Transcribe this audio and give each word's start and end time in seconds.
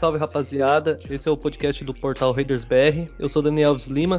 Salve, 0.00 0.16
rapaziada. 0.16 0.98
Esse 1.10 1.28
é 1.28 1.30
o 1.30 1.36
podcast 1.36 1.84
do 1.84 1.92
portal 1.92 2.32
Raiders 2.32 2.64
BR. 2.64 3.12
Eu 3.18 3.28
sou 3.28 3.42
Daniel 3.42 3.72
Alves 3.72 3.86
Lima 3.86 4.16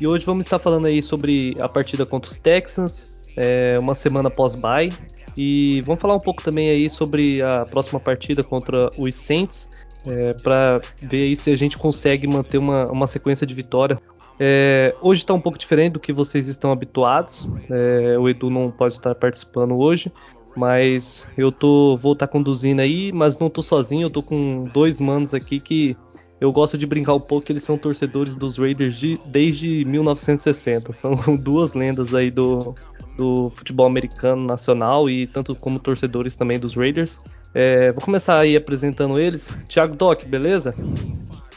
e 0.00 0.06
hoje 0.06 0.24
vamos 0.24 0.46
estar 0.46 0.60
falando 0.60 0.86
aí 0.86 1.02
sobre 1.02 1.56
a 1.58 1.68
partida 1.68 2.06
contra 2.06 2.30
os 2.30 2.38
Texans, 2.38 3.26
é, 3.36 3.76
uma 3.80 3.96
semana 3.96 4.30
pós-bye. 4.30 4.92
E 5.36 5.82
vamos 5.84 6.00
falar 6.00 6.14
um 6.14 6.20
pouco 6.20 6.40
também 6.40 6.70
aí 6.70 6.88
sobre 6.88 7.42
a 7.42 7.66
próxima 7.68 7.98
partida 7.98 8.44
contra 8.44 8.92
os 8.96 9.12
Saints, 9.16 9.68
é, 10.06 10.34
para 10.34 10.80
ver 11.02 11.24
aí 11.24 11.34
se 11.34 11.50
a 11.50 11.56
gente 11.56 11.76
consegue 11.76 12.28
manter 12.28 12.58
uma, 12.58 12.86
uma 12.86 13.08
sequência 13.08 13.44
de 13.44 13.54
vitória. 13.54 14.00
É, 14.38 14.94
hoje 15.00 15.22
está 15.22 15.32
um 15.34 15.40
pouco 15.40 15.58
diferente 15.58 15.94
do 15.94 16.00
que 16.00 16.12
vocês 16.12 16.48
estão 16.48 16.70
habituados. 16.70 17.48
É, 17.68 18.16
o 18.18 18.28
Edu 18.28 18.50
não 18.50 18.70
pode 18.70 18.94
estar 18.94 19.14
participando 19.16 19.76
hoje, 19.76 20.12
mas 20.56 21.26
eu 21.36 21.50
tô, 21.50 21.96
vou 21.96 22.12
estar 22.12 22.26
tá 22.26 22.32
conduzindo 22.32 22.80
aí, 22.80 23.12
mas 23.12 23.38
não 23.38 23.50
tô 23.50 23.62
sozinho, 23.62 24.06
eu 24.06 24.10
tô 24.10 24.22
com 24.22 24.64
dois 24.72 25.00
manos 25.00 25.34
aqui 25.34 25.60
que 25.60 25.96
eu 26.40 26.52
gosto 26.52 26.76
de 26.76 26.86
brincar 26.86 27.14
um 27.14 27.20
pouco, 27.20 27.50
eles 27.50 27.62
são 27.62 27.78
torcedores 27.78 28.34
dos 28.34 28.58
Raiders 28.58 28.96
de, 28.96 29.18
desde 29.24 29.84
1960. 29.86 30.92
São 30.92 31.14
duas 31.40 31.72
lendas 31.72 32.14
aí 32.14 32.30
do, 32.30 32.74
do 33.16 33.48
futebol 33.50 33.86
americano 33.86 34.44
nacional 34.44 35.08
e 35.08 35.26
tanto 35.26 35.54
como 35.54 35.78
torcedores 35.78 36.36
também 36.36 36.58
dos 36.58 36.74
Raiders. 36.74 37.18
É, 37.54 37.92
vou 37.92 38.02
começar 38.02 38.38
aí 38.38 38.56
apresentando 38.56 39.18
eles. 39.18 39.48
Thiago 39.68 39.96
Doc, 39.96 40.24
beleza? 40.24 40.74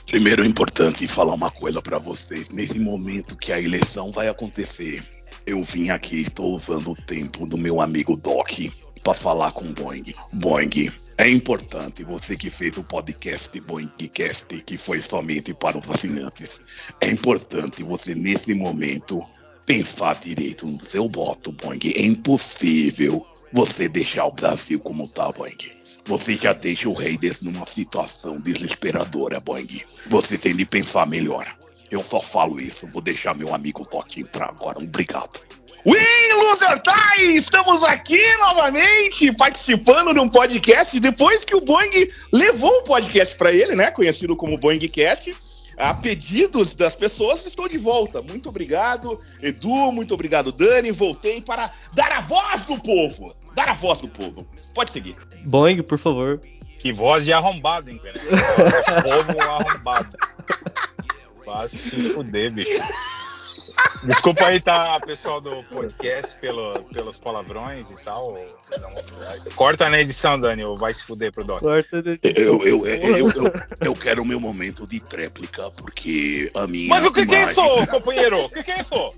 Primeiro 0.05 0.43
é 0.43 0.47
importante 0.47 1.05
falar 1.07 1.33
uma 1.33 1.51
coisa 1.51 1.81
para 1.81 1.97
vocês. 1.97 2.49
Nesse 2.49 2.79
momento 2.79 3.35
que 3.35 3.51
a 3.51 3.59
eleição 3.59 4.11
vai 4.11 4.29
acontecer, 4.29 5.03
eu 5.45 5.61
vim 5.63 5.89
aqui, 5.89 6.21
estou 6.21 6.55
usando 6.55 6.91
o 6.91 6.95
tempo 6.95 7.45
do 7.45 7.57
meu 7.57 7.81
amigo 7.81 8.15
Doc 8.15 8.59
para 9.07 9.13
falar 9.13 9.53
com 9.53 9.63
o 9.63 9.73
Boeing. 9.73 10.13
Boeing, 10.33 10.91
é 11.17 11.29
importante 11.29 12.03
você 12.03 12.35
que 12.35 12.49
fez 12.49 12.75
o 12.75 12.83
podcast 12.83 13.57
Boeingcast, 13.61 14.47
que 14.63 14.77
foi 14.77 14.99
somente 14.99 15.53
para 15.53 15.77
os 15.77 15.89
assinantes. 15.89 16.59
É 16.99 17.07
importante 17.07 17.83
você, 17.83 18.13
nesse 18.13 18.53
momento, 18.53 19.25
pensar 19.65 20.15
direito 20.15 20.67
no 20.67 20.77
seu 20.81 21.07
voto, 21.07 21.53
Boeing. 21.53 21.93
É 21.95 22.01
impossível 22.01 23.25
você 23.53 23.87
deixar 23.87 24.25
o 24.25 24.33
Brasil 24.33 24.77
como 24.77 25.05
está, 25.05 25.31
Boeing. 25.31 25.71
Você 26.05 26.35
já 26.35 26.51
deixa 26.51 26.89
o 26.89 26.93
Raiders 26.93 27.41
numa 27.41 27.65
situação 27.65 28.35
desesperadora, 28.35 29.39
Boeing. 29.39 29.83
Você 30.07 30.37
tem 30.37 30.53
de 30.53 30.65
pensar 30.65 31.07
melhor. 31.07 31.47
Eu 31.89 32.03
só 32.03 32.19
falo 32.19 32.59
isso, 32.59 32.85
vou 32.87 33.01
deixar 33.01 33.33
meu 33.33 33.55
amigo 33.55 33.87
Toque 33.87 34.19
entrar 34.19 34.49
agora. 34.49 34.79
Obrigado. 34.79 35.39
Win 35.85 36.33
Loser 36.35 36.79
Tie! 36.79 37.35
Estamos 37.35 37.83
aqui 37.83 38.19
novamente 38.37 39.31
participando 39.33 40.13
de 40.13 40.19
um 40.19 40.27
podcast 40.27 40.99
depois 40.99 41.45
que 41.45 41.55
o 41.55 41.61
Boeing 41.61 42.09
levou 42.31 42.79
um 42.79 42.83
podcast 42.83 43.35
para 43.35 43.51
ele, 43.51 43.75
né? 43.75 43.91
Conhecido 43.91 44.35
como 44.35 44.57
Boeingcast. 44.57 45.35
A 45.77 45.93
pedidos 45.93 46.73
das 46.73 46.95
pessoas, 46.95 47.45
estou 47.45 47.67
de 47.67 47.77
volta. 47.77 48.21
Muito 48.21 48.49
obrigado, 48.49 49.19
Edu. 49.41 49.91
Muito 49.91 50.13
obrigado, 50.15 50.51
Dani. 50.51 50.89
Voltei 50.89 51.39
para 51.39 51.71
dar 51.93 52.11
a 52.11 52.21
voz 52.21 52.65
do 52.65 52.79
povo. 52.79 53.35
Dar 53.53 53.69
a 53.69 53.73
voz 53.73 54.01
do 54.01 54.07
povo. 54.07 54.47
Pode 54.73 54.89
seguir. 54.91 55.15
Boeing, 55.45 55.83
por 55.83 55.99
favor. 55.99 56.41
Que 56.79 56.91
voz 56.91 57.23
de 57.23 57.31
arrombado, 57.31 57.91
hein, 57.91 58.01
cara? 58.03 58.19
povo 59.03 59.39
arrombado. 59.39 60.17
Vai 61.45 61.69
se 61.69 62.09
fuder, 62.09 62.51
bicho. 62.51 62.81
Desculpa 64.03 64.45
aí, 64.45 64.59
tá, 64.59 64.99
pessoal 64.99 65.41
do 65.41 65.63
podcast, 65.65 66.35
pelo, 66.37 66.73
pelos 66.93 67.17
palavrões 67.17 67.89
e 67.89 67.95
tal. 68.03 68.37
Corta 69.55 69.89
na 69.89 69.99
edição, 69.99 70.39
Dani, 70.39 70.63
ou 70.63 70.77
vai 70.77 70.93
se 70.93 71.03
fuder 71.03 71.31
pro 71.31 71.43
Doc. 71.43 71.59
Corta 71.59 72.01
na 72.01 72.11
edição. 72.11 72.43
Eu, 72.43 72.65
eu, 72.65 72.85
eu, 72.85 73.17
eu, 73.17 73.53
eu 73.81 73.93
quero 73.93 74.21
o 74.21 74.25
meu 74.25 74.39
momento 74.39 74.87
de 74.87 74.99
tréplica, 74.99 75.71
porque 75.71 76.51
a 76.53 76.67
minha. 76.67 76.89
Mas 76.89 77.05
o 77.05 77.11
que, 77.11 77.21
imagem... 77.21 77.53
que 77.53 77.61
é 77.61 77.65
isso, 77.65 77.87
companheiro? 77.87 78.45
O 78.45 78.49
que, 78.49 78.63
que 78.63 78.71
é 78.71 78.81
isso? 78.81 79.13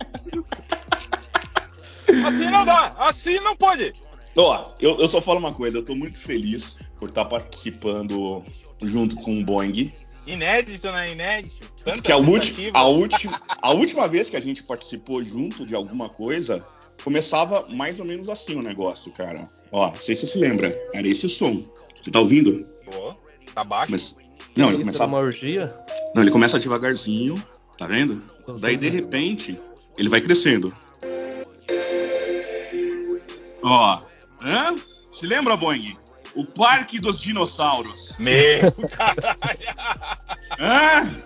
Assim 2.25 2.49
não 2.49 2.65
dá, 2.65 2.95
assim 2.97 3.39
não 3.41 3.55
pode. 3.55 3.93
Ó, 4.35 4.73
eu, 4.79 4.99
eu 4.99 5.07
só 5.07 5.21
falo 5.21 5.39
uma 5.39 5.53
coisa, 5.53 5.77
eu 5.77 5.85
tô 5.85 5.95
muito 5.95 6.19
feliz 6.19 6.79
por 6.97 7.09
estar 7.09 7.25
participando 7.25 8.43
junto 8.81 9.15
com 9.17 9.39
o 9.39 9.43
Boeing 9.43 9.91
Inédito, 10.27 10.91
né? 10.91 11.11
Inédito. 11.11 11.67
Tantas 11.83 12.01
que 12.01 12.11
a, 12.11 12.17
ulti, 12.17 12.71
a, 12.73 12.83
última, 12.85 13.41
a 13.47 13.71
última 13.71 14.07
vez 14.07 14.29
que 14.29 14.37
a 14.37 14.39
gente 14.39 14.63
participou 14.63 15.23
junto 15.23 15.65
de 15.65 15.75
alguma 15.75 16.09
coisa, 16.09 16.61
começava 17.03 17.65
mais 17.69 17.99
ou 17.99 18.05
menos 18.05 18.29
assim 18.29 18.55
o 18.55 18.61
negócio, 18.61 19.11
cara. 19.11 19.43
Ó, 19.71 19.87
não 19.87 19.95
sei 19.95 20.15
se 20.15 20.21
você 20.27 20.33
se 20.33 20.39
lembra. 20.39 20.77
Era 20.93 21.07
esse 21.07 21.25
o 21.25 21.29
som. 21.29 21.63
Você 22.01 22.11
tá 22.11 22.19
ouvindo? 22.19 22.53
Boa. 22.85 23.17
Tá 23.53 23.63
baixo? 23.63 23.91
Mas, 23.91 24.15
não, 24.55 24.69
ele 24.69 24.79
começava. 24.79 25.11
uma 25.11 25.19
orgia? 25.19 25.73
Não, 26.13 26.21
ele 26.21 26.31
começa 26.31 26.59
devagarzinho, 26.59 27.35
tá 27.77 27.87
vendo? 27.87 28.23
Daí, 28.59 28.77
de 28.77 28.89
repente, 28.89 29.59
ele 29.97 30.09
vai 30.09 30.21
crescendo. 30.21 30.73
Ó, 33.61 33.99
hã? 34.41 34.75
Se 35.11 35.27
lembra, 35.27 35.57
Boing? 35.57 35.97
O 36.39 36.45
Parque 36.45 36.99
dos 36.99 37.19
Dinossauros. 37.19 38.15
Meu 38.17 38.71
caralho. 38.87 39.59
Hã? 40.57 41.21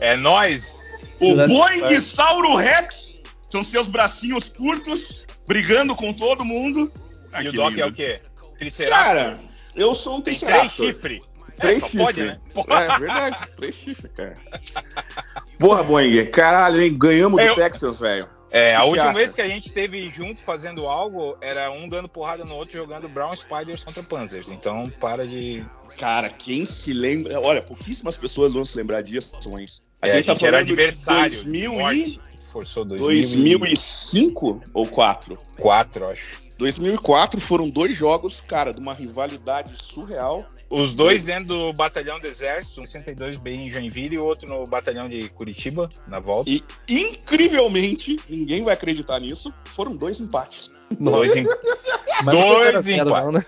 É 0.00 0.16
nós. 0.16 0.82
O 1.20 1.36
Boeing 1.36 2.00
Sauro 2.00 2.56
Rex 2.56 3.22
são 3.48 3.62
seus 3.62 3.86
bracinhos 3.86 4.48
curtos, 4.48 5.24
brigando 5.46 5.94
com 5.94 6.12
todo 6.12 6.44
mundo. 6.44 6.92
Ah, 7.32 7.44
e 7.44 7.48
o 7.48 7.52
Doc 7.52 7.70
lindo. 7.70 7.82
é 7.82 7.86
o 7.86 7.92
quê? 7.92 8.20
Triceratops? 8.58 9.06
Cara, 9.06 9.40
eu 9.76 9.94
sou 9.94 10.16
um 10.16 10.20
Tem 10.20 10.36
três 10.36 10.72
chifres. 10.72 11.20
Três 11.60 11.78
é, 11.78 11.80
chifres. 11.86 12.02
Pode, 12.02 12.22
né? 12.24 12.40
Porra. 12.52 12.82
É 12.82 12.98
verdade, 12.98 13.36
três 13.56 13.74
chifres, 13.76 14.12
cara. 14.16 14.34
Porra, 15.60 15.84
Boeing, 15.84 16.26
caralho, 16.26 16.82
hein? 16.82 16.98
Ganhamos 16.98 17.40
do 17.40 17.54
Texas, 17.54 18.00
velho. 18.00 18.26
É, 18.50 18.74
a 18.74 18.84
última 18.84 19.12
vez 19.12 19.32
que 19.32 19.40
a 19.40 19.48
gente 19.48 19.66
esteve 19.66 20.10
junto 20.12 20.42
fazendo 20.42 20.86
algo, 20.86 21.36
era 21.40 21.70
um 21.70 21.88
dando 21.88 22.08
porrada 22.08 22.44
no 22.44 22.54
outro 22.54 22.76
jogando 22.76 23.08
Brown 23.08 23.34
Spiders 23.34 23.84
contra 23.84 24.02
Panzers. 24.02 24.50
Então, 24.50 24.90
para 24.98 25.26
de. 25.26 25.64
Cara, 25.96 26.28
quem 26.28 26.64
se 26.64 26.92
lembra. 26.92 27.40
Olha, 27.40 27.62
pouquíssimas 27.62 28.16
pessoas 28.16 28.52
vão 28.52 28.64
se 28.64 28.76
lembrar 28.76 29.02
disso. 29.02 29.32
A 30.02 30.08
é, 30.08 30.12
gente, 30.14 30.26
tá 30.26 30.32
a 30.32 30.34
gente 30.34 30.46
era 30.46 30.58
adversário. 30.58 31.30
2000 31.30 31.92
e... 31.92 32.20
Forçou 32.50 32.84
2005 32.84 34.60
ou 34.74 34.84
4? 34.84 35.38
4, 35.56 36.06
acho. 36.08 36.42
2004 36.58 37.40
foram 37.40 37.70
dois 37.70 37.96
jogos, 37.96 38.40
cara, 38.40 38.74
de 38.74 38.80
uma 38.80 38.92
rivalidade 38.92 39.76
surreal. 39.80 40.44
Os 40.70 40.94
dois 40.94 41.24
dentro 41.24 41.46
do 41.46 41.72
batalhão 41.72 42.20
do 42.20 42.28
exército, 42.28 42.80
um 42.80 42.86
62 42.86 43.40
bem 43.40 43.66
em 43.66 43.70
Joinville 43.70 44.14
e 44.14 44.18
o 44.20 44.24
outro 44.24 44.48
no 44.48 44.64
batalhão 44.68 45.08
de 45.08 45.28
Curitiba, 45.30 45.90
na 46.06 46.20
volta. 46.20 46.48
E, 46.48 46.62
incrivelmente, 46.88 48.20
ninguém 48.28 48.62
vai 48.62 48.74
acreditar 48.74 49.18
nisso, 49.18 49.52
foram 49.64 49.96
dois 49.96 50.20
empates. 50.20 50.70
Dois, 50.98 51.34
em... 51.34 51.44
dois 52.24 52.86
empates. 52.86 53.24
Não, 53.24 53.32
né? 53.32 53.44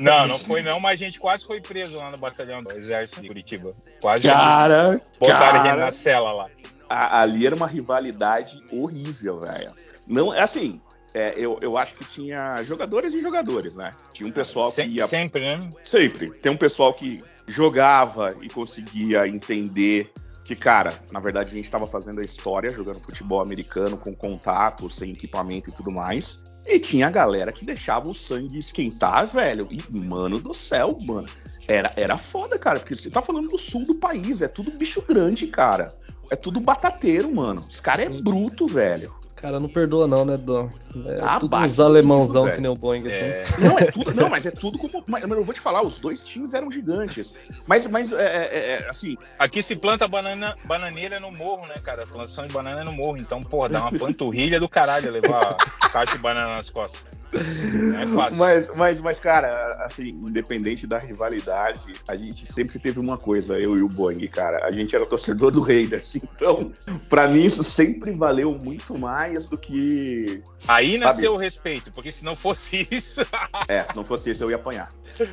não, 0.00 0.28
não 0.28 0.38
foi 0.38 0.60
não, 0.60 0.78
mas 0.78 1.00
a 1.00 1.04
gente 1.04 1.18
quase 1.18 1.46
foi 1.46 1.62
preso 1.62 1.96
lá 1.96 2.10
no 2.10 2.18
batalhão 2.18 2.60
do 2.60 2.70
exército 2.70 3.22
de 3.22 3.28
Curitiba. 3.28 3.72
Quase. 4.02 4.28
Cara, 4.28 5.00
botaram 5.18 5.62
cara, 5.62 5.76
na 5.76 5.90
cela 5.90 6.30
lá. 6.30 6.50
A, 6.90 7.22
ali 7.22 7.46
era 7.46 7.56
uma 7.56 7.66
rivalidade 7.66 8.60
horrível, 8.70 9.40
velho. 9.40 9.72
Não, 10.06 10.32
é 10.32 10.42
assim, 10.42 10.78
é, 11.16 11.32
eu, 11.34 11.58
eu 11.62 11.78
acho 11.78 11.94
que 11.94 12.04
tinha 12.04 12.62
jogadores 12.62 13.14
e 13.14 13.22
jogadores, 13.22 13.74
né? 13.74 13.90
Tinha 14.12 14.28
um 14.28 14.32
pessoal 14.32 14.70
que 14.70 14.82
ia. 14.82 15.06
Sempre, 15.06 15.40
né? 15.40 15.70
Sempre. 15.82 16.30
Tem 16.30 16.52
um 16.52 16.56
pessoal 16.58 16.92
que 16.92 17.24
jogava 17.46 18.36
e 18.42 18.50
conseguia 18.50 19.26
entender 19.26 20.12
que, 20.44 20.54
cara, 20.54 20.92
na 21.10 21.18
verdade 21.18 21.52
a 21.52 21.54
gente 21.54 21.64
estava 21.64 21.86
fazendo 21.86 22.20
a 22.20 22.24
história, 22.24 22.70
jogando 22.70 23.00
futebol 23.00 23.40
americano 23.40 23.96
com 23.96 24.14
contato, 24.14 24.90
sem 24.90 25.12
equipamento 25.12 25.70
e 25.70 25.72
tudo 25.72 25.90
mais. 25.90 26.44
E 26.66 26.78
tinha 26.78 27.06
a 27.06 27.10
galera 27.10 27.50
que 27.50 27.64
deixava 27.64 28.10
o 28.10 28.14
sangue 28.14 28.58
esquentar, 28.58 29.26
velho. 29.26 29.66
E, 29.70 29.82
mano 29.90 30.38
do 30.38 30.52
céu, 30.52 30.98
mano. 31.08 31.26
Era, 31.66 31.90
era 31.96 32.18
foda, 32.18 32.58
cara, 32.58 32.78
porque 32.78 32.94
você 32.94 33.08
tá 33.08 33.22
falando 33.22 33.48
do 33.48 33.56
sul 33.56 33.86
do 33.86 33.94
país, 33.94 34.42
é 34.42 34.48
tudo 34.48 34.70
bicho 34.70 35.00
grande, 35.00 35.46
cara. 35.46 35.88
É 36.30 36.36
tudo 36.36 36.60
batateiro, 36.60 37.34
mano. 37.34 37.62
Os 37.62 37.80
caras 37.80 38.06
é 38.06 38.08
bruto, 38.10 38.66
velho. 38.66 39.14
Cara, 39.36 39.60
não 39.60 39.68
perdoa 39.68 40.08
não, 40.08 40.24
né, 40.24 40.34
Dom? 40.38 40.70
É 41.04 41.20
ah, 41.20 41.38
tudo 41.38 41.54
uns 41.54 41.78
alemãozão 41.78 42.44
tudo, 42.44 42.54
que 42.54 42.60
nem 42.62 42.70
o 42.70 42.74
Boeing. 42.74 43.06
É. 43.06 43.40
Assim. 43.40 43.62
Não, 43.62 43.78
é 43.78 43.84
tudo, 43.84 44.14
não, 44.14 44.30
mas 44.30 44.46
é 44.46 44.50
tudo 44.50 44.78
como. 44.78 45.04
Mas 45.06 45.22
eu 45.24 45.44
vou 45.44 45.54
te 45.54 45.60
falar, 45.60 45.82
os 45.82 45.98
dois 45.98 46.22
times 46.22 46.54
eram 46.54 46.72
gigantes. 46.72 47.34
Mas, 47.66 47.86
mas 47.86 48.10
é, 48.12 48.16
é, 48.16 48.70
é 48.84 48.88
assim. 48.88 49.16
Aqui 49.38 49.62
se 49.62 49.76
planta 49.76 50.08
banana, 50.08 50.56
bananeira 50.64 51.20
no 51.20 51.30
morro, 51.30 51.66
né, 51.66 51.74
cara? 51.84 52.04
A 52.04 52.06
plantação 52.06 52.46
de 52.46 52.52
banana 52.54 52.80
é 52.80 52.84
no 52.84 52.92
morro. 52.92 53.18
Então, 53.18 53.42
porra, 53.42 53.68
dá 53.68 53.82
uma 53.82 53.92
panturrilha 53.98 54.58
do 54.58 54.70
caralho 54.70 55.12
levar 55.12 55.54
caixa 55.92 56.14
de 56.14 56.18
banana 56.18 56.56
nas 56.56 56.70
costas. 56.70 57.04
É 57.36 58.06
fácil. 58.06 58.38
Mas, 58.38 58.76
mas, 58.76 59.00
mas, 59.00 59.20
cara, 59.20 59.76
assim, 59.84 60.08
independente 60.08 60.86
da 60.86 60.98
rivalidade, 60.98 61.80
a 62.08 62.16
gente 62.16 62.50
sempre 62.52 62.78
teve 62.78 62.98
uma 63.00 63.16
coisa, 63.18 63.58
eu 63.58 63.76
e 63.76 63.82
o 63.82 63.88
Boeing, 63.88 64.26
cara. 64.28 64.64
A 64.66 64.70
gente 64.70 64.94
era 64.94 65.04
torcedor 65.06 65.50
do 65.50 65.60
Raiders. 65.60 66.16
Então, 66.16 66.72
pra 67.08 67.26
mim, 67.28 67.44
isso 67.44 67.64
sempre 67.64 68.12
valeu 68.12 68.52
muito 68.62 68.96
mais 68.98 69.48
do 69.48 69.56
que. 69.56 70.42
Aí 70.68 70.98
nasceu 70.98 71.34
o 71.34 71.36
respeito, 71.36 71.90
porque 71.92 72.10
se 72.10 72.24
não 72.24 72.36
fosse 72.36 72.86
isso. 72.90 73.22
é, 73.68 73.84
se 73.84 73.96
não 73.96 74.04
fosse 74.04 74.30
isso, 74.30 74.44
eu 74.44 74.50
ia 74.50 74.56
apanhar. 74.56 74.90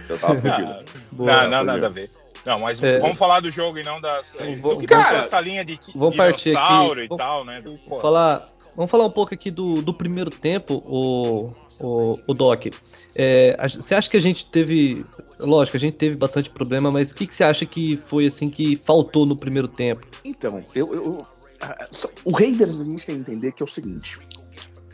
Eu 0.09 0.17
tava 0.17 0.35
fudido. 0.35 0.75
não, 1.11 1.49
não, 1.49 1.63
nada 1.63 1.87
a 1.87 1.89
ver. 1.89 2.09
Não, 2.45 2.59
mas 2.59 2.81
É. 2.83 2.99
vamos 2.99 3.17
falar 3.17 3.39
do 3.39 3.49
jogo 3.49 3.77
e 3.79 3.83
não 3.83 4.01
das. 4.01 4.35
Vamos- 4.39 4.59
do 4.59 4.77
que 4.79 4.87
cara, 4.87 5.17
essa 5.17 5.39
linha 5.39 5.63
de, 5.63 5.79
vamos 5.95 6.15
partir 6.15 6.49
dinossauro 6.49 7.01
aqui. 7.01 7.13
e 7.13 7.17
tal, 7.17 7.45
né? 7.45 7.61
Do- 7.61 7.79
falar, 8.01 8.49
vamos 8.75 8.91
falar 8.91 9.05
um 9.05 9.11
pouco 9.11 9.33
aqui 9.33 9.49
do, 9.49 9.81
do 9.81 9.93
primeiro 9.93 10.29
tempo, 10.29 10.83
o, 10.85 11.53
o, 11.79 12.17
o 12.27 12.33
Doc. 12.33 12.67
É, 13.15 13.55
você 13.67 13.93
acha 13.95 14.09
que 14.09 14.17
a 14.17 14.21
gente 14.21 14.45
teve. 14.49 15.05
Lógico, 15.39 15.77
a 15.77 15.79
gente 15.79 15.93
teve 15.95 16.15
bastante 16.15 16.49
problema, 16.49 16.91
mas 16.91 17.11
o 17.11 17.15
que, 17.15 17.27
que 17.27 17.35
você 17.35 17.43
acha 17.43 17.65
que 17.65 17.97
foi 18.05 18.25
assim 18.25 18.49
que 18.49 18.75
faltou 18.75 19.25
no 19.25 19.35
primeiro 19.35 19.67
tempo? 19.67 20.01
Então, 20.25 20.63
eu, 20.73 20.93
eu- 20.93 21.21
o 22.25 22.31
Raiders 22.31 22.77
a 22.79 22.83
gente 22.83 23.05
tem 23.05 23.15
que 23.15 23.21
entender 23.31 23.51
que 23.51 23.61
é 23.61 23.65
o 23.65 23.69
seguinte: 23.69 24.17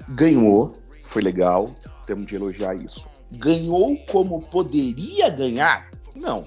ganhou, 0.09 0.73
foi 1.03 1.21
legal, 1.21 1.73
temos 2.05 2.25
de 2.27 2.35
elogiar 2.35 2.75
isso. 2.75 3.07
Ganhou 3.31 3.95
como 4.09 4.41
poderia 4.41 5.29
ganhar? 5.29 5.89
Não. 6.15 6.45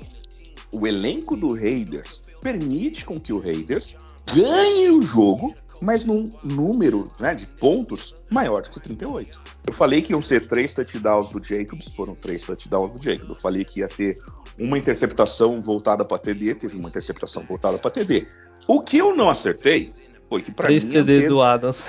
O 0.71 0.87
elenco 0.87 1.37
do 1.37 1.55
Raiders 1.55 2.23
permite 2.41 3.05
com 3.05 3.21
que 3.21 3.33
o 3.33 3.39
Raiders 3.39 3.95
ganhe 4.35 4.91
o 4.91 5.03
jogo, 5.03 5.55
mas 5.83 6.05
num 6.05 6.33
número 6.45 7.11
né, 7.19 7.35
de 7.35 7.45
pontos 7.45 8.15
maior 8.31 8.63
do 8.63 8.71
que 8.71 8.81
38. 8.81 9.41
Eu 9.67 9.73
falei 9.73 10.01
que 10.01 10.13
iam 10.13 10.21
ser 10.21 10.47
três 10.47 10.73
touchdowns 10.73 11.31
do 11.31 11.43
Jacobs, 11.43 11.89
foram 11.95 12.15
três 12.15 12.43
touchdowns 12.43 12.95
do 12.95 13.03
Jacobs. 13.03 13.29
Eu 13.29 13.37
falei 13.37 13.65
que 13.65 13.81
ia 13.81 13.89
ter 13.89 14.17
uma 14.59 14.79
interceptação 14.79 15.61
voltada 15.61 16.05
para 16.05 16.19
TD, 16.19 16.55
teve 16.55 16.77
uma 16.77 16.89
interceptação 16.89 17.45
voltada 17.45 17.79
para 17.79 17.91
TD. 17.91 18.29
O 18.69 18.81
que 18.81 18.99
eu 18.99 19.17
não 19.17 19.29
acertei 19.29 19.93
foi 20.33 20.41
que 20.43 20.51
para 20.51 20.69
mim 20.71 20.81
3 20.81 20.95
iam 20.95 21.05
TD 21.05 21.21
ter- 21.23 21.29
do 21.29 21.43
Adams. 21.43 21.85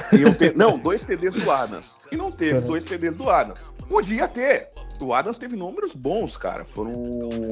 não, 0.55 0.77
dois 0.77 1.01
TDs 1.03 1.33
do 1.35 1.49
Adams. 1.49 1.99
E 2.11 2.17
não 2.17 2.29
teve 2.29 2.59
Uhum. 2.59 2.67
dois 2.67 2.83
TDs 2.83 3.15
do 3.15 3.29
Adams. 3.29 3.71
Podia 3.87 4.27
ter. 4.27 4.67
O 5.01 5.13
Adams 5.13 5.37
teve 5.37 5.55
números 5.55 5.93
bons, 5.95 6.35
cara. 6.37 6.65
Foram, 6.65 6.93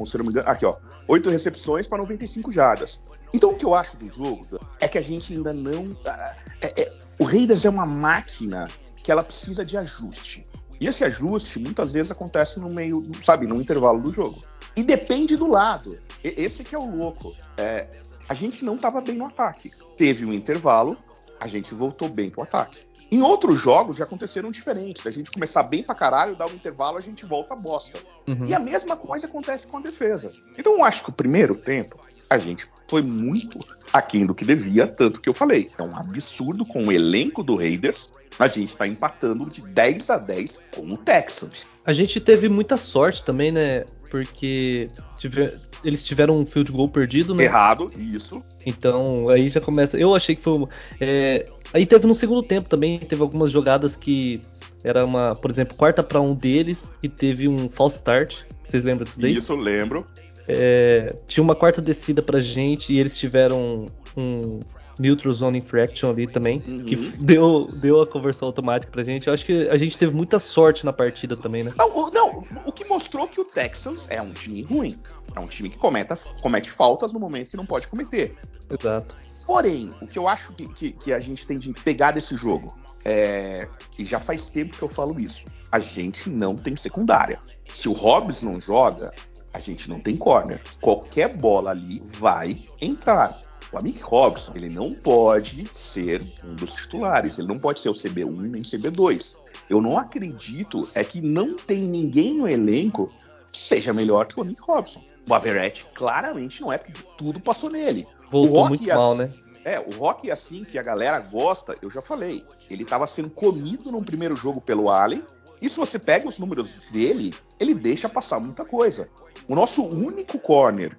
se 0.06 0.16
não 0.18 0.24
me 0.26 0.30
engano, 0.30 0.48
aqui 0.48 0.64
ó, 0.66 0.76
oito 1.08 1.30
recepções 1.30 1.86
para 1.86 1.98
95 1.98 2.52
jardas. 2.52 3.00
Então 3.32 3.50
o 3.50 3.56
que 3.56 3.64
eu 3.64 3.74
acho 3.74 3.96
do 3.96 4.06
jogo 4.08 4.46
é 4.80 4.86
que 4.86 4.98
a 4.98 5.02
gente 5.02 5.32
ainda 5.34 5.52
não. 5.52 5.96
ah, 6.06 6.36
é- 6.60 6.82
é- 6.82 6.92
o 7.18 7.24
Raiders 7.24 7.64
é 7.64 7.70
uma 7.70 7.86
máquina 7.86 8.66
que 8.96 9.10
ela 9.10 9.22
precisa 9.24 9.64
de 9.64 9.76
ajuste. 9.78 10.46
E 10.80 10.86
esse 10.86 11.04
ajuste 11.04 11.58
muitas 11.58 11.92
vezes 11.94 12.12
acontece 12.12 12.60
no 12.60 12.68
meio, 12.68 13.02
sabe, 13.22 13.46
no 13.46 13.56
intervalo 13.60 14.00
do 14.00 14.12
jogo. 14.12 14.42
E 14.76 14.82
depende 14.82 15.36
do 15.36 15.46
lado. 15.48 15.96
Esse 16.22 16.62
que 16.64 16.74
é 16.74 16.78
o 16.78 16.88
louco. 16.96 17.34
É, 17.56 17.86
a 18.28 18.34
gente 18.34 18.64
não 18.64 18.76
estava 18.76 19.00
bem 19.00 19.16
no 19.16 19.26
ataque. 19.26 19.70
Teve 19.96 20.24
um 20.24 20.32
intervalo, 20.32 20.96
a 21.40 21.46
gente 21.46 21.74
voltou 21.74 22.08
bem 22.08 22.30
pro 22.30 22.42
ataque. 22.42 22.84
Em 23.10 23.20
outros 23.20 23.60
jogos 23.60 23.98
já 23.98 24.04
aconteceram 24.04 24.50
diferentes. 24.50 25.06
A 25.06 25.10
gente 25.10 25.30
começar 25.30 25.62
bem 25.64 25.82
pra 25.82 25.94
caralho, 25.94 26.34
dar 26.34 26.46
um 26.46 26.54
intervalo, 26.54 26.96
a 26.96 27.00
gente 27.00 27.26
volta 27.26 27.52
a 27.52 27.56
bosta. 27.56 27.98
Uhum. 28.26 28.46
E 28.46 28.54
a 28.54 28.58
mesma 28.58 28.96
coisa 28.96 29.26
acontece 29.26 29.66
com 29.66 29.76
a 29.76 29.80
defesa. 29.82 30.32
Então 30.58 30.72
eu 30.78 30.84
acho 30.84 31.02
que 31.04 31.10
o 31.10 31.12
primeiro 31.12 31.54
tempo, 31.54 31.98
a 32.30 32.38
gente 32.38 32.66
foi 32.88 33.02
muito 33.02 33.58
aquém 33.92 34.24
do 34.24 34.34
que 34.34 34.46
devia, 34.46 34.86
tanto 34.86 35.20
que 35.20 35.28
eu 35.28 35.34
falei. 35.34 35.68
É 35.78 35.82
um 35.82 35.94
absurdo 35.94 36.64
com 36.64 36.86
o 36.86 36.92
elenco 36.92 37.42
do 37.42 37.54
Raiders. 37.56 38.08
A 38.38 38.46
gente 38.48 38.74
tá 38.74 38.86
empatando 38.88 39.44
de 39.50 39.60
10 39.62 40.08
a 40.08 40.16
10 40.16 40.58
com 40.74 40.90
o 40.90 40.96
Texans. 40.96 41.66
A 41.84 41.92
gente 41.92 42.18
teve 42.18 42.48
muita 42.48 42.78
sorte 42.78 43.22
também, 43.22 43.52
né? 43.52 43.84
Porque 44.10 44.88
tive- 45.18 45.52
eles 45.84 46.02
tiveram 46.04 46.38
um 46.38 46.46
field 46.46 46.70
goal 46.72 46.88
perdido, 46.88 47.34
né? 47.34 47.44
Errado, 47.44 47.90
isso. 47.96 48.42
Então 48.66 49.28
aí 49.28 49.48
já 49.48 49.60
começa. 49.60 49.98
Eu 49.98 50.14
achei 50.14 50.34
que 50.36 50.42
foi. 50.42 50.58
um- 50.58 50.68
é, 51.00 51.46
Aí 51.74 51.86
teve 51.86 52.06
no 52.06 52.14
segundo 52.14 52.42
tempo 52.42 52.68
também, 52.68 52.98
teve 52.98 53.22
algumas 53.22 53.50
jogadas 53.50 53.96
que 53.96 54.40
era 54.84 55.04
uma, 55.06 55.34
por 55.34 55.50
exemplo, 55.50 55.74
quarta 55.76 56.02
para 56.02 56.20
um 56.20 56.34
deles 56.34 56.90
e 57.02 57.08
teve 57.08 57.48
um 57.48 57.68
false 57.70 57.96
start. 57.96 58.42
Vocês 58.66 58.84
lembram 58.84 59.04
disso 59.04 59.18
daí? 59.18 59.34
Isso, 59.36 59.52
eu 59.52 59.56
lembro. 59.56 60.06
É, 60.48 61.16
tinha 61.26 61.42
uma 61.42 61.54
quarta 61.54 61.80
descida 61.80 62.20
pra 62.20 62.40
gente 62.40 62.92
e 62.92 62.98
eles 62.98 63.16
tiveram 63.16 63.86
um 64.16 64.60
neutral 64.98 65.32
zone 65.32 65.58
infraction 65.58 66.10
ali 66.10 66.26
também, 66.26 66.62
Uhum. 66.68 66.84
que 66.84 66.96
deu, 67.18 67.62
deu 67.80 68.02
a 68.02 68.06
conversão 68.06 68.48
automática 68.48 68.92
pra 68.92 69.02
gente. 69.02 69.26
Eu 69.28 69.32
acho 69.32 69.46
que 69.46 69.68
a 69.70 69.76
gente 69.78 69.96
teve 69.96 70.14
muita 70.14 70.38
sorte 70.38 70.84
na 70.84 70.92
partida 70.92 71.36
também, 71.36 71.62
né? 71.64 71.72
Não, 71.78 72.10
não, 72.10 72.44
o 72.66 72.70
que 72.72 72.84
mostrou 72.84 73.26
que 73.26 73.40
o 73.40 73.44
Texans 73.44 74.04
é 74.10 74.20
um 74.20 74.32
time 74.32 74.60
ruim. 74.62 74.98
É 75.34 75.40
um 75.40 75.46
time 75.46 75.68
que 75.70 75.78
cometa, 75.78 76.16
comete 76.40 76.70
faltas 76.70 77.12
no 77.12 77.18
momento 77.20 77.50
que 77.50 77.56
não 77.56 77.66
pode 77.66 77.88
cometer. 77.88 78.36
Exato. 78.70 79.16
Porém, 79.46 79.90
o 80.00 80.06
que 80.06 80.18
eu 80.18 80.28
acho 80.28 80.52
que, 80.52 80.68
que- 80.68 80.92
que 80.92 81.12
a 81.12 81.18
gente 81.18 81.46
tem 81.46 81.58
de 81.58 81.72
pegar 81.72 82.12
desse 82.12 82.36
jogo 82.36 82.76
é. 83.04 83.68
E 83.98 84.04
já 84.04 84.20
faz 84.20 84.48
tempo 84.48 84.76
que 84.76 84.82
eu 84.82 84.88
falo 84.88 85.18
isso. 85.20 85.44
A 85.70 85.78
gente 85.80 86.30
não 86.30 86.54
tem 86.54 86.76
secundária. 86.76 87.40
Se 87.66 87.88
o 87.88 87.92
Hobbs 87.92 88.42
não 88.42 88.60
joga, 88.60 89.12
a 89.52 89.58
gente 89.58 89.88
não 89.90 89.98
tem 89.98 90.16
corner. 90.16 90.62
Qualquer 90.80 91.36
bola 91.36 91.70
ali 91.70 92.00
vai 92.18 92.56
entrar. 92.80 93.40
O 93.72 93.78
Amick 93.78 94.00
Robson, 94.02 94.52
ele 94.54 94.68
não 94.68 94.94
pode 94.94 95.68
ser 95.74 96.22
um 96.44 96.54
dos 96.54 96.74
titulares. 96.74 97.38
Ele 97.38 97.48
não 97.48 97.58
pode 97.58 97.80
ser 97.80 97.88
o 97.88 97.94
CB1 97.94 98.30
nem 98.50 98.62
CB2. 98.62 99.36
Eu 99.68 99.80
não 99.80 99.98
acredito 99.98 100.88
é 100.94 101.02
que 101.02 101.20
não 101.20 101.56
tem 101.56 101.80
ninguém 101.82 102.34
no 102.36 102.46
elenco 102.46 103.10
que 103.50 103.58
seja 103.58 103.92
melhor 103.92 104.26
que 104.26 104.38
o 104.38 104.42
Amick 104.42 104.60
Robson. 104.62 105.02
O 105.28 105.34
Averett 105.34 105.86
claramente 105.94 106.60
não 106.60 106.72
é, 106.72 106.78
porque 106.78 107.02
tudo 107.16 107.40
passou 107.40 107.70
nele. 107.70 108.06
Voltou 108.30 108.60
Rock 108.60 108.68
muito 108.70 108.86
mal, 108.86 109.14
né? 109.14 109.32
É, 109.64 109.78
o 109.78 109.90
Rock, 109.92 110.30
assim, 110.30 110.64
que 110.64 110.78
a 110.78 110.82
galera 110.82 111.20
gosta, 111.20 111.76
eu 111.80 111.88
já 111.88 112.02
falei. 112.02 112.44
Ele 112.68 112.84
tava 112.84 113.06
sendo 113.06 113.30
comido 113.30 113.92
no 113.92 114.04
primeiro 114.04 114.34
jogo 114.34 114.60
pelo 114.60 114.90
Allen. 114.90 115.22
E 115.60 115.68
se 115.68 115.76
você 115.76 115.98
pega 115.98 116.28
os 116.28 116.38
números 116.38 116.80
dele, 116.90 117.32
ele 117.60 117.72
deixa 117.72 118.08
passar 118.08 118.40
muita 118.40 118.64
coisa. 118.64 119.08
O 119.46 119.54
nosso 119.54 119.84
único 119.84 120.38
corner, 120.38 120.98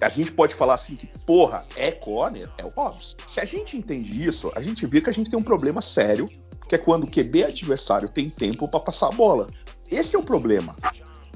a 0.00 0.08
gente 0.08 0.32
pode 0.32 0.54
falar 0.54 0.74
assim 0.74 0.96
que, 0.96 1.06
porra, 1.26 1.66
é 1.76 1.90
corner, 1.90 2.48
é 2.56 2.64
o 2.64 2.68
Hobbs. 2.68 3.16
Se 3.26 3.40
a 3.40 3.44
gente 3.44 3.76
entende 3.76 4.24
isso, 4.24 4.50
a 4.54 4.60
gente 4.62 4.86
vê 4.86 5.02
que 5.02 5.10
a 5.10 5.12
gente 5.12 5.28
tem 5.28 5.38
um 5.38 5.42
problema 5.42 5.82
sério, 5.82 6.30
que 6.66 6.74
é 6.74 6.78
quando 6.78 7.04
o 7.04 7.10
QB 7.10 7.44
adversário 7.44 8.08
tem 8.08 8.30
tempo 8.30 8.66
para 8.66 8.80
passar 8.80 9.08
a 9.08 9.12
bola. 9.12 9.48
Esse 9.90 10.16
é 10.16 10.18
o 10.18 10.22
problema. 10.22 10.74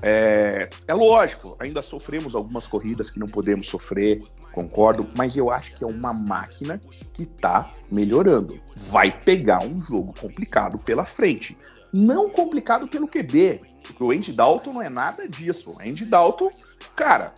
É, 0.02 0.68
é 0.88 0.94
lógico, 0.94 1.56
ainda 1.60 1.80
sofremos 1.80 2.34
algumas 2.34 2.66
corridas 2.66 3.08
que 3.08 3.20
não 3.20 3.28
podemos 3.28 3.68
sofrer, 3.68 4.20
concordo, 4.52 5.08
mas 5.16 5.36
eu 5.36 5.48
acho 5.50 5.74
que 5.74 5.84
é 5.84 5.86
uma 5.86 6.12
máquina 6.12 6.80
que 7.12 7.24
tá 7.24 7.72
melhorando. 7.90 8.60
Vai 8.76 9.12
pegar 9.12 9.60
um 9.62 9.80
jogo 9.82 10.12
complicado 10.20 10.76
pela 10.78 11.04
frente. 11.04 11.56
Não 11.92 12.28
complicado 12.30 12.88
pelo 12.88 13.06
QB, 13.06 13.60
porque 13.82 14.02
o 14.02 14.10
Andy 14.10 14.32
Dalton 14.32 14.72
não 14.72 14.82
é 14.82 14.88
nada 14.88 15.28
disso. 15.28 15.70
O 15.72 15.78
Andy 15.80 16.06
Dalton, 16.06 16.50
cara, 16.96 17.34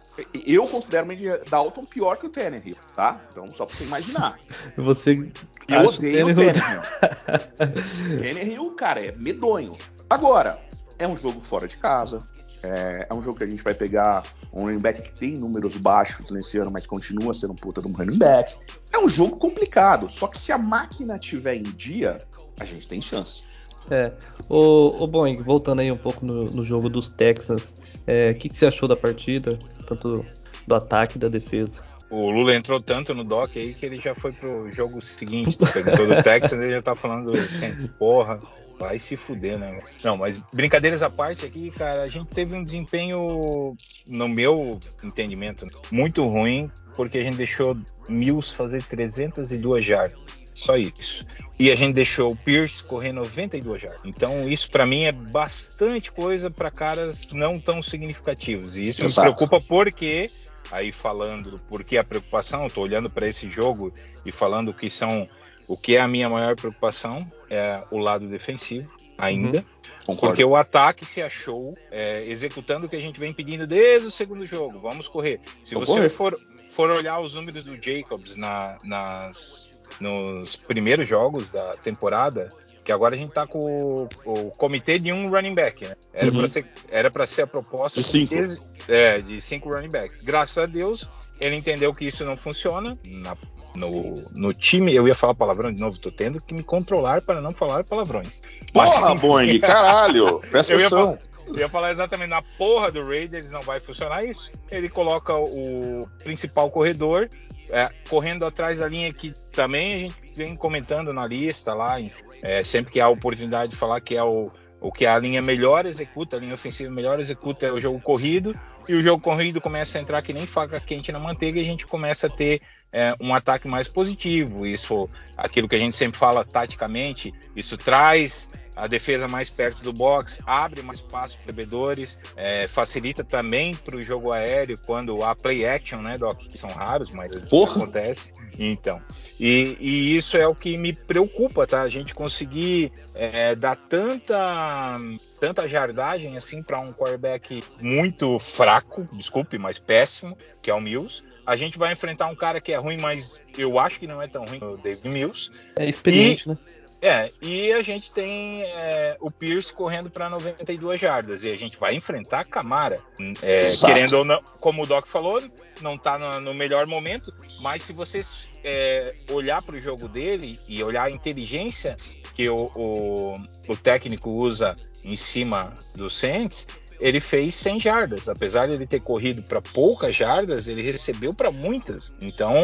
eu 0.47 0.66
considero 0.68 1.09
o 1.09 1.11
Andy 1.12 1.26
Dalton 1.50 1.85
pior 1.85 2.16
que 2.16 2.26
o 2.26 2.30
Tannehill, 2.30 2.76
tá? 2.94 3.21
Então, 3.30 3.50
só 3.50 3.66
pra 3.66 3.76
você 3.76 3.85
imaginar. 3.85 4.38
Você 4.78 5.28
Eu 5.68 5.87
odeio 5.87 6.28
o 6.28 6.35
Tannehill- 6.35 6.52
Tannehill. 6.54 8.18
Tannehill, 8.21 8.71
cara, 8.73 9.04
é 9.04 9.12
medonho. 9.16 9.76
Agora, 10.09 10.59
é 10.99 11.07
um 11.07 11.17
jogo 11.17 11.41
fora 11.41 11.67
de 11.67 11.77
casa. 11.77 12.23
É, 12.63 13.07
é 13.11 13.15
um 13.15 13.23
jogo 13.23 13.37
que 13.37 13.45
a 13.45 13.47
gente 13.47 13.63
vai 13.63 13.75
pegar 13.75 14.23
um 14.53 14.65
running 14.65 14.81
back 14.81 15.03
que 15.03 15.13
tem 15.13 15.37
números 15.37 15.77
baixos 15.77 16.31
nesse 16.31 16.59
ano, 16.59 16.71
mas 16.71 16.87
continua 16.87 17.35
sendo 17.35 17.53
um 17.53 17.57
puta 17.57 17.83
de 17.83 17.89
um 17.89 17.93
running 17.93 18.19
back. 18.19 18.57
É 18.93 18.99
um 18.99 19.09
jogo 19.09 19.37
complicado. 19.37 20.11
Só 20.11 20.27
que 20.27 20.39
se 20.39 20.51
a 20.51 20.59
máquina 20.59 21.19
tiver 21.19 21.57
em 21.57 21.63
dia, 21.63 22.23
a 22.59 22.65
gente 22.65 22.87
tem 22.87 23.03
chance. 23.03 23.45
É. 23.91 24.13
Ô, 24.49 25.03
ô 25.03 25.07
Boeing, 25.07 25.43
voltando 25.43 25.81
aí 25.81 25.93
um 25.93 25.97
pouco 25.97 26.25
no, 26.25 26.45
no 26.45 26.65
jogo 26.65 26.89
dos 26.89 27.09
Texans, 27.09 27.75
é, 28.07 28.31
o 28.31 28.35
que, 28.35 28.49
que 28.49 28.57
você 28.57 28.67
achou 28.67 28.89
da 28.89 28.97
partida? 28.97 29.59
Tanto 29.87 30.25
do 30.67 30.75
ataque 30.75 31.19
da 31.19 31.29
defesa? 31.29 31.83
O 32.11 32.30
Lula 32.30 32.54
entrou 32.54 32.80
tanto 32.80 33.14
no 33.14 33.25
doc 33.25 33.56
aí 33.56 33.75
que 33.75 33.84
ele 33.84 34.00
já 34.00 34.14
foi 34.14 34.32
pro 34.32 34.70
jogo 34.73 35.00
seguinte. 35.00 35.56
Perguntou 35.73 36.06
do 36.06 36.23
Texas, 36.23 36.61
ele 36.61 36.73
já 36.73 36.82
tá 36.82 36.94
falando 36.94 37.32
do 37.32 37.38
Saints. 37.38 37.88
Porra, 37.88 38.40
vai 38.78 38.99
se 38.99 39.16
fuder, 39.16 39.58
né? 39.58 39.78
Não, 40.02 40.16
mas 40.16 40.38
brincadeiras 40.52 41.02
à 41.02 41.11
parte 41.11 41.44
aqui, 41.44 41.70
cara, 41.70 42.02
a 42.02 42.08
gente 42.08 42.28
teve 42.28 42.54
um 42.54 42.62
desempenho, 42.62 43.75
no 44.06 44.28
meu 44.28 44.78
entendimento, 45.02 45.66
muito 45.90 46.25
ruim, 46.26 46.70
porque 46.94 47.18
a 47.18 47.23
gente 47.23 47.37
deixou 47.37 47.76
Mills 48.08 48.54
fazer 48.54 48.82
302 48.82 49.84
jardas. 49.84 50.18
Só 50.54 50.76
isso. 50.76 51.26
E 51.58 51.70
a 51.70 51.76
gente 51.76 51.94
deixou 51.94 52.32
o 52.32 52.37
Pierce 52.37 52.82
correr 52.82 53.12
92 53.12 53.82
jardas. 53.82 54.00
Então, 54.04 54.49
isso 54.49 54.70
pra 54.70 54.87
mim 54.87 55.02
é 55.02 55.12
bastante 55.12 56.12
coisa 56.12 56.49
para 56.49 56.70
caras 56.70 57.28
não 57.32 57.58
tão 57.58 57.82
significativos. 57.82 58.76
E 58.76 58.88
isso 58.88 59.04
Exato. 59.04 59.28
me 59.28 59.34
preocupa 59.34 59.61
porque 59.61 60.30
aí 60.75 60.90
falando 60.90 61.59
por 61.69 61.85
que 61.85 61.97
a 61.97 62.02
preocupação, 62.04 62.66
estou 62.66 62.83
olhando 62.83 63.09
para 63.09 63.28
esse 63.28 63.49
jogo 63.49 63.93
e 64.26 64.33
falando 64.33 64.75
que 64.75 64.90
são 64.90 65.28
o 65.69 65.76
que 65.76 65.97
é 65.97 66.00
a 66.00 66.09
minha 66.09 66.28
maior 66.28 66.57
preocupação 66.57 67.25
é 67.49 67.81
o 67.93 67.99
lado 67.99 68.26
defensivo 68.28 68.90
ainda, 69.16 69.64
Concordo. 70.04 70.26
porque 70.26 70.45
o 70.45 70.57
ataque 70.57 71.07
se 71.07 71.23
achou 71.23 71.75
é, 71.93 72.25
executando 72.26 72.87
o 72.87 72.88
que 72.88 72.97
a 72.97 73.00
gente 73.00 73.21
vem 73.21 73.33
pedindo 73.33 73.66
desde 73.66 74.09
o 74.09 74.11
segundo 74.11 74.45
jogo. 74.45 74.81
Vamos 74.81 75.07
correr. 75.07 75.40
Se 75.62 75.75
você 75.76 75.93
correr. 75.93 76.09
for, 76.11 76.38
for 76.73 76.90
olhar 76.90 77.21
os 77.21 77.35
números 77.35 77.62
do 77.62 77.76
Jacobs 77.81 78.35
na- 78.37 78.76
nas, 78.83 79.87
nos 80.00 80.57
primeiros 80.57 81.09
jogos 81.09 81.50
da 81.52 81.75
temporada, 81.76 82.49
que 82.85 82.90
agora 82.93 83.14
a 83.14 83.19
gente 83.19 83.31
tá 83.33 83.47
com 83.47 83.61
o, 83.61 84.09
o 84.26 84.50
comitê 84.50 84.99
de 84.99 85.12
um 85.12 85.31
running 85.31 85.54
back, 85.54 85.87
né? 85.87 85.95
Era 86.12 86.31
Uhum. 86.31 86.38
para 86.38 86.49
ser 86.49 86.66
era 86.90 87.26
ser 87.26 87.43
a 87.43 87.47
proposta 87.47 88.00
De 88.00 88.07
cinco. 88.07 88.35
15 88.35 88.74
é, 88.88 89.21
de 89.21 89.41
cinco 89.41 89.69
running 89.69 89.91
backs. 89.91 90.19
Graças 90.23 90.59
a 90.59 90.67
Deus, 90.67 91.09
ele 91.41 91.57
entendeu 91.57 91.93
que 91.95 92.07
isso 92.07 92.25
não 92.25 92.37
funciona 92.37 92.99
na, 93.05 93.37
no, 93.75 94.23
no 94.35 94.55
time. 94.55 94.95
Eu 94.95 95.07
ia 95.09 95.14
falar 95.14 95.35
palavrão 95.35 95.73
de 95.73 95.81
novo, 95.81 95.99
tô 95.99 96.11
tendo 96.11 96.41
que 96.41 96.55
me 96.55 96.62
controlar 96.62 97.23
para 97.23 97.41
não 97.41 97.53
falar 97.53 97.85
palavrões. 97.85 98.43
Porra, 98.73 99.14
Boeing, 99.14 99.59
caralho, 99.61 100.41
presta 100.50 100.73
Eu 100.73 100.81
ia 100.81 100.87
atenção. 100.87 101.19
Eu 101.47 101.59
ia 101.59 101.69
falar 101.69 101.91
exatamente 101.91 102.31
na 102.31 102.41
porra 102.41 102.91
do 102.91 103.05
Raiders 103.05 103.50
não 103.50 103.61
vai 103.61 103.79
funcionar 103.79 104.25
isso. 104.25 104.50
Ele 104.71 104.88
coloca 104.88 105.35
o 105.37 106.09
principal 106.23 106.71
corredor 106.71 107.29
é, 107.71 107.91
correndo 108.09 108.45
atrás 108.45 108.81
da 108.81 108.88
linha 108.88 109.12
que 109.12 109.33
também 109.53 109.95
a 109.95 109.99
gente 109.99 110.17
vem 110.35 110.57
comentando 110.57 111.12
na 111.12 111.26
lista 111.26 111.75
lá, 111.75 111.97
é, 112.43 112.64
sempre 112.64 112.93
que 112.93 113.00
há 113.00 113.09
oportunidade 113.09 113.73
de 113.73 113.76
falar 113.76 114.00
que 114.00 114.17
é 114.17 114.23
o, 114.23 114.50
o 114.81 114.93
que 114.93 115.07
a 115.07 115.19
linha 115.19 115.41
melhor 115.41 115.87
executa, 115.87 116.37
a 116.37 116.41
linha 116.41 116.55
ofensiva 116.55 116.91
melhor 116.91 117.21
executa 117.21 117.67
é 117.67 117.73
o 117.73 117.81
jogo 117.81 118.00
corrido, 118.00 118.59
e 118.88 118.95
o 118.95 119.03
jogo 119.03 119.23
corrido 119.23 119.61
começa 119.61 119.99
a 119.99 120.00
entrar 120.00 120.23
que 120.23 120.33
nem 120.33 120.47
faca 120.47 120.81
quente 120.81 121.12
na 121.12 121.19
manteiga 121.19 121.59
e 121.59 121.62
a 121.62 121.67
gente 121.67 121.87
começa 121.87 122.26
a 122.26 122.31
ter 122.31 122.61
é, 122.93 123.14
um 123.21 123.35
ataque 123.35 123.67
mais 123.67 123.88
positivo. 123.88 124.67
Isso, 124.67 125.09
aquilo 125.37 125.69
que 125.69 125.75
a 125.75 125.79
gente 125.79 125.97
sempre 125.97 126.19
fala 126.19 126.45
taticamente, 126.45 127.33
isso 127.57 127.76
traz 127.76 128.49
a 128.76 128.87
defesa 128.87 129.28
mais 129.28 129.49
perto 129.50 129.83
do 129.83 129.93
box, 129.93 130.40
abre 130.47 130.83
mais 130.83 130.99
espaço 130.99 131.38
para 131.38 131.52
bebedores, 131.52 132.19
é, 132.37 132.66
facilita 132.66 133.23
também 133.23 133.75
para 133.75 133.97
o 133.97 134.02
jogo 134.02 134.33
aéreo 134.33 134.78
quando 134.85 135.23
há 135.23 135.35
play 135.35 135.66
action, 135.66 136.00
né, 136.00 136.19
Doc? 136.19 136.38
Que 136.38 136.59
são 136.59 136.71
raros, 136.71 137.11
mas 137.11 137.33
Porra. 137.49 137.83
acontece. 137.83 138.33
Então, 138.59 139.00
e, 139.38 139.76
e, 139.81 140.16
isso 140.16 140.37
é 140.37 140.47
o 140.47 140.54
que 140.54 140.76
me 140.76 140.93
preocupa, 140.93 141.66
tá? 141.66 141.83
A 141.83 141.88
gente 141.88 142.14
conseguir 142.14 142.93
é, 143.14 143.54
dar 143.54 143.76
tanta, 143.76 144.99
tanta 145.40 145.69
jardagem 145.69 146.37
assim 146.37 146.62
para 146.62 146.81
um 146.81 146.93
quarterback 146.93 147.62
muito 147.81 148.38
fraco, 148.38 149.04
desculpe, 149.12 149.59
mas 149.59 149.78
péssimo, 149.78 150.37
que 150.62 150.71
é 150.71 150.75
o 150.75 150.81
Mills. 150.81 151.23
A 151.47 151.57
gente 151.57 151.78
vai 151.78 151.93
enfrentar 151.93 152.26
um 152.26 152.35
cara 152.35 152.61
que 152.61 152.73
é 152.73 152.76
ruim, 152.76 152.97
mas 152.97 153.43
eu 153.59 153.78
acho 153.78 153.99
que 154.00 154.07
não 154.07 154.23
é 154.23 154.26
tão 154.26 154.45
ruim, 154.45 154.59
o 154.62 154.76
David 154.78 155.09
Mills. 155.09 155.50
É 155.76 155.85
experiente, 155.87 156.47
E- 156.47 156.52
né? 156.52 156.59
É, 157.04 157.30
e 157.42 157.70
a 157.70 157.82
gente 157.82 158.11
tem 158.11 158.62
é, 158.62 159.18
o 159.20 159.30
Pierce 159.30 159.70
correndo 159.70 160.08
para 160.08 160.30
92 160.30 160.99
jardas 160.99 161.44
e 161.44 161.50
a 161.50 161.54
gente 161.54 161.76
vai 161.76 161.94
enfrentar 161.94 162.40
a 162.40 162.44
Camara. 162.44 162.99
É, 163.42 163.76
querendo 163.76 164.14
ou 164.14 164.25
não, 164.25 164.40
como 164.58 164.84
o 164.84 164.87
Doc 164.87 165.06
falou, 165.06 165.38
não 165.82 165.99
tá 165.99 166.16
no, 166.16 166.40
no 166.40 166.54
melhor 166.54 166.87
momento, 166.87 167.30
mas 167.61 167.82
se 167.82 167.92
você 167.92 168.23
é, 168.64 169.14
olhar 169.30 169.61
para 169.61 169.76
o 169.76 169.80
jogo 169.82 170.08
dele 170.08 170.58
e 170.66 170.82
olhar 170.82 171.04
a 171.04 171.11
inteligência 171.11 171.94
que 172.34 172.49
o, 172.49 172.70
o, 172.75 173.34
o 173.68 173.76
técnico 173.76 174.30
usa 174.30 174.75
em 175.04 175.14
cima 175.14 175.75
do 175.94 176.08
Saints, 176.08 176.66
ele 176.99 177.20
fez 177.20 177.54
100 177.54 177.80
jardas. 177.80 178.28
Apesar 178.30 178.66
de 178.66 178.73
ele 178.73 178.87
ter 178.87 179.00
corrido 179.00 179.42
para 179.42 179.61
poucas 179.61 180.16
jardas, 180.16 180.68
ele 180.68 180.80
recebeu 180.80 181.34
para 181.34 181.50
muitas. 181.50 182.14
Então, 182.18 182.54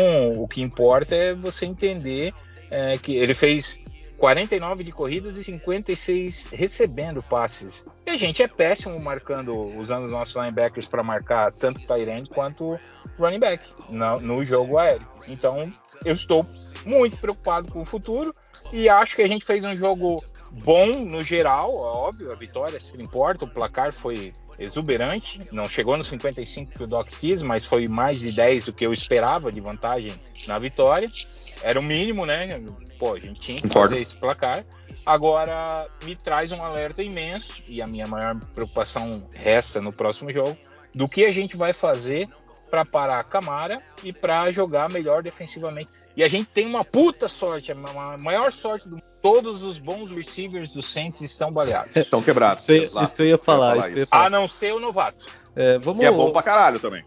o 0.43 0.49
que 0.49 0.63
importa 0.63 1.15
é 1.15 1.35
você 1.35 1.67
entender 1.67 2.33
é, 2.71 2.97
que 2.97 3.17
ele 3.17 3.35
fez 3.35 3.83
49 4.21 4.85
de 4.85 4.93
corridas 4.93 5.39
e 5.39 5.45
56 5.45 6.51
recebendo 6.53 7.23
passes. 7.23 7.87
E 8.07 8.11
a 8.11 8.19
gente 8.19 8.43
é 8.43 8.47
péssimo 8.47 9.01
marcando, 9.01 9.57
usando 9.57 10.05
os 10.05 10.13
nossos 10.13 10.37
linebackers 10.37 10.87
para 10.87 11.03
marcar 11.03 11.51
tanto 11.53 11.81
Tyrant 11.87 12.29
quanto 12.29 12.79
running 13.19 13.41
back 13.41 13.67
no, 13.89 14.21
no 14.21 14.45
jogo 14.45 14.77
aéreo. 14.77 15.09
Então, 15.27 15.73
eu 16.05 16.13
estou 16.13 16.45
muito 16.85 17.17
preocupado 17.17 17.73
com 17.73 17.81
o 17.81 17.85
futuro 17.85 18.37
e 18.71 18.91
acho 18.91 19.17
que 19.17 19.23
a 19.23 19.27
gente 19.27 19.45
fez 19.45 19.65
um 19.65 19.75
jogo 19.75 20.23
bom 20.51 21.03
no 21.03 21.25
geral, 21.25 21.75
óbvio, 21.75 22.31
a 22.31 22.35
vitória 22.35 22.79
se 22.79 23.01
importa, 23.03 23.47
o 23.47 23.51
placar 23.51 23.91
foi 23.91 24.35
exuberante, 24.61 25.41
não 25.51 25.69
chegou 25.69 25.97
nos 25.97 26.07
55 26.09 26.73
que 26.73 26.83
o 26.85 26.87
Doc 26.87 27.09
quis, 27.09 27.43
mas 27.43 27.65
foi 27.65 27.89
mais 27.89 28.21
de 28.21 28.33
10 28.33 28.67
do 28.67 28.73
que 28.75 28.85
eu 28.85 28.93
esperava 28.93 29.51
de 29.51 29.61
vantagem 29.61 30.13
na 30.47 30.59
vitória. 30.59 31.09
Era 31.63 31.81
o 31.81 31.83
mínimo, 31.83 32.27
né? 32.27 32.63
Pô, 32.99 33.15
a 33.15 33.19
gente 33.19 33.41
tinha 33.41 33.57
que 33.57 33.63
Concordo. 33.63 33.91
fazer 33.91 34.03
esse 34.03 34.17
placar. 34.17 34.65
Agora 35.05 35.89
me 36.05 36.15
traz 36.15 36.53
um 36.53 36.63
alerta 36.63 37.03
imenso 37.03 37.63
e 37.67 37.81
a 37.81 37.87
minha 37.87 38.07
maior 38.07 38.39
preocupação 38.55 39.27
resta 39.33 39.81
no 39.81 39.93
próximo 39.93 40.31
jogo 40.31 40.57
do 40.95 41.09
que 41.09 41.25
a 41.25 41.33
gente 41.33 41.57
vai 41.57 41.73
fazer 41.73 42.29
para 42.71 42.85
parar 42.85 43.19
a 43.21 43.25
Camara 43.25 43.83
e 44.05 44.13
para 44.13 44.53
jogar 44.53 44.91
melhor 44.91 45.23
defensivamente. 45.23 45.91
E 46.17 46.25
a 46.25 46.29
gente 46.29 46.47
tem 46.49 46.67
uma 46.67 46.85
puta 46.85 47.29
sorte, 47.29 47.71
a 47.71 47.75
ma- 47.75 48.19
maior 48.19 48.53
sorte 48.53 48.89
do 48.89 48.97
todos 49.23 49.63
os 49.63 49.79
bons 49.79 50.11
receivers 50.11 50.73
do 50.75 50.83
Saints 50.83 51.21
estão 51.21 51.53
baleados. 51.53 51.95
Estão 51.97 52.21
quebrados. 52.23 52.59
Isso 52.59 52.67
que 52.67 52.73
eu- 52.73 52.83
exato. 52.85 53.05
isso 53.05 53.17
que 53.17 53.23
eu 53.23 53.27
ia 53.27 53.39
falar, 53.39 53.77
isso 53.77 53.87
eu 53.87 53.97
ia 53.97 54.03
isso. 54.03 54.11
falar. 54.11 54.27
A 54.27 54.31
não 54.31 54.49
ser 54.49 54.75
o 54.75 54.81
novato. 54.81 55.27
É, 55.57 55.79
vamos, 55.79 56.01
Que 56.01 56.07
é 56.07 56.11
bom 56.13 56.31
pra 56.31 56.43
caralho 56.43 56.79
também. 56.81 57.05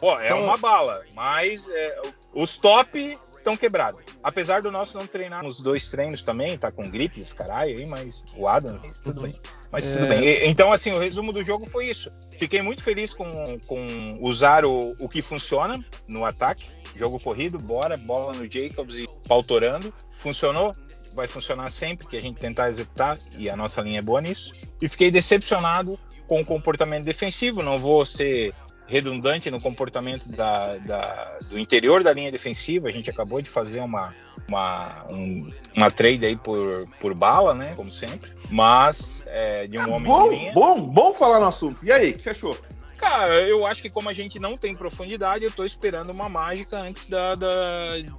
Pô, 0.00 0.18
é 0.18 0.28
Só- 0.28 0.40
uma 0.42 0.56
bala, 0.56 1.02
mas 1.14 1.68
é, 1.70 2.02
os 2.34 2.56
top 2.56 2.98
estão 3.36 3.56
quebrados. 3.56 4.02
Apesar 4.22 4.62
do 4.62 4.70
nosso 4.70 4.96
não 4.96 5.06
treinar 5.06 5.42
nos 5.42 5.60
dois 5.60 5.88
treinos 5.88 6.22
também, 6.22 6.56
tá 6.56 6.70
com 6.70 6.88
gripe, 6.88 7.20
os 7.20 7.32
caralho 7.32 7.76
aí, 7.76 7.84
mas 7.86 8.22
o 8.36 8.46
Adams, 8.46 8.82
tudo 9.00 9.22
bem. 9.22 9.34
Mas 9.70 9.90
É. 9.90 9.94
tudo 9.96 10.08
bem. 10.08 10.22
E- 10.24 10.46
Então, 10.46 10.72
assim, 10.72 10.92
o 10.92 10.98
resumo 10.98 11.32
do 11.32 11.42
jogo 11.42 11.66
foi 11.66 11.86
isso. 11.86 12.10
Fiquei 12.38 12.62
muito 12.62 12.82
feliz 12.82 13.12
com, 13.12 13.58
com 13.66 14.18
usar 14.20 14.64
o, 14.64 14.94
o 15.00 15.08
que 15.08 15.22
funciona 15.22 15.82
no 16.06 16.24
ataque. 16.24 16.64
Jogo 16.94 17.18
corrido, 17.18 17.58
bora, 17.58 17.96
bola 17.96 18.32
no 18.34 18.48
Jacobs 18.50 18.96
e 18.96 19.08
pautorando. 19.26 19.92
Funcionou? 20.16 20.72
Vai 21.14 21.26
funcionar 21.26 21.70
sempre 21.70 22.06
que 22.06 22.16
a 22.16 22.22
gente 22.22 22.38
tentar 22.38 22.68
executar, 22.68 23.18
e 23.38 23.50
a 23.50 23.56
nossa 23.56 23.80
linha 23.82 23.98
é 23.98 24.02
boa 24.02 24.20
nisso. 24.20 24.52
E 24.80 24.88
fiquei 24.88 25.10
decepcionado 25.10 25.98
com 26.26 26.40
o 26.40 26.44
comportamento 26.44 27.04
defensivo. 27.04 27.62
Não 27.62 27.76
vou 27.76 28.04
ser 28.06 28.54
redundante 28.92 29.50
no 29.50 29.60
comportamento 29.60 30.28
da, 30.28 30.76
da- 30.78 31.38
do 31.48 31.58
interior 31.58 32.02
da 32.02 32.12
linha 32.12 32.30
defensiva. 32.30 32.88
A 32.88 32.92
gente 32.92 33.08
acabou 33.08 33.40
de 33.40 33.48
fazer 33.48 33.80
uma, 33.80 34.14
uma, 34.48 35.04
um- 35.10 35.50
uma 35.74 35.90
trade 35.90 36.26
aí 36.26 36.36
por, 36.36 36.86
por 37.00 37.14
bala, 37.14 37.54
né? 37.54 37.72
Como 37.74 37.90
sempre. 37.90 38.30
Mas 38.50 39.24
é, 39.26 39.66
de 39.66 39.78
um 39.78 39.90
homem 39.92 40.02
de 40.02 40.08
Bom, 40.08 40.30
linha. 40.30 40.52
bom, 40.52 40.80
bom 40.82 41.14
falar 41.14 41.40
no 41.40 41.46
assunto. 41.46 41.84
E 41.84 41.90
aí, 41.90 42.10
o 42.10 42.14
que 42.14 42.22
você 42.22 42.30
achou? 42.30 42.56
Cara, 42.98 43.34
eu 43.48 43.66
acho 43.66 43.82
que 43.82 43.90
como 43.90 44.08
a 44.08 44.12
gente 44.12 44.38
não 44.38 44.56
tem 44.56 44.76
profundidade, 44.76 45.42
eu 45.44 45.50
tô 45.50 45.64
esperando 45.64 46.10
uma 46.10 46.28
mágica 46.28 46.76
antes 46.78 47.06
da, 47.08 47.34
da, 47.34 47.50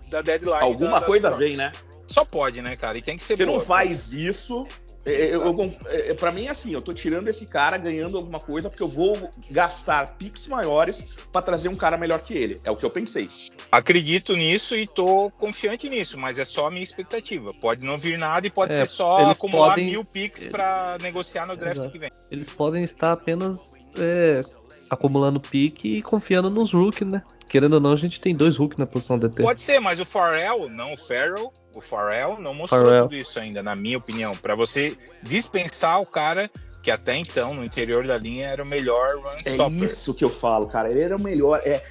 da 0.09 0.21
deadline. 0.21 0.57
Alguma 0.59 0.99
da- 0.99 1.05
coisa 1.05 1.29
trocas. 1.29 1.47
vem, 1.47 1.55
né? 1.55 1.71
Só 2.07 2.25
pode, 2.25 2.61
né, 2.61 2.75
cara? 2.75 2.97
E 2.97 3.01
tem 3.01 3.15
que 3.15 3.23
ser 3.23 3.37
Você 3.37 3.45
não 3.45 3.53
boa. 3.53 3.65
faz 3.65 4.11
isso. 4.11 4.67
É, 5.05 5.35
Eu, 5.35 5.41
eu, 5.43 5.71
é, 5.87 6.13
pra 6.13 6.31
mim, 6.31 6.45
é 6.45 6.49
assim, 6.49 6.71
eu 6.73 6.81
tô 6.81 6.93
tirando 6.93 7.27
esse 7.27 7.45
cara 7.47 7.77
ganhando 7.77 8.17
alguma 8.17 8.39
coisa 8.39 8.69
porque 8.69 8.83
eu 8.83 8.87
vou 8.87 9.29
gastar 9.51 10.15
piques 10.17 10.47
maiores 10.47 11.03
pra 11.31 11.41
trazer 11.41 11.69
um 11.69 11.75
cara 11.75 11.97
melhor 11.97 12.19
que 12.21 12.33
ele. 12.33 12.59
É 12.63 12.71
o 12.71 12.75
que 12.75 12.85
eu 12.85 12.89
pensei. 12.89 13.27
Acredito 13.71 14.35
nisso 14.35 14.75
e 14.75 14.85
tô 14.87 15.31
confiante 15.37 15.89
nisso, 15.89 16.17
mas 16.17 16.39
é 16.39 16.45
só 16.45 16.67
a 16.67 16.71
minha 16.71 16.83
expectativa. 16.83 17.53
Pode 17.53 17.85
não 17.85 17.97
vir 17.97 18.17
nada 18.17 18.45
e 18.47 18.49
pode 18.49 18.73
É, 18.73 18.77
ser 18.77 18.87
só 18.87 19.17
acumular 19.29 19.69
podem- 19.71 19.87
mil 19.87 20.05
picks 20.05 20.45
pra 20.45 20.97
negociar 21.01 21.45
no 21.45 21.55
draft 21.55 21.77
Exato. 21.77 21.91
que 21.91 21.99
vem. 21.99 22.09
Eles 22.31 22.49
podem 22.49 22.83
estar 22.83 23.11
apenas 23.11 23.83
é, 23.99 24.41
acumulando 24.89 25.39
pique 25.39 25.97
e 25.97 26.01
confiando 26.01 26.49
nos 26.49 26.71
rookies, 26.71 27.07
né? 27.07 27.21
Querendo 27.53 27.73
ou 27.75 27.79
não, 27.79 27.93
a 27.93 27.95
gente 27.95 28.19
tem 28.19 28.35
dois 28.35 28.57
rookies 28.57 28.79
na 28.79 28.87
posição 28.87 29.19
DT. 29.19 29.43
Pode 29.43 29.61
ser, 29.61 29.79
mas 29.79 29.99
o 29.99 30.05
Farrell, 30.05 30.67
não 30.71 30.93
o 30.93 30.97
Farrell, 30.97 31.53
o 31.75 31.81
Farrell 31.81 32.39
não 32.39 32.51
mostrou 32.51 32.83
Farrell. 32.83 33.03
tudo 33.03 33.15
isso 33.15 33.39
ainda, 33.39 33.61
na 33.61 33.75
minha 33.75 33.99
opinião. 33.99 34.35
Pra 34.35 34.55
você 34.55 34.97
dispensar 35.21 36.01
o 36.01 36.05
cara 36.07 36.49
que 36.81 36.89
até 36.89 37.15
então, 37.15 37.53
no 37.53 37.63
interior 37.63 38.07
da 38.07 38.17
linha, 38.17 38.47
era 38.47 38.63
o 38.63 38.65
melhor 38.65 39.17
run 39.19 39.29
É 39.45 39.51
stopper. 39.51 39.83
isso 39.83 40.15
que 40.15 40.25
eu 40.25 40.31
falo, 40.31 40.65
cara. 40.65 40.89
Ele 40.89 41.01
era 41.01 41.15
o 41.15 41.21
melhor. 41.21 41.61
É, 41.63 41.83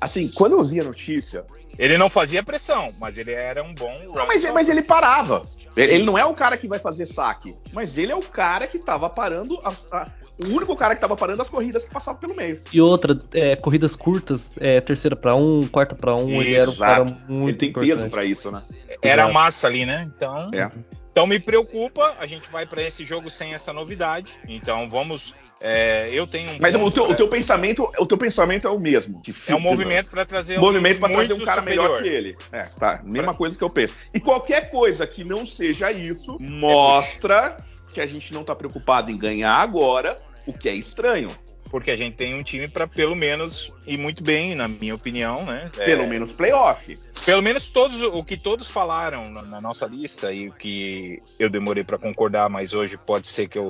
assim, 0.00 0.28
quando 0.28 0.52
eu 0.56 0.64
vi 0.64 0.80
a 0.80 0.84
notícia. 0.84 1.44
Ele 1.78 1.98
não 1.98 2.08
fazia 2.08 2.42
pressão, 2.42 2.90
mas 2.98 3.18
ele 3.18 3.32
era 3.32 3.62
um 3.62 3.74
bom 3.74 3.92
run 4.06 4.14
Não, 4.14 4.26
mas, 4.26 4.38
stopper. 4.38 4.54
mas 4.54 4.68
ele 4.70 4.80
parava. 4.82 5.46
Ele, 5.76 5.92
ele 5.94 6.04
não 6.04 6.16
é 6.18 6.24
o 6.24 6.32
cara 6.34 6.56
que 6.56 6.66
vai 6.66 6.78
fazer 6.78 7.04
saque, 7.06 7.54
mas 7.72 7.96
ele 7.98 8.12
é 8.12 8.16
o 8.16 8.20
cara 8.22 8.66
que 8.66 8.78
tava 8.78 9.10
parando. 9.10 9.58
a- 9.62 9.72
a- 9.98 10.10
o 10.42 10.54
único 10.56 10.76
cara 10.76 10.94
que 10.94 11.00
tava 11.00 11.16
parando 11.16 11.40
as 11.42 11.48
corridas 11.50 11.84
que 11.84 11.90
passavam 11.92 12.20
pelo 12.20 12.34
meio. 12.36 12.58
E 12.72 12.80
outra, 12.80 13.18
é, 13.34 13.56
corridas 13.56 13.94
curtas, 13.96 14.52
é, 14.60 14.80
terceira 14.80 15.14
pra 15.16 15.34
um, 15.34 15.66
quarta 15.66 15.94
pra 15.94 16.14
um, 16.16 16.40
ele 16.40 16.54
era 16.54 16.70
um 16.70 16.74
cara 16.76 17.04
Exato. 17.04 17.32
muito 17.32 17.50
ele 17.50 17.58
tem 17.58 17.68
importante. 17.70 17.96
peso 17.98 18.10
pra 18.10 18.24
isso, 18.24 18.50
né? 18.50 18.62
Era 19.00 19.22
Exato. 19.22 19.34
massa 19.34 19.66
ali, 19.66 19.84
né? 19.86 20.10
Então, 20.14 20.50
É. 20.54 20.70
então 21.10 21.26
me 21.26 21.38
preocupa. 21.40 22.14
A 22.18 22.26
gente 22.26 22.50
vai 22.50 22.66
pra 22.66 22.82
esse 22.82 23.04
jogo 23.04 23.28
sem 23.30 23.54
essa 23.54 23.72
novidade. 23.72 24.32
Então 24.48 24.88
vamos. 24.88 25.34
é, 25.64 26.08
eu 26.12 26.26
tenho 26.26 26.50
um. 26.50 26.56
Mas 26.60 26.74
o 26.74 26.90
teu, 26.90 27.04
pra- 27.04 27.12
o 27.12 27.16
teu 27.16 27.28
pensamento, 27.28 27.88
o 27.98 28.04
teu 28.06 28.18
pensamento 28.18 28.66
é 28.66 28.70
o 28.70 28.80
mesmo. 28.80 29.20
que 29.22 29.32
É 29.46 29.54
um 29.54 29.60
movimento 29.60 30.10
para 30.10 30.24
trazer 30.24 30.58
um 30.58 30.60
movimento 30.60 30.98
pra 30.98 31.08
trazer 31.08 31.34
um 31.34 31.44
cara 31.44 31.60
superior. 31.60 31.84
melhor 31.88 32.02
que 32.02 32.08
ele. 32.08 32.36
É, 32.50 32.62
tá. 32.64 33.00
Mesma 33.04 33.32
coisa 33.34 33.56
que 33.56 33.62
eu 33.62 33.70
penso. 33.70 33.94
E 34.12 34.18
qualquer 34.18 34.70
coisa 34.70 35.06
que 35.06 35.22
não 35.22 35.46
seja 35.46 35.90
isso 35.92 36.36
mostra 36.40 37.56
que 37.94 38.00
a 38.00 38.06
gente 38.06 38.32
não 38.32 38.42
tá 38.42 38.54
preocupado 38.56 39.10
em 39.10 39.16
ganhar 39.18 39.52
agora, 39.54 40.16
o 40.46 40.52
que 40.52 40.68
é 40.68 40.74
estranho. 40.74 41.30
Porque 41.70 41.90
a 41.90 41.96
gente 41.96 42.16
tem 42.16 42.34
um 42.34 42.42
time 42.42 42.68
para 42.68 42.86
pelo 42.86 43.16
menos 43.16 43.72
ir 43.86 43.96
muito 43.96 44.22
bem, 44.22 44.54
na 44.54 44.68
minha 44.68 44.94
opinião, 44.94 45.42
né? 45.46 45.70
É, 45.78 45.84
Pelo 45.86 46.06
menos 46.06 46.30
playoff. 46.30 46.98
pelo 47.24 47.40
menos 47.40 47.70
todos 47.70 48.02
o 48.02 48.22
que 48.22 48.36
todos 48.36 48.66
falaram 48.66 49.30
na, 49.30 49.40
na 49.40 49.60
nossa 49.60 49.86
lista 49.86 50.30
e 50.32 50.48
o 50.48 50.52
que 50.52 51.18
eu 51.38 51.48
demorei 51.48 51.82
para 51.82 51.96
concordar, 51.96 52.50
mas 52.50 52.74
hoje 52.74 52.98
pode 52.98 53.26
ser 53.26 53.48
que 53.48 53.56
eu 53.56 53.68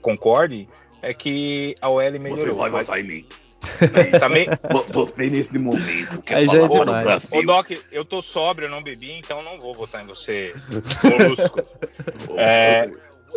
concorde, 0.00 0.66
é 1.02 1.12
que 1.12 1.76
a 1.82 1.90
OL 1.90 2.12
melhorou. 2.12 2.46
Você 2.46 2.52
vai 2.52 2.70
Mas- 2.70 2.88
em 2.88 3.02
mim. 3.02 3.26
Também... 4.20 4.46
Você 4.92 5.30
nesse 5.30 5.58
momento 5.58 6.20
quer 6.22 6.34
Aí 6.36 6.44
é 6.44 6.46
falar 6.48 6.64
o 6.66 6.84
demais. 6.84 7.04
Brasil. 7.04 7.38
Ô, 7.38 7.42
Doc, 7.42 7.70
eu 7.90 8.04
tô 8.04 8.20
sóbrio, 8.20 8.66
eu 8.66 8.70
não 8.70 8.82
bebi, 8.82 9.12
então 9.12 9.42
não 9.42 9.58
vou 9.58 9.72
votar 9.72 10.02
em 10.02 10.06
você, 10.06 10.54
Molusco. 11.02 11.60
É, 12.36 12.90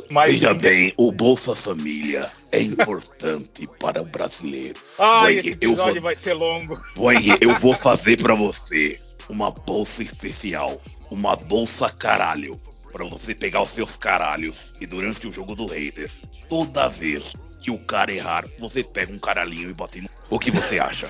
mas. 0.10 0.34
Veja 0.34 0.54
bem, 0.54 0.94
o 0.98 1.12
Bolsa 1.12 1.56
Família 1.56 2.32
é 2.52 2.62
importante 2.62 3.68
para 3.80 4.02
o 4.02 4.06
brasileiro. 4.06 4.80
Ai, 4.98 5.34
Boing, 5.36 5.40
esse 5.40 5.48
eu 5.50 5.54
episódio 5.54 5.94
vou- 5.94 6.02
vai 6.04 6.16
ser 6.16 6.34
longo. 6.34 6.82
Boing, 6.96 7.38
eu 7.42 7.54
vou 7.56 7.76
fazer 7.76 8.22
para 8.22 8.36
você 8.36 9.00
uma 9.30 9.52
bolsa 9.52 10.02
especial, 10.02 10.82
uma 11.12 11.36
bolsa 11.36 11.90
caralho, 11.90 12.60
para 12.92 13.06
você 13.06 13.36
pegar 13.36 13.62
os 13.62 13.70
seus 13.70 13.98
caralhos 13.98 14.74
e 14.80 14.86
durante 14.86 15.28
o 15.28 15.32
jogo 15.32 15.56
do 15.56 15.66
Raiders, 15.68 16.24
toda 16.48 16.88
vez 16.88 17.34
que 17.62 17.70
o 17.72 17.78
cara 17.80 18.14
errar, 18.14 18.46
você 18.60 18.84
pega 18.84 19.12
um 19.12 19.20
caralhinho 19.20 19.70
e 19.70 19.74
bota 19.74 20.00
no... 20.00 20.08
O 20.30 20.40
que 20.40 20.52
você 20.52 20.80
acha? 20.80 21.10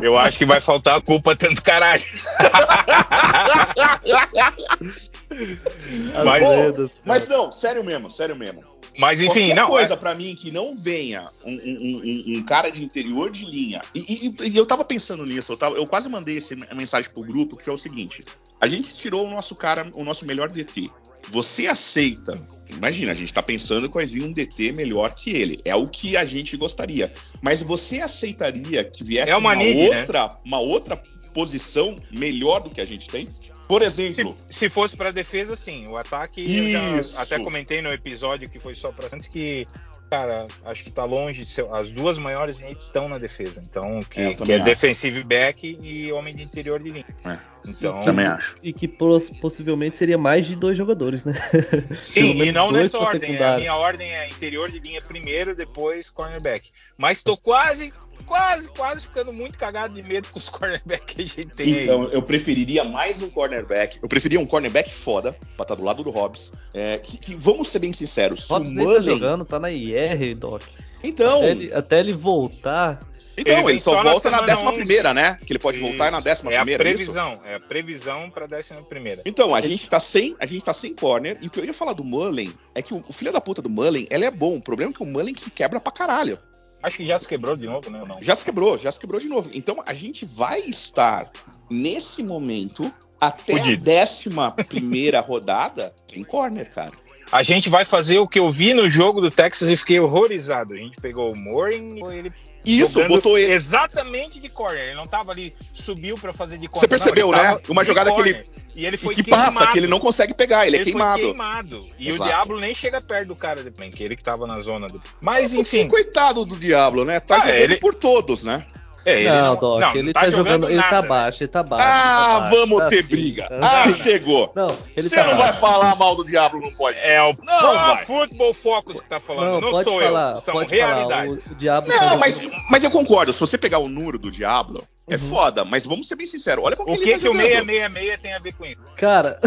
Eu 0.00 0.16
acho 0.16 0.38
que 0.38 0.46
vai 0.46 0.60
faltar 0.60 0.96
a 0.96 1.00
culpa 1.00 1.34
tanto 1.36 1.62
caralho. 1.62 2.02
As 6.14 6.24
Mas-. 6.24 7.00
Mas 7.04 7.28
não, 7.28 7.50
sério 7.52 7.84
mesmo, 7.84 8.10
sério 8.10 8.36
mesmo. 8.36 8.62
Mas 8.96 9.20
enfim, 9.20 9.48
Qualquer 9.48 9.54
não. 9.56 9.66
coisa 9.68 9.94
é- 9.94 9.96
pra 9.96 10.14
mim 10.14 10.36
que 10.36 10.52
não 10.52 10.76
venha 10.76 11.22
um, 11.44 11.50
um- 11.52 11.56
um- 12.04 12.38
um 12.38 12.42
cara 12.44 12.70
de 12.70 12.84
interior 12.84 13.28
de 13.28 13.44
linha. 13.44 13.80
E, 13.92 14.28
e- 14.38 14.48
e 14.48 14.56
eu 14.56 14.64
tava 14.64 14.84
pensando 14.84 15.26
nisso, 15.26 15.52
eu, 15.52 15.56
tava- 15.56 15.74
eu 15.76 15.84
quase 15.86 16.08
mandei 16.08 16.36
essa 16.36 16.54
mensagem 16.74 17.10
pro 17.10 17.22
grupo, 17.24 17.56
que 17.56 17.68
é 17.68 17.72
o 17.72 17.76
seguinte: 17.78 18.24
a 18.60 18.68
gente 18.68 18.94
tirou 18.94 19.26
o 19.26 19.30
nosso 19.30 19.56
cara, 19.56 19.90
o 19.94 20.04
nosso 20.04 20.24
melhor 20.24 20.48
DT. 20.48 20.88
Você 21.30 21.66
aceita? 21.66 22.34
Imagina, 22.70 23.10
a 23.10 23.14
gente 23.14 23.32
tá 23.32 23.42
pensando 23.42 23.88
que 23.88 23.94
vai 23.94 24.06
vir 24.06 24.22
um 24.22 24.32
DT 24.32 24.70
melhor 24.72 25.12
que 25.14 25.30
ele. 25.30 25.60
É 25.64 25.74
o 25.74 25.88
que 25.88 26.16
a 26.16 26.24
gente 26.24 26.56
gostaria. 26.56 27.12
Mas 27.42 27.62
você 27.62 28.00
aceitaria 28.00 28.84
que 28.84 29.02
viesse 29.02 29.30
É 29.32 29.36
uma 29.36 29.56
need, 29.56 29.88
né? 29.90 30.00
outra, 30.00 30.36
uma 30.44 30.60
outra 30.60 31.02
posição 31.34 31.96
melhor 32.16 32.62
do 32.62 32.70
que 32.70 32.80
a 32.80 32.84
gente 32.84 33.08
tem? 33.08 33.28
Por 33.68 33.82
exemplo, 33.82 34.36
Se, 34.48 34.54
se 34.54 34.68
fosse 34.68 34.96
pra 34.96 35.10
defesa, 35.10 35.56
sim. 35.56 35.86
O 35.88 35.96
ataque, 35.96 36.42
eu 36.42 36.70
já 36.70 36.98
Isso. 36.98 37.18
até 37.18 37.38
comentei 37.38 37.80
no 37.82 37.92
episódio 37.92 38.48
que 38.48 38.58
foi 38.58 38.74
só 38.74 38.92
pra 38.92 39.08
Santos 39.08 39.26
que, 39.26 39.66
cara, 40.10 40.46
acho 40.64 40.84
que 40.84 40.90
tá 40.90 41.04
longe 41.04 41.44
de 41.44 41.50
ser. 41.50 41.66
As 41.72 41.90
duas 41.90 42.18
maiores 42.18 42.58
redes 42.60 42.84
estão 42.84 43.08
na 43.08 43.18
defesa. 43.18 43.62
Então, 43.64 44.00
que 44.00 44.20
É, 44.20 44.34
que 44.34 44.52
é 44.52 44.58
defensive 44.60 45.22
back 45.24 45.78
e 45.82 46.12
homem 46.12 46.34
de 46.36 46.42
interior 46.42 46.78
de 46.82 46.90
linha. 46.90 47.06
É. 47.24 47.38
Então, 47.66 48.02
também 48.04 48.26
acho. 48.26 48.56
E 48.62 48.72
que 48.74 48.86
pos- 48.86 49.30
possivelmente 49.40 49.96
seria 49.96 50.18
mais 50.18 50.44
de 50.44 50.54
dois 50.54 50.76
jogadores, 50.76 51.24
né? 51.24 51.32
Sim, 52.02 52.42
e 52.42 52.52
não 52.52 52.70
nessa 52.70 52.98
ordem. 52.98 53.20
A 53.30 53.32
secundário. 53.32 53.60
minha 53.60 53.74
ordem 53.74 54.14
é 54.14 54.28
interior 54.28 54.70
de 54.70 54.78
linha 54.78 55.00
primeiro, 55.00 55.56
depois 55.56 56.10
cornerback. 56.10 56.70
Mas 56.98 57.22
tô 57.22 57.36
quase, 57.38 57.90
quase, 58.24 58.68
quase 58.70 59.02
ficando 59.02 59.32
muito 59.32 59.58
cagado 59.58 59.94
de 59.94 60.02
medo 60.02 60.28
com 60.30 60.38
os 60.38 60.48
cornerbacks 60.50 61.14
que 61.14 61.22
a 61.22 61.24
gente 61.24 61.46
tem 61.46 61.74
aí. 61.74 61.82
Então, 61.84 62.04
eu 62.08 62.22
preferiria 62.22 62.84
mais 62.84 63.22
um 63.22 63.30
cornerback. 63.30 63.98
Eu 64.02 64.08
preferia 64.08 64.40
um 64.40 64.46
cornerback 64.46 64.92
foda, 64.92 65.32
pra 65.56 65.62
estar 65.62 65.74
do 65.74 65.84
lado 65.84 66.02
do 66.02 66.10
Hobbs. 66.10 66.52
É, 66.72 66.98
que, 66.98 67.16
que, 67.16 67.34
vamos 67.34 67.68
ser 67.68 67.78
bem 67.78 67.92
sinceros, 67.92 68.46
se 68.46 68.52
o 68.52 68.54
Hobbs 68.54 68.72
nem 68.72 68.84
tá 68.84 68.92
Mullen... 68.92 69.02
jogando, 69.02 69.44
tá 69.44 69.58
na 69.58 69.70
IR, 69.70 70.34
Doc. 70.34 70.62
Então, 71.02 71.38
Até 71.38 71.50
ele, 71.50 71.74
até 71.74 72.00
ele 72.00 72.12
voltar. 72.14 73.00
então 73.36 73.58
Ele 73.58 73.72
ele, 73.72 73.78
só 73.78 73.90
só 73.90 74.02
na 74.02 74.10
volta 74.10 74.30
na 74.30 74.38
semana 74.38 74.46
décima 74.46 74.70
11. 74.70 74.78
primeira, 74.78 75.14
né? 75.14 75.38
Que 75.44 75.52
ele 75.52 75.58
pode 75.58 75.78
voltar 75.78 76.10
na 76.10 76.20
décima 76.20 76.50
é 76.50 76.56
a 76.56 76.60
primeira, 76.60 76.82
é 76.82 76.86
isso? 76.88 76.96
previsão, 76.96 77.40
é 77.44 77.54
a 77.56 77.60
previsão 77.60 78.30
para 78.30 78.46
décima 78.46 78.82
primeira. 78.82 79.22
Então, 79.26 79.54
a 79.54 79.60
gente 79.60 79.88
tá 79.88 80.00
sem, 80.00 80.34
a 80.38 80.46
gente 80.46 80.64
tá 80.64 80.72
sem 80.72 80.94
corner, 80.94 81.36
e 81.42 81.46
o 81.46 81.50
que 81.50 81.60
eu 81.60 81.64
ia 81.64 81.74
falar 81.74 81.92
do 81.92 82.02
Mullen 82.02 82.52
é 82.74 82.80
que 82.80 82.94
o, 82.94 83.04
o 83.06 83.12
filho 83.12 83.32
da 83.32 83.40
puta 83.40 83.60
do 83.60 83.68
Mullen, 83.68 84.06
ele 84.10 84.24
é 84.24 84.30
bom. 84.30 84.56
O 84.56 84.62
problema 84.62 84.92
é 84.92 84.94
que 84.94 85.02
o 85.02 85.06
Mullen 85.06 85.34
se 85.36 85.50
quebra 85.50 85.78
pra 85.78 85.92
caralho. 85.92 86.38
Acho 86.84 86.98
que 86.98 87.06
já 87.06 87.18
se 87.18 87.26
quebrou 87.26 87.56
de 87.56 87.66
novo, 87.66 87.88
né? 87.88 87.98
ou 87.98 88.06
Não. 88.06 88.22
Já 88.22 88.36
se 88.36 88.44
quebrou, 88.44 88.76
já 88.76 88.92
se 88.92 89.00
quebrou 89.00 89.18
de 89.18 89.26
novo. 89.26 89.48
Então 89.54 89.82
a 89.86 89.94
gente 89.94 90.26
vai 90.26 90.60
estar 90.60 91.30
nesse 91.70 92.22
momento 92.22 92.92
até 93.18 93.54
Fudido. 93.54 93.80
a 93.82 93.84
décima 93.86 94.50
primeira 94.50 95.18
rodada 95.24 95.94
em 96.12 96.22
corner, 96.22 96.70
cara. 96.70 96.92
A 97.32 97.42
gente 97.42 97.70
vai 97.70 97.86
fazer 97.86 98.18
o 98.18 98.28
que 98.28 98.38
eu 98.38 98.50
vi 98.50 98.74
no 98.74 98.88
jogo 98.90 99.22
do 99.22 99.30
Texas 99.30 99.70
e 99.70 99.76
fiquei 99.78 99.98
horrorizado. 99.98 100.74
A 100.74 100.76
gente 100.76 101.00
pegou 101.00 101.32
o 101.32 101.36
Mooring 101.36 101.96
e 101.96 102.18
ele 102.18 102.32
Isso, 102.64 102.94
jogando 102.94 103.08
botou 103.08 103.38
ele. 103.38 103.52
exatamente 103.52 104.40
de 104.40 104.48
corner. 104.48 104.82
Ele 104.82 104.94
não 104.94 105.06
tava 105.06 105.32
ali, 105.32 105.54
subiu 105.72 106.16
para 106.16 106.32
fazer 106.32 106.58
de 106.58 106.66
corner. 106.68 106.80
Você 106.80 106.88
percebeu, 106.88 107.30
não, 107.30 107.42
né? 107.42 107.58
Uma 107.68 107.84
jogada 107.84 108.12
que 108.12 108.20
ele- 108.20 108.46
e 108.74 108.86
ele 108.86 108.96
E 108.96 108.98
foi 108.98 109.14
que 109.14 109.22
queimado. 109.22 109.54
passa, 109.54 109.72
que 109.72 109.78
ele 109.78 109.86
não 109.86 110.00
consegue 110.00 110.34
pegar, 110.34 110.66
ele, 110.66 110.76
é 110.76 110.80
Ele 110.80 110.90
queimado. 110.90 111.20
foi 111.20 111.28
queimado. 111.30 111.88
E 111.98 112.08
Exato. 112.08 112.22
o 112.22 112.26
Diablo 112.26 112.60
nem 112.60 112.74
chega 112.74 113.00
perto 113.00 113.28
do 113.28 113.36
cara 113.36 113.62
de 113.62 113.70
que 113.90 114.02
ele 114.02 114.16
que 114.16 114.22
tava 114.24 114.46
na 114.46 114.60
zona 114.60 114.88
do. 114.88 115.00
Mas 115.20 115.54
enfim. 115.54 115.86
Coitado 115.88 116.44
do 116.44 116.56
Diablo, 116.56 117.04
né? 117.04 117.20
Tá 117.20 117.42
Ah, 117.44 117.50
ele- 117.50 117.76
por 117.76 117.94
todos, 117.94 118.44
né? 118.44 118.64
É, 119.04 119.20
ele 119.20 119.30
não, 119.30 119.56
Doc, 119.56 119.80
não, 119.80 119.90
ele 119.94 120.02
não 120.04 120.12
tá, 120.12 120.28
jogando. 120.28 120.70
Ele 120.70 120.80
tá 120.82 120.90
nada, 120.90 121.02
né? 121.02 121.08
baixo, 121.08 121.42
ele 121.42 121.48
tá 121.48 121.62
baixo. 121.62 121.84
ah, 121.88 121.92
tá 121.92 122.40
baixo, 122.40 122.56
vamos 122.56 122.78
tá 122.78 122.86
ter 122.88 122.98
assim, 123.00 123.08
briga. 123.08 123.48
tá 123.48 123.82
Ah, 123.84 123.90
chegou. 123.90 124.52
Não, 124.54 124.68
ele 124.96 125.08
Você 125.08 125.16
tá 125.16 125.22
não 125.24 125.30
vai 125.36 125.46
baixo. 125.48 125.60
falar 125.60 125.94
mal 125.96 126.14
do 126.16 126.24
Diablo, 126.24 126.60
não 126.60 126.70
pode. 126.72 126.98
É 126.98 127.22
o 127.22 127.36
Não, 127.42 127.74
vai. 127.74 128.04
Football 128.04 128.54
Focus 128.54 129.00
que 129.00 129.08
tá 129.08 129.20
falando. 129.20 129.60
Não, 129.60 129.70
pode 129.70 129.84
sou 129.84 130.00
falar, 130.00 130.30
eu. 130.30 130.36
São 130.36 130.54
pode 130.54 130.74
realidades. 130.74 131.44
Falar, 131.44 131.52
o, 131.52 131.56
o 131.56 131.58
Diablo 131.58 131.90
tá 131.90 131.96
Não, 131.96 132.02
jogando- 132.04 132.20
mas, 132.20 132.48
mas 132.70 132.84
eu 132.84 132.90
concordo. 132.90 133.32
Se 133.32 133.40
você 133.40 133.58
pegar 133.58 133.78
o 133.78 133.88
número 133.88 134.18
do 134.18 134.30
Diablo, 134.30 134.82
é 135.08 135.14
Uhum. 135.14 135.18
foda. 135.18 135.64
Mas 135.64 135.84
vamos 135.84 136.08
ser 136.08 136.16
bem 136.16 136.26
sinceros. 136.26 136.64
Olha 136.64 136.76
com 136.76 136.82
O 136.84 136.98
que, 136.98 137.04
ele 137.04 137.12
tá 137.12 137.18
que 137.18 137.28
o 137.28 137.32
jogando. 137.32 137.42
666 137.42 138.20
tem 138.22 138.34
a 138.34 138.38
ver 138.38 138.52
com 138.54 138.64
isso? 138.64 138.76
Cara, 138.96 139.38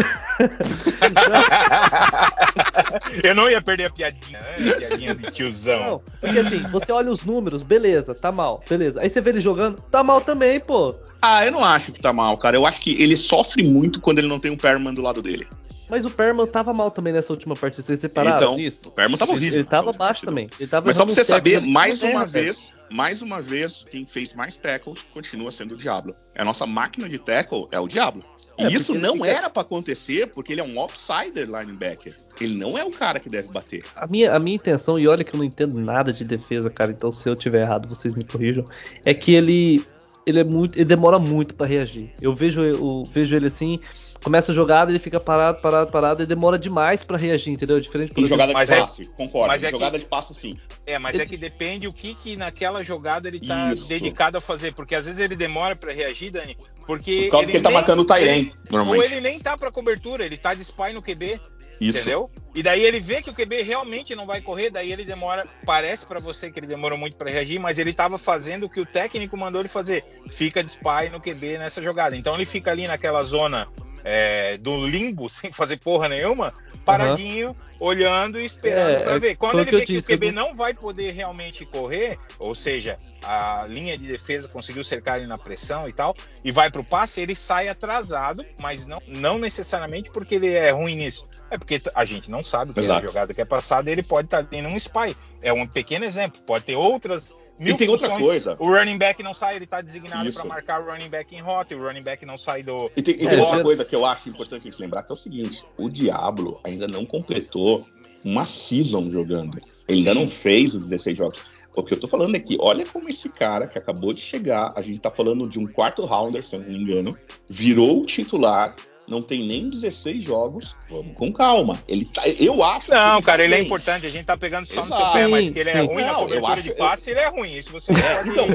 Eu 3.22 3.34
não 3.34 3.48
ia 3.50 3.60
perder 3.62 3.86
a 3.86 3.90
piadinha, 3.90 4.38
né? 4.40 4.70
A 4.70 4.74
piadinha 4.76 5.14
de 5.14 5.30
tiozão. 5.30 5.80
não, 5.80 6.02
porque 6.20 6.38
assim, 6.38 6.58
você 6.70 6.92
olha 6.92 7.10
os 7.10 7.24
números, 7.24 7.62
beleza, 7.62 8.14
tá 8.14 8.30
mal, 8.30 8.62
beleza. 8.68 9.00
Aí 9.00 9.08
você 9.10 9.20
vê 9.20 9.30
ele 9.30 9.40
jogando, 9.40 9.80
tá 9.90 10.02
mal 10.02 10.20
também, 10.20 10.60
pô. 10.60 10.94
Ah, 11.20 11.44
eu 11.44 11.50
não 11.52 11.64
acho 11.64 11.90
que 11.92 12.00
tá 12.00 12.12
mal, 12.12 12.36
cara. 12.38 12.56
Eu 12.56 12.64
acho 12.64 12.80
que 12.80 12.92
ele 13.02 13.16
sofre 13.16 13.62
muito 13.62 14.00
quando 14.00 14.18
ele 14.18 14.28
não 14.28 14.38
tem 14.38 14.50
um 14.52 14.56
Perman 14.56 14.94
do 14.94 15.02
lado 15.02 15.20
dele. 15.20 15.48
Mas 15.88 16.04
o 16.04 16.10
Perman 16.10 16.46
tava 16.46 16.72
mal 16.72 16.90
também 16.90 17.12
nessa 17.12 17.32
última 17.32 17.54
partida, 17.54 17.82
vocês 17.82 18.00
separaram 18.00 18.36
então, 18.36 18.56
disso? 18.56 18.82
o 18.86 18.90
Perman 18.90 19.16
tava 19.16 19.32
Ele, 19.32 19.38
horrível. 19.40 19.58
ele 19.60 19.68
tava 19.68 19.86
nessa 19.86 19.98
baixo 19.98 20.12
partida. 20.26 20.30
também. 20.30 20.50
Ele 20.60 20.68
tava 20.68 20.86
Mas 20.86 20.96
só 20.96 21.04
pra 21.04 21.14
você 21.14 21.24
saber, 21.24 21.56
ele 21.56 21.70
mais 21.70 22.02
uma 22.02 22.10
erra, 22.12 22.26
velho. 22.26 22.44
vez, 22.44 22.74
mais 22.90 23.22
uma 23.22 23.40
vez, 23.40 23.86
quem 23.90 24.04
fez 24.04 24.34
mais 24.34 24.56
tackles 24.56 25.04
continua 25.12 25.50
sendo 25.50 25.72
o 25.72 25.76
Diablo. 25.76 26.14
A 26.36 26.44
nossa 26.44 26.66
máquina 26.66 27.08
de 27.08 27.18
tackle 27.18 27.66
é 27.70 27.80
o 27.80 27.88
Diablo. 27.88 28.22
E 28.58 28.64
É, 28.64 28.68
isso 28.72 28.92
ele 28.92 28.98
não 29.00 29.14
fica- 29.14 29.26
era 29.28 29.48
pra 29.48 29.62
acontecer 29.62 30.26
porque 30.28 30.52
ele 30.52 30.60
é 30.60 30.64
um 30.64 30.78
outsider 30.80 31.46
linebacker. 31.48 32.12
Ele 32.40 32.56
não 32.56 32.76
é 32.76 32.84
o 32.84 32.90
cara 32.90 33.20
que 33.20 33.28
deve 33.28 33.48
bater. 33.52 33.84
A 33.94 34.06
minha, 34.06 34.34
a 34.34 34.38
minha 34.40 34.56
intenção, 34.56 34.98
e 34.98 35.06
olha 35.06 35.22
que 35.22 35.32
eu 35.32 35.38
não 35.38 35.44
entendo 35.44 35.78
nada 35.78 36.12
de 36.12 36.24
defesa, 36.24 36.68
cara, 36.68 36.90
então 36.90 37.12
se 37.12 37.28
eu 37.28 37.36
tiver 37.36 37.62
errado, 37.62 37.88
vocês 37.88 38.16
me 38.16 38.24
corrijam, 38.24 38.64
é 39.04 39.14
que 39.14 39.32
ele 39.32 39.82
ele 40.26 40.40
é 40.40 40.44
muito, 40.44 40.76
ele 40.76 40.84
demora 40.84 41.18
muito 41.18 41.54
pra 41.54 41.66
reagir. 41.66 42.12
Eu 42.20 42.34
vejo 42.34 42.60
eu 42.60 43.02
vejo 43.10 43.34
ele 43.34 43.46
assim, 43.46 43.80
começa 44.22 44.52
a 44.52 44.54
jogada, 44.54 44.90
ele 44.90 44.98
fica 44.98 45.18
parado, 45.20 45.60
parado, 45.60 45.90
parado 45.90 46.22
e 46.22 46.26
demora 46.26 46.58
demais 46.58 47.02
pra 47.04 47.16
reagir, 47.16 47.50
entendeu? 47.52 47.80
Diferente 47.80 48.12
por 48.12 48.26
jogada 48.26 48.52
de 48.54 48.72
é- 48.72 48.80
passe, 48.80 49.04
concordo. 49.16 49.48
mas 49.48 49.62
Em 49.62 49.66
é 49.66 49.68
que- 49.70 49.72
jogada 49.76 49.98
de 49.98 50.04
passe, 50.04 50.34
sim. 50.34 50.58
É, 50.86 50.98
mas 50.98 51.18
é 51.18 51.26
que 51.26 51.36
depende 51.36 51.86
o 51.86 51.92
que, 51.92 52.14
que 52.14 52.36
naquela 52.36 52.82
jogada 52.82 53.28
ele 53.28 53.40
tá 53.40 53.72
Isso. 53.72 53.86
dedicado 53.86 54.38
a 54.38 54.40
fazer. 54.40 54.72
Porque 54.74 54.94
às 54.94 55.04
vezes 55.06 55.20
ele 55.20 55.36
demora 55.36 55.76
pra 55.76 55.92
reagir, 55.92 56.30
Dani. 56.30 56.56
Porque. 56.86 57.24
Por 57.24 57.32
causa 57.32 57.46
que 57.50 57.56
ele 57.56 57.62
tá 57.62 57.68
nem- 57.68 57.76
marcando 57.78 58.00
o 58.00 58.04
Tyren, 58.04 58.38
ele- 58.38 58.52
Ou 58.72 58.78
normalmente. 58.78 59.12
ele 59.12 59.20
nem 59.20 59.38
tá 59.38 59.56
pra 59.56 59.70
cobertura, 59.70 60.24
ele 60.24 60.36
tá 60.38 60.54
de 60.54 60.62
spy 60.62 60.92
no 60.94 61.02
QB. 61.02 61.38
Isso. 61.80 61.98
Entendeu? 61.98 62.28
E 62.56 62.62
daí 62.62 62.82
ele 62.82 62.98
vê 62.98 63.22
que 63.22 63.30
o 63.30 63.34
QB 63.34 63.62
realmente 63.62 64.12
não 64.16 64.26
vai 64.26 64.40
correr, 64.40 64.68
daí 64.68 64.90
ele 64.92 65.04
demora, 65.04 65.46
parece 65.64 66.04
pra 66.04 66.18
você 66.18 66.50
que 66.50 66.58
ele 66.58 66.66
demorou 66.66 66.98
muito 66.98 67.16
pra 67.16 67.30
reagir, 67.30 67.60
mas 67.60 67.78
ele 67.78 67.92
tava 67.92 68.18
fazendo 68.18 68.64
o 68.64 68.68
que 68.68 68.80
o 68.80 68.86
técnico 68.86 69.36
mandou 69.36 69.60
ele 69.60 69.68
fazer. 69.68 70.04
Fica 70.28 70.60
de 70.64 70.70
spy 70.70 71.08
no 71.12 71.20
QB 71.20 71.56
nessa 71.58 71.80
jogada. 71.80 72.16
Então 72.16 72.34
ele 72.34 72.44
fica 72.46 72.72
ali 72.72 72.88
naquela 72.88 73.22
zona 73.22 73.68
é, 74.04 74.56
do 74.58 74.86
limbo, 74.86 75.28
sem 75.30 75.50
fazer 75.52 75.76
porra 75.78 76.08
nenhuma, 76.08 76.52
paradinho, 76.84 77.54
olhando 77.78 78.40
e 78.40 78.44
esperando 78.46 78.90
É, 78.90 79.00
pra 79.00 79.12
é, 79.14 79.18
ver. 79.18 79.36
Quando 79.36 79.56
o 79.56 79.60
ele 79.60 79.70
vê 79.70 79.84
que 79.84 79.92
disse, 79.94 80.12
o 80.12 80.16
QB 80.16 80.28
eu- 80.28 80.32
não 80.32 80.54
vai 80.54 80.72
poder 80.74 81.12
realmente 81.12 81.64
correr, 81.66 82.18
ou 82.38 82.54
seja, 82.54 82.98
a 83.22 83.66
linha 83.68 83.96
de 83.98 84.06
defesa 84.06 84.48
conseguiu 84.48 84.82
cercar 84.82 85.18
ele 85.18 85.26
na 85.26 85.36
pressão 85.38 85.88
e 85.88 85.92
tal, 85.92 86.14
e 86.42 86.50
vai 86.50 86.70
pro 86.70 86.82
passe, 86.84 87.20
ele 87.20 87.34
sai 87.34 87.68
atrasado, 87.68 88.44
mas 88.58 88.86
não, 88.86 89.00
não 89.06 89.38
necessariamente 89.38 90.10
porque 90.10 90.36
ele 90.36 90.52
é 90.54 90.70
ruim 90.70 90.96
nisso. 90.96 91.28
É 91.50 91.58
porque 91.58 91.80
a 91.94 92.04
gente 92.04 92.30
não 92.30 92.42
sabe 92.42 92.72
que 92.72 92.80
a 92.80 92.82
Exato. 92.82 93.06
jogada 93.06 93.34
que 93.34 93.40
é 93.40 93.44
passada, 93.44 93.90
ele 93.90 94.02
pode 94.02 94.26
estar 94.26 94.44
tendo 94.44 94.68
um 94.68 94.76
spy. 94.76 95.16
É 95.42 95.52
um 95.52 95.66
pequeno 95.66 96.04
exemplo. 96.04 96.40
Pode 96.42 96.64
ter 96.64 96.76
outras 96.76 97.34
mil 97.58 97.74
E 97.74 97.76
tem 97.76 97.88
outra 97.88 98.18
coisa. 98.18 98.56
O 98.58 98.66
running 98.70 98.98
back 98.98 99.22
não 99.22 99.34
sai, 99.34 99.56
ele 99.56 99.66
tá 99.66 99.80
designado 99.80 100.32
para 100.32 100.44
marcar 100.44 100.80
o 100.80 100.86
running 100.90 101.08
back 101.08 101.34
em 101.34 101.40
rota, 101.40 101.74
o 101.76 101.82
running 101.82 102.02
back 102.02 102.24
não 102.24 102.38
sai 102.38 102.62
do. 102.62 102.90
E 102.96 103.02
tem, 103.02 103.14
e 103.16 103.26
É, 103.26 103.28
tem 103.30 103.38
outra 103.40 103.58
já- 103.58 103.62
coisa 103.62 103.84
que 103.84 103.94
eu 103.96 104.06
acho 104.06 104.28
importante 104.28 104.66
a 104.68 104.70
gente 104.70 104.80
lembrar, 104.80 105.02
que 105.02 105.12
é 105.12 105.14
o 105.14 105.18
seguinte: 105.18 105.64
o 105.76 105.88
Diablo 105.88 106.60
ainda 106.64 106.86
não 106.86 107.04
completou 107.04 107.86
uma 108.24 108.44
season 108.46 109.08
jogando. 109.10 109.60
Ele 109.86 109.98
ainda 110.00 110.14
não 110.14 110.28
fez 110.28 110.74
os 110.74 110.84
16 110.88 111.16
jogos. 111.16 111.44
O 111.76 111.82
que 111.82 111.94
eu 111.94 112.00
tô 112.00 112.08
falando 112.08 112.34
é 112.34 112.40
que, 112.40 112.56
olha 112.60 112.84
como 112.84 113.08
esse 113.08 113.28
cara 113.28 113.68
que 113.68 113.78
acabou 113.78 114.12
de 114.12 114.20
chegar, 114.20 114.72
a 114.74 114.82
gente 114.82 115.00
tá 115.00 115.10
falando 115.10 115.48
de 115.48 115.60
um 115.60 115.66
quarto 115.66 116.04
rounder, 116.04 116.42
se 116.42 116.56
eu 116.56 116.60
não 116.60 116.68
me 116.68 116.76
engano, 116.76 117.16
virou 117.48 118.02
o 118.02 118.04
titular, 118.06 118.74
não 119.08 119.22
tem 119.22 119.46
nem 119.46 119.68
16 119.68 120.22
jogos. 120.22 120.76
Vamos 120.88 121.14
com 121.14 121.32
calma. 121.32 121.82
Ele 121.88 122.04
tá, 122.04 122.28
eu 122.28 122.62
acho. 122.62 122.86
que 122.86 122.92
Não, 122.94 123.16
ele 123.16 123.22
cara, 123.24 123.38
tá 123.38 123.44
ele 123.44 123.54
é 123.54 123.56
bem. 123.56 123.66
importante. 123.66 124.06
A 124.06 124.10
gente 124.10 124.24
tá 124.24 124.36
pegando 124.36 124.66
só 124.66 124.82
no 124.82 124.86
Exato. 124.86 125.02
teu 125.02 125.12
pé, 125.12 125.26
mas 125.26 125.50
que 125.50 125.58
ele 125.58 125.70
sim. 125.70 125.78
é 125.78 125.80
ruim 125.82 126.02
na 126.04 126.12
Não, 126.12 126.20
eu 126.20 126.26
cobertura 126.26 126.52
acho- 126.54 126.62
de 126.62 126.74
passe, 126.74 127.10
ele 127.10 127.20
é 127.20 127.28
ruim. 127.28 127.56
Isso 127.56 127.70
você 127.72 127.92
É, 127.92 128.22
então, 128.26 128.46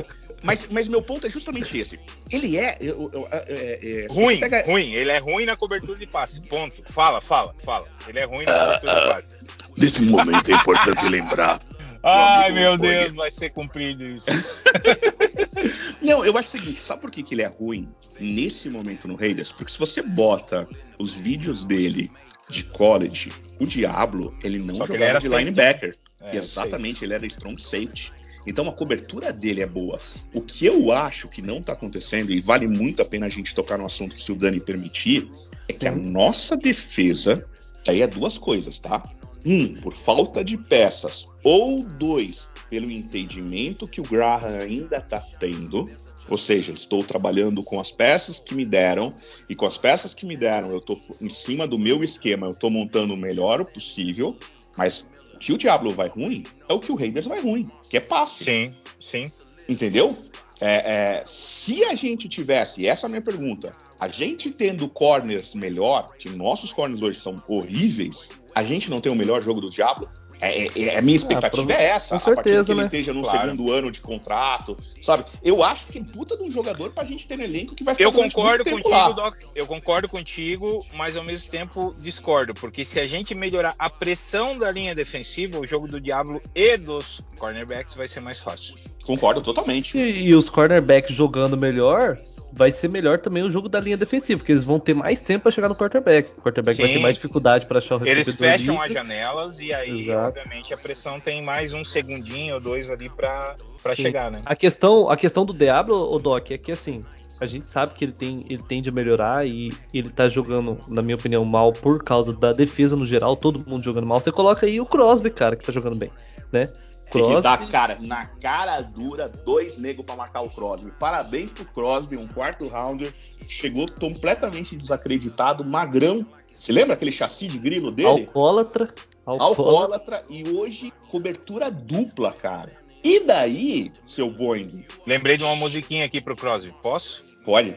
Mas, 0.43 0.67
mas 0.69 0.89
meu 0.89 1.01
ponto 1.01 1.25
é 1.25 1.29
justamente 1.29 1.77
esse. 1.77 1.97
Ele 2.29 2.57
é. 2.57 2.75
eu- 2.81 3.09
eu- 3.13 3.27
é- 3.31 3.79
é- 3.81 4.07
se 4.09 4.13
Ruim, 4.13 4.39
pega- 4.41 4.63
ruim. 4.65 4.91
Ele 4.91 5.09
é 5.09 5.17
ruim 5.17 5.45
na 5.45 5.55
cobertura 5.55 5.97
de 5.97 6.05
passe. 6.05 6.41
Ponto. 6.41 6.83
Fala, 6.91 7.21
fala, 7.21 7.55
fala. 7.63 7.87
Ele 8.09 8.19
é 8.19 8.25
ruim 8.25 8.43
na 8.45 8.59
cobertura 8.59 8.93
de 8.93 9.07
passe. 9.09 9.47
Nesse 9.77 10.01
momento 10.03 10.51
é 10.51 10.55
importante 10.55 11.07
lembrar. 11.07 11.59
Ai, 12.03 12.51
meu. 12.51 12.77
Deus, 12.77 13.13
vai 13.13 13.31
ser 13.31 13.49
cumprido 13.49 14.03
isso. 14.03 14.27
Não, 16.01 16.25
eu 16.25 16.37
acho 16.37 16.49
o 16.49 16.51
seguinte, 16.51 16.75
sabe 16.75 17.01
por 17.01 17.09
que, 17.09 17.23
que 17.23 17.33
ele 17.33 17.41
é 17.41 17.47
ruim 17.47 17.87
nesse 18.19 18.69
momento 18.69 19.07
no 19.07 19.15
Raiders? 19.15 19.51
Porque 19.51 19.71
se 19.71 19.79
você 19.79 20.01
bota 20.01 20.67
os 20.99 21.13
vídeos 21.13 21.63
dele 21.63 22.11
de 22.49 22.63
college, 22.65 23.31
o 23.59 23.65
Diablo, 23.65 24.37
ele 24.43 24.59
não 24.59 24.75
Só 24.75 24.83
ele 24.83 24.87
jogava 24.93 25.05
era 25.05 25.19
de 25.19 25.29
safety. 25.29 25.45
linebacker. 25.45 25.97
É, 26.21 26.35
Exatamente, 26.35 27.05
ele 27.05 27.13
era 27.13 27.25
strong 27.25 27.59
safety. 27.61 28.11
Então 28.45 28.67
a 28.67 28.73
cobertura 28.73 29.31
dele 29.31 29.61
é 29.61 29.65
boa. 29.65 29.99
O 30.33 30.41
que 30.41 30.65
eu 30.65 30.91
acho 30.91 31.29
que 31.29 31.41
não 31.41 31.61
tá 31.61 31.73
acontecendo, 31.73 32.31
e 32.31 32.41
vale 32.41 32.67
muito 32.67 33.01
a 33.01 33.05
pena 33.05 33.25
a 33.25 33.29
gente 33.29 33.55
tocar 33.55 33.77
no 33.77 33.85
assunto 33.85 34.19
se 34.21 34.31
o 34.31 34.35
Dani 34.35 34.59
permitir, 34.59 35.29
é 35.69 35.73
que 35.73 35.87
a 35.87 35.95
nossa 35.95 36.57
defesa, 36.57 37.45
aí 37.91 38.01
é 38.01 38.07
duas 38.07 38.37
coisas, 38.37 38.79
tá? 38.79 39.03
Um, 39.45 39.75
por 39.75 39.93
falta 39.93 40.43
de 40.43 40.57
peças, 40.57 41.25
ou 41.43 41.83
dois, 41.83 42.47
pelo 42.69 42.89
entendimento 42.89 43.87
que 43.87 43.99
o 43.99 44.03
Graham 44.03 44.57
ainda 44.61 45.01
tá 45.01 45.19
tendo. 45.39 45.89
Ou 46.29 46.37
seja, 46.37 46.71
estou 46.71 47.03
trabalhando 47.03 47.61
com 47.61 47.79
as 47.79 47.91
peças 47.91 48.39
que 48.39 48.55
me 48.55 48.65
deram, 48.65 49.13
e 49.49 49.55
com 49.55 49.65
as 49.65 49.77
peças 49.77 50.13
que 50.13 50.25
me 50.25 50.37
deram, 50.37 50.71
eu 50.71 50.79
tô 50.79 50.95
em 51.19 51.29
cima 51.29 51.67
do 51.67 51.77
meu 51.77 52.01
esquema, 52.03 52.47
eu 52.47 52.55
tô 52.55 52.69
montando 52.69 53.13
o 53.13 53.17
melhor 53.17 53.65
possível, 53.65 54.37
mas 54.77 55.05
que 55.39 55.51
o 55.51 55.57
Diablo 55.57 55.91
vai 55.91 56.07
ruim 56.07 56.43
é 56.69 56.73
o 56.73 56.79
que 56.79 56.91
o 56.91 56.95
Raiders 56.95 57.25
vai 57.25 57.41
ruim, 57.41 57.69
que 57.89 57.97
é 57.97 57.99
passe. 57.99 58.45
Sim, 58.45 58.73
sim. 58.99 59.31
Entendeu? 59.67 60.17
É, 60.61 61.19
é, 61.19 61.23
se 61.25 61.83
a 61.83 61.93
gente 61.93 62.29
tivesse, 62.29 62.87
essa 62.87 63.05
é 63.05 63.07
a 63.07 63.09
minha 63.09 63.21
pergunta, 63.21 63.73
a 64.03 64.07
gente 64.09 64.51
tendo 64.51 64.87
corners 64.89 65.55
melhor, 65.55 66.09
que 66.19 66.29
nossos 66.29 66.73
corners 66.73 67.01
hoje 67.01 67.19
são 67.19 67.35
horríveis, 67.47 68.31
a 68.53 68.61
gente 68.61 68.89
não 68.89 68.97
tem 68.97 69.09
o 69.09 69.15
melhor 69.15 69.41
jogo 69.41 69.61
do 69.61 69.69
Diablo? 69.69 70.09
É, 70.41 70.63
é- 70.65 70.71
é- 70.87 70.97
a 70.97 71.01
minha 71.01 71.15
expectativa 71.15 71.65
prova- 71.65 71.81
é 71.81 71.85
essa. 71.85 72.09
com 72.09 72.15
a 72.15 72.19
partir 72.35 72.49
certeza, 72.49 72.65
que 72.65 72.71
ele 72.73 72.79
né? 72.81 72.85
esteja 72.87 73.13
no 73.13 73.21
Claro. 73.21 73.51
segundo 73.51 73.71
ano 73.71 73.89
de 73.89 74.01
contrato, 74.01 74.75
sabe? 75.01 75.23
Eu 75.41 75.63
acho 75.63 75.87
que 75.87 75.99
é 75.99 76.03
puta 76.03 76.35
de 76.35 76.43
um 76.43 76.51
jogador 76.51 76.89
pra 76.91 77.05
gente 77.05 77.25
ter 77.25 77.37
no 77.37 77.43
elenco 77.45 77.73
que 77.73 77.83
vai 77.83 77.95
ficar 77.95 78.09
Eu 78.09 78.11
concordo 78.11 78.57
muito 78.57 78.63
tempo 78.65 78.77
contigo, 78.83 78.89
lá. 78.93 79.11
Doc. 79.11 79.35
Eu 79.55 79.65
concordo 79.65 80.09
contigo, 80.09 80.85
mas 80.95 81.15
ao 81.15 81.23
mesmo 81.23 81.49
tempo 81.49 81.95
discordo. 81.99 82.53
Porque 82.53 82.83
se 82.83 82.99
a 82.99 83.07
gente 83.07 83.33
melhorar 83.33 83.73
a 83.79 83.89
pressão 83.89 84.57
da 84.57 84.69
linha 84.69 84.93
defensiva, 84.93 85.57
o 85.57 85.65
jogo 85.65 85.87
do 85.87 86.01
Diablo 86.01 86.41
e 86.53 86.75
dos 86.75 87.21
cornerbacks 87.37 87.93
vai 87.95 88.09
ser 88.09 88.19
mais 88.19 88.39
fácil. 88.39 88.75
Concordo 89.05 89.41
totalmente. 89.41 89.97
E, 89.97 90.23
e 90.29 90.35
os 90.35 90.49
cornerbacks 90.49 91.15
jogando 91.15 91.55
melhor, 91.55 92.17
vai 92.55 92.71
ser 92.71 92.89
melhor 92.89 93.19
também 93.19 93.43
o 93.43 93.49
jogo 93.49 93.67
da 93.67 93.79
linha 93.79 93.97
defensiva, 93.97 94.39
porque 94.39 94.51
eles 94.51 94.63
vão 94.63 94.79
ter 94.79 94.93
mais 94.93 95.21
tempo 95.21 95.43
para 95.43 95.51
chegar 95.51 95.67
no 95.67 95.75
quarterback. 95.75 96.31
O 96.37 96.41
quarterback 96.41 96.77
vai 96.77 96.87
Sim. 96.87 96.93
ter 96.93 96.99
mais 96.99 97.15
dificuldade 97.15 97.65
para 97.65 97.79
achar 97.79 98.01
o. 98.01 98.07
Eles 98.07 98.33
fecham 98.35 98.75
livre. 98.75 98.87
as 98.87 98.93
janelas 98.93 99.59
e 99.59 99.73
aí, 99.73 100.01
Exato. 100.01 100.39
obviamente, 100.39 100.73
a 100.73 100.77
pressão 100.77 101.19
tem 101.19 101.41
mais 101.41 101.73
um 101.73 101.83
segundinho 101.83 102.55
ou 102.55 102.61
dois 102.61 102.89
ali 102.89 103.09
Sim. 103.09 103.95
chegar, 103.95 104.31
né? 104.31 104.39
A 104.45 104.55
questão, 104.55 105.09
a 105.09 105.17
questão 105.17 105.45
do 105.45 105.53
Diablo, 105.53 105.95
o 105.95 106.19
Doc, 106.19 106.51
é 106.51 106.57
que 106.57 106.71
assim, 106.71 107.03
a 107.41 107.45
gente 107.45 107.67
sabe 107.67 107.93
que 107.93 108.05
ele, 108.05 108.11
tem, 108.11 108.45
ele 108.47 108.61
tende 108.61 108.89
a 108.89 108.91
melhorar 108.91 109.47
e 109.47 109.69
ele 109.93 110.09
tá 110.09 110.29
jogando, 110.29 110.77
na 110.87 111.01
minha 111.01 111.15
opinião, 111.15 111.43
mal 111.43 111.73
por 111.73 112.03
causa 112.03 112.31
da 112.31 112.53
defesa 112.53 112.95
no 112.95 113.05
geral, 113.05 113.35
todo 113.35 113.63
mundo 113.67 113.83
jogando 113.83 114.05
mal. 114.05 114.19
Você 114.19 114.31
coloca 114.31 114.65
aí 114.65 114.79
o 114.79 114.85
Crosby, 114.85 115.31
cara, 115.31 115.55
que 115.55 115.65
tá 115.65 115.71
jogando 115.71 115.97
bem, 115.97 116.11
né? 116.51 116.71
Tem 117.11 117.21
que 117.21 117.27
Crosby, 117.27 117.43
dar, 117.43 117.69
cara, 117.69 117.97
na 117.99 118.25
cara 118.25 118.81
dura, 118.81 119.29
dois 119.29 119.77
negros 119.77 120.05
pra 120.05 120.15
marcar 120.15 120.41
o 120.41 120.49
Crosby. 120.49 120.91
Parabéns 120.99 121.51
pro 121.51 121.65
Crosby, 121.65 122.17
um 122.17 122.27
quarto 122.27 122.67
rounder. 122.67 123.13
Chegou 123.47 123.85
completamente 123.99 124.75
desacreditado, 124.75 125.63
magrão. 125.63 126.25
Você 126.55 126.71
lembra 126.71 126.93
aquele 126.93 127.11
chassi 127.11 127.47
de 127.47 127.59
grilo 127.59 127.91
dele? 127.91 128.09
alcoólatra, 128.27 128.93
alcoólatra. 129.25 129.63
Alcoólatra 129.63 130.25
e 130.29 130.49
hoje 130.49 130.93
cobertura 131.09 131.69
dupla, 131.69 132.31
cara. 132.31 132.71
E 133.03 133.19
daí, 133.19 133.91
seu 134.05 134.31
Boeing? 134.31 134.85
Lembrei 135.05 135.35
de 135.35 135.43
uma 135.43 135.55
musiquinha 135.57 136.05
aqui 136.05 136.21
pro 136.21 136.35
Crosby. 136.35 136.73
Posso? 136.81 137.23
Pode. 137.43 137.75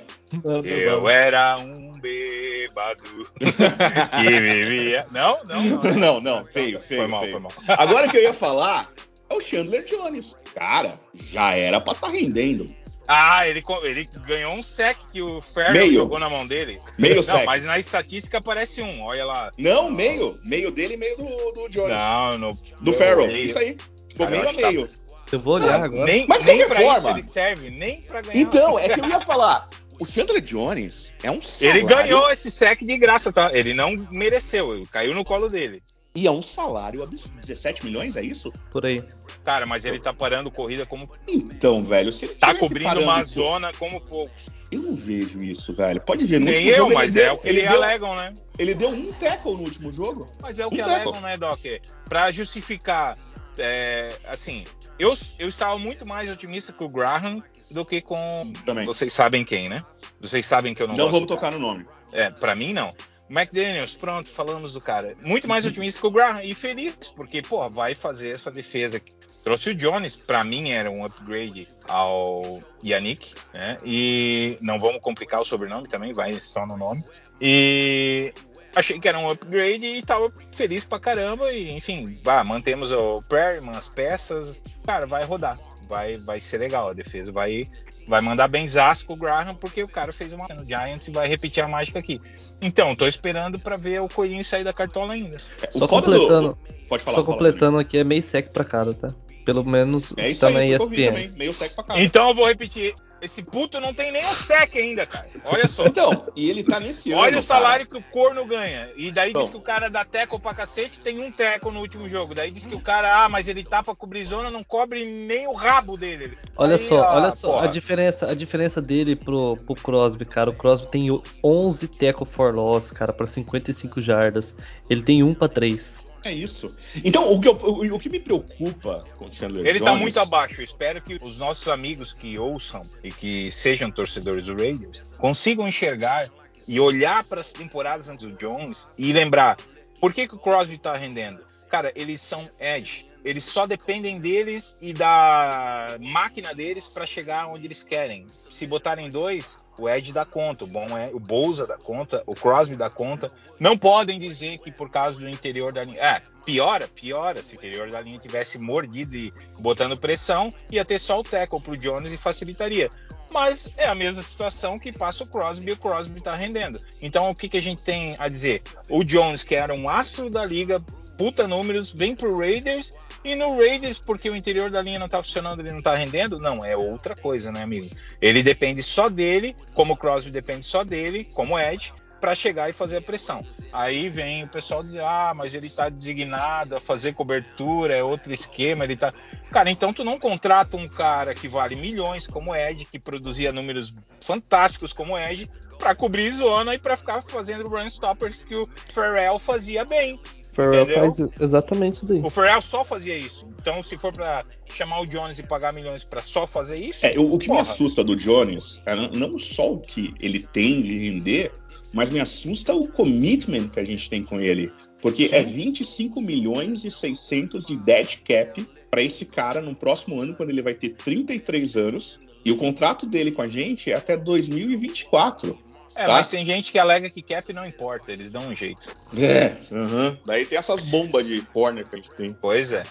Eu 0.65 1.09
era 1.09 1.59
um 1.59 1.99
bêbado 1.99 3.29
que 3.41 4.41
vivia. 4.41 5.05
Não, 5.11 5.41
não, 5.45 5.63
não. 5.65 5.95
Não, 5.95 6.21
não, 6.21 6.45
feio, 6.47 6.81
feio. 6.81 7.01
Foi 7.01 7.09
mal, 7.09 7.21
feio. 7.21 7.33
foi 7.33 7.41
mal. 7.41 7.51
Agora 7.67 8.09
que 8.09 8.17
eu 8.17 8.23
ia 8.23 8.33
falar 8.33 8.89
é 9.29 9.35
o 9.35 9.41
Chandler 9.41 9.85
Jones. 9.85 10.35
Cara, 10.55 10.99
já 11.15 11.55
era 11.55 11.81
pra 11.81 11.93
estar 11.93 12.09
rendendo. 12.09 12.73
Ah, 13.09 13.47
ele, 13.47 13.63
ele 13.85 14.05
ganhou 14.27 14.53
um 14.55 14.63
sec 14.65 14.97
que 15.13 15.23
o 15.23 15.41
Ferro 15.41 15.93
jogou 15.93 16.19
na 16.19 16.29
mão 16.29 16.45
dele. 16.45 16.81
Meio 16.99 17.17
Não, 17.23 17.23
sec. 17.23 17.45
mas 17.45 17.63
na 17.65 17.79
estatística 17.79 18.39
aparece 18.39 18.83
um, 18.83 19.03
olha 19.03 19.25
lá. 19.25 19.53
Não, 19.57 19.89
meio. 19.91 20.41
Meio 20.45 20.73
dele 20.73 20.95
e 20.95 20.97
meio 20.97 21.17
do, 21.17 21.25
do 21.53 21.69
Jones. 21.69 21.91
Não, 21.97 22.39
no, 22.39 22.59
do 22.81 22.93
meio. 22.99 23.31
Isso 23.31 23.59
aí. 23.59 23.77
Ficou 24.11 24.29
meio 24.29 24.43
a 24.49 24.53
tá- 24.53 24.71
meio. 24.71 24.89
Eu 25.31 25.41
vou 25.41 25.55
olhar 25.55 25.81
Ah, 25.81 25.85
agora. 25.85 26.05
Nem, 26.05 26.27
Mas 26.27 26.45
nem 26.45 26.67
pra 26.67 26.81
isso 26.83 26.93
forma- 26.93 27.11
ele 27.11 27.23
serve, 27.25 27.71
nem 27.71 28.01
pra 28.03 28.21
ganhar. 28.23 28.41
Então, 28.41 28.79
é 28.79 28.89
que 28.89 29.01
eu 29.01 29.05
ia 29.09 29.19
falar. 29.23 29.69
O 29.99 30.05
Chandler 30.05 30.41
Jones 30.43 31.13
é 31.23 31.31
um 31.31 31.41
salário. 31.41 31.81
Ele 31.81 31.89
ganhou 31.89 32.31
esse 32.31 32.51
sec 32.51 32.81
de 32.85 32.97
graça, 32.99 33.33
tá? 33.33 33.51
Ele 33.53 33.73
não 33.73 33.91
mereceu, 34.11 34.75
ele 34.75 34.87
caiu 34.87 35.15
no 35.15 35.25
colo 35.25 35.49
dele. 35.49 35.83
E 36.17 36.27
é 36.27 36.31
um 36.31 36.43
salário 36.43 37.03
absurdo. 37.03 37.39
17 37.41 37.85
milhões, 37.85 38.17
é 38.17 38.23
isso? 38.23 38.51
Por 38.73 38.87
aí. 38.87 39.03
Cara, 39.45 39.67
mas 39.67 39.85
ele 39.85 39.99
tá 40.01 40.13
parando 40.13 40.51
corrida 40.51 40.85
como. 40.87 41.09
Então, 41.29 41.85
velho, 41.85 42.11
se 42.11 42.25
ele 42.25 42.35
Tá 42.35 42.55
cobrindo 42.55 42.89
uma 43.01 43.05
parâmetro- 43.13 43.33
zona 43.35 43.73
como 43.79 44.01
pouco. 44.01 44.33
Eu 44.73 44.81
não 44.83 44.97
vejo 44.97 45.43
isso, 45.45 45.73
velho. 45.73 46.01
Pode 46.01 46.25
ver, 46.27 46.41
no 46.41 46.47
Nem 46.47 46.55
último 46.55 46.71
eu, 46.73 46.77
jogo 46.79 46.95
mas 46.95 47.15
ele 47.15 47.25
é 47.25 47.29
deu, 47.29 47.35
o 47.35 47.39
que 47.39 47.49
ele 47.49 47.61
deu, 47.63 47.73
alegam, 47.73 48.17
né? 48.17 48.35
ele 48.59 48.75
deu 48.75 48.89
um 48.89 49.13
tackle 49.13 49.53
no 49.53 49.61
último 49.61 49.93
jogo. 49.93 50.27
Mas 50.43 50.59
é 50.59 50.65
o 50.65 50.69
Um 50.69 50.71
que 50.73 50.79
tackle. 50.79 50.95
alegam, 50.95 51.21
né, 51.21 51.37
Doc? 51.37 51.61
Pra 52.09 52.33
justificar, 52.33 53.17
é, 53.59 54.17
assim, 54.27 54.65
eu, 54.99 55.15
eu 55.39 55.47
estava 55.49 55.79
muito 55.79 56.05
mais 56.05 56.29
otimista 56.29 56.73
com 56.73 56.87
o 56.87 56.89
Graham 56.89 57.41
do 57.71 57.85
que 57.85 58.01
com. 58.01 58.53
Também. 58.65 58.85
Vocês 58.85 59.13
sabem 59.13 59.45
quem, 59.45 59.69
né? 59.69 59.85
Vocês 60.21 60.45
sabem 60.47 60.75
que 60.75 60.83
eu 60.83 60.89
não, 60.89 60.95
Não, 60.97 61.05
gosto 61.05 61.13
vamos 61.13 61.29
do 61.29 61.35
tocar 61.35 61.53
no 61.53 61.59
nome. 61.61 61.87
É, 62.11 62.31
pra 62.31 62.57
mim 62.57 62.73
não. 62.73 62.91
McDaniels, 63.29 63.95
pronto, 63.95 64.29
falamos 64.29 64.73
do 64.73 64.81
cara. 64.81 65.15
Muito 65.23 65.49
mais 65.49 65.67
otimista 65.67 66.01
que 66.01 66.07
o 66.07 66.11
Graham 66.11 66.43
e 66.43 66.55
feliz, 66.55 66.97
porque, 67.15 67.43
pô, 67.43 67.69
vai 67.69 67.95
fazer 67.95 68.31
essa 68.31 68.51
defesa. 68.51 69.01
Trouxe 69.43 69.71
o 69.71 69.75
Jones, 69.75 70.17
pra 70.17 70.43
mim 70.43 70.71
era 70.71 70.91
um 70.91 71.05
upgrade 71.05 71.69
ao 71.89 72.61
Yannick, 72.85 73.33
né? 73.55 73.79
E 73.85 74.59
não 74.61 74.79
vamos 74.79 75.01
complicar 75.01 75.41
o 75.41 75.45
sobrenome 75.45 75.89
também, 75.89 76.13
vai 76.13 76.41
só 76.41 76.67
no 76.67 76.77
nome. 76.77 77.05
E 77.41 78.33
achei 78.75 78.99
que 78.99 79.09
era 79.09 79.19
um 79.19 79.31
upgrade 79.31 79.87
e 79.87 80.03
tava 80.03 80.31
feliz 80.53 80.85
pra 80.85 81.01
caramba. 81.01 81.53
E, 81.53 81.71
enfim, 81.71 82.19
vá, 82.23 82.43
mantemos 82.45 82.93
o 82.93 83.21
Perryman, 83.29 83.77
as 83.77 83.89
peças. 83.89 84.61
Cara, 84.85 85.07
vai 85.07 85.25
rodar. 85.25 85.59
Vai, 85.89 86.19
vai 86.19 86.41
ser 86.41 86.59
legal 86.59 86.89
a 86.89 86.93
defesa. 86.93 87.31
Vai, 87.31 87.69
vai 88.07 88.21
mandar 88.21 88.49
benzaço 88.49 89.07
com 89.07 89.15
o 89.15 89.17
Graham, 89.17 89.55
porque 89.55 89.83
o 89.83 89.89
cara 89.89 90.13
fez 90.13 90.33
uma 90.33 90.47
no 90.49 90.65
Giants 90.65 91.09
e 91.09 91.13
vai 91.13 91.29
repetir 91.29 91.63
a 91.63 91.69
mágica 91.69 91.99
aqui. 91.99 92.21
Então, 92.63 92.95
tô 92.97 93.07
esperando 93.07 93.59
pra 93.59 93.77
ver 93.77 94.01
o 94.01 94.09
Coelhinho 94.09 94.45
sair 94.45 94.65
da 94.65 94.73
cartola 94.73 95.13
ainda. 95.15 95.37
É, 95.63 95.69
o 95.75 95.79
Só 95.79 95.87
completando, 95.89 96.49
do- 96.51 96.59
Pode 96.89 97.03
falar. 97.03 97.17
só 97.19 97.25
completando 97.25 97.79
aqui, 97.79 97.99
é 97.99 98.05
meio 98.05 98.23
sec 98.23 98.49
pra 98.53 98.65
cada, 98.65 98.95
tá? 98.95 99.13
Pelo 99.47 99.65
menos 99.65 100.13
É 100.17 100.29
isso 100.29 100.41
tá 100.43 100.49
aí, 100.49 100.55
na 100.55 100.67
ESPN. 100.67 101.07
também. 101.07 101.31
Meio 101.39 101.53
sec 101.55 101.75
pra 101.75 101.85
cá. 101.85 101.99
Então 102.01 102.29
eu 102.29 102.35
vou 102.35 102.47
repetir. 102.47 102.95
Esse 103.23 103.43
puto 103.43 103.81
não 103.81 103.95
tem 103.95 104.13
nem 104.13 104.23
o 104.27 104.35
sec 104.35 104.77
ainda, 104.77 105.07
cara. 105.07 105.27
Olha 105.47 105.67
só. 105.67 105.87
Então, 105.87 106.27
e 106.37 106.51
ele 106.51 106.63
tá 106.63 106.79
nesse 106.79 107.13
ano. 107.13 107.23
Olha 107.23 107.39
o 107.39 107.43
salário 107.43 107.87
cara. 107.87 108.03
que 108.03 108.09
o 108.09 108.13
corno 108.13 108.45
ganha. 108.45 108.91
E 108.95 109.11
daí 109.11 109.31
Então. 109.31 109.41
diz 109.41 109.51
que 109.51 109.57
o 109.57 109.61
cara 109.61 109.89
dá 109.89 110.05
teco 110.05 110.39
pra 110.39 110.53
cacete, 110.53 111.01
tem 111.01 111.19
um 111.25 111.33
teco 111.33 111.71
no 111.71 111.81
último 111.81 112.07
jogo. 112.11 112.35
Daí 112.35 112.51
diz 112.51 112.67
que 112.67 112.75
o 112.75 112.81
cara, 112.81 113.25
ah, 113.25 113.29
mas 113.29 113.49
ele 113.49 113.65
tá 113.65 113.83
pra 113.83 113.97
cobrir 113.97 114.23
zona, 114.27 114.51
não 114.51 114.63
cobre 114.63 115.03
nem 115.07 115.49
o 115.49 115.55
rabo 115.55 115.97
dele. 115.97 116.37
Olha 116.59 116.75
Aí, 116.75 116.79
só, 116.79 116.97
olha 117.15 117.31
só 117.31 117.53
porra. 117.53 117.65
a 117.65 117.69
diferença, 117.69 118.31
a 118.31 118.35
diferença 118.35 118.83
dele 118.83 119.17
pro, 119.17 119.57
pro 119.65 119.75
Crosby, 119.75 120.27
cara. 120.27 120.51
O 120.51 120.55
Crosby 120.55 120.91
tem 120.91 121.09
11 121.43 121.89
tackle 121.89 122.27
for 122.27 122.55
loss, 122.55 122.91
cara, 122.91 123.15
pra 123.15 123.27
55 123.27 123.99
jardas. 124.03 124.55
Ele 124.91 125.03
tem 125.03 125.23
1 125.23 125.33
pra 125.33 125.49
3. 125.49 126.05
É 126.27 126.33
isso. 126.33 126.75
Então, 127.05 127.33
o 127.33 127.41
que, 127.41 127.47
eu- 127.49 127.53
o, 127.55 127.95
o 127.95 127.99
que 127.99 128.09
me 128.09 128.19
preocupa 128.19 129.05
com 129.17 129.27
o 129.27 129.33
Chandler 129.33 129.65
Ele 129.67 129.79
tá 129.79 129.87
Jones- 129.91 130.01
muito 130.03 130.19
abaixo. 130.19 130.61
Eu 130.61 130.65
espero 130.65 131.01
que 131.01 131.19
os 131.23 131.39
nossos 131.39 131.69
amigos 131.69 132.13
que 132.13 132.39
ouçam 132.39 132.83
e 133.05 133.13
que 133.13 133.51
sejam 133.53 133.91
torcedores 133.91 134.47
do 134.47 134.55
Raiders 134.57 135.01
consigam 135.19 135.69
enxergar 135.69 136.29
e 136.67 136.81
olhar 136.81 137.23
para 137.25 137.41
as 137.41 137.53
temporadas 137.53 138.09
antes 138.09 138.27
do 138.27 138.33
Jones 138.37 138.89
e 138.99 139.13
lembrar 139.13 139.57
por 140.01 140.13
que, 140.13 140.27
que 140.27 140.35
o 140.35 140.39
Crosby 140.39 140.77
tá 140.79 140.97
rendendo. 140.97 141.41
Cara, 141.71 141.93
eles 141.95 142.21
são 142.21 142.49
edge. 142.61 143.07
Eles 143.27 143.45
só 143.45 143.67
dependem 143.67 144.21
deles 144.21 144.79
e 144.81 144.93
da 144.93 145.99
máquina 146.01 146.55
deles 146.55 146.89
para 146.89 147.05
chegar 147.05 147.49
onde 147.49 147.67
eles 147.67 147.83
querem. 147.83 148.25
Se 148.49 148.69
botarem 148.69 149.11
dois, 149.11 149.57
o 149.77 149.89
Ed 149.89 150.13
dá 150.13 150.25
conta, 150.25 150.63
o 150.63 150.69
bom 150.69 150.97
é 150.97 151.11
o 151.13 151.19
Bolsa 151.19 151.67
dá 151.67 151.77
conta, 151.77 152.23
o 152.25 152.35
Crosby 152.35 152.77
dá 152.77 152.89
conta. 152.89 153.29
Não 153.59 153.77
podem 153.77 154.21
dizer 154.21 154.59
que 154.59 154.71
por 154.71 154.89
causa 154.89 155.19
do 155.19 155.29
interior 155.29 155.73
da 155.73 155.83
linha. 155.83 156.01
É, 156.01 156.23
piora, 156.45 156.87
piora. 156.87 157.43
Se 157.43 157.55
o 157.55 157.57
interior 157.57 157.91
da 157.91 158.01
linha 158.01 158.17
tivesse 158.17 158.59
mordido 158.59 159.17
e 159.17 159.33
botando 159.59 159.97
pressão, 159.97 160.55
ia 160.71 160.85
ter 160.85 161.01
só 161.01 161.19
o 161.19 161.25
tackle 161.25 161.61
pro 161.61 161.77
Jones 161.77 162.13
e 162.13 162.17
facilitaria. 162.17 162.89
Mas 163.29 163.69
é 163.77 163.89
a 163.89 163.95
mesma 163.95 164.23
situação 164.23 164.79
que 164.79 164.93
passa 164.93 165.25
o 165.25 165.27
Crosby 165.27 165.71
e 165.71 165.73
o 165.73 165.77
Crosby 165.77 166.21
tá 166.21 166.37
rendendo. 166.37 166.81
Então 167.03 167.29
o 167.29 167.35
que, 167.35 167.49
que 167.49 167.57
a 167.57 167.63
gente 167.63 167.83
tem 167.83 168.15
a 168.21 168.29
dizer? 168.29 168.63
O 168.89 169.03
Jones, 169.03 169.43
que 169.43 169.57
era 169.57 169.75
um 169.75 169.89
astro 169.89 170.31
da 170.31 170.45
liga, 170.45 170.81
puta 171.19 171.49
números, 171.49 171.91
vem 171.91 172.15
pro 172.15 172.39
Raiders 172.39 172.93
e 173.27 173.35
no 173.35 173.57
Raiders, 173.57 173.99
porque 173.99 174.31
o 174.31 174.37
interior 174.37 174.71
da 174.71 174.81
linha 174.81 174.99
não 174.99 175.09
tá 175.09 175.23
funcionando, 175.23 175.61
ele 175.61 175.73
não 175.73 175.83
tá 175.83 175.95
rendendo? 175.95 176.39
Não, 176.39 176.65
é 176.65 176.77
outra 176.77 177.15
coisa, 177.15 177.51
né, 177.51 177.63
amigo? 177.63 177.89
Ele 178.21 178.43
depende 178.43 178.83
só 178.83 179.09
dele, 179.09 179.57
como 179.75 179.95
o 179.95 179.97
Crosby 179.97 180.31
depende 180.31 180.65
só 180.65 180.85
dele, 180.85 181.25
como 181.35 181.59
Ed, 181.59 181.93
para 182.21 182.35
chegar 182.35 182.71
e 182.71 182.73
fazer 182.73 182.99
a 182.99 183.03
pressão. 183.03 183.43
Aí 183.73 184.09
vem 184.09 184.45
o 184.45 184.49
pessoal 184.49 184.83
dizer: 184.83 185.03
"Ah, 185.03 185.33
mas 185.35 185.55
ele 185.55 185.69
tá 185.69 185.89
designado 185.89 186.77
a 186.77 186.81
fazer 186.81 187.15
cobertura, 187.15 187.95
é 187.95 188.03
outro 188.03 188.33
esquema, 188.33 188.85
ele 188.85 188.97
tá". 188.97 189.13
Cara, 189.51 189.71
então 189.71 189.93
tu 189.93 190.05
não 190.05 190.19
contrata 190.19 190.77
um 190.77 190.89
cara 190.89 191.35
que 191.35 191.49
vale 191.49 191.77
milhões 191.77 192.27
como 192.27 192.55
Ed, 192.55 192.85
que 192.87 192.99
produzia 192.99 193.53
números 193.53 193.95
fantásticos 194.21 194.93
como 194.93 195.19
Ed, 195.19 195.49
para 195.79 195.95
cobrir 195.95 196.31
zona 196.31 196.75
e 196.75 196.79
para 196.79 196.97
ficar 196.97 197.23
fazendo 197.23 197.69
run 197.69 197.87
stoppers 197.87 198.43
que 198.45 198.55
o 198.55 198.69
Ferrell 198.93 199.39
fazia 199.39 199.85
bem. 199.85 200.19
Ferrell 200.57 200.83
Entendeu? 200.85 201.01
faz 201.01 201.19
exatamente 201.41 201.95
isso 201.97 202.07
daí. 202.07 202.21
O 202.23 202.31
Ferrell 202.31 202.63
só 202.63 202.83
fazia 202.83 203.17
isso. 203.17 203.47
Então, 203.61 203.83
se 203.83 203.97
for 203.97 204.13
para 204.13 204.45
chamar 204.75 205.01
o 205.03 205.07
Jones 205.07 205.39
e 205.39 205.43
pagar 205.43 205.73
milhões 205.73 206.03
para 206.03 206.23
só 206.23 206.47
fazer 206.47 206.79
isso, 206.79 207.05
É, 207.05 207.19
o, 207.19 207.35
o 207.35 207.39
que 207.39 207.47
me 207.49 207.57
Porra. 207.57 207.61
assusta 207.63 208.03
do 208.03 208.17
Jones 208.17 208.81
é 208.87 208.95
não, 208.97 209.09
não 209.11 209.39
só 209.39 209.73
o 209.73 209.79
que 209.79 210.13
ele 210.19 210.41
tem 210.41 210.81
de 210.83 210.99
render, 210.99 211.53
mas 211.93 212.11
me 212.11 212.19
assusta 212.21 212.75
o 212.75 212.89
commitment 212.89 213.69
que 213.69 213.79
a 213.81 213.85
gente 213.85 214.09
tem 214.09 214.25
com 214.25 214.41
ele. 214.41 214.73
Porque 215.03 215.29
é 215.31 215.43
25 215.43 216.21
milhões 216.21 216.85
e 216.85 216.91
600 216.91 217.67
de 217.67 217.77
dead 217.85 218.17
cap 218.25 218.67
para 218.91 219.03
esse 219.03 219.27
cara 219.27 219.61
no 219.61 219.75
próximo 219.75 220.19
ano, 220.21 220.35
quando 220.35 220.51
ele 220.51 220.63
vai 220.63 220.75
ter 220.75 220.91
33 220.91 221.77
anos. 221.77 222.19
E 222.45 222.51
o 222.51 222.57
contrato 222.57 223.05
dele 223.07 223.31
com 223.31 223.43
a 223.43 223.49
gente 223.49 223.91
é 223.91 223.95
até 223.95 224.17
2024. 224.17 225.59
É, 225.97 226.07
tá. 226.07 226.13
mas 226.13 226.31
tem 226.31 226.45
gente 226.45 226.71
que 226.71 226.79
alega 226.79 227.09
que 227.09 227.23
cap 227.23 227.51
não 227.53 227.67
importa, 227.67 228.13
eles 228.13 228.31
dão 228.31 228.49
um 228.49 228.55
jeito. 228.55 228.95
É, 229.17 229.53
aham. 229.73 230.19
Daí 230.27 230.45
tem 230.45 230.59
essas 230.59 230.83
bombas 230.83 231.27
de 231.27 231.41
corner 231.53 231.89
que 231.89 231.95
a 231.95 231.99
gente 231.99 232.11
tem. 232.13 232.31
Pois 232.33 232.73
é. 232.73 232.83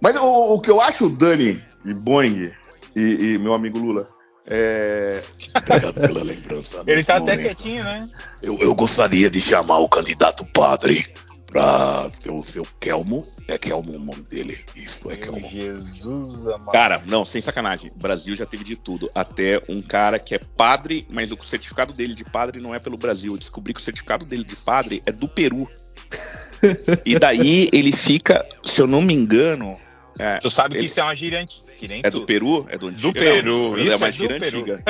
Mas 0.00 0.16
o, 0.16 0.54
o 0.54 0.60
que 0.60 0.70
eu 0.70 0.80
acho, 0.80 1.08
Dani 1.08 1.62
e 1.84 1.94
Boeing 1.94 2.52
e, 2.96 3.00
e 3.00 3.38
meu 3.38 3.54
amigo 3.54 3.78
Lula, 3.78 4.08
é. 4.46 5.22
Obrigado 5.56 6.00
pela 6.00 6.24
lembrança. 6.24 6.82
Ele 6.86 7.04
tá 7.04 7.16
até 7.16 7.36
momento. 7.36 7.46
quietinho, 7.46 7.84
né? 7.84 8.08
Eu, 8.42 8.58
eu 8.58 8.74
gostaria 8.74 9.30
de 9.30 9.40
chamar 9.40 9.78
o 9.78 9.88
candidato 9.88 10.44
padre 10.46 11.06
pra 11.52 12.10
ser 12.20 12.30
o 12.30 12.42
seu 12.42 12.66
Kelmo. 12.80 13.26
É 13.46 13.58
Kelmo 13.58 13.94
o 13.94 13.98
nome 13.98 14.22
dele. 14.22 14.58
Isso, 14.74 15.10
é 15.10 15.16
Kelmo. 15.16 15.48
Jesus 15.48 16.46
amado. 16.48 16.72
Cara, 16.72 17.02
não, 17.06 17.24
sem 17.24 17.40
sacanagem. 17.42 17.90
O 17.94 17.98
Brasil 17.98 18.34
já 18.34 18.46
teve 18.46 18.64
de 18.64 18.76
tudo. 18.76 19.10
Até 19.14 19.62
um 19.68 19.82
cara 19.82 20.18
que 20.18 20.34
é 20.34 20.38
padre, 20.38 21.06
mas 21.10 21.30
o 21.30 21.38
certificado 21.42 21.92
dele 21.92 22.14
de 22.14 22.24
padre 22.24 22.60
não 22.60 22.74
é 22.74 22.78
pelo 22.78 22.96
Brasil. 22.96 23.34
Eu 23.34 23.38
descobri 23.38 23.74
que 23.74 23.80
o 23.80 23.82
certificado 23.82 24.24
dele 24.24 24.44
de 24.44 24.56
padre 24.56 25.02
é 25.04 25.12
do 25.12 25.28
Peru. 25.28 25.68
e 27.04 27.18
daí 27.18 27.68
ele 27.72 27.92
fica, 27.92 28.46
se 28.64 28.80
eu 28.80 28.86
não 28.86 29.02
me 29.02 29.12
engano. 29.14 29.76
É, 30.18 30.38
Tu 30.38 30.50
sabe 30.50 30.74
que 30.74 30.80
ele- 30.80 30.86
isso 30.86 31.00
é 31.00 31.02
uma 31.02 31.14
gíria 31.14 31.40
antiga, 31.40 31.72
É 32.02 32.10
tu. 32.10 32.20
do 32.20 32.26
Peru? 32.26 32.66
É 32.68 32.76
do 32.76 32.88
antigo? 32.88 33.12
Peru, 33.14 33.70
Não, 33.70 33.78
isso 33.78 33.92
é 33.92 33.96
uma 33.96 34.06
é 34.08 34.10
do 34.10 34.16
gíria 34.16 34.36
antiga. 34.36 34.82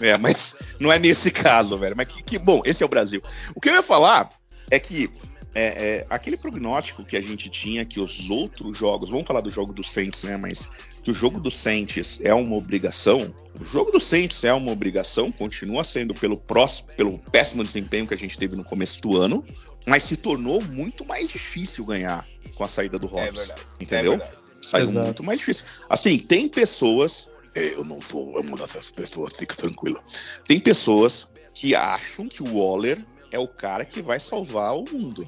É, 0.00 0.08
é, 0.10 0.18
mas 0.18 0.56
não 0.80 0.90
é 0.90 0.98
nesse 0.98 1.30
caso, 1.30 1.76
velho. 1.78 1.94
Mas 1.96 2.08
que, 2.08 2.22
que 2.22 2.38
bom, 2.38 2.62
esse 2.64 2.82
é 2.82 2.86
o 2.86 2.88
Brasil. 2.88 3.22
O 3.54 3.60
que 3.60 3.68
eu 3.68 3.74
ia 3.74 3.82
falar 3.82 4.30
é 4.70 4.78
que 4.80 5.10
é, 5.54 5.98
é, 6.00 6.06
aquele 6.10 6.36
prognóstico 6.36 7.04
que 7.04 7.16
a 7.16 7.20
gente 7.20 7.48
tinha 7.48 7.84
que 7.84 8.00
os 8.00 8.28
outros 8.28 8.76
jogos, 8.76 9.08
vamos 9.08 9.26
falar 9.26 9.40
do 9.40 9.50
jogo 9.50 9.72
do 9.72 9.84
Saints, 9.84 10.24
né? 10.24 10.36
Mas 10.36 10.70
que 11.02 11.10
o 11.10 11.14
jogo 11.14 11.38
do 11.38 11.50
Saints 11.50 12.20
é 12.22 12.34
uma 12.34 12.56
obrigação. 12.56 13.32
O 13.60 13.64
jogo 13.64 13.92
do 13.92 14.00
Saints 14.00 14.42
é 14.44 14.52
uma 14.52 14.72
obrigação, 14.72 15.30
continua 15.30 15.84
sendo 15.84 16.12
pelo 16.14 16.36
próximo, 16.36 16.88
pelo 16.96 17.18
péssimo 17.30 17.62
desempenho 17.62 18.06
que 18.06 18.14
a 18.14 18.18
gente 18.18 18.36
teve 18.36 18.56
no 18.56 18.64
começo 18.64 19.00
do 19.00 19.16
ano, 19.16 19.44
mas 19.86 20.02
se 20.02 20.16
tornou 20.16 20.60
muito 20.62 21.04
mais 21.04 21.28
difícil 21.28 21.84
ganhar 21.84 22.26
com 22.54 22.64
a 22.64 22.68
saída 22.68 22.98
do 22.98 23.06
É 23.06 23.10
Hobbs. 23.10 23.36
verdade. 23.38 23.62
Entendeu? 23.80 24.12
É 24.14 24.16
verdade. 24.18 24.36
Saiu 24.62 24.84
Exato. 24.84 25.04
muito 25.06 25.22
mais 25.22 25.38
difícil. 25.40 25.64
Assim, 25.88 26.18
tem 26.18 26.48
pessoas, 26.48 27.30
É, 27.54 27.74
Eu 27.74 27.84
não 27.84 28.00
sou 28.00 28.36
uma 28.40 28.56
dessas 28.56 28.90
pessoas, 28.90 29.34
fica 29.36 29.54
tranquilo. 29.54 30.02
tem 30.48 30.58
pessoas 30.58 31.28
que 31.54 31.72
acham 31.72 32.26
que 32.26 32.42
o 32.42 32.58
Waller 32.58 32.98
é 33.34 33.38
o 33.38 33.48
cara 33.48 33.84
que 33.84 34.00
vai 34.00 34.18
salvar 34.20 34.74
o 34.76 34.84
mundo. 34.90 35.26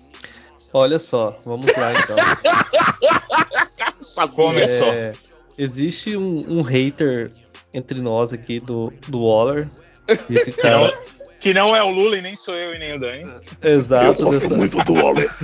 Olha 0.72 0.98
só, 0.98 1.30
vamos 1.44 1.66
lá 1.76 1.92
então. 1.92 2.16
Começou. 4.34 4.92
É, 4.92 5.12
existe 5.58 6.16
um, 6.16 6.58
um 6.58 6.62
hater 6.62 7.30
entre 7.74 8.00
nós 8.00 8.32
aqui 8.32 8.60
do, 8.60 8.92
do 9.08 9.24
Waller. 9.26 9.68
E 10.30 10.34
esse 10.34 10.52
Que 10.52 10.62
não, 10.70 10.88
cara. 10.88 11.02
que 11.40 11.54
não 11.54 11.74
é 11.76 11.82
o 11.82 11.90
Lula 11.90 12.16
e 12.18 12.22
nem 12.22 12.36
sou 12.36 12.54
eu 12.54 12.74
e 12.74 12.78
nem 12.78 12.94
o 12.94 13.00
Dani. 13.00 13.30
Eu 13.60 13.78
Exato. 13.78 14.22
gosto 14.24 14.40
dessa- 14.48 14.56
muito 14.56 14.82
do 14.84 14.94
Waller. 14.94 15.30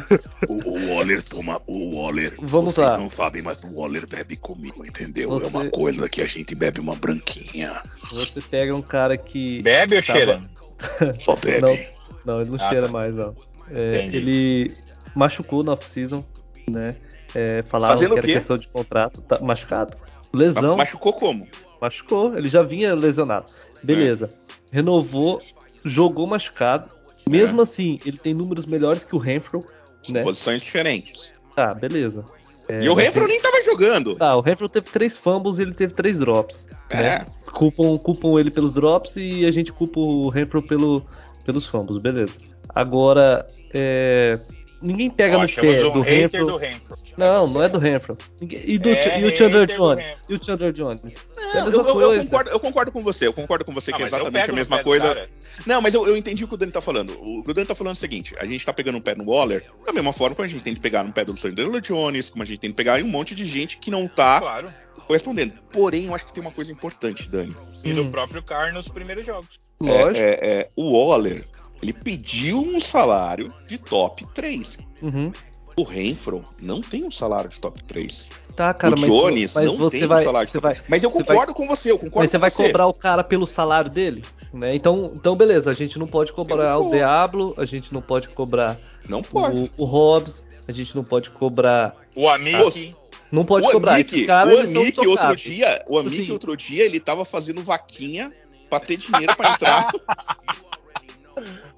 O, 0.48 0.55
o 0.70 0.94
Waller 0.94 1.22
toma. 1.22 1.61
O 1.66 1.96
Waller. 2.01 2.35
Vamos 2.40 2.75
vocês 2.75 2.87
lá. 2.87 2.96
não 2.98 3.09
sabem, 3.11 3.42
mas 3.42 3.62
o 3.64 3.75
Waller 3.79 4.07
bebe 4.07 4.37
comigo, 4.37 4.85
entendeu? 4.85 5.29
Você- 5.31 5.46
É 5.46 5.48
uma 5.48 5.68
coisa 5.70 6.09
que 6.09 6.20
a 6.22 6.27
gente 6.27 6.55
bebe 6.55 6.81
uma 6.81 6.94
branquinha. 6.96 7.83
Você 8.12 8.40
pega 8.40 8.75
um 8.75 8.83
cara 8.83 9.16
que. 9.16 9.62
Bebe 9.62 9.96
ou 9.96 10.03
Tava- 10.03 10.18
cheira? 10.18 10.42
Só 11.14 11.37
bebe. 11.37 11.61
Não, 11.61 11.79
não, 12.25 12.41
ele 12.41 12.51
não 12.51 12.57
Ah, 12.61 12.69
cheira 12.69 12.87
tá. 12.87 12.93
mais, 12.93 13.15
não. 13.17 13.35
É, 13.71 14.07
ele 14.13 14.75
machucou 15.15 15.63
na 15.63 15.73
off-season, 15.73 16.25
né? 16.69 16.95
É, 17.35 17.63
falaram 17.63 17.95
Fazendo 17.95 18.11
que 18.11 18.15
o 18.17 18.19
era 18.19 18.27
quê? 18.27 18.33
questão 18.35 18.59
de 18.59 18.69
contrato. 18.69 19.21
Tá 19.23 19.39
machucado. 19.41 19.97
Lesão. 20.33 20.77
Machucou 20.77 21.13
como? 21.13 21.47
Machucou, 21.81 22.37
ele 22.37 22.49
já 22.49 22.63
vinha 22.63 22.95
lesionado. 22.95 23.47
Beleza. 23.83 24.31
Renovou, 24.71 25.41
jogou 25.85 26.27
machucado. 26.27 26.89
Mesmo 27.29 27.61
É. 27.61 27.63
assim, 27.63 27.99
ele 28.05 28.17
tem 28.19 28.35
números 28.35 28.67
melhores 28.67 29.05
que 29.05 29.15
o 29.15 29.19
Renfro, 29.19 29.65
né? 30.09 30.23
Posições 30.23 30.63
diferentes. 30.63 31.35
Tá, 31.55 31.73
beleza. 31.75 32.25
É, 32.69 32.83
e 32.85 32.89
o 32.89 32.95
Renfro 32.95 33.23
ele- 33.25 33.33
nem 33.33 33.41
tava 33.41 33.61
jogando. 33.63 34.15
Tá, 34.17 34.35
o 34.37 34.41
Renfro 34.41 34.69
teve 34.69 34.89
três 34.91 35.17
fumbles 35.17 35.59
e 35.59 35.63
ele 35.63 35.75
teve 35.75 35.93
três 35.95 36.19
drops. 36.19 36.67
É. 36.91 36.97
Né? 37.03 37.27
Culpam, 37.53 37.97
culpam 37.99 38.39
ele 38.39 38.51
pelos 38.51 38.73
drops 38.73 39.17
e 39.17 39.45
a 39.47 39.51
gente 39.51 39.73
culpa 39.73 39.99
o 40.01 40.29
Renfro 40.29 40.63
pelo, 40.63 41.05
pelos 41.42 41.66
fumbles, 41.66 42.00
beleza. 42.02 42.38
Agora, 42.74 43.46
é, 43.74 44.38
ninguém 44.83 45.09
pega 45.11 45.38
Ó, 45.38 45.42
no 45.42 45.49
pé 45.49 45.62
um 45.87 45.92
do 45.92 46.01
hater 46.01 46.40
Renfro. 46.40 46.47
do 46.47 46.57
Renfro. 46.57 46.97
Não, 47.16 47.47
não 47.47 47.62
é 47.62 47.68
do 47.68 47.79
Renfro. 47.79 48.16
E, 48.40 48.79
do, 48.79 48.88
É 48.88 49.21
e 49.21 49.25
o 49.25 49.31
Chandler 49.37 49.66
Jones? 49.66 50.05
E 50.29 50.35
o 50.35 50.42
Chandler 50.45 50.73
Jones? 50.73 51.03
é 51.05 51.59
a 51.59 51.64
Não, 51.64 51.64
mesma 51.66 51.83
eu, 51.83 51.87
eu- 51.88 52.01
eu 52.01 52.09
coisa. 52.09 52.23
concordo, 52.25 52.51
eu 52.51 52.61
concordo 52.61 52.92
com 52.92 53.03
você, 53.03 53.27
eu 53.27 53.33
concordo 53.33 53.64
com 53.64 53.73
você 53.75 53.90
Ah, 53.92 53.97
que 53.97 54.03
é 54.03 54.07
exatamente 54.07 54.51
a 54.51 54.55
mesma 54.55 54.83
coisa. 54.83 55.09
cara. 55.14 55.29
Não, 55.66 55.81
mas 55.83 55.92
eu, 55.95 56.07
eu 56.07 56.16
entendi 56.16 56.45
o 56.45 56.49
que 56.49 56.55
o 56.55 56.57
Dani 56.57 56.73
tá 56.73 56.81
falando. 56.81 57.12
O 57.21 57.42
que 57.45 57.51
o 57.51 57.55
Dani 57.55 57.66
tá 57.66 57.75
falando 57.75 57.92
é 57.92 57.97
o 57.97 58.01
seguinte: 58.01 58.35
a 58.38 58.47
gente 58.47 58.64
tá 58.64 58.73
pegando 58.73 58.97
um 58.97 59.01
pé 59.01 59.14
no 59.14 59.25
Waller, 59.31 59.62
da 59.85 59.92
mesma 59.92 60.12
forma 60.12 60.35
como 60.35 60.47
a 60.47 60.49
gente 60.49 60.64
tem 60.64 60.75
que 60.75 60.81
pegar 60.81 61.05
no 61.05 61.12
pé 61.12 61.25
do 61.25 61.37
Chandler 61.37 61.81
Jones, 61.81 62.31
como 62.31 62.42
a 62.42 62.47
gente 62.47 62.59
tem 62.61 62.71
que 62.71 62.77
pegar 62.77 62.99
em 62.99 63.05
um 63.05 63.09
monte 63.09 63.35
de 63.35 63.45
gente 63.45 63.77
que 63.79 63.90
não 63.90 64.09
tá 64.09 64.40
Claro. 64.40 64.73
correspondendo. 65.07 65.53
Porém, 65.71 66.07
eu 66.07 66.14
acho 66.14 66.25
que 66.25 66.33
tem 66.33 66.40
uma 66.40 66.51
coisa 66.53 66.73
importante, 66.73 67.29
Dani. 67.29 67.55
E 67.85 67.92
do 67.92 68.03
Hum. 68.05 68.11
próprio 68.11 68.42
Carr 68.42 68.73
nos 68.73 68.88
primeiros 68.88 69.27
jogos. 69.27 69.61
Lógico. 69.81 70.16
É, 70.16 70.31
é, 70.31 70.38
é, 70.61 70.68
o 70.77 70.92
Waller, 70.92 71.45
ele 71.83 71.92
pediu 71.92 72.59
um 72.62 72.81
salário 72.81 73.49
de 73.68 73.77
top 73.79 74.25
3. 74.33 74.79
Uhum. 75.03 75.33
O 75.77 75.83
Renfro 75.83 76.45
não 76.61 76.81
tem 76.81 77.05
um 77.05 77.11
salário 77.11 77.49
de 77.51 77.59
top 77.59 77.83
3. 77.85 78.29
Tá, 78.55 78.75
cara, 78.75 78.95
o 78.95 79.01
mas, 79.01 79.11
Jones 79.11 79.55
mas 79.55 79.64
não 79.66 79.77
você 79.79 79.99
tem 80.01 80.07
vai, 80.07 80.21
um 80.21 80.25
salário 80.25 80.47
de 80.47 80.53
top 80.53 80.66
vai, 80.66 80.81
Mas 80.88 81.03
eu 81.03 81.11
você 81.11 81.25
concordo 81.25 81.55
com 81.55 81.66
você, 81.66 81.90
eu 81.90 81.99
concordo 81.99 82.18
mas 82.21 82.31
você 82.31 82.37
com 82.37 82.40
vai 82.42 82.51
você. 82.51 82.66
cobrar 82.66 82.87
o 82.87 82.92
cara 82.95 83.25
pelo 83.25 83.47
salário 83.47 83.90
dele, 83.90 84.23
né? 84.53 84.75
Então, 84.75 85.12
então 85.14 85.35
beleza, 85.35 85.71
a 85.71 85.75
gente 85.75 85.99
não 85.99 86.07
pode 86.07 86.33
cobrar 86.35 86.75
Eu 86.75 86.87
o. 86.87 86.90
Diablo, 86.90 87.55
a 87.57 87.64
gente 87.64 87.92
não 87.95 88.03
pode 88.03 88.29
cobrar 88.29 88.79
Não 89.09 89.23
pode. 89.23 89.71
o, 89.79 89.83
o 89.83 89.85
Hobbs, 89.87 90.45
a 90.68 90.73
gente 90.73 90.95
não 90.95 91.03
pode 91.03 91.31
cobrar, 91.31 91.97
O 92.14 92.29
Amick. 92.29 92.95
não 93.33 93.42
pode 93.47 93.66
o 93.66 93.71
cobrar 93.73 93.95
Amick, 93.95 94.14
esses 94.14 94.27
caras, 94.27 94.75
o 94.75 94.79
Amick 94.79 95.07
outro 95.09 95.35
dia, 95.35 95.83
o 95.88 95.99
Amick 95.99 96.21
Assim- 96.23 96.33
outro 96.33 96.55
dia, 96.55 96.85
ele 96.85 97.01
tava 97.01 97.25
fazendo 97.25 97.62
vaquinha 97.64 98.31
pra 98.68 98.79
ter 98.79 98.99
dinheiro 98.99 99.35
pra 99.35 99.53
entrar. 99.55 99.90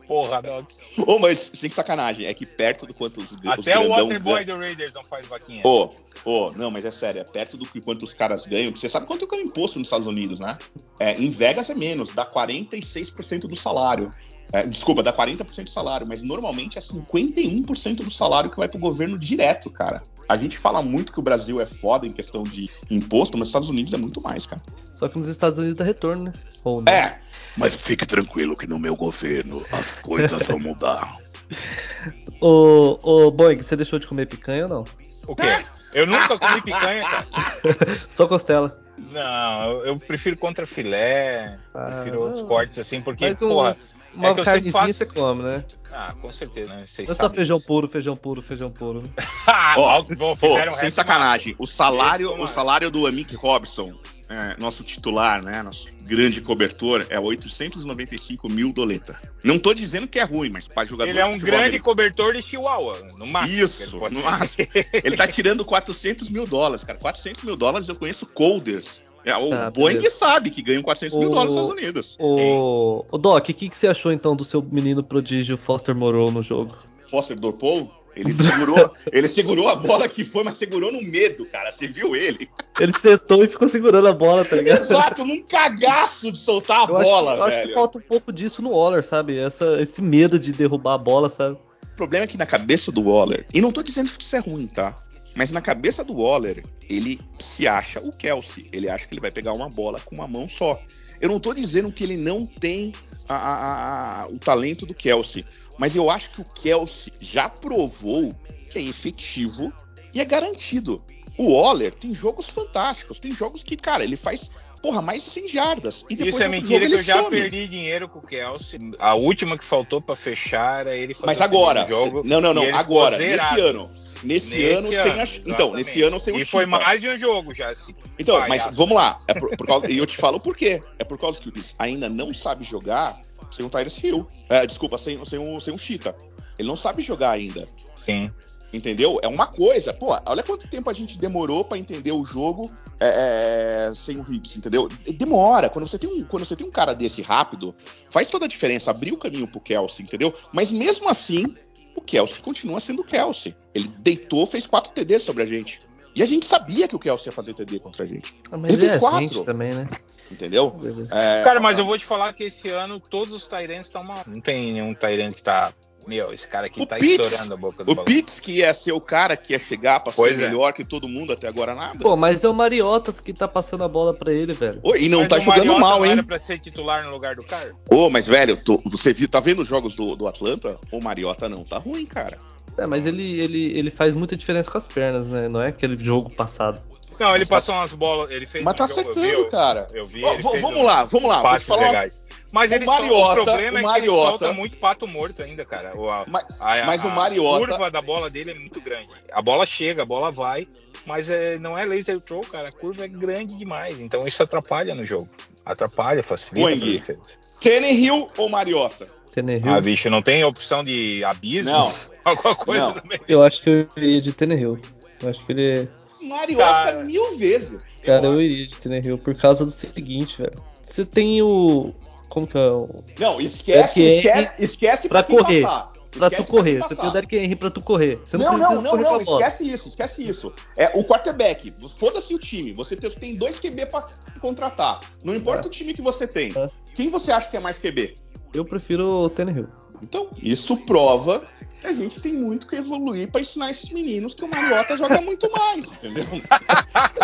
Porra, 0.06 0.42
Doc. 0.42 0.70
Ô, 1.06 1.18
mas 1.18 1.38
sem 1.54 1.70
sacanagem, 1.70 2.26
é 2.26 2.34
que 2.34 2.44
perto 2.44 2.86
do 2.86 2.92
quanto 2.94 3.18
os, 3.22 3.32
os 3.32 3.38
Até 3.46 3.78
o 3.78 3.82
grandão 3.82 3.88
Waterboy 4.08 4.44
ganham- 4.44 4.58
do 4.58 4.64
Raiders 4.64 4.94
não 4.94 5.04
faz 5.04 5.26
vaquinha. 5.26 5.62
Ô, 5.64 5.88
Ô, 6.24 6.52
não, 6.52 6.70
mas 6.70 6.84
é 6.84 6.90
sério, 6.90 7.20
é 7.20 7.24
perto 7.24 7.56
do 7.56 7.66
que 7.66 7.80
quanto 7.80 8.02
os 8.04 8.14
caras 8.14 8.46
ganham. 8.46 8.74
Você 8.74 8.88
sabe 8.88 9.06
quanto 9.06 9.26
é 9.30 9.36
o 9.36 9.40
imposto 9.40 9.78
nos 9.78 9.86
Estados 9.88 10.06
Unidos, 10.06 10.38
né? 10.40 10.56
É, 10.98 11.12
em 11.14 11.28
Vegas 11.28 11.68
é 11.70 11.74
menos, 11.74 12.14
dá 12.14 12.24
46% 12.24 13.40
do 13.48 13.56
salário. 13.56 14.10
É, 14.52 14.62
desculpa, 14.66 15.02
dá 15.02 15.12
40% 15.12 15.64
do 15.64 15.70
salário, 15.70 16.06
mas 16.06 16.22
normalmente 16.22 16.78
é 16.78 16.80
51% 16.80 17.96
do 18.04 18.10
salário 18.10 18.50
que 18.50 18.56
vai 18.56 18.68
pro 18.68 18.78
governo 18.78 19.18
direto, 19.18 19.70
cara. 19.70 20.02
A 20.28 20.36
gente 20.36 20.56
fala 20.56 20.80
muito 20.82 21.12
que 21.12 21.18
o 21.18 21.22
Brasil 21.22 21.60
é 21.60 21.66
foda 21.66 22.06
em 22.06 22.12
questão 22.12 22.44
de 22.44 22.70
imposto, 22.90 23.36
mas 23.36 23.40
nos 23.40 23.48
Estados 23.48 23.68
Unidos 23.70 23.92
é 23.92 23.96
muito 23.96 24.20
mais, 24.22 24.46
cara. 24.46 24.62
Só 24.94 25.08
que 25.08 25.18
nos 25.18 25.28
Estados 25.28 25.58
Unidos 25.58 25.76
dá 25.76 25.84
retorno, 25.84 26.24
né? 26.24 26.32
Ou 26.62 26.80
não. 26.80 26.90
É, 26.92 27.20
mas 27.56 27.74
fique 27.74 28.06
tranquilo 28.06 28.56
que 28.56 28.66
no 28.66 28.78
meu 28.78 28.96
governo 28.96 29.64
as 29.72 29.96
coisas 29.96 30.46
vão 30.46 30.58
mudar. 30.58 31.16
ô, 32.40 32.98
ô, 33.02 33.30
Boing, 33.30 33.62
você 33.62 33.76
deixou 33.76 33.98
de 33.98 34.06
comer 34.06 34.26
picanha 34.26 34.64
ou 34.64 34.68
não? 34.68 34.84
O 35.26 35.36
quê? 35.36 35.64
Eu 35.92 36.06
nunca 36.06 36.38
comi 36.38 36.60
picanha, 36.60 37.02
cara. 37.02 37.26
Só 38.10 38.26
costela. 38.26 38.78
Não, 39.12 39.84
eu 39.84 39.98
prefiro 39.98 40.36
contra 40.36 40.66
filé, 40.66 41.56
ah, 41.74 41.86
prefiro 41.86 42.20
outros 42.20 42.42
cortes 42.42 42.78
assim, 42.78 43.00
porque, 43.00 43.30
um, 43.30 43.34
porra. 43.34 43.76
Uma 44.14 44.28
é 44.28 44.34
carnezinha 44.44 44.72
faço... 44.72 44.92
você 44.92 45.06
come, 45.06 45.42
né? 45.42 45.64
Ah, 45.92 46.14
com 46.20 46.30
certeza, 46.30 46.68
né? 46.68 46.84
Vocês 46.86 47.10
é 47.10 47.14
só 47.14 47.28
feijão 47.28 47.56
disso. 47.56 47.66
puro, 47.66 47.88
feijão 47.88 48.16
puro, 48.16 48.42
feijão 48.42 48.70
puro. 48.70 49.02
Né? 49.02 49.08
oh, 49.76 50.04
oh, 50.40 50.76
sem 50.76 50.90
sacanagem. 50.90 51.54
O 51.58 51.66
salário, 51.66 52.40
o 52.40 52.46
salário 52.46 52.90
do 52.90 53.06
Amick 53.06 53.34
Robson 53.34 53.92
é, 54.28 54.56
nosso 54.58 54.82
titular, 54.82 55.42
né, 55.42 55.62
nosso 55.62 55.86
grande 56.02 56.40
cobertor, 56.40 57.06
é 57.08 57.18
895 57.18 58.48
mil 58.48 58.72
doleta. 58.72 59.18
Não 59.42 59.58
tô 59.58 59.74
dizendo 59.74 60.06
que 60.06 60.18
é 60.18 60.24
ruim, 60.24 60.50
mas 60.50 60.68
para 60.68 60.84
jogador 60.84 61.10
Ele 61.10 61.18
é 61.18 61.24
um 61.24 61.38
grande 61.38 61.78
cobertor 61.78 62.34
de 62.34 62.42
Chihuahua, 62.42 63.00
no 63.18 63.26
máximo. 63.26 63.64
Isso, 63.64 63.98
no 63.98 64.22
máximo. 64.22 64.66
ele 64.92 65.16
tá 65.16 65.26
tirando 65.26 65.64
400 65.64 66.30
mil 66.30 66.46
dólares, 66.46 66.84
cara. 66.84 66.98
400 66.98 67.42
mil 67.42 67.56
dólares 67.56 67.88
eu 67.88 67.96
conheço 67.96 68.26
colders. 68.26 69.04
É, 69.24 69.34
o 69.36 69.48
tá, 69.48 69.70
Boeing 69.70 69.96
beleza. 69.96 70.16
sabe 70.16 70.50
que 70.50 70.60
ganham 70.60 70.82
400 70.82 71.16
o, 71.16 71.20
mil 71.20 71.30
dólares 71.30 71.54
nos 71.54 71.64
Estados 71.64 71.82
Unidos. 71.82 72.16
O, 72.20 73.04
o 73.10 73.18
Doc, 73.18 73.48
o 73.48 73.54
que, 73.54 73.68
que 73.70 73.76
você 73.76 73.88
achou 73.88 74.12
então 74.12 74.36
do 74.36 74.44
seu 74.44 74.62
menino 74.62 75.02
prodígio 75.02 75.56
Foster 75.56 75.94
Moreau 75.94 76.30
no 76.30 76.42
jogo? 76.42 76.76
Foster 77.10 77.38
Dorpou? 77.38 78.03
Ele 78.16 78.32
segurou, 78.32 78.94
ele 79.10 79.28
segurou 79.28 79.68
a 79.68 79.76
bola 79.76 80.08
que 80.08 80.24
foi, 80.24 80.44
mas 80.44 80.56
segurou 80.56 80.92
no 80.92 81.02
medo, 81.02 81.44
cara. 81.46 81.72
Você 81.72 81.86
viu 81.86 82.14
ele? 82.14 82.48
Ele 82.78 82.92
sentou 82.96 83.44
e 83.44 83.48
ficou 83.48 83.68
segurando 83.68 84.08
a 84.08 84.12
bola, 84.12 84.44
tá 84.44 84.56
ligado? 84.56 84.82
Exato, 84.82 85.24
num 85.24 85.42
cagaço 85.42 86.30
de 86.30 86.38
soltar 86.38 86.80
a 86.80 86.82
eu 86.82 87.02
bola, 87.02 87.32
acho, 87.32 87.40
eu 87.40 87.44
acho 87.44 87.62
que 87.68 87.74
falta 87.74 87.98
um 87.98 88.02
pouco 88.02 88.32
disso 88.32 88.62
no 88.62 88.70
Waller, 88.70 89.04
sabe? 89.04 89.36
Essa, 89.38 89.80
esse 89.80 90.00
medo 90.00 90.38
de 90.38 90.52
derrubar 90.52 90.94
a 90.94 90.98
bola, 90.98 91.28
sabe? 91.28 91.56
O 91.82 91.96
problema 91.96 92.24
é 92.24 92.28
que 92.28 92.36
na 92.36 92.46
cabeça 92.46 92.90
do 92.90 93.02
Waller, 93.02 93.46
e 93.52 93.60
não 93.60 93.72
tô 93.72 93.82
dizendo 93.82 94.10
que 94.10 94.22
isso 94.22 94.36
é 94.36 94.40
ruim, 94.40 94.66
tá? 94.66 94.96
Mas 95.34 95.50
na 95.50 95.60
cabeça 95.60 96.04
do 96.04 96.14
Waller, 96.14 96.64
ele 96.88 97.20
se 97.38 97.66
acha 97.66 97.98
o 98.00 98.12
Kelsey. 98.12 98.66
Ele 98.72 98.88
acha 98.88 99.06
que 99.06 99.14
ele 99.14 99.20
vai 99.20 99.30
pegar 99.30 99.52
uma 99.52 99.68
bola 99.68 99.98
com 100.00 100.14
uma 100.14 100.28
mão 100.28 100.48
só. 100.48 100.80
Eu 101.20 101.28
não 101.28 101.40
tô 101.40 101.54
dizendo 101.54 101.92
que 101.92 102.04
ele 102.04 102.16
não 102.16 102.46
tem 102.46 102.92
a, 103.28 103.34
a, 103.36 104.22
a, 104.22 104.28
o 104.28 104.38
talento 104.38 104.86
do 104.86 104.94
Kelsey. 104.94 105.44
Mas 105.78 105.96
eu 105.96 106.10
acho 106.10 106.30
que 106.30 106.40
o 106.40 106.44
Kelsey 106.44 107.12
já 107.20 107.48
provou 107.48 108.34
que 108.70 108.78
é 108.78 108.82
efetivo 108.82 109.72
e 110.12 110.20
é 110.20 110.24
garantido. 110.24 111.02
O 111.36 111.52
Waller 111.52 111.92
tem 111.92 112.14
jogos 112.14 112.46
fantásticos, 112.46 113.18
tem 113.18 113.34
jogos 113.34 113.64
que, 113.64 113.76
cara, 113.76 114.04
ele 114.04 114.16
faz 114.16 114.50
porra, 114.80 115.00
mais 115.00 115.24
de 115.24 115.30
100 115.30 115.48
jardas. 115.48 116.04
E 116.10 116.28
Isso 116.28 116.42
é 116.42 116.48
mentira 116.48 116.86
que 116.86 116.92
eu 116.92 117.02
já 117.02 117.22
some. 117.22 117.30
perdi 117.30 117.66
dinheiro 117.66 118.06
com 118.06 118.18
o 118.18 118.22
Kelsey. 118.22 118.92
A 118.98 119.14
última 119.14 119.56
que 119.56 119.64
faltou 119.64 119.98
para 119.98 120.14
fechar 120.14 120.80
era 120.80 120.94
ele 120.94 121.14
fazer 121.14 121.26
Mas 121.26 121.40
agora, 121.40 121.86
jogo. 121.88 122.22
Não, 122.22 122.38
não, 122.38 122.52
não, 122.52 122.62
agora, 122.74 123.16
nesse 123.16 123.60
ano. 123.60 123.88
Nesse, 124.24 124.56
nesse 124.56 124.64
ano, 124.66 124.88
ano, 124.88 125.26
sem 125.26 125.42
a... 125.42 125.52
Então, 125.52 125.74
nesse 125.74 126.02
ano 126.02 126.18
sem 126.18 126.34
o 126.34 126.38
E 126.38 126.44
foi 126.44 126.66
mais 126.66 127.00
de 127.00 127.08
um 127.08 127.16
jogo 127.16 127.54
já. 127.54 127.68
Assim, 127.68 127.94
então, 128.18 128.38
mas 128.48 128.74
vamos 128.74 128.96
lá. 128.96 129.16
É 129.28 129.34
por, 129.34 129.56
por 129.56 129.66
causa... 129.66 129.90
e 129.90 129.98
eu 129.98 130.06
te 130.06 130.16
falo 130.16 130.40
por 130.40 130.56
quê. 130.56 130.82
É 130.98 131.04
por 131.04 131.18
causa 131.18 131.40
que 131.40 131.48
o 131.48 131.52
ainda 131.78 132.08
não 132.08 132.32
sabe 132.32 132.64
jogar 132.64 133.20
sem 133.50 133.64
o 133.64 133.70
Tyrese 133.70 134.06
Hill. 134.06 134.26
É, 134.48 134.66
desculpa, 134.66 134.98
sem, 134.98 135.22
sem, 135.24 135.38
o, 135.38 135.60
sem 135.60 135.74
o 135.74 135.78
Cheetah. 135.78 136.14
Ele 136.58 136.68
não 136.68 136.76
sabe 136.76 137.02
jogar 137.02 137.30
ainda. 137.30 137.66
Sim. 137.94 138.30
Entendeu? 138.72 139.20
É 139.22 139.28
uma 139.28 139.46
coisa. 139.46 139.94
Pô, 139.94 140.18
olha 140.26 140.42
quanto 140.42 140.66
tempo 140.66 140.90
a 140.90 140.92
gente 140.92 141.16
demorou 141.16 141.64
para 141.64 141.78
entender 141.78 142.10
o 142.10 142.24
jogo 142.24 142.72
é, 142.98 143.88
é, 143.88 143.94
sem 143.94 144.18
o 144.18 144.32
Hicks, 144.32 144.56
entendeu? 144.56 144.88
Demora. 145.16 145.70
Quando 145.70 145.86
você, 145.86 145.96
tem 145.96 146.10
um, 146.10 146.24
quando 146.24 146.44
você 146.44 146.56
tem 146.56 146.66
um 146.66 146.72
cara 146.72 146.92
desse 146.92 147.22
rápido, 147.22 147.72
faz 148.10 148.28
toda 148.28 148.46
a 148.46 148.48
diferença. 148.48 148.90
Abrir 148.90 149.12
o 149.12 149.16
caminho 149.16 149.46
pro 149.46 149.60
Kelsey, 149.60 150.04
entendeu? 150.04 150.34
Mas 150.52 150.72
mesmo 150.72 151.08
assim, 151.08 151.54
o 151.94 152.00
Kelsey 152.00 152.42
continua 152.42 152.80
sendo 152.80 153.02
o 153.02 153.04
Kelsey. 153.04 153.54
Ele 153.74 153.88
deitou, 153.98 154.46
fez 154.46 154.66
quatro 154.66 154.92
TDs 154.92 155.22
sobre 155.22 155.42
a 155.42 155.46
gente. 155.46 155.80
E 156.14 156.22
a 156.22 156.26
gente 156.26 156.46
sabia 156.46 156.86
que 156.86 156.94
o 156.94 156.98
Kelsey 156.98 157.28
ia 157.28 157.32
fazer 157.32 157.54
TD 157.54 157.80
contra 157.80 158.04
a 158.04 158.06
gente. 158.06 158.32
Ah, 158.50 158.56
mas 158.56 158.72
ele 158.72 158.80
fez 158.80 158.92
é 158.92 158.98
quatro. 158.98 159.44
também, 159.44 159.74
né? 159.74 159.88
Entendeu? 160.30 160.80
É, 161.10 161.42
Cara, 161.42 161.58
mas 161.58 161.78
eu 161.78 161.84
vou 161.84 161.98
te 161.98 162.04
falar 162.04 162.32
que 162.32 162.44
esse 162.44 162.68
ano 162.68 163.00
todos 163.00 163.34
os 163.34 163.48
Tyrants 163.48 163.86
estão 163.86 164.04
mal. 164.04 164.22
Não 164.26 164.40
tem 164.40 164.72
nenhum 164.72 164.94
Tyrant 164.94 165.34
que 165.34 165.42
tá. 165.42 165.72
Meu, 166.06 166.32
esse 166.32 166.46
cara 166.46 166.66
aqui 166.66 166.80
o 166.80 166.86
tá 166.86 166.96
Pitts, 166.96 167.26
estourando 167.26 167.54
a 167.54 167.56
boca 167.56 167.84
do 167.84 167.92
O 167.92 167.96
Pitts, 167.96 168.40
que 168.40 168.52
ia 168.58 168.72
ser 168.74 168.92
o 168.92 169.00
cara 169.00 169.36
que 169.36 169.52
ia 169.52 169.58
chegar 169.58 170.00
pra 170.00 170.12
pois 170.12 170.36
ser 170.36 170.44
é. 170.44 170.46
melhor 170.48 170.72
que 170.72 170.84
todo 170.84 171.08
mundo 171.08 171.32
até 171.32 171.48
agora 171.48 171.74
nada. 171.74 171.98
Pô, 171.98 172.16
mas 172.16 172.44
é 172.44 172.48
o 172.48 172.54
Mariota 172.54 173.12
que 173.12 173.32
tá 173.32 173.48
passando 173.48 173.84
a 173.84 173.88
bola 173.88 174.12
pra 174.12 174.32
ele, 174.32 174.52
velho. 174.52 174.80
Ô, 174.82 174.94
e 174.94 175.08
não 175.08 175.20
mas 175.20 175.28
tá 175.28 175.38
jogando 175.38 175.66
Mariota 175.66 175.80
mal, 175.80 176.04
hein? 176.04 176.12
Era 176.12 176.22
pra 176.22 176.38
ser 176.38 176.58
titular 176.58 177.04
no 177.04 177.10
lugar 177.10 177.34
do 177.34 177.44
cara? 177.44 177.72
Ô, 177.90 178.10
mas 178.10 178.26
velho, 178.26 178.56
tô, 178.62 178.80
você 178.84 179.12
viu, 179.12 179.28
tá 179.28 179.40
vendo 179.40 179.62
os 179.62 179.68
jogos 179.68 179.94
do, 179.94 180.14
do 180.14 180.28
Atlanta? 180.28 180.78
O 180.90 181.00
Mariota 181.00 181.48
não 181.48 181.64
tá 181.64 181.78
ruim, 181.78 182.04
cara. 182.04 182.38
É, 182.76 182.86
mas 182.86 183.06
ele, 183.06 183.40
ele, 183.40 183.78
ele 183.78 183.90
faz 183.90 184.14
muita 184.14 184.36
diferença 184.36 184.70
com 184.70 184.78
as 184.78 184.88
pernas, 184.88 185.26
né? 185.26 185.48
Não 185.48 185.62
é 185.62 185.68
aquele 185.68 186.02
jogo 186.02 186.28
passado. 186.30 186.82
Não, 187.18 187.34
ele 187.34 187.46
passou 187.46 187.74
umas 187.74 187.92
bolas, 187.92 188.30
ele 188.30 188.46
fez. 188.46 188.64
Mas 188.64 188.74
tá 188.74 188.86
jogo, 188.86 189.00
acertando, 189.00 189.44
vi, 189.44 189.50
cara. 189.50 189.88
Eu 189.92 190.06
vi. 190.06 190.24
Oh, 190.24 190.36
vamos 190.60 190.80
um, 190.80 190.82
lá, 190.82 191.04
vamos 191.04 191.28
lá. 191.28 191.42
Passes 191.42 191.68
legais. 191.68 192.23
Mas 192.54 192.70
o 192.70 192.76
ele 192.76 192.86
Mariota, 192.86 193.40
o 193.40 193.44
problema 193.44 193.80
o 193.82 193.90
é 193.90 193.94
que 193.94 193.98
ele 193.98 194.06
solta 194.06 194.52
muito 194.52 194.76
pato 194.76 195.08
morto 195.08 195.42
ainda, 195.42 195.64
cara. 195.64 195.90
A, 195.90 196.24
mas, 196.28 196.44
a, 196.60 196.84
mas 196.86 197.04
o 197.04 197.10
Mariota. 197.10 197.64
A 197.64 197.68
curva 197.68 197.90
da 197.90 198.00
bola 198.00 198.30
dele 198.30 198.52
é 198.52 198.54
muito 198.54 198.80
grande. 198.80 199.08
A 199.32 199.42
bola 199.42 199.66
chega, 199.66 200.02
a 200.02 200.06
bola 200.06 200.30
vai, 200.30 200.68
mas 201.04 201.28
é, 201.30 201.58
não 201.58 201.76
é 201.76 201.84
laser 201.84 202.20
throw, 202.20 202.42
cara. 202.42 202.68
A 202.68 202.72
curva 202.72 203.06
é 203.06 203.08
grande 203.08 203.56
demais. 203.56 204.00
Então 204.00 204.24
isso 204.24 204.40
atrapalha 204.40 204.94
no 204.94 205.04
jogo. 205.04 205.28
Atrapalha, 205.66 206.22
facilita 206.22 206.70
a 206.70 206.76
defesa. 206.76 207.38
Tannehill 207.60 208.30
ou 208.38 208.48
Mariota? 208.48 209.08
Tannehill. 209.32 209.74
Ah, 209.74 209.80
bicho, 209.80 210.08
não 210.08 210.22
tem 210.22 210.44
opção 210.44 210.84
de 210.84 211.24
abismo? 211.24 211.72
Não. 211.72 211.92
Alguma 212.24 212.54
coisa 212.54 212.94
não. 212.94 213.18
Eu 213.26 213.42
acho 213.42 213.64
que 213.64 213.68
eu 213.68 213.88
iria 213.96 214.22
de 214.22 214.32
Tannehill. 214.32 214.78
Eu 215.20 215.28
acho 215.28 215.44
que 215.44 215.50
ele 215.50 215.88
Mariota 216.22 216.64
cara, 216.64 217.02
mil 217.02 217.36
vezes. 217.36 217.84
Cara, 218.04 218.26
eu 218.26 218.40
iria 218.40 218.68
de 218.68 218.76
Tannehill 218.76 219.18
por 219.18 219.34
causa 219.34 219.64
do 219.64 219.72
seguinte, 219.72 220.40
velho. 220.40 220.62
Você 220.80 221.04
tem 221.04 221.42
o. 221.42 221.92
Como 222.34 222.48
que 222.48 222.58
é 222.58 222.66
o. 222.66 222.88
Não, 223.16 223.40
esquece, 223.40 224.04
esquece, 224.04 224.54
esquece 224.58 225.08
pra, 225.08 225.22
pra 225.22 225.36
correr. 225.36 225.62
Passar. 225.62 225.94
Pra 226.10 226.30
tu 226.30 226.44
correr, 226.44 226.78
você 226.78 226.94
tem 226.94 227.08
o 227.08 227.12
Derrick 227.12 227.36
Henry 227.36 227.56
pra 227.56 227.70
tu 227.70 227.80
correr. 227.80 228.20
Você 228.24 228.36
não, 228.36 228.56
não, 228.56 228.82
não, 228.82 228.96
não, 228.96 228.96
não 228.96 229.20
esquece 229.20 229.68
isso, 229.68 229.88
esquece 229.88 230.28
isso. 230.28 230.52
É 230.76 230.90
o 230.94 231.04
quarterback, 231.04 231.72
foda-se 231.96 232.34
o 232.34 232.38
time. 232.38 232.72
Você 232.72 232.96
tem 232.96 233.36
dois 233.36 233.58
QB 233.58 233.86
pra 233.86 234.08
contratar. 234.40 235.00
Não 235.24 235.34
importa 235.34 235.62
é. 235.62 235.66
o 235.66 235.70
time 235.70 235.92
que 235.94 236.02
você 236.02 236.26
tem. 236.26 236.52
É. 236.56 236.68
Quem 236.94 237.08
você 237.08 237.32
acha 237.32 237.48
que 237.48 237.56
é 237.56 237.60
mais 237.60 237.78
QB? 237.78 238.16
Eu 238.52 238.64
prefiro 238.64 239.24
o 239.24 239.30
Tannehill. 239.30 239.68
Então, 240.04 240.28
isso 240.40 240.76
prova 240.76 241.44
que 241.80 241.86
a 241.86 241.92
gente 241.92 242.20
tem 242.20 242.34
muito 242.34 242.66
que 242.66 242.76
evoluir 242.76 243.30
para 243.30 243.40
ensinar 243.40 243.70
esses 243.70 243.90
meninos 243.90 244.34
que 244.34 244.44
o 244.44 244.48
Mariota 244.48 244.96
joga 244.96 245.20
muito 245.20 245.50
mais, 245.50 245.92
entendeu? 245.92 246.24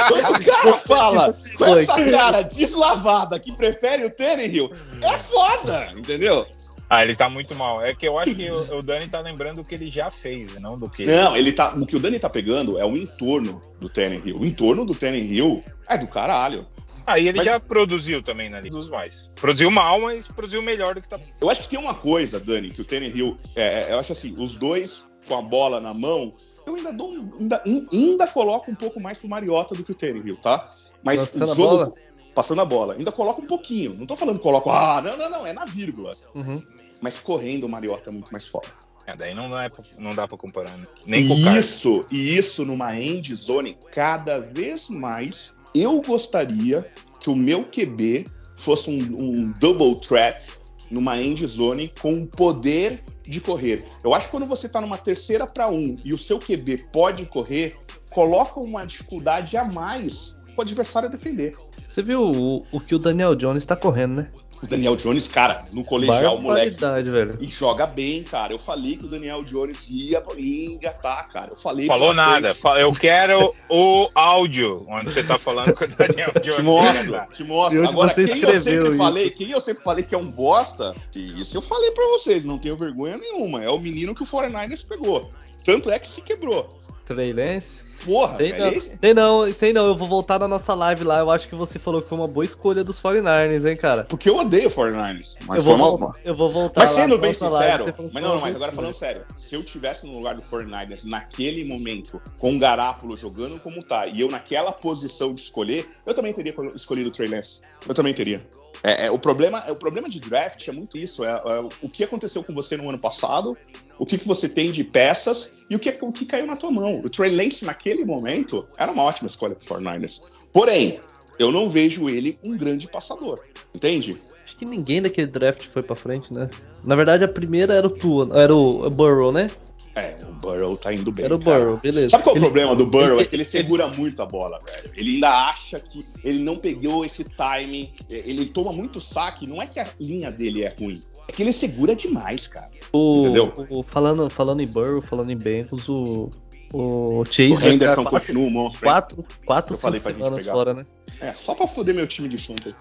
Quando 0.08 0.36
o 0.36 0.44
cara 0.44 0.72
fala 0.74 1.38
com 1.56 1.76
essa 1.76 2.10
cara 2.10 2.42
deslavada 2.42 3.38
que 3.38 3.52
prefere 3.52 4.06
o 4.06 4.10
Tannehill, 4.10 4.70
é 5.02 5.18
foda, 5.18 5.92
entendeu? 5.96 6.46
Ah, 6.88 7.04
ele 7.04 7.14
tá 7.14 7.30
muito 7.30 7.54
mal. 7.54 7.80
É 7.80 7.94
que 7.94 8.08
eu 8.08 8.18
acho 8.18 8.34
que 8.34 8.50
o, 8.50 8.78
o 8.78 8.82
Dani 8.82 9.06
tá 9.06 9.20
lembrando 9.20 9.60
o 9.60 9.64
que 9.64 9.76
ele 9.76 9.88
já 9.88 10.10
fez, 10.10 10.58
não 10.58 10.76
do 10.76 10.90
que. 10.90 11.06
Não, 11.06 11.36
ele 11.36 11.52
tá. 11.52 11.72
O 11.72 11.86
que 11.86 11.94
o 11.94 12.00
Dani 12.00 12.18
tá 12.18 12.28
pegando 12.28 12.76
é 12.80 12.84
o 12.84 12.96
entorno 12.96 13.62
do 13.78 13.88
Tannehill. 13.88 14.36
O 14.36 14.44
entorno 14.44 14.84
do 14.84 14.92
Tannehill 14.92 15.62
é 15.88 15.96
do 15.96 16.08
caralho. 16.08 16.66
Aí 17.06 17.28
ele 17.28 17.38
mas... 17.38 17.46
já 17.46 17.60
produziu 17.60 18.22
também 18.22 18.48
na 18.48 18.60
Liga 18.60 18.76
dos 18.76 18.90
Mais. 18.90 19.30
Produziu 19.36 19.70
mal, 19.70 20.00
mas 20.00 20.28
produziu 20.28 20.62
melhor 20.62 20.94
do 20.94 21.02
que 21.02 21.08
tá. 21.08 21.18
Eu 21.40 21.50
acho 21.50 21.62
que 21.62 21.68
tem 21.68 21.78
uma 21.78 21.94
coisa, 21.94 22.38
Dani, 22.38 22.70
que 22.70 22.80
o 22.80 22.84
Tannehill. 22.84 23.36
É, 23.54 23.82
é, 23.82 23.92
eu 23.92 23.98
acho 23.98 24.12
assim, 24.12 24.34
os 24.38 24.56
dois 24.56 25.06
com 25.26 25.36
a 25.36 25.42
bola 25.42 25.80
na 25.80 25.92
mão, 25.92 26.34
eu 26.66 26.74
ainda 26.74 26.92
dou. 26.92 27.12
Ainda, 27.38 27.62
ainda 27.92 28.26
coloco 28.26 28.70
um 28.70 28.74
pouco 28.74 29.00
mais 29.00 29.18
pro 29.18 29.28
Mariota 29.28 29.74
do 29.74 29.84
que 29.84 29.92
o 29.92 29.94
Tannehill, 29.94 30.36
tá? 30.36 30.70
Mas 31.02 31.20
passando 31.20 31.52
o 31.52 31.54
jogo. 31.54 31.62
A 31.62 31.84
bola? 31.84 31.92
Passando 32.34 32.60
a 32.60 32.64
bola. 32.64 32.94
Ainda 32.94 33.12
coloco 33.12 33.42
um 33.42 33.46
pouquinho. 33.46 33.94
Não 33.94 34.06
tô 34.06 34.16
falando 34.16 34.36
que 34.36 34.42
coloco. 34.42 34.70
Ah, 34.70 35.02
não, 35.02 35.16
não, 35.16 35.30
não. 35.30 35.46
É 35.46 35.52
na 35.52 35.64
vírgula. 35.64 36.12
Uhum. 36.34 36.62
Mas 37.00 37.18
correndo 37.18 37.64
o 37.64 37.68
Mariota 37.68 38.10
é 38.10 38.12
muito 38.12 38.30
mais 38.30 38.46
foda. 38.46 38.68
É, 39.06 39.16
daí 39.16 39.34
não, 39.34 39.58
é, 39.58 39.68
não 39.98 40.14
dá 40.14 40.28
pra 40.28 40.38
comparar, 40.38 40.76
né? 40.76 40.86
Nem 41.06 41.26
com 41.26 41.34
o 41.34 41.56
Isso, 41.56 42.04
e 42.10 42.36
isso 42.36 42.64
numa 42.64 42.96
end 42.96 43.34
zone, 43.34 43.76
cada 43.90 44.38
vez 44.38 44.88
mais 44.88 45.54
eu 45.74 46.00
gostaria 46.02 46.90
que 47.20 47.30
o 47.30 47.36
meu 47.36 47.64
QB 47.64 48.26
fosse 48.56 48.90
um, 48.90 49.18
um 49.18 49.52
double 49.58 50.00
threat 50.00 50.58
numa 50.90 51.20
end 51.20 51.46
zone 51.46 51.92
com 52.00 52.22
o 52.22 52.26
poder 52.26 53.02
de 53.24 53.40
correr. 53.40 53.84
Eu 54.02 54.12
acho 54.12 54.26
que 54.26 54.32
quando 54.32 54.46
você 54.46 54.66
está 54.66 54.80
numa 54.80 54.98
terceira 54.98 55.46
para 55.46 55.70
um 55.70 55.96
e 56.04 56.12
o 56.12 56.18
seu 56.18 56.38
QB 56.38 56.86
pode 56.92 57.24
correr, 57.26 57.76
coloca 58.10 58.58
uma 58.58 58.84
dificuldade 58.84 59.56
a 59.56 59.64
mais 59.64 60.36
pro 60.54 60.62
adversário 60.62 61.08
defender. 61.08 61.56
Você 61.86 62.02
viu 62.02 62.22
o, 62.22 62.66
o 62.72 62.80
que 62.80 62.94
o 62.94 62.98
Daniel 62.98 63.34
Jones 63.34 63.64
tá 63.64 63.76
correndo, 63.76 64.16
né? 64.16 64.30
O 64.62 64.66
Daniel 64.66 64.94
Jones, 64.94 65.26
cara, 65.26 65.64
no 65.72 65.82
colegial, 65.82 66.40
moleque. 66.40 66.76
velho. 67.10 67.38
E 67.40 67.46
joga 67.46 67.86
bem, 67.86 68.22
cara. 68.22 68.52
Eu 68.52 68.58
falei 68.58 68.96
que 68.96 69.06
o 69.06 69.08
Daniel 69.08 69.42
Jones 69.42 69.88
ia, 69.88 70.22
engatar, 70.38 71.28
cara. 71.30 71.52
Eu 71.52 71.56
falei. 71.56 71.86
Falou 71.86 72.12
nada. 72.12 72.54
Eu 72.78 72.92
quero 72.92 73.54
o 73.68 74.10
áudio 74.14 74.84
onde 74.88 75.10
você 75.10 75.22
tá 75.22 75.38
falando 75.38 75.72
com 75.74 75.84
o 75.84 75.88
Daniel 75.88 76.32
Jones. 76.42 76.56
Te 76.56 76.62
mostro, 76.62 77.26
te 77.32 77.44
mostro. 77.44 77.88
Agora, 77.88 78.08
você 78.08 78.26
quem 78.26 78.42
eu 78.42 78.62
sempre 78.62 78.88
isso? 78.88 78.96
falei, 78.98 79.30
quem 79.30 79.50
eu 79.50 79.60
sempre 79.60 79.82
falei 79.82 80.04
que 80.04 80.14
é 80.14 80.18
um 80.18 80.30
bosta, 80.30 80.94
isso 81.14 81.56
eu 81.56 81.62
falei 81.62 81.90
pra 81.92 82.04
vocês, 82.06 82.44
não 82.44 82.58
tenho 82.58 82.76
vergonha 82.76 83.16
nenhuma. 83.16 83.64
É 83.64 83.70
o 83.70 83.78
menino 83.78 84.14
que 84.14 84.22
o 84.22 84.26
49ers 84.26 84.86
pegou. 84.86 85.30
Tanto 85.64 85.90
é 85.90 85.98
que 85.98 86.06
se 86.06 86.22
quebrou. 86.22 86.68
Trey 87.14 87.32
Lance? 87.32 87.82
Porra, 88.04 88.34
sei 88.36 88.52
não, 88.56 88.68
esse- 88.68 88.96
sei 88.98 89.12
não, 89.14 89.52
sei 89.52 89.72
não, 89.74 89.86
eu 89.88 89.94
vou 89.96 90.08
voltar 90.08 90.38
na 90.38 90.48
nossa 90.48 90.72
live 90.74 91.04
lá. 91.04 91.18
Eu 91.18 91.30
acho 91.30 91.46
que 91.48 91.54
você 91.54 91.78
falou 91.78 92.00
que 92.00 92.08
foi 92.08 92.16
uma 92.16 92.26
boa 92.28 92.44
escolha 92.44 92.82
dos 92.82 92.98
49ers, 93.00 93.68
hein, 93.68 93.76
cara. 93.76 94.04
Porque 94.04 94.30
eu 94.30 94.36
odeio 94.38 94.68
o 94.68 94.70
49ers. 94.70 95.36
Mas 95.46 95.58
eu, 95.58 95.64
foi 95.64 95.64
vou 95.64 95.74
uma- 95.74 95.96
voltar, 95.98 96.20
eu 96.24 96.34
vou 96.34 96.50
voltar 96.50 96.80
Mas 96.80 96.90
sendo 96.92 97.18
bem 97.18 97.32
live, 97.38 97.82
sincero, 97.82 97.92
que 97.92 98.14
mas 98.14 98.22
não, 98.22 98.32
uma 98.32 98.40
mas 98.40 98.56
agora 98.56 98.72
falando 98.72 98.94
sério, 98.94 99.22
se 99.36 99.54
eu 99.54 99.62
tivesse 99.62 100.06
no 100.06 100.12
lugar 100.12 100.34
do 100.34 100.40
49ers 100.40 101.04
naquele 101.04 101.62
momento, 101.64 102.22
com 102.38 102.56
o 102.56 102.58
Garápolo 102.58 103.16
jogando 103.18 103.60
como 103.60 103.82
tá, 103.82 104.06
e 104.06 104.20
eu 104.20 104.28
naquela 104.28 104.72
posição 104.72 105.34
de 105.34 105.42
escolher, 105.42 105.86
eu 106.06 106.14
também 106.14 106.32
teria 106.32 106.54
escolhido 106.74 107.10
o 107.10 107.12
Trey 107.12 107.28
Lance. 107.28 107.60
Eu 107.86 107.92
também 107.94 108.14
teria. 108.14 108.40
É, 108.82 109.06
é, 109.06 109.10
o, 109.10 109.18
problema, 109.18 109.62
é, 109.66 109.72
o 109.72 109.76
problema 109.76 110.08
de 110.08 110.18
draft 110.20 110.66
é 110.66 110.72
muito 110.72 110.96
isso. 110.96 111.22
É, 111.22 111.30
é 111.32 111.60
o 111.82 111.88
que 111.88 112.02
aconteceu 112.02 112.42
com 112.42 112.54
você 112.54 112.78
no 112.78 112.88
ano 112.88 112.98
passado, 112.98 113.58
o 114.00 114.06
que, 114.06 114.16
que 114.18 114.26
você 114.26 114.48
tem 114.48 114.72
de 114.72 114.82
peças 114.82 115.52
e 115.68 115.76
o 115.76 115.78
que, 115.78 115.94
o 116.00 116.10
que 116.10 116.24
caiu 116.24 116.46
na 116.46 116.56
tua 116.56 116.70
mão. 116.70 117.00
O 117.04 117.08
Trey 117.10 117.30
Lance, 117.30 117.64
naquele 117.66 118.04
momento, 118.04 118.66
era 118.78 118.90
uma 118.90 119.02
ótima 119.02 119.26
escolha 119.28 119.54
pro 119.54 119.76
49ers. 119.76 120.22
Porém, 120.52 120.98
eu 121.38 121.52
não 121.52 121.68
vejo 121.68 122.08
ele 122.08 122.38
um 122.42 122.56
grande 122.56 122.88
passador. 122.88 123.40
Entende? 123.74 124.16
Acho 124.44 124.56
que 124.56 124.64
ninguém 124.64 125.02
daquele 125.02 125.26
draft 125.26 125.66
foi 125.66 125.82
pra 125.82 125.94
frente, 125.94 126.32
né? 126.32 126.48
Na 126.82 126.96
verdade, 126.96 127.24
a 127.24 127.28
primeira 127.28 127.74
era 127.74 127.86
o 127.86 127.90
Tua, 127.90 128.28
era 128.42 128.54
o 128.56 128.88
Burrow, 128.90 129.30
né? 129.30 129.48
É, 129.94 130.16
o 130.28 130.32
Burrow 130.32 130.76
tá 130.76 130.92
indo 130.94 131.12
bem. 131.12 131.26
Era 131.26 131.36
o 131.36 131.40
cara. 131.44 131.64
Burrow, 131.64 131.76
beleza. 131.78 132.08
Sabe 132.10 132.24
qual 132.24 132.34
é 132.34 132.38
o 132.38 132.40
Ele- 132.40 132.46
problema 132.46 132.74
do 132.76 132.86
Burrow? 132.86 133.16
ele- 133.18 133.22
é 133.22 133.24
que 133.26 133.34
ele 133.36 133.42
ele- 133.42 133.48
segura 133.50 133.86
muito 133.86 134.22
a 134.22 134.26
bola, 134.26 134.58
velho. 134.66 134.92
Ele 134.96 135.14
ainda 135.16 135.48
acha 135.50 135.78
que 135.78 136.04
ele 136.24 136.42
não 136.42 136.56
pegou 136.56 137.04
esse 137.04 137.22
timing. 137.24 137.90
Ele 138.08 138.46
toma 138.46 138.72
muito 138.72 138.98
saque. 139.00 139.46
Não 139.46 139.60
é 139.60 139.66
que 139.66 139.78
a 139.78 139.86
linha 140.00 140.30
dele 140.32 140.62
é 140.64 140.74
ruim. 140.80 141.00
É 141.28 141.32
que 141.32 141.42
ele 141.42 141.52
segura 141.52 141.94
demais, 141.94 142.46
cara. 142.48 142.68
O, 142.92 143.20
Entendeu? 143.20 143.52
o- 143.70 143.82
falando, 143.82 144.28
falando 144.30 144.60
em 144.60 144.66
Burrow, 144.66 145.00
falando 145.00 145.30
em 145.30 145.36
Bengals, 145.36 145.88
o, 145.88 146.30
o 146.72 147.24
Chase 147.24 147.52
O 147.52 147.66
Henderson 147.68 148.02
quatro, 148.04 148.10
continua 148.10 148.46
um 148.46 148.50
monstro. 148.50 148.82
quatro, 148.82 149.24
quatro 149.46 149.74
Eu 149.74 149.78
falei 149.78 149.98
cinco 150.00 150.04
pra 150.04 150.12
gente 150.12 150.24
semanas 150.24 150.44
pegar. 150.44 150.52
fora, 150.52 150.74
né? 150.74 150.86
É, 151.20 151.32
só 151.32 151.54
pra 151.54 151.66
foder 151.66 151.94
meu 151.94 152.06
time 152.06 152.28
de 152.28 152.38
fantasy. 152.38 152.78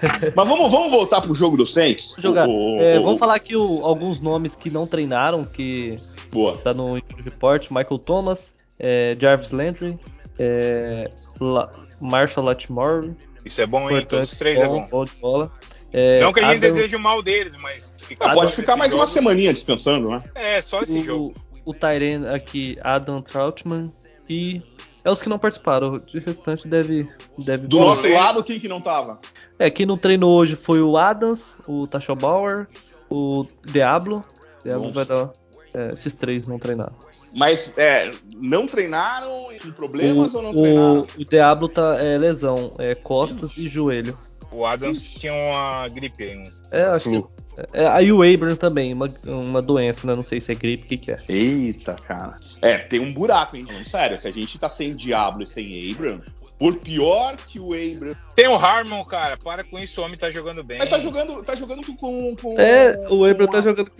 Mas 0.36 0.48
vamos, 0.48 0.70
vamos 0.72 0.90
voltar 0.90 1.20
pro 1.20 1.32
jogo 1.34 1.56
do 1.56 1.64
Saints? 1.66 2.10
Vamos 2.10 2.22
jogar. 2.22 2.48
O- 2.48 2.76
o- 2.76 2.80
É, 2.82 2.98
o- 2.98 3.02
vamos 3.04 3.18
falar 3.18 3.34
aqui 3.36 3.54
o- 3.56 3.84
alguns 3.84 4.20
nomes 4.20 4.54
que 4.56 4.68
não 4.70 4.86
treinaram, 4.86 5.44
que 5.44 5.98
Boa. 6.32 6.56
tá 6.58 6.74
no 6.74 6.94
report. 7.24 7.70
Michael 7.70 7.98
Thomas, 7.98 8.54
é, 8.78 9.16
Jarvis 9.18 9.50
Landry, 9.52 9.98
é, 10.38 11.10
La- 11.40 11.70
Marshall 12.00 12.44
Lattimore. 12.46 13.12
Isso 13.44 13.60
é 13.62 13.66
bom, 13.66 13.88
hein? 13.90 14.04
Todos 14.06 14.32
os 14.32 14.38
três 14.38 14.58
é 14.60 14.66
bom. 14.66 14.86
bom 14.90 15.04
de 15.04 15.12
bola. 15.20 15.50
É, 15.92 16.20
Não 16.20 16.32
que 16.34 16.40
a 16.40 16.42
gente 16.50 16.58
Adam- 16.58 16.74
deseje 16.74 16.96
o 16.96 17.00
mal 17.00 17.22
deles, 17.22 17.56
mas 17.56 17.94
ficar 18.08 18.30
Ah, 18.30 18.34
pode 18.34 18.52
ficar 18.52 18.76
mais 18.76 18.92
uma 18.92 19.04
jogo- 19.06 19.12
semaninha 19.12 19.52
descansando, 19.52 20.08
né? 20.10 20.22
É, 20.34 20.60
só 20.62 20.82
esse 20.82 21.00
jogo. 21.00 21.34
o, 21.64 21.70
o 21.70 21.74
Tyren 21.74 22.26
aqui, 22.28 22.78
Adam 22.82 23.20
Troutman 23.22 23.90
e 24.28 24.62
é 25.04 25.10
os 25.10 25.20
que 25.22 25.28
não 25.28 25.38
participaram. 25.38 25.88
O 25.88 26.00
restante 26.24 26.66
deve 26.66 27.08
deve 27.38 27.66
Do 27.66 27.78
nosso 27.80 28.08
lado, 28.12 28.42
quem 28.42 28.58
que 28.58 28.68
não 28.68 28.80
tava? 28.80 29.20
É, 29.58 29.70
quem 29.70 29.84
não 29.86 29.96
treinou 29.98 30.36
hoje 30.36 30.54
foi 30.56 30.80
o 30.80 30.96
Adams, 30.96 31.54
o 31.66 31.86
Tasha 31.86 32.14
Bauer, 32.14 32.66
o 33.10 33.44
Diablo. 33.64 34.24
Diablo 34.64 34.88
Nossa. 34.92 35.04
vai 35.04 35.16
dar. 35.16 35.30
é, 35.74 35.92
esses 35.94 36.14
três 36.14 36.46
não 36.46 36.58
treinaram. 36.58 36.94
Mas 37.34 37.76
é, 37.76 38.10
não 38.36 38.66
treinaram 38.66 39.48
com 39.62 39.70
problemas 39.72 40.34
ou 40.34 40.42
não 40.42 40.50
o, 40.50 40.54
treinaram? 40.56 41.06
o 41.18 41.24
Diablo 41.24 41.68
tá 41.68 41.96
é, 42.02 42.16
lesão, 42.16 42.72
é 42.78 42.94
costas 42.94 43.56
e 43.58 43.68
joelho. 43.68 44.16
O 44.50 44.64
Adams 44.64 45.12
tinha 45.12 45.32
uma 45.34 45.86
gripe 45.88 46.22
aí. 46.24 46.50
É, 46.72 46.84
acho 46.84 47.04
Flu. 47.04 47.22
que. 47.28 47.28
É, 47.72 47.86
aí 47.88 48.12
o 48.12 48.22
Abram 48.22 48.56
também, 48.56 48.92
uma, 48.92 49.08
uma 49.26 49.62
doença, 49.62 50.06
né? 50.06 50.14
Não 50.14 50.22
sei 50.22 50.40
se 50.40 50.52
é 50.52 50.54
gripe, 50.54 50.84
o 50.84 50.88
que, 50.88 50.96
que 50.96 51.12
é. 51.12 51.18
Eita, 51.28 51.94
cara. 52.06 52.34
É, 52.62 52.78
tem 52.78 53.00
um 53.00 53.12
buraco, 53.12 53.56
hein? 53.56 53.66
Sério, 53.84 54.18
se 54.18 54.26
a 54.28 54.30
gente 54.30 54.58
tá 54.58 54.68
sem 54.68 54.94
Diablo 54.94 55.42
e 55.42 55.46
sem 55.46 55.90
Abram, 55.92 56.20
por 56.58 56.74
pior 56.76 57.36
que 57.36 57.60
o 57.60 57.72
Abram. 57.72 58.14
Tem 58.34 58.48
o 58.48 58.56
Harmon, 58.56 59.04
cara. 59.04 59.36
Para 59.36 59.62
com 59.64 59.78
isso, 59.78 60.00
o 60.00 60.04
homem 60.04 60.18
tá 60.18 60.30
jogando 60.30 60.62
bem. 60.64 60.78
Mas 60.78 60.88
tá 60.88 60.98
jogando, 60.98 61.42
tá 61.42 61.54
jogando 61.54 61.84
com. 61.96 62.34
com 62.36 62.60
É, 62.60 63.06
o 63.08 63.24
Abram 63.24 63.46
com 63.46 63.52
tá 63.52 63.60
jogando. 63.62 63.90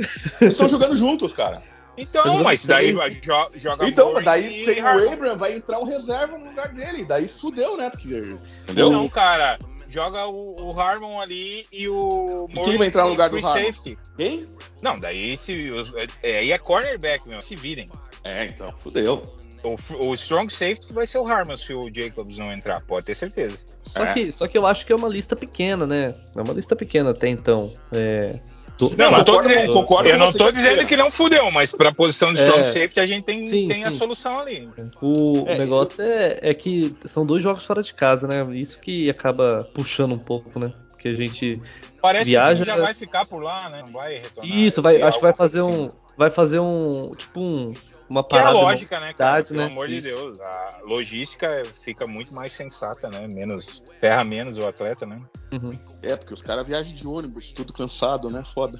Eles 0.41 0.55
estão 0.55 0.69
jogando 0.69 0.95
juntos, 0.95 1.33
cara. 1.33 1.63
Então, 1.97 2.45
mas 2.45 2.65
daí 2.65 2.93
vai, 2.93 3.11
jo- 3.11 3.49
joga 3.57 3.87
Então, 3.89 4.23
daí 4.23 4.47
e 4.49 4.65
sem 4.65 4.81
o 4.81 4.87
Abram 5.13 5.37
vai 5.37 5.55
entrar 5.55 5.81
um 5.81 5.85
reserva 5.85 6.39
no 6.39 6.47
lugar 6.47 6.69
dele. 6.69 7.05
Daí 7.05 7.27
fudeu, 7.27 7.77
né? 7.77 7.91
Porque, 7.91 8.09
entendeu? 8.63 8.91
Não, 8.91 9.09
cara. 9.09 9.59
Joga 9.89 10.27
o, 10.27 10.71
o 10.71 10.81
Harmon 10.81 11.19
ali 11.21 11.67
e 11.73 11.89
o 11.89 12.47
E 12.51 12.61
quem 12.63 12.77
vai 12.77 12.87
entrar 12.89 13.05
no 13.05 13.11
lugar 13.11 13.31
do 13.31 13.37
free 13.39 13.47
Harmon? 13.47 13.65
safety. 13.73 13.99
Quem? 14.17 14.47
Não, 14.83 14.99
daí 14.99 15.37
se, 15.37 15.71
os- 15.71 15.93
é, 16.23 16.39
aí 16.39 16.53
é 16.53 16.59
cornerback, 16.59 17.27
meu. 17.29 17.41
Se 17.41 17.57
virem. 17.57 17.89
É, 18.23 18.45
então, 18.45 18.71
fudeu. 18.77 19.35
O, 19.65 20.05
o 20.11 20.15
strong 20.15 20.53
safety 20.53 20.93
vai 20.93 21.07
ser 21.07 21.19
o 21.19 21.27
Harmon 21.27 21.57
se 21.57 21.73
o 21.73 21.91
Jacobs 21.93 22.37
não 22.39 22.53
entrar, 22.53 22.81
pode 22.83 23.07
ter 23.07 23.15
certeza. 23.15 23.59
Só, 23.83 24.05
É. 24.05 24.13
que, 24.13 24.31
só 24.31 24.47
que 24.47 24.57
eu 24.57 24.65
acho 24.67 24.85
que 24.87 24.93
é 24.93 24.97
uma 24.97 25.09
lista 25.09 25.35
pequena, 25.35 25.85
né? 25.87 26.15
É 26.37 26.41
uma 26.41 26.53
lista 26.53 26.77
pequena 26.77 27.11
até 27.11 27.29
então. 27.29 27.73
É, 27.93 28.39
do- 28.79 28.97
Não, 28.97 29.11
não 29.11 29.25
tô 29.25 29.33
concordo, 29.33 29.49
dizendo- 29.49 29.73
concordo 29.73 30.09
Eu 30.09 30.13
com 30.13 30.19
não 30.25 30.33
tô 30.33 30.39
que 30.39 30.45
é 30.45 30.53
dizendo 30.53 30.87
que 30.87 30.97
não 30.97 31.11
fudeu, 31.11 31.51
mas 31.51 31.73
pra 31.73 31.93
posição 31.93 32.33
de 32.33 32.39
É. 32.41 32.43
strong 32.45 32.65
safety 32.67 33.01
a 33.01 33.07
gente 33.07 33.25
tem, 33.25 33.47
Sim, 33.47 33.67
tem 33.69 33.85
a 33.85 33.91
sim. 33.91 33.97
solução 33.97 34.39
ali. 34.41 34.69
O, 35.03 35.45
É, 35.47 35.55
o 35.55 35.59
negócio 35.59 36.03
é, 36.03 36.39
é 36.41 36.55
que 36.55 36.95
são 37.05 37.27
dois 37.27 37.43
jogos 37.43 37.65
fora 37.67 37.83
de 37.83 37.93
casa, 37.93 38.27
né? 38.29 38.47
Isso 38.57 38.79
que 38.79 39.11
acaba 39.11 39.69
puxando 39.75 40.13
um 40.13 40.19
pouco, 40.19 40.59
né? 40.59 40.73
Porque 40.91 41.09
a 41.09 41.15
gente. 41.15 41.61
Parece 42.01 42.27
Viaja- 42.27 42.65
que 42.65 42.71
já 42.71 42.77
vai 42.77 42.95
ficar 42.95 43.27
por 43.27 43.43
lá, 43.43 43.69
né? 43.69 43.83
Não 43.85 43.93
vai 43.93 44.15
retornar. 44.19 44.57
Isso, 44.57 44.81
vai, 44.81 44.97
Ter 44.97 45.03
acho 45.03 45.19
que 45.19 45.23
vai 45.23 45.33
fazer 45.33 45.61
assim. 45.61 45.69
um. 45.71 45.89
Vai 46.17 46.31
fazer 46.31 46.59
um. 46.61 47.13
Tipo 47.17 47.41
um. 47.41 47.73
Uma 48.09 48.25
Que 48.25 48.37
é 48.37 48.39
a 48.39 48.43
parada. 48.45 48.59
lógica, 48.63 49.01
né, 49.01 49.13
cara? 49.13 49.43
cidade, 49.43 49.49
Pelo 49.49 49.61
né? 49.61 49.67
amor 49.67 49.87
de. 49.89 50.01
Deus. 50.01 50.41
A 50.41 50.81
logística 50.85 51.63
fica 51.85 52.07
muito 52.07 52.35
mais 52.35 52.53
sensata, 52.53 53.09
né? 53.11 53.27
Menos. 53.29 53.83
Ferra 54.01 54.25
menos 54.25 54.57
o 54.57 54.67
atleta, 54.67 55.05
né? 55.05 55.21
Uhum. 55.53 55.71
É, 56.03 56.15
porque 56.17 56.33
os 56.33 56.43
caras 56.43 56.67
viajam 56.67 56.93
de 56.95 57.07
ônibus, 57.07 57.51
tudo 57.51 57.73
cansado, 57.73 58.31
né? 58.31 58.43
Foda. 58.55 58.79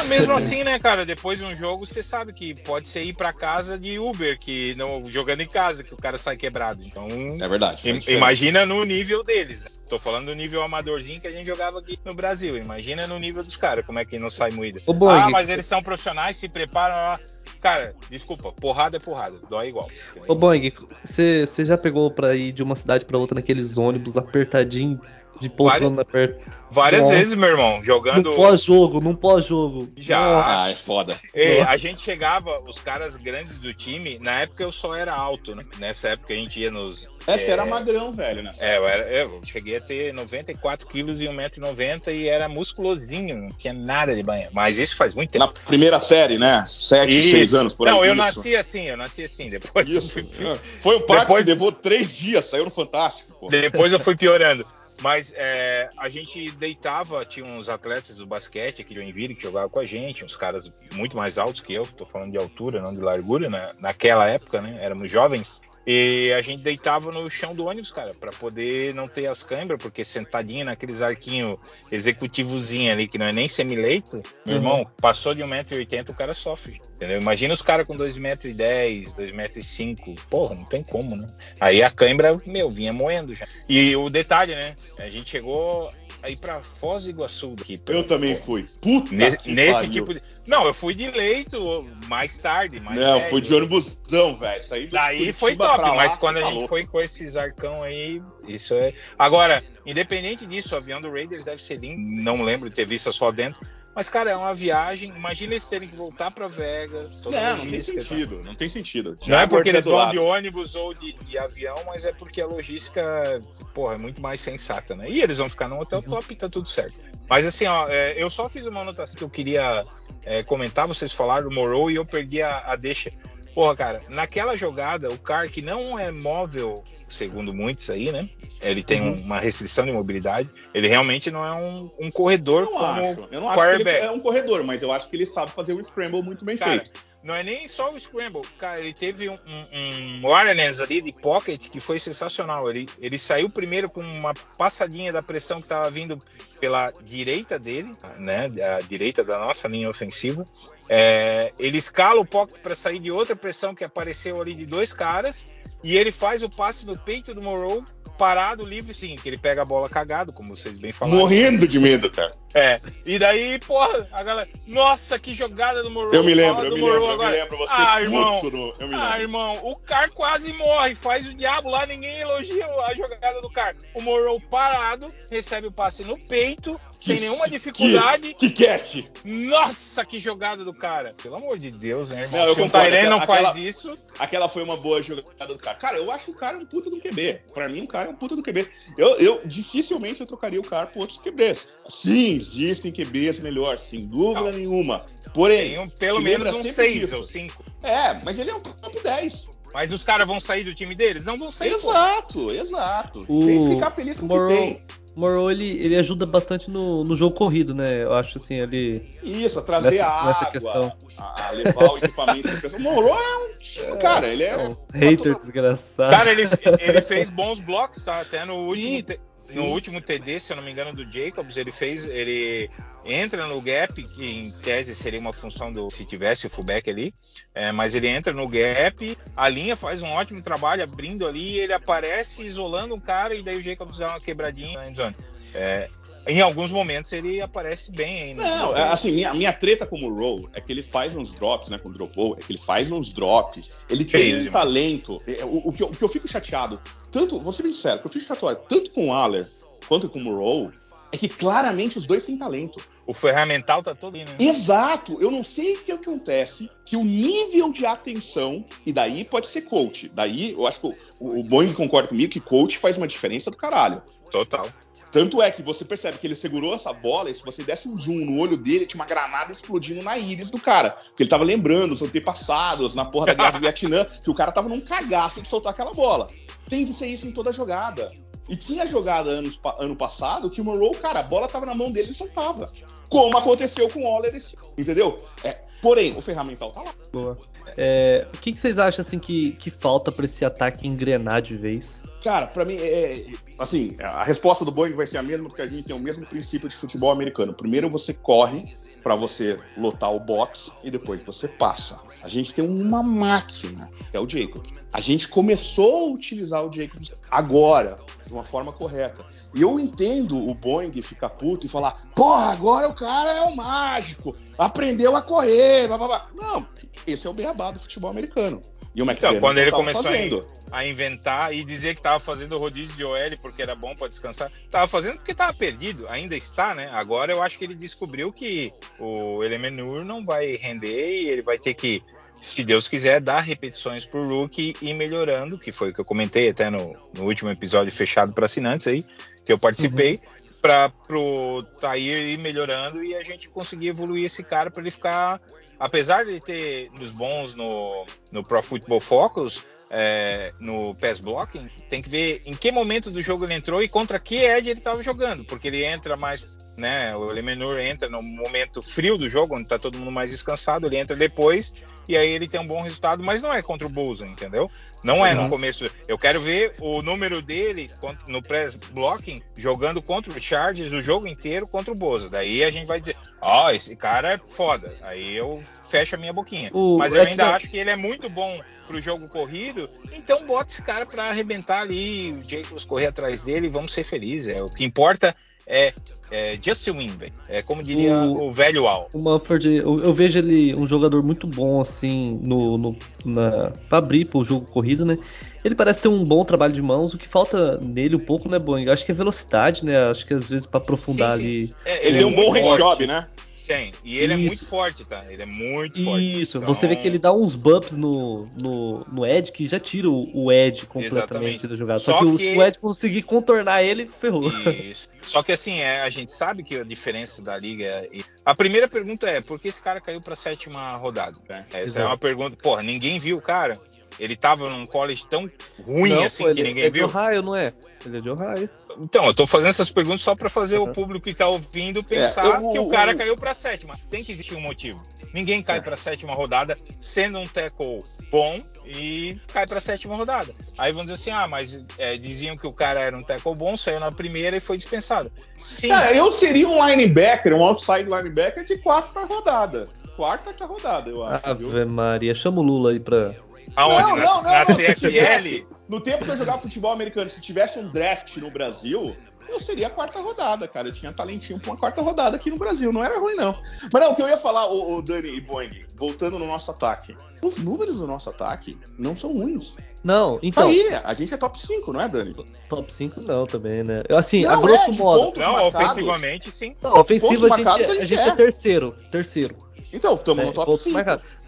É, 0.00 0.04
mesmo 0.04 0.32
assim, 0.34 0.62
né, 0.64 0.78
cara? 0.78 1.04
Depois 1.04 1.38
de 1.38 1.44
um 1.44 1.54
jogo, 1.56 1.84
você 1.84 2.02
sabe 2.02 2.32
que 2.32 2.54
pode 2.54 2.88
ser 2.88 3.02
ir 3.02 3.14
pra 3.14 3.32
casa 3.32 3.78
de 3.78 3.98
Uber, 3.98 4.38
que 4.38 4.74
não, 4.76 5.04
jogando 5.06 5.40
em 5.40 5.48
casa, 5.48 5.82
que 5.82 5.92
o 5.92 5.96
cara 5.96 6.16
sai 6.18 6.36
quebrado. 6.36 6.82
Então, 6.84 7.06
É 7.40 7.48
verdade. 7.48 7.88
im- 7.90 7.94
diferença. 7.98 8.10
imagina 8.12 8.64
no 8.66 8.84
nível 8.84 9.22
deles. 9.24 9.66
Tô 9.88 9.98
falando 9.98 10.26
do 10.26 10.34
nível 10.34 10.62
amadorzinho 10.62 11.20
que 11.20 11.26
a 11.26 11.32
gente 11.32 11.46
jogava 11.46 11.80
aqui 11.80 11.98
no 12.04 12.14
Brasil. 12.14 12.56
Imagina 12.56 13.06
no 13.06 13.18
nível 13.18 13.42
dos 13.42 13.56
caras, 13.56 13.84
como 13.84 13.98
é 13.98 14.04
que 14.04 14.18
não 14.18 14.30
sai 14.30 14.50
moída. 14.50 14.80
Ah, 15.10 15.28
mas 15.30 15.48
eles 15.50 15.66
são 15.66 15.82
profissionais, 15.82 16.36
se 16.36 16.48
preparam. 16.48 16.94
ah. 16.94 17.18
Cara, 17.62 17.94
desculpa, 18.10 18.50
porrada 18.50 18.96
é 18.96 19.00
porrada, 19.00 19.38
dói 19.48 19.68
igual. 19.68 19.88
Ô 20.26 20.34
Boing, 20.34 20.72
você 21.04 21.46
já 21.58 21.78
pegou 21.78 22.10
pra 22.10 22.34
ir 22.34 22.50
de 22.50 22.60
uma 22.60 22.74
cidade 22.74 23.04
pra 23.04 23.16
outra 23.16 23.36
naqueles 23.36 23.78
ônibus 23.78 24.16
apertadinho, 24.16 25.00
de 25.42 25.50
poltrona 25.50 26.04
perto? 26.04 26.62
Várias 26.70 27.02
Nossa. 27.02 27.14
vezes, 27.16 27.34
meu 27.34 27.50
irmão, 27.50 27.82
jogando. 27.84 28.30
Num 28.30 28.36
pós-jogo, 28.36 28.98
num 28.98 29.14
pós-jogo. 29.14 29.90
Já. 29.94 30.62
Ah, 30.62 30.70
é 30.70 30.74
foda. 30.74 31.14
Ei, 31.34 31.60
a 31.60 31.76
gente 31.76 32.00
chegava, 32.00 32.62
os 32.66 32.78
caras 32.78 33.18
grandes 33.18 33.58
do 33.58 33.74
time, 33.74 34.18
na 34.20 34.40
época 34.40 34.62
eu 34.62 34.72
só 34.72 34.94
era 34.96 35.12
alto, 35.12 35.54
né? 35.54 35.64
Nessa 35.78 36.08
época 36.08 36.32
a 36.32 36.36
gente 36.36 36.58
ia 36.58 36.70
nos. 36.70 37.10
É, 37.26 37.36
você 37.36 37.44
é, 37.44 37.50
era 37.50 37.66
magrão, 37.66 38.10
velho, 38.10 38.42
né? 38.42 38.54
É, 38.58 38.78
eu, 38.78 38.88
era, 38.88 39.02
eu 39.10 39.40
cheguei 39.44 39.76
a 39.76 39.80
ter 39.82 40.14
94 40.14 40.86
quilos 40.86 41.20
e 41.20 41.26
1,90m 41.26 42.08
e 42.14 42.26
era 42.26 42.48
musculosinho, 42.48 43.36
não 43.36 43.48
tinha 43.50 43.74
nada 43.74 44.14
de 44.16 44.22
banha. 44.22 44.48
Mas 44.54 44.78
isso 44.78 44.96
faz 44.96 45.14
muito 45.14 45.30
tempo. 45.30 45.44
Na 45.44 45.52
primeira 45.52 46.00
série, 46.00 46.38
né? 46.38 46.64
Sete, 46.66 47.18
Isso. 47.20 47.30
seis 47.32 47.52
anos 47.52 47.74
por 47.74 47.86
aí. 47.86 47.92
Não, 47.92 48.02
eu 48.02 48.14
Isso. 48.14 48.22
nasci 48.22 48.56
assim, 48.56 48.84
eu 48.88 48.96
nasci 48.96 49.24
assim. 49.24 49.50
Depois, 49.50 50.10
fui, 50.10 50.22
É. 50.40 50.54
Foi 50.80 50.96
um 50.96 51.00
parto 51.02 51.20
Depois- 51.24 51.44
que 51.44 51.50
levou 51.50 51.70
três 51.70 52.16
dias, 52.16 52.46
saiu 52.46 52.64
no 52.64 52.70
Fantástico, 52.70 53.34
pô. 53.38 53.48
depois 53.48 53.92
eu 53.92 54.00
fui 54.00 54.16
piorando. 54.16 54.64
Mas 55.02 55.34
é, 55.36 55.90
a 55.96 56.08
gente 56.08 56.50
deitava, 56.52 57.24
tinha 57.26 57.44
uns 57.44 57.68
atletas 57.68 58.16
do 58.18 58.26
basquete 58.26 58.82
aqui 58.82 58.94
de 58.94 59.00
Joinville 59.00 59.34
que 59.34 59.42
jogavam 59.42 59.68
com 59.68 59.80
a 59.80 59.86
gente, 59.86 60.24
uns 60.24 60.36
caras 60.36 60.72
muito 60.94 61.16
mais 61.16 61.38
altos 61.38 61.60
que 61.60 61.74
eu, 61.74 61.82
tô 61.82 62.06
falando 62.06 62.30
de 62.30 62.38
altura, 62.38 62.80
não 62.80 62.94
de 62.94 63.00
largura, 63.00 63.50
né? 63.50 63.72
naquela 63.80 64.28
época, 64.28 64.60
né? 64.60 64.78
Éramos 64.80 65.10
jovens. 65.10 65.60
E 65.86 66.32
a 66.32 66.42
gente 66.42 66.62
deitava 66.62 67.10
no 67.10 67.28
chão 67.28 67.54
do 67.54 67.64
ônibus, 67.66 67.90
cara, 67.90 68.14
para 68.14 68.30
poder 68.30 68.94
não 68.94 69.08
ter 69.08 69.26
as 69.26 69.42
câimbras, 69.42 69.80
porque 69.80 70.04
sentadinho 70.04 70.64
naqueles 70.64 71.02
arquinhos 71.02 71.58
executivozinho 71.90 72.92
ali, 72.92 73.08
que 73.08 73.18
não 73.18 73.26
é 73.26 73.32
nem 73.32 73.48
semileito, 73.48 74.22
meu 74.46 74.56
Uhum. 74.56 74.62
irmão, 74.62 74.86
passou 75.00 75.34
de 75.34 75.42
1,80m, 75.42 76.10
o 76.10 76.14
cara 76.14 76.34
sofre. 76.34 76.80
Entendeu? 76.96 77.20
Imagina 77.20 77.52
os 77.52 77.62
caras 77.62 77.86
com 77.86 77.96
2,10m, 77.96 79.12
2,05m. 79.14 80.18
Porra, 80.30 80.54
não 80.54 80.64
tem 80.64 80.82
como, 80.82 81.16
né? 81.16 81.26
Aí 81.60 81.82
a 81.82 81.90
câimbra, 81.90 82.36
meu, 82.46 82.70
vinha 82.70 82.92
moendo 82.92 83.34
já. 83.34 83.46
E 83.68 83.94
o 83.96 84.08
detalhe, 84.08 84.54
né? 84.54 84.76
A 84.98 85.10
gente 85.10 85.30
chegou 85.30 85.90
aí 86.22 86.36
pra 86.36 86.62
Foz 86.62 87.04
do 87.04 87.10
Iguaçu 87.10 87.54
daqui. 87.56 87.80
Eu 87.88 88.04
também 88.04 88.36
fui. 88.36 88.66
Puta 88.80 89.14
Nesse, 89.14 89.36
que 89.38 89.88
tipo 89.90 90.14
de. 90.14 90.22
Não, 90.46 90.64
eu 90.66 90.72
fui 90.72 90.94
de 90.94 91.10
leito 91.10 91.88
mais 92.08 92.38
tarde. 92.38 92.80
Mais 92.80 92.98
Não, 92.98 93.18
velho. 93.18 93.30
fui 93.30 93.40
de 93.40 93.54
ônibusão, 93.54 94.36
velho. 94.36 94.62
Saí 94.62 94.86
do 94.86 94.92
Daí 94.92 95.32
foi 95.32 95.56
top, 95.56 95.74
pra 95.78 95.90
lá, 95.90 95.96
mas 95.96 96.16
quando 96.16 96.38
a 96.38 96.42
tá 96.42 96.50
gente 96.50 96.68
foi 96.68 96.86
com 96.86 97.00
esses 97.00 97.36
arcão 97.36 97.82
aí, 97.82 98.22
isso 98.46 98.74
é. 98.74 98.92
Agora, 99.18 99.62
independente 99.84 100.46
disso, 100.46 100.74
o 100.74 100.78
avião 100.78 101.00
do 101.00 101.10
Raiders 101.10 101.44
deve 101.44 101.62
ser 101.62 101.78
lindo. 101.78 102.00
Não 102.22 102.42
lembro 102.42 102.68
de 102.68 102.74
ter 102.74 102.86
visto 102.86 103.12
só 103.12 103.30
dentro. 103.30 103.60
Mas, 103.94 104.08
cara, 104.08 104.30
é 104.30 104.36
uma 104.36 104.54
viagem. 104.54 105.12
Imagina 105.14 105.52
eles 105.52 105.68
terem 105.68 105.88
que 105.88 105.94
voltar 105.94 106.30
pra 106.30 106.48
Vegas. 106.48 107.22
Não, 107.24 107.30
não 107.30 107.66
tem 107.66 107.80
tal. 107.80 107.80
sentido. 107.80 108.42
Não 108.44 108.54
tem 108.54 108.68
sentido. 108.68 109.18
Não 109.26 109.38
é 109.38 109.46
porque 109.46 109.68
eles 109.68 109.84
vão 109.84 110.10
de 110.10 110.18
ônibus 110.18 110.74
ou 110.74 110.94
de, 110.94 111.12
de 111.12 111.36
avião, 111.36 111.76
mas 111.86 112.06
é 112.06 112.12
porque 112.12 112.40
a 112.40 112.46
logística, 112.46 113.42
porra, 113.74 113.94
é 113.94 113.98
muito 113.98 114.22
mais 114.22 114.40
sensata, 114.40 114.96
né? 114.96 115.10
E 115.10 115.22
eles 115.22 115.38
vão 115.38 115.48
ficar 115.48 115.68
num 115.68 115.78
hotel 115.78 116.02
top 116.02 116.32
e 116.32 116.36
tá 116.36 116.48
tudo 116.48 116.68
certo. 116.68 116.94
Mas 117.28 117.46
assim, 117.46 117.66
ó, 117.66 117.88
é, 117.88 118.14
eu 118.16 118.30
só 118.30 118.48
fiz 118.48 118.66
uma 118.66 118.80
anotação 118.80 119.16
que 119.16 119.24
eu 119.24 119.30
queria 119.30 119.86
é, 120.24 120.42
comentar, 120.42 120.86
vocês 120.88 121.12
falaram 121.12 121.48
do 121.48 121.54
Morrow 121.54 121.90
e 121.90 121.96
eu 121.96 122.04
perdi 122.04 122.40
a, 122.40 122.58
a 122.58 122.76
deixa. 122.76 123.12
Porra, 123.54 123.76
cara, 123.76 124.02
naquela 124.08 124.56
jogada, 124.56 125.10
o 125.10 125.18
Carr, 125.18 125.48
que 125.50 125.60
não 125.60 125.98
é 125.98 126.10
móvel, 126.10 126.82
segundo 127.06 127.52
muitos 127.54 127.88
aí, 127.90 128.10
né? 128.10 128.28
Ele 128.62 128.82
tem 128.82 129.00
Uhum. 129.02 129.14
uma 129.20 129.38
restrição 129.38 129.84
de 129.84 129.92
mobilidade. 129.92 130.48
Ele 130.72 130.88
realmente 130.88 131.30
não 131.30 131.44
é 131.44 131.52
um, 131.52 131.90
um 132.00 132.10
corredor 132.10 132.62
Eu 132.62 132.66
não 132.66 132.72
como 132.72 132.84
acho. 132.84 133.28
Eu 133.30 133.40
não 133.40 133.48
acho 133.50 133.76
que 133.76 133.82
ele 133.82 133.90
é 133.90 134.10
um 134.10 134.20
corredor, 134.20 134.64
mas 134.64 134.82
eu 134.82 134.90
acho 134.90 135.08
que 135.08 135.16
ele 135.16 135.26
sabe 135.26 135.50
fazer 135.50 135.74
o 135.74 135.82
scramble 135.84 136.22
muito 136.22 136.44
bem 136.44 136.56
Cara, 136.56 136.72
feito. 136.72 136.92
Não 137.22 137.34
é 137.34 137.42
nem 137.42 137.68
só 137.68 137.92
o 137.92 137.98
Scramble, 137.98 138.42
cara, 138.58 138.80
ele 138.80 138.92
teve 138.92 139.28
um, 139.28 139.34
um, 139.34 140.20
um 140.26 140.34
ali 140.34 141.00
de 141.00 141.12
pocket 141.12 141.68
que 141.68 141.78
foi 141.78 141.98
sensacional. 141.98 142.68
Ele, 142.68 142.88
ele 142.98 143.18
saiu 143.18 143.48
primeiro 143.48 143.88
com 143.88 144.00
uma 144.00 144.34
passadinha 144.58 145.12
da 145.12 145.22
pressão 145.22 145.58
que 145.58 145.64
estava 145.64 145.88
vindo 145.90 146.18
pela 146.58 146.92
direita 147.02 147.58
dele, 147.58 147.92
né? 148.18 148.46
A 148.76 148.80
direita 148.80 149.22
da 149.22 149.38
nossa 149.38 149.68
linha 149.68 149.88
ofensiva. 149.88 150.44
É, 150.88 151.52
ele 151.58 151.78
escala 151.78 152.20
o 152.20 152.26
pocket 152.26 152.60
para 152.60 152.74
sair 152.74 152.98
de 152.98 153.10
outra 153.10 153.36
pressão 153.36 153.74
que 153.74 153.84
apareceu 153.84 154.40
ali 154.40 154.54
de 154.54 154.66
dois 154.66 154.92
caras 154.92 155.46
e 155.82 155.96
ele 155.96 156.10
faz 156.10 156.42
o 156.42 156.50
passe 156.50 156.84
no 156.84 156.98
peito 156.98 157.32
do 157.32 157.40
Morrow 157.40 157.84
parado, 158.18 158.64
livre, 158.66 158.94
sim, 158.94 159.16
que 159.16 159.28
ele 159.28 159.38
pega 159.38 159.62
a 159.62 159.64
bola 159.64 159.88
cagado, 159.88 160.32
como 160.32 160.54
vocês 160.56 160.76
bem 160.78 160.92
falaram. 160.92 161.18
Morrendo 161.18 161.66
de 161.66 161.78
medo, 161.78 162.10
cara. 162.10 162.32
É, 162.54 162.78
e 163.06 163.18
daí, 163.18 163.58
porra, 163.60 164.06
a 164.12 164.22
galera, 164.22 164.46
nossa, 164.66 165.18
que 165.18 165.32
jogada 165.32 165.82
do 165.82 165.88
Morrow. 165.90 166.12
Eu 166.12 166.22
me 166.22 166.34
lembro, 166.34 166.66
eu 166.66 166.74
me 166.74 166.80
lembro, 166.82 166.94
eu 166.94 167.06
me 167.06 167.12
agora. 167.14 167.30
lembro. 167.30 167.56
Você 167.58 167.72
Ah, 167.72 167.86
puto 167.94 168.02
irmão. 168.02 168.42
no- 168.42 168.74
Eu 168.78 168.88
me 168.88 168.94
Ah, 168.94 169.04
lembro. 169.08 169.20
irmão, 169.22 169.58
o 169.62 169.76
Car 169.76 170.10
quase 170.12 170.52
morre, 170.52 170.94
faz 170.94 171.26
o 171.26 171.32
diabo 171.32 171.70
lá, 171.70 171.86
ninguém 171.86 172.14
elogia 172.20 172.66
a 172.66 172.94
jogada 172.94 173.40
do 173.40 173.48
Car. 173.50 173.74
O 173.94 174.02
Morrow 174.02 174.38
parado, 174.38 175.08
recebe 175.30 175.66
o 175.66 175.72
passe 175.72 176.04
no 176.04 176.18
peito, 176.26 176.78
sem 176.98 177.20
nenhuma 177.20 177.48
dificuldade. 177.48 178.34
Que, 178.34 178.50
que 178.50 178.66
cat. 178.66 179.10
Nossa, 179.24 180.04
que 180.04 180.20
jogada 180.20 180.62
do 180.62 180.74
cara. 180.74 181.14
Pelo 181.22 181.36
amor 181.36 181.58
de 181.58 181.70
Deus, 181.70 182.10
né, 182.10 182.22
irmão? 182.24 182.40
Não, 182.40 182.48
eu 182.48 182.54
Se 182.54 182.60
um 182.60 182.64
concordo, 182.64 182.86
Tyrene 182.86 183.08
não 183.08 183.18
aquela- 183.18 183.42
faz 183.52 183.56
isso, 183.56 183.98
Aquela 184.18 184.46
foi 184.48 184.62
uma 184.62 184.76
boa 184.76 185.02
jogada 185.02 185.46
do 185.46 185.58
cara. 185.58 185.76
Cara, 185.78 185.96
eu 185.96 186.10
acho 186.10 186.30
o 186.30 186.34
cara 186.34 186.56
um 186.58 186.64
puta 186.66 186.90
do 186.90 187.00
QB. 187.00 187.40
Pra 187.54 187.66
mim, 187.68 187.82
o 187.82 187.88
cara 187.88 188.01
é 188.04 188.08
um 188.10 188.14
puta 188.14 188.34
do 188.36 188.42
QB. 188.42 188.68
Eu, 188.98 189.16
eu 189.16 189.40
dificilmente 189.44 190.20
eu 190.20 190.26
trocaria 190.26 190.60
o 190.60 190.64
cara 190.64 190.86
por 190.86 191.00
outros 191.00 191.18
QBs. 191.18 191.66
Sim, 191.88 192.34
existem 192.34 192.92
QBs 192.92 193.38
melhores, 193.40 193.80
sem 193.82 194.06
dúvida 194.06 194.50
Não. 194.50 194.58
nenhuma. 194.58 195.04
Porém, 195.34 195.70
tem 195.70 195.78
um, 195.80 195.88
pelo 195.88 196.20
menos 196.20 196.46
sempre 196.56 196.72
6 196.72 197.00
disso. 197.00 197.16
ou 197.16 197.22
5. 197.22 197.64
É, 197.82 198.14
mas 198.24 198.38
ele 198.38 198.50
é 198.50 198.54
um 198.54 198.60
top 198.60 199.00
10. 199.02 199.48
Mas 199.72 199.90
os 199.92 200.04
caras 200.04 200.26
vão 200.26 200.38
sair 200.38 200.64
do 200.64 200.74
time 200.74 200.94
deles? 200.94 201.24
Não 201.24 201.38
vão 201.38 201.50
sair, 201.50 201.70
pô. 201.80 201.90
Exato, 201.90 202.52
exato. 202.52 203.24
O 203.28 203.40
Tem 203.46 203.58
que 203.58 203.68
ficar 203.74 203.90
feliz 203.92 204.20
com 204.20 204.26
o 204.26 204.28
que 204.28 204.34
Morrow- 204.34 204.48
tem. 204.48 204.80
Morrow 205.14 205.50
ele, 205.50 205.68
ele 205.82 205.96
ajuda 205.96 206.24
bastante 206.24 206.70
no, 206.70 207.04
no 207.04 207.14
jogo 207.16 207.34
corrido, 207.36 207.74
né? 207.74 208.02
Eu 208.02 208.14
acho 208.14 208.36
assim, 208.38 208.54
ele. 208.54 209.06
Isso, 209.22 209.58
a 209.58 209.62
trazer 209.62 209.90
Nessa- 209.92 210.06
a 210.06 210.26
nessa 210.26 210.40
água, 210.40 210.52
questão. 210.52 210.92
A, 211.18 211.48
a 211.48 211.50
levar 211.50 211.90
o 211.92 211.98
equipamento 211.98 212.48
da 212.50 212.56
pessoa. 212.60 212.78
O 212.80 212.82
Morrow 212.82 213.14
é 213.18 213.36
um. 213.38 213.61
Cara, 214.00 214.26
ele 214.28 214.42
é. 214.42 214.50
É 214.50 214.58
um 214.58 214.76
hater 214.92 215.38
desgraçado. 215.38 216.10
Cara, 216.16 216.30
ele, 216.30 216.48
ele 216.80 217.02
fez 217.02 217.28
bons 217.30 217.60
blocos, 217.60 218.02
tá? 218.02 218.20
Até 218.20 218.44
no 218.44 218.54
último, 218.56 218.96
Sim, 218.96 219.02
te- 219.02 219.20
sim. 219.42 219.56
no 219.56 219.64
último 219.66 220.00
TD, 220.00 220.40
se 220.40 220.52
eu 220.52 220.56
não 220.56 220.62
me 220.62 220.70
engano, 220.70 220.92
do 220.92 221.10
Jacobs, 221.10 221.56
ele 221.56 221.72
fez. 221.72 222.04
Ele 222.06 222.68
entra 223.04 223.46
no 223.46 223.60
gap, 223.60 224.00
que 224.00 224.24
em 224.24 224.50
tese 224.62 224.94
seria 224.94 225.18
uma 225.18 225.32
função 225.32 225.72
do. 225.72 225.90
Se 225.90 226.04
tivesse 226.04 226.46
o 226.46 226.50
fullback 226.50 226.88
ali. 226.88 227.12
é, 227.54 227.72
mas 227.72 227.94
ele 227.94 228.08
entra 228.08 228.32
no 228.32 228.46
gap, 228.48 229.16
a 229.36 229.48
linha 229.48 229.74
faz 229.76 230.02
um 230.02 230.08
ótimo 230.08 230.42
trabalho 230.42 230.82
abrindo 230.84 231.26
ali, 231.26 231.58
ele 231.58 231.72
aparece 231.72 232.42
isolando 232.42 232.94
um 232.94 233.00
cara 233.00 233.34
e 233.34 233.42
daí 233.42 233.56
o 233.58 233.62
Jacobs 233.62 233.98
dá 233.98 234.08
uma 234.10 234.20
quebradinha 234.20 234.78
na 234.78 234.88
endzone. 234.88 235.16
É, 235.54 235.88
em 236.26 236.40
alguns 236.40 236.70
momentos 236.70 237.12
ele 237.12 237.40
aparece 237.40 237.90
bem 237.90 238.22
aí. 238.22 238.34
no- 238.34 238.42
Não, 238.42 238.76
é, 238.76 238.84
assim, 238.88 239.10
minha, 239.12 239.32
minha 239.34 239.52
treta 239.52 239.86
como 239.86 240.08
roll 240.12 240.48
é 240.54 240.60
que 240.60 240.70
ele 240.72 240.82
faz 240.82 241.14
uns 241.16 241.32
drops, 241.32 241.68
né? 241.68 241.78
Com 241.78 241.88
o 241.88 241.92
drop 241.92 242.14
roll, 242.14 242.36
é 242.38 242.42
que 242.42 242.52
ele 242.52 242.60
faz 242.60 242.90
uns 242.92 243.12
drops. 243.12 243.70
Ele 243.90 244.04
tem 244.04 244.34
um 244.34 244.38
demais. 244.38 244.52
talento. 244.52 245.20
é, 245.26 245.44
O, 245.44 245.68
o 245.68 245.72
que 245.72 245.82
eu, 245.82 245.88
o 245.88 245.90
que 245.96 246.02
eu 246.02 246.08
fico 246.08 246.28
chateado, 246.28 246.80
tanto, 247.10 247.38
vou 247.38 247.52
ser 247.52 247.64
bem 247.64 247.72
sincero, 247.72 247.96
o 247.98 248.00
que 248.00 248.06
eu 248.06 248.12
fico 248.12 248.24
chateado 248.24 248.60
tanto 248.68 248.90
com 248.92 249.08
o 249.08 249.12
Aller 249.14 249.46
quanto 249.88 250.08
com 250.08 250.20
o 250.22 250.36
roll, 250.36 250.70
é 251.12 251.16
que 251.16 251.28
claramente 251.28 251.98
os 251.98 252.06
dois 252.06 252.24
têm 252.24 252.38
talento. 252.38 252.80
O 253.04 253.12
ferramental 253.12 253.82
tá 253.82 253.94
todo 253.96 254.14
aí, 254.14 254.24
né? 254.24 254.30
Exato, 254.38 255.18
eu 255.20 255.28
não 255.30 255.42
sei 255.42 255.74
o 255.74 255.82
que 255.82 255.90
acontece, 255.90 256.70
se 256.84 256.96
o 256.96 257.04
nível 257.04 257.72
de 257.72 257.84
atenção, 257.84 258.64
e 258.86 258.92
daí 258.92 259.24
pode 259.24 259.48
ser 259.48 259.62
coach, 259.62 260.08
daí 260.14 260.52
eu 260.52 260.66
acho 260.68 260.80
que 260.80 260.86
o, 261.18 261.40
o 261.40 261.42
Boeing 261.42 261.72
concorda 261.72 262.08
comigo 262.08 262.30
que 262.32 262.38
coach 262.40 262.78
faz 262.78 262.96
uma 262.96 263.08
diferença 263.08 263.50
do 263.50 263.56
caralho. 263.56 264.00
Total. 264.30 264.66
Tanto 265.12 265.42
é 265.42 265.50
que 265.50 265.62
você 265.62 265.84
percebe 265.84 266.16
que 266.18 266.26
ele 266.26 266.34
segurou 266.34 266.74
essa 266.74 266.92
bola 266.92 267.28
e 267.30 267.34
se 267.34 267.44
você 267.44 267.62
desse 267.62 267.86
um 267.88 267.96
zoom 267.98 268.24
no 268.24 268.38
olho 268.40 268.56
dele, 268.56 268.86
tinha 268.86 268.98
uma 269.00 269.06
granada 269.06 269.52
explodindo 269.52 270.02
na 270.02 270.16
íris 270.18 270.50
do 270.50 270.58
cara. 270.58 270.90
Porque 270.92 271.22
ele 271.22 271.30
tava 271.30 271.44
lembrando 271.44 271.92
os 271.92 272.00
antepassados, 272.02 272.94
na 272.94 273.04
porra 273.04 273.26
da 273.26 273.34
guerra 273.34 273.50
do 273.52 273.60
Vietnã, 273.60 274.04
que 274.04 274.30
o 274.30 274.34
cara 274.34 274.50
tava 274.50 274.68
num 274.70 274.80
cagaço 274.80 275.42
de 275.42 275.48
soltar 275.48 275.72
aquela 275.74 275.92
bola. 275.92 276.28
Tem 276.68 276.84
de 276.84 276.92
ser 276.94 277.06
isso 277.08 277.26
em 277.28 277.30
toda 277.32 277.52
jogada. 277.52 278.10
E 278.48 278.56
tinha 278.56 278.86
jogada 278.86 279.30
anos, 279.30 279.60
ano 279.78 279.94
passado 279.94 280.50
que 280.50 280.60
o 280.60 280.64
Monroe, 280.64 280.96
cara, 280.96 281.20
a 281.20 281.22
bola 281.22 281.46
tava 281.46 281.66
na 281.66 281.74
mão 281.74 281.92
dele 281.92 282.10
e 282.10 282.14
soltava. 282.14 282.72
Como 283.10 283.36
aconteceu 283.36 283.88
com 283.90 284.00
o 284.00 284.06
Oller, 284.06 284.34
esse- 284.34 284.56
entendeu? 284.76 285.18
É, 285.44 285.60
porém, 285.82 286.16
o 286.16 286.20
ferramental 286.22 286.72
tá 286.72 286.80
lá. 286.82 286.94
Boa. 287.12 287.38
É, 287.76 288.26
o 288.34 288.38
que, 288.38 288.52
que 288.52 288.60
vocês 288.60 288.78
acham 288.78 289.02
assim 289.02 289.18
que, 289.18 289.52
que 289.52 289.70
falta 289.70 290.12
pra 290.12 290.24
esse 290.24 290.44
ataque 290.44 290.86
engrenar 290.86 291.42
de 291.42 291.56
vez? 291.56 292.02
Cara, 292.22 292.46
pra 292.46 292.64
mim, 292.64 292.76
é, 292.76 293.20
é- 293.20 293.26
assim, 293.58 293.96
a 294.00 294.22
resposta 294.22 294.64
do 294.64 294.70
Boeing 294.70 294.94
vai 294.94 295.06
ser 295.06 295.18
a 295.18 295.22
mesma, 295.22 295.48
porque 295.48 295.62
a 295.62 295.66
gente 295.66 295.84
tem 295.84 295.96
o 295.96 295.98
mesmo 295.98 296.24
princípio 296.26 296.68
de 296.68 296.76
futebol 296.76 297.10
americano. 297.10 297.52
Primeiro 297.52 297.90
você 297.90 298.14
corre 298.14 298.74
pra 299.02 299.16
você 299.16 299.58
lotar 299.76 300.12
o 300.12 300.20
box 300.20 300.70
e 300.84 300.90
depois 300.90 301.22
você 301.24 301.48
passa. 301.48 301.98
A 302.22 302.28
gente 302.28 302.54
tem 302.54 302.64
uma 302.64 303.02
máquina, 303.02 303.90
que 304.10 304.16
é 304.16 304.20
o 304.20 304.28
Jacob. 304.28 304.64
A 304.92 305.00
gente 305.00 305.26
começou 305.26 306.10
a 306.10 306.12
utilizar 306.12 306.64
o 306.64 306.72
Jacob 306.72 307.02
agora, 307.28 307.98
de 308.24 308.32
uma 308.32 308.44
forma 308.44 308.72
correta. 308.72 309.24
E 309.54 309.60
eu 309.60 309.78
entendo 309.78 310.38
o 310.38 310.54
Boeing 310.54 311.02
ficar 311.02 311.28
puto 311.30 311.66
e 311.66 311.68
falar: 311.68 312.00
porra, 312.14 312.52
agora 312.52 312.88
o 312.88 312.94
cara 312.94 313.32
é 313.32 313.42
o 313.42 313.54
mágico, 313.56 314.34
aprendeu 314.56 315.14
a 315.16 315.20
correr. 315.20 315.88
Blá, 315.88 315.98
blá, 315.98 316.06
blá. 316.06 316.26
Não, 316.34 316.66
esse 317.06 317.26
é 317.26 317.30
o 317.30 317.34
beabá 317.34 317.70
do 317.70 317.80
futebol 317.80 318.10
americano. 318.10 318.62
E 318.94 319.02
o 319.02 319.06
McDermott 319.06 319.40
quando 319.40 319.58
ele 319.58 319.70
começou 319.70 320.02
a 320.02 320.04
fazendo. 320.04 320.46
a 320.70 320.86
inventar 320.86 321.54
e 321.54 321.64
dizer 321.64 321.94
que 321.94 322.02
tava 322.02 322.20
fazendo 322.20 322.58
rodízio 322.58 322.94
de 322.94 323.04
OL 323.04 323.38
porque 323.40 323.62
era 323.62 323.74
bom 323.74 323.94
para 323.94 324.08
descansar. 324.08 324.52
Tava 324.70 324.86
fazendo 324.86 325.16
porque 325.16 325.34
tava 325.34 325.54
perdido, 325.54 326.06
ainda 326.08 326.36
está, 326.36 326.74
né? 326.74 326.90
Agora 326.92 327.32
eu 327.32 327.42
acho 327.42 327.58
que 327.58 327.64
ele 327.64 327.74
descobriu 327.74 328.30
que 328.30 328.72
o 328.98 329.42
Elemenur 329.42 330.04
não 330.04 330.24
vai 330.24 330.56
render 330.56 331.22
e 331.22 331.28
ele 331.28 331.42
vai 331.42 331.58
ter 331.58 331.72
que, 331.72 332.02
se 332.42 332.62
Deus 332.64 332.86
quiser, 332.86 333.20
dar 333.20 333.40
repetições 333.40 334.04
pro 334.04 334.28
Rookie 334.28 334.74
e 334.82 334.90
ir 334.90 334.94
melhorando, 334.94 335.58
que 335.58 335.72
foi 335.72 335.90
o 335.90 335.94
que 335.94 336.00
eu 336.00 336.04
comentei 336.04 336.50
até 336.50 336.68
no, 336.68 336.94
no 337.16 337.24
último 337.24 337.50
episódio 337.50 337.92
fechado 337.92 338.34
para 338.34 338.44
assinantes 338.44 338.86
aí, 338.86 339.04
que 339.44 339.52
eu 339.52 339.58
participei. 339.58 340.20
Para 340.60 340.90
pro 340.90 341.64
Tair 341.80 342.24
ir 342.28 342.38
melhorando 342.38 343.02
e 343.02 343.16
a 343.16 343.22
gente 343.24 343.48
conseguir 343.48 343.88
evoluir 343.88 344.26
esse 344.26 344.44
cara 344.44 344.70
para 344.70 344.80
ele 344.80 344.92
ficar 344.92 345.40
apesar 345.78 346.24
de 346.24 346.40
ter 346.40 346.90
nos 346.92 347.12
bons 347.12 347.54
no, 347.54 348.04
no 348.30 348.42
Pro 348.42 348.62
Football 348.62 349.00
Focus, 349.00 349.64
é, 349.94 350.54
no 350.58 350.94
pass 350.94 351.20
blocking, 351.20 351.68
tem 351.90 352.00
que 352.00 352.08
ver 352.08 352.42
em 352.46 352.54
que 352.54 352.72
momento 352.72 353.10
do 353.10 353.20
jogo 353.20 353.44
ele 353.44 353.52
entrou 353.52 353.82
e 353.82 353.88
contra 353.88 354.18
que 354.18 354.36
edge 354.36 354.70
ele 354.70 354.80
estava 354.80 355.02
jogando, 355.02 355.44
porque 355.44 355.68
ele 355.68 355.84
entra 355.84 356.16
mais 356.16 356.42
né? 356.76 357.14
O 357.14 357.24
Lemenur 357.26 357.78
entra 357.78 358.08
no 358.08 358.22
momento 358.22 358.82
frio 358.82 359.18
do 359.18 359.28
jogo, 359.28 359.56
onde 359.56 359.68
tá 359.68 359.78
todo 359.78 359.98
mundo 359.98 360.10
mais 360.10 360.30
descansado, 360.30 360.86
ele 360.86 360.96
entra 360.96 361.16
depois 361.16 361.72
e 362.08 362.16
aí 362.16 362.28
ele 362.28 362.48
tem 362.48 362.60
um 362.60 362.66
bom 362.66 362.82
resultado, 362.82 363.22
mas 363.22 363.42
não 363.42 363.52
é 363.52 363.62
contra 363.62 363.86
o 363.86 363.90
Bolsa, 363.90 364.26
entendeu? 364.26 364.70
Não 365.04 365.24
é 365.24 365.34
no 365.34 365.48
começo. 365.48 365.88
Eu 366.06 366.18
quero 366.18 366.40
ver 366.40 366.74
o 366.80 367.02
número 367.02 367.40
dele 367.40 367.90
no 368.26 368.42
press 368.42 368.76
blocking 368.76 369.42
jogando 369.56 370.00
contra 370.02 370.32
o 370.32 370.40
Chargers 370.40 370.92
o 370.92 371.00
jogo 371.00 371.26
inteiro 371.26 371.66
contra 371.66 371.92
o 371.92 371.96
Boza. 371.96 372.28
Daí 372.28 372.64
a 372.64 372.70
gente 372.70 372.86
vai 372.86 373.00
dizer, 373.00 373.16
ó, 373.40 373.66
oh, 373.66 373.70
esse 373.70 373.94
cara 373.96 374.34
é 374.34 374.38
foda. 374.38 374.96
Aí 375.02 375.34
eu 375.34 375.62
fecho 375.92 376.14
a 376.14 376.18
minha 376.18 376.32
boquinha. 376.32 376.70
O 376.72 376.96
Mas 376.96 377.14
eu 377.14 377.22
ainda 377.22 377.54
acho 377.54 377.70
que 377.70 377.76
ele 377.76 377.90
é 377.90 377.96
muito 377.96 378.30
bom 378.30 378.58
pro 378.86 379.00
jogo 379.00 379.28
corrido, 379.28 379.88
então 380.12 380.44
bota 380.46 380.72
esse 380.72 380.82
cara 380.82 381.04
para 381.04 381.24
arrebentar 381.24 381.82
ali, 381.82 382.32
o 382.32 382.42
Jacobs 382.48 382.84
correr 382.84 383.06
atrás 383.06 383.42
dele 383.42 383.66
e 383.66 383.70
vamos 383.70 383.92
ser 383.92 384.02
felizes. 384.02 384.56
É, 384.56 384.62
o 384.62 384.68
que 384.68 384.84
importa 384.84 385.36
é, 385.66 385.92
é 386.30 386.58
just 386.60 386.86
win, 386.88 387.12
É 387.48 387.62
como 387.62 387.82
diria 387.82 388.16
o, 388.18 388.48
o 388.48 388.52
velho 388.52 388.88
Al. 388.88 389.08
O 389.12 389.18
Manford, 389.18 389.68
eu, 389.68 390.02
eu, 390.02 390.12
vejo 390.12 390.38
ele 390.38 390.74
um 390.74 390.86
jogador 390.86 391.22
muito 391.22 391.46
bom, 391.46 391.80
assim, 391.80 392.40
no, 392.42 392.76
no, 392.78 392.96
na, 393.24 393.70
pra 393.88 393.98
abrir 393.98 394.24
pro 394.24 394.44
jogo 394.44 394.66
corrido, 394.66 395.04
né? 395.04 395.18
Ele 395.64 395.74
parece 395.74 396.00
ter 396.00 396.08
um 396.08 396.24
bom 396.24 396.44
trabalho 396.44 396.72
de 396.72 396.82
mãos, 396.82 397.14
o 397.14 397.18
que 397.18 397.28
falta 397.28 397.78
nele 397.78 398.16
um 398.16 398.20
pouco, 398.20 398.48
né, 398.48 398.58
Boeing? 398.58 398.88
Acho 398.88 399.04
que 399.04 399.12
é 399.12 399.14
velocidade, 399.14 399.84
né? 399.84 400.10
Acho 400.10 400.26
que 400.26 400.34
às 400.34 400.48
vezes 400.48 400.66
para 400.66 400.80
aprofundar 400.80 401.32
sim, 401.32 401.38
sim. 401.38 401.44
ali. 401.44 401.74
É, 401.84 402.08
ele 402.08 402.22
é 402.22 402.26
um 402.26 402.34
bom 402.34 402.52
job, 402.76 403.06
né? 403.06 403.26
Sim, 403.54 403.92
e 404.02 404.18
ele 404.18 404.34
Isso. 404.34 404.42
é 404.42 404.46
muito 404.46 404.66
forte, 404.66 405.04
tá? 405.04 405.24
Ele 405.30 405.42
é 405.42 405.46
muito 405.46 406.02
forte. 406.02 406.42
Isso, 406.42 406.58
então... 406.58 406.74
você 406.74 406.88
vê 406.88 406.96
que 406.96 407.06
ele 407.06 407.18
dá 407.18 407.32
uns 407.32 407.54
bumps 407.54 407.94
no, 407.94 408.44
no, 408.60 409.06
no 409.12 409.26
Ed 409.26 409.52
que 409.52 409.68
já 409.68 409.78
tira 409.78 410.08
o, 410.08 410.28
o 410.34 410.50
Ed 410.50 410.86
completamente 410.86 411.16
Exatamente. 411.16 411.66
da 411.68 411.76
jogada. 411.76 412.00
Só, 412.00 412.12
Só 412.12 412.24
que, 412.24 412.36
que, 412.36 412.44
se 412.44 412.58
o 412.58 412.62
Ed 412.62 412.78
conseguir 412.78 413.22
contornar 413.22 413.82
ele, 413.82 414.10
ferrou. 414.20 414.48
Isso. 414.68 415.08
Só 415.22 415.42
que 415.42 415.52
assim, 415.52 415.78
é, 415.80 416.02
a 416.02 416.10
gente 416.10 416.32
sabe 416.32 416.62
que 416.62 416.76
a 416.76 416.84
diferença 416.84 417.42
da 417.42 417.56
liga. 417.56 417.84
É... 417.84 418.08
A 418.44 418.54
primeira 418.54 418.88
pergunta 418.88 419.28
é: 419.28 419.40
por 419.40 419.60
que 419.60 419.68
esse 419.68 419.82
cara 419.82 420.00
caiu 420.00 420.20
pra 420.20 420.34
sétima 420.34 420.96
rodada? 420.96 421.36
É, 421.48 421.64
essa 421.70 421.78
Exato. 421.78 422.00
é 422.00 422.06
uma 422.06 422.18
pergunta. 422.18 422.56
Porra, 422.60 422.82
ninguém 422.82 423.18
viu 423.18 423.36
o 423.36 423.42
cara. 423.42 423.78
Ele 424.18 424.36
tava 424.36 424.68
num 424.68 424.86
college 424.86 425.24
tão 425.28 425.48
ruim 425.84 426.10
não, 426.10 426.22
assim 426.22 426.44
pô, 426.44 426.54
que 426.54 426.62
ninguém 426.62 426.84
é 426.84 426.90
viu. 426.90 427.04
É 427.04 427.08
de 427.08 427.16
Ohio, 427.16 427.42
não 427.42 427.56
é? 427.56 427.72
Ele 428.04 428.18
é 428.18 428.20
de 428.20 428.30
Ohio. 428.30 428.70
Então, 428.98 429.24
eu 429.26 429.34
tô 429.34 429.46
fazendo 429.46 429.68
essas 429.68 429.90
perguntas 429.90 430.22
só 430.22 430.34
para 430.34 430.48
fazer 430.48 430.78
uhum. 430.78 430.90
o 430.90 430.92
público 430.92 431.26
que 431.26 431.34
tá 431.34 431.48
ouvindo 431.48 432.00
é, 432.00 432.02
pensar 432.02 432.44
é, 432.44 432.48
eu, 432.48 432.72
que 432.72 432.78
o 432.78 432.88
cara 432.88 433.12
eu, 433.12 433.18
caiu 433.18 433.36
para 433.36 433.54
sétima. 433.54 433.98
Tem 434.10 434.24
que 434.24 434.32
existir 434.32 434.54
um 434.54 434.60
motivo. 434.60 435.02
Ninguém 435.32 435.62
cai 435.62 435.78
é. 435.78 435.80
para 435.80 435.96
sétima 435.96 436.34
rodada 436.34 436.78
sendo 437.00 437.38
um 437.38 437.46
tackle 437.46 438.04
bom 438.30 438.60
e 438.86 439.38
cai 439.52 439.66
para 439.66 439.80
sétima 439.80 440.14
rodada. 440.14 440.52
Aí 440.76 440.92
vão 440.92 441.02
dizer 441.02 441.14
assim: 441.14 441.30
ah, 441.30 441.48
mas 441.48 441.86
é, 441.96 442.18
diziam 442.18 442.56
que 442.56 442.66
o 442.66 442.72
cara 442.72 443.00
era 443.00 443.16
um 443.16 443.22
tackle 443.22 443.54
bom, 443.54 443.76
saiu 443.76 443.98
na 443.98 444.12
primeira 444.12 444.56
e 444.56 444.60
foi 444.60 444.76
dispensado. 444.76 445.32
Sim. 445.64 445.88
Cara, 445.88 446.12
eu 446.12 446.30
seria 446.32 446.68
um 446.68 446.86
linebacker, 446.86 447.54
um 447.54 447.64
outside 447.64 448.04
linebacker 448.04 448.64
de 448.64 448.76
quarta 448.78 449.24
rodada. 449.24 449.88
Quarta 450.16 450.66
rodada, 450.66 451.08
eu 451.08 451.24
acho. 451.24 451.46
Ave 451.48 451.64
viu? 451.64 451.88
Maria, 451.88 452.34
chama 452.34 452.60
o 452.60 452.62
Lula 452.62 452.90
aí 452.90 453.00
pra 453.00 453.34
Aonde? 453.76 454.02
Não, 454.02 454.16
na, 454.16 454.24
não, 454.24 454.42
não, 454.42 454.50
na 454.50 454.64
CFL? 454.66 455.66
No 455.92 456.00
tempo 456.00 456.24
que 456.24 456.30
eu 456.30 456.36
jogava 456.36 456.58
futebol 456.58 456.90
americano, 456.90 457.28
se 457.28 457.38
tivesse 457.38 457.78
um 457.78 457.86
draft 457.86 458.38
no 458.38 458.50
Brasil, 458.50 459.14
eu 459.46 459.60
seria 459.60 459.88
a 459.88 459.90
quarta 459.90 460.22
rodada, 460.22 460.66
cara. 460.66 460.88
Eu 460.88 460.92
tinha 460.92 461.12
talentinho 461.12 461.60
pra 461.60 461.72
uma 461.72 461.76
quarta 461.76 462.00
rodada 462.00 462.34
aqui 462.34 462.50
no 462.50 462.56
Brasil. 462.56 462.90
Não 462.90 463.04
era 463.04 463.20
ruim, 463.20 463.34
não. 463.34 463.54
Mas 463.92 464.02
não, 464.02 464.12
o 464.12 464.16
que 464.16 464.22
eu 464.22 464.26
ia 464.26 464.38
falar, 464.38 464.72
o, 464.72 464.96
o 464.96 465.02
Dani 465.02 465.28
e 465.28 465.38
Boeing, 465.38 465.82
voltando 465.94 466.38
no 466.38 466.46
nosso 466.46 466.70
ataque. 466.70 467.14
Os 467.42 467.58
números 467.58 467.98
do 467.98 468.06
nosso 468.06 468.30
ataque 468.30 468.78
não 468.98 469.14
são 469.14 469.34
ruins. 469.34 469.76
Não, 470.02 470.38
então. 470.42 470.66
Aí, 470.66 470.94
a 471.04 471.12
gente 471.12 471.34
é 471.34 471.36
top 471.36 471.60
5, 471.60 471.92
não 471.92 472.00
é, 472.00 472.08
Dani? 472.08 472.34
Top 472.70 472.90
5 472.90 473.20
não, 473.20 473.46
também, 473.46 473.82
né? 473.82 474.02
Assim, 474.16 474.44
não, 474.44 474.50
a 474.50 474.56
grosso 474.62 474.90
é, 474.92 474.94
modo. 474.94 475.38
Não, 475.38 475.52
marcados, 475.52 475.74
ofensivamente, 475.74 476.50
sim. 476.50 476.74
Não, 476.80 476.94
ofensivo 476.94 477.52
a 477.52 477.58
gente, 477.58 477.68
a 477.68 477.76
gente, 477.76 477.90
a 477.90 478.04
gente 478.04 478.18
é. 478.18 478.28
é 478.28 478.34
terceiro. 478.34 478.96
Terceiro. 479.10 479.56
Então, 479.92 480.14
estamos 480.14 480.42
é, 480.42 480.46
no 480.46 480.52
top 480.54 480.74
5. 480.74 480.98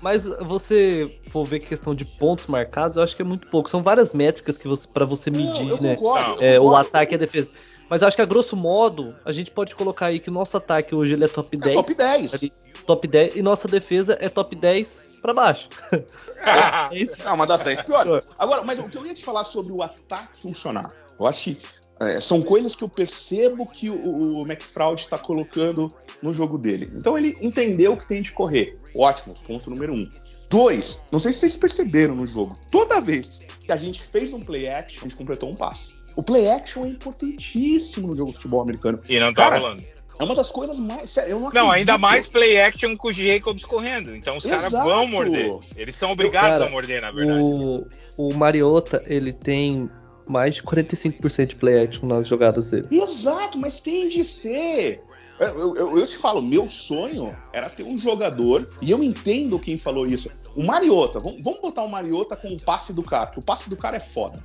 Mas 0.04 0.26
você 0.26 1.18
for 1.30 1.46
ver 1.46 1.60
questão 1.60 1.94
de 1.94 2.04
pontos 2.04 2.46
marcados, 2.46 2.98
eu 2.98 3.02
acho 3.02 3.16
que 3.16 3.22
é 3.22 3.24
muito 3.24 3.46
pouco. 3.46 3.70
São 3.70 3.82
várias 3.82 4.12
métricas 4.12 4.58
que 4.58 4.68
você 4.68 4.86
para 4.86 5.06
você 5.06 5.30
medir, 5.30 5.64
não, 5.64 5.80
né? 5.80 5.96
Concordo, 5.96 6.44
é, 6.44 6.60
o 6.60 6.76
ataque 6.76 7.14
e 7.14 7.16
a 7.16 7.18
defesa. 7.18 7.50
Mas 7.88 8.02
eu 8.02 8.08
acho 8.08 8.14
que 8.14 8.20
a 8.20 8.26
grosso 8.26 8.54
modo, 8.54 9.14
a 9.24 9.32
gente 9.32 9.50
pode 9.50 9.74
colocar 9.74 10.06
aí 10.06 10.20
que 10.20 10.28
o 10.28 10.32
nosso 10.32 10.58
ataque 10.58 10.94
hoje 10.94 11.14
ele 11.14 11.24
é 11.24 11.28
top 11.28 11.56
10. 11.56 11.70
É 11.70 11.74
top 11.80 11.94
10. 11.94 12.34
Ali, 12.34 12.52
top 12.86 13.08
10 13.08 13.36
e 13.36 13.42
nossa 13.42 13.66
defesa 13.66 14.18
é 14.20 14.28
top 14.28 14.54
10 14.54 15.06
para 15.22 15.32
baixo. 15.32 15.70
É, 16.46 17.02
é, 17.02 17.32
uma 17.32 17.46
das 17.46 17.62
10 17.62 17.84
piores. 17.84 18.22
Agora, 18.38 18.62
mas 18.62 18.78
o 18.78 18.82
que 18.82 18.98
eu 18.98 19.06
ia 19.06 19.14
te 19.14 19.24
falar 19.24 19.44
sobre 19.44 19.72
o 19.72 19.82
ataque 19.82 20.42
funcionar, 20.42 20.92
eu 21.18 21.26
acho 21.26 21.44
que 21.44 21.58
é, 21.98 22.20
são 22.20 22.42
coisas 22.42 22.74
que 22.74 22.84
eu 22.84 22.88
percebo 22.90 23.64
que 23.64 23.88
o, 23.88 24.40
o 24.40 24.42
McFraud 24.42 25.00
está 25.00 25.16
colocando 25.16 25.90
no 26.20 26.34
jogo 26.34 26.58
dele. 26.58 26.90
Então 26.94 27.16
ele 27.16 27.34
entendeu 27.40 27.96
que 27.96 28.06
tem 28.06 28.20
de 28.20 28.32
correr. 28.32 28.78
Ótimo, 28.94 29.34
ponto 29.46 29.70
número 29.70 29.94
um. 29.94 30.08
Dois, 30.50 31.00
não 31.10 31.18
sei 31.18 31.32
se 31.32 31.40
vocês 31.40 31.56
perceberam 31.56 32.14
no 32.14 32.26
jogo, 32.26 32.56
toda 32.70 33.00
vez 33.00 33.40
que 33.64 33.72
a 33.72 33.76
gente 33.76 34.02
fez 34.02 34.32
um 34.32 34.40
play 34.40 34.68
action, 34.68 35.00
a 35.00 35.08
gente 35.08 35.16
completou 35.16 35.50
um 35.50 35.54
passe. 35.54 35.92
O 36.16 36.22
play 36.22 36.48
action 36.48 36.84
é 36.84 36.88
importantíssimo 36.88 38.08
no 38.08 38.16
jogo 38.16 38.30
de 38.30 38.36
futebol 38.36 38.62
americano. 38.62 39.00
E 39.08 39.18
não 39.18 39.34
tá 39.34 39.50
Cara, 39.50 39.58
rolando. 39.58 39.82
É 40.18 40.22
uma 40.22 40.34
das 40.34 40.50
coisas 40.50 40.78
mais. 40.78 41.10
Sério, 41.10 41.32
eu 41.32 41.40
não, 41.40 41.50
não 41.50 41.70
ainda 41.70 41.98
mais 41.98 42.28
play 42.28 42.60
action 42.60 42.96
com 42.96 43.08
o 43.08 43.12
Jacobs 43.12 43.64
correndo. 43.64 44.14
Então 44.14 44.36
os 44.36 44.46
caras 44.46 44.70
vão 44.70 45.08
morder. 45.08 45.58
Eles 45.76 45.96
são 45.96 46.12
obrigados 46.12 46.58
cara, 46.58 46.66
a 46.66 46.70
morder, 46.70 47.02
na 47.02 47.10
verdade. 47.10 47.40
O, 47.42 47.86
o 48.16 48.34
Mariota, 48.34 49.02
ele 49.06 49.32
tem 49.32 49.90
mais 50.26 50.56
de 50.56 50.62
45% 50.62 51.46
de 51.46 51.56
play 51.56 51.82
action 51.82 52.06
nas 52.06 52.28
jogadas 52.28 52.68
dele. 52.68 52.86
Exato, 52.90 53.58
mas 53.58 53.80
tem 53.80 54.08
de 54.08 54.24
ser. 54.24 55.02
Eu, 55.38 55.74
eu, 55.76 55.98
eu, 55.98 56.06
te 56.06 56.16
falo, 56.16 56.40
meu 56.40 56.68
sonho 56.68 57.36
era 57.52 57.68
ter 57.68 57.82
um 57.82 57.98
jogador, 57.98 58.68
e 58.80 58.90
eu 58.90 59.02
entendo 59.02 59.58
quem 59.58 59.76
falou 59.76 60.06
isso. 60.06 60.30
O 60.54 60.64
Mariota, 60.64 61.18
vamos, 61.18 61.42
vamos 61.42 61.60
botar 61.60 61.82
o 61.82 61.88
Mariota 61.88 62.36
com 62.36 62.48
o 62.48 62.60
passe 62.60 62.92
do 62.92 63.02
cara, 63.02 63.26
porque 63.26 63.40
o 63.40 63.42
passe 63.42 63.68
do 63.68 63.76
cara 63.76 63.96
é 63.96 64.00
foda. 64.00 64.40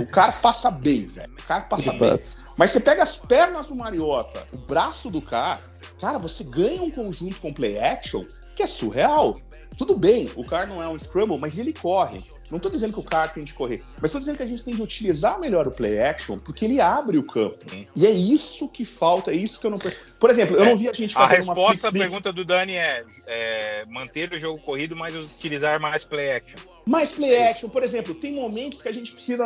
o 0.00 0.06
cara 0.06 0.32
passa 0.32 0.70
bem, 0.70 1.06
velho. 1.06 1.32
O 1.32 1.46
cara 1.46 1.62
passa 1.62 1.92
bem. 1.92 2.10
Passa. 2.12 2.38
Mas 2.56 2.70
você 2.70 2.80
pega 2.80 3.02
as 3.02 3.16
pernas 3.16 3.66
do 3.66 3.76
Mariota, 3.76 4.46
o 4.52 4.56
braço 4.56 5.10
do 5.10 5.20
cara, 5.20 5.60
cara, 6.00 6.18
você 6.18 6.42
ganha 6.42 6.82
um 6.82 6.90
conjunto 6.90 7.38
com 7.40 7.52
play 7.52 7.78
action 7.78 8.24
que 8.56 8.62
é 8.62 8.66
surreal. 8.66 9.38
Tudo 9.76 9.96
bem, 9.96 10.28
o 10.34 10.44
cara 10.44 10.66
não 10.66 10.82
é 10.82 10.88
um 10.88 10.98
scramble, 10.98 11.38
mas 11.38 11.58
ele 11.58 11.72
corre. 11.72 12.22
Não 12.50 12.58
estou 12.58 12.70
dizendo 12.70 12.92
que 12.92 13.00
o 13.00 13.02
cara 13.02 13.28
tem 13.28 13.42
de 13.42 13.52
correr, 13.52 13.82
mas 14.00 14.04
estou 14.04 14.20
dizendo 14.20 14.36
que 14.36 14.42
a 14.42 14.46
gente 14.46 14.62
tem 14.62 14.74
de 14.74 14.80
utilizar 14.80 15.38
melhor 15.40 15.66
o 15.66 15.70
play 15.70 16.00
action, 16.00 16.38
porque 16.38 16.64
ele 16.64 16.80
abre 16.80 17.18
o 17.18 17.22
campo. 17.22 17.58
E 17.94 18.06
é 18.06 18.10
isso 18.10 18.68
que 18.68 18.84
falta, 18.84 19.32
é 19.32 19.34
isso 19.34 19.60
que 19.60 19.66
eu 19.66 19.70
não 19.70 19.78
percebo. 19.78 20.04
Por 20.18 20.30
exemplo, 20.30 20.56
eu 20.56 20.62
é, 20.62 20.68
não 20.68 20.76
vi 20.76 20.88
a 20.88 20.92
gente 20.92 21.12
fazer 21.12 21.34
A 21.34 21.36
resposta 21.38 21.88
à 21.88 21.92
pergunta 21.92 22.32
do 22.32 22.44
Dani 22.44 22.76
é, 22.76 23.04
é, 23.26 23.84
manter 23.86 24.32
o 24.32 24.38
jogo 24.38 24.60
corrido, 24.60 24.94
mas 24.94 25.16
utilizar 25.16 25.80
mais 25.80 26.04
play 26.04 26.32
action. 26.32 26.58
Mais 26.86 27.10
play 27.10 27.34
é 27.34 27.50
action, 27.50 27.68
por 27.68 27.82
exemplo, 27.82 28.14
tem 28.14 28.32
momentos 28.32 28.80
que 28.80 28.88
a 28.88 28.92
gente 28.92 29.12
precisa. 29.12 29.44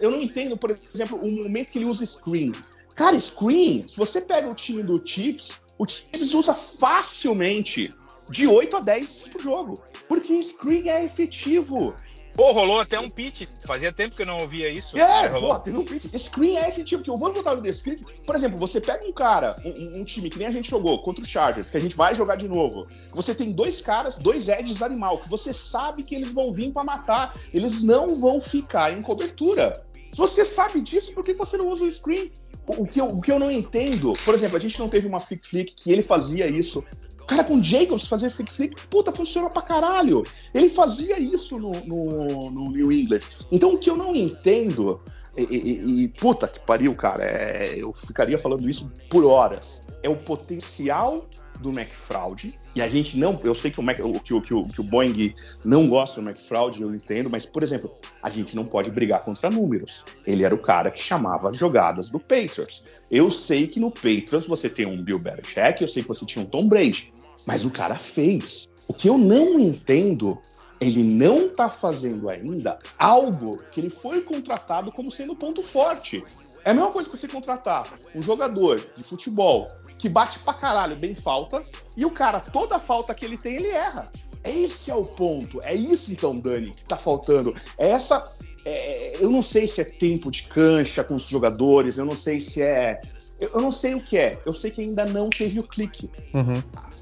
Eu 0.00 0.10
não 0.10 0.20
entendo, 0.20 0.56
por 0.56 0.76
exemplo, 0.92 1.20
o 1.22 1.30
momento 1.30 1.70
que 1.70 1.78
ele 1.78 1.84
usa 1.84 2.04
screen. 2.04 2.52
Cara, 2.96 3.18
screen, 3.18 3.86
se 3.88 3.96
você 3.96 4.20
pega 4.20 4.48
o 4.48 4.54
time 4.54 4.82
do 4.82 5.00
Chips, 5.02 5.60
o 5.78 5.88
Chips 5.88 6.34
usa 6.34 6.52
facilmente 6.52 7.90
de 8.30 8.46
8 8.46 8.76
a 8.76 8.80
10 8.80 9.08
por 9.32 9.42
jogo. 9.42 9.82
Porque 10.08 10.40
screen 10.42 10.88
é 10.88 11.04
efetivo. 11.04 11.94
Pô, 12.34 12.52
rolou 12.52 12.80
até 12.80 12.98
um 12.98 13.10
pitch. 13.10 13.46
Fazia 13.64 13.92
tempo 13.92 14.14
que 14.14 14.22
eu 14.22 14.26
não 14.26 14.40
ouvia 14.40 14.68
isso. 14.70 14.96
É, 14.96 15.26
rolou. 15.26 15.54
pô, 15.54 15.60
teve 15.60 15.76
um 15.76 15.84
pitch. 15.84 16.06
Screen 16.16 16.56
é 16.56 16.68
efetivo, 16.68 17.02
que 17.02 17.10
eu 17.10 17.16
vou 17.16 17.32
botar 17.32 17.54
no 17.54 17.62
descrito. 17.62 18.04
Por 18.24 18.34
exemplo, 18.34 18.58
você 18.58 18.80
pega 18.80 19.06
um 19.06 19.12
cara, 19.12 19.56
um, 19.64 20.00
um, 20.00 20.04
time 20.04 20.30
que 20.30 20.38
nem 20.38 20.46
a 20.46 20.50
gente 20.50 20.70
jogou 20.70 20.98
contra 21.02 21.22
o 21.22 21.26
Chargers, 21.26 21.70
que 21.70 21.76
a 21.76 21.80
gente 21.80 21.96
vai 21.96 22.14
jogar 22.14 22.36
de 22.36 22.48
novo. 22.48 22.86
Você 23.12 23.34
tem 23.34 23.52
dois 23.52 23.80
caras, 23.80 24.16
dois 24.16 24.48
edges 24.48 24.80
animal, 24.80 25.18
que 25.18 25.28
você 25.28 25.52
sabe 25.52 26.02
que 26.02 26.14
eles 26.14 26.32
vão 26.32 26.52
vir 26.52 26.72
para 26.72 26.84
matar. 26.84 27.38
Eles 27.52 27.82
não 27.82 28.16
vão 28.16 28.40
ficar 28.40 28.92
em 28.92 29.02
cobertura. 29.02 29.84
Se 30.12 30.18
você 30.18 30.44
sabe 30.44 30.80
disso, 30.80 31.12
por 31.12 31.24
que 31.24 31.34
você 31.34 31.56
não 31.56 31.68
usa 31.68 31.84
o 31.84 31.90
screen? 31.90 32.30
O, 32.66 32.82
o, 32.82 32.86
que 32.86 33.00
eu, 33.00 33.06
o 33.06 33.20
que 33.20 33.30
eu 33.32 33.38
não 33.38 33.50
entendo, 33.50 34.12
por 34.24 34.34
exemplo, 34.34 34.56
a 34.56 34.60
gente 34.60 34.78
não 34.78 34.88
teve 34.88 35.06
uma 35.06 35.20
flick 35.20 35.46
flick 35.46 35.74
que 35.74 35.90
ele 35.92 36.02
fazia 36.02 36.46
isso 36.46 36.84
Cara, 37.26 37.44
com 37.44 37.62
Jacobs 37.62 38.08
fazer 38.08 38.30
flick 38.30 38.52
flick, 38.52 38.86
puta, 38.88 39.12
funciona 39.12 39.48
pra 39.48 39.62
caralho. 39.62 40.24
Ele 40.52 40.68
fazia 40.68 41.18
isso 41.18 41.58
no, 41.58 41.72
no, 41.84 42.50
no 42.50 42.70
New 42.70 42.90
England. 42.90 43.20
Então 43.52 43.74
o 43.74 43.78
que 43.78 43.88
eu 43.88 43.96
não 43.96 44.14
entendo, 44.14 45.00
e, 45.36 45.42
e, 45.42 46.02
e 46.02 46.08
puta 46.08 46.48
que 46.48 46.60
pariu, 46.60 46.94
cara, 46.94 47.24
é, 47.24 47.74
eu 47.76 47.92
ficaria 47.92 48.38
falando 48.38 48.68
isso 48.68 48.92
por 49.08 49.24
horas. 49.24 49.80
É 50.02 50.08
o 50.08 50.16
potencial 50.16 51.26
do 51.60 51.70
McFraud. 51.70 52.54
E 52.74 52.82
a 52.82 52.88
gente 52.88 53.16
não. 53.16 53.38
Eu 53.44 53.54
sei 53.54 53.70
que 53.70 53.78
o, 53.78 53.82
Mac, 53.82 53.96
que, 53.96 54.02
o, 54.02 54.40
que, 54.40 54.64
que 54.72 54.80
o 54.80 54.84
Boeing 54.84 55.34
não 55.64 55.88
gosta 55.88 56.20
do 56.20 56.28
McFraud, 56.28 56.80
eu 56.80 56.94
entendo, 56.94 57.30
mas, 57.30 57.46
por 57.46 57.62
exemplo, 57.62 57.94
a 58.22 58.28
gente 58.28 58.56
não 58.56 58.64
pode 58.64 58.90
brigar 58.90 59.22
contra 59.24 59.50
números. 59.50 60.04
Ele 60.26 60.44
era 60.44 60.54
o 60.54 60.58
cara 60.58 60.90
que 60.90 61.00
chamava 61.00 61.52
jogadas 61.52 62.08
do 62.10 62.18
Patriots. 62.18 62.82
Eu 63.10 63.30
sei 63.30 63.66
que 63.66 63.78
no 63.78 63.90
Patriots 63.90 64.46
você 64.46 64.68
tem 64.68 64.86
um 64.86 65.02
Bill 65.02 65.18
Belichick, 65.18 65.80
eu 65.80 65.88
sei 65.88 66.02
que 66.02 66.08
você 66.08 66.24
tinha 66.24 66.44
um 66.44 66.48
Tom 66.48 66.68
Brady. 66.68 67.12
Mas 67.46 67.64
o 67.64 67.70
cara 67.70 67.96
fez. 67.96 68.66
O 68.88 68.94
que 68.94 69.08
eu 69.08 69.16
não 69.16 69.58
entendo, 69.58 70.38
ele 70.80 71.02
não 71.02 71.48
tá 71.48 71.68
fazendo 71.68 72.28
ainda 72.28 72.78
algo 72.98 73.62
que 73.70 73.80
ele 73.80 73.90
foi 73.90 74.20
contratado 74.22 74.90
como 74.90 75.10
sendo 75.10 75.36
ponto 75.36 75.62
forte. 75.62 76.24
É 76.64 76.72
a 76.72 76.74
mesma 76.74 76.90
coisa 76.90 77.08
que 77.08 77.16
você 77.16 77.26
contratar 77.26 77.86
um 78.14 78.20
jogador 78.20 78.80
de 78.94 79.02
futebol 79.02 79.68
que 80.00 80.08
bate 80.08 80.38
pra 80.38 80.54
caralho 80.54 80.96
bem 80.96 81.14
falta 81.14 81.62
e 81.96 82.04
o 82.04 82.10
cara, 82.10 82.40
toda 82.40 82.78
falta 82.78 83.14
que 83.14 83.24
ele 83.24 83.36
tem, 83.36 83.56
ele 83.56 83.68
erra. 83.68 84.10
Esse 84.42 84.90
é 84.90 84.94
o 84.94 85.04
ponto. 85.04 85.60
É 85.62 85.74
isso, 85.74 86.10
então, 86.12 86.34
Dani, 86.38 86.70
que 86.70 86.84
tá 86.84 86.96
faltando. 86.96 87.54
É 87.76 87.88
essa. 87.88 88.24
é- 88.64 89.16
eu 89.20 89.30
não 89.30 89.42
sei 89.42 89.66
se 89.66 89.80
é 89.80 89.84
tempo 89.84 90.30
de 90.30 90.44
cancha 90.44 91.04
com 91.04 91.14
os 91.14 91.28
jogadores, 91.28 91.98
eu 91.98 92.04
não 92.06 92.16
sei 92.16 92.40
se 92.40 92.62
é. 92.62 93.00
Eu 93.38 93.50
eu 93.54 93.60
não 93.60 93.72
sei 93.72 93.94
o 93.94 94.00
que 94.00 94.16
é. 94.16 94.38
Eu 94.46 94.52
sei 94.52 94.70
que 94.70 94.80
ainda 94.80 95.04
não 95.04 95.28
teve 95.30 95.60
o 95.60 95.62
clique. 95.62 96.10
Uhum. 96.34 96.54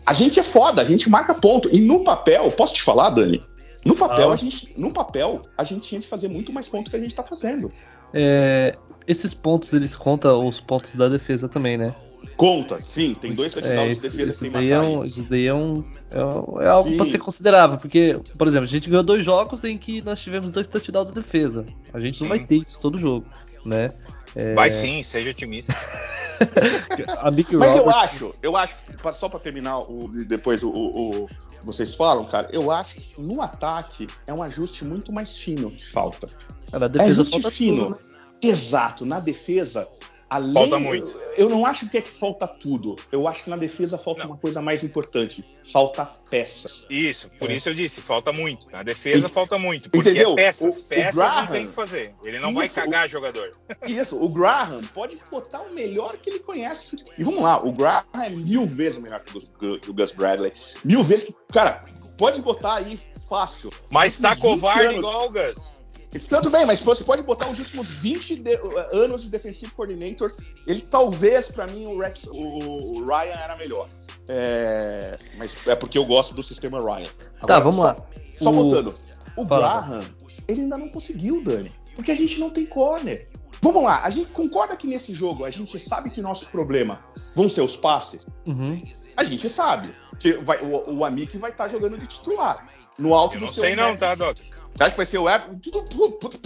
A 0.07 0.13
gente 0.15 0.39
é 0.41 0.43
foda, 0.43 0.83
a 0.83 0.85
gente 0.85 1.09
marca 1.11 1.35
ponto. 1.35 1.69
E 1.73 1.81
no 1.81 2.03
papel, 2.05 2.51
posso 2.53 2.75
te 2.75 2.83
falar, 2.83 3.11
Dani? 3.11 3.41
No 3.85 3.95
papel, 3.95 4.31
Ah. 4.31 4.35
a 4.35 4.37
gente, 4.37 4.73
no 4.79 4.93
papel, 4.93 5.43
a 5.57 5.63
gente 5.65 5.83
tinha 5.89 6.01
de 6.01 6.09
fazer 6.09 6.29
muito 6.29 6.53
mais 6.53 6.69
pontos 6.69 6.91
que 6.91 6.97
a 6.97 6.99
gente 7.01 7.15
tá 7.15 7.23
fazendo. 7.25 7.71
É, 8.13 8.77
esses 9.07 9.33
pontos, 9.35 9.73
eles 9.73 9.95
contam 9.95 10.47
os 10.47 10.61
pontos 10.61 10.95
da 10.95 11.09
defesa 11.09 11.49
também, 11.49 11.77
né? 11.79 11.95
Conta, 12.37 12.81
sim, 12.85 13.15
tem 13.15 13.35
dois 13.35 13.53
É, 13.57 13.61
touchdowns 13.61 13.93
isso, 13.97 14.03
de 14.03 14.09
defesa 14.11 14.31
isso 14.31 14.45
que 14.45 14.51
tem 14.51 14.71
é, 14.71 14.81
um, 14.81 15.03
aí. 15.03 15.09
isso 15.09 15.27
daí 15.29 15.47
é, 15.47 15.55
um, 15.55 15.85
é, 16.11 16.65
é 16.65 16.69
algo 16.69 16.97
pra 16.97 17.05
ser 17.05 17.19
considerável, 17.19 17.79
porque, 17.79 18.19
por 18.37 18.47
exemplo, 18.47 18.67
a 18.67 18.71
gente 18.71 18.89
ganhou 18.89 19.03
dois 19.03 19.25
jogos 19.25 19.65
em 19.65 19.77
que 19.77 20.03
nós 20.03 20.21
tivemos 20.21 20.51
dois 20.53 20.69
touchdowns 20.69 21.09
de 21.09 21.15
defesa. 21.15 21.65
A 21.93 21.99
gente 22.01 22.21
não 22.21 22.29
Sim. 22.29 22.37
vai 22.37 22.47
ter 22.47 22.57
isso 22.57 22.79
todo 22.81 22.99
jogo, 22.99 23.27
né? 23.65 23.91
É, 24.37 24.55
Vai 24.55 24.71
sim, 24.71 25.03
seja 25.03 25.31
otimista. 25.31 25.75
A 27.19 27.31
Mas 27.31 27.75
eu 27.77 27.91
acho, 27.91 28.33
eu 28.43 28.57
acho, 28.57 28.77
só 29.19 29.29
pra 29.29 29.39
terminar, 29.41 29.79
o, 29.81 30.09
depois 30.25 30.63
o, 30.63 30.71
o- 30.71 31.11
o- 31.25 31.29
vocês 31.65 31.95
falam, 31.95 32.25
cara, 32.25 32.49
eu 32.53 32.71
acho 32.71 32.95
que 32.95 33.21
no 33.21 33.43
ataque 33.43 34.07
é 34.27 34.33
um 34.33 34.43
ajuste 34.43 34.85
muito 34.85 35.13
mais 35.13 35.37
fino 35.39 35.71
que 35.71 35.85
falta. 35.85 36.29
Na 36.73 36.87
É 36.87 36.89
defesa 36.89 37.23
ajuste 37.23 37.33
falta 37.33 37.51
fino. 37.51 37.85
tudo, 37.87 37.91
né? 37.91 37.97
Exato, 38.41 39.05
na 39.05 39.19
defesa, 39.19 39.89
além. 40.29 40.53
Falta 40.55 40.79
muito. 40.79 41.11
Eu, 41.37 41.45
eu 41.45 41.49
não 41.49 41.65
acho 41.67 41.89
que 41.89 41.99
é 41.99 42.03
que 42.03 42.11
falta 42.11 42.47
tudo. 42.47 42.97
Eu 43.13 43.27
acho 43.29 43.45
que 43.45 43.51
na 43.51 43.57
defesa 43.57 43.97
falta 43.97 44.25
Não. 44.25 44.33
uma 44.33 44.37
coisa 44.39 44.61
mais 44.63 44.83
importante: 44.85 45.45
falta 45.73 46.05
peças. 46.31 46.87
Isso, 46.91 47.31
por 47.39 47.51
É. 47.51 47.55
isso 47.57 47.69
eu 47.69 47.75
disse, 47.75 48.01
falta 48.01 48.33
muito. 48.33 48.71
Na 48.71 48.83
defesa 48.83 49.27
Ent- 49.27 49.33
falta 49.33 49.59
muito. 49.59 49.89
Porque 49.91 50.11
Entendeu? 50.11 50.33
é 50.33 50.37
peças. 50.37 50.77
O- 50.79 50.81
o 50.81 50.85
peças 50.85 51.15
Graham- 51.15 51.41
não 51.43 51.47
tem 51.53 51.65
o 51.65 51.69
que 51.69 51.75
fazer. 51.75 52.15
Ele 52.25 52.39
não 52.39 52.53
vai 52.55 52.67
Isso, 52.67 52.75
cagar 52.75 53.09
jogador. 53.09 53.53
Isso, 53.87 54.23
o 54.23 54.29
Graham 54.29 54.81
pode 54.95 55.17
botar 55.31 55.61
o 55.63 55.73
melhor 55.75 56.17
que 56.17 56.31
ele 56.31 56.39
conhece. 56.41 56.97
E 57.17 57.25
vamos 57.25 57.43
lá, 57.43 57.65
o 57.65 57.73
Graham 57.73 58.05
é 58.15 58.31
mil 58.31 58.67
vezes 58.67 59.01
melhor 59.03 59.21
que 59.21 59.31
o 59.31 59.41
Gus, 59.41 59.79
que 59.81 59.91
o 59.91 59.95
Gus 59.95 60.13
Bradley. 60.13 60.53
Mil 60.85 61.03
vezes 61.03 61.25
que. 61.25 61.35
Cara, 61.53 61.85
pode 62.19 62.43
botar 62.43 62.75
aí 62.77 62.99
fácil. 63.29 63.71
Mas 63.91 64.19
tá 64.19 64.31
Últimos 64.31 64.53
20 64.55 64.61
covarde 64.61 64.83
anos. 64.87 64.99
igual 64.99 65.27
o 65.27 65.31
Gus. 65.31 65.83
Tudo 66.29 66.49
bem, 66.51 66.65
mas 66.65 66.81
você 66.81 67.05
pode 67.05 67.23
botar 67.23 67.49
os 67.51 67.59
últimos 67.59 67.87
20 67.87 68.37
de- 68.37 68.59
anos 68.93 69.23
de 69.23 69.29
defensive 69.29 69.71
coordinator. 69.73 70.33
Ele 70.67 70.81
talvez, 70.81 71.49
pra 71.49 71.67
mim, 71.67 71.87
o, 71.87 71.99
Rex, 71.99 72.25
o, 72.25 72.33
o 72.33 73.05
Ryan 73.07 73.35
era 73.35 73.57
melhor. 73.57 73.87
É, 74.27 75.19
mas 75.37 75.55
é 75.67 75.75
porque 75.75 75.99
eu 75.99 76.05
gosto 76.05 76.35
do 76.35 76.43
sistema 76.43 76.79
Ryan. 76.81 77.09
Tá, 77.47 77.59
vamos 77.61 77.77
só, 77.77 77.83
lá. 77.85 77.97
Só 78.39 78.51
O- 78.51 78.53
voltando. 78.53 78.95
O 79.37 79.47
Fala. 79.47 79.81
Graham, 79.83 80.05
ele 80.47 80.63
ainda 80.63 80.79
não 80.79 80.89
conseguiu, 80.89 81.43
Dani. 81.43 81.73
Porque 81.95 82.11
a 82.11 82.15
gente 82.17 82.39
não 82.41 82.51
tem 82.51 82.65
corner. 82.67 83.29
Vamos 83.61 83.83
lá, 83.83 84.03
a 84.05 84.11
gente 84.11 84.31
concorda 84.33 84.77
que 84.77 84.87
nesse 84.87 85.13
jogo 85.13 85.45
a 85.45 85.51
gente 85.51 85.79
sabe 85.79 86.11
que 86.11 86.21
nosso 86.23 86.49
problema 86.49 87.05
vão 87.35 87.49
ser 87.49 87.61
os 87.63 87.77
passes? 87.77 88.25
Uhum. 88.47 88.83
A 89.17 89.25
gente 89.25 89.49
sabe. 89.49 89.95
Que 90.19 90.35
vai- 90.39 90.61
o, 90.63 90.99
o 90.99 91.05
Amik 91.05 91.37
vai 91.39 91.51
estar 91.51 91.69
jogando 91.69 91.99
de 91.99 92.07
titular. 92.07 92.69
No 92.99 93.15
alto 93.15 93.35
Eu 93.37 93.41
do 93.41 93.47
não 93.47 93.53
seu 93.53 93.63
sei 93.65 93.77
não, 93.77 93.97
tá, 93.97 94.15
Doc? 94.15 94.39
Você 94.75 94.85
acha 94.85 94.91
que 94.95 94.97
vai 94.97 95.07
ser 95.07 95.19
o 95.19 95.29
Everett? 95.29 95.71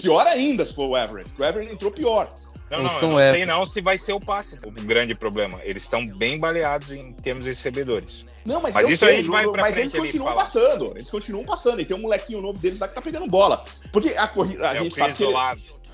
Pior 0.01 0.27
ainda 0.27 0.65
se 0.65 0.75
for 0.75 0.89
o 0.89 0.97
Everett. 0.97 1.29
porque 1.31 1.43
O 1.43 1.45
Everett 1.45 1.73
entrou 1.73 1.91
pior. 1.91 2.33
Não, 2.71 2.83
não, 2.83 3.01
eu 3.01 3.09
não 3.09 3.19
sei 3.19 3.45
não 3.45 3.67
se 3.67 3.81
vai 3.83 3.99
ser 3.99 4.15
o 4.15 4.21
passe. 4.21 4.59
O 4.65 4.71
grande 4.71 5.15
problema. 5.15 5.61
Eles 5.63 5.83
estão 5.83 6.07
bem 6.07 6.39
baleados 6.39 6.91
em 6.91 7.13
termos 7.13 7.45
de 7.45 7.51
recebedores. 7.51 8.25
Não, 8.47 8.63
mas, 8.63 8.73
Mas 8.75 8.89
isso 8.89 9.05
sei, 9.05 9.15
a 9.15 9.17
gente 9.19 9.29
vai 9.29 9.47
pra 9.47 9.61
mas 9.61 9.77
eles 9.77 9.95
ali 9.95 10.07
continuam 10.07 10.35
passando. 10.35 10.93
Eles 10.97 11.11
continuam 11.11 11.45
passando. 11.45 11.81
E 11.83 11.85
tem 11.85 11.95
um 11.95 12.01
molequinho 12.01 12.41
novo 12.41 12.59
deles 12.59 12.79
lá 12.79 12.89
que 12.89 12.95
tá 12.95 13.03
pegando 13.03 13.27
bola. 13.29 13.63
Porque 13.93 14.11
a 14.17 14.27
corrida. 14.27 14.71
A 14.71 14.75
é 14.75 14.81
o 14.81 14.85
gente 14.85 14.95
sabe 14.97 15.15
que 15.15 15.23
ele. 15.23 15.35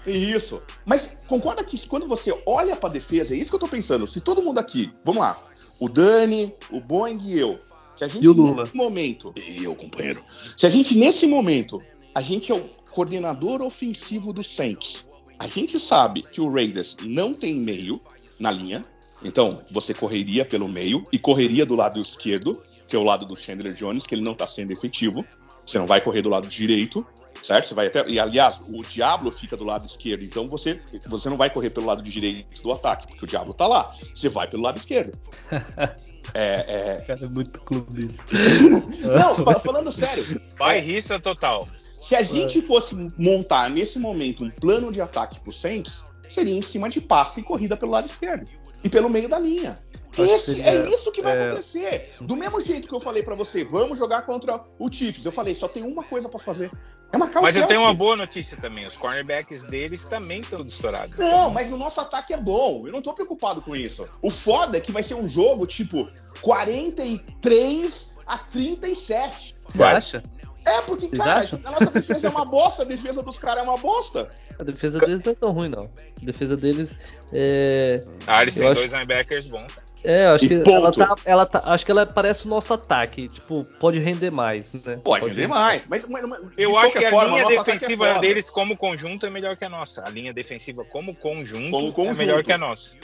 Isso. 0.07 0.63
Mas 0.87 1.11
concorda 1.27 1.65
que 1.65 1.89
quando 1.89 2.07
você 2.07 2.33
olha 2.47 2.77
pra 2.77 2.89
defesa, 2.89 3.35
é 3.35 3.39
isso 3.39 3.51
que 3.51 3.57
eu 3.57 3.61
tô 3.61 3.69
pensando. 3.69 4.07
Se 4.07 4.21
todo 4.21 4.41
mundo 4.41 4.59
aqui, 4.59 4.93
vamos 5.05 5.21
lá, 5.21 5.37
o 5.81 5.89
Dani, 5.89 6.55
o 6.71 6.81
Boeing 6.81 7.19
e 7.23 7.39
eu, 7.39 7.59
se 7.97 8.05
a 8.05 8.09
gente 8.09 8.25
E 8.25 8.29
o 8.29 8.33
Lula. 8.33 8.63
nesse 8.63 8.77
momento, 8.77 9.35
E 9.37 9.65
eu, 9.65 9.75
companheiro. 9.75 10.23
se 10.57 10.67
a 10.67 10.71
gente 10.71 10.97
nesse 10.97 11.27
momento, 11.27 11.83
a 12.19 12.21
gente 12.21 12.51
é 12.51 12.55
o 12.57 12.69
coordenador 12.91 13.63
ofensivo 13.63 14.33
do 14.33 14.43
Saints, 14.43 15.07
a 15.39 15.47
gente 15.47 15.79
sabe 15.79 16.23
que 16.23 16.41
o 16.41 16.51
Raiders 16.51 16.97
não 17.05 17.33
tem 17.33 17.55
meio 17.55 18.01
na 18.41 18.51
linha, 18.51 18.85
então 19.23 19.57
você 19.71 19.95
correria 19.95 20.45
pelo 20.45 20.69
meio 20.69 21.07
e 21.13 21.19
correria 21.19 21.65
do 21.65 21.77
lado 21.77 22.01
esquerdo, 22.01 22.61
que 22.89 22.97
é 22.97 22.99
o 22.99 23.05
lado 23.05 23.25
do 23.25 23.37
Chandler 23.37 23.73
Jones, 23.73 24.05
que 24.05 24.17
ele 24.17 24.23
não 24.23 24.35
tá 24.35 24.49
sendo 24.49 24.73
efetivo. 24.73 25.25
Você 25.65 25.79
não 25.79 25.87
vai 25.87 26.01
correr 26.01 26.21
do 26.23 26.29
lado 26.29 26.49
direito, 26.49 27.07
certo? 27.41 27.69
Você 27.69 27.75
vai 27.75 27.87
até. 27.87 28.05
E 28.09 28.19
aliás, 28.19 28.63
o 28.69 28.83
Diablo 28.83 29.31
fica 29.31 29.57
do 29.57 29.63
lado 29.63 29.87
esquerdo, 29.87 30.25
então 30.25 30.49
você, 30.49 30.83
você 31.07 31.31
não 31.31 31.37
vai 31.37 31.51
correr 31.51 31.71
pelo 31.71 31.87
lado 31.87 32.03
direito 32.03 32.61
do 32.65 32.73
ataque, 32.73 33.07
porque 33.07 33.25
o 33.25 33.29
Diablo 33.29 33.55
tá 33.55 33.69
lá. 33.69 33.95
Você 34.13 34.29
vai 34.29 34.49
pelo 34.49 34.65
lado 34.65 34.77
esquerdo. 34.77 35.17
É, 36.35 37.03
Cara, 37.07 37.25
é 37.25 37.27
muito 37.27 37.59
clubista. 37.61 38.23
é... 39.03 39.19
Não, 39.19 39.35
fa- 39.35 39.59
falando 39.59 39.91
sério. 39.91 40.25
Bairrista 40.59 41.19
total. 41.19 41.67
Se 42.01 42.15
a 42.15 42.23
gente 42.23 42.61
fosse 42.63 42.95
montar 43.17 43.69
nesse 43.71 43.99
momento 43.99 44.45
um 44.45 44.51
plano 44.51 44.93
de 44.93 45.01
ataque 45.01 45.41
pro 45.41 45.53
Saints, 45.53 46.05
seria 46.23 46.55
em 46.55 46.63
cima 46.63 46.89
de 46.89 47.01
passe 47.01 47.41
e 47.41 47.43
corrida 47.43 47.77
pelo 47.77 47.93
lado 47.93 48.07
esquerdo 48.07 48.49
e 48.85 48.89
pelo 48.89 49.09
meio 49.11 49.29
da 49.29 49.39
linha. 49.39 49.79
Esse, 50.17 50.55
seria- 50.55 50.65
é 50.71 50.91
isso 50.91 51.13
que 51.13 51.23
vai 51.23 51.37
é. 51.37 51.47
acontecer. 51.47 52.15
Do 52.21 52.35
mesmo 52.35 52.61
jeito 52.61 52.89
que 52.89 52.95
eu 52.95 52.99
falei 53.01 53.23
pra 53.23 53.35
você, 53.35 53.65
vamos 53.65 53.99
jogar 53.99 54.23
contra 54.23 54.61
o 54.79 54.91
Chiefs. 54.93 55.25
Eu 55.25 55.31
falei, 55.33 55.55
só 55.55 55.69
tem 55.69 55.83
uma 55.83 56.03
coisa 56.03 56.29
pra 56.29 56.39
fazer. 56.39 56.71
É 57.13 57.17
marcar 57.17 57.41
o 57.41 57.43
Mas 57.43 57.57
eu 57.57 57.67
tenho 57.67 57.81
uma 57.83 57.95
boa 57.95 58.17
notícia 58.17 58.57
também. 58.57 58.87
Os 58.87 58.97
cornerbacks 58.97 59.65
deles 59.65 60.05
também 60.05 60.41
estão 60.41 60.61
estourados. 60.61 61.17
Não, 61.17 61.51
mas 61.51 61.73
o 61.75 61.79
nosso 61.79 62.01
ataque 62.01 62.33
é 62.33 62.37
bom. 62.37 62.87
Eu 62.87 62.93
não 62.93 63.01
tô 63.01 63.15
preocupado 63.15 63.63
com 63.63 63.75
isso. 63.77 64.09
O 64.21 64.29
foda 64.31 64.77
é 64.77 64.81
que 64.81 64.93
vai 64.93 65.03
ser 65.03 65.15
um 65.15 65.29
jogo 65.29 65.67
tipo 65.67 66.07
43 66.43 68.09
a 68.27 68.39
37. 68.39 69.57
Você 69.69 69.79
Vai. 69.79 69.95
acha? 69.95 70.23
É, 70.69 70.83
porque, 70.83 71.07
Vocês 71.09 71.19
cara, 71.19 71.41
acham? 71.41 71.61
a 71.65 71.71
nossa 71.71 71.87
defesa 71.91 72.27
é 72.27 72.31
uma 72.31 72.45
bosta, 72.45 72.83
a 72.83 72.85
defesa 72.85 73.23
dos 73.23 73.39
caras 73.39 73.65
é 73.65 73.67
uma 73.69 73.79
bosta. 73.79 74.29
A 74.59 74.65
defesa 74.65 74.99
deles 74.99 75.23
não 75.23 75.33
é 75.33 75.35
tão 75.35 75.51
ruim, 75.53 75.69
não. 75.69 75.85
A 76.21 76.25
defesa 76.25 76.57
deles 76.57 76.97
é. 77.33 78.03
Ah, 78.27 78.43
eles 78.43 78.55
têm 78.55 78.67
acho- 78.67 78.75
dois 78.81 78.93
linebackers 78.93 79.47
bons. 79.47 79.67
É, 80.05 80.27
eu 80.27 80.31
acho 80.31 80.45
E 80.45 80.49
que 80.49 80.59
ponto. 80.59 80.71
ela 80.71 80.93
tá, 80.93 81.15
ela 81.25 81.45
tá. 81.47 81.63
Acho 81.65 81.85
que 81.85 81.91
ela 81.91 82.07
parece 82.07 82.47
o 82.47 82.49
nosso 82.49 82.73
ataque. 82.73 83.27
Tipo, 83.29 83.65
pode 83.81 83.99
render 83.99 84.31
mais, 84.31 84.73
né? 84.73 85.01
Pode 85.03 85.27
render 85.27 85.49
mais. 85.49 85.83
Mas, 85.89 86.07
mas- 86.07 86.25
mas, 86.25 86.41
Eu 86.57 86.79
acho 86.79 86.97
que 86.97 87.05
a 87.05 87.11
forma, 87.11 87.31
linha 87.37 87.43
é 87.43 87.59
defensiva 87.59 88.07
foda. 88.07 88.21
deles 88.21 88.49
como 88.49 88.77
conjunto 88.77 89.27
é 89.27 89.31
melhor 89.31 89.57
que 89.57 89.65
a 89.65 89.69
nossa. 89.69 90.05
A 90.07 90.09
linha 90.11 90.33
defensiva 90.33 90.85
como 90.85 91.17
conjunto, 91.17 91.71
Como 91.73 91.89
é 91.89 91.93
conjunto. 91.93 92.17
melhor 92.19 92.43
que 92.45 92.53
a 92.53 92.59
nossa. 92.59 92.95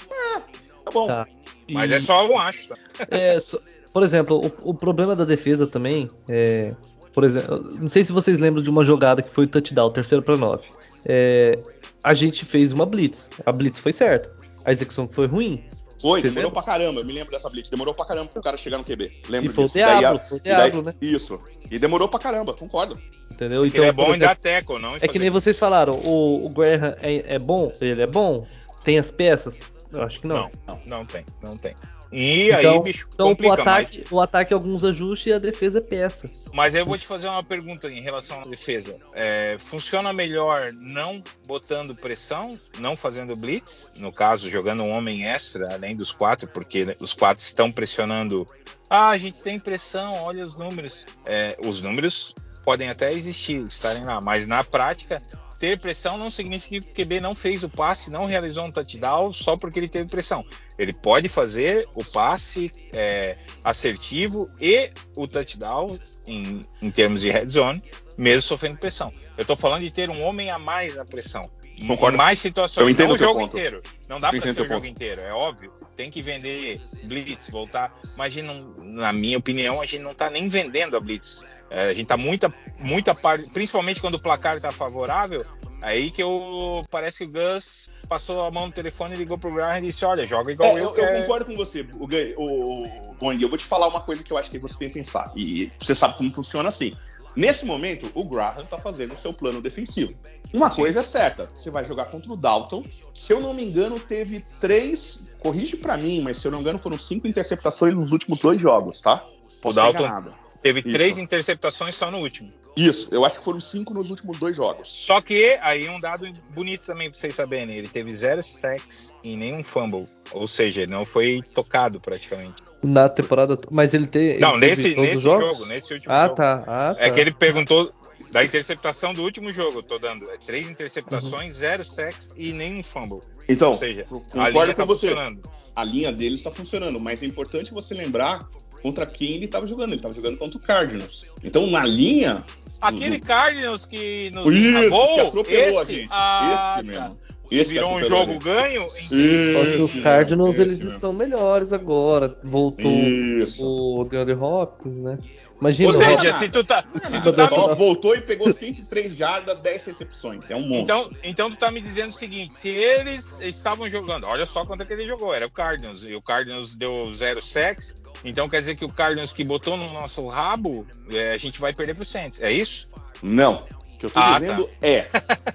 Tá 0.84 0.90
bom. 0.92 1.06
Tá. 1.08 1.26
Mas 1.68 1.90
E- 1.90 1.94
é 1.94 2.00
só 2.00 2.24
eu 2.26 2.38
acho. 2.38 2.68
Tá? 2.68 2.76
É, 3.10 3.40
só- 3.40 3.58
por 3.92 4.02
exemplo, 4.04 4.40
o, 4.62 4.70
o 4.70 4.74
problema 4.74 5.16
da 5.16 5.24
defesa 5.24 5.66
também 5.66 6.08
é. 6.28 6.74
Por 7.14 7.24
exemplo, 7.24 7.58
não 7.80 7.88
sei 7.88 8.02
se 8.04 8.12
vocês 8.12 8.38
lembram 8.38 8.62
de 8.62 8.68
uma 8.68 8.84
jogada 8.84 9.22
que 9.22 9.30
foi 9.30 9.44
o 9.44 9.48
touchdown, 9.48 9.90
terceiro 9.92 10.22
para 10.22 10.36
nove. 10.36 10.64
É, 11.06 11.56
a 12.02 12.12
gente 12.12 12.44
fez 12.44 12.72
uma 12.72 12.84
blitz. 12.84 13.30
A 13.46 13.52
blitz 13.52 13.78
foi 13.78 13.92
certa. 13.92 14.30
A 14.64 14.72
execução 14.72 15.08
foi 15.10 15.26
ruim. 15.26 15.62
Foi, 16.02 16.20
Você 16.20 16.28
demorou 16.28 16.48
lembra? 16.50 16.62
pra 16.62 16.72
caramba. 16.72 17.00
Eu 17.00 17.04
me 17.06 17.12
lembro 17.12 17.30
dessa 17.30 17.48
blitz. 17.48 17.70
Demorou 17.70 17.94
pra 17.94 18.04
caramba 18.04 18.26
pro 18.30 18.42
cara 18.42 18.56
chegar 18.56 18.78
no 18.78 18.84
QB. 18.84 19.10
Lembro 19.28 19.50
E 19.50 19.54
foi 19.54 19.64
o 19.64 19.66
disso. 19.66 19.78
Daí 19.78 19.98
Diablo, 20.00 20.20
a- 20.20 20.22
foi 20.24 20.38
o 20.38 20.40
e 20.40 20.42
daí- 20.44 20.56
Diablo, 20.70 20.82
né? 20.82 20.94
Isso. 21.00 21.40
E 21.70 21.78
demorou 21.78 22.08
pra 22.08 22.18
caramba, 22.20 22.52
concordo. 22.52 22.98
Entendeu? 23.32 23.62
Porque 23.62 23.78
ele 23.78 23.86
é 23.86 23.92
bom 23.92 24.06
por 24.06 24.16
em 24.16 24.18
dar 24.18 24.26
exemplo, 24.32 24.42
tackle, 24.42 24.78
não 24.80 24.96
É 24.96 25.08
que 25.08 25.18
nem 25.18 25.30
vocês 25.30 25.58
falaram, 25.58 25.94
o, 25.94 26.46
o 26.46 26.50
Graham 26.50 26.94
é, 27.00 27.34
é 27.34 27.38
bom? 27.38 27.72
Ele 27.80 28.02
é 28.02 28.06
bom? 28.06 28.46
Tem 28.84 28.98
as 28.98 29.10
peças? 29.10 29.60
Eu 29.92 30.02
acho 30.02 30.20
que 30.20 30.26
não. 30.26 30.50
Não, 30.66 30.80
não 30.84 31.06
tem, 31.06 31.24
não 31.42 31.56
tem. 31.56 31.72
E 32.16 32.50
Então- 32.52 32.74
aí, 32.74 32.82
bicho, 32.82 33.08
Então 33.12 33.26
o 33.26 33.30
complica 33.30 33.64
mais. 33.64 33.88
ataque, 33.88 34.04
o 34.08 34.20
ataque 34.20 34.52
é 34.52 34.54
alguns 34.54 34.84
ajustes 34.84 35.26
e 35.26 35.32
a 35.32 35.38
defesa 35.40 35.78
é 35.78 35.80
peça. 35.80 36.30
Mas 36.52 36.72
eu 36.76 36.86
vou 36.86 36.96
te 36.96 37.04
fazer 37.06 37.26
uma 37.26 37.42
pergunta 37.42 37.90
em 37.90 38.00
relação 38.00 38.40
à 38.40 38.44
defesa. 38.44 38.96
É, 39.12 39.56
funciona 39.58 40.12
melhor 40.12 40.72
não 40.72 41.20
botando 41.44 41.92
pressão, 41.96 42.56
não 42.78 42.96
fazendo 42.96 43.34
blitz, 43.34 43.90
no 43.96 44.12
caso, 44.12 44.48
jogando 44.48 44.84
um 44.84 44.90
homem 44.90 45.26
extra, 45.26 45.74
além 45.74 45.96
dos 45.96 46.12
quatro, 46.12 46.46
porque 46.46 46.96
os 47.00 47.12
quatro 47.12 47.42
estão 47.44 47.72
pressionando. 47.72 48.46
Ah, 48.88 49.08
a 49.08 49.18
gente 49.18 49.42
tem 49.42 49.58
pressão, 49.58 50.14
olha 50.22 50.44
os 50.44 50.56
números. 50.56 51.04
É, 51.26 51.56
os 51.66 51.82
números 51.82 52.32
podem 52.64 52.90
até 52.90 53.12
existir, 53.12 53.64
estarem 53.66 54.04
lá, 54.04 54.20
mas 54.20 54.46
na 54.46 54.62
prática, 54.62 55.20
ter 55.58 55.78
pressão 55.78 56.18
não 56.18 56.30
significa 56.30 56.86
que 56.86 57.02
o 57.02 57.06
QB 57.06 57.20
não 57.20 57.34
fez 57.34 57.64
o 57.64 57.68
passe, 57.68 58.10
não 58.10 58.26
realizou 58.26 58.64
um 58.64 58.72
touchdown 58.72 59.32
só 59.32 59.56
porque 59.56 59.78
ele 59.78 59.88
teve 59.88 60.08
pressão. 60.08 60.44
Ele 60.78 60.92
pode 60.92 61.28
fazer 61.28 61.86
o 61.94 62.04
passe 62.04 62.70
é, 62.92 63.36
assertivo 63.62 64.50
e 64.60 64.90
o 65.16 65.26
touchdown 65.26 65.98
em, 66.26 66.66
em 66.82 66.90
termos 66.90 67.20
de 67.20 67.30
red 67.30 67.48
zone, 67.48 67.82
mesmo 68.16 68.42
sofrendo 68.42 68.78
pressão. 68.78 69.12
Eu 69.36 69.42
estou 69.42 69.56
falando 69.56 69.82
de 69.82 69.90
ter 69.90 70.10
um 70.10 70.22
homem 70.22 70.50
a 70.50 70.58
mais 70.58 70.96
na 70.96 71.04
pressão. 71.04 71.50
Concordo. 71.86 72.14
Em 72.14 72.18
mais 72.18 72.38
situações. 72.38 72.82
Eu 72.82 72.88
entendo 72.88 73.08
não 73.08 73.14
o 73.14 73.18
jogo 73.18 73.40
ponto. 73.40 73.56
inteiro. 73.56 73.82
Não 74.08 74.20
dá 74.20 74.28
entendo 74.28 74.54
ser 74.54 74.62
o 74.62 74.68
jogo 74.68 74.74
ponto. 74.74 74.86
inteiro, 74.86 75.20
é 75.20 75.32
óbvio. 75.32 75.72
Tem 75.96 76.10
que 76.10 76.22
vender 76.22 76.80
Blitz, 77.04 77.50
voltar. 77.50 77.92
Mas 78.16 78.26
a 78.26 78.28
gente 78.28 78.44
não, 78.44 78.74
na 78.78 79.12
minha 79.12 79.38
opinião, 79.38 79.80
a 79.80 79.86
gente 79.86 80.02
não 80.02 80.14
tá 80.14 80.30
nem 80.30 80.48
vendendo 80.48 80.96
a 80.96 81.00
Blitz. 81.00 81.44
É, 81.74 81.90
a 81.90 81.94
gente 81.94 82.06
tá 82.06 82.16
muita, 82.16 82.54
muita 82.78 83.12
parte, 83.16 83.50
principalmente 83.50 84.00
quando 84.00 84.14
o 84.14 84.20
placar 84.20 84.60
tá 84.60 84.70
favorável. 84.70 85.44
Aí 85.82 86.10
que 86.12 86.22
eu 86.22 86.84
parece 86.88 87.18
que 87.18 87.24
o 87.24 87.28
Gus 87.28 87.90
passou 88.08 88.42
a 88.42 88.50
mão 88.50 88.66
no 88.66 88.72
telefone, 88.72 89.16
ligou 89.16 89.36
pro 89.36 89.52
Graham 89.52 89.78
e 89.78 89.82
disse: 89.82 90.04
Olha, 90.04 90.24
joga 90.24 90.52
igual 90.52 90.70
É, 90.70 90.80
eu, 90.80 90.84
eu, 90.90 90.96
eu 90.96 91.04
é- 91.04 91.20
concordo 91.22 91.46
com 91.46 91.56
você, 91.56 91.84
o, 91.94 92.06
o, 92.38 92.86
o. 93.20 93.32
Eu 93.32 93.48
vou 93.48 93.58
te 93.58 93.64
falar 93.64 93.88
uma 93.88 94.00
coisa 94.00 94.22
que 94.22 94.32
eu 94.32 94.38
acho 94.38 94.50
que 94.50 94.58
você 94.58 94.78
tem 94.78 94.88
que 94.88 94.94
pensar. 94.94 95.32
E 95.34 95.70
você 95.76 95.96
sabe 95.96 96.16
como 96.16 96.32
funciona 96.32 96.68
assim. 96.68 96.92
Nesse 97.34 97.66
momento, 97.66 98.08
o 98.14 98.22
Graham 98.22 98.64
tá 98.64 98.78
fazendo 98.78 99.12
o 99.12 99.16
seu 99.16 99.32
plano 99.32 99.60
defensivo. 99.60 100.14
Uma 100.52 100.70
coisa 100.70 101.00
é 101.00 101.02
certa, 101.02 101.48
você 101.52 101.68
vai 101.68 101.84
jogar 101.84 102.04
contra 102.04 102.32
o 102.32 102.36
Dalton. 102.36 102.84
Se 103.12 103.32
eu 103.32 103.40
não 103.40 103.52
me 103.52 103.64
engano, 103.64 103.98
teve 103.98 104.44
três. 104.60 105.36
Corrige 105.40 105.76
pra 105.76 105.96
mim, 105.96 106.22
mas 106.22 106.38
se 106.38 106.46
eu 106.46 106.52
não 106.52 106.58
me 106.58 106.62
engano, 106.62 106.78
foram 106.78 106.96
cinco 106.96 107.26
interceptações 107.26 107.92
nos 107.92 108.12
últimos 108.12 108.38
dois 108.38 108.62
jogos, 108.62 109.00
tá? 109.00 109.24
Posso 109.60 109.70
O 109.70 109.72
Dalton-. 109.72 110.43
Teve 110.64 110.80
Isso. 110.80 110.92
três 110.92 111.18
interceptações 111.18 111.94
só 111.94 112.10
no 112.10 112.18
último. 112.20 112.50
Isso, 112.74 113.08
eu 113.12 113.22
acho 113.24 113.38
que 113.38 113.44
foram 113.44 113.60
cinco 113.60 113.92
nos 113.92 114.08
últimos 114.10 114.38
dois 114.38 114.56
jogos. 114.56 114.88
Só 114.88 115.20
que 115.20 115.58
aí 115.60 115.88
um 115.90 116.00
dado 116.00 116.26
bonito 116.54 116.86
também 116.86 117.10
pra 117.10 117.18
vocês 117.20 117.34
saberem, 117.34 117.76
ele 117.76 117.86
teve 117.86 118.10
zero 118.14 118.42
sacks 118.42 119.12
e 119.22 119.36
nenhum 119.36 119.62
fumble. 119.62 120.06
Ou 120.32 120.48
seja, 120.48 120.80
ele 120.80 120.90
não 120.92 121.04
foi 121.04 121.42
tocado 121.54 122.00
praticamente. 122.00 122.54
Na 122.82 123.08
temporada. 123.10 123.58
Mas 123.70 123.92
ele, 123.92 124.06
te, 124.06 124.18
ele 124.18 124.40
não, 124.40 124.58
teve 124.58 124.66
nesse, 124.70 124.94
todos 124.94 125.10
nesse 125.10 125.22
jogos? 125.22 125.46
jogo, 125.46 125.66
nesse 125.66 125.92
último 125.94 126.12
Ah, 126.12 126.22
jogo. 126.24 126.34
tá. 126.34 126.64
Ah, 126.66 126.94
tá. 126.94 126.96
É 126.98 127.10
que 127.10 127.20
ele 127.20 127.30
perguntou 127.32 127.92
da 128.32 128.42
interceptação 128.42 129.12
do 129.12 129.22
último 129.22 129.52
jogo, 129.52 129.78
eu 129.78 129.82
tô 129.82 129.98
dando. 129.98 130.28
É 130.30 130.38
três 130.38 130.66
interceptações, 130.68 131.54
zero 131.56 131.84
sacks 131.84 132.30
e 132.34 132.52
nenhum 132.52 132.82
fumble. 132.82 133.20
Então, 133.48 133.68
Ou 133.68 133.74
seja, 133.74 134.02
a 134.02 134.06
concordo 134.06 134.50
linha 134.50 134.66
com 134.68 134.74
tá 134.74 134.84
você. 134.84 135.08
funcionando. 135.08 135.42
a 135.76 135.84
linha 135.84 136.10
dele 136.10 136.34
está 136.34 136.50
funcionando, 136.50 136.98
mas 136.98 137.22
é 137.22 137.26
importante 137.26 137.72
você 137.72 137.94
lembrar 137.94 138.48
contra 138.84 139.06
quem 139.06 139.32
ele 139.36 139.46
estava 139.46 139.66
jogando. 139.66 139.88
Ele 139.90 139.96
estava 139.96 140.12
jogando 140.12 140.36
contra 140.36 140.58
o 140.58 140.60
Cardinals. 140.60 141.24
Então, 141.42 141.66
na 141.66 141.86
linha. 141.86 142.44
Aquele 142.78 143.18
Cardinals 143.18 143.86
que 143.86 144.30
nos. 144.34 144.54
Isso, 144.54 144.78
enrabou, 144.78 145.14
que 145.14 145.20
atropelou 145.20 145.78
a 145.78 145.82
esse, 145.82 145.94
gente. 145.94 146.08
ah, 146.10 146.76
esse 146.76 146.92
tá. 146.92 146.92
mesmo. 146.92 147.24
Esse 147.50 147.68
que 147.68 147.74
virou 147.74 147.92
um 147.92 147.96
a 147.96 148.02
jogo 148.02 148.38
ganho. 148.38 148.86
Só 148.90 149.06
que 149.08 149.82
os 149.82 149.96
Cardinals, 149.98 150.58
eles 150.58 150.78
mesmo. 150.80 150.92
estão 150.92 151.12
melhores 151.14 151.72
agora. 151.72 152.38
Voltou 152.42 152.90
Isso. 152.92 153.64
o 153.64 154.04
DeAndre 154.04 154.34
Hopkins, 154.34 154.98
né? 154.98 155.18
Imagina, 155.60 155.88
Ou 155.88 155.92
seja, 155.94 156.12
Hopkins- 156.12 156.34
se 156.34 156.48
tu 156.50 156.64
tá, 156.64 156.84
se 156.98 157.20
tu 157.22 157.32
tá 157.32 157.46
voltou 157.46 158.14
e 158.14 158.20
pegou 158.20 158.52
103 158.52 159.16
jardas, 159.16 159.62
10 159.62 159.86
recepções. 159.86 160.50
É 160.50 160.56
um 160.56 160.60
monte. 160.60 160.80
Então, 160.82 161.10
então 161.22 161.50
tu 161.50 161.56
tá 161.56 161.70
me 161.70 161.80
dizendo 161.80 162.10
o 162.10 162.14
seguinte, 162.14 162.54
se 162.54 162.68
eles 162.68 163.40
estavam 163.40 163.88
jogando, 163.88 164.26
olha 164.26 164.44
só 164.44 164.66
quanto 164.66 164.82
é 164.82 164.84
que 164.84 164.92
ele 164.92 165.06
jogou, 165.06 165.32
era 165.32 165.46
o 165.46 165.50
Cardinals, 165.50 166.04
e 166.04 166.14
o 166.14 166.20
Cardinals 166.20 166.76
deu 166.76 167.10
zero 167.14 167.40
sacks, 167.40 167.94
então 168.24 168.48
quer 168.48 168.60
dizer 168.60 168.76
que 168.76 168.84
o 168.84 168.88
Cardinals 168.88 169.32
que 169.32 169.44
botou 169.44 169.76
no 169.76 169.92
nosso 169.92 170.26
rabo, 170.26 170.86
é, 171.12 171.32
a 171.32 171.38
gente 171.38 171.60
vai 171.60 171.72
perder 171.72 171.94
pro 171.94 172.04
Saints, 172.04 172.40
é 172.40 172.50
isso? 172.50 172.88
Não. 173.22 173.66
O 173.94 173.98
que 173.98 174.06
eu 174.06 174.10
tô 174.10 174.18
Ah, 174.20 174.38
dizendo 174.40 174.68
é. 174.82 175.08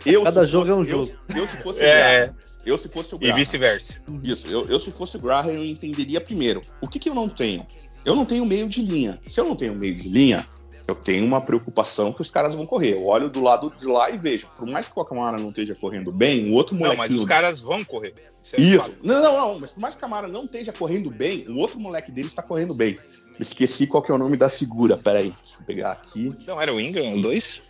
Eu, 0.05 0.23
Cada 0.25 0.45
jogo 0.45 0.69
é 0.69 0.73
um 0.73 0.77
fosse- 0.77 0.91
eu- 0.91 1.05
jogo. 1.05 1.19
Eu, 1.35 1.47
se 1.47 1.57
fosse 1.57 1.79
o 1.81 1.83
É. 1.83 2.17
Graham, 2.27 2.35
eu 2.65 2.77
se 2.77 2.89
fosse 2.89 3.15
o 3.15 3.17
E 3.17 3.19
Graham, 3.19 3.35
vice-versa. 3.35 4.01
Isso, 4.23 4.47
eu, 4.47 4.67
eu 4.69 4.79
se 4.79 4.91
fosse 4.91 5.17
o 5.17 5.19
Graham, 5.19 5.51
eu 5.51 5.65
entenderia 5.65 6.21
primeiro. 6.21 6.61
O 6.81 6.87
que, 6.87 6.99
que 6.99 7.09
eu 7.09 7.15
não 7.15 7.27
tenho? 7.27 7.65
Eu 8.05 8.15
não 8.15 8.25
tenho 8.25 8.45
meio 8.45 8.67
de 8.69 8.81
linha. 8.81 9.19
Se 9.27 9.39
eu 9.41 9.45
não 9.45 9.55
tenho 9.55 9.75
meio 9.75 9.93
de 9.95 10.07
linha, 10.07 10.45
eu 10.89 10.95
tenho 10.95 11.25
uma 11.25 11.41
preocupação 11.41 12.11
que 12.11 12.21
os 12.21 12.31
caras 12.31 12.53
vão 12.53 12.65
correr. 12.65 12.93
Eu 12.93 13.05
olho 13.05 13.29
do 13.29 13.41
lado 13.41 13.71
de 13.77 13.85
lá 13.85 14.09
e 14.09 14.17
vejo. 14.17 14.47
Por 14.57 14.67
mais 14.67 14.87
que 14.87 14.99
o 14.99 15.05
Camara 15.05 15.37
não 15.37 15.49
esteja 15.49 15.75
correndo 15.75 16.11
bem, 16.11 16.49
o 16.49 16.53
outro 16.53 16.75
Não, 16.75 16.81
molequinho... 16.81 17.09
mas 17.11 17.19
os 17.19 17.25
caras 17.25 17.59
vão 17.59 17.83
correr. 17.83 18.13
Isso. 18.43 18.55
é 18.55 18.61
Isso. 18.61 18.95
Não, 19.03 19.21
não, 19.21 19.37
não. 19.37 19.59
Mas 19.59 19.71
por 19.71 19.79
mais 19.79 19.93
que 19.93 19.99
o 19.99 20.01
Camara 20.01 20.27
não 20.27 20.45
esteja 20.45 20.73
correndo 20.73 21.09
bem, 21.09 21.47
o 21.47 21.57
outro 21.57 21.79
moleque 21.79 22.11
dele 22.11 22.27
está 22.27 22.41
correndo 22.41 22.73
bem. 22.73 22.97
Esqueci 23.39 23.87
qual 23.87 24.03
que 24.03 24.11
é 24.11 24.15
o 24.15 24.17
nome 24.17 24.35
da 24.35 24.49
figura. 24.49 24.97
Peraí, 24.97 25.31
deixa 25.31 25.59
eu 25.59 25.65
pegar 25.65 25.91
aqui. 25.91 26.29
Não, 26.45 26.61
era 26.61 26.73
o 26.73 26.79
Ingram, 26.79 27.15
o 27.15 27.21
2? 27.21 27.61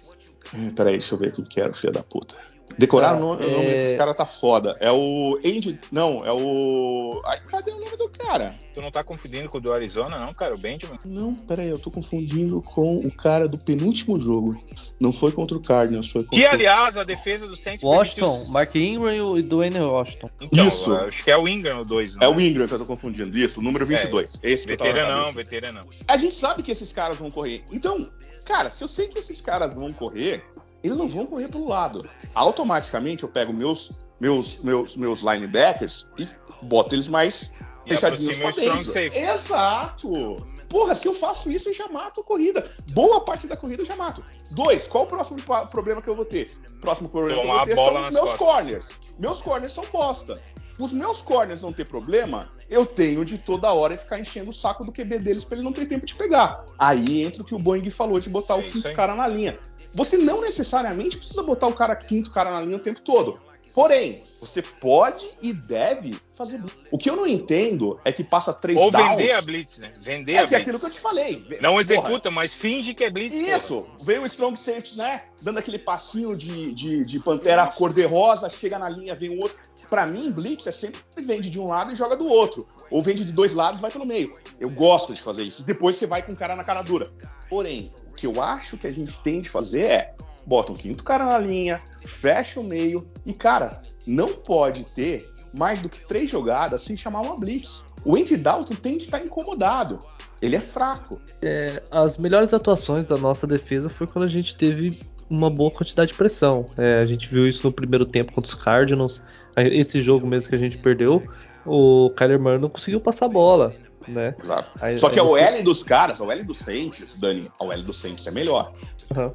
Hum, 0.54 0.72
Peraí, 0.72 0.94
deixa 0.94 1.14
eu 1.14 1.20
ver 1.20 1.32
quem 1.32 1.44
que 1.46 1.62
era, 1.62 1.72
filho 1.74 1.94
da 1.94 2.02
puta. 2.02 2.36
Decorar 2.78 3.12
Ah, 3.14 3.18
o 3.18 3.20
nome, 3.20 3.46
é- 3.46 3.50
nome 3.50 3.66
desses 3.66 3.98
caras 3.98 4.16
tá 4.16 4.26
foda. 4.26 4.78
É 4.80 4.92
o 4.92 5.38
Andy. 5.44 5.80
Não, 5.92 6.26
é 6.26 6.32
o. 6.32 7.22
Ai, 7.26 7.40
cadê 7.48 7.72
o 7.72 7.80
nome 7.80 7.98
do 7.98 8.08
cara? 8.10 8.56
Tu 8.74 8.82
não 8.82 8.90
tá 8.92 9.04
confundindo 9.04 9.50
com 9.50 9.58
o 9.58 9.62
do 9.62 9.74
Arizona, 9.74 10.18
não, 10.18 10.34
cara? 10.34 10.56
O 10.56 10.58
Benjamin? 10.58 10.98
Não, 11.04 11.36
peraí, 11.36 11.68
eu 11.68 11.78
tô 11.80 11.92
confundindo 11.92 12.62
com 12.62 12.98
o 12.98 13.12
cara 13.12 13.48
do 13.48 13.58
penúltimo 13.58 14.18
jogo. 14.20 14.58
Não 15.00 15.12
foi 15.12 15.32
contra 15.32 15.58
o 15.58 15.62
Cardinals, 15.62 16.10
foi 16.12 16.24
contra 16.24 16.38
Que, 16.40 16.46
aliás, 16.46 16.96
a 16.98 17.04
defesa 17.04 17.48
do 17.48 17.56
Saints 17.58 17.84
Washington, 17.84 18.28
permitiu- 18.30 18.54
Mark 18.54 18.76
Ingram 18.76 19.14
e 19.16 19.22
o 19.22 19.44
Dwayne 19.44 19.80
Washington. 19.80 20.30
Então, 20.40 20.68
Isso. 20.68 20.94
acho 20.96 21.24
que 21.24 21.32
é 21.32 21.38
o 21.38 21.48
Ingram 21.48 21.82
o 21.82 21.86
2, 21.86 22.16
É 22.22 22.28
o 22.28 22.40
Ingram 22.40 22.68
que 22.68 22.74
eu 22.74 22.80
tô 22.80 22.86
confundindo. 22.86 23.38
Isso, 23.38 23.60
o 23.60 23.64
número 23.64 23.86
22. 23.86 24.40
Esse 24.44 24.66
que 24.68 24.74
eu 24.74 24.78
tava 24.78 24.90
na 24.92 24.96
Veteranão, 24.96 25.26
cabeça. 25.26 25.38
veteranão. 25.50 25.82
A 26.08 26.18
gente 26.18 26.36
sabe 26.36 26.64
que 26.64 26.72
esses 26.72 26.92
caras 26.92 27.18
vão 27.18 27.32
correr. 27.32 27.64
Então, 27.72 28.10
cara, 28.46 28.70
se 28.70 28.84
eu 28.84 28.88
sei 28.88 29.08
que 29.08 29.20
esses 29.20 29.40
caras 29.42 29.74
vão 29.74 29.92
correr, 29.94 30.44
eles 30.84 30.98
não 30.98 31.08
vão 31.08 31.26
correr 31.26 31.48
pelo 31.48 31.68
lado. 31.68 32.08
Automaticamente 32.34 33.24
eu 33.24 33.30
pego 33.30 33.54
meus 33.54 33.92
meus 34.20 34.58
meus 34.64 34.98
meus 34.98 35.22
linebackers 35.22 36.08
e 36.18 36.28
boto 36.62 36.94
eles 36.96 37.08
mais 37.08 37.52
E 37.86 37.90
fechadinhos 37.90 38.38
strong 38.38 38.84
dentro. 38.84 39.18
Exato. 39.18 40.38
Porra, 40.68 40.94
se 40.94 41.08
eu 41.08 41.16
faço 41.16 41.50
isso, 41.52 41.70
eu 41.70 41.74
já 41.74 41.88
mato 41.88 42.22
a 42.22 42.24
corrida. 42.24 42.70
Boa 42.94 43.22
parte 43.22 43.48
da 43.48 43.58
corrida 43.58 43.82
eu 43.82 43.86
já 43.86 43.96
mato. 43.96 44.24
Dois, 44.52 44.88
qual 44.88 45.06
o 45.06 45.08
próximo 45.08 45.40
problema 45.72 46.02
que 46.02 46.08
eu 46.08 46.16
vou 46.16 46.26
ter? 46.26 46.52
Próximo 46.80 47.10
problema 47.10 47.42
Tomar 47.42 47.64
que 47.66 47.72
eu 47.72 47.76
vou 47.76 47.86
ter 47.86 47.92
são 47.92 48.02
os 48.08 48.14
meus 48.14 48.30
costas. 48.36 48.38
corners. 48.48 48.88
Meus 49.18 49.42
corners 49.42 49.72
são 49.72 49.84
bosta. 49.92 50.40
Os 50.80 50.94
meus 50.94 51.22
corners 51.22 51.62
não 51.62 51.74
ter 51.74 51.86
problema, 51.86 52.50
eu 52.70 52.86
tenho 52.86 53.26
de 53.26 53.38
toda 53.38 53.74
hora 53.74 53.98
ficar 53.98 54.18
enchendo 54.18 54.52
o 54.52 54.54
saco 54.54 54.86
do 54.86 54.94
QB 54.94 55.20
deles 55.20 55.44
pra 55.44 55.58
ele 55.58 55.66
não 55.66 55.74
ter 55.74 55.86
tempo 55.88 56.06
de 56.06 56.16
pegar. 56.16 56.64
Aí 56.78 57.24
entra 57.24 57.42
o 57.42 57.46
que 57.46 57.54
o 57.54 57.60
Boeing 57.60 57.90
falou 57.90 58.18
de 58.18 58.30
botar 58.30 58.54
É 58.54 58.60
o 58.60 58.68
quinto 58.68 58.88
aí. 58.88 58.94
cara 58.96 59.14
na 59.14 59.28
linha. 59.28 59.60
Você 59.94 60.18
não 60.18 60.42
necessariamente 60.42 61.18
precisa 61.18 61.44
botar 61.44 61.68
o 61.68 61.74
cara 61.74 61.96
quinto 61.96 62.32
cara 62.32 62.52
na 62.52 62.62
linha 62.62 62.78
o 62.78 62.80
tempo 62.80 63.02
todo. 63.02 63.40
Porém, 63.74 64.24
você 64.42 64.62
pode 64.64 65.30
e 65.42 65.54
deve 65.54 66.18
fazer 66.34 66.58
blitz. 66.58 66.76
O 66.92 66.98
que 66.98 67.10
eu 67.10 67.16
não 67.16 67.28
entendo 67.28 68.00
é 68.04 68.12
que 68.12 68.24
passa 68.24 68.52
três 68.52 68.80
Ou 68.80 68.90
downs. 68.90 69.10
vender 69.10 69.32
a 69.34 69.42
Blitz, 69.42 69.78
né? 69.78 69.94
Vender 70.00 70.34
É 70.34 70.38
a 70.40 70.42
é 70.42 70.48
Blitz. 70.48 70.62
aquilo 70.62 70.80
que 70.80 70.86
eu 70.88 70.92
te 70.92 71.00
falei. 71.00 71.46
Não 71.62 71.70
Porra, 71.72 71.82
executa, 71.82 72.32
mas 72.32 72.56
finge 72.56 72.94
que 72.96 73.04
é 73.04 73.12
Blitz. 73.12 73.38
porra. 73.38 73.58
isso, 73.58 73.86
vem 74.02 74.18
o 74.20 74.26
Strong 74.26 74.58
Safety, 74.58 74.98
né? 74.98 75.22
Dando 75.42 75.60
aquele 75.60 75.78
passinho 75.78 76.36
de, 76.36 76.74
de, 76.74 77.06
de 77.06 77.20
pantera 77.20 77.68
cor-de-rosa, 77.68 78.50
chega 78.50 78.80
na 78.80 78.90
linha, 78.90 79.16
vem 79.16 79.30
o 79.38 79.40
outro. 79.40 79.56
Pra 79.88 80.06
mim, 80.06 80.32
Blitz 80.32 80.66
é 80.68 80.72
sempre 80.72 81.00
vende 81.18 81.50
de 81.50 81.60
um 81.60 81.68
lado 81.68 81.92
e 81.92 81.96
joga 81.96 82.18
do 82.18 82.28
outro. 82.28 82.68
Ou 82.92 83.02
vende 83.02 83.24
de 83.24 83.32
dois 83.32 83.54
lados 83.54 83.80
e 83.80 83.82
vai 83.82 83.92
pelo 83.92 84.06
meio. 84.06 84.36
Eu 84.60 84.70
gosto 84.70 85.14
de 85.14 85.22
fazer 85.22 85.44
isso. 85.44 85.64
Depois 85.64 85.96
você 85.96 86.08
vai 86.08 86.24
com 86.24 86.34
o 86.34 86.36
cara 86.36 86.56
na 86.56 86.64
cara 86.64 86.82
dura. 86.82 87.12
Porém, 87.50 87.92
que 88.20 88.28
eu 88.28 88.44
acho 88.44 88.78
que 88.78 88.86
a 88.86 88.92
gente 88.92 89.18
tem 89.20 89.40
de 89.40 89.50
fazer 89.50 89.86
é 89.86 90.14
bota 90.46 90.74
um 90.74 90.76
quinto 90.76 91.04
cara 91.04 91.26
na 91.26 91.38
linha, 91.38 91.80
fecha 92.06 92.60
o 92.60 92.64
meio 92.64 93.08
e, 93.26 93.32
cara, 93.32 93.82
não 94.06 94.34
pode 94.34 94.84
ter 94.84 95.30
mais 95.54 95.82
do 95.82 95.88
que 95.88 96.06
três 96.06 96.30
jogadas 96.30 96.82
sem 96.82 96.98
chamar 96.98 97.22
uma 97.22 97.38
Blitz. 97.38 97.86
O 98.04 98.16
Andy 98.16 98.36
Dalton 98.36 98.76
tem 98.76 98.98
de 98.98 99.04
estar 99.04 99.24
incomodado. 99.24 100.00
Ele 100.42 100.56
é 100.56 100.60
fraco. 100.60 101.20
É, 101.42 101.82
as 101.92 102.18
melhores 102.18 102.54
atuações 102.54 103.06
da 103.06 103.18
nossa 103.18 103.48
defesa 103.48 103.90
foi 103.90 104.08
quando 104.08 104.26
a 104.26 104.30
gente 104.30 104.56
teve 104.56 105.00
uma 105.30 105.50
boa 105.50 105.72
quantidade 105.72 106.12
de 106.12 106.18
pressão. 106.18 106.66
É, 106.78 107.00
a 107.00 107.06
gente 107.06 107.30
viu 107.30 107.48
isso 107.48 107.66
no 107.66 107.72
primeiro 107.72 108.06
tempo 108.06 108.34
contra 108.34 108.50
os 108.50 108.56
Cardinals. 108.56 109.22
Esse 109.56 110.02
jogo 110.02 110.26
mesmo 110.26 110.50
que 110.50 110.56
a 110.56 110.60
gente 110.60 110.78
perdeu, 110.78 111.24
o 111.66 112.10
Kyler 112.12 112.40
Murray 112.40 112.60
não 112.60 112.70
conseguiu 112.70 113.00
passar 113.00 113.26
a 113.28 113.30
bola, 113.30 113.76
né? 114.08 114.36
Exato. 114.42 114.72
Aí- 114.82 114.98
Só 114.98 115.10
que 115.10 115.20
a 115.20 115.24
você- 115.24 115.44
OL 115.46 115.64
dos 115.64 115.84
caras, 115.84 116.20
a 116.22 116.24
OL 116.24 116.44
do 116.44 116.54
Saints, 116.54 117.16
Dani, 117.20 117.52
a 117.60 117.64
OL 117.64 117.82
do 117.82 117.94
Saints 117.94 118.26
é 118.28 118.32
melhor. 118.32 118.72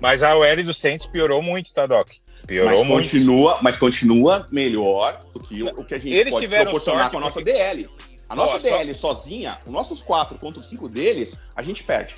Mas 0.01 0.23
a 0.23 0.37
OL 0.37 0.63
do 0.63 0.73
Saints 0.75 1.07
piorou 1.07 1.43
muito, 1.43 1.73
tá, 1.73 1.87
Doc? 1.87 2.09
Piorou 2.47 2.71
Mas 2.81 2.87
muito. 2.87 3.05
continua, 3.05 3.59
mas 3.63 3.77
continua 3.79 4.47
melhor 4.53 5.19
do 5.33 5.41
que 5.41 5.63
o, 5.63 5.69
o 5.81 5.85
que 5.85 5.95
a 5.95 5.99
gente 5.99 6.15
Eles 6.15 6.35
pode 6.35 6.47
proporcionar 6.49 7.01
sorte 7.01 7.11
com 7.13 7.19
a 7.19 7.21
nossa 7.21 7.35
porque- 7.41 7.53
DL. 7.53 7.89
A 8.29 8.35
nossa 8.37 8.57
Ó, 8.57 8.61
só- 8.61 8.69
DL 8.69 8.95
sozinha, 8.95 9.59
os 9.67 9.73
nossos 9.73 10.03
quatro 10.03 10.39
contra 10.39 10.61
os 10.61 10.69
cinco 10.69 10.89
deles, 10.89 11.39
a 11.55 11.63
gente 11.63 11.83
perde. 11.85 12.17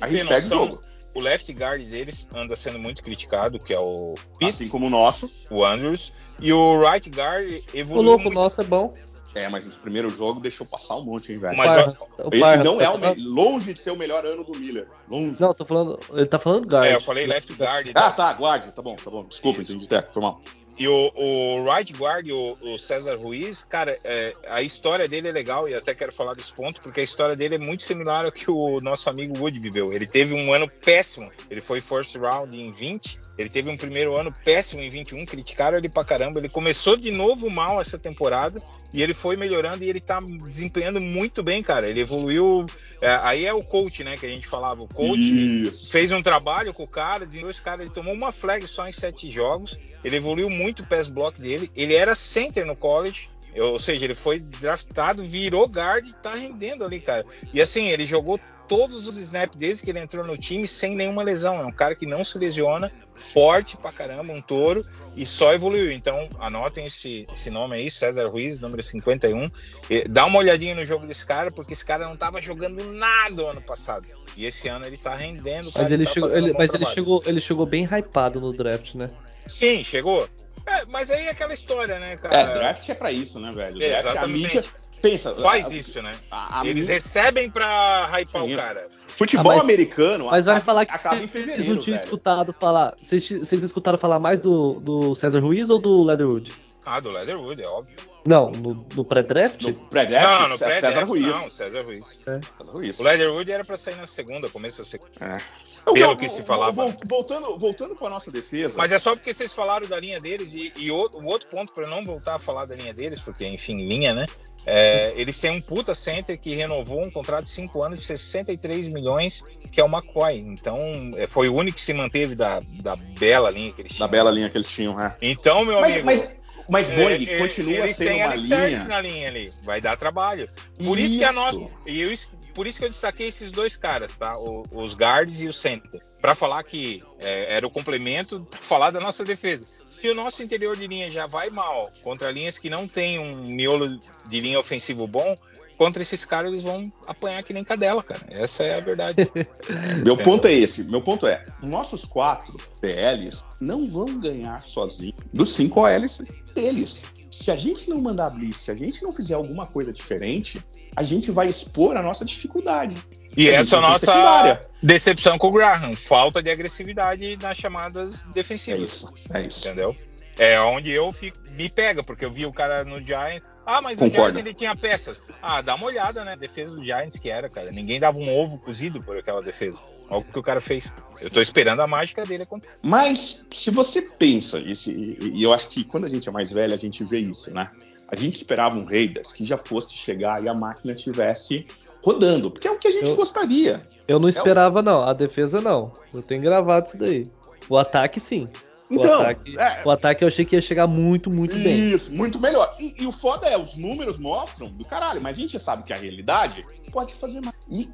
A 0.00 0.08
gente 0.08 0.26
perde 0.26 0.46
o 0.46 0.50
jogo. 0.50 0.80
o 1.14 1.20
left 1.20 1.50
guard 1.52 1.82
deles 1.82 2.26
anda 2.34 2.54
sendo 2.56 2.78
muito 2.78 3.02
criticado, 3.02 3.58
que 3.58 3.72
é 3.72 3.78
o 3.78 4.14
Pitts, 4.38 4.60
Assim 4.60 4.68
como 4.68 4.86
o 4.86 4.90
nosso. 4.90 5.30
o 5.50 5.64
Andrews, 5.64 6.12
e 6.40 6.52
o 6.52 6.80
right 6.82 7.08
guard 7.10 7.46
O 7.50 7.76
evoluiu 7.76 8.08
louco 8.10 8.24
muito. 8.24 8.34
nosso 8.34 8.60
é 8.60 8.64
bom. 8.64 8.94
É, 9.34 9.48
mas 9.48 9.64
nos 9.64 9.78
primeiros 9.78 10.16
jogos 10.16 10.42
deixou 10.42 10.66
passar 10.66 10.96
um 10.96 11.04
monte, 11.04 11.32
hein, 11.32 11.38
velho. 11.38 11.56
Mas 11.56 11.74
Parra- 11.74 11.96
ó, 12.18 12.28
Esse 12.30 12.40
Parra, 12.40 12.64
não 12.64 12.76
tá 12.78 12.84
é 12.84 12.88
o 12.90 12.98
falando- 12.98 13.22
longe 13.22 13.72
de 13.74 13.80
ser 13.80 13.90
o 13.90 13.96
melhor 13.96 14.26
ano 14.26 14.44
do 14.44 14.58
Miller. 14.58 14.86
Longe. 15.08 15.40
Não, 15.40 15.54
tô 15.54 15.64
falando. 15.64 15.98
Ele 16.12 16.26
tá 16.26 16.38
falando 16.38 16.66
guard. 16.66 16.86
É, 16.86 16.94
eu 16.94 17.00
falei 17.00 17.26
left 17.26 17.52
guard. 17.54 17.90
Ah, 17.94 18.10
tá, 18.10 18.32
guarde. 18.34 18.70
Tá 18.72 18.82
bom, 18.82 18.94
tá 18.96 19.10
bom. 19.10 19.24
Desculpa, 19.24 19.62
entendi. 19.62 19.86
É, 19.94 20.02
foi 20.02 20.20
mal. 20.22 20.40
E 20.78 20.88
o, 20.88 21.12
o 21.14 21.64
right 21.64 21.92
guard, 21.92 22.28
o, 22.30 22.56
o 22.62 22.78
César 22.78 23.16
Ruiz, 23.16 23.62
cara, 23.62 23.98
é, 24.04 24.34
a 24.48 24.62
história 24.62 25.06
dele 25.06 25.28
é 25.28 25.32
legal 25.32 25.68
e 25.68 25.74
até 25.74 25.94
quero 25.94 26.12
falar 26.12 26.34
desse 26.34 26.52
ponto, 26.52 26.80
porque 26.80 27.00
a 27.00 27.04
história 27.04 27.36
dele 27.36 27.56
é 27.56 27.58
muito 27.58 27.82
similar 27.82 28.24
ao 28.24 28.32
que 28.32 28.50
o 28.50 28.80
nosso 28.80 29.10
amigo 29.10 29.38
Wood 29.38 29.58
viveu. 29.58 29.92
Ele 29.92 30.06
teve 30.06 30.34
um 30.34 30.52
ano 30.52 30.68
péssimo, 30.68 31.30
ele 31.50 31.60
foi 31.60 31.80
first 31.80 32.16
round 32.16 32.56
em 32.56 32.72
20, 32.72 33.20
ele 33.36 33.48
teve 33.48 33.70
um 33.70 33.76
primeiro 33.76 34.14
ano 34.14 34.32
péssimo 34.44 34.82
em 34.82 34.90
21, 34.90 35.24
criticaram 35.24 35.78
ele 35.78 35.88
pra 35.88 36.04
caramba. 36.04 36.38
Ele 36.38 36.48
começou 36.48 36.96
de 36.96 37.10
novo 37.10 37.48
mal 37.48 37.80
essa 37.80 37.98
temporada 37.98 38.62
e 38.92 39.02
ele 39.02 39.14
foi 39.14 39.36
melhorando 39.36 39.82
e 39.82 39.88
ele 39.88 40.00
tá 40.00 40.20
desempenhando 40.20 41.00
muito 41.00 41.42
bem, 41.42 41.62
cara. 41.62 41.88
Ele 41.88 42.00
evoluiu. 42.00 42.66
É, 43.02 43.18
aí 43.24 43.44
é 43.44 43.52
o 43.52 43.64
coach, 43.64 44.04
né, 44.04 44.16
que 44.16 44.24
a 44.24 44.28
gente 44.28 44.46
falava. 44.46 44.80
O 44.80 44.86
coach 44.86 45.18
Isso. 45.18 45.90
fez 45.90 46.12
um 46.12 46.22
trabalho 46.22 46.72
com 46.72 46.84
o 46.84 46.88
cara, 46.88 47.26
desenvolveu 47.26 47.50
esse 47.50 47.60
cara. 47.60 47.82
Ele 47.82 47.90
tomou 47.90 48.14
uma 48.14 48.30
flag 48.30 48.64
só 48.68 48.86
em 48.86 48.92
sete 48.92 49.28
jogos. 49.28 49.76
Ele 50.04 50.16
evoluiu 50.16 50.48
muito 50.48 50.84
o 50.84 50.86
pass 50.86 51.08
block 51.08 51.40
dele. 51.40 51.68
Ele 51.74 51.96
era 51.96 52.14
center 52.14 52.64
no 52.64 52.76
college. 52.76 53.28
Ou 53.56 53.80
seja, 53.80 54.04
ele 54.04 54.14
foi 54.14 54.38
draftado, 54.38 55.24
virou 55.24 55.66
guard 55.66 56.06
e 56.06 56.12
tá 56.12 56.34
rendendo 56.36 56.84
ali, 56.84 57.00
cara. 57.00 57.26
E 57.52 57.60
assim, 57.60 57.88
ele 57.88 58.06
jogou 58.06 58.38
todos 58.68 59.06
os 59.06 59.16
snaps 59.16 59.56
desde 59.56 59.82
que 59.82 59.90
ele 59.90 60.00
entrou 60.00 60.24
no 60.24 60.36
time 60.36 60.66
sem 60.66 60.94
nenhuma 60.94 61.22
lesão. 61.22 61.60
É 61.60 61.64
um 61.64 61.72
cara 61.72 61.94
que 61.94 62.06
não 62.06 62.24
se 62.24 62.38
lesiona, 62.38 62.90
forte 63.14 63.76
pra 63.76 63.92
caramba, 63.92 64.32
um 64.32 64.40
touro, 64.40 64.84
e 65.16 65.24
só 65.26 65.52
evoluiu. 65.52 65.92
Então, 65.92 66.28
anotem 66.38 66.86
esse, 66.86 67.26
esse 67.32 67.50
nome 67.50 67.76
aí, 67.76 67.90
César 67.90 68.28
Ruiz, 68.28 68.60
número 68.60 68.82
51. 68.82 69.50
E 69.90 70.04
dá 70.08 70.26
uma 70.26 70.38
olhadinha 70.38 70.74
no 70.74 70.84
jogo 70.84 71.06
desse 71.06 71.24
cara, 71.24 71.50
porque 71.50 71.72
esse 71.72 71.84
cara 71.84 72.08
não 72.08 72.16
tava 72.16 72.40
jogando 72.40 72.84
nada 72.92 73.42
o 73.42 73.46
ano 73.46 73.60
passado. 73.60 74.06
E 74.36 74.46
esse 74.46 74.68
ano 74.68 74.86
ele 74.86 74.96
tá 74.96 75.14
rendendo. 75.14 75.66
Mas, 75.66 75.74
cara, 75.74 75.94
ele, 75.94 76.04
tá 76.04 76.12
chegou, 76.12 76.36
ele, 76.36 76.52
um 76.52 76.54
mas 76.56 76.74
ele, 76.74 76.86
chegou, 76.86 77.22
ele 77.26 77.40
chegou 77.40 77.66
bem 77.66 77.84
hypado 77.84 78.40
no 78.40 78.52
draft, 78.52 78.94
né? 78.94 79.10
Sim, 79.46 79.84
chegou. 79.84 80.28
É, 80.64 80.84
mas 80.86 81.10
aí 81.10 81.26
é 81.26 81.30
aquela 81.30 81.52
história, 81.52 81.98
né, 81.98 82.16
cara? 82.16 82.36
É, 82.36 82.54
draft 82.54 82.88
é 82.88 82.94
pra 82.94 83.12
isso, 83.12 83.38
né, 83.40 83.52
velho? 83.52 83.76
Draft, 83.76 83.94
a 83.94 83.98
Exatamente. 83.98 84.56
mídia. 84.56 84.64
Pensa. 85.02 85.34
Faz 85.34 85.68
a- 85.70 85.74
isso, 85.74 86.00
né? 86.00 86.12
a- 86.30 86.60
a 86.60 86.66
Eles 86.66 86.88
recebem 86.88 87.50
pra 87.50 88.06
hypar 88.18 88.44
o 88.44 88.48
Isso. 88.48 88.56
cara. 88.56 88.88
Futebol 89.08 89.52
Ah, 89.52 89.56
mas- 89.56 89.64
americano. 89.64 90.26
Mas 90.30 90.46
vai 90.46 90.54
acaba- 90.56 90.64
falar 90.64 90.86
que 90.86 90.98
vocês 90.98 91.66
não 91.68 91.76
tinham 91.76 91.96
escutado 91.96 92.52
falar. 92.52 92.94
Vocês, 93.02 93.28
vocês 93.28 93.62
escutaram 93.62 93.98
falar 93.98 94.18
mais 94.18 94.40
do, 94.40 94.80
do 94.80 95.14
César 95.14 95.40
Ruiz 95.40 95.68
ou 95.68 95.78
do 95.78 96.02
Leatherwood? 96.02 96.52
Ah, 96.84 96.98
do 96.98 97.10
Leatherwood, 97.10 97.62
é 97.62 97.66
óbvio. 97.66 97.96
Não, 98.24 98.50
no, 98.50 98.86
no 98.94 99.04
pré-draft? 99.04 99.62
No 99.62 99.74
pré-draft, 99.74 100.40
não, 100.42 100.48
no 100.50 100.58
César 100.58 100.92
pré 100.92 101.00
Ruiz. 101.02 101.26
Não, 101.26 101.50
César 101.50 101.82
Ruiz. 101.84 102.06
César 102.24 102.40
Ruiz. 102.72 102.98
O 103.00 103.02
Leatherwood 103.02 103.50
era 103.52 103.64
pra 103.64 103.76
sair 103.76 103.96
na 103.96 104.06
segunda, 104.06 104.48
começo 104.48 104.78
da 104.78 104.84
segunda. 104.84 105.10
É. 105.20 105.38
Pelo 105.84 106.12
Eu- 106.12 106.16
que 106.16 106.28
se 106.28 106.42
falava. 106.42 106.70
vol- 106.72 106.94
Voltando, 107.06 107.58
voltando 107.58 107.96
para 107.96 108.08
nossa 108.08 108.30
defesa. 108.30 108.74
Mas 108.78 108.92
é 108.92 108.98
só 109.00 109.14
porque 109.16 109.34
vocês 109.34 109.52
falaram 109.52 109.86
da 109.88 109.98
linha 109.98 110.20
deles 110.20 110.54
e, 110.54 110.72
e 110.76 110.90
o, 110.90 111.08
o 111.12 111.24
outro 111.26 111.48
ponto 111.48 111.72
para 111.72 111.88
não 111.88 112.04
voltar 112.04 112.36
a 112.36 112.38
falar 112.38 112.64
da 112.64 112.76
linha 112.76 112.94
deles, 112.94 113.18
porque 113.20 113.44
enfim, 113.46 113.86
linha, 113.88 114.14
né? 114.14 114.26
É, 114.66 115.12
eles 115.16 115.38
têm 115.40 115.50
um 115.50 115.60
puta 115.60 115.94
center 115.94 116.38
que 116.38 116.54
renovou 116.54 117.02
um 117.02 117.10
contrato 117.10 117.44
de 117.44 117.50
5 117.50 117.82
anos 117.82 118.00
de 118.00 118.06
63 118.06 118.88
milhões, 118.88 119.42
que 119.70 119.80
é 119.80 119.84
o 119.84 119.88
McCoy. 119.88 120.38
Então, 120.38 121.10
é, 121.16 121.26
foi 121.26 121.48
o 121.48 121.54
único 121.54 121.76
que 121.76 121.82
se 121.84 121.92
manteve 121.92 122.34
da, 122.34 122.60
da 122.80 122.94
bela 122.96 123.50
linha 123.50 123.72
que 123.72 123.80
eles 123.82 123.92
da 123.92 123.96
tinham. 123.96 124.08
bela 124.08 124.30
linha 124.30 124.48
que 124.48 124.56
eles 124.56 124.68
tinham, 124.70 124.94
né? 124.96 125.16
Então, 125.20 125.64
meu 125.64 125.80
Mas, 125.80 125.92
amigo. 125.94 126.06
mas, 126.06 126.28
mas 126.68 126.90
é, 126.90 126.94
Boeing 126.96 127.28
é, 127.28 127.38
continua 127.38 127.74
eles 127.78 127.96
sendo 127.96 128.08
têm 128.08 128.24
uma 128.24 128.34
linha. 128.36 128.84
na 128.84 129.00
linha 129.00 129.28
ali. 129.28 129.52
Vai 129.64 129.80
dar 129.80 129.96
trabalho. 129.96 130.48
Por 130.84 130.98
isso, 130.98 131.18
que 131.18 131.24
a 131.24 131.32
nossa. 131.32 131.58
Isso. 131.58 131.70
E 131.86 132.00
eu, 132.00 132.14
por 132.54 132.66
isso 132.66 132.78
que 132.78 132.84
eu 132.84 132.88
destaquei 132.88 133.28
esses 133.28 133.50
dois 133.50 133.74
caras, 133.76 134.14
tá? 134.14 134.38
O- 134.38 134.62
os 134.70 134.94
guards 134.94 135.40
e 135.40 135.48
o 135.48 135.52
center. 135.52 136.00
Pra 136.20 136.34
falar 136.36 136.62
que 136.62 137.02
é, 137.18 137.56
era 137.56 137.66
o 137.66 137.70
complemento 137.70 138.46
pra 138.48 138.60
falar 138.60 138.90
da 138.92 139.00
nossa 139.00 139.24
defesa. 139.24 139.66
Se 139.92 140.08
o 140.08 140.14
nosso 140.14 140.42
interior 140.42 140.74
de 140.74 140.86
linha 140.86 141.10
já 141.10 141.26
vai 141.26 141.50
mal 141.50 141.86
contra 142.02 142.30
linhas 142.30 142.58
que 142.58 142.70
não 142.70 142.88
tem 142.88 143.18
um 143.18 143.42
miolo 143.42 144.00
de 144.26 144.40
linha 144.40 144.58
ofensivo 144.58 145.06
bom, 145.06 145.36
contra 145.76 146.00
esses 146.00 146.24
caras 146.24 146.50
eles 146.50 146.62
vão 146.62 146.90
apanhar 147.06 147.42
que 147.42 147.52
nem 147.52 147.62
cadela, 147.62 148.02
cara. 148.02 148.22
Essa 148.30 148.62
é 148.62 148.74
a 148.74 148.80
verdade. 148.80 149.30
Meu 150.02 150.16
ponto 150.16 150.48
é 150.48 150.54
esse. 150.54 150.82
Meu 150.84 151.02
ponto 151.02 151.26
é, 151.26 151.44
nossos 151.62 152.06
quatro 152.06 152.56
PLs 152.80 153.44
não 153.60 153.86
vão 153.86 154.18
ganhar 154.18 154.62
sozinhos 154.62 155.14
dos 155.30 155.52
cinco 155.52 155.80
OLs 155.80 156.22
deles. 156.54 157.02
Se 157.30 157.50
a 157.50 157.56
gente 157.56 157.90
não 157.90 158.00
mandar 158.00 158.30
blitz, 158.30 158.60
se 158.60 158.70
a 158.70 158.74
gente 158.74 159.02
não 159.02 159.12
fizer 159.12 159.34
alguma 159.34 159.66
coisa 159.66 159.92
diferente, 159.92 160.58
a 160.96 161.02
gente 161.02 161.30
vai 161.30 161.48
expor 161.48 161.98
a 161.98 162.02
nossa 162.02 162.24
dificuldade. 162.24 162.96
E 163.36 163.48
essa 163.48 163.76
é 163.76 163.78
a 163.78 163.82
nossa 163.82 164.06
secundária. 164.06 164.60
decepção 164.82 165.38
com 165.38 165.48
o 165.48 165.52
Graham. 165.52 165.96
Falta 165.96 166.42
de 166.42 166.50
agressividade 166.50 167.36
nas 167.40 167.56
chamadas 167.56 168.24
É 168.24 168.32
defensivas. 168.32 168.80
isso, 168.82 169.14
é 169.32 169.42
isso. 169.42 169.60
Entendeu? 169.66 169.96
É 170.38 170.60
onde 170.60 170.90
eu 170.90 171.12
fico, 171.12 171.38
me 171.50 171.68
pega, 171.68 172.02
porque 172.02 172.24
eu 172.24 172.30
vi 172.30 172.46
o 172.46 172.52
cara 172.52 172.84
no 172.84 173.00
Giants. 173.02 173.42
Ah, 173.64 173.80
mas 173.80 173.96
Concordo. 173.96 174.22
o 174.22 174.24
Giants 174.32 174.38
ele 174.38 174.54
tinha 174.54 174.74
peças. 174.74 175.22
Ah, 175.40 175.60
dá 175.60 175.74
uma 175.76 175.86
olhada, 175.86 176.24
né? 176.24 176.36
Defesa 176.36 176.74
do 176.74 176.84
Giants 176.84 177.16
que 177.18 177.30
era, 177.30 177.48
cara. 177.48 177.70
Ninguém 177.70 178.00
dava 178.00 178.18
um 178.18 178.28
ovo 178.34 178.58
cozido 178.58 179.00
por 179.02 179.16
aquela 179.16 179.40
defesa. 179.42 179.82
Olha 180.10 180.20
o 180.20 180.24
que 180.24 180.38
o 180.38 180.42
cara 180.42 180.60
fez. 180.60 180.92
Eu 181.20 181.30
tô 181.30 181.40
esperando 181.40 181.80
a 181.80 181.86
mágica 181.86 182.24
dele 182.24 182.42
acontecer. 182.42 182.74
Mas 182.82 183.44
se 183.50 183.70
você 183.70 184.02
pensa, 184.02 184.58
e, 184.58 185.40
eu 185.42 185.52
acho 185.52 185.68
que 185.68 185.84
quando 185.84 186.06
a 186.06 186.08
gente 186.08 186.28
é 186.28 186.32
mais 186.32 186.50
velho, 186.50 186.74
a 186.74 186.78
gente 186.78 187.04
vê 187.04 187.18
isso, 187.20 187.52
né? 187.52 187.70
A 188.08 188.16
gente 188.16 188.34
esperava 188.36 188.76
um 188.76 188.84
Raiders 188.84 189.32
que 189.32 189.44
já 189.44 189.56
fosse 189.56 189.94
chegar 189.94 190.42
e 190.42 190.48
a 190.48 190.54
máquina 190.54 190.92
estivesse 190.92 191.64
rodando, 192.02 192.50
porque 192.50 192.66
é 192.66 192.70
o 192.70 192.78
que 192.78 192.88
a 192.88 192.90
gente 192.90 193.10
Eu- 193.10 193.16
gostaria. 193.16 193.80
Eu 194.08 194.18
não 194.18 194.28
esperava, 194.28 194.82
não. 194.82 195.02
A 195.02 195.12
defesa, 195.12 195.60
não. 195.60 195.92
Eu 196.12 196.22
tenho 196.22 196.42
gravado 196.42 196.86
isso 196.86 196.98
daí. 196.98 197.26
O 197.68 197.78
ataque, 197.78 198.18
sim. 198.18 198.48
O, 198.90 198.94
Então, 198.94 199.20
ataque, 199.20 199.58
é, 199.58 199.82
o 199.84 199.90
ataque 199.90 200.22
eu 200.24 200.28
achei 200.28 200.44
que 200.44 200.54
ia 200.54 200.60
chegar 200.60 200.86
muito, 200.86 201.30
muito 201.30 201.54
bem. 201.54 201.92
Isso, 201.92 202.12
muito 202.12 202.38
melhor. 202.38 202.74
E, 202.78 203.02
e 203.02 203.06
o 203.06 203.12
foda 203.12 203.46
é, 203.46 203.56
os 203.56 203.76
números 203.76 204.18
mostram 204.18 204.68
do 204.68 204.84
caralho, 204.84 205.22
mas 205.22 205.36
a 205.36 205.40
gente 205.40 205.58
sabe 205.58 205.84
que 205.84 205.92
a 205.92 205.96
realidade 205.96 206.66
pode 206.90 207.14
fazer 207.14 207.40
mais. 207.40 207.56
E 207.70 207.88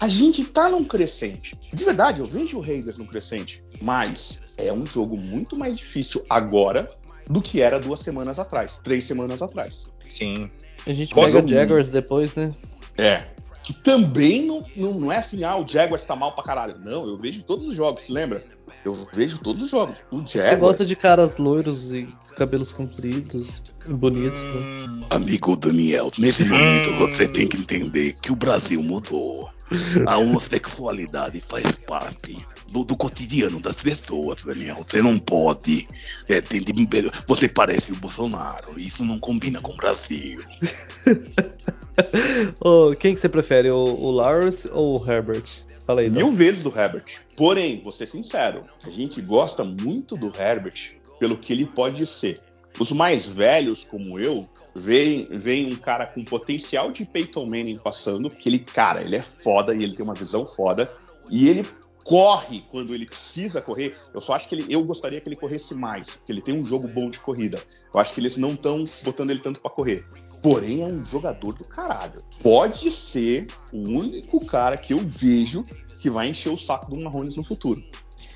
a 0.00 0.08
gente 0.08 0.42
tá 0.44 0.68
num 0.68 0.84
crescente. 0.84 1.56
De 1.72 1.84
verdade, 1.84 2.20
eu 2.20 2.26
vejo 2.26 2.58
o 2.58 2.60
Raiders 2.60 2.98
num 2.98 3.06
crescente, 3.06 3.62
mas 3.80 4.40
é 4.56 4.72
um 4.72 4.84
jogo 4.84 5.16
muito 5.16 5.56
mais 5.56 5.76
difícil 5.76 6.24
agora 6.28 6.88
do 7.28 7.40
que 7.40 7.60
era 7.60 7.78
duas 7.78 8.00
semanas 8.00 8.38
atrás, 8.40 8.80
três 8.82 9.04
semanas 9.04 9.40
atrás. 9.42 9.86
Sim. 10.08 10.50
A 10.84 10.92
gente 10.92 11.14
Mas 11.14 11.34
pega 11.34 11.46
Jaguars 11.46 11.88
depois, 11.90 12.34
né? 12.34 12.52
É. 12.98 13.26
Que 13.62 13.72
também 13.74 14.44
não, 14.46 14.64
não, 14.76 14.94
não 14.94 15.12
é 15.12 15.18
assim, 15.18 15.44
ah, 15.44 15.56
o 15.56 15.66
Jaguars 15.66 16.04
tá 16.04 16.16
mal 16.16 16.34
pra 16.34 16.42
caralho. 16.44 16.78
Não, 16.78 17.06
eu 17.06 17.16
vejo 17.16 17.42
todos 17.42 17.68
os 17.68 17.74
jogos, 17.74 18.08
lembra? 18.08 18.44
Eu 18.84 18.94
vejo 19.12 19.38
todos 19.38 19.62
os 19.62 19.70
jogos. 19.70 19.96
O 20.10 20.20
Você 20.22 20.38
Jaguars. 20.38 20.58
gosta 20.60 20.84
de 20.84 20.96
caras 20.96 21.38
loiros 21.38 21.92
e 21.94 22.08
cabelos 22.36 22.72
compridos, 22.72 23.62
bonitos, 23.88 24.42
né? 24.42 24.50
Hum, 24.90 25.04
Amigo 25.10 25.56
Daniel, 25.56 26.10
nesse 26.18 26.44
momento 26.44 26.90
Hum. 26.90 26.98
você 26.98 27.28
tem 27.28 27.46
que 27.46 27.56
entender 27.56 28.16
que 28.20 28.32
o 28.32 28.36
Brasil 28.36 28.82
mudou. 28.82 29.48
A 30.06 30.16
homossexualidade 30.18 31.40
faz 31.40 31.76
parte 31.76 32.44
do, 32.70 32.84
do 32.84 32.96
cotidiano 32.96 33.60
das 33.60 33.76
pessoas, 33.76 34.42
Daniel. 34.44 34.84
Você 34.86 35.00
não 35.00 35.18
pode. 35.18 35.88
é, 36.28 36.40
tem 36.40 36.60
você 37.26 37.48
parece 37.48 37.92
o 37.92 37.96
Bolsonaro. 37.96 38.78
Isso 38.78 39.04
não 39.04 39.18
combina 39.18 39.60
com 39.60 39.72
o 39.72 39.76
Brasil. 39.76 40.38
Ô, 42.60 42.94
quem 42.94 43.14
que 43.14 43.20
você 43.20 43.28
prefere, 43.28 43.70
o, 43.70 43.76
o 43.76 44.10
Lawrence 44.10 44.68
ou 44.72 45.00
o 45.00 45.10
Herbert? 45.10 45.44
Fala 45.86 46.00
aí, 46.00 46.10
Mil 46.10 46.30
vezes 46.30 46.62
do 46.62 46.68
Herbert. 46.68 47.20
Porém, 47.36 47.80
vou 47.82 47.92
ser 47.92 48.06
sincero, 48.06 48.62
a 48.84 48.88
gente 48.88 49.20
gosta 49.20 49.64
muito 49.64 50.16
do 50.16 50.26
Herbert 50.26 50.92
pelo 51.18 51.36
que 51.36 51.52
ele 51.52 51.66
pode 51.66 52.04
ser. 52.06 52.40
Os 52.78 52.92
mais 52.92 53.28
velhos, 53.28 53.84
como 53.84 54.18
eu, 54.18 54.48
veem, 54.74 55.26
veem 55.30 55.72
um 55.72 55.76
cara 55.76 56.06
com 56.06 56.24
potencial 56.24 56.90
de 56.90 57.04
Peyton 57.04 57.44
Manning 57.44 57.78
passando, 57.78 58.30
que 58.30 58.48
ele, 58.48 58.58
cara, 58.58 59.02
ele 59.02 59.16
é 59.16 59.22
foda 59.22 59.74
e 59.74 59.82
ele 59.82 59.94
tem 59.94 60.04
uma 60.04 60.14
visão 60.14 60.46
foda, 60.46 60.90
e 61.30 61.48
ele 61.48 61.66
corre 62.04 62.62
quando 62.70 62.94
ele 62.94 63.06
precisa 63.06 63.60
correr. 63.60 63.94
Eu 64.12 64.20
só 64.20 64.34
acho 64.34 64.48
que 64.48 64.54
ele, 64.54 64.66
eu 64.68 64.82
gostaria 64.82 65.20
que 65.20 65.28
ele 65.28 65.36
corresse 65.36 65.74
mais, 65.74 66.16
porque 66.16 66.32
ele 66.32 66.42
tem 66.42 66.58
um 66.58 66.64
jogo 66.64 66.88
bom 66.88 67.10
de 67.10 67.20
corrida. 67.20 67.60
Eu 67.92 68.00
acho 68.00 68.14
que 68.14 68.20
eles 68.20 68.36
não 68.36 68.52
estão 68.52 68.84
botando 69.02 69.30
ele 69.30 69.40
tanto 69.40 69.60
pra 69.60 69.70
correr. 69.70 70.04
Porém, 70.42 70.82
é 70.82 70.86
um 70.86 71.04
jogador 71.04 71.52
do 71.54 71.64
caralho. 71.64 72.20
Pode 72.42 72.90
ser 72.90 73.46
o 73.72 73.78
único 73.78 74.44
cara 74.44 74.76
que 74.76 74.92
eu 74.92 74.98
vejo 74.98 75.64
que 76.00 76.10
vai 76.10 76.28
encher 76.28 76.48
o 76.50 76.56
saco 76.58 76.90
do 76.90 76.96
Mahomes 77.00 77.36
no 77.36 77.44
futuro. 77.44 77.82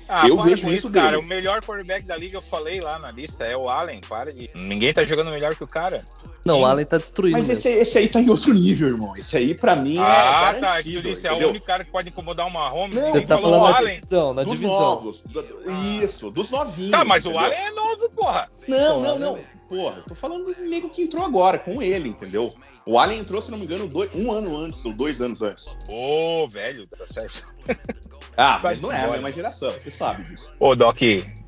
Ah, 0.09 0.25
Eu 0.25 0.37
vejo 0.39 0.69
isso 0.71 0.89
cara. 0.89 1.07
dele. 1.11 1.17
O 1.17 1.23
melhor 1.27 1.61
quarterback 1.61 2.05
da 2.05 2.15
liga, 2.15 2.37
eu 2.37 2.41
falei 2.41 2.79
lá 2.79 2.97
na 2.97 3.11
lista, 3.11 3.43
é 3.43 3.57
o 3.57 3.67
Allen. 3.67 3.99
Para 4.07 4.31
de. 4.31 4.49
Ninguém 4.55 4.93
tá 4.93 5.03
jogando 5.03 5.31
melhor 5.31 5.53
que 5.53 5.65
o 5.65 5.67
cara. 5.67 6.05
Não, 6.45 6.61
o 6.61 6.65
Allen 6.65 6.85
tá 6.85 6.97
destruído. 6.97 7.37
Mas 7.37 7.49
esse, 7.49 7.67
esse 7.67 7.97
aí 7.97 8.07
tá 8.07 8.21
em 8.21 8.29
outro 8.29 8.53
nível, 8.53 8.87
irmão. 8.87 9.17
Esse 9.17 9.35
aí, 9.35 9.53
pra 9.53 9.75
mim, 9.75 9.97
ah, 9.99 10.03
é 10.03 10.05
tá. 10.05 10.69
garantido. 10.69 11.01
Tu 11.01 11.09
disse, 11.09 11.27
é 11.27 11.33
o 11.33 11.49
único 11.49 11.65
cara 11.65 11.83
que 11.83 11.91
pode 11.91 12.07
incomodar 12.07 12.47
uma 12.47 12.71
home. 12.73 12.95
Não, 12.95 13.11
Você 13.11 13.19
tá 13.19 13.37
falou 13.37 13.59
falando 13.59 13.79
o 13.79 13.83
na 13.85 13.91
divisão, 13.91 14.33
na 14.33 14.43
Dos 14.43 14.53
divisão. 14.53 14.79
novos. 14.79 15.21
do- 15.23 15.45
Ah. 15.67 16.03
Isso, 16.03 16.31
dos 16.31 16.49
novinhos. 16.49 16.91
Tá, 16.91 17.03
mas 17.03 17.25
o 17.25 17.29
entendeu? 17.31 17.45
Allen 17.45 17.59
é 17.59 17.71
novo, 17.71 18.09
porra. 18.11 18.49
Não, 18.65 18.99
O 18.99 19.03
não, 19.03 19.09
Allen- 19.09 19.19
não. 19.19 19.56
Porra, 19.67 19.97
eu 19.97 20.03
tô 20.03 20.15
falando 20.15 20.45
do 20.53 20.61
nego 20.63 20.89
que 20.89 21.01
entrou 21.03 21.23
agora, 21.25 21.59
com 21.59 21.81
ele, 21.81 22.09
entendeu? 22.09 22.53
O 22.85 22.97
Allen 22.97 23.19
entrou, 23.19 23.41
se 23.41 23.51
não 23.51 23.57
me 23.57 23.65
engano, 23.65 23.87
dois- 23.87 24.13
um 24.15 24.31
ano 24.31 24.55
antes, 24.57 24.83
ou 24.85 24.93
dois 24.93 25.21
anos 25.21 25.41
antes. 25.41 25.77
Ô, 25.89 26.47
velho, 26.47 26.87
tá 26.87 27.05
certo. 27.05 27.45
Ah, 28.39 28.59
mas 28.61 28.79
não 28.79 28.91
é 28.91 29.03
a 29.03 29.07
mesma 29.13 29.31
geração, 29.31 29.71
você 29.71 29.89
sabe 29.89 30.21
disso. 30.23 30.51
Ô, 30.59 30.75
Doc, 30.75 30.95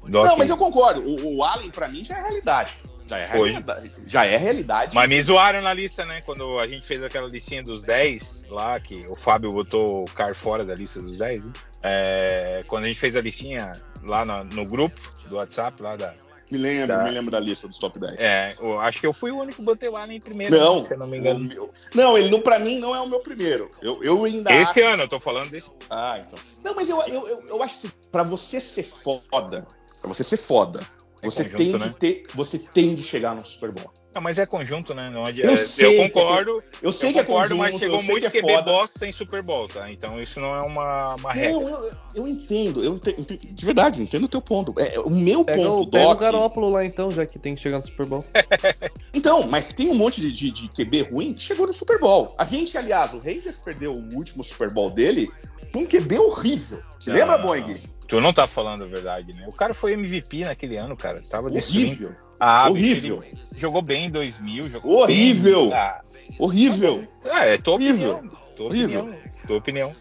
Doc... 0.08 0.26
Não, 0.26 0.36
mas 0.36 0.50
eu 0.50 0.58
concordo. 0.58 1.02
O, 1.02 1.36
o 1.38 1.44
Allen, 1.44 1.70
pra 1.70 1.88
mim, 1.88 2.04
já 2.04 2.18
é 2.18 2.22
realidade. 2.24 2.72
Já 3.06 3.18
é 3.20 3.28
realidade. 3.28 3.92
Já 4.08 4.26
é 4.26 4.38
realidade. 4.38 4.96
Mas 4.96 5.08
me 5.08 5.22
zoaram 5.22 5.62
na 5.62 5.72
lista, 5.72 6.04
né? 6.06 6.22
Quando 6.22 6.58
a 6.58 6.66
gente 6.66 6.82
fez 6.86 7.04
aquela 7.04 7.28
listinha 7.28 7.62
dos 7.62 7.84
10 7.84 8.46
lá, 8.50 8.80
que 8.80 9.06
o 9.08 9.16
Fábio 9.16 9.52
botou 9.52 10.04
o 10.04 10.06
Car 10.06 10.34
fora 10.34 10.66
da 10.66 10.74
lista 10.74 11.00
dos 11.00 11.16
10, 11.16 11.46
né? 11.46 11.54
é, 11.84 12.64
quando 12.68 12.86
a 12.86 12.88
gente 12.88 13.00
fez 13.00 13.16
a 13.16 13.22
listinha 13.22 13.74
lá 14.04 14.26
no, 14.26 14.44
no 14.46 14.66
grupo 14.66 15.00
do 15.28 15.36
WhatsApp, 15.36 15.80
lá 15.84 15.96
da, 15.96 16.16
me 16.52 16.58
lembro, 16.58 16.88
da... 16.88 17.04
me 17.04 17.12
lembro 17.12 17.32
da 17.32 17.40
lista 17.40 17.68
dos 17.68 17.78
top 17.78 18.00
10. 18.00 18.20
É, 18.20 18.56
eu 18.60 18.80
acho 18.80 19.00
que 19.00 19.06
eu 19.06 19.14
fui 19.14 19.32
o 19.32 19.38
único 19.38 19.58
que 19.58 19.62
botei 19.62 19.90
lá 19.90 20.08
em 20.08 20.20
primeiro, 20.20 20.58
não, 20.58 20.84
se 20.84 20.94
eu 20.94 20.98
não 20.98 21.08
me 21.08 21.18
engano. 21.18 21.40
Meu... 21.40 21.72
Não, 21.94 22.18
ele 22.18 22.30
não, 22.30 22.42
pra 22.42 22.58
mim 22.60 22.80
não 22.80 22.96
é 22.96 23.00
o 23.00 23.08
meu 23.08 23.20
primeiro. 23.20 23.70
Eu, 23.82 24.04
eu 24.04 24.24
ainda. 24.26 24.52
Esse 24.54 24.82
acho... 24.82 24.94
ano, 24.94 25.04
eu 25.04 25.08
tô 25.08 25.20
falando 25.20 25.52
desse. 25.52 25.72
Ah, 25.90 26.22
então. 26.26 26.40
Não, 26.64 26.74
mas 26.74 26.90
eu, 26.90 27.02
eu, 27.04 27.28
eu, 27.28 27.46
eu 27.48 27.64
acho 27.64 27.82
que 27.82 27.92
pra 28.12 28.24
você 28.24 28.60
ser 28.60 28.84
foda, 28.84 29.68
pra 30.02 30.08
você 30.08 30.24
ser 30.24 30.38
foda, 30.38 30.80
é 31.22 31.30
você 31.30 31.44
conjunto, 31.44 31.58
tem 31.58 31.72
né? 31.74 31.78
de 31.78 31.96
ter. 31.96 32.26
Você 32.34 32.58
tem 32.58 32.96
de 32.96 33.04
chegar 33.04 33.36
no 33.36 33.44
Super 33.44 33.72
Bowl. 33.72 33.92
Não, 34.14 34.22
mas 34.24 34.40
é 34.40 34.46
conjunto, 34.46 34.94
né? 34.96 35.10
Não 35.10 35.24
adianta. 35.24 35.52
Eu, 35.52 35.68
sei 35.68 36.00
eu 36.00 36.10
concordo. 36.10 36.60
É, 36.60 36.88
eu 36.88 36.92
sei 36.92 37.10
eu 37.10 37.14
que 37.14 37.24
concordo, 37.24 37.54
é 37.54 37.58
conjunto, 37.58 37.74
mas 37.74 37.80
chegou 37.80 38.04
muito 38.04 38.32
que 38.32 38.38
é 38.40 38.42
QB 38.42 38.62
boss 38.64 38.92
sem 38.92 39.12
Super 39.12 39.44
Bowl, 39.44 39.68
tá? 39.68 39.92
Então 39.92 40.22
isso 40.22 40.40
não 40.40 40.56
é 40.56 40.62
uma, 40.62 41.16
uma 41.16 41.32
regra. 41.32 41.60
Não, 41.60 41.70
eu, 41.70 41.92
eu 42.16 42.28
entendo, 42.28 42.84
eu 42.84 42.96
entendo, 42.96 43.38
de 43.38 43.66
verdade, 43.66 44.02
entendo 44.02 44.24
o 44.24 44.28
teu 44.28 44.42
ponto. 44.42 44.74
É, 44.80 45.00
o 45.00 45.12
meu 45.12 45.46
pega 45.46 45.62
ponto, 45.62 45.84
o, 45.84 45.86
Doc... 45.86 45.92
Pega 45.92 46.12
o 46.12 46.16
Garópolo 46.16 46.70
lá 46.72 46.84
então, 46.84 47.12
já 47.12 47.26
que 47.26 47.38
tem 47.38 47.54
que 47.54 47.62
chegar 47.62 47.78
no 47.78 47.86
Super 47.86 48.08
Bowl. 48.08 48.26
então, 49.14 49.48
mas 49.48 49.72
tem 49.72 49.90
um 49.90 49.96
monte 49.96 50.20
de, 50.22 50.32
de, 50.32 50.50
de, 50.50 50.70
QB 50.70 51.04
ruim 51.04 51.34
que 51.34 51.44
chegou 51.44 51.68
no 51.68 51.74
Super 51.74 52.00
Bowl. 52.00 52.34
A 52.38 52.44
gente, 52.44 52.76
aliás, 52.78 53.14
o 53.14 53.20
Raiders 53.20 53.58
perdeu 53.58 53.94
o 53.94 54.16
último 54.16 54.44
Super 54.44 54.72
Bowl 54.72 54.90
dele 54.90 55.32
com 55.72 55.82
um 55.82 55.86
QB 55.86 56.18
horrível. 56.18 56.82
Você 57.00 57.12
lembra, 57.12 57.38
Boeing? 57.38 57.78
Tu 58.08 58.20
não 58.20 58.34
tá 58.34 58.48
falando 58.48 58.86
a 58.86 58.88
verdade, 58.88 59.34
né? 59.34 59.46
O 59.48 59.54
cara 59.54 59.76
foi 59.76 59.94
MVP 59.94 60.44
naquele 60.44 60.78
ano, 60.78 60.98
cara. 60.98 61.22
Tava 61.22 61.48
horrível. 61.48 62.12
Ah, 62.40 62.70
horrível. 62.70 63.24
Jogou 63.58 63.82
bem 63.82 64.06
em 64.06 64.10
2000. 64.10 64.82
horrível. 64.84 65.70
Bem... 65.70 65.74
Ah, 65.74 66.02
horrível. 66.38 67.08
Ah, 67.30 67.46
é 67.46 67.58
tua 67.58 67.74
horrível. 67.76 68.14
opinião. 68.16 68.38
Tua 68.56 68.66
horrível. 68.68 69.02
opinião. 69.02 69.20
Tua 69.48 69.58
opinião. 69.58 69.96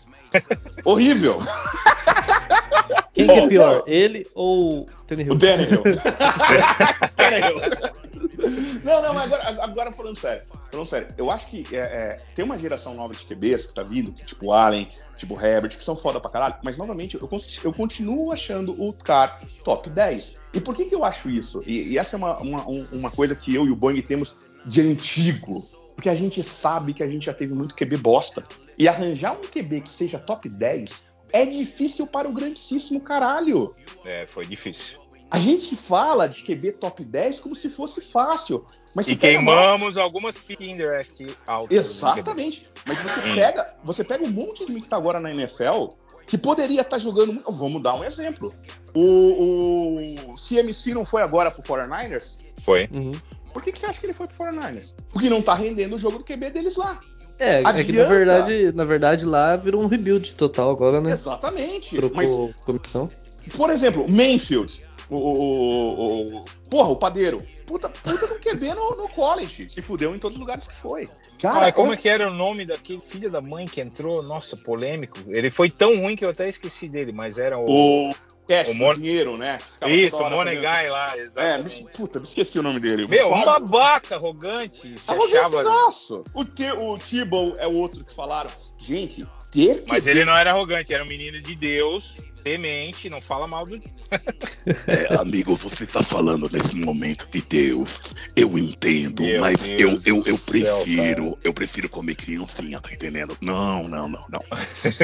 horrível. 0.84 1.38
Quem 3.14 3.26
que 3.26 3.32
é 3.32 3.48
pior, 3.48 3.82
ele 3.86 4.26
ou 4.32 4.82
o 4.82 4.86
Tannehill? 5.06 5.36
Tannehill. 7.16 7.60
Não, 8.84 9.02
não, 9.02 9.14
mas 9.14 9.32
agora, 9.32 9.64
agora 9.64 9.90
falando 9.90 10.16
sério. 10.16 10.42
Falando 10.70 10.86
sério, 10.86 11.08
eu 11.16 11.30
acho 11.30 11.46
que 11.46 11.64
é, 11.74 11.78
é, 11.78 12.18
tem 12.34 12.44
uma 12.44 12.58
geração 12.58 12.94
nova 12.94 13.14
de 13.14 13.24
QBs 13.24 13.66
que 13.66 13.74
tá 13.74 13.82
vindo, 13.82 14.12
que, 14.12 14.24
tipo 14.24 14.52
Allen, 14.52 14.88
tipo 15.16 15.34
Herbert, 15.34 15.76
que 15.76 15.82
são 15.82 15.96
foda 15.96 16.20
pra 16.20 16.30
caralho, 16.30 16.56
mas 16.62 16.76
novamente 16.76 17.14
eu, 17.14 17.28
eu 17.64 17.72
continuo 17.72 18.30
achando 18.32 18.72
o 18.80 18.92
cara 18.92 19.38
top 19.64 19.88
10. 19.88 20.36
E 20.52 20.60
por 20.60 20.74
que, 20.74 20.84
que 20.84 20.94
eu 20.94 21.04
acho 21.04 21.30
isso? 21.30 21.62
E, 21.66 21.92
e 21.92 21.98
essa 21.98 22.16
é 22.16 22.18
uma, 22.18 22.38
uma, 22.38 22.66
uma 22.66 23.10
coisa 23.10 23.34
que 23.34 23.54
eu 23.54 23.66
e 23.66 23.70
o 23.70 23.76
Boeing 23.76 24.02
temos 24.02 24.36
de 24.66 24.82
antigo. 24.82 25.66
Porque 25.94 26.08
a 26.08 26.14
gente 26.14 26.42
sabe 26.42 26.92
que 26.92 27.02
a 27.02 27.08
gente 27.08 27.26
já 27.26 27.34
teve 27.34 27.54
muito 27.54 27.74
QB 27.74 27.96
bosta. 27.96 28.44
E 28.78 28.86
arranjar 28.86 29.32
um 29.32 29.40
QB 29.40 29.80
que 29.80 29.88
seja 29.88 30.18
top 30.18 30.48
10 30.48 31.08
é 31.32 31.44
difícil 31.44 32.06
para 32.06 32.28
o 32.28 32.32
grandíssimo 32.32 33.00
caralho. 33.00 33.74
É, 34.04 34.26
foi 34.26 34.46
difícil. 34.46 34.98
A 35.30 35.38
gente 35.38 35.76
fala 35.76 36.26
de 36.26 36.42
QB 36.42 36.72
top 36.72 37.04
10 37.04 37.40
como 37.40 37.54
se 37.54 37.68
fosse 37.68 38.00
fácil. 38.00 38.64
Mas 38.94 39.08
e 39.08 39.16
queimamos 39.16 39.96
mal... 39.96 40.04
algumas 40.04 40.38
pick 40.38 40.60
in 40.60 40.76
draft 40.76 41.20
altas. 41.46 41.76
Exatamente. 41.76 42.66
Mas 42.86 42.98
você 42.98 43.34
pega, 43.34 43.76
você 43.84 44.04
pega 44.04 44.24
um 44.24 44.30
monte 44.30 44.64
de 44.64 44.72
mim 44.72 44.80
que 44.80 44.88
tá 44.88 44.96
agora 44.96 45.20
na 45.20 45.30
NFL 45.30 45.88
que 46.26 46.38
poderia 46.38 46.82
estar 46.82 46.96
tá 46.96 46.98
jogando. 46.98 47.42
Vamos 47.48 47.82
dar 47.82 47.94
um 47.94 48.04
exemplo. 48.04 48.52
O, 48.94 49.96
o 50.30 50.34
CMC 50.34 50.94
não 50.94 51.04
foi 51.04 51.22
agora 51.22 51.50
pro 51.50 51.62
49ers? 51.62 52.38
Foi. 52.62 52.88
Uhum. 52.92 53.12
Por 53.52 53.62
que, 53.62 53.72
que 53.72 53.78
você 53.78 53.86
acha 53.86 54.00
que 54.00 54.06
ele 54.06 54.12
foi 54.12 54.26
pro 54.26 54.36
49ers? 54.36 54.94
Porque 55.12 55.28
não 55.28 55.42
tá 55.42 55.54
rendendo 55.54 55.94
o 55.94 55.98
jogo 55.98 56.18
do 56.18 56.24
QB 56.24 56.50
deles 56.50 56.76
lá. 56.76 57.00
É, 57.38 57.58
Adianta. 57.58 57.80
é 57.80 57.84
que 57.84 57.92
na 57.92 58.04
verdade, 58.04 58.72
na 58.72 58.84
verdade 58.84 59.24
lá 59.24 59.56
virou 59.56 59.82
um 59.82 59.86
rebuild 59.86 60.34
total 60.34 60.70
agora, 60.70 61.00
né? 61.00 61.12
Exatamente. 61.12 61.96
Trocou 61.96 62.16
mas, 62.16 62.64
comissão. 62.64 63.10
Por 63.56 63.70
exemplo, 63.70 64.06
Mayfield. 64.08 64.87
O, 65.10 65.16
o, 65.16 66.36
o, 66.38 66.44
porra, 66.70 66.88
o 66.90 66.96
padeiro. 66.96 67.42
Puta, 67.66 67.88
puta 67.88 68.26
do 68.26 68.34
QB 68.36 68.74
no, 68.74 68.96
no 68.96 69.08
college. 69.10 69.68
Se 69.68 69.82
fudeu 69.82 70.14
em 70.14 70.18
todos 70.18 70.36
os 70.36 70.40
lugares 70.40 70.66
que 70.66 70.74
foi. 70.74 71.08
Cara, 71.40 71.70
como 71.70 71.88
eu... 71.88 71.92
é 71.94 71.96
que 71.96 72.08
era 72.08 72.28
o 72.28 72.32
nome 72.32 72.64
daquele 72.64 73.00
filho 73.00 73.30
da 73.30 73.40
mãe 73.40 73.66
que 73.66 73.80
entrou? 73.80 74.22
Nossa, 74.22 74.56
polêmico. 74.56 75.18
Ele 75.28 75.50
foi 75.50 75.70
tão 75.70 76.00
ruim 76.00 76.16
que 76.16 76.24
eu 76.24 76.30
até 76.30 76.48
esqueci 76.48 76.88
dele, 76.88 77.12
mas 77.12 77.38
era 77.38 77.58
o. 77.58 78.10
O 78.10 78.14
cash, 78.48 78.68
o 78.68 78.74
Mon... 78.74 78.94
dinheiro, 78.94 79.36
né? 79.36 79.58
Ficava 79.58 79.92
Isso, 79.92 80.16
o 80.16 80.30
Monegai 80.30 80.88
lá, 80.88 81.16
exatamente. 81.16 81.80
É, 81.80 81.84
me, 81.84 81.92
puta, 81.92 82.18
me 82.18 82.26
esqueci 82.26 82.58
o 82.58 82.62
nome 82.62 82.80
dele. 82.80 83.06
Meu, 83.06 83.32
um 83.32 83.44
babaca 83.44 84.16
arrogante. 84.16 84.94
Arrogante 85.06 85.36
achava... 85.36 85.92
O, 86.32 86.44
T, 86.44 86.72
o 86.72 86.98
Tebow 86.98 87.54
é 87.58 87.66
o 87.66 87.74
outro 87.74 88.02
que 88.02 88.14
falaram. 88.14 88.50
Gente, 88.78 89.26
ter 89.50 89.84
Mas 89.86 90.06
ele 90.06 90.24
não 90.24 90.36
era 90.36 90.50
arrogante, 90.50 90.94
era 90.94 91.04
um 91.04 91.06
menino 91.06 91.40
de 91.42 91.54
Deus, 91.54 92.16
temente, 92.48 93.10
não 93.10 93.20
fala 93.20 93.46
mal 93.46 93.66
do. 93.66 93.76
é, 94.86 95.14
amigo, 95.20 95.54
você 95.54 95.84
tá 95.86 96.02
falando 96.02 96.48
nesse 96.50 96.74
momento 96.76 97.28
de 97.30 97.42
Deus. 97.42 98.14
Eu 98.34 98.56
entendo, 98.58 99.22
Meu 99.22 99.40
mas 99.40 99.60
Deus 99.60 100.06
eu, 100.06 100.16
eu, 100.16 100.22
eu 100.24 100.38
prefiro, 100.38 101.24
céu, 101.24 101.38
eu 101.44 101.52
prefiro 101.52 101.88
comer 101.90 102.14
criancinha, 102.14 102.80
tá 102.80 102.90
entendendo? 102.92 103.36
Não, 103.42 103.86
não, 103.86 104.08
não, 104.08 104.24
não. 104.30 104.40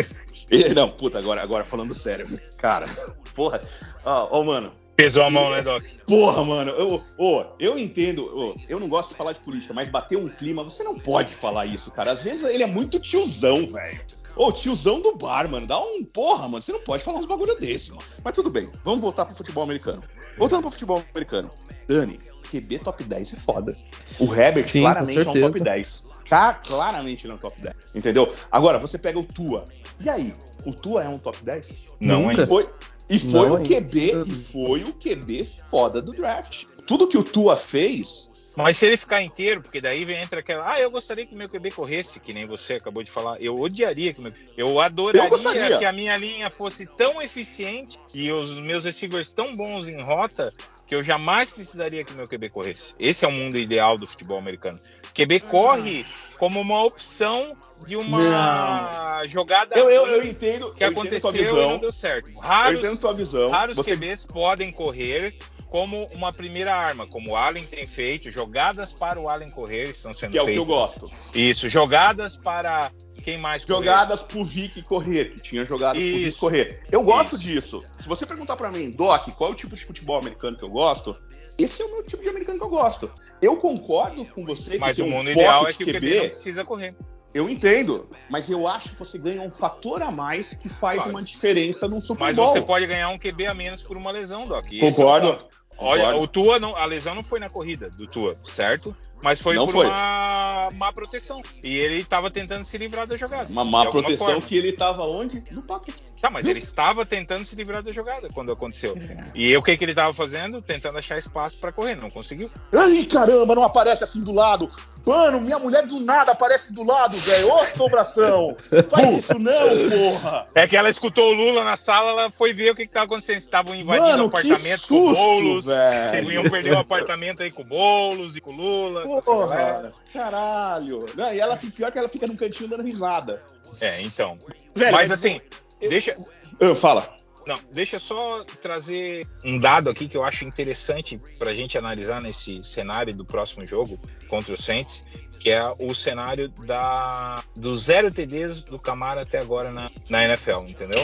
não, 0.75 0.89
puta, 0.89 1.19
agora, 1.19 1.43
agora 1.43 1.65
falando 1.65 1.95
sério. 1.95 2.27
Cara, 2.57 2.87
porra. 3.35 3.61
Ó, 4.05 4.29
oh, 4.31 4.41
oh, 4.41 4.45
mano, 4.45 4.73
Pesou 4.97 5.25
a 5.25 5.31
mão, 5.31 5.51
né, 5.51 5.61
Doc? 5.61 5.83
Porra, 6.07 6.45
mano. 6.45 6.71
Eu, 6.71 7.03
oh, 7.19 7.45
eu 7.59 7.77
entendo. 7.77 8.31
Oh, 8.33 8.57
eu 8.69 8.79
não 8.79 8.89
gosto 8.89 9.11
de 9.11 9.17
falar 9.17 9.33
de 9.33 9.41
política, 9.41 9.75
mas 9.75 9.89
bater 9.89 10.17
um 10.17 10.29
clima, 10.29 10.63
você 10.63 10.85
não 10.85 10.99
pode 10.99 11.35
falar 11.35 11.67
isso, 11.67 11.91
cara. 11.91 12.13
Às 12.13 12.23
vezes 12.23 12.45
ele 12.45 12.63
é 12.63 12.67
muito 12.67 13.01
tiozão, 13.01 13.67
velho. 13.67 14.01
Ô, 14.37 14.51
tiozão 14.51 15.01
do 15.01 15.17
bar, 15.17 15.49
mano. 15.49 15.67
Dá 15.67 15.81
um. 15.81 16.05
Porra, 16.05 16.49
mano. 16.49 16.61
Você 16.61 16.73
não 16.73 16.81
pode 16.81 17.03
falar 17.03 17.19
uns 17.19 17.27
bagulho 17.27 17.59
desse, 17.59 17.91
mano. 17.91 18.03
Mas 18.23 18.33
tudo 18.33 18.51
bem. 18.51 18.69
Vamos 18.83 19.01
voltar 19.01 19.25
pro 19.25 19.35
futebol 19.35 19.65
americano. 19.65 20.03
Voltando 20.37 20.63
pro 20.63 20.71
futebol 20.71 21.03
americano. 21.13 21.51
Dani, 21.87 22.19
QB 22.51 22.81
top 22.81 23.05
10 23.05 23.33
é 23.33 23.37
foda. 23.37 23.77
O 24.19 24.33
Herbert 24.35 24.69
Sim, 24.69 24.81
claramente 24.81 25.27
é 25.27 25.31
um 25.31 25.41
top 25.41 25.61
10. 25.61 26.05
Tá, 26.29 26.55
claramente 26.55 27.27
ele 27.27 27.33
é 27.33 27.37
um 27.37 27.39
top 27.39 27.61
10. 27.61 27.75
Entendeu? 27.95 28.33
Agora, 28.51 28.79
você 28.79 28.99
pega 28.99 29.19
o 29.19 29.25
Tua. 29.25 29.65
E 30.01 30.09
aí? 30.09 30.35
O 30.65 30.73
Tua 30.73 31.05
é 31.05 31.09
um 31.09 31.19
top 31.19 31.39
10? 31.43 31.89
Não, 32.01 32.29
ainda. 32.29 32.47
Foi, 32.47 32.69
e 33.09 33.19
foi 33.19 33.49
não, 33.49 33.57
o 33.57 33.63
QB, 33.63 34.13
ainda. 34.13 34.29
e 34.29 34.35
foi 34.45 34.83
o 34.83 34.93
QB 34.93 35.47
foda 35.69 36.01
do 36.01 36.13
draft. 36.13 36.65
Tudo 36.87 37.07
que 37.07 37.19
o 37.19 37.23
Tua 37.23 37.57
fez 37.57 38.31
mas 38.57 38.77
se 38.77 38.87
ele 38.87 38.97
ficar 38.97 39.23
inteiro, 39.23 39.61
porque 39.61 39.81
daí 39.81 40.05
vem 40.05 40.21
entra 40.21 40.41
aquela, 40.41 40.73
ah, 40.73 40.81
eu 40.81 40.91
gostaria 40.91 41.27
que 41.27 41.35
meu 41.35 41.49
QB 41.49 41.73
corresse, 41.73 42.21
que 42.21 42.33
nem 42.33 42.47
você 42.47 42.75
acabou 42.75 43.03
de 43.03 43.11
falar. 43.11 43.41
Eu 43.41 43.59
odiaria 43.59 44.13
que 44.13 44.21
meu, 44.21 44.33
eu 44.57 44.81
adoraria 44.81 45.71
eu 45.71 45.79
que 45.79 45.85
a 45.85 45.93
minha 45.93 46.17
linha 46.17 46.49
fosse 46.49 46.87
tão 46.87 47.21
eficiente 47.21 47.99
e 48.13 48.31
os 48.31 48.59
meus 48.61 48.85
receivers 48.85 49.33
tão 49.33 49.57
bons 49.57 49.89
em 49.89 50.01
rota 50.01 50.53
que 50.87 50.95
eu 50.95 51.03
jamais 51.03 51.51
precisaria 51.51 52.05
que 52.05 52.15
meu 52.15 52.29
QB 52.29 52.51
corresse. 52.51 52.95
Esse 52.99 53.25
é 53.25 53.29
o 53.29 53.33
mundo 53.33 53.59
ideal 53.59 53.99
do 53.99 54.07
futebol 54.07 54.39
americano. 54.39 54.79
QB 55.15 55.41
corre 55.41 56.05
como 56.39 56.61
uma 56.61 56.83
opção 56.83 57.57
de 57.87 57.97
uma 57.97 59.21
não. 59.21 59.29
jogada 59.29 59.79
eu, 59.79 59.89
eu, 59.89 60.07
eu 60.07 60.27
entendo 60.27 60.75
que 60.75 60.83
eu 60.83 60.89
aconteceu 60.89 61.31
entendo 61.31 61.59
e 61.59 61.69
não 61.69 61.79
deu 61.79 61.93
certo. 61.93 62.33
Raros, 62.39 62.83
eu 62.83 62.87
entendo 62.87 63.01
tua 63.01 63.15
visão. 63.15 63.51
raros 63.51 63.77
Você... 63.77 63.97
QBs 63.97 64.25
podem 64.27 64.73
correr 64.73 65.35
como 65.75 66.07
uma 66.13 66.33
primeira 66.33 66.73
arma, 66.73 67.05
como 67.05 67.33
o 67.33 67.37
Allen 67.37 67.67
tem 67.67 67.85
feito, 67.85 68.31
jogadas 68.31 68.93
para 68.93 69.19
o 69.19 69.29
Allen 69.29 69.51
correr 69.51 69.91
estão 69.91 70.15
sendo 70.15 70.31
feitas. 70.31 70.31
Que 70.31 70.39
é 70.39 70.45
feitas. 70.45 70.63
o 70.63 70.67
que 70.67 70.73
eu 70.73 70.77
gosto. 70.77 71.13
Isso, 71.35 71.69
jogadas 71.69 72.37
para 72.37 72.93
quem 73.25 73.37
mais 73.37 73.65
correr. 73.65 73.79
Jogadas 73.79 74.23
pro 74.23 74.45
Vic 74.45 74.81
correr, 74.83 75.33
que 75.33 75.41
tinha 75.41 75.65
jogadas 75.65 76.01
Isso. 76.01 76.13
pro 76.13 76.21
Vic 76.21 76.39
correr. 76.39 76.87
Eu 76.93 77.03
gosto 77.03 77.35
Isso. 77.35 77.43
disso. 77.43 77.85
Se 77.99 78.07
você 78.07 78.25
perguntar 78.25 78.55
para 78.55 78.71
mim, 78.71 78.93
Doc, 78.93 79.31
qual 79.31 79.51
é 79.51 79.53
o 79.53 79.57
tipo 79.57 79.75
de 79.75 79.85
futebol 79.85 80.17
americano 80.17 80.57
que 80.57 80.63
eu 80.63 80.71
gosto? 80.71 81.21
Esse 81.59 81.83
é 81.83 81.87
o 81.87 81.91
meu 81.91 82.07
tipo 82.07 82.23
de 82.23 82.29
americano 82.29 82.57
que 82.57 82.65
eu 82.65 82.71
gosto. 82.71 83.11
Eu 83.43 83.57
concordo 83.57 84.25
com 84.27 84.45
você 84.45 84.79
Mas 84.79 84.95
que 84.95 85.03
o 85.03 85.09
mundo 85.09 85.27
um 85.27 85.33
ideal 85.33 85.67
é 85.67 85.73
que 85.73 85.85
QB, 85.85 85.91
o 85.91 85.95
QB 85.95 86.19
não 86.19 86.29
precisa 86.29 86.65
correr. 86.65 86.95
Eu 87.35 87.51
entendo, 87.51 88.09
mas 88.31 88.49
eu 88.49 88.69
acho 88.69 88.91
que 88.91 88.99
você 89.01 89.19
ganha 89.19 89.43
um 89.43 89.51
fator 89.51 90.01
a 90.03 90.13
mais 90.13 90.55
que 90.55 90.69
faz 90.69 90.99
claro. 90.99 91.11
uma 91.11 91.21
diferença 91.21 91.89
num 91.89 92.01
Super 92.01 92.33
Bowl. 92.33 92.45
Mas 92.47 92.53
você 92.53 92.63
pode 92.63 92.87
ganhar 92.87 93.09
um 93.09 93.19
QB 93.19 93.49
a 93.49 93.55
menos 93.55 93.83
por 93.83 93.97
uma 93.97 94.13
lesão, 94.13 94.47
Doc. 94.47 94.67
Concordo. 94.79 95.37
Olha, 95.79 96.17
o 96.17 96.27
Tua 96.29 96.59
não, 96.59 96.77
a 96.77 96.85
lesão 96.85 97.15
não 97.15 97.23
foi 97.23 97.41
na 97.41 97.51
corrida 97.51 97.91
do 97.91 98.07
Tua, 98.07 98.35
certo? 98.47 98.97
Mas 99.23 99.41
foi 99.41 99.55
não 99.55 99.65
por 99.65 99.73
foi. 99.73 99.87
uma 99.87 100.71
má 100.75 100.93
proteção. 100.93 101.43
E 101.63 101.79
ele 101.79 101.97
estava 101.97 102.31
tentando 102.31 102.65
se 102.65 102.77
livrar 102.77 103.07
da 103.07 103.17
jogada. 103.17 103.51
Uma 103.51 103.65
má 103.65 103.87
proteção 103.91 104.27
forma. 104.27 104.43
que 104.43 104.57
ele 104.57 104.69
estava 104.69 105.03
onde? 105.05 105.43
No 105.51 105.63
pocket. 105.63 105.95
Tá, 106.25 106.31
mas 106.31 106.47
ele 106.47 106.59
estava 106.59 107.05
tentando 107.05 107.45
se 107.45 107.55
livrar 107.55 107.83
da 107.83 107.93
jogada 107.93 108.31
quando 108.33 108.51
aconteceu. 108.51 108.97
E 109.35 109.55
o 109.55 109.63
que, 109.63 109.77
que 109.77 109.85
ele 109.85 109.93
estava 109.93 110.15
fazendo? 110.15 110.63
Tentando 110.63 110.99
achar 110.99 111.19
espaço 111.19 111.59
para 111.59 111.71
correr, 111.71 111.97
não 111.97 112.09
conseguiu. 112.09 112.51
Ai, 112.73 113.05
caramba, 113.05 113.55
não 113.55 113.63
aparece 113.63 114.05
assim 114.05 114.23
do 114.23 114.33
lado. 114.33 114.71
Mano, 115.05 115.39
minha 115.39 115.59
mulher 115.59 115.85
do 115.87 116.01
nada 116.01 116.33
aparece 116.33 116.73
do 116.73 116.83
lado, 116.83 117.15
velho. 117.19 117.53
Ô, 117.53 117.63
sobração! 117.67 118.57
Faz 118.89 119.19
isso 119.19 119.39
não, 119.39 119.87
porra! 119.87 120.47
É 120.55 120.67
que 120.67 120.79
ela 120.79 120.89
escutou 120.89 121.31
o 121.31 121.35
Lula 121.35 121.63
na 121.63 121.77
sala, 121.77 122.13
ela 122.13 122.31
foi 122.31 122.55
ver 122.55 122.71
o 122.71 122.75
que, 122.75 122.85
estava 122.85 123.05
acontecendo. 123.05 123.37
Estavam 123.37 123.75
invadindo 123.75 124.09
Mano, 124.09 124.25
o 124.25 124.29
apartamento 124.29 124.81
susto, 124.81 124.95
com 124.95 125.11
o 125.11 125.15
Boulos. 125.15 125.67
Velho. 125.67 126.33
Iam 126.33 126.45
perder 126.45 126.73
o 126.73 126.79
apartamento 126.79 127.43
aí 127.43 127.51
com 127.51 127.61
o 127.61 127.67
Boulos 127.67 128.35
e 128.35 128.41
com 128.41 128.51
o 128.51 128.57
Lula. 128.57 129.03
Porra, 129.03 129.93
caralho. 130.11 131.05
Não, 131.15 131.35
e 131.35 131.39
ela, 131.39 131.59
pior 131.59 131.93
que 131.93 131.99
ela 131.99 132.09
fica 132.09 132.27
num 132.27 132.35
cantinho 132.35 132.71
dando 132.71 132.83
risada. 132.83 133.43
É, 133.79 134.01
então. 134.01 134.39
Velho, 134.75 134.93
Mas 134.93 135.13
assim, 135.13 135.41
Deixa. 135.81 136.17
Eu, 136.61 136.75
fala. 136.75 137.15
Não, 137.47 137.59
deixa 137.71 137.99
só 137.99 138.43
trazer 138.63 139.27
um 139.45 139.59
dado 139.59 139.91
aqui 139.91 140.09
que 140.09 140.17
eu 140.17 140.25
acho 140.25 140.47
interessante 140.47 141.21
para 141.39 141.51
a 141.51 141.55
gente 141.55 141.77
analisar 141.77 142.21
nesse 142.21 142.65
cenário 142.65 143.15
do 143.15 143.25
próximo 143.25 143.67
jogo 143.67 144.01
contra 144.29 144.55
o 144.55 144.61
Saints, 144.61 145.05
que 145.39 145.51
é 145.51 145.63
o 145.79 145.95
cenário 145.95 146.49
da 146.49 147.45
dos 147.55 147.85
zero 147.85 148.11
TDs 148.11 148.63
do 148.63 148.79
Camara 148.79 149.23
até 149.23 149.39
agora 149.39 149.71
na, 149.71 149.91
na 150.09 150.25
NFL, 150.25 150.61
entendeu? 150.67 151.03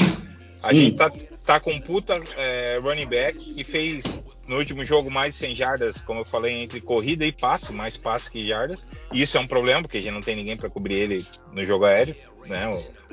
A 0.62 0.68
hum. 0.68 0.74
gente 0.74 0.96
tá, 0.96 1.10
tá 1.44 1.60
com 1.60 1.72
um 1.72 1.80
puta 1.80 2.14
é, 2.36 2.78
running 2.82 3.06
back 3.06 3.38
que 3.38 3.64
fez 3.64 4.22
no 4.46 4.56
último 4.58 4.84
jogo 4.84 5.10
mais 5.10 5.34
de 5.34 5.40
100 5.40 5.54
jardas, 5.54 6.02
como 6.02 6.20
eu 6.20 6.24
falei, 6.24 6.62
entre 6.62 6.80
corrida 6.80 7.24
e 7.24 7.32
passe, 7.32 7.72
mais 7.72 7.96
passe 7.96 8.30
que 8.30 8.48
jardas. 8.48 8.86
E 9.12 9.22
isso 9.22 9.36
é 9.36 9.40
um 9.40 9.46
problema, 9.46 9.82
porque 9.82 9.98
a 9.98 10.00
gente 10.00 10.12
não 10.12 10.20
tem 10.20 10.36
ninguém 10.36 10.56
para 10.56 10.68
cobrir 10.68 10.94
ele 10.94 11.26
no 11.52 11.64
jogo 11.64 11.84
aéreo, 11.84 12.16
né? 12.46 12.66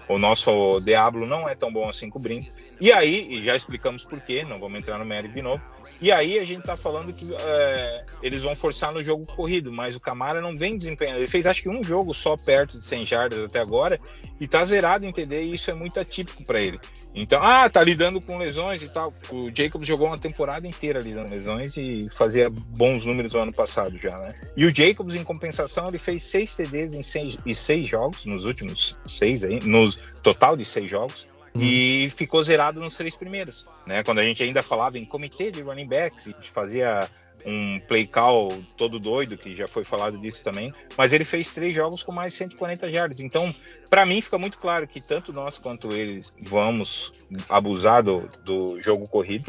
O 0.07 0.17
nosso 0.17 0.79
Diablo 0.81 1.25
não 1.25 1.47
é 1.47 1.55
tão 1.55 1.71
bom 1.71 1.89
assim 1.89 2.09
cobrindo. 2.09 2.47
E 2.79 2.91
aí, 2.91 3.27
e 3.29 3.43
já 3.43 3.55
explicamos 3.55 4.03
por 4.03 4.21
quê, 4.21 4.45
não 4.47 4.59
vamos 4.59 4.79
entrar 4.79 4.97
no 4.97 5.05
mérito 5.05 5.34
de 5.34 5.41
novo. 5.41 5.63
E 5.99 6.11
aí 6.11 6.37
a 6.37 6.45
gente 6.45 6.61
tá 6.61 6.77
falando 6.77 7.11
que 7.11 7.27
é, 7.33 8.05
eles 8.21 8.41
vão 8.41 8.55
forçar 8.55 8.93
no 8.93 9.01
jogo 9.01 9.25
corrido, 9.25 9.71
mas 9.71 9.95
o 9.95 9.99
Camara 9.99 10.39
não 10.39 10.57
vem 10.57 10.77
desempenhando. 10.77 11.17
Ele 11.17 11.27
fez 11.27 11.47
acho 11.47 11.63
que 11.63 11.69
um 11.69 11.83
jogo 11.83 12.13
só 12.13 12.37
perto 12.37 12.77
de 12.77 12.85
100 12.85 13.05
jardas 13.05 13.43
até 13.43 13.59
agora 13.59 13.99
e 14.39 14.47
tá 14.47 14.63
zerado 14.63 15.05
em 15.05 15.11
TD 15.11 15.43
e 15.43 15.53
isso 15.55 15.71
é 15.71 15.73
muito 15.73 15.99
atípico 15.99 16.43
para 16.43 16.59
ele. 16.59 16.79
Então, 17.15 17.41
ah, 17.41 17.67
tá 17.67 17.81
lidando 17.81 18.21
com 18.21 18.37
lesões 18.37 18.83
e 18.83 18.89
tal. 18.89 19.11
O 19.31 19.49
Jacobs 19.53 19.87
jogou 19.87 20.07
uma 20.07 20.19
temporada 20.19 20.67
inteira 20.67 20.99
lidando 20.99 21.29
com 21.29 21.35
lesões 21.35 21.75
e 21.77 22.07
fazia 22.11 22.47
bons 22.49 23.05
números 23.05 23.33
no 23.33 23.39
ano 23.39 23.53
passado 23.53 23.97
já, 23.97 24.15
né? 24.17 24.35
E 24.55 24.65
o 24.65 24.75
Jacobs, 24.75 25.15
em 25.15 25.23
compensação, 25.23 25.87
ele 25.87 25.97
fez 25.97 26.23
seis 26.23 26.55
TDs 26.55 26.93
em 26.93 27.01
seis, 27.01 27.37
em 27.43 27.53
seis 27.55 27.87
jogos, 27.87 28.23
nos 28.25 28.45
últimos 28.45 28.95
seis 29.07 29.43
aí, 29.43 29.59
no 29.63 29.91
total 30.21 30.55
de 30.55 30.63
seis 30.63 30.91
jogos 30.91 31.25
uhum. 31.57 31.63
e 31.63 32.09
ficou 32.15 32.41
zerado 32.43 32.79
nos 32.79 32.95
três 32.95 33.15
primeiros, 33.15 33.65
né? 33.85 34.03
Quando 34.03 34.19
a 34.19 34.23
gente 34.23 34.43
ainda 34.43 34.61
falava 34.63 34.97
em 34.97 35.05
comitê 35.05 35.51
de 35.51 35.61
running 35.61 35.88
backs, 35.88 36.27
a 36.27 36.31
gente 36.31 36.49
fazia 36.49 37.09
um 37.45 37.79
play 37.79 38.05
call 38.05 38.49
todo 38.75 38.99
doido, 38.99 39.38
que 39.38 39.55
já 39.55 39.67
foi 39.67 39.84
falado 39.84 40.17
disso 40.17 40.43
também, 40.43 40.73
mas 40.97 41.13
ele 41.13 41.23
fez 41.23 41.53
três 41.53 41.73
jogos 41.73 42.03
com 42.03 42.11
mais 42.11 42.34
140 42.34 42.91
jardas. 42.91 43.19
Então, 43.21 43.55
para 43.89 44.05
mim 44.05 44.21
fica 44.21 44.38
muito 44.38 44.57
claro 44.57 44.88
que 44.88 44.99
tanto 44.99 45.31
nós 45.31 45.57
quanto 45.57 45.93
eles 45.93 46.34
vamos 46.41 47.11
abusar 47.47 48.03
do, 48.03 48.27
do 48.43 48.81
jogo 48.81 49.07
corrido. 49.07 49.45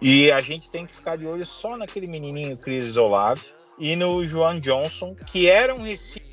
E 0.00 0.32
a 0.32 0.40
gente 0.40 0.70
tem 0.70 0.86
que 0.86 0.96
ficar 0.96 1.16
de 1.16 1.26
olho 1.26 1.46
só 1.46 1.76
naquele 1.76 2.06
menininho 2.06 2.56
Chris 2.56 2.96
Olave, 2.96 3.42
e 3.82 3.96
no 3.96 4.24
Joan 4.24 4.60
Johnson, 4.60 5.12
que 5.26 5.48
eram 5.48 5.78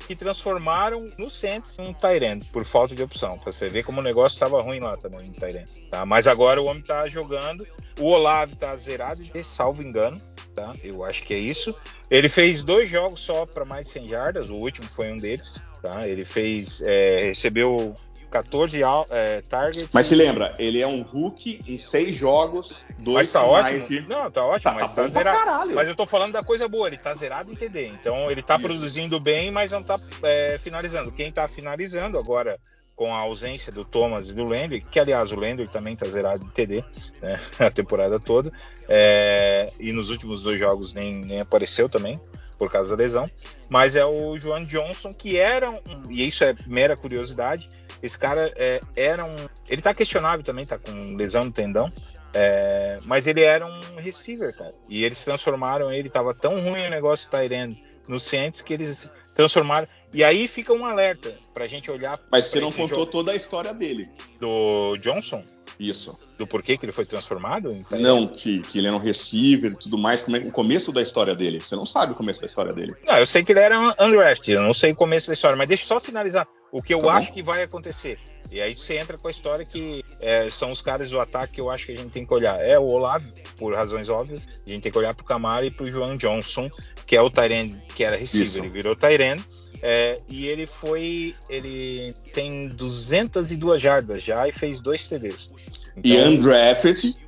que 0.06 0.14
transformaram 0.14 1.10
no 1.18 1.28
Saints 1.28 1.76
um 1.80 1.92
Tyrant 1.92 2.44
por 2.52 2.64
falta 2.64 2.94
de 2.94 3.02
opção. 3.02 3.36
Pra 3.38 3.52
você 3.52 3.68
ver 3.68 3.82
como 3.82 3.98
o 3.98 4.04
negócio 4.04 4.36
estava 4.36 4.62
ruim 4.62 4.78
lá 4.78 4.96
também 4.96 5.26
no 5.26 5.34
Tyrant. 5.34 5.68
Tá? 5.90 6.06
Mas 6.06 6.28
agora 6.28 6.62
o 6.62 6.66
homem 6.66 6.80
tá 6.80 7.08
jogando. 7.08 7.66
O 7.98 8.06
Olave 8.06 8.54
tá 8.54 8.76
zerado, 8.76 9.20
salvo 9.42 9.82
engano. 9.82 10.20
Tá? 10.54 10.74
Eu 10.80 11.04
acho 11.04 11.24
que 11.24 11.34
é 11.34 11.38
isso. 11.38 11.76
Ele 12.08 12.28
fez 12.28 12.62
dois 12.62 12.88
jogos 12.88 13.20
só 13.20 13.44
para 13.44 13.64
mais 13.64 13.88
100 13.88 14.08
jardas. 14.08 14.48
O 14.48 14.54
último 14.54 14.86
foi 14.86 15.10
um 15.10 15.18
deles. 15.18 15.60
Tá? 15.82 16.06
Ele 16.06 16.24
fez, 16.24 16.80
é, 16.82 17.24
recebeu 17.30 17.96
14 18.30 18.80
é, 19.10 19.42
targets. 19.42 19.88
Mas 19.92 20.06
se 20.06 20.14
lembra, 20.14 20.54
ele 20.58 20.80
é 20.80 20.86
um 20.86 21.02
Hulk 21.02 21.62
em 21.66 21.78
seis 21.78 22.14
jogos, 22.14 22.86
dois 22.98 23.16
mas 23.16 23.32
tá 23.32 23.44
ótimo. 23.44 24.08
Não, 24.08 24.30
tá 24.30 24.44
ótimo, 24.44 24.72
tá, 24.72 24.80
mas 24.80 24.94
tá, 24.94 25.02
tá 25.02 25.08
zerado. 25.08 25.74
Mas 25.74 25.88
eu 25.88 25.94
tô 25.94 26.06
falando 26.06 26.32
da 26.32 26.42
coisa 26.42 26.68
boa, 26.68 26.86
ele 26.86 26.96
tá 26.96 27.12
zerado 27.14 27.52
em 27.52 27.56
TD. 27.56 27.88
Então 27.88 28.30
ele 28.30 28.42
tá 28.42 28.54
Isso. 28.54 28.66
produzindo 28.66 29.18
bem, 29.18 29.50
mas 29.50 29.72
não 29.72 29.82
tá 29.82 29.98
é, 30.22 30.58
finalizando. 30.62 31.10
Quem 31.10 31.32
tá 31.32 31.48
finalizando 31.48 32.18
agora 32.18 32.58
com 33.00 33.14
a 33.14 33.18
ausência 33.20 33.72
do 33.72 33.82
Thomas 33.82 34.28
e 34.28 34.34
do 34.34 34.44
Landry, 34.44 34.82
que 34.82 35.00
aliás 35.00 35.32
o 35.32 35.34
Landry 35.34 35.66
também 35.66 35.96
tá 35.96 36.04
zerado 36.06 36.44
em 36.44 36.50
TD 36.50 36.84
né, 37.22 37.40
a 37.58 37.70
temporada 37.70 38.20
toda, 38.20 38.52
é, 38.86 39.72
e 39.80 39.90
nos 39.90 40.10
últimos 40.10 40.42
dois 40.42 40.58
jogos 40.58 40.92
nem, 40.92 41.24
nem 41.24 41.40
apareceu 41.40 41.88
também 41.88 42.20
por 42.58 42.70
causa 42.70 42.94
da 42.94 43.02
lesão, 43.02 43.26
mas 43.70 43.96
é 43.96 44.04
o 44.04 44.36
Joan 44.36 44.66
Johnson 44.66 45.14
que 45.14 45.38
era 45.38 45.70
um, 45.70 45.80
e 46.10 46.28
isso 46.28 46.44
é 46.44 46.54
mera 46.66 46.94
curiosidade, 46.94 47.70
esse 48.02 48.18
cara 48.18 48.52
é, 48.56 48.80
era 48.96 49.24
um. 49.24 49.36
Ele 49.68 49.82
tá 49.82 49.94
questionável 49.94 50.44
também, 50.44 50.66
tá 50.66 50.78
com 50.78 51.16
lesão 51.16 51.44
no 51.44 51.52
tendão. 51.52 51.92
É, 52.32 52.98
mas 53.04 53.26
ele 53.26 53.42
era 53.42 53.66
um 53.66 53.96
receiver, 53.96 54.54
cara. 54.56 54.74
E 54.88 55.04
eles 55.04 55.22
transformaram 55.24 55.92
ele, 55.92 56.08
tava 56.08 56.34
tão 56.34 56.60
ruim 56.60 56.86
o 56.86 56.90
negócio 56.90 57.28
do 57.28 57.36
Tyrene 57.36 57.82
no 58.06 58.18
Saints 58.18 58.60
que 58.60 58.72
eles 58.72 59.10
transformaram. 59.34 59.88
E 60.12 60.24
aí 60.24 60.48
fica 60.48 60.72
um 60.72 60.84
alerta 60.84 61.34
pra 61.54 61.66
gente 61.66 61.90
olhar. 61.90 62.20
Mas 62.30 62.46
você 62.46 62.60
não 62.60 62.70
contou 62.70 63.00
jogo. 63.00 63.06
toda 63.06 63.32
a 63.32 63.36
história 63.36 63.72
dele. 63.72 64.08
Do 64.38 64.96
Johnson? 64.98 65.42
Isso. 65.80 66.18
Do 66.36 66.46
porquê 66.46 66.76
que 66.76 66.84
ele 66.84 66.92
foi 66.92 67.06
transformado? 67.06 67.74
Não, 67.90 68.26
que, 68.26 68.60
que 68.60 68.78
ele 68.78 68.86
era 68.86 68.94
um 68.94 69.00
receiver 69.00 69.72
e 69.72 69.76
tudo 69.76 69.96
mais. 69.96 70.20
Como 70.20 70.36
é 70.36 70.40
o 70.40 70.52
começo 70.52 70.92
da 70.92 71.00
história 71.00 71.34
dele? 71.34 71.58
Você 71.58 71.74
não 71.74 71.86
sabe 71.86 72.12
o 72.12 72.14
começo 72.14 72.38
da 72.38 72.46
história 72.46 72.70
dele. 72.70 72.94
Não, 73.06 73.16
eu 73.16 73.26
sei 73.26 73.42
que 73.42 73.52
ele 73.52 73.60
era 73.60 73.80
um 73.80 73.88
undrafted, 73.98 74.52
eu 74.52 74.62
não 74.62 74.74
sei 74.74 74.92
o 74.92 74.94
começo 74.94 75.28
da 75.28 75.32
história, 75.32 75.56
mas 75.56 75.66
deixa 75.66 75.84
eu 75.84 75.88
só 75.88 75.98
finalizar 75.98 76.46
o 76.70 76.82
que 76.82 76.92
eu 76.92 77.00
tá 77.00 77.12
acho 77.12 77.28
bom. 77.28 77.32
que 77.32 77.42
vai 77.42 77.62
acontecer. 77.62 78.18
E 78.52 78.60
aí 78.60 78.74
você 78.74 78.98
entra 78.98 79.16
com 79.16 79.26
a 79.26 79.30
história 79.30 79.64
que 79.64 80.04
é, 80.20 80.50
são 80.50 80.70
os 80.70 80.82
caras 80.82 81.08
do 81.08 81.18
ataque 81.18 81.54
que 81.54 81.60
eu 81.60 81.70
acho 81.70 81.86
que 81.86 81.92
a 81.92 81.96
gente 81.96 82.10
tem 82.10 82.26
que 82.26 82.34
olhar. 82.34 82.60
É 82.60 82.78
o 82.78 82.84
Olavo, 82.84 83.26
por 83.56 83.74
razões 83.74 84.10
óbvias, 84.10 84.46
a 84.66 84.70
gente 84.70 84.82
tem 84.82 84.92
que 84.92 84.98
olhar 84.98 85.14
pro 85.14 85.24
Camara 85.24 85.64
e 85.64 85.70
pro 85.70 85.90
João 85.90 86.16
Johnson, 86.16 86.68
que 87.06 87.16
é 87.16 87.22
o 87.22 87.30
Tyrene, 87.30 87.80
que 87.94 88.04
era 88.04 88.16
receiver, 88.16 88.46
Isso. 88.46 88.58
ele 88.58 88.68
virou 88.68 88.94
Tyrene. 88.94 89.42
É, 89.82 90.20
e 90.28 90.46
ele 90.46 90.66
foi. 90.66 91.34
Ele 91.48 92.14
tem 92.32 92.68
202 92.68 93.80
jardas 93.80 94.22
já 94.22 94.46
e 94.46 94.52
fez 94.52 94.80
dois 94.80 95.06
TDs. 95.06 95.50
Então, 95.96 96.10
e 96.10 96.18
undrafted, 96.18 97.18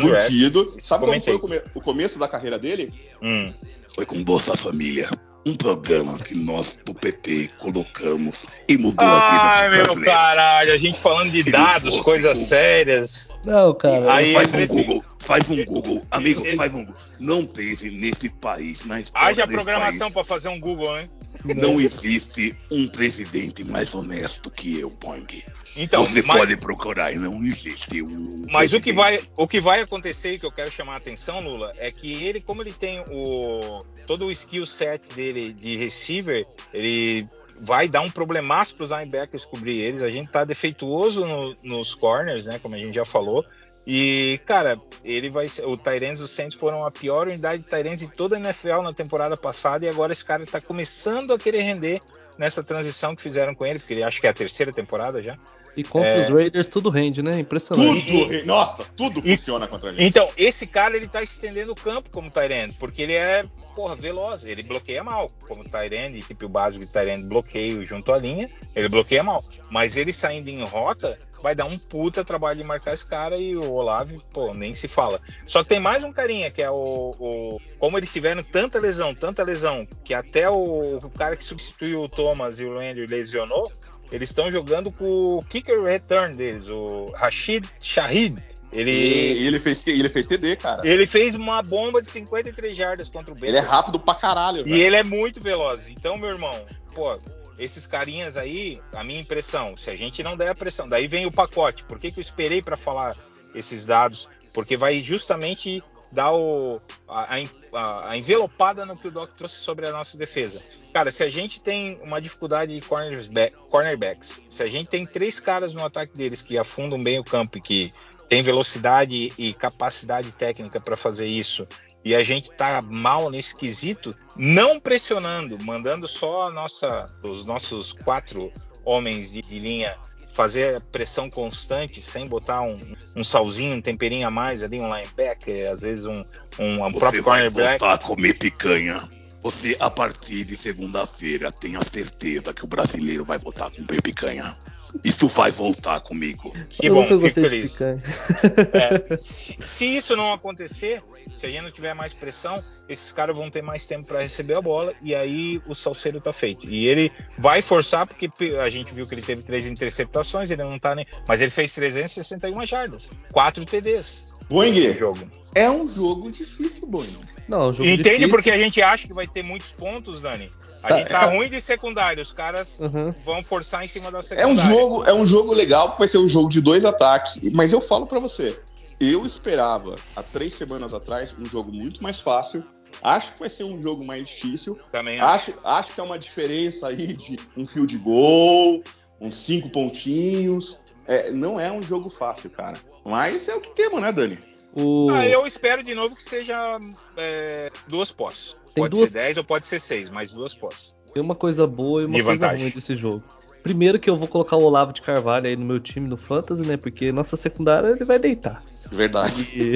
fudido. 0.00 0.76
Sabe 0.80 1.04
Comentei. 1.04 1.38
como 1.38 1.48
foi 1.48 1.58
o, 1.58 1.62
come 1.62 1.72
o, 1.74 1.80
começo 1.80 2.18
da 2.18 2.28
carreira 2.28 2.58
dele? 2.58 2.92
Hum. 3.22 3.52
Foi 3.94 4.06
com 4.06 4.22
Bolsa 4.22 4.56
Família. 4.56 5.08
Um 5.46 5.54
programa 5.54 6.18
que 6.18 6.34
nós 6.34 6.78
do 6.84 6.92
PT 6.92 7.48
colocamos 7.58 8.44
e 8.68 8.76
mudou 8.76 9.06
Ai, 9.06 9.16
a 9.16 9.70
vida 9.70 9.82
Ai, 9.82 9.94
meu 9.94 10.04
caralho, 10.04 10.72
a 10.74 10.76
gente 10.76 10.98
falando 10.98 11.30
de 11.30 11.42
Se 11.42 11.50
dados, 11.50 12.00
coisas 12.00 12.36
sérias. 12.36 13.34
Não, 13.46 13.72
cara. 13.72 14.12
Aí 14.12 14.34
faz 14.34 14.70
um 14.72 14.76
Google, 14.76 15.04
faz 15.18 15.50
um 15.50 15.64
Google. 15.64 16.02
Amigo, 16.10 16.44
faz 16.56 16.74
um 16.74 16.84
Google. 16.84 17.00
Não 17.18 17.46
teve 17.46 17.90
nesse 17.90 18.28
país, 18.28 18.84
na 18.84 19.00
história 19.00 19.28
Haja 19.28 19.46
programação 19.46 20.10
para 20.10 20.24
fazer 20.24 20.48
um 20.48 20.60
Google, 20.60 20.98
hein? 20.98 21.08
Não 21.54 21.80
existe 21.80 22.54
um 22.70 22.86
presidente 22.88 23.64
mais 23.64 23.94
honesto 23.94 24.50
que 24.50 24.78
eu, 24.78 24.90
Pong. 24.90 25.44
Então, 25.76 26.04
Você 26.04 26.22
mas, 26.22 26.36
pode 26.38 26.56
procurar, 26.56 27.14
não 27.14 27.44
existe 27.44 28.02
um. 28.02 28.46
Mas 28.50 28.72
o 28.72 28.80
que, 28.80 28.92
vai, 28.92 29.18
o 29.36 29.46
que 29.46 29.60
vai 29.60 29.80
acontecer 29.80 30.34
e 30.34 30.38
que 30.38 30.46
eu 30.46 30.52
quero 30.52 30.70
chamar 30.70 30.94
a 30.94 30.96
atenção, 30.96 31.40
Lula, 31.40 31.72
é 31.76 31.90
que 31.90 32.24
ele, 32.24 32.40
como 32.40 32.62
ele 32.62 32.72
tem 32.72 33.04
o 33.10 33.84
todo 34.06 34.26
o 34.26 34.32
skill 34.32 34.64
set 34.64 35.14
dele 35.14 35.52
de 35.52 35.76
receiver, 35.76 36.46
ele 36.72 37.28
vai 37.60 37.88
dar 37.88 38.00
um 38.00 38.10
problemaço 38.10 38.74
para 38.74 38.84
os 38.84 38.90
linebackers 38.90 39.44
cobrir 39.44 39.78
eles. 39.78 40.02
A 40.02 40.10
gente 40.10 40.30
tá 40.30 40.44
defeituoso 40.44 41.24
no, 41.24 41.54
nos 41.64 41.94
corners, 41.94 42.46
né? 42.46 42.58
Como 42.58 42.74
a 42.74 42.78
gente 42.78 42.94
já 42.94 43.04
falou. 43.04 43.44
E, 43.86 44.40
cara, 44.44 44.80
ele 45.04 45.30
vai 45.30 45.48
ser. 45.48 45.64
O 45.66 45.76
Tyrants 45.76 46.18
dos 46.18 46.30
Saints 46.30 46.58
foram 46.58 46.84
a 46.84 46.90
pior 46.90 47.26
unidade 47.26 47.62
de 47.62 47.68
Tyrants 47.68 48.00
de 48.00 48.12
toda 48.12 48.36
a 48.36 48.40
NFL 48.40 48.82
na 48.82 48.92
temporada 48.92 49.36
passada. 49.36 49.84
E 49.84 49.88
agora 49.88 50.12
esse 50.12 50.24
cara 50.24 50.42
está 50.42 50.60
começando 50.60 51.32
a 51.32 51.38
querer 51.38 51.62
render 51.62 52.00
nessa 52.38 52.62
transição 52.62 53.16
que 53.16 53.22
fizeram 53.22 53.54
com 53.54 53.66
ele, 53.66 53.80
porque 53.80 53.92
ele 53.92 54.02
acho 54.02 54.20
que 54.20 54.26
é 54.26 54.30
a 54.30 54.34
terceira 54.34 54.72
temporada 54.72 55.20
já. 55.20 55.36
E 55.76 55.82
contra 55.82 56.08
é... 56.08 56.20
os 56.20 56.28
Raiders 56.28 56.68
tudo 56.68 56.88
rende, 56.88 57.20
né? 57.22 57.38
Impressionante. 57.38 58.06
Tudo, 58.06 58.34
e, 58.34 58.44
nossa, 58.44 58.84
tudo 58.96 59.20
e, 59.24 59.36
funciona 59.36 59.66
contra 59.66 59.90
ele. 59.90 60.04
Então, 60.04 60.28
esse 60.36 60.66
cara 60.66 60.96
ele 60.96 61.08
tá 61.08 61.22
estendendo 61.22 61.72
o 61.72 61.76
campo 61.76 62.08
como 62.10 62.30
Tyrande, 62.30 62.76
porque 62.78 63.02
ele 63.02 63.14
é, 63.14 63.44
porra, 63.74 63.96
veloz, 63.96 64.44
ele 64.44 64.62
bloqueia 64.62 65.02
mal, 65.02 65.30
como 65.46 65.64
Tyrande, 65.64 66.20
tipo 66.22 66.48
básico 66.48 66.84
de 66.84 66.92
Tyrande, 66.92 67.26
bloqueio 67.26 67.84
junto 67.84 68.12
à 68.12 68.18
linha, 68.18 68.48
ele 68.74 68.88
bloqueia 68.88 69.22
mal. 69.22 69.44
Mas 69.70 69.96
ele 69.96 70.12
saindo 70.12 70.48
em 70.48 70.62
rota, 70.62 71.18
vai 71.42 71.54
dar 71.54 71.64
um 71.66 71.78
puta 71.78 72.24
trabalho 72.24 72.58
de 72.58 72.64
marcar 72.64 72.92
esse 72.94 73.06
cara 73.06 73.36
e 73.36 73.56
o 73.56 73.72
Olave, 73.72 74.18
pô, 74.32 74.52
nem 74.54 74.74
se 74.74 74.88
fala. 74.88 75.20
Só 75.46 75.62
que 75.62 75.68
tem 75.70 75.80
mais 75.80 76.04
um 76.04 76.12
carinha 76.12 76.50
que 76.50 76.62
é 76.62 76.70
o, 76.70 77.14
o 77.18 77.60
como 77.78 77.96
eles 77.98 78.12
tiveram 78.12 78.42
tanta 78.42 78.78
lesão, 78.78 79.14
tanta 79.14 79.42
lesão, 79.42 79.86
que 80.04 80.12
até 80.14 80.48
o, 80.50 80.98
o 80.98 81.10
cara 81.10 81.36
que 81.36 81.44
substituiu 81.44 82.02
o 82.02 82.08
Thomas 82.08 82.60
e 82.60 82.64
o 82.64 82.72
Landry 82.72 83.06
lesionou, 83.06 83.70
eles 84.10 84.30
estão 84.30 84.50
jogando 84.50 84.90
com 84.90 85.04
o 85.36 85.42
kicker 85.44 85.82
return 85.82 86.34
deles, 86.34 86.68
o 86.68 87.12
Rashid 87.14 87.66
Shahid. 87.80 88.42
Ele, 88.70 88.90
E 88.90 89.46
ele 89.46 89.58
fez, 89.58 89.86
ele 89.86 90.08
fez 90.10 90.26
TD, 90.26 90.56
cara. 90.56 90.86
ele 90.86 91.06
fez 91.06 91.34
uma 91.34 91.62
bomba 91.62 92.02
de 92.02 92.10
53 92.10 92.76
jardas 92.76 93.08
contra 93.08 93.32
o 93.32 93.34
Bengals. 93.34 93.48
Ele 93.48 93.56
é 93.56 93.66
rápido 93.66 93.98
pra 93.98 94.14
caralho, 94.14 94.60
E 94.60 94.64
velho. 94.64 94.76
ele 94.82 94.96
é 94.96 95.02
muito 95.02 95.40
veloz. 95.40 95.88
Então, 95.88 96.18
meu 96.18 96.28
irmão, 96.28 96.52
pô, 96.94 97.18
esses 97.58 97.86
carinhas 97.86 98.36
aí, 98.36 98.80
a 98.92 99.02
minha 99.02 99.20
impressão, 99.20 99.76
se 99.76 99.90
a 99.90 99.96
gente 99.96 100.22
não 100.22 100.36
der 100.36 100.48
a 100.50 100.54
pressão, 100.54 100.88
daí 100.88 101.06
vem 101.06 101.26
o 101.26 101.32
pacote. 101.32 101.84
Por 101.84 101.98
que, 101.98 102.10
que 102.12 102.18
eu 102.20 102.22
esperei 102.22 102.62
para 102.62 102.76
falar 102.76 103.16
esses 103.54 103.84
dados? 103.84 104.28
Porque 104.54 104.76
vai 104.76 105.02
justamente 105.02 105.82
dar 106.10 106.32
o, 106.32 106.80
a, 107.06 107.36
a- 107.74 108.10
a 108.10 108.16
envelopada 108.16 108.86
no 108.86 108.96
que 108.96 109.08
o 109.08 109.10
Doc 109.10 109.32
trouxe 109.34 109.56
sobre 109.56 109.86
a 109.86 109.92
nossa 109.92 110.16
defesa. 110.16 110.62
Cara, 110.92 111.10
se 111.10 111.22
a 111.22 111.28
gente 111.28 111.60
tem 111.60 111.98
uma 112.02 112.20
dificuldade 112.20 112.74
de 112.74 112.80
cornerback, 112.86 113.54
cornerbacks, 113.68 114.40
se 114.48 114.62
a 114.62 114.66
gente 114.66 114.88
tem 114.88 115.04
três 115.04 115.38
caras 115.38 115.74
no 115.74 115.84
ataque 115.84 116.16
deles 116.16 116.40
que 116.40 116.56
afundam 116.56 117.02
bem 117.02 117.18
o 117.18 117.24
campo 117.24 117.58
e 117.58 117.60
que 117.60 117.92
tem 118.28 118.42
velocidade 118.42 119.32
e 119.36 119.52
capacidade 119.54 120.30
técnica 120.32 120.80
para 120.80 120.96
fazer 120.96 121.26
isso, 121.26 121.66
e 122.08 122.14
a 122.14 122.24
gente 122.24 122.50
tá 122.52 122.80
mal 122.80 123.28
nesse 123.28 123.54
quesito, 123.54 124.14
não 124.34 124.80
pressionando, 124.80 125.62
mandando 125.62 126.08
só 126.08 126.48
a 126.48 126.50
nossa, 126.50 127.06
os 127.22 127.44
nossos 127.44 127.92
quatro 127.92 128.50
homens 128.82 129.30
de, 129.30 129.42
de 129.42 129.58
linha 129.58 129.94
fazer 130.32 130.80
pressão 130.90 131.28
constante, 131.28 132.00
sem 132.00 132.26
botar 132.26 132.62
um, 132.62 132.80
um 133.14 133.22
salzinho, 133.22 133.76
um 133.76 133.82
temperinho 133.82 134.26
a 134.26 134.30
mais 134.30 134.62
ali, 134.62 134.80
um 134.80 134.90
linebacker, 134.90 135.70
às 135.70 135.82
vezes 135.82 136.06
um, 136.06 136.24
um, 136.58 136.82
um 136.82 136.92
Você 136.92 136.98
próprio 136.98 137.22
vai 137.22 137.42
cornerback. 137.42 137.78
voltar 137.78 137.92
a 137.92 137.98
comer 137.98 138.38
picanha. 138.38 139.06
Você, 139.42 139.76
a 139.78 139.88
partir 139.88 140.44
de 140.44 140.56
segunda-feira, 140.56 141.50
tenha 141.50 141.80
certeza 141.82 142.52
que 142.52 142.64
o 142.64 142.68
brasileiro 142.68 143.24
vai 143.24 143.38
voltar 143.38 143.66
a 143.66 143.70
comer 143.70 144.02
picanha. 144.02 144.56
Isso 145.04 145.28
vai 145.28 145.50
voltar 145.50 146.00
comigo. 146.00 146.52
Que 146.68 146.88
bom, 146.88 147.02
nunca 147.02 147.18
fico 147.18 147.48
feliz. 147.48 147.78
É, 147.80 149.16
se, 149.20 149.56
se 149.64 149.84
isso 149.84 150.16
não 150.16 150.32
acontecer, 150.32 151.02
se 151.36 151.46
a 151.46 151.50
gente 151.50 151.62
não 151.62 151.70
tiver 151.70 151.94
mais 151.94 152.14
pressão, 152.14 152.62
esses 152.88 153.12
caras 153.12 153.36
vão 153.36 153.50
ter 153.50 153.62
mais 153.62 153.86
tempo 153.86 154.06
para 154.06 154.22
receber 154.22 154.54
a 154.54 154.62
bola 154.62 154.94
e 155.02 155.14
aí 155.14 155.60
o 155.66 155.74
salseiro 155.74 156.20
tá 156.20 156.32
feito. 156.32 156.68
E 156.68 156.86
ele 156.86 157.12
vai 157.38 157.60
forçar, 157.62 158.06
porque 158.06 158.30
a 158.60 158.70
gente 158.70 158.92
viu 158.94 159.06
que 159.06 159.14
ele 159.14 159.22
teve 159.22 159.42
três 159.42 159.66
interceptações, 159.66 160.50
ele 160.50 160.64
não 160.64 160.78
tá 160.78 160.94
nem. 160.94 161.06
Mas 161.26 161.40
ele 161.40 161.50
fez 161.50 161.74
361 161.74 162.64
jardas, 162.66 163.12
4 163.30 163.64
TDs 163.64 164.37
Boing, 164.48 164.92
jogo. 164.94 165.20
é 165.54 165.70
um 165.70 165.88
jogo 165.88 166.30
difícil, 166.30 166.86
Boing. 166.86 167.16
Não, 167.48 167.62
é 167.62 167.68
um 167.68 167.72
jogo 167.72 167.88
Entende 167.88 168.08
difícil. 168.10 168.28
porque 168.28 168.50
a 168.50 168.58
gente 168.58 168.80
acha 168.82 169.06
que 169.06 169.14
vai 169.14 169.26
ter 169.26 169.42
muitos 169.42 169.72
pontos, 169.72 170.20
Dani? 170.20 170.50
A 170.82 170.88
Tá, 170.88 170.98
gente 170.98 171.08
tá 171.08 171.22
é. 171.24 171.36
ruim 171.36 171.48
de 171.48 171.60
secundário, 171.60 172.22
os 172.22 172.32
caras 172.32 172.78
Uhum. 172.80 173.10
vão 173.24 173.42
forçar 173.42 173.84
em 173.84 173.88
cima 173.88 174.10
da 174.10 174.18
É 174.18 174.22
secundária. 174.22 174.52
um 174.54 174.56
jogo, 174.78 175.04
é 175.04 175.14
um 175.14 175.26
jogo 175.26 175.52
legal, 175.52 175.88
porque 175.88 176.00
vai 176.00 176.08
ser 176.08 176.18
um 176.18 176.28
jogo 176.28 176.48
de 176.48 176.60
dois 176.60 176.84
ataques. 176.84 177.40
Mas 177.52 177.72
eu 177.72 177.80
falo 177.80 178.06
pra 178.06 178.18
você, 178.18 178.58
eu 179.00 179.24
esperava 179.24 179.94
há 180.14 180.22
três 180.22 180.54
semanas 180.54 180.92
atrás 180.94 181.34
um 181.38 181.44
jogo 181.46 181.72
muito 181.72 182.02
mais 182.02 182.20
fácil. 182.20 182.62
Acho 183.02 183.32
que 183.34 183.40
vai 183.40 183.48
ser 183.48 183.64
um 183.64 183.80
jogo 183.80 184.04
mais 184.04 184.26
difícil. 184.28 184.78
Também 184.92 185.18
acho. 185.20 185.50
Acho, 185.52 185.60
acho 185.66 185.94
que 185.94 186.00
é 186.00 186.02
uma 186.02 186.18
diferença 186.18 186.88
aí 186.88 187.08
de 187.16 187.36
um 187.56 187.64
field 187.66 187.96
goal, 187.98 188.82
uns 189.20 189.36
cinco 189.36 189.68
pontinhos. 189.70 190.78
É, 191.06 191.30
não 191.30 191.58
é 191.58 191.70
um 191.72 191.80
jogo 191.82 192.08
fácil, 192.10 192.50
cara. 192.50 192.76
Mas 193.08 193.48
é 193.48 193.54
o 193.54 193.60
que 193.60 193.70
temos, 193.70 194.00
né, 194.00 194.12
Dani? 194.12 194.38
O... 194.74 195.10
Ah, 195.10 195.26
eu 195.26 195.46
espero 195.46 195.82
de 195.82 195.94
novo 195.94 196.14
que 196.14 196.22
seja 196.22 196.78
é, 197.16 197.70
duas 197.88 198.10
posses. 198.12 198.54
Tem 198.74 198.84
Pode 198.84 198.96
duas- 198.96 199.10
ser 199.10 199.18
10 199.20 199.38
ou 199.38 199.44
pode 199.44 199.66
ser 199.66 199.80
6, 199.80 200.10
mas 200.10 200.30
duas 200.30 200.54
posses. 200.54 200.94
Tem 201.12 201.22
uma 201.22 201.34
coisa 201.34 201.66
boa 201.66 202.02
e 202.02 202.04
uma 202.04 202.16
De 202.18 202.22
coisa 202.22 202.44
vantagem. 202.44 202.66
ruim 202.66 202.74
desse 202.74 202.94
jogo. 202.96 203.22
Primeiro 203.62 203.98
que 203.98 204.08
eu 204.08 204.16
vou 204.16 204.28
colocar 204.28 204.56
o 204.56 204.62
Olavo 204.62 204.92
de 204.92 205.02
Carvalho 205.02 205.46
aí 205.46 205.56
no 205.56 205.64
meu 205.64 205.80
time 205.80 206.06
no 206.08 206.16
Fantasy, 206.16 206.62
né? 206.62 206.76
Porque 206.76 207.10
nossa 207.10 207.36
secundária 207.36 207.88
ele 207.88 208.04
vai 208.04 208.18
deitar. 208.18 208.62
Verdade. 208.90 209.48
E, 209.54 209.74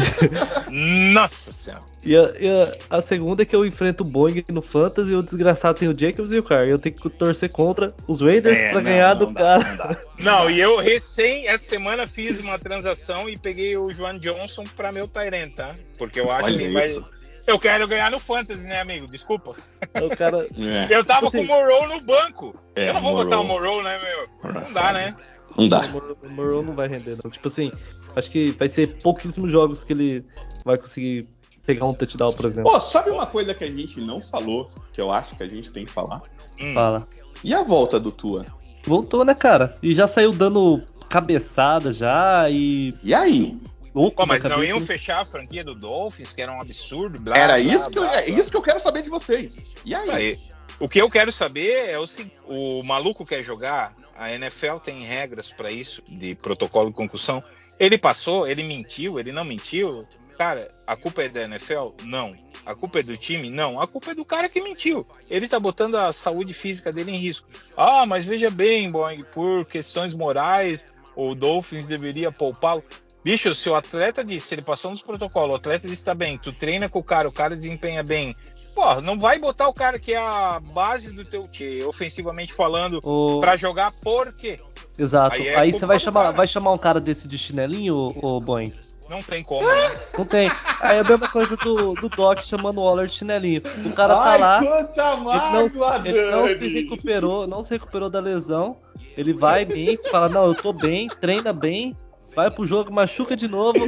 Nossa 1.13 1.53
senhora. 1.53 1.83
e 2.03 2.17
a, 2.17 2.33
e 2.41 2.49
a- 2.49 2.97
a 2.99 3.01
segunda 3.01 3.43
é 3.43 3.45
que 3.45 3.55
eu 3.55 3.65
enfrento 3.67 4.03
o 4.03 4.07
Boeing 4.07 4.45
no 4.49 4.63
Fantasy 4.63 5.13
e 5.13 5.15
o 5.15 5.23
desgraçado 5.23 5.79
tem 5.79 5.89
o 5.89 5.99
Jacobs 5.99 6.33
e 6.33 6.39
o 6.39 6.43
Carr. 6.43 6.67
Eu 6.69 6.79
tenho 6.79 6.95
que 6.95 7.09
torcer 7.11 7.51
contra 7.51 7.93
os 8.07 8.21
Raiders 8.21 8.59
É, 8.59 8.71
pra 8.71 8.81
não, 8.81 8.91
ganhar 8.91 9.15
não 9.15 9.27
do 9.27 9.33
dá, 9.35 9.63
cara. 9.63 10.01
não. 10.19 10.43
Não, 10.43 10.51
e 10.51 10.61
eu 10.61 10.79
recém, 10.79 11.47
essa 11.49 11.65
semana, 11.65 12.07
fiz 12.07 12.39
uma 12.41 12.59
transação 12.59 13.29
e 13.29 13.37
peguei 13.37 13.77
o 13.77 13.93
Joan 13.93 14.19
Johnson 14.19 14.65
pra 14.77 14.91
meu 14.93 15.07
Tyrant, 15.07 15.53
tá? 15.55 15.75
Porque 15.99 16.21
eu 16.21 16.31
acho 16.31 16.47
Olha 16.47 16.59
que 16.59 16.69
vai. 16.69 16.97
Eu 17.45 17.59
quero 17.59 17.89
ganhar 17.89 18.09
no 18.09 18.21
Fantasy, 18.21 18.69
né, 18.69 18.81
amigo? 18.81 19.09
Desculpa. 19.09 19.57
O 20.01 20.17
cara. 20.17 20.47
É, 20.57 20.87
Eu 20.95 21.05
tava 21.05 21.27
Assim- 21.27 21.45
com 21.45 21.53
o 21.53 21.59
Morrow 21.59 21.89
no 21.89 22.01
banco. 22.01 22.57
É, 22.77 22.89
eu 22.89 22.95
não 22.95 23.01
vou 23.03 23.11
Morrow. 23.11 23.25
botar 23.25 23.41
o 23.41 23.45
Morrow, 23.45 23.83
né, 23.83 23.99
meu? 24.01 24.53
Não 24.55 24.73
dá, 24.73 24.93
né? 24.93 25.15
Não 25.57 25.65
O 25.65 25.69
dá. 25.69 25.91
O 26.23 26.29
Morrow 26.31 26.63
não 26.63 26.75
vai 26.75 26.89
render, 26.89 27.17
não. 27.23 27.31
Tipo 27.31 27.49
assim, 27.49 27.71
acho 28.17 28.31
que 28.31 28.51
vai 28.53 28.69
ser 28.69 28.99
pouquíssimos 28.99 29.51
jogos 29.51 29.85
que 29.85 29.93
ele 29.93 30.25
vai 30.65 30.79
conseguir 30.79 31.29
pegar 31.67 31.87
um 31.87 31.95
touchdown, 31.95 32.33
por 32.33 32.47
exemplo. 32.47 32.71
Pô, 32.71 32.81
sabe 32.81 33.11
uma 33.11 33.27
coisa 33.27 33.55
que 33.55 33.65
a 33.65 33.71
gente 33.71 34.01
não 34.01 34.21
falou, 34.21 34.71
que 34.93 35.01
eu 35.01 35.11
acho 35.13 35.37
que 35.37 35.43
a 35.43 35.49
gente 35.49 35.71
tem 35.71 35.85
que 35.85 35.93
falar? 35.93 36.23
Hum. 36.61 36.75
Fala. 36.75 37.07
E 37.45 37.55
a 37.55 37.63
volta 37.63 37.99
do 37.99 38.13
Tua? 38.13 38.47
Voltou, 38.85 39.25
né, 39.25 39.35
cara? 39.35 39.77
E 39.83 39.95
já 39.95 40.07
saiu 40.07 40.33
dando 40.33 40.83
cabeçada 41.09 41.93
já 41.93 42.49
e. 42.51 42.93
E 43.03 43.15
aí? 43.15 43.61
Louco 43.95 44.17
Pô, 44.17 44.27
mas 44.27 44.43
não 44.45 44.65
iam 44.65 44.81
fechar 44.81 45.21
a 45.21 45.25
franquia 45.25 45.63
do 45.63 45.75
Dolphins, 45.75 46.33
que 46.33 46.41
era 46.41 46.51
um 46.51 46.61
absurdo. 46.61 47.21
Blá, 47.21 47.37
Era 47.37 47.55
blá, 47.55 47.59
isso 47.59 47.91
que, 47.91 47.99
eu, 47.99 48.03
blá, 48.03 48.21
é 48.21 48.27
blá. 48.27 48.41
isso 48.41 48.51
que 48.51 48.57
eu 48.57 48.63
quero 48.63 48.81
saber 48.81 49.03
de 49.03 49.11
vocês. 49.11 49.67
E 49.85 49.95
aí? 49.95 50.11
Aí, 50.11 50.39
o 50.81 50.89
que 50.89 51.01
eu 51.01 51.11
quero 51.11 51.31
saber 51.31 51.91
é 51.91 51.99
o 51.99 52.07
seguinte: 52.07 52.37
o 52.49 52.83
maluco 52.83 53.25
quer 53.25 53.43
jogar, 53.43 53.95
a 54.17 54.33
NFL 54.33 54.77
tem 54.85 55.03
regras 55.03 55.51
pra 55.51 55.71
isso, 55.71 56.03
de 56.07 56.35
protocolo 56.35 56.91
de 56.91 56.97
concussão. 56.97 57.43
Ele 57.79 57.99
passou, 57.99 58.47
ele 58.47 58.63
mentiu, 58.63 59.19
ele 59.19 59.33
não 59.33 59.45
mentiu. 59.45 60.07
Cara, 60.37 60.69
a 60.87 60.97
culpa 60.97 61.23
é 61.23 61.29
da 61.29 61.43
NFL? 61.43 61.91
Não. 62.05 62.35
A 62.65 62.75
culpa 62.75 63.01
é 63.01 63.03
do 63.03 63.17
time? 63.17 63.51
Não. 63.51 63.81
A 63.81 63.87
culpa 63.87 64.13
é 64.13 64.15
do 64.15 64.25
cara 64.25 64.49
que 64.49 64.61
mentiu. 64.61 65.07
Ele 65.29 65.49
tá 65.49 65.59
botando 65.59 65.97
a 65.97 66.13
saúde 66.13 66.53
física 66.55 66.93
dele 66.93 67.11
em 67.11 67.17
risco. 67.17 67.49
Ah, 67.77 68.07
mas 68.07 68.25
veja 68.25 68.51
bem, 68.51 68.91
Boeing, 68.91 69.25
por 69.33 69.65
questões 69.67 70.15
morais, 70.15 70.87
o 71.17 71.35
Dolphins 71.35 71.87
deveria 71.87 72.31
poupá-lo. 72.31 72.83
Bicho, 73.25 73.55
se 73.55 73.69
o 73.69 73.75
atleta 73.75 74.25
disse, 74.25 74.55
ele 74.55 74.63
passou 74.63 74.91
nos 74.91 75.03
protocolos, 75.03 75.53
o 75.53 75.57
atleta 75.57 75.87
disse 75.87 76.05
tá 76.05 76.15
bem, 76.15 76.37
tu 76.37 76.53
treina 76.53 76.89
com 76.89 76.99
o 76.99 77.05
cara, 77.05 77.29
o 77.29 77.33
cara 77.33 77.57
desempenha 77.57 78.03
bem. 78.03 78.35
Pô, 78.75 79.01
não 79.01 79.19
vai 79.19 79.39
botar 79.39 79.69
o 79.69 79.75
cara 79.75 79.99
que 79.99 80.15
é 80.15 80.19
a 80.19 80.61
base 80.61 81.13
do 81.13 81.25
teu 81.25 81.43
time, 81.43 81.85
ofensivamente 81.85 82.53
falando, 82.55 83.01
O- 83.05 83.41
pra 83.41 83.57
jogar 83.57 83.93
por 84.03 84.33
quê? 84.33 84.59
Exato. 84.99 85.37
Aí 85.37 85.49
Aí, 85.55 85.69
é 85.69 85.73
você 85.73 85.79
culpa 85.81 85.87
vai 85.89 85.99
chamar, 85.99 86.23
cara. 86.25 86.37
vai 86.37 86.47
chamar 86.47 86.73
um 86.73 86.79
cara 86.79 87.01
desse 87.01 87.27
de 87.29 87.37
chinelinho, 87.39 87.95
ô, 88.23 88.41
Boeing? 88.41 88.73
Não 89.09 89.21
tem 89.23 89.43
como, 89.43 89.67
né? 89.67 89.75
Não 90.17 90.25
tem. 90.25 90.51
Aí 90.81 90.97
é 90.97 91.01
a 91.01 91.05
mesma 91.05 91.29
coisa 91.29 91.55
do, 91.57 91.93
do 91.95 92.09
Doc 92.09 92.39
chamando 92.41 92.79
o 92.79 92.85
Waller 92.85 93.07
de 93.09 93.13
chinelinho. 93.15 93.61
O 93.85 93.93
cara 93.93 94.15
tá 94.17 94.37
lá. 94.37 94.59
quanta 94.65 95.03
Ele 95.13 95.51
não, 95.53 95.67
ele 96.07 96.31
não 96.31 96.49
se 96.57 96.69
recuperou, 96.69 97.47
não 97.47 97.63
se 97.63 97.71
recuperou 97.73 98.09
da 98.09 98.21
lesão. 98.21 98.77
Ele 99.17 99.35
vai 99.35 99.67
bem, 99.67 99.99
fala, 100.11 100.29
não, 100.31 100.47
eu 100.47 100.55
tô 100.55 100.73
bem, 100.73 101.09
treina 101.21 101.53
bem, 101.53 101.95
vai 102.35 102.51
pro 102.51 102.67
jogo, 102.67 102.93
machuca 102.93 103.37
de 103.37 103.47
novo, 103.49 103.79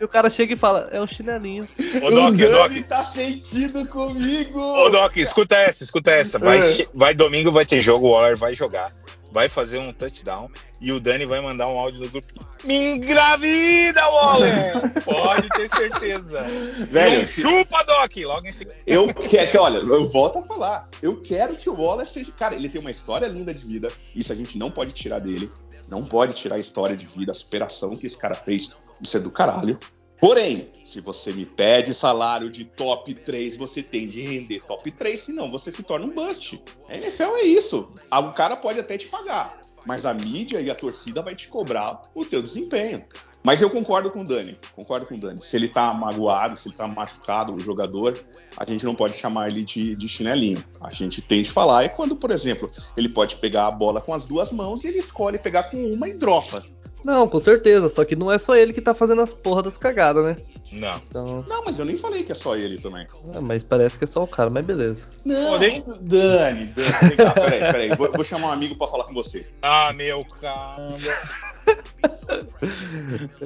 e 0.00 0.04
o 0.04 0.08
cara 0.08 0.28
chega 0.30 0.54
e 0.54 0.56
fala, 0.56 0.88
é 0.92 1.00
um 1.00 1.06
chinelinho. 1.06 1.68
Ô, 2.02 2.10
Doc, 2.10 2.34
ô, 2.34 2.68
Doc, 2.68 2.72
tá 2.88 3.04
sentido 3.04 3.86
comigo! 3.86 4.60
ô, 4.60 4.88
Doc, 4.88 5.16
escuta 5.16 5.56
essa, 5.56 5.84
escuta 5.84 6.10
essa. 6.10 6.38
Vai, 6.38 6.58
É. 6.60 6.86
vai 6.94 7.14
domingo, 7.14 7.50
vai 7.52 7.64
ter 7.66 7.80
jogo, 7.80 8.08
o 8.08 8.10
Waller 8.12 8.36
vai 8.36 8.54
jogar, 8.54 8.90
vai 9.32 9.48
fazer 9.48 9.78
um 9.78 9.92
touchdown 9.92 10.48
e 10.80 10.92
o 10.92 10.98
Dani 11.00 11.26
vai 11.26 11.40
mandar 11.40 11.68
um 11.68 11.78
áudio 11.78 12.00
no 12.00 12.08
grupo. 12.08 12.28
Me 12.64 12.74
engravida, 12.94 14.00
Waller! 14.06 14.72
Pode 15.04 15.48
ter 15.50 15.68
certeza. 15.68 16.42
Velho, 16.90 17.20
Não 17.20 17.28
chupa, 17.28 17.82
Doc! 17.84 18.16
Logo 18.24 18.46
em 18.46 18.52
seguida. 18.52 18.76
Eu 18.86 19.06
quero 19.14 19.50
que, 19.50 19.58
olha, 19.58 19.78
eu 19.78 20.04
volto 20.06 20.38
a 20.38 20.42
falar. 20.42 20.88
Eu 21.02 21.20
quero 21.20 21.54
que 21.56 21.68
o 21.68 21.74
Waller 21.74 22.06
seja. 22.06 22.32
Cara, 22.32 22.54
ele 22.54 22.68
tem 22.68 22.80
uma 22.80 22.90
história 22.90 23.26
linda 23.26 23.52
de 23.52 23.64
vida. 23.66 23.90
Isso 24.16 24.32
a 24.32 24.36
gente 24.36 24.56
não 24.58 24.70
pode 24.70 24.92
tirar 24.92 25.18
dele. 25.20 25.50
Não 25.90 26.04
pode 26.04 26.34
tirar 26.34 26.56
a 26.56 26.58
história 26.60 26.96
de 26.96 27.06
vida, 27.06 27.32
a 27.32 27.34
superação 27.34 27.96
que 27.96 28.06
esse 28.06 28.16
cara 28.16 28.34
fez. 28.34 28.70
Isso 29.00 29.16
é 29.16 29.20
do 29.20 29.30
caralho. 29.30 29.78
Porém, 30.20 30.70
se 30.84 31.00
você 31.00 31.32
me 31.32 31.46
pede 31.46 31.94
salário 31.94 32.50
de 32.50 32.64
top 32.64 33.14
3, 33.14 33.56
você 33.56 33.82
tem 33.82 34.06
de 34.06 34.20
render 34.20 34.60
top 34.66 34.90
3, 34.90 35.18
senão 35.18 35.50
você 35.50 35.72
se 35.72 35.82
torna 35.82 36.04
um 36.04 36.10
bust. 36.10 36.62
NFL 36.90 37.36
é 37.36 37.42
isso. 37.42 37.88
Ah, 38.10 38.20
O 38.20 38.32
cara 38.32 38.54
pode 38.54 38.78
até 38.78 38.98
te 38.98 39.08
pagar, 39.08 39.62
mas 39.86 40.04
a 40.04 40.12
mídia 40.12 40.60
e 40.60 40.70
a 40.70 40.74
torcida 40.74 41.22
vai 41.22 41.34
te 41.34 41.48
cobrar 41.48 42.02
o 42.14 42.24
teu 42.24 42.42
desempenho. 42.42 43.02
Mas 43.42 43.62
eu 43.62 43.70
concordo 43.70 44.10
com 44.10 44.20
o 44.20 44.24
Dani, 44.24 44.54
concordo 44.76 45.06
com 45.06 45.14
o 45.14 45.18
Dani. 45.18 45.40
Se 45.42 45.56
ele 45.56 45.68
tá 45.68 45.92
magoado, 45.94 46.56
se 46.58 46.68
ele 46.68 46.74
tá 46.76 46.86
machucado, 46.86 47.54
o 47.54 47.60
jogador, 47.60 48.18
a 48.56 48.64
gente 48.66 48.84
não 48.84 48.94
pode 48.94 49.14
chamar 49.16 49.48
ele 49.48 49.64
de, 49.64 49.96
de 49.96 50.08
chinelinho. 50.08 50.62
A 50.80 50.92
gente 50.92 51.22
tem 51.22 51.40
de 51.42 51.50
falar 51.50 51.84
é 51.84 51.88
quando, 51.88 52.14
por 52.14 52.30
exemplo, 52.30 52.70
ele 52.96 53.08
pode 53.08 53.36
pegar 53.36 53.66
a 53.66 53.70
bola 53.70 54.00
com 54.00 54.12
as 54.12 54.26
duas 54.26 54.50
mãos 54.52 54.84
e 54.84 54.88
ele 54.88 54.98
escolhe 54.98 55.38
pegar 55.38 55.64
com 55.64 55.78
uma 55.78 56.06
e 56.08 56.12
dropa. 56.12 56.62
Não, 57.02 57.26
com 57.26 57.38
certeza, 57.38 57.88
só 57.88 58.04
que 58.04 58.14
não 58.14 58.30
é 58.30 58.38
só 58.38 58.54
ele 58.54 58.74
que 58.74 58.80
tá 58.82 58.92
fazendo 58.92 59.22
as 59.22 59.32
porra 59.32 59.62
das 59.62 59.78
cagadas, 59.78 60.22
né? 60.22 60.36
Não. 60.70 61.00
Então, 61.08 61.44
Não, 61.48 61.64
mas 61.64 61.78
eu 61.78 61.86
nem 61.86 61.96
falei 61.96 62.22
que 62.22 62.32
é 62.32 62.34
só 62.34 62.54
ele 62.54 62.76
também. 62.78 63.06
ah, 63.34 63.40
mas 63.40 63.62
parece 63.62 63.96
que 63.96 64.04
é 64.04 64.06
só 64.06 64.22
o 64.22 64.26
cara, 64.26 64.50
mas 64.50 64.66
beleza. 64.66 65.06
Não, 65.24 65.52
Pô, 65.52 65.58
deixa- 65.58 65.80
Dani, 66.02 66.66
Dani. 66.66 66.72
Vem 67.08 67.16
cá, 67.16 67.30
peraí, 67.32 67.60
peraí. 67.60 67.96
Vou, 67.96 68.12
vou 68.12 68.22
chamar 68.22 68.48
um 68.48 68.52
amigo 68.52 68.76
pra 68.76 68.86
falar 68.86 69.04
com 69.04 69.14
você. 69.14 69.46
Ah, 69.62 69.94
meu 69.94 70.22
caramba. 70.26 70.94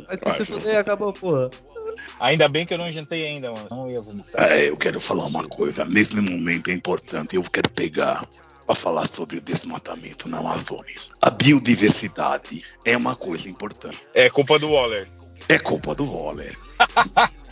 Mas 0.09 0.21
que 0.21 0.33
se 0.33 0.45
fuder, 0.45 0.79
acabou, 0.79 1.13
porra. 1.13 1.51
Ainda 2.21 2.49
bem 2.49 2.67
que 2.67 2.75
eu 2.75 2.79
não 2.79 2.91
jantei 2.91 3.27
ainda, 3.27 3.53
mano. 3.53 3.69
Não 3.71 3.91
ia 3.91 4.01
vomitar. 4.01 4.51
É, 4.53 4.69
eu 4.69 4.77
quero 4.77 5.01
falar 5.01 5.25
uma 5.27 5.47
coisa. 5.47 5.85
Nesse 5.85 6.17
momento 6.21 6.71
é 6.71 6.75
importante. 6.75 7.37
Eu 7.37 7.43
quero 7.43 7.71
pegar 7.71 8.27
para 8.67 8.75
falar 8.75 9.07
sobre 9.07 9.39
o 9.39 9.41
desmatamento 9.41 10.29
na 10.29 10.39
Amazônia. 10.39 10.97
A 11.21 11.31
biodiversidade 11.31 12.65
é 12.85 12.97
uma 12.97 13.15
coisa 13.15 13.49
importante. 13.49 14.01
É 14.15 14.29
culpa 14.31 14.59
do 14.59 14.71
Waller. 14.71 15.07
É 15.49 15.59
culpa 15.59 15.95
do 15.95 16.11
Waller. 16.11 16.57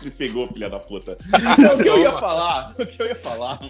Se 0.00 0.10
pegou, 0.10 0.48
filha 0.48 0.68
da 0.68 0.78
puta. 0.78 1.16
Não, 1.58 1.74
o 1.74 1.82
que 1.82 1.88
eu 1.88 2.00
ia 2.00 2.12
falar? 2.12 2.72
O 2.78 2.86
que 2.86 3.00
eu 3.00 3.06
ia 3.06 3.14
falar? 3.14 3.60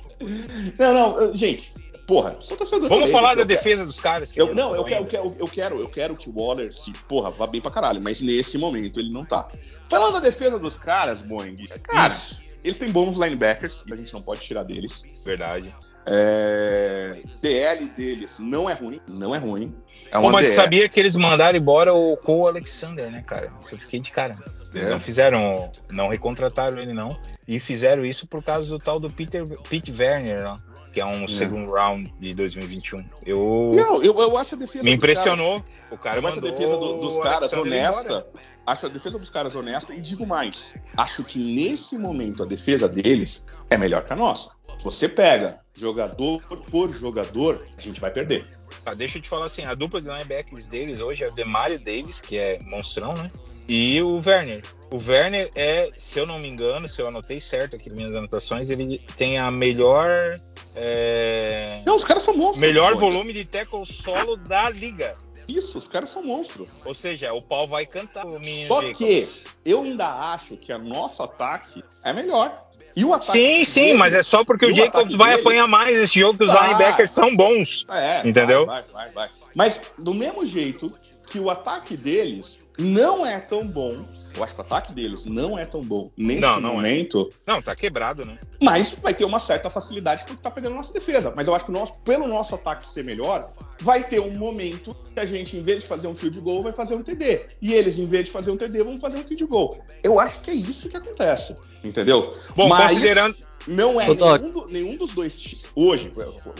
Não, 0.78 0.94
não, 0.94 1.36
gente, 1.36 1.72
porra, 2.06 2.36
sou 2.40 2.56
torcedor 2.56 2.88
Vamos 2.88 3.10
falar 3.10 3.30
Lakers, 3.30 3.36
da 3.46 3.54
eu 3.54 3.56
quero- 3.56 3.64
defesa 3.64 3.86
dos 3.86 4.00
caras. 4.00 4.30
que 4.32 4.40
Eu, 4.40 4.46
ele 4.46 4.54
não, 4.54 4.74
eu 4.74 4.84
quero, 4.84 5.06
eu, 5.12 5.36
eu, 5.38 5.46
quero, 5.48 5.80
eu 5.80 5.88
quero 5.88 6.16
que 6.16 6.28
o 6.28 6.32
Waller 6.34 6.72
se, 6.72 6.92
porra, 7.08 7.30
vá 7.30 7.46
bem 7.46 7.60
pra 7.60 7.70
caralho, 7.70 8.00
mas 8.00 8.20
nesse 8.20 8.56
momento 8.58 8.98
ele 9.00 9.10
não 9.10 9.24
tá. 9.24 9.48
Falando 9.90 10.14
da 10.14 10.20
defesa 10.20 10.58
dos 10.58 10.76
caras, 10.78 11.20
Boeing, 11.22 11.56
cara, 11.82 12.08
Isso. 12.08 12.38
eles 12.62 12.78
têm 12.78 12.90
bons 12.90 13.16
linebackers, 13.16 13.84
a 13.90 13.96
gente 13.96 14.12
não 14.12 14.22
pode 14.22 14.40
tirar 14.42 14.62
deles. 14.62 15.02
Verdade. 15.24 15.74
É, 16.06 17.16
DL 17.40 17.88
deles 17.90 18.36
não 18.38 18.68
é 18.68 18.74
ruim, 18.74 19.00
não 19.08 19.34
é 19.34 19.38
ruim. 19.38 19.74
É 20.10 20.20
Pô, 20.20 20.30
mas 20.30 20.46
DL. 20.46 20.56
sabia 20.56 20.88
que 20.88 21.00
eles 21.00 21.16
mandaram 21.16 21.58
embora 21.58 21.92
o 21.94 22.16
Cole 22.16 22.58
Alexander, 22.58 23.10
né, 23.10 23.22
cara? 23.22 23.52
Isso 23.60 23.74
eu 23.74 23.78
fiquei 23.78 24.00
de 24.00 24.10
cara. 24.10 24.36
Eles 24.74 24.86
É. 24.86 24.90
não 24.90 25.00
fizeram, 25.00 25.70
não 25.90 26.08
recontrataram 26.08 26.78
ele 26.78 26.92
não. 26.92 27.16
E 27.48 27.58
fizeram 27.58 28.04
isso 28.04 28.26
por 28.26 28.42
causa 28.42 28.68
do 28.68 28.78
tal 28.78 28.98
do 29.00 29.10
Peter, 29.10 29.44
Pete 29.68 29.92
Werner, 29.92 30.42
né? 30.44 30.56
que 30.92 31.00
é 31.00 31.06
um 31.06 31.26
segundo 31.26 31.72
round 31.72 32.12
de 32.20 32.34
2021. 32.34 33.04
Eu 33.26 33.72
Não, 33.74 34.00
eu, 34.02 34.16
eu 34.16 34.36
acho 34.36 34.54
a 34.54 34.58
defesa 34.58 34.84
me 34.84 34.94
dos 34.96 35.00
caras- 35.00 35.18
impressionou. 35.24 35.64
O 35.90 35.96
cara 35.98 36.20
Eu 36.20 36.26
acho 36.28 36.38
a 36.38 36.42
defesa 36.42 36.76
do- 36.76 37.00
dos 37.00 37.18
caras 37.18 37.52
Alexander 37.52 37.72
embora. 37.80 37.92
honesta. 38.14 38.26
Acho 38.66 38.86
a 38.86 38.88
defesa 38.88 39.18
dos 39.18 39.28
caras 39.30 39.56
honesta 39.56 39.92
e 39.92 40.00
digo 40.00 40.24
mais. 40.26 40.74
Acho 40.96 41.24
que 41.24 41.38
nesse 41.38 41.98
momento 41.98 42.42
a 42.44 42.46
defesa 42.46 42.88
deles 42.88 43.44
é 43.68 43.76
melhor 43.76 44.04
que 44.04 44.12
a 44.12 44.16
nossa. 44.16 44.50
Você 44.82 45.08
pega 45.08 45.58
jogador 45.74 46.40
por 46.70 46.92
jogador, 46.92 47.64
a 47.76 47.80
gente 47.80 48.00
vai 48.00 48.10
perder. 48.10 48.44
Tá, 48.84 48.94
deixa 48.94 49.18
eu 49.18 49.22
te 49.22 49.28
falar 49.28 49.46
assim, 49.46 49.64
a 49.64 49.74
dupla 49.74 50.00
de 50.00 50.08
linebackers 50.08 50.66
deles 50.66 51.00
hoje 51.00 51.24
é 51.24 51.28
o 51.28 51.32
Demario 51.32 51.78
Davis, 51.78 52.20
que 52.20 52.36
é 52.36 52.58
monstrão, 52.62 53.14
né? 53.14 53.30
E 53.68 54.00
o 54.02 54.22
Werner. 54.24 54.62
O 54.90 54.98
Werner 54.98 55.50
é, 55.54 55.90
se 55.96 56.18
eu 56.18 56.26
não 56.26 56.38
me 56.38 56.48
engano, 56.48 56.86
se 56.86 57.00
eu 57.00 57.08
anotei 57.08 57.40
certo 57.40 57.76
aqui 57.76 57.88
nas 57.88 57.96
minhas 57.98 58.14
anotações, 58.14 58.70
ele 58.70 59.00
tem 59.16 59.38
a 59.38 59.50
melhor 59.50 60.38
é, 60.76 61.80
Não, 61.86 61.96
os 61.96 62.04
caras 62.04 62.22
são 62.22 62.36
monstros. 62.36 62.60
melhor 62.60 62.94
volume 62.96 63.32
de 63.32 63.44
tackle 63.44 63.86
solo 63.86 64.36
da 64.36 64.68
liga. 64.70 65.16
Isso, 65.48 65.78
os 65.78 65.86
caras 65.88 66.08
são 66.10 66.22
monstros. 66.22 66.68
Ou 66.84 66.94
seja, 66.94 67.32
o 67.32 67.42
pau 67.42 67.66
vai 67.66 67.84
cantar. 67.86 68.26
O 68.26 68.40
Só 68.66 68.80
que 68.92 69.26
eu 69.64 69.82
ainda 69.82 70.06
acho 70.32 70.56
que 70.56 70.72
o 70.72 70.78
nosso 70.78 71.22
ataque 71.22 71.82
é 72.02 72.12
melhor. 72.12 72.62
E 72.96 73.04
o 73.04 73.12
ataque 73.12 73.32
Sim, 73.32 73.64
sim, 73.64 73.94
mas 73.94 74.14
é 74.14 74.22
só 74.22 74.44
porque 74.44 74.66
o 74.66 74.74
Jacobs 74.74 75.14
vai 75.14 75.30
deles- 75.30 75.44
apanhar 75.44 75.66
mais 75.66 75.96
esse 75.96 76.20
jogo 76.20 76.38
que 76.38 76.44
os 76.44 76.52
Vai. 76.52 76.68
linebackers 76.68 77.10
são 77.10 77.34
bons. 77.34 77.84
É, 77.90 78.26
Entendeu? 78.26 78.66
Vai, 78.66 78.82
vai, 78.82 79.10
vai, 79.10 79.28
vai. 79.28 79.30
Mas 79.54 79.80
do 79.98 80.14
mesmo 80.14 80.46
jeito 80.46 80.92
que 81.28 81.40
o 81.40 81.50
ataque 81.50 81.96
deles 81.96 82.64
não 82.78 83.26
é 83.26 83.40
tão 83.40 83.66
bom, 83.66 83.96
eu 84.36 84.42
acho 84.44 84.54
que 84.54 84.60
o 84.60 84.64
ataque 84.64 84.92
deles 84.92 85.24
não 85.24 85.58
é 85.58 85.64
tão 85.64 85.82
bom 85.82 86.10
nesse 86.16 86.40
Não, 86.40 86.60
não 86.60 86.70
é. 86.70 86.72
momento, 86.74 87.30
Não, 87.46 87.62
tá 87.62 87.74
quebrado, 87.76 88.24
né? 88.24 88.38
mas 88.62 88.94
vai 89.02 89.14
ter 89.14 89.24
uma 89.24 89.38
certa 89.38 89.68
facilidade 89.70 90.24
porque 90.24 90.42
tá 90.42 90.50
pegando 90.50 90.72
a 90.74 90.76
nossa 90.76 90.92
defesa. 90.92 91.32
Mas 91.36 91.46
eu 91.46 91.54
acho 91.54 91.66
que 91.66 91.72
nosso, 91.72 91.94
pelo 92.00 92.26
nosso 92.26 92.54
ataque 92.54 92.88
ser 92.88 93.04
melhor, 93.04 93.50
vai 93.80 94.06
ter 94.06 94.20
um 94.20 94.32
momento 94.36 94.94
que 95.12 95.20
a 95.20 95.26
gente, 95.26 95.56
em 95.56 95.62
vez 95.62 95.82
de 95.82 95.88
fazer 95.88 96.06
um 96.06 96.14
field 96.14 96.40
goal, 96.40 96.62
vai 96.62 96.72
fazer 96.72 96.94
um 96.94 97.02
TD. 97.02 97.46
E 97.60 97.72
eles, 97.74 97.98
em 97.98 98.06
vez 98.06 98.26
de 98.26 98.30
fazer 98.32 98.50
um 98.50 98.56
TD, 98.56 98.82
vão 98.82 98.98
fazer 98.98 99.18
um 99.18 99.24
field 99.24 99.44
goal. 99.46 99.78
Eu 100.02 100.18
acho 100.18 100.40
que 100.40 100.50
é 100.50 100.54
isso 100.54 100.88
que 100.88 100.96
acontece. 100.96 101.54
Entendeu? 101.84 102.34
Bom, 102.56 102.68
Mas- 102.68 102.88
considerando. 102.92 103.36
Não 103.66 103.98
é 103.98 104.06
nenhum, 104.08 104.50
do- 104.50 104.66
nenhum 104.68 104.96
dos 104.96 105.14
dois. 105.14 105.64
Hoje, 105.74 106.12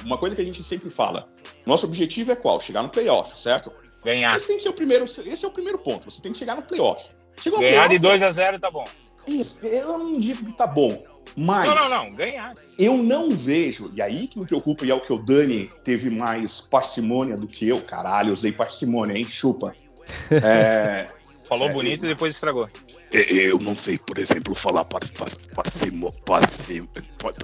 uma 0.07 0.17
coisa 0.17 0.35
que 0.35 0.41
a 0.41 0.45
gente 0.45 0.63
sempre 0.63 0.89
fala: 0.89 1.29
nosso 1.67 1.85
objetivo 1.85 2.33
é 2.33 2.37
qual? 2.37 2.59
Chegar 2.59 2.83
no 2.83 2.89
playoff, 2.89 3.39
certo? 3.39 3.71
Ganhar. 4.03 4.35
Esse 4.37 4.47
tem 4.47 4.57
que 4.57 4.63
ser 4.63 4.71
o 4.71 4.73
primeiro, 4.73 5.05
esse 5.05 5.45
é 5.45 5.49
o 5.49 5.51
primeiro 5.51 5.79
ponto. 5.79 6.11
Você 6.11 6.23
tem 6.23 6.33
que 6.33 6.39
chegar 6.39 6.57
no 6.57 6.63
playoff. 6.63 7.11
Chegou 7.41 7.61
Ganhar 7.61 7.89
de 7.89 7.99
playoff, 7.99 8.21
2 8.21 8.23
a 8.23 8.31
0 8.31 8.59
tá 8.59 8.71
bom. 8.71 8.85
Isso, 9.27 9.59
eu 9.63 9.99
não 9.99 10.19
digo 10.21 10.45
que 10.47 10.53
tá 10.53 10.67
bom. 10.67 11.03
Mas 11.37 11.67
Não, 11.69 11.75
não, 11.75 11.89
não. 11.89 12.15
Ganhar. 12.15 12.55
eu 12.79 12.97
não 12.97 13.31
vejo, 13.31 13.91
e 13.95 14.01
aí 14.01 14.29
que 14.29 14.39
me 14.39 14.47
preocupa, 14.47 14.85
e 14.87 14.91
é 14.91 14.95
o 14.95 15.01
que 15.01 15.13
o 15.13 15.19
Dani 15.19 15.69
teve 15.83 16.09
mais 16.11 16.61
parcimônia 16.61 17.37
do 17.37 17.47
que 17.47 17.67
eu. 17.69 17.81
Caralho, 17.83 18.33
usei 18.33 18.53
parcimônia, 18.53 19.17
hein? 19.17 19.25
Chupa. 19.25 19.75
É, 20.31 21.07
Falou 21.49 21.69
É, 21.69 21.73
bonito 21.73 22.05
e 22.05 22.09
depois 22.09 22.35
estragou. 22.35 22.69
É, 23.13 23.19
Eu 23.33 23.59
não 23.59 23.75
sei, 23.75 23.97
por 23.99 24.19
exemplo, 24.19 24.55
falar 24.55 24.85
par- 24.85 25.01
par- 25.17 25.29
parcimo- 25.55 26.13
parci- 26.25 26.83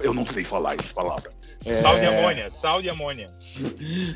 Eu 0.03 0.13
não 0.13 0.25
sei 0.25 0.43
falar 0.43 0.75
essa 0.79 0.93
palavra. 0.93 1.31
Sal 1.81 1.99
de 1.99 2.05
amônia, 2.05 2.49
sal 2.49 2.81
de 2.81 2.89
amônia. 2.89 3.27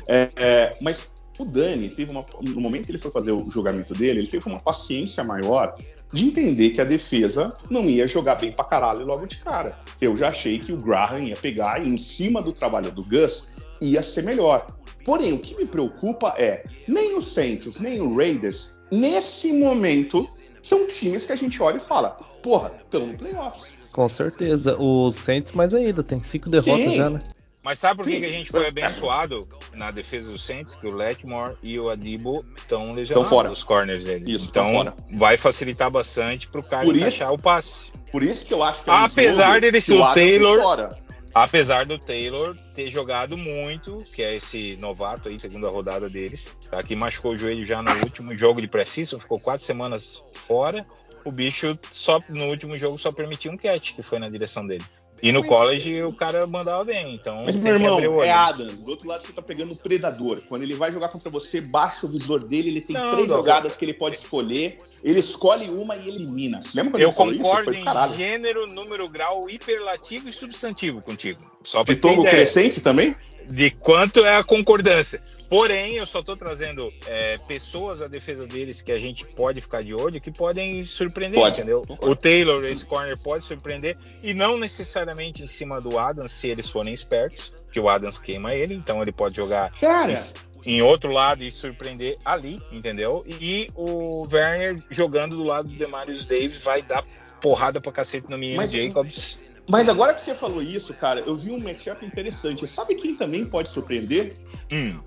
É, 0.08 0.28
é, 0.36 0.76
mas 0.80 1.08
o 1.38 1.44
Dani 1.44 1.88
teve 1.88 2.10
uma. 2.10 2.24
No 2.42 2.60
momento 2.60 2.86
que 2.86 2.90
ele 2.92 2.98
foi 2.98 3.10
fazer 3.10 3.32
o 3.32 3.48
julgamento 3.50 3.94
dele, 3.94 4.20
ele 4.20 4.26
teve 4.26 4.46
uma 4.46 4.60
paciência 4.60 5.22
maior 5.22 5.76
de 6.12 6.26
entender 6.26 6.70
que 6.70 6.80
a 6.80 6.84
defesa 6.84 7.52
não 7.68 7.84
ia 7.84 8.06
jogar 8.06 8.36
bem 8.36 8.52
pra 8.52 8.64
caralho 8.64 9.04
logo 9.04 9.26
de 9.26 9.38
cara. 9.38 9.78
Eu 10.00 10.16
já 10.16 10.28
achei 10.28 10.58
que 10.58 10.72
o 10.72 10.76
Graham 10.76 11.20
ia 11.20 11.36
pegar 11.36 11.84
e, 11.84 11.88
em 11.88 11.96
cima 11.96 12.40
do 12.40 12.52
trabalho 12.52 12.90
do 12.90 13.04
Gus, 13.04 13.48
ia 13.80 14.02
ser 14.02 14.22
melhor. 14.22 14.66
Porém, 15.04 15.32
o 15.32 15.38
que 15.38 15.56
me 15.56 15.66
preocupa 15.66 16.34
é 16.36 16.64
nem 16.88 17.16
o 17.16 17.22
Saints, 17.22 17.80
nem 17.80 18.00
o 18.00 18.16
Raiders, 18.16 18.72
nesse 18.90 19.52
momento, 19.52 20.26
são 20.62 20.86
times 20.86 21.26
que 21.26 21.32
a 21.32 21.36
gente 21.36 21.62
olha 21.62 21.76
e 21.76 21.80
fala: 21.80 22.10
porra, 22.42 22.72
estão 22.82 23.06
no 23.06 23.16
playoffs. 23.16 23.74
Com 23.92 24.08
certeza. 24.08 24.76
O 24.78 25.10
Saints 25.10 25.52
mais 25.52 25.74
ainda, 25.74 26.02
tem 26.02 26.20
cinco 26.20 26.50
derrotas 26.50 26.84
Sim. 26.84 26.96
já, 26.96 27.10
né? 27.10 27.18
Mas 27.66 27.80
sabe 27.80 27.96
por 27.96 28.06
que, 28.06 28.12
Sim. 28.14 28.20
que 28.20 28.26
a 28.26 28.30
gente 28.30 28.48
foi 28.52 28.68
abençoado 28.68 29.48
na 29.74 29.90
defesa 29.90 30.30
do 30.30 30.38
Saints? 30.38 30.76
Que 30.76 30.86
o 30.86 30.94
Letmore 30.94 31.56
e 31.60 31.80
o 31.80 31.90
Adibo 31.90 32.46
estão 32.56 32.92
lesionados, 32.94 33.28
fora. 33.28 33.50
os 33.50 33.64
corners 33.64 34.04
dele. 34.04 34.30
Isso, 34.32 34.52
tão 34.52 34.68
então 34.68 34.76
fora. 34.84 34.94
vai 35.18 35.36
facilitar 35.36 35.90
bastante 35.90 36.46
pro 36.46 36.62
cara 36.62 36.84
Por 36.84 36.94
isso- 36.94 37.06
encaixar 37.08 37.32
o 37.32 37.36
passe. 37.38 37.90
Por 38.12 38.22
isso 38.22 38.46
que 38.46 38.54
eu 38.54 38.62
acho 38.62 38.84
que 38.84 38.88
é 38.88 38.92
um 38.92 38.96
Apesar 38.96 39.60
dele 39.60 39.80
ser 39.80 39.96
o 39.96 40.14
Taylor- 40.14 40.56
estoura. 40.58 40.98
Apesar 41.34 41.84
do 41.86 41.98
Taylor 41.98 42.54
ter 42.76 42.88
jogado 42.88 43.36
muito, 43.36 44.04
que 44.14 44.22
é 44.22 44.36
esse 44.36 44.76
novato 44.80 45.28
aí, 45.28 45.38
segunda 45.40 45.68
rodada 45.68 46.08
deles, 46.08 46.56
tá? 46.70 46.80
que 46.84 46.94
machucou 46.94 47.32
o 47.32 47.36
joelho 47.36 47.66
já 47.66 47.82
no 47.82 47.90
último 48.04 48.32
jogo 48.36 48.60
de 48.60 48.68
preciso, 48.68 49.18
ficou 49.18 49.40
quatro 49.40 49.64
semanas 49.64 50.22
fora. 50.32 50.86
O 51.24 51.32
bicho 51.32 51.76
só 51.90 52.20
no 52.28 52.44
último 52.44 52.78
jogo 52.78 52.96
só 52.96 53.10
permitiu 53.10 53.50
um 53.50 53.56
catch, 53.56 53.92
que 53.96 54.04
foi 54.04 54.20
na 54.20 54.28
direção 54.28 54.64
dele. 54.64 54.84
E 55.22 55.32
no 55.32 55.42
college 55.44 56.02
o 56.02 56.12
cara 56.12 56.46
mandava 56.46 56.84
bem, 56.84 57.14
então 57.14 57.44
Mas, 57.44 57.56
meu 57.56 57.74
irmão, 57.74 58.22
é 58.22 58.30
Adams. 58.30 58.74
Do 58.74 58.90
outro 58.90 59.08
lado, 59.08 59.24
você 59.24 59.32
tá 59.32 59.40
pegando 59.40 59.72
o 59.72 59.76
Predador. 59.76 60.40
Quando 60.48 60.62
ele 60.62 60.74
vai 60.74 60.92
jogar 60.92 61.08
contra 61.08 61.30
você, 61.30 61.60
baixa 61.60 62.06
o 62.06 62.08
visor 62.08 62.44
dele, 62.44 62.68
ele 62.68 62.80
tem 62.80 62.94
Não, 62.94 63.10
três 63.10 63.28
não. 63.28 63.38
jogadas 63.38 63.76
que 63.76 63.84
ele 63.84 63.94
pode 63.94 64.16
escolher. 64.16 64.78
Ele 65.02 65.18
escolhe 65.18 65.70
uma 65.70 65.96
e 65.96 66.08
elimina. 66.08 66.62
Você 66.62 66.76
lembra 66.76 66.92
quando 66.92 67.02
Eu 67.02 67.08
isso? 67.08 67.16
concordo 67.16 67.64
Foi 67.64 67.82
do 67.82 68.10
em 68.10 68.14
gênero, 68.16 68.66
número, 68.66 69.08
grau, 69.08 69.48
hiperlativo 69.48 70.28
e 70.28 70.32
substantivo 70.32 71.00
contigo. 71.00 71.40
Só 71.62 71.82
pra 71.82 71.94
crescente 71.96 72.80
também? 72.80 73.16
de 73.48 73.70
quanto 73.70 74.24
é 74.24 74.36
a 74.36 74.44
concordância. 74.44 75.20
Porém, 75.48 75.94
eu 75.94 76.06
só 76.06 76.22
tô 76.22 76.36
trazendo 76.36 76.92
é, 77.06 77.38
pessoas 77.38 78.02
à 78.02 78.08
defesa 78.08 78.46
deles 78.46 78.82
que 78.82 78.90
a 78.90 78.98
gente 78.98 79.24
pode 79.24 79.60
ficar 79.60 79.82
de 79.82 79.94
olho, 79.94 80.20
que 80.20 80.30
podem 80.30 80.84
surpreender, 80.84 81.38
Pode. 81.40 81.60
entendeu? 81.60 81.82
O 82.00 82.16
Taylor, 82.16 82.64
esse 82.64 82.84
corner, 82.84 83.16
pode 83.18 83.44
surpreender, 83.44 83.96
e 84.22 84.34
não 84.34 84.58
necessariamente 84.58 85.42
em 85.42 85.46
cima 85.46 85.80
do 85.80 85.98
Adams, 85.98 86.32
se 86.32 86.48
eles 86.48 86.68
forem 86.68 86.92
espertos, 86.92 87.52
que 87.70 87.78
o 87.78 87.88
Adams 87.88 88.18
queima 88.18 88.54
ele, 88.54 88.74
então 88.74 89.00
ele 89.02 89.12
pode 89.12 89.36
jogar 89.36 89.70
Cara, 89.78 90.10
Isso. 90.12 90.34
em 90.64 90.82
outro 90.82 91.12
lado 91.12 91.44
e 91.44 91.52
surpreender 91.52 92.16
ali, 92.24 92.60
entendeu? 92.72 93.24
E 93.26 93.70
o 93.76 94.26
Werner 94.32 94.82
jogando 94.90 95.36
do 95.36 95.44
lado 95.44 95.68
do 95.68 95.74
Demarius 95.76 96.24
Davis 96.26 96.58
vai 96.62 96.82
dar 96.82 97.04
porrada 97.40 97.80
pra 97.80 97.92
cacete 97.92 98.28
no 98.28 98.36
menino 98.38 98.56
Mas- 98.62 98.72
Jacobs. 98.72 99.38
Mas 99.68 99.88
agora 99.88 100.14
que 100.14 100.20
você 100.20 100.34
falou 100.34 100.62
isso, 100.62 100.94
cara, 100.94 101.20
eu 101.20 101.36
vi 101.36 101.50
um 101.50 101.58
matchup 101.58 102.04
interessante. 102.04 102.66
Sabe 102.66 102.94
quem 102.94 103.14
também 103.14 103.44
pode 103.44 103.68
surpreender? 103.68 104.34
Hum. 104.72 104.98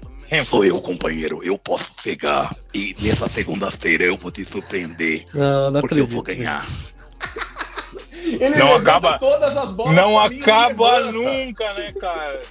Sou 0.45 0.63
eu, 0.63 0.79
companheiro. 0.79 1.43
Eu 1.43 1.57
posso 1.57 1.89
pegar 2.03 2.55
e 2.73 2.95
nessa 3.01 3.27
segunda-feira 3.27 4.03
eu 4.03 4.15
vou 4.15 4.29
te 4.29 4.45
surpreender. 4.45 5.25
Não, 5.33 5.71
não 5.71 5.81
porque 5.81 5.99
eu 5.99 6.05
vou 6.05 6.21
ganhar. 6.21 6.63
Ele 8.23 8.55
Não 8.55 8.75
acaba- 8.75 9.17
todas 9.17 9.57
as 9.57 9.73
bolas 9.73 9.95
Não 9.95 10.19
acaba 10.19 11.11
nunca, 11.11 11.73
né, 11.73 11.91
cara? 11.93 12.41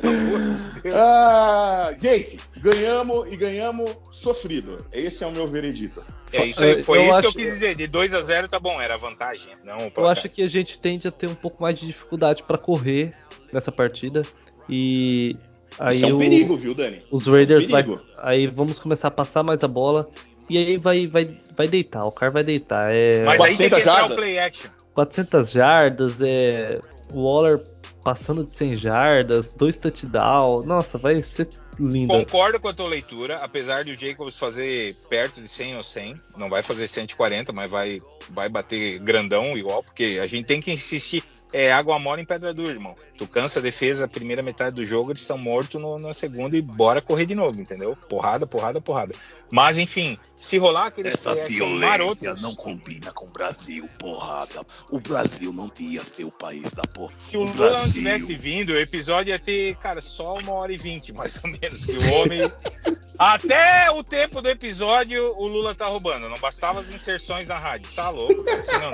Pelo 0.00 0.14
amor 0.14 0.40
de 0.82 0.88
Ah, 0.94 1.94
gente, 1.96 2.36
ganhamos 2.56 3.32
e 3.32 3.36
ganhamos 3.36 3.90
sofrido. 4.10 4.84
Esse 4.92 5.24
é 5.24 5.26
o 5.26 5.32
meu 5.32 5.46
veredito. 5.46 6.02
É 6.32 6.44
isso 6.46 6.62
aí, 6.62 6.82
foi 6.82 6.98
Eu 6.98 7.02
isso 7.04 7.12
acho- 7.12 7.20
que 7.22 7.26
eu 7.26 7.32
quis 7.44 7.52
dizer. 7.54 7.74
De 7.74 7.86
2 7.86 8.12
a 8.14 8.20
0 8.20 8.48
tá 8.48 8.58
bom, 8.60 8.80
era 8.80 8.96
vantagem. 8.96 9.48
Não, 9.64 9.76
o 9.78 9.92
Eu 9.96 10.06
acho 10.06 10.28
que 10.28 10.42
a 10.42 10.48
gente 10.48 10.78
tende 10.78 11.08
a 11.08 11.10
ter 11.10 11.28
um 11.28 11.34
pouco 11.34 11.62
mais 11.62 11.78
de 11.78 11.86
dificuldade 11.86 12.42
pra 12.42 12.58
correr 12.58 13.12
nessa 13.52 13.72
partida. 13.72 14.22
E 14.68 15.36
aí 15.78 15.96
Isso 15.96 16.04
é 16.06 16.08
um 16.12 16.16
o- 16.16 16.18
perigo, 16.18 16.56
viu, 16.56 16.74
Dani? 16.74 17.02
os 17.10 17.22
Isso 17.22 17.30
é 17.30 17.32
um 17.32 17.36
Raiders 17.36 17.68
vai, 17.68 17.82
perigo. 17.82 18.02
aí 18.18 18.46
vamos 18.46 18.78
começar 18.78 19.08
a 19.08 19.10
passar 19.10 19.42
mais 19.42 19.64
a 19.64 19.68
bola 19.68 20.06
e 20.50 20.58
aí 20.58 20.76
vai 20.76 21.06
vai 21.06 21.24
vai 21.56 21.66
deitar, 21.68 22.04
o 22.04 22.12
cara 22.12 22.30
vai 22.30 22.44
deitar. 22.44 22.94
É 22.94 23.24
Mas 23.24 23.40
aí 23.40 23.56
tem 23.56 23.68
que 23.68 23.76
400 23.76 23.80
entrar 23.80 23.92
o 23.94 23.96
jardas. 24.00 24.16
play 24.18 24.38
action. 24.38 24.70
400 24.94 25.50
jardas, 25.50 26.20
é 26.20 26.78
o 27.12 27.22
Waller 27.24 27.58
passando 28.02 28.44
de 28.44 28.50
100 28.50 28.76
jardas, 28.76 29.50
dois 29.50 29.76
touchdowns. 29.76 30.66
Nossa, 30.66 30.98
vai 30.98 31.22
ser 31.22 31.48
lindo. 31.78 32.12
Concordo 32.12 32.60
com 32.60 32.68
a 32.68 32.74
tua 32.74 32.88
leitura, 32.88 33.36
apesar 33.38 33.84
de 33.84 33.92
o 33.92 33.98
Jacobs 33.98 34.36
fazer 34.36 34.94
perto 35.08 35.40
de 35.40 35.48
100 35.48 35.76
ou 35.76 35.82
100, 35.82 36.20
não 36.36 36.48
vai 36.48 36.62
fazer 36.62 36.88
140, 36.88 37.52
mas 37.52 37.70
vai, 37.70 38.02
vai 38.30 38.48
bater 38.48 38.98
grandão 38.98 39.56
igual, 39.56 39.82
porque 39.82 40.18
a 40.22 40.26
gente 40.26 40.46
tem 40.46 40.60
que 40.60 40.72
insistir. 40.72 41.22
É 41.50 41.72
água 41.72 41.98
mole 41.98 42.20
em 42.20 42.26
pedra 42.26 42.52
dura, 42.52 42.72
irmão. 42.72 42.94
Tu 43.16 43.26
cansa 43.26 43.58
a 43.58 43.62
defesa 43.62 44.04
a 44.04 44.08
primeira 44.08 44.42
metade 44.42 44.76
do 44.76 44.84
jogo, 44.84 45.12
eles 45.12 45.22
estão 45.22 45.38
mortos 45.38 45.80
na 45.98 46.12
segunda 46.12 46.58
e 46.58 46.60
bora 46.60 47.00
correr 47.00 47.24
de 47.24 47.34
novo, 47.34 47.58
entendeu? 47.58 47.96
Porrada, 48.06 48.46
porrada, 48.46 48.82
porrada. 48.82 49.14
Mas 49.50 49.78
enfim, 49.78 50.18
se 50.36 50.58
rolar 50.58 50.86
aquele 50.86 51.08
Essa 51.08 51.34
violência 51.34 51.88
marotos, 51.88 52.42
não 52.42 52.54
combina 52.54 53.12
com 53.12 53.26
o 53.26 53.30
Brasil, 53.30 53.88
porrada. 53.98 54.64
O 54.90 55.00
Brasil 55.00 55.52
não 55.52 55.70
ia 55.78 56.04
ser 56.04 56.24
o 56.24 56.30
país 56.30 56.70
da 56.72 56.82
porra. 56.82 57.14
Se 57.18 57.36
o, 57.36 57.40
Lula 57.40 57.54
Brasil- 57.54 57.78
não 57.86 57.92
tivesse 57.92 58.34
vindo, 58.36 58.70
o 58.70 58.78
episódio 58.78 59.30
ia 59.30 59.38
ter, 59.38 59.74
cara, 59.76 60.00
só 60.00 60.36
uma 60.38 60.52
hora 60.52 60.72
e 60.72 60.76
vinte, 60.76 61.12
mais 61.12 61.40
ou 61.42 61.50
menos. 61.50 61.84
Que 61.84 61.92
o 61.92 62.12
homem. 62.14 62.40
Até 63.18 63.90
o 63.90 64.04
tempo 64.04 64.40
do 64.40 64.48
episódio, 64.48 65.34
o 65.36 65.46
Lula 65.48 65.74
tá 65.74 65.86
roubando. 65.86 66.28
Não 66.28 66.38
bastava 66.38 66.78
as 66.78 66.88
inserções 66.88 67.48
na 67.48 67.58
rádio. 67.58 67.90
Tá 67.92 68.10
louco, 68.10 68.44
cara, 68.44 68.60
assim 68.60 68.78
não. 68.78 68.92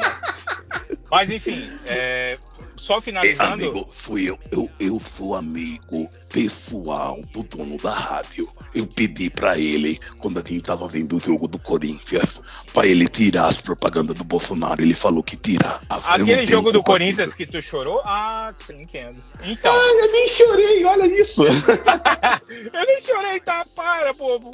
Mas 1.10 1.30
enfim, 1.30 1.68
é, 1.84 2.38
só 2.84 2.98
É, 2.98 3.00
finalizando. 3.00 3.52
amigo, 3.64 3.86
fui 3.90 4.28
eu, 4.28 4.38
eu. 4.50 4.70
Eu 4.78 4.98
sou 5.00 5.34
amigo 5.34 6.06
pessoal 6.30 7.20
do 7.32 7.42
dono 7.44 7.76
da 7.78 7.92
rádio. 7.94 8.48
Eu 8.74 8.86
pedi 8.86 9.30
pra 9.30 9.56
ele, 9.56 10.00
quando 10.18 10.38
a 10.38 10.42
gente 10.46 10.62
tava 10.62 10.86
vendo 10.88 11.16
o 11.16 11.20
jogo 11.20 11.46
do 11.46 11.58
Corinthians, 11.60 12.40
pra 12.72 12.86
ele 12.86 13.06
tirar 13.08 13.46
as 13.46 13.60
propagandas 13.60 14.16
do 14.16 14.24
Bolsonaro. 14.24 14.82
Ele 14.82 14.94
falou 14.94 15.22
que 15.22 15.36
tirava. 15.36 15.80
Não 15.88 15.96
Aquele 16.24 16.46
jogo 16.46 16.72
do 16.72 16.82
Corinthians 16.82 17.26
disso. 17.28 17.36
que 17.36 17.46
tu 17.46 17.62
chorou? 17.62 18.02
Ah, 18.04 18.52
sim, 18.56 18.80
entendo. 18.82 19.16
Então, 19.44 19.72
Ah, 19.74 19.90
eu 20.00 20.12
nem 20.12 20.28
chorei, 20.28 20.84
olha 20.84 21.06
isso. 21.06 21.44
eu 21.46 22.86
nem 22.86 23.00
chorei, 23.00 23.40
tá? 23.40 23.64
Para, 23.74 24.12
bobo. 24.12 24.50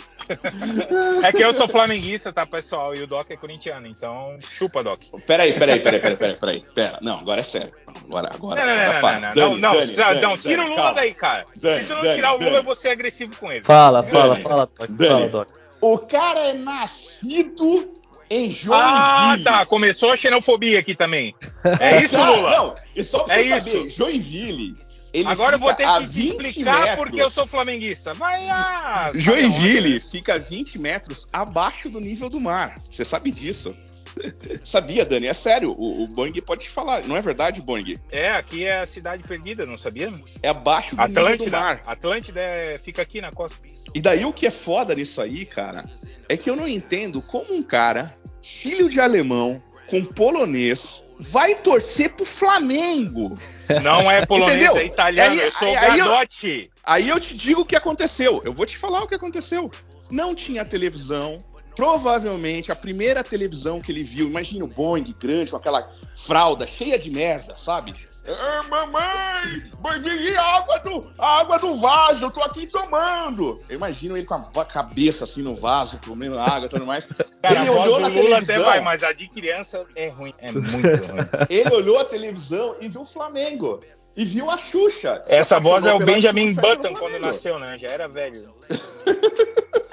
É 1.25 1.33
que 1.33 1.43
eu 1.43 1.53
sou 1.53 1.67
flamenguista, 1.67 2.33
tá, 2.33 2.47
pessoal? 2.47 2.95
E 2.95 3.03
o 3.03 3.07
Doc 3.07 3.31
é 3.31 3.37
corintiano, 3.37 3.87
então 3.87 4.39
chupa, 4.51 4.85
Doc. 4.85 5.01
Peraí, 5.27 5.59
peraí, 5.59 5.81
peraí, 5.81 6.01
peraí, 6.01 6.17
peraí, 6.17 6.37
peraí. 6.37 6.65
Pera, 6.75 6.99
não, 7.03 7.19
agora 7.19 7.41
é 7.41 7.45
sério. 7.45 7.73
Agora, 8.05 8.31
agora. 8.35 8.65
Não, 8.65 8.75
não, 8.75 8.77
não, 8.77 8.91
não, 8.95 9.21
não, 9.21 9.35
Dani, 9.35 9.35
não, 9.35 9.57
não, 9.57 9.73
Dani, 9.81 9.93
não, 9.97 10.05
Dani, 10.07 10.21
não, 10.23 10.39
tira 10.39 10.63
o 10.63 10.65
Lula 10.67 10.77
calma. 10.77 10.95
daí, 10.95 11.15
cara. 11.15 11.47
Dani, 11.57 11.75
Se 11.81 11.85
tu 11.85 11.95
não 11.95 12.03
Dani, 12.03 12.15
tirar 12.15 12.35
o 12.35 12.39
Lula, 12.43 12.63
vou 12.63 12.75
ser 12.75 12.89
agressivo 12.91 13.37
com 13.37 13.51
ele. 13.53 13.65
Fala, 13.65 14.03
fala, 14.03 14.35
Dani. 14.35 14.43
fala, 14.43 14.67
Doc. 14.79 14.89
Dani. 14.91 15.09
Fala, 15.11 15.29
Doc. 15.29 15.49
O 15.81 15.99
cara 15.99 16.41
é 16.41 16.53
nascido 16.55 17.93
em 18.29 18.51
Joinville. 18.51 18.73
Ah, 18.73 19.39
tá. 19.43 19.67
Começou 19.67 20.13
a 20.13 20.17
xenofobia 20.17 20.79
aqui 20.79 20.95
também. 20.95 21.35
É 21.81 22.03
isso, 22.03 22.17
Lula? 22.23 22.51
Não, 22.51 22.75
e 22.97 23.03
só 23.03 23.21
pra 23.25 23.39
É 23.39 23.43
você 23.43 23.57
isso. 23.57 23.71
saber, 23.79 23.89
Joinville. 23.91 24.77
ele 25.13 25.29
Agora 25.29 25.57
eu 25.57 25.61
vou 25.61 25.73
ter 25.75 25.85
a 25.85 25.99
que 26.01 26.09
te 26.09 26.21
20 26.21 26.47
explicar 26.47 26.81
metros. 26.81 26.97
porque 26.97 27.21
eu 27.23 27.31
sou 27.31 27.47
flamenguista. 27.47 28.15
Vai 28.15 28.49
ah, 28.49 29.07
sabe 29.07 29.21
Joinville 29.21 30.01
fica 30.01 30.39
20 30.39 30.79
metros 30.79 31.27
abaixo 31.33 31.89
do 31.91 32.01
nível 32.01 32.31
do 32.31 32.41
mar. 32.41 32.79
Você 32.91 33.05
sabe 33.05 33.31
disso? 33.31 33.75
Sabia, 34.65 35.05
Dani? 35.05 35.27
É 35.27 35.33
sério. 35.33 35.73
O, 35.73 36.05
o 36.05 36.09
Boeing 36.09 36.33
pode 36.41 36.63
te 36.65 36.71
falar. 36.71 37.03
Não 37.07 37.17
é 37.17 37.21
verdade, 37.21 37.61
Boeing? 37.63 37.99
É, 38.11 38.31
aqui 38.31 38.65
é 38.65 38.81
a 38.81 38.87
cidade 38.87 39.23
perdida, 39.23 39.65
não 39.67 39.77
sabia? 39.79 40.13
É 40.43 40.49
abaixo 40.49 40.97
do 40.97 41.03
nível 41.03 41.15
do 41.23 41.27
Atlântida. 41.29 41.61
mar. 41.61 41.83
Atlântida 41.87 42.41
é- 42.41 42.79
fica 42.79 43.03
aqui 43.03 43.21
na 43.21 43.31
costa. 43.33 43.67
E 43.95 44.01
daí 44.01 44.25
o 44.25 44.33
que 44.33 44.47
é 44.47 44.51
foda 44.51 44.95
nisso 44.95 45.21
aí, 45.21 45.45
cara, 45.45 45.85
é 46.29 46.37
que 46.37 46.49
eu 46.49 46.57
não 46.57 46.69
entendo 46.69 47.21
como 47.23 47.53
um 47.55 47.63
cara, 47.63 48.15
filho 48.43 48.89
de 48.89 49.01
alemão, 49.01 49.63
com 49.89 50.05
polonês, 50.05 51.05
vai 51.19 51.55
torcer 51.57 52.11
pro 52.11 52.25
Flamengo. 52.25 53.37
Não 53.83 54.09
é 54.11 54.25
polonês, 54.27 54.57
Entendeu? 54.63 54.77
é 54.77 54.85
italiano. 54.87 55.33
Aí- 55.33 55.41
eu 55.41 55.51
sou 55.51 55.69
aí- 55.69 55.77
aí 55.77 55.99
eu- 55.99 56.05
Gadotti. 56.07 56.71
Aí 56.85 57.09
eu 57.09 57.21
te 57.21 57.37
digo 57.37 57.63
o 57.63 57.65
que 57.65 57.77
aconteceu. 57.77 58.41
Eu 58.45 58.53
vou 58.53 58.67
te 58.67 58.77
falar 58.79 59.03
o 59.03 59.09
que 59.09 59.15
aconteceu. 59.15 59.71
Não 60.11 60.35
tinha 60.35 60.65
televisão. 60.65 61.45
Provavelmente 61.75 62.73
a 62.73 62.77
primeira 62.77 63.23
televisão 63.23 63.81
que 63.81 63.91
ele 63.93 64.05
viu, 64.05 64.29
imagina 64.29 64.65
o 64.65 64.69
Boeing 64.69 65.15
grande 65.19 65.51
com 65.51 65.57
aquela 65.57 65.89
fralda 66.15 66.67
cheia 66.67 66.99
de 66.99 67.11
merda, 67.11 67.57
sabe? 67.57 67.93
Ah, 68.29 68.63
mamãe, 68.69 69.63
bebi 69.81 70.37
água 70.37 70.79
do, 70.81 71.11
água 71.19 71.59
do 71.59 71.77
vaso, 71.79 72.27
eu 72.27 72.31
tô 72.31 72.43
aqui 72.43 72.67
tomando. 72.67 73.61
Eu 73.69 73.77
imagino 73.77 74.17
ele 74.17 74.27
com 74.27 74.35
a 74.35 74.65
cabeça 74.65 75.25
assim 75.25 75.43
no 75.43 75.55
vaso, 75.55 75.99
comendo 76.07 76.39
água 76.39 76.67
e 76.67 76.69
tudo 76.69 76.85
mais. 76.85 77.07
Cara, 77.43 77.61
ele 77.61 77.71
a 77.71 77.73
voz 77.73 77.87
olhou 77.87 77.97
do 77.97 78.01
na 78.01 78.09
Lula 78.09 78.37
até 78.37 78.47
televisão, 78.47 78.65
vai, 78.65 78.81
mas 78.81 79.03
a 79.03 79.13
de 79.13 79.27
criança 79.27 79.87
é 79.97 80.09
ruim. 80.09 80.35
É 80.39 80.53
muito 80.53 80.69
ruim. 80.69 81.29
ele 81.49 81.75
olhou 81.75 81.99
a 81.99 82.05
televisão 82.05 82.77
e 82.81 82.89
viu 82.89 83.01
o 83.01 83.07
Flamengo. 83.07 83.81
E 84.17 84.25
viu 84.25 84.51
a 84.51 84.59
Xuxa. 84.59 85.23
Essa 85.27 85.59
voz 85.59 85.87
é 85.87 85.95
o 85.95 85.99
Benjamin 85.99 86.49
Xuxa 86.49 86.61
Button 86.61 86.95
quando 86.95 87.19
nasceu, 87.19 87.59
né? 87.59 87.79
Já 87.79 87.89
era 87.89 88.07
velho. 88.07 88.55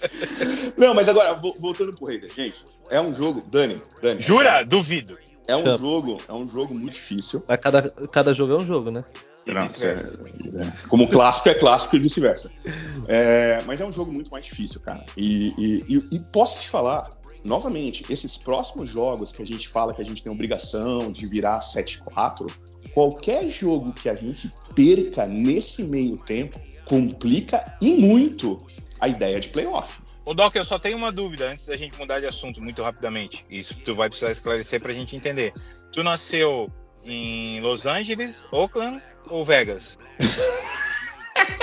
Não, 0.76 0.94
mas 0.94 1.08
agora, 1.08 1.34
vo- 1.34 1.56
voltando 1.60 1.92
pro 1.94 2.06
Raider, 2.06 2.30
gente, 2.34 2.64
é 2.90 3.00
um 3.00 3.14
jogo, 3.14 3.42
Dani, 3.50 3.80
Dani. 4.00 4.20
Jura? 4.20 4.62
Duvido. 4.64 5.18
É 5.46 5.56
um 5.56 5.64
Chama. 5.64 5.78
jogo, 5.78 6.16
é 6.28 6.32
um 6.32 6.46
jogo 6.46 6.72
muito 6.74 6.92
difícil. 6.94 7.42
Mas 7.48 7.60
cada, 7.60 7.90
cada 7.90 8.32
jogo 8.32 8.52
é 8.54 8.56
um 8.56 8.66
jogo, 8.66 8.90
né? 8.90 9.04
Não, 9.44 9.62
vice-versa. 9.66 10.20
É, 10.54 10.86
Como 10.88 11.08
clássico 11.08 11.48
é 11.48 11.54
clássico 11.54 11.96
e 11.96 11.98
vice-versa. 11.98 12.48
É, 13.08 13.60
mas 13.66 13.80
é 13.80 13.84
um 13.84 13.92
jogo 13.92 14.12
muito 14.12 14.30
mais 14.30 14.44
difícil, 14.44 14.80
cara. 14.80 15.04
E, 15.16 15.48
e- 15.58 15.96
e- 15.96 16.16
e 16.16 16.20
posso 16.32 16.60
te 16.60 16.68
falar, 16.68 17.10
novamente, 17.44 18.04
esses 18.08 18.38
próximos 18.38 18.88
jogos 18.88 19.32
que 19.32 19.42
a 19.42 19.46
gente 19.46 19.68
fala 19.68 19.92
que 19.92 20.00
a 20.00 20.04
gente 20.04 20.22
tem 20.22 20.30
obrigação 20.30 21.10
de 21.10 21.26
virar 21.26 21.58
7-4, 21.58 22.46
qualquer 22.94 23.48
jogo 23.48 23.92
que 23.92 24.08
a 24.08 24.14
gente 24.14 24.48
perca 24.76 25.26
nesse 25.26 25.82
meio 25.82 26.16
tempo 26.16 26.60
complica 26.84 27.76
e 27.80 27.94
muito 27.96 28.64
a 29.02 29.08
ideia 29.08 29.40
de 29.40 29.48
playoff. 29.48 30.00
Ô 30.24 30.32
Doc, 30.32 30.54
eu 30.54 30.64
só 30.64 30.78
tenho 30.78 30.96
uma 30.96 31.10
dúvida 31.10 31.48
antes 31.48 31.66
da 31.66 31.76
gente 31.76 31.98
mudar 31.98 32.20
de 32.20 32.26
assunto 32.26 32.62
muito 32.62 32.80
rapidamente. 32.84 33.44
Isso 33.50 33.74
tu 33.84 33.96
vai 33.96 34.08
precisar 34.08 34.30
esclarecer 34.30 34.80
pra 34.80 34.92
gente 34.92 35.16
entender. 35.16 35.52
Tu 35.90 36.04
nasceu 36.04 36.70
em 37.04 37.60
Los 37.60 37.84
Angeles, 37.84 38.46
Oakland 38.52 39.02
ou 39.28 39.44
Vegas? 39.44 39.98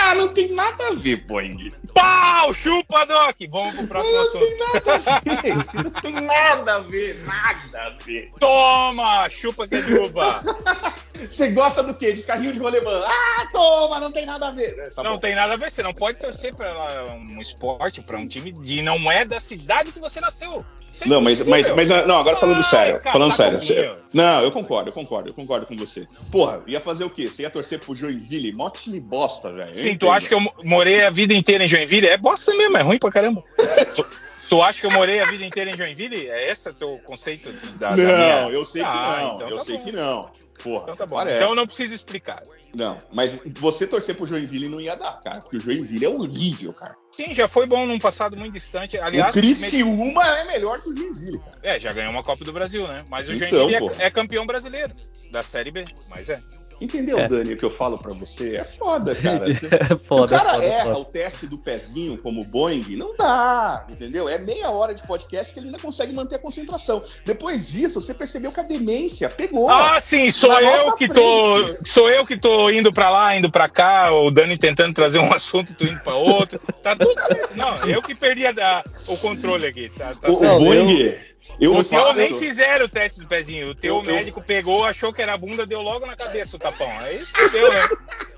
Ah, 0.02 0.16
não 0.16 0.34
tem 0.34 0.52
nada 0.54 0.88
a 0.88 0.94
ver, 0.96 1.18
Boeing. 1.28 1.72
Pau! 1.94 2.52
Chupa, 2.52 3.06
Doc! 3.06 3.36
Vamos 3.52 3.76
pro 3.76 3.88
próximo 3.88 4.16
Não 4.16 4.24
assunto. 4.24 4.46
tem 4.46 4.58
nada 4.58 4.94
a 4.96 5.20
ver. 5.20 5.84
Não 5.84 5.92
tem 5.92 6.14
nada 6.14 6.76
a 6.76 6.80
ver, 6.80 7.24
nada 7.26 7.80
a 7.84 7.90
ver. 8.04 8.32
Toma! 8.40 9.30
Chupa 9.30 9.68
que 9.68 9.76
é 9.76 9.82
de! 9.82 9.94
Você 11.28 11.48
gosta 11.50 11.84
do 11.84 11.94
quê? 11.94 12.14
De 12.14 12.24
carrinho 12.24 12.52
de 12.52 12.60
rolemã? 12.60 13.04
Ah, 13.06 13.48
toma, 13.52 14.00
não 14.00 14.12
tem 14.12 14.26
nada 14.26 14.48
a 14.48 14.52
ver. 14.52 14.92
Tá 14.94 15.04
não 15.04 15.14
bom. 15.14 15.18
tem 15.20 15.36
nada 15.36 15.54
a 15.54 15.58
ver, 15.58 15.70
você 15.72 15.84
não 15.84 15.94
pode 15.94 16.20
torcer 16.20 16.54
pra 16.56 17.06
um 17.16 17.42
esporte, 17.42 18.02
pra 18.02 18.18
um 18.18 18.28
time 18.28 18.52
de 18.52 18.82
não 18.82 19.12
é 19.12 19.26
da 19.26 19.40
cidade 19.40 19.92
que 19.92 20.00
você 20.00 20.20
nasceu. 20.22 20.64
Isso 20.92 21.04
é 21.04 21.08
Não, 21.08 21.22
mas, 21.22 21.46
mas, 21.46 21.70
mas 21.76 21.88
não, 22.08 22.18
agora 22.18 22.36
falando 22.36 22.58
Ai, 22.58 22.64
sério. 22.64 23.00
cara, 23.00 23.12
falando 23.12 23.30
tá 23.32 23.38
sério. 23.38 23.60
sério. 23.60 23.98
Não, 24.12 24.42
eu 24.42 24.52
concordo, 24.52 24.90
eu 24.90 24.94
concordo, 24.94 25.30
eu 25.30 25.34
concordo 25.36 25.66
com 25.68 25.76
você. 25.76 26.08
Porra, 26.32 26.62
ia 26.66 26.80
fazer 26.80 27.04
o 27.04 27.10
quê? 27.12 27.28
Você 27.28 27.44
ia 27.44 27.50
torcer 27.50 27.80
pro 27.80 27.94
Joinville? 27.94 28.52
Mó 28.52 28.70
time 28.72 29.00
bosta, 29.00 29.52
velho. 29.54 29.76
Sim, 29.78 29.96
tu 29.96 30.10
acha 30.10 30.28
que 30.28 30.34
eu 30.34 30.40
mo- 30.40 30.54
morei 30.64 31.04
a 31.06 31.12
vida 31.12 31.34
inteira 31.34 31.64
em 31.64 31.70
Joinville? 31.70 32.08
É 32.08 32.18
bosta 32.18 32.56
mesmo, 32.56 32.76
é 32.78 32.82
ruim 32.82 32.98
pra 32.98 33.12
caramba. 33.12 33.44
tu, 34.50 34.62
acha 34.62 34.82
que 34.82 34.86
eu 34.88 34.92
morei 34.92 35.20
a 35.22 35.26
vida 35.26 35.46
inteira 35.46 35.70
em 35.72 35.78
Joinville? 35.78 36.28
É 36.30 36.52
esse 36.52 36.70
o 36.70 36.74
teu 36.74 36.98
conceito 37.06 37.52
da, 37.78 37.90
da 37.92 37.96
Não, 37.96 38.04
minha... 38.04 38.50
eu 38.52 38.66
sei 38.66 38.82
Ah, 38.84 38.86
que 38.86 39.22
não. 39.24 39.36
então 39.36 39.48
eu 39.50 39.58
tá 39.58 39.64
sei 39.66 39.78
bom. 39.78 39.84
que 39.84 39.92
não. 39.92 40.32
Porra, 40.64 40.84
Então 40.84 40.96
tá 40.96 41.06
bom. 41.06 41.16
parece. 41.16 41.38
Então 41.38 41.50
eu 41.50 41.56
não 41.56 41.66
preciso 41.66 41.96
explicar. 41.96 42.44
Não, 42.76 43.00
mas 43.12 43.36
você 43.60 43.88
torcer 43.88 44.16
pro 44.16 44.28
Joinville 44.28 44.70
não 44.70 44.80
ia 44.80 44.96
dar, 44.96 45.20
cara. 45.22 45.40
Porque 45.40 45.58
o 45.58 45.60
Joinville 45.60 46.06
é 46.06 46.10
horrível, 46.10 46.72
cara. 46.74 46.96
Sim, 47.12 47.34
já 47.34 47.48
foi 47.48 47.66
bom 47.66 47.86
num 47.88 47.98
passado 47.98 48.38
muito 48.38 48.54
distante. 48.54 48.96
Aliás, 48.98 49.32
o 49.36 49.40
Criciúma 49.40 50.24
é 50.38 50.44
melhor 50.46 50.80
que 50.82 50.90
o 50.90 50.96
Joinville, 50.96 51.40
cara. 51.40 51.58
é, 51.64 51.80
já 51.80 51.92
ganhou 51.94 52.12
uma 52.12 52.24
Copa 52.24 52.44
do 52.46 52.54
Brasil, 52.54 52.88
né? 52.88 53.04
Mas 53.10 53.28
o 53.28 53.34
Então, 53.34 53.48
Joinville 53.48 53.92
é, 53.98 54.06
é 54.06 54.10
campeão 54.12 54.46
brasileiro 54.46 54.94
da 55.32 55.42
Série 55.42 55.72
B, 55.72 55.86
mas 56.10 56.30
é. 56.30 56.40
Entendeu, 56.82 57.20
É. 57.20 57.28
Dani, 57.28 57.54
o 57.54 57.58
que 57.58 57.64
eu 57.66 57.70
falo 57.70 57.98
pra 57.98 58.14
você? 58.14 58.56
É 58.56 58.64
foda, 58.64 59.14
cara. 59.16 59.46
É 59.50 59.54
Se 59.88 59.94
o 59.94 60.00
foda, 60.00 60.38
cara 60.38 60.54
foda, 60.54 60.64
erra 60.66 60.84
foda. 60.86 61.00
o 61.00 61.06
teste 61.06 61.48
do 61.48 61.58
pezinho 61.58 62.18
como 62.18 62.44
Boeing, 62.46 62.96
não 62.96 63.16
dá, 63.18 63.86
entendeu? 63.90 64.28
É 64.30 64.38
meia 64.38 64.70
hora 64.72 64.94
de 64.94 65.06
podcast 65.06 65.54
que 65.54 65.60
ele 65.60 65.68
ainda 65.68 65.80
consegue 65.80 66.14
manter 66.14 66.36
a 66.36 66.40
concentração. 66.40 67.02
Depois 67.26 67.70
disso, 67.70 68.02
você 68.02 68.14
percebeu 68.14 68.52
que 68.52 68.60
a 68.60 68.64
demência 68.64 69.30
pegou. 69.30 69.70
Ah, 69.70 70.00
sim, 70.00 70.32
sou 70.32 70.54
eu 70.60 70.94
que 70.96 71.06
frente. 71.08 71.16
tô, 71.20 71.76
sou 71.86 72.10
eu 72.10 72.26
que 72.26 72.38
tô 72.38 72.70
indo 72.70 72.92
pra 72.94 73.10
lá, 73.10 73.36
indo 73.36 73.52
pra 73.52 73.68
cá, 73.68 74.12
o 74.14 74.32
Dani 74.32 74.58
tentando 74.58 74.94
trazer 74.94 75.20
um 75.20 75.32
assunto, 75.34 75.74
tu 75.76 75.84
indo 75.86 76.00
pra 76.02 76.16
outro. 76.16 76.60
Tá 76.82 76.96
tudo 76.96 77.20
certo. 77.20 77.56
Não, 77.56 77.78
eu 77.84 78.02
que 78.02 78.16
perdi 78.16 78.46
a, 78.46 78.84
o 79.08 79.18
controle 79.18 79.66
aqui. 79.68 79.90
Tá, 79.98 80.14
tá 80.16 80.30
o, 80.32 80.36
certo. 80.36 80.56
o 80.56 80.60
Boeing, 80.60 81.00
eu, 81.02 81.18
o 81.58 81.84
teu 81.84 81.84
faço- 81.84 82.14
nem 82.14 82.34
fizeram 82.38 82.86
o 82.86 82.90
teste 82.90 83.20
do 83.22 83.28
pezinho. 83.28 83.70
O 83.72 83.76
teu 83.76 83.96
Eu- 83.98 84.04
eu- 84.04 84.16
médico 84.16 84.42
pegou, 84.42 84.84
achou 84.86 85.12
que 85.14 85.22
era 85.22 85.34
a 85.34 85.38
bunda, 85.38 85.66
deu 85.66 85.82
logo 85.82 86.06
na 86.06 86.16
cabeça 86.16 86.56
o 86.56 86.60
tapão. 86.60 86.90
Aí 87.00 87.20
fudeu, 87.26 87.72
né? 87.72 87.82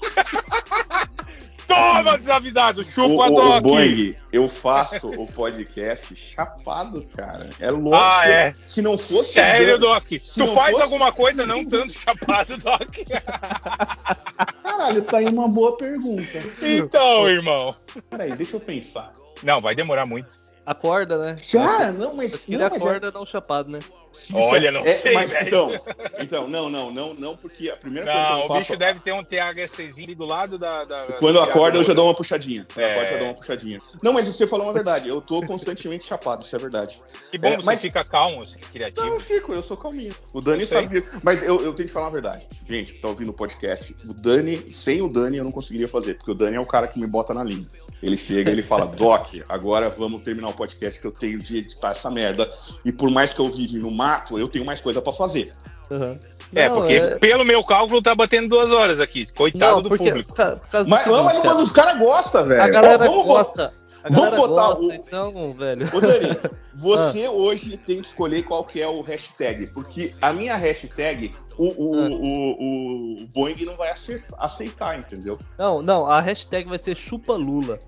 Toma, 1.67 2.17
desavidado, 2.17 2.83
chupa 2.83 3.29
o, 3.29 3.33
o 3.33 3.41
Doc. 3.41 3.63
Boeing, 3.63 4.13
eu 4.33 4.49
faço 4.49 5.07
o 5.07 5.25
podcast 5.25 6.13
chapado, 6.17 7.05
cara. 7.15 7.49
É 7.61 7.71
louco. 7.71 7.95
Ah, 7.95 8.27
é? 8.27 8.53
Se 8.65 8.81
não 8.81 8.97
fosse. 8.97 9.33
Sério, 9.33 9.77
Doc? 9.79 10.05
Tu 10.09 10.47
faz 10.53 10.71
fosse- 10.71 10.81
alguma 10.83 11.13
coisa 11.13 11.45
não 11.45 11.63
tanto 11.63 11.93
chapado, 11.93 12.57
Doc? 12.57 12.89
Caralho, 14.63 15.01
tá 15.03 15.19
aí 15.19 15.27
uma 15.27 15.47
boa 15.47 15.77
pergunta. 15.77 16.39
Então, 16.61 17.29
irmão. 17.29 17.73
Peraí, 18.09 18.35
deixa 18.35 18.57
eu 18.57 18.59
pensar. 18.59 19.13
Não, 19.41 19.61
vai 19.61 19.73
demorar 19.73 20.05
muito. 20.05 20.33
Acorda, 20.65 21.17
né? 21.17 21.35
Cara, 21.51 21.91
não, 21.91 22.15
mas. 22.15 22.33
Acho 22.33 22.45
que 22.45 22.53
ele 22.53 22.63
não, 22.63 22.69
mas 22.69 22.81
é- 22.81 22.85
acorda 22.85 23.11
não 23.11 23.25
chapado, 23.25 23.69
né? 23.69 23.79
Se 24.11 24.33
Olha, 24.35 24.71
não 24.71 24.81
é- 24.81 24.93
sei, 24.93 25.13
mas, 25.13 25.29
velho. 25.31 25.47
Então, 25.47 25.71
então, 26.19 26.47
não, 26.47 26.69
não, 26.69 26.91
não, 26.91 27.13
não, 27.13 27.35
porque 27.35 27.69
a 27.69 27.75
primeira 27.77 28.05
coisa 28.11 28.23
que 28.25 28.31
Não, 28.31 28.39
eu 28.39 28.45
o 28.45 28.47
faço. 28.47 28.59
bicho 28.59 28.77
deve 28.77 28.99
ter 28.99 29.13
um 29.13 29.23
THCzinho 29.23 30.15
do 30.15 30.25
lado 30.25 30.57
da. 30.57 30.83
da 30.85 31.03
Quando 31.19 31.35
eu 31.37 31.45
da- 31.45 31.47
acordo, 31.51 31.77
eu 31.77 31.83
já 31.83 31.93
dou 31.93 32.05
uma 32.07 32.13
puxadinha. 32.13 32.65
Quando 32.73 32.83
eu 32.85 32.89
É. 32.89 33.07
já 33.07 33.17
dou 33.17 33.27
uma 33.27 33.33
puxadinha. 33.33 33.79
Não, 34.01 34.13
mas 34.13 34.27
você 34.27 34.45
falou 34.47 34.65
uma 34.67 34.73
verdade. 34.73 35.09
Eu 35.09 35.21
tô 35.21 35.41
constantemente 35.45 36.03
chapado, 36.05 36.43
isso 36.45 36.55
é 36.55 36.59
verdade. 36.59 37.01
Que 37.31 37.37
bom, 37.37 37.47
É, 37.49 37.55
você 37.57 37.65
mas- 37.65 37.81
fica 37.81 38.03
calmo, 38.03 38.45
você 38.45 38.57
fica 38.57 38.65
Não, 38.65 38.71
criativo. 38.71 39.07
eu 39.07 39.19
fico, 39.19 39.53
eu 39.53 39.61
sou 39.61 39.77
calminho. 39.77 40.13
O 40.33 40.41
Dani 40.41 40.65
sabe. 40.65 41.03
Mas 41.23 41.41
eu, 41.43 41.61
eu 41.63 41.73
tenho 41.73 41.87
que 41.87 41.93
falar 41.93 42.05
uma 42.05 42.11
verdade. 42.11 42.47
Gente, 42.67 42.93
que 42.93 43.01
tá 43.01 43.07
ouvindo 43.07 43.29
o 43.29 43.33
podcast, 43.33 43.95
o 44.07 44.13
Dani, 44.13 44.71
sem 44.71 45.01
o 45.01 45.07
Dani, 45.09 45.37
eu 45.37 45.43
não 45.43 45.51
conseguiria 45.51 45.87
fazer, 45.87 46.15
porque 46.15 46.31
o 46.31 46.35
Dani 46.35 46.55
é 46.57 46.59
o 46.59 46.65
cara 46.65 46.87
que 46.87 46.99
me 46.99 47.07
bota 47.07 47.33
na 47.33 47.43
linha. 47.43 47.67
Ele 48.01 48.17
chega 48.17 48.49
ele 48.51 48.63
fala, 48.63 48.85
Doc, 48.87 49.27
agora 49.47 49.89
vamos 49.89 50.23
terminar 50.23 50.49
o 50.49 50.53
podcast 50.53 50.99
que 50.99 51.05
eu 51.05 51.11
tenho 51.11 51.37
de 51.39 51.57
editar 51.57 51.91
essa 51.91 52.09
merda. 52.09 52.49
E 52.83 52.91
por 52.91 53.09
mais 53.11 53.31
que 53.33 53.39
eu 53.39 53.49
vive 53.49 53.77
no 53.77 53.91
mato, 54.01 54.39
eu 54.39 54.47
tenho 54.47 54.65
mais 54.65 54.81
coisa 54.81 55.01
pra 55.01 55.13
fazer. 55.13 55.53
Aham. 55.91 56.17
É, 56.53 56.67
Não, 56.67 56.75
porque 56.75 56.99
pelo 57.21 57.45
meu 57.45 57.63
cálculo 57.63 58.01
tá 58.01 58.13
batendo 58.13 58.49
duas 58.49 58.71
horas 58.73 58.99
aqui. 58.99 59.25
Coitado 59.33 59.75
Não, 59.75 59.81
do 59.83 59.89
público. 59.97 60.33
por 60.33 60.35
causa 60.35 60.83
do 60.85 60.89
Mas, 60.89 61.01
seguinte, 61.03 61.23
mas, 61.23 61.37
cara, 61.37 61.53
mas 61.53 61.63
os 61.63 61.71
caras 61.71 61.99
gostam, 61.99 62.45
velho. 62.45 62.61
a 62.63 62.67
galera 62.67 63.03
Ó, 63.05 63.07
vamos, 63.07 63.25
gosta. 63.25 63.73
A 64.03 64.09
vamos 64.09 64.35
botar 64.35 64.67
gosta, 64.67 64.83
o- 64.83 64.91
então, 64.93 65.53
velho. 65.53 65.87
Ô 65.95 66.01
Dani, 66.01 66.37
você 66.75 67.27
hoje 67.29 67.77
tem 67.77 68.01
que 68.01 68.07
escolher 68.07 68.41
qual 68.43 68.65
que 68.65 68.81
é 68.81 68.87
o 68.87 68.99
hashtag, 69.01 69.67
porque 69.67 70.11
a 70.21 70.33
minha 70.33 70.57
hashtag, 70.57 71.31
o, 71.57 71.67
o, 71.67 71.95
Ah. 71.95 72.09
o, 72.09 73.23
o 73.23 73.27
Boeing 73.33 73.63
não 73.63 73.75
vai 73.77 73.93
aceitar, 74.39 74.97
entendeu? 74.99 75.37
Não, 75.57 75.81
não, 75.81 76.05
a 76.05 76.19
hashtag 76.19 76.67
vai 76.67 76.79
ser 76.79 76.95
chupa 76.97 77.33
Lula. 77.33 77.79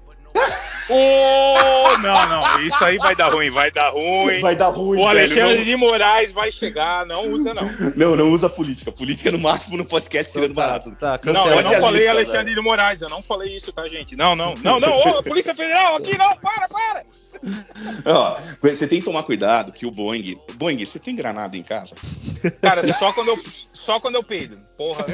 Ô, 0.90 1.98
não, 2.00 2.28
não, 2.28 2.60
isso 2.60 2.84
aí 2.84 2.98
vai 2.98 3.16
dar 3.16 3.30
ruim, 3.30 3.50
vai 3.50 3.72
dar 3.72 3.90
ruim. 3.90 4.42
Vai 4.42 4.56
dar 4.56 4.68
ruim, 4.70 5.00
O 5.00 5.08
Alexandre 5.08 5.56
velho. 5.56 5.66
de 5.66 5.76
Moraes 5.78 6.32
vai 6.32 6.52
chegar, 6.52 7.06
não 7.06 7.32
usa 7.32 7.54
não. 7.54 7.64
Não, 7.96 8.16
não 8.16 8.30
usa 8.32 8.50
política. 8.50 8.92
Política 8.92 9.32
no 9.32 9.40
máximo 9.40 9.78
no 9.78 9.86
podcast 9.86 10.32
tirando 10.32 10.52
Então 10.52 10.64
tá, 10.64 10.70
barato. 10.70 10.96
Tá, 10.96 11.20
Não, 11.32 11.50
eu 11.50 11.64
não 11.64 11.80
falei 11.80 12.02
lista, 12.02 12.12
Alexandre 12.12 12.54
de 12.54 12.62
Moraes, 12.62 13.02
eu 13.02 13.10
não 13.10 13.24
falei 13.24 13.56
isso, 13.56 13.72
tá, 13.72 13.88
gente? 13.88 14.16
Não, 14.16 14.36
não, 14.36 14.56
não, 14.62 14.80
não, 14.80 15.00
ô, 15.00 15.24
Polícia 15.24 15.56
Federal, 15.56 15.96
aqui 15.96 16.18
não, 16.18 16.36
para, 16.38 16.68
para! 16.68 17.04
Ó, 18.06 18.38
você 18.62 18.88
tem 18.88 19.00
que 19.00 19.06
tomar 19.06 19.24
cuidado 19.24 19.72
que 19.72 19.86
o 19.86 19.92
Boeing. 19.92 20.36
Boeing, 20.56 20.86
você 20.86 21.00
tem 21.00 21.16
granada 21.16 21.58
em 21.58 21.64
casa? 21.64 21.96
Cara, 22.62 22.84
só 22.94 23.12
quando 23.14 23.30
eu, 23.30 23.38
só 23.84 24.00
quando 24.00 24.16
eu 24.16 24.24
peido, 24.24 24.56
porra. 24.78 25.06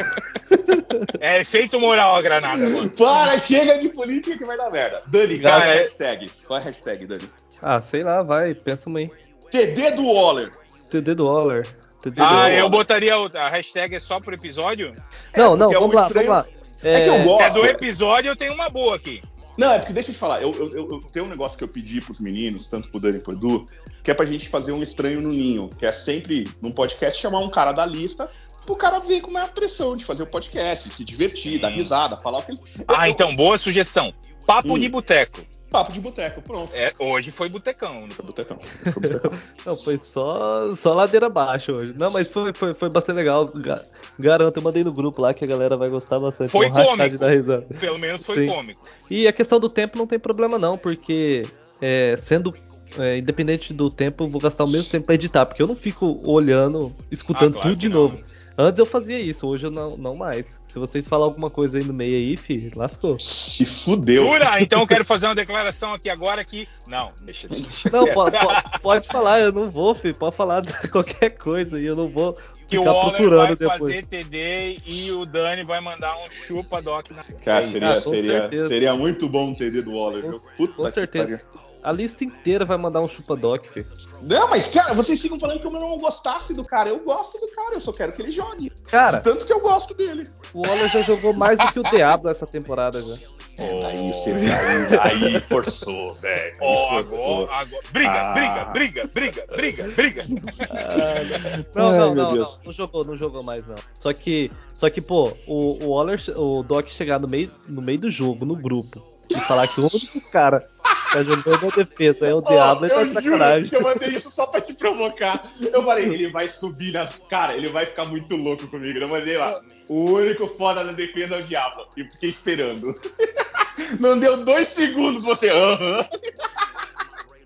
É 1.20 1.42
efeito 1.42 1.80
moral 1.80 2.16
a 2.16 2.22
granada, 2.22 2.70
mano. 2.70 2.90
Para, 2.90 3.40
chega 3.40 3.78
de 3.78 3.90
política 3.90 4.38
que 4.38 4.46
vai 4.46 4.58
dar 4.58 4.70
merda. 4.72 5.02
Dani, 5.08 5.40
qual 5.40 5.60
é 5.60 5.64
a 5.64 5.76
é- 5.76 5.78
hashtag? 5.80 6.32
Qual 6.46 6.58
é 6.60 6.62
a 6.62 6.66
hashtag, 6.66 7.06
Dani? 7.06 7.30
Ah, 7.62 7.82
sei 7.82 8.04
lá, 8.04 8.22
vai, 8.24 8.54
pensa 8.54 8.90
uma 8.90 9.00
aí. 9.00 9.12
TD 9.52 9.92
do 9.92 10.06
Waller. 10.06 10.52
TD 10.90 11.16
do 11.16 11.26
Waller. 11.26 11.68
TD 12.02 12.16
do 12.16 12.24
Ah, 12.24 12.32
Waller. 12.32 12.58
eu 12.60 12.70
botaria 12.70 13.18
outra. 13.18 13.42
A 13.42 13.50
hashtag 13.50 13.96
é 13.96 14.00
só 14.00 14.20
pro 14.20 14.34
episódio? 14.34 14.96
Não, 15.36 15.56
não, 15.56 15.72
é 15.72 15.76
vamos 15.76 15.92
um 15.94 15.96
lá, 16.00 16.06
estranho- 16.08 16.28
vamos 16.30 16.46
lá. 16.46 16.60
É 16.82 17.02
que 17.04 17.10
eu 17.10 17.24
gosto. 17.24 17.44
É 17.44 17.50
do 17.50 17.66
episódio, 17.66 18.30
eu 18.32 18.36
tenho 18.36 18.54
uma 18.54 18.70
boa 18.70 18.96
aqui. 18.96 19.22
Não, 19.58 19.72
é 19.74 19.80
porque 19.80 19.92
deixa 19.92 20.12
eu 20.12 20.14
te 20.14 20.20
falar, 20.20 20.42
eu, 20.42 20.54
eu, 20.54 20.70
eu- 20.70 20.90
eu 20.92 21.02
tenho 21.12 21.26
um 21.26 21.30
negócio 21.30 21.58
que 21.58 21.64
eu 21.64 21.68
pedi 21.68 22.00
pros 22.00 22.22
meninos, 22.22 22.68
tanto 22.68 22.90
pro 22.90 22.98
Dani 23.02 23.18
e 23.18 23.22
pro 23.22 23.34
Edu, 23.34 23.68
que 24.02 24.10
é 24.10 24.14
pra 24.14 24.26
gente 24.26 24.48
fazer 24.48 24.72
um 24.72 24.82
estranho 24.82 25.20
no 25.20 25.28
ninho, 25.30 25.68
que 25.68 25.86
é 25.86 25.92
sempre, 25.92 26.48
num 26.62 26.72
podcast, 26.72 27.20
chamar 27.22 27.40
um 27.40 27.50
cara 27.50 27.74
da 27.74 27.86
lista 27.86 28.30
pro 28.70 28.76
cara 28.76 29.00
ver 29.00 29.22
como 29.22 29.38
é 29.38 29.42
a 29.42 29.48
pressão 29.48 29.96
de 29.96 30.06
fazer 30.06 30.24
o 30.24 30.28
podcast, 30.28 30.90
se 30.90 31.04
divertir, 31.04 31.60
dar 31.60 31.70
risada, 31.70 32.16
falar 32.16 32.40
o 32.40 32.44
que 32.44 32.52
ele. 32.52 32.60
Ah, 32.88 33.08
Eu- 33.08 33.12
então, 33.12 33.36
boa 33.36 33.58
sugestão. 33.58 34.14
Papo 34.46 34.76
Hum. 34.76 34.80
de 34.80 34.88
boteco. 34.90 35.42
Papo 35.72 35.92
de 35.92 36.00
boteco, 36.00 36.42
pronto. 36.42 36.76
É, 36.76 36.92
hoje 36.98 37.30
foi 37.30 37.48
botecão. 37.50 38.08
Foi 38.10 38.26
botecão. 38.26 38.58
Foi 38.62 38.94
botecão. 39.02 39.32
Não, 39.66 39.76
foi 39.78 39.98
só, 39.98 40.74
só 40.76 40.94
ladeira 40.94 41.28
abaixo 41.28 41.72
hoje. 41.74 41.94
Não, 41.96 42.10
mas 42.12 42.28
foi, 42.28 42.52
foi, 42.56 42.74
foi 42.74 42.90
bastante 42.90 43.16
legal. 43.18 43.46
Ga- 43.46 43.84
Garanto, 44.18 44.58
eu 44.58 44.64
mandei 44.64 44.84
no 44.84 44.92
grupo 44.92 45.22
lá 45.22 45.34
que 45.34 45.44
a 45.46 45.48
galera 45.48 45.78
vai 45.78 45.88
gostar 45.90 46.20
bastante. 46.20 46.50
Foi 46.50 46.68
rachar 46.68 46.98
cômico. 47.20 47.78
Pelo 47.80 47.98
menos 48.00 48.26
foi 48.26 48.48
Sim. 48.48 48.54
cômico. 48.54 48.82
E 49.10 49.28
a 49.28 49.34
questão 49.34 49.60
do 49.60 49.70
tempo 49.70 49.98
não 49.98 50.06
tem 50.08 50.18
problema 50.20 50.58
não, 50.60 50.78
porque 50.78 51.44
é, 51.82 52.16
sendo 52.18 52.52
é, 52.98 53.18
independente 53.20 53.72
do 53.72 53.90
tempo, 53.92 54.24
eu 54.24 54.30
vou 54.30 54.42
gastar 54.42 54.64
o 54.64 54.70
mesmo 54.70 54.90
tempo 54.92 55.06
pra 55.06 55.14
editar, 55.16 55.46
porque 55.46 55.62
eu 55.62 55.68
não 55.68 55.76
fico 55.76 56.20
olhando, 56.26 56.94
escutando 57.12 57.58
Ah, 57.60 57.62
claro 57.62 57.70
tudo 57.70 57.80
de 57.80 57.90
não. 57.90 58.20
Antes 58.62 58.78
eu 58.78 58.86
fazia 58.86 59.18
isso, 59.18 59.48
hoje 59.48 59.68
eu 59.68 59.72
não, 59.72 59.96
não 59.96 60.16
mais. 60.16 60.60
Se 60.66 60.78
vocês 60.78 61.08
falar 61.08 61.24
alguma 61.24 61.50
coisa 61.50 61.78
aí 61.78 61.84
no 61.86 61.94
meio 61.94 62.18
aí, 62.18 62.36
fi, 62.36 62.70
lascou. 62.76 63.18
Se 63.18 63.64
fudeu. 63.66 64.26
Jura? 64.26 64.62
Então 64.62 64.82
eu 64.82 64.88
quero 64.88 65.06
fazer 65.06 65.28
uma 65.28 65.36
declaração 65.36 65.94
aqui 65.94 66.10
agora 66.10 66.44
que. 66.44 66.68
Não, 66.86 67.14
deixa, 67.22 67.48
deixa. 67.48 67.90
Não, 67.90 68.06
po- 68.08 68.30
po- 68.30 68.80
pode 68.82 69.08
falar, 69.08 69.40
eu 69.40 69.54
não 69.54 69.72
vou, 69.72 69.96
fi, 69.96 70.12
pode 70.12 70.36
falar 70.36 70.60
de 70.62 70.74
qualquer 70.92 71.30
coisa 71.30 71.80
e 71.80 71.86
eu 71.86 71.96
não 71.96 72.10
vou 72.10 72.36
Que 72.68 72.78
o 72.78 72.84
Waller 72.84 73.12
procurando 73.16 73.48
vai 73.48 73.56
depois. 73.56 73.80
fazer 73.80 74.06
TD 74.06 74.78
e 74.86 75.12
o 75.14 75.26
Dani 75.26 75.64
vai 75.64 75.80
mandar 75.80 76.14
um 76.18 76.30
chupa 76.30 76.82
doc 76.82 77.12
na. 77.12 77.22
Cara, 77.42 77.66
seria, 77.66 77.92
Ah, 77.94 78.02
seria, 78.02 78.68
seria 78.68 78.94
muito 78.94 79.30
bom 79.30 79.52
o 79.52 79.56
TD 79.56 79.84
do 79.84 79.94
Waller, 79.94 80.24
Com- 80.24 80.32
viu? 80.32 80.42
Puta 80.58 80.74
com 80.74 80.84
que 80.84 80.92
certeza. 80.92 81.24
pariu. 81.26 81.40
A 81.82 81.92
lista 81.92 82.24
inteira 82.26 82.66
vai 82.66 82.78
mandar 82.78 83.00
um 83.02 83.08
chupa 83.08 83.36
doc, 83.36 83.66
fi. 83.68 83.86
Não, 84.24 84.50
mas, 84.50 84.68
cara, 84.68 84.94
vocês 84.94 85.22
ficam 85.22 85.40
falando 85.40 85.60
que 85.62 85.68
eu 85.68 85.72
não 85.72 85.98
gostasse 85.98 86.54
do 86.54 86.64
cara. 86.64 86.90
Eu 86.90 87.00
gosto 87.00 87.40
do 87.40 87.48
cara, 87.50 87.76
eu 87.76 87.80
só 87.80 87.94
quero 87.94 88.12
que 88.12 88.22
ele 88.22 88.32
jogue. 88.32 88.70
Cara, 88.92 89.20
Tanto 89.22 89.46
que 89.46 89.54
eu 89.54 89.62
gosto 89.62 89.94
dele. 89.94 90.28
o 90.54 90.62
Waller 90.68 90.90
já 90.90 91.02
jogou 91.04 91.32
mais 91.34 91.58
do 91.58 91.72
que 91.72 91.80
o 91.80 91.84
Diablo 91.84 92.30
essa 92.30 92.46
temporada 92.46 93.02
já. 93.02 93.16
É, 93.58 93.80
daí 93.82 94.14
você 94.14 94.32
aí, 95.02 95.26
aí 95.36 95.40
forçou, 95.42 96.14
velho. 96.22 96.56
forçou. 96.58 97.44
agora, 97.44 97.52
agora. 97.62 97.84
Briga, 97.92 98.12
Ah. 98.12 98.34
briga, 98.34 98.66
briga, 98.66 99.08
briga, 99.14 99.48
briga, 99.56 99.84
briga. 99.96 100.24
Não, 101.76 101.90
Ai, 101.90 101.98
não, 102.00 102.16
meu 102.16 102.16
não, 102.16 102.36
não, 102.36 102.46
não 102.66 102.72
jogou, 102.74 103.04
não 103.06 103.16
jogou 103.16 103.44
mais 103.44 103.68
não. 103.68 103.76
Só 104.00 104.12
que, 104.14 104.52
só 104.74 104.90
que 104.90 105.02
pô, 105.02 105.34
o, 105.48 105.84
o 105.86 105.90
Waller, 105.92 106.22
o 106.38 106.64
Doc 106.64 106.88
chegar 106.88 107.20
no 107.20 107.28
meio, 107.28 107.52
no 107.68 107.82
meio 107.82 108.00
do 108.00 108.10
jogo, 108.10 108.46
no 108.46 108.56
grupo, 108.56 109.04
e 109.30 109.40
falar 109.42 109.68
que 109.68 109.80
o 109.80 109.84
único 109.84 110.22
cara 110.32 110.62
que 110.62 111.14
tá 111.14 111.24
jogando 111.24 111.62
na 111.62 111.70
defesa 111.84 112.28
é 112.28 112.34
o 112.34 112.42
Diablo, 112.42 112.86
ele 112.86 112.94
tá 112.96 113.04
de 113.04 113.14
sacanagem. 113.14 113.70
eu 113.74 113.82
mandei 113.82 114.10
isso 114.10 114.32
só 114.32 114.48
pra 114.48 114.62
te 114.62 114.74
provocar. 114.74 115.52
Eu 115.72 115.84
falei, 115.84 116.06
ele 116.06 116.30
vai 116.30 116.48
subir 116.48 116.92
nas. 116.94 117.20
Cara, 117.30 117.56
ele 117.56 117.70
vai 117.70 117.86
ficar 117.86 118.06
muito 118.06 118.36
louco 118.36 118.68
comigo. 118.68 118.98
Eu 119.00 119.08
mandei 119.08 119.38
lá. 119.38 119.60
O 119.88 120.12
único 120.12 120.48
foda 120.48 120.84
na 120.84 120.92
defesa 120.92 121.36
é 121.36 121.40
o 121.40 121.44
Diablo. 121.44 121.88
E 121.98 122.04
fiquei 122.06 122.30
esperando. 122.30 122.96
Não 124.00 124.20
deu 124.20 124.44
dois 124.44 124.68
segundos, 124.70 125.24
você. 125.24 125.50
Aham. 125.50 126.06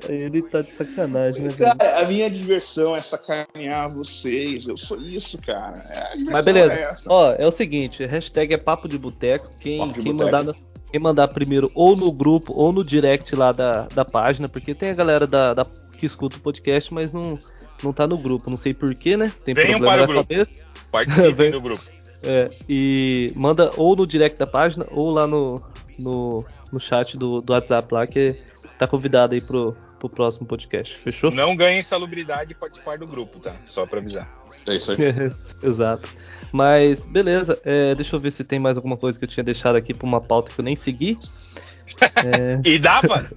Ele 0.09 0.41
tá 0.41 0.61
de 0.61 0.71
sacanagem, 0.71 1.43
né, 1.43 1.49
velho? 1.49 1.77
Cara, 1.77 1.99
a 2.01 2.05
minha 2.05 2.29
diversão 2.29 2.95
é 2.95 3.01
sacanear 3.01 3.89
vocês. 3.89 4.67
Eu 4.67 4.75
sou 4.77 4.97
isso, 4.97 5.37
cara. 5.37 5.85
É, 5.89 6.17
Mas 6.19 6.43
beleza, 6.43 6.73
é 6.73 6.95
ó, 7.07 7.33
é 7.37 7.47
o 7.47 7.51
seguinte, 7.51 8.05
hashtag 8.05 8.53
é 8.53 8.57
papo 8.57 8.89
de 8.89 8.97
boteco, 8.97 9.49
quem, 9.61 9.77
Papo 9.79 9.93
de 9.93 10.01
quem 10.01 10.11
boteco. 10.13 10.35
mandar... 10.35 10.55
Quem 10.93 11.01
mandar 11.01 11.27
primeiro 11.29 11.71
ou 11.73 11.95
no 11.95 12.11
grupo 12.11 12.53
ou 12.53 12.71
no 12.71 12.83
direct 12.83 13.35
lá 13.35 13.51
da, 13.51 13.87
da 13.95 14.05
página, 14.05 14.47
porque 14.47 14.75
tem 14.75 14.91
a 14.91 14.93
galera 14.93 15.25
da, 15.25 15.51
da- 15.55 15.65
que 15.97 16.05
escuta 16.05 16.37
o 16.37 16.39
podcast, 16.39 16.93
mas 16.93 17.11
não, 17.11 17.39
não 17.83 17.91
tá 17.91 18.05
no 18.05 18.15
grupo, 18.15 18.47
não 18.51 18.57
sei 18.57 18.75
porquê, 18.75 19.17
né? 19.17 19.33
Tem 19.43 19.55
Venham 19.55 19.79
problema 19.79 19.87
para 19.91 19.97
na 19.97 20.03
o 20.03 20.07
grupo. 20.13 20.29
cabeça. 20.29 20.61
Participem 20.91 21.49
do 21.51 21.59
grupo. 21.59 21.83
É, 22.21 22.51
e 22.69 23.33
manda 23.35 23.71
ou 23.75 23.95
no 23.95 24.05
direct 24.05 24.37
da 24.37 24.45
página 24.45 24.85
ou 24.91 25.09
lá 25.09 25.25
no, 25.25 25.63
no, 25.97 26.45
no 26.71 26.79
chat 26.79 27.17
do, 27.17 27.41
do 27.41 27.53
WhatsApp 27.53 27.91
lá, 27.91 28.05
que 28.05 28.35
tá 28.77 28.85
convidado 28.85 29.33
aí 29.33 29.41
pro, 29.41 29.75
pro 29.97 30.07
próximo 30.07 30.45
podcast, 30.45 30.95
fechou? 30.95 31.31
Não 31.31 31.55
ganhe 31.55 31.79
insalubridade 31.79 32.49
de 32.49 32.53
participar 32.53 32.99
do 32.99 33.07
grupo, 33.07 33.39
tá? 33.39 33.55
Só 33.65 33.87
pra 33.87 33.97
avisar. 33.97 34.31
É 34.67 34.75
isso 34.75 34.91
aí. 34.91 34.97
Exato. 35.63 36.07
Mas, 36.53 37.07
beleza. 37.07 37.59
É, 37.65 37.95
deixa 37.95 38.15
eu 38.15 38.19
ver 38.19 38.29
se 38.29 38.43
tem 38.43 38.59
mais 38.59 38.77
alguma 38.77 38.95
coisa 38.95 39.17
que 39.17 39.25
eu 39.25 39.29
tinha 39.29 39.43
deixado 39.43 39.75
aqui 39.75 39.91
pra 39.91 40.05
uma 40.05 40.21
pauta 40.21 40.51
que 40.53 40.61
eu 40.61 40.63
nem 40.63 40.75
segui. 40.75 41.17
É... 42.15 42.59
e 42.67 42.79
dava? 42.79 43.29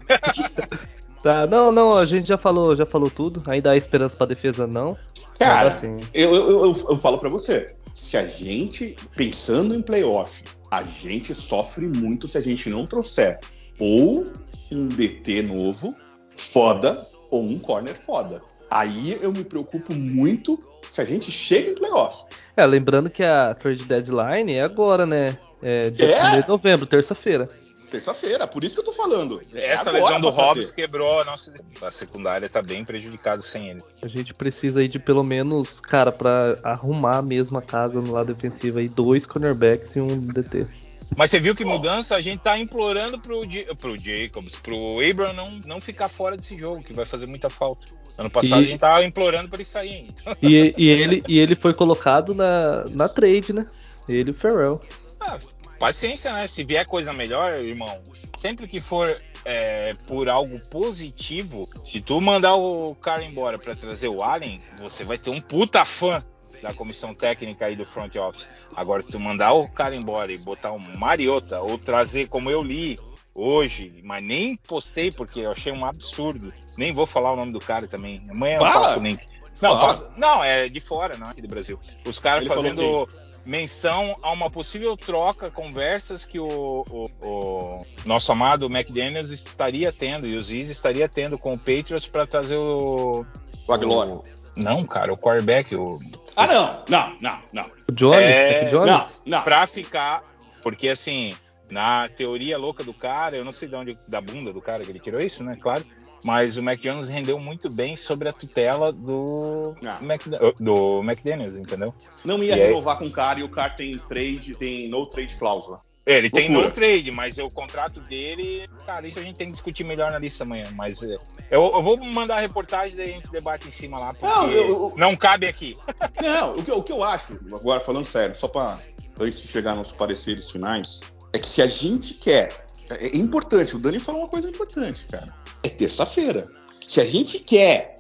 tá, 1.23 1.47
não, 1.47 1.71
não, 1.71 1.93
a 1.93 2.07
gente 2.07 2.27
já 2.27 2.39
falou, 2.39 2.75
já 2.75 2.87
falou 2.87 3.11
tudo. 3.11 3.43
Ainda 3.47 3.71
há 3.71 3.77
esperança 3.77 4.17
pra 4.17 4.27
defesa, 4.27 4.67
não. 4.67 4.97
Cara, 5.39 5.69
assim... 5.69 6.01
eu, 6.15 6.35
eu, 6.35 6.49
eu, 6.49 6.87
eu 6.91 6.97
falo 6.97 7.19
pra 7.19 7.29
você. 7.29 7.75
Se 7.95 8.17
a 8.17 8.27
gente, 8.27 8.97
pensando 9.15 9.75
em 9.75 9.83
playoff, 9.83 10.43
a 10.71 10.83
gente 10.83 11.35
sofre 11.35 11.87
muito 11.87 12.27
se 12.27 12.39
a 12.39 12.41
gente 12.41 12.71
não 12.71 12.87
trouxer 12.87 13.39
ou 13.79 14.27
um 14.73 14.89
DT 14.89 15.43
novo, 15.43 15.95
foda, 16.35 17.07
ou 17.31 17.43
um 17.43 17.59
corner 17.59 17.95
foda. 17.95 18.43
Aí 18.71 19.19
eu 19.21 19.33
me 19.33 19.45
preocupo 19.45 19.95
muito 19.95 20.59
se 20.91 21.01
a 21.01 21.05
gente 21.05 21.31
chega 21.31 21.71
em 21.71 21.75
playoff. 21.75 22.25
É, 22.57 22.65
lembrando 22.65 23.11
que 23.11 23.23
a 23.23 23.55
trade 23.55 23.85
deadline 23.85 24.55
é 24.55 24.63
agora, 24.63 25.05
né? 25.05 25.37
É 25.63 25.91
dia 25.91 26.17
é? 26.17 26.43
de 26.43 26.49
novembro, 26.49 26.87
terça-feira. 26.87 27.49
Terça-feira, 27.91 28.47
por 28.47 28.65
isso 28.65 28.75
que 28.75 28.81
eu 28.81 28.85
tô 28.85 28.93
falando. 28.93 29.41
É 29.55 29.69
Essa 29.69 29.91
lesão 29.91 30.21
do 30.21 30.29
Hobbs 30.29 30.71
quebrou 30.71 31.21
a 31.21 31.25
nossa. 31.25 31.53
A 31.81 31.91
secundária 31.93 32.49
tá 32.49 32.61
bem 32.61 32.85
prejudicada 32.85 33.41
sem 33.41 33.71
ele. 33.71 33.81
A 34.03 34.09
gente 34.09 34.35
precisa 34.35 34.81
aí 34.81 34.89
de 34.89 34.99
pelo 34.99 35.23
menos, 35.23 35.81
cara, 35.81 36.11
para 36.11 36.59
arrumar 36.65 37.23
mesmo 37.23 37.57
a 37.59 37.63
casa 37.63 38.01
no 38.01 38.13
lado 38.13 38.35
defensivo 38.35 38.79
aí, 38.79 38.89
dois 38.89 39.25
cornerbacks 39.25 39.95
e 39.95 40.01
um 40.01 40.19
DT. 40.19 40.67
Mas 41.15 41.31
você 41.31 41.39
viu 41.39 41.55
que 41.55 41.65
mudança? 41.65 42.17
A 42.17 42.21
gente 42.21 42.41
tá 42.41 42.59
implorando 42.59 43.19
pro, 43.19 43.43
pro 43.79 43.99
Jacobs, 43.99 44.57
pro 44.57 45.01
Abram 45.01 45.33
não, 45.33 45.51
não 45.65 45.81
ficar 45.81 46.09
fora 46.09 46.37
desse 46.37 46.57
jogo, 46.57 46.83
que 46.83 46.93
vai 46.93 47.05
fazer 47.05 47.27
muita 47.27 47.51
falta. 47.51 47.87
Ano 48.19 48.31
passado 48.31 48.63
e... 48.63 48.65
a 48.65 48.69
gente 48.69 48.81
tava 48.81 49.05
implorando 49.05 49.49
para 49.49 49.59
ele 49.59 49.65
sair 49.65 49.93
ainda. 49.95 50.39
E, 50.43 50.75
e, 50.77 50.89
ele, 50.89 51.23
e 51.29 51.39
ele 51.39 51.55
foi 51.55 51.75
colocado 51.75 52.35
na, 52.35 52.85
na 52.91 53.09
trade, 53.09 53.53
né? 53.53 53.67
Ele 54.09 54.31
e 54.31 54.33
o 54.33 54.35
Ferrell. 54.35 54.81
Ah, 55.21 55.39
paciência, 55.79 56.33
né? 56.33 56.49
Se 56.49 56.65
vier 56.65 56.87
coisa 56.87 57.13
melhor, 57.13 57.53
irmão, 57.53 58.01
sempre 58.37 58.67
que 58.67 58.81
for 58.81 59.21
é, 59.45 59.95
por 60.07 60.29
algo 60.29 60.59
positivo, 60.71 61.69
se 61.85 62.01
tu 62.01 62.21
mandar 62.21 62.57
o 62.57 62.95
cara 62.97 63.25
embora 63.25 63.59
para 63.59 63.77
trazer 63.77 64.09
o 64.09 64.23
Allen, 64.23 64.61
você 64.79 65.05
vai 65.05 65.19
ter 65.19 65.31
um 65.31 65.41
puta 65.41 65.85
fã 65.85 66.25
da 66.63 66.73
comissão 66.75 67.15
técnica 67.15 67.67
aí 67.67 67.77
do 67.77 67.87
front 67.87 68.15
office. 68.17 68.49
Agora, 68.75 69.03
se 69.03 69.13
tu 69.13 69.21
mandar 69.21 69.53
o 69.53 69.69
cara 69.69 69.95
embora 69.95 70.33
e 70.33 70.39
botar 70.39 70.73
um 70.73 70.79
Mariota, 70.79 71.61
ou 71.61 71.79
trazer, 71.79 72.29
como 72.29 72.51
eu 72.51 72.63
li 72.63 72.99
hoje, 73.35 74.01
mas 74.03 74.25
nem 74.25 74.57
postei 74.57 75.11
porque 75.11 75.41
eu 75.41 75.53
achei 75.53 75.73
um 75.73 75.85
absurdo. 75.85 76.53
Nem 76.77 76.93
vou 76.93 77.07
falar 77.07 77.33
o 77.33 77.37
nome 77.37 77.53
do 77.53 77.61
cara 77.61 77.87
também. 77.87 78.23
Amanhã 78.29 78.57
eu 78.57 78.61
passo 78.61 78.99
o 78.99 79.03
link. 79.03 79.27
Não, 79.61 79.79
passo, 79.79 80.09
não, 80.17 80.45
é 80.45 80.69
de 80.69 80.81
fora, 80.81 81.17
não 81.17 81.29
é 81.29 81.31
aqui 81.31 81.43
do 81.43 81.49
Brasil. 81.49 81.79
Os 82.07 82.19
caras 82.19 82.47
fazendo 82.47 83.09
menção 83.47 84.17
a 84.23 84.33
uma 84.33 84.51
possível 84.51 84.97
troca, 84.97 85.51
conversas 85.51 86.25
que 86.25 86.39
o, 86.39 86.85
o, 86.91 87.11
o 87.23 87.87
nosso 88.05 88.33
amado 88.33 88.67
McDaniels 88.67 89.31
estaria 89.31 89.93
tendo 89.93 90.27
e 90.27 90.37
o 90.37 90.43
Ziz 90.43 90.69
estaria 90.69 91.09
tendo 91.09 91.39
com 91.39 91.55
o 91.55 91.59
Patriots 91.59 92.07
para 92.07 92.27
trazer 92.27 92.57
o. 92.57 93.25
O 93.67 93.73
Aguilar. 93.73 94.09
Não, 94.57 94.85
cara, 94.87 95.13
o 95.13 95.19
quarterback, 95.19 95.75
o 95.75 95.99
ah, 96.37 96.47
não, 96.47 96.85
não, 96.91 97.17
não, 97.19 97.39
não. 97.51 97.71
O 97.89 97.93
Jones? 97.93 98.37
É, 98.37 98.65
Jones? 98.67 99.23
Não, 99.25 99.39
não. 99.39 99.43
Pra 99.43 99.67
ficar. 99.67 100.23
Porque 100.63 100.89
assim, 100.89 101.35
na 101.71 102.09
teoria 102.11 102.59
louca 102.59 102.85
do 102.85 102.93
cara, 102.93 103.37
eu 103.37 103.45
não 103.45 103.53
sei 103.53 103.69
de 103.69 103.75
onde, 103.75 103.97
da 104.09 104.21
bunda 104.21 104.53
do 104.53 104.61
cara 104.61 104.85
que 104.85 104.91
ele 104.91 105.01
tirou 105.01 105.21
isso, 105.21 105.43
né? 105.43 105.57
Claro. 105.59 105.83
Mas 106.23 106.57
o 106.57 106.63
Mac 106.63 106.79
Jones 106.81 107.09
rendeu 107.09 107.39
muito 107.39 107.71
bem 107.71 107.97
sobre 107.97 108.29
a 108.29 108.33
tutela 108.33 108.93
do, 108.93 109.77
Mac, 110.01 110.23
do 110.59 111.01
McDaniels, 111.03 111.57
entendeu? 111.57 111.95
Não 112.25 112.43
ia 112.43 112.57
e 112.57 112.59
renovar 112.59 112.97
aí... 112.97 113.03
com 113.03 113.07
o 113.07 113.13
cara 113.13 113.41
e 113.41 113.45
o 113.45 113.49
cara 113.49 113.71
tem 113.71 113.97
trade, 113.97 114.57
tem 114.57 114.89
no 114.89 115.07
trade 115.07 115.37
cláusula. 115.37 115.81
Ele 116.07 116.31
tem 116.31 116.49
no 116.49 116.71
trade, 116.71 117.11
mas 117.11 117.37
o 117.39 117.51
contrato 117.51 117.99
dele, 118.01 118.69
cara, 118.87 119.09
isso 119.09 119.19
a 119.19 119.23
gente 119.23 119.35
tem 119.35 119.49
que 119.49 119.53
discutir 119.55 119.83
melhor 119.83 120.13
na 120.13 120.21
lista 120.21 120.45
amanhã. 120.45 120.65
Mas 120.73 121.03
é, 121.03 121.17
eu, 121.51 121.65
eu 121.75 121.83
vou 121.83 121.97
mandar 121.97 122.37
a 122.37 122.41
reportagem 122.41 122.97
daí 122.97 123.11
a 123.11 123.15
gente 123.15 123.29
debate 123.29 123.67
em 123.67 123.73
cima 123.73 123.99
lá, 123.99 124.15
porque 124.15 124.25
não, 124.25 124.51
eu, 124.53 124.67
eu, 124.69 124.95
não 124.97 125.17
cabe 125.17 125.49
aqui. 125.49 125.77
Não, 126.23 126.55
o 126.55 126.65
que, 126.65 126.73
o 126.73 126.83
que 126.83 126.93
eu 126.93 127.03
acho, 127.03 127.39
agora 127.53 127.79
falando 127.79 128.07
sério, 128.07 128.35
só 128.35 128.49
para 128.49 128.79
antes 129.21 129.41
de 129.41 129.49
chegar 129.49 129.75
nos 129.75 129.93
pareceres 129.93 130.51
finais, 130.51 131.01
é 131.33 131.39
que 131.39 131.47
se 131.47 131.61
a 131.61 131.67
gente 131.67 132.15
quer. 132.15 132.67
É, 132.89 133.07
é 133.07 133.17
importante, 133.17 133.75
o 133.75 133.79
Dani 133.79 133.99
falou 133.99 134.23
uma 134.23 134.29
coisa 134.29 134.49
importante, 134.49 135.07
cara. 135.11 135.35
É 135.63 135.69
terça-feira. 135.69 136.49
Se 136.87 137.01
a 137.01 137.05
gente 137.05 137.41
quer, 137.41 137.99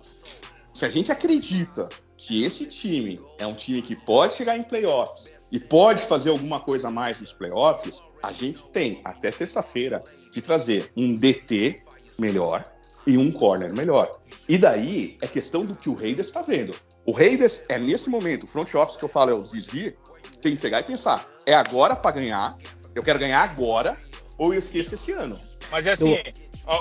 se 0.72 0.84
a 0.84 0.88
gente 0.88 1.10
acredita 1.10 1.88
que 2.16 2.44
esse 2.44 2.66
time 2.66 3.20
é 3.38 3.46
um 3.46 3.52
time 3.52 3.82
que 3.82 3.96
pode 3.96 4.34
chegar 4.34 4.56
em 4.56 4.62
playoffs, 4.62 5.32
e 5.50 5.58
pode 5.58 6.04
fazer 6.04 6.30
alguma 6.30 6.60
coisa 6.60 6.88
a 6.88 6.90
mais 6.90 7.20
nos 7.20 7.32
playoffs, 7.32 8.00
a 8.22 8.32
gente 8.32 8.66
tem 8.66 9.00
até 9.04 9.30
terça-feira 9.30 10.02
de 10.32 10.42
trazer 10.42 10.90
um 10.96 11.16
DT 11.16 11.82
melhor 12.18 12.64
e 13.06 13.16
um 13.16 13.30
corner 13.30 13.72
melhor. 13.72 14.10
E 14.48 14.58
daí 14.58 15.16
é 15.20 15.26
questão 15.26 15.64
do 15.64 15.74
que 15.74 15.88
o 15.88 15.94
Raiders 15.94 16.28
está 16.28 16.42
vendo. 16.42 16.74
O 17.04 17.12
Raiders 17.12 17.62
é 17.68 17.78
nesse 17.78 18.10
momento, 18.10 18.44
o 18.44 18.46
front 18.46 18.74
office 18.74 18.96
que 18.96 19.04
eu 19.04 19.08
falo 19.08 19.30
é 19.30 19.34
o 19.34 19.42
Zizi, 19.42 19.96
tem 20.40 20.54
que 20.54 20.60
chegar 20.60 20.80
e 20.80 20.84
pensar: 20.84 21.28
é 21.44 21.54
agora 21.54 21.94
para 21.94 22.16
ganhar, 22.16 22.56
eu 22.94 23.02
quero 23.02 23.18
ganhar 23.18 23.42
agora, 23.42 23.96
ou 24.36 24.52
eu 24.52 24.58
esqueço 24.58 24.94
esse 24.94 25.12
ano. 25.12 25.38
Mas 25.70 25.86
é 25.86 25.92
assim, 25.92 26.14
eu 26.14 26.32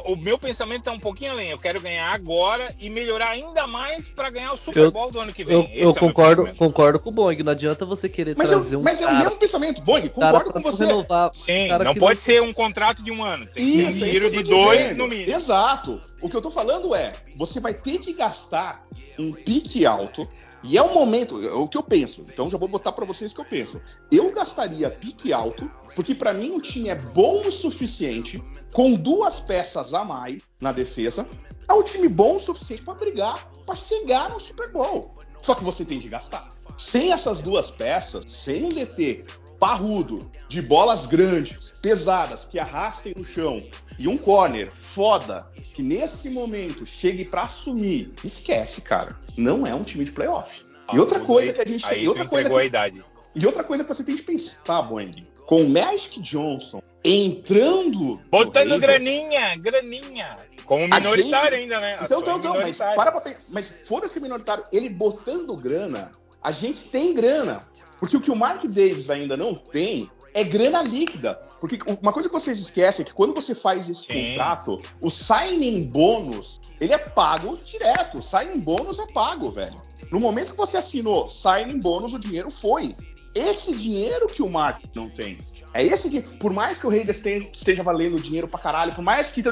o 0.06 0.16
meu 0.16 0.38
pensamento 0.38 0.90
é 0.90 0.92
um 0.92 1.00
pouquinho 1.00 1.32
além. 1.32 1.50
Eu 1.50 1.60
quero 1.60 1.80
ganhar 1.80 2.12
agora 2.12 2.74
e 2.80 2.90
melhorar 2.90 3.30
ainda 3.30 3.68
mais 3.68 4.10
para 4.10 4.30
ganhar 4.32 4.52
o 4.54 4.58
Super 4.58 4.90
Bowl 4.92 5.06
eu, 5.06 5.12
do 5.12 5.20
ano 5.20 5.34
que 5.34 5.44
vem. 5.44 5.56
Eu, 5.56 5.88
eu 5.88 5.92
é 5.92 5.94
concordo, 5.94 6.56
concordo 6.56 7.00
com 7.00 7.10
o 7.10 7.14
Boeing. 7.14 7.44
Não 7.44 7.52
adianta 7.52 7.86
você 7.86 8.10
querer 8.10 8.36
mas 8.36 8.50
trazer 8.50 8.76
eu, 8.76 8.80
um. 8.80 8.84
Mas 8.84 9.00
cara, 9.00 9.12
é 9.12 9.16
o 9.16 9.24
mesmo 9.26 9.40
pensamento, 9.40 9.82
Boeing. 9.82 10.10
Concordo 10.10 10.52
com 10.52 10.62
você. 10.62 10.86
Renovar, 10.86 11.30
Sim, 11.34 11.68
não 11.68 11.96
pode 11.96 12.16
não... 12.16 12.24
ser 12.24 12.42
um 12.42 12.52
contrato 12.52 13.04
de 13.04 13.12
um 13.12 13.24
ano. 13.24 13.46
Tem 13.46 13.64
que 13.64 13.72
ser 13.78 13.88
um 13.88 13.92
dinheiro 13.92 14.32
de 14.32 14.44
dois 14.44 14.98
no 14.98 15.08
mínimo. 15.08 15.36
Exato. 15.36 16.02
O 16.22 16.30
que 16.30 16.36
eu 16.36 16.42
tô 16.42 16.50
falando 16.50 16.96
é: 16.96 17.12
você 17.36 17.60
vai 17.60 17.74
ter 17.74 18.00
que 18.00 18.14
gastar 18.14 18.82
um 19.20 19.34
pique 19.34 19.86
alto 19.86 20.28
e 20.68 20.78
é 20.78 20.82
um 20.82 20.94
momento, 20.94 21.46
é 21.46 21.54
o 21.54 21.68
que 21.68 21.78
eu 21.78 21.84
penso. 21.84 22.26
Então 22.28 22.50
já 22.50 22.58
vou 22.58 22.68
botar 22.68 22.92
para 22.92 23.06
vocês 23.06 23.32
o 23.32 23.36
que 23.36 23.42
eu 23.42 23.46
penso. 23.46 23.80
Eu 24.12 24.32
gastaria 24.32 24.90
pique 24.90 25.32
alto, 25.32 25.70
porque 25.96 26.14
para 26.14 26.34
mim 26.34 26.52
o 26.52 26.62
time 26.62 26.90
é 26.90 26.96
bom 26.96 27.48
o 27.48 27.52
suficiente, 27.52 28.44
com 28.74 28.94
duas 28.94 29.40
peças 29.40 29.94
a 29.94 30.04
mais 30.04 30.42
na 30.60 30.72
defesa, 30.72 31.26
é 31.68 31.74
um 31.74 31.84
time 31.84 32.08
bom 32.08 32.36
o 32.36 32.40
suficiente 32.40 32.84
para 32.84 32.94
brigar, 32.94 33.50
para 33.66 33.76
chegar 33.76 34.30
no 34.30 34.40
Super 34.40 34.72
Bowl. 34.72 35.16
Só 35.42 35.56
que 35.56 35.64
você 35.64 35.86
tem 35.86 36.00
de 36.00 36.10
gastar. 36.10 36.50
Sem 36.78 37.14
essas 37.14 37.42
duas 37.42 37.72
peças, 37.72 38.32
sem 38.32 38.66
um 38.66 38.70
DT 38.70 39.26
parrudo, 39.60 40.30
de 40.48 40.62
bolas 40.62 41.06
grandes, 41.06 41.74
pesadas, 41.82 42.46
que 42.46 42.60
arrastem 42.60 43.14
no 43.16 43.24
chão, 43.24 43.64
e 43.98 44.08
um 44.08 44.18
corner 44.18 44.72
foda, 44.72 45.48
que 45.74 45.82
nesse 45.82 46.30
momento 46.30 46.86
chegue 46.86 47.24
para 47.24 47.44
assumir, 47.44 48.14
esquece, 48.24 48.82
cara. 48.82 49.18
Não 49.38 49.66
é 49.66 49.74
um 49.74 49.84
time 49.84 50.04
de 50.04 50.12
playoff. 50.12 50.64
Ah, 50.88 50.96
e 50.96 51.00
outra 51.00 51.20
coisa 51.22 51.54
que 51.54 51.62
a 51.62 51.66
gente 51.66 51.86
aí 51.86 52.08
outra 52.08 52.26
coisa 52.26 52.50
que, 52.50 52.56
a 52.56 52.66
idade. 52.66 53.04
E 53.36 53.46
outra 53.46 53.64
coisa 53.64 53.84
que 53.84 53.94
você 53.94 54.04
tem 54.04 54.16
de 54.16 54.24
pensar, 54.24 54.82
Boeing, 54.84 55.26
com 55.46 55.64
o 55.64 55.70
Magic 55.70 56.20
Johnson 56.22 56.82
entrando. 57.04 58.20
Botando 58.32 58.80
graninha, 58.80 59.56
graninha. 59.58 60.40
Como 60.66 60.88
minoritário 60.88 61.58
gente... 61.58 61.74
ainda, 61.74 61.80
né? 61.80 62.00
Então, 62.02 62.22
então, 62.22 62.38
então, 62.38 62.54
mas 62.54 62.78
para 62.78 63.12
pra 63.12 63.22
Mas 63.50 63.88
foda-se 63.88 64.20
minoritário, 64.20 64.64
ele 64.72 64.90
botando 64.90 65.56
grana, 65.56 66.12
a 66.42 66.52
gente 66.52 66.86
tem 66.86 67.14
grana. 67.14 67.62
Porque 68.00 68.18
o 68.18 68.22
que 68.22 68.32
o 68.32 68.36
Mark 68.36 68.64
Davis 68.66 69.10
ainda 69.10 69.38
não 69.38 69.54
tem 69.54 70.10
é 70.34 70.44
grana 70.44 70.82
líquida. 70.82 71.40
Porque 71.62 71.78
uma 72.02 72.12
coisa 72.12 72.28
que 72.28 72.34
vocês 72.34 72.60
esquecem 72.60 73.04
é 73.04 73.06
que 73.06 73.14
quando 73.14 73.34
você 73.34 73.56
faz 73.56 73.88
esse 73.88 74.08
Sim. 74.08 74.30
contrato, 74.30 74.82
o 75.00 75.10
signing 75.10 75.84
bônus, 75.86 76.60
ele 76.82 76.94
é 76.94 76.98
pago 76.98 77.58
direto. 77.64 78.18
O 78.18 78.24
signing 78.24 78.60
bônus 78.60 79.00
é 79.00 79.06
pago, 79.14 79.52
velho. 79.52 79.82
No 80.12 80.20
momento 80.20 80.52
que 80.52 80.58
você 80.58 80.78
assinou 80.78 81.28
signing 81.28 81.80
bônus, 81.80 82.14
o 82.14 82.20
dinheiro 82.20 82.52
foi. 82.52 82.96
Esse 83.36 83.76
dinheiro 83.76 84.28
que 84.28 84.42
o 84.42 84.50
Mark 84.50 84.82
não 84.96 85.10
tem. 85.10 85.38
É 85.74 85.84
esse 85.84 86.08
dinheiro. 86.08 86.32
Por 86.40 86.54
mais 86.54 86.80
que 86.80 86.88
o 86.88 86.90
Raiders 86.90 87.22
esteja 87.52 87.84
valendo 87.84 88.16
dinheiro 88.16 88.48
pra 88.48 88.60
caralho, 88.60 88.96
por 88.96 89.04
mais 89.04 89.30
que. 89.30 89.44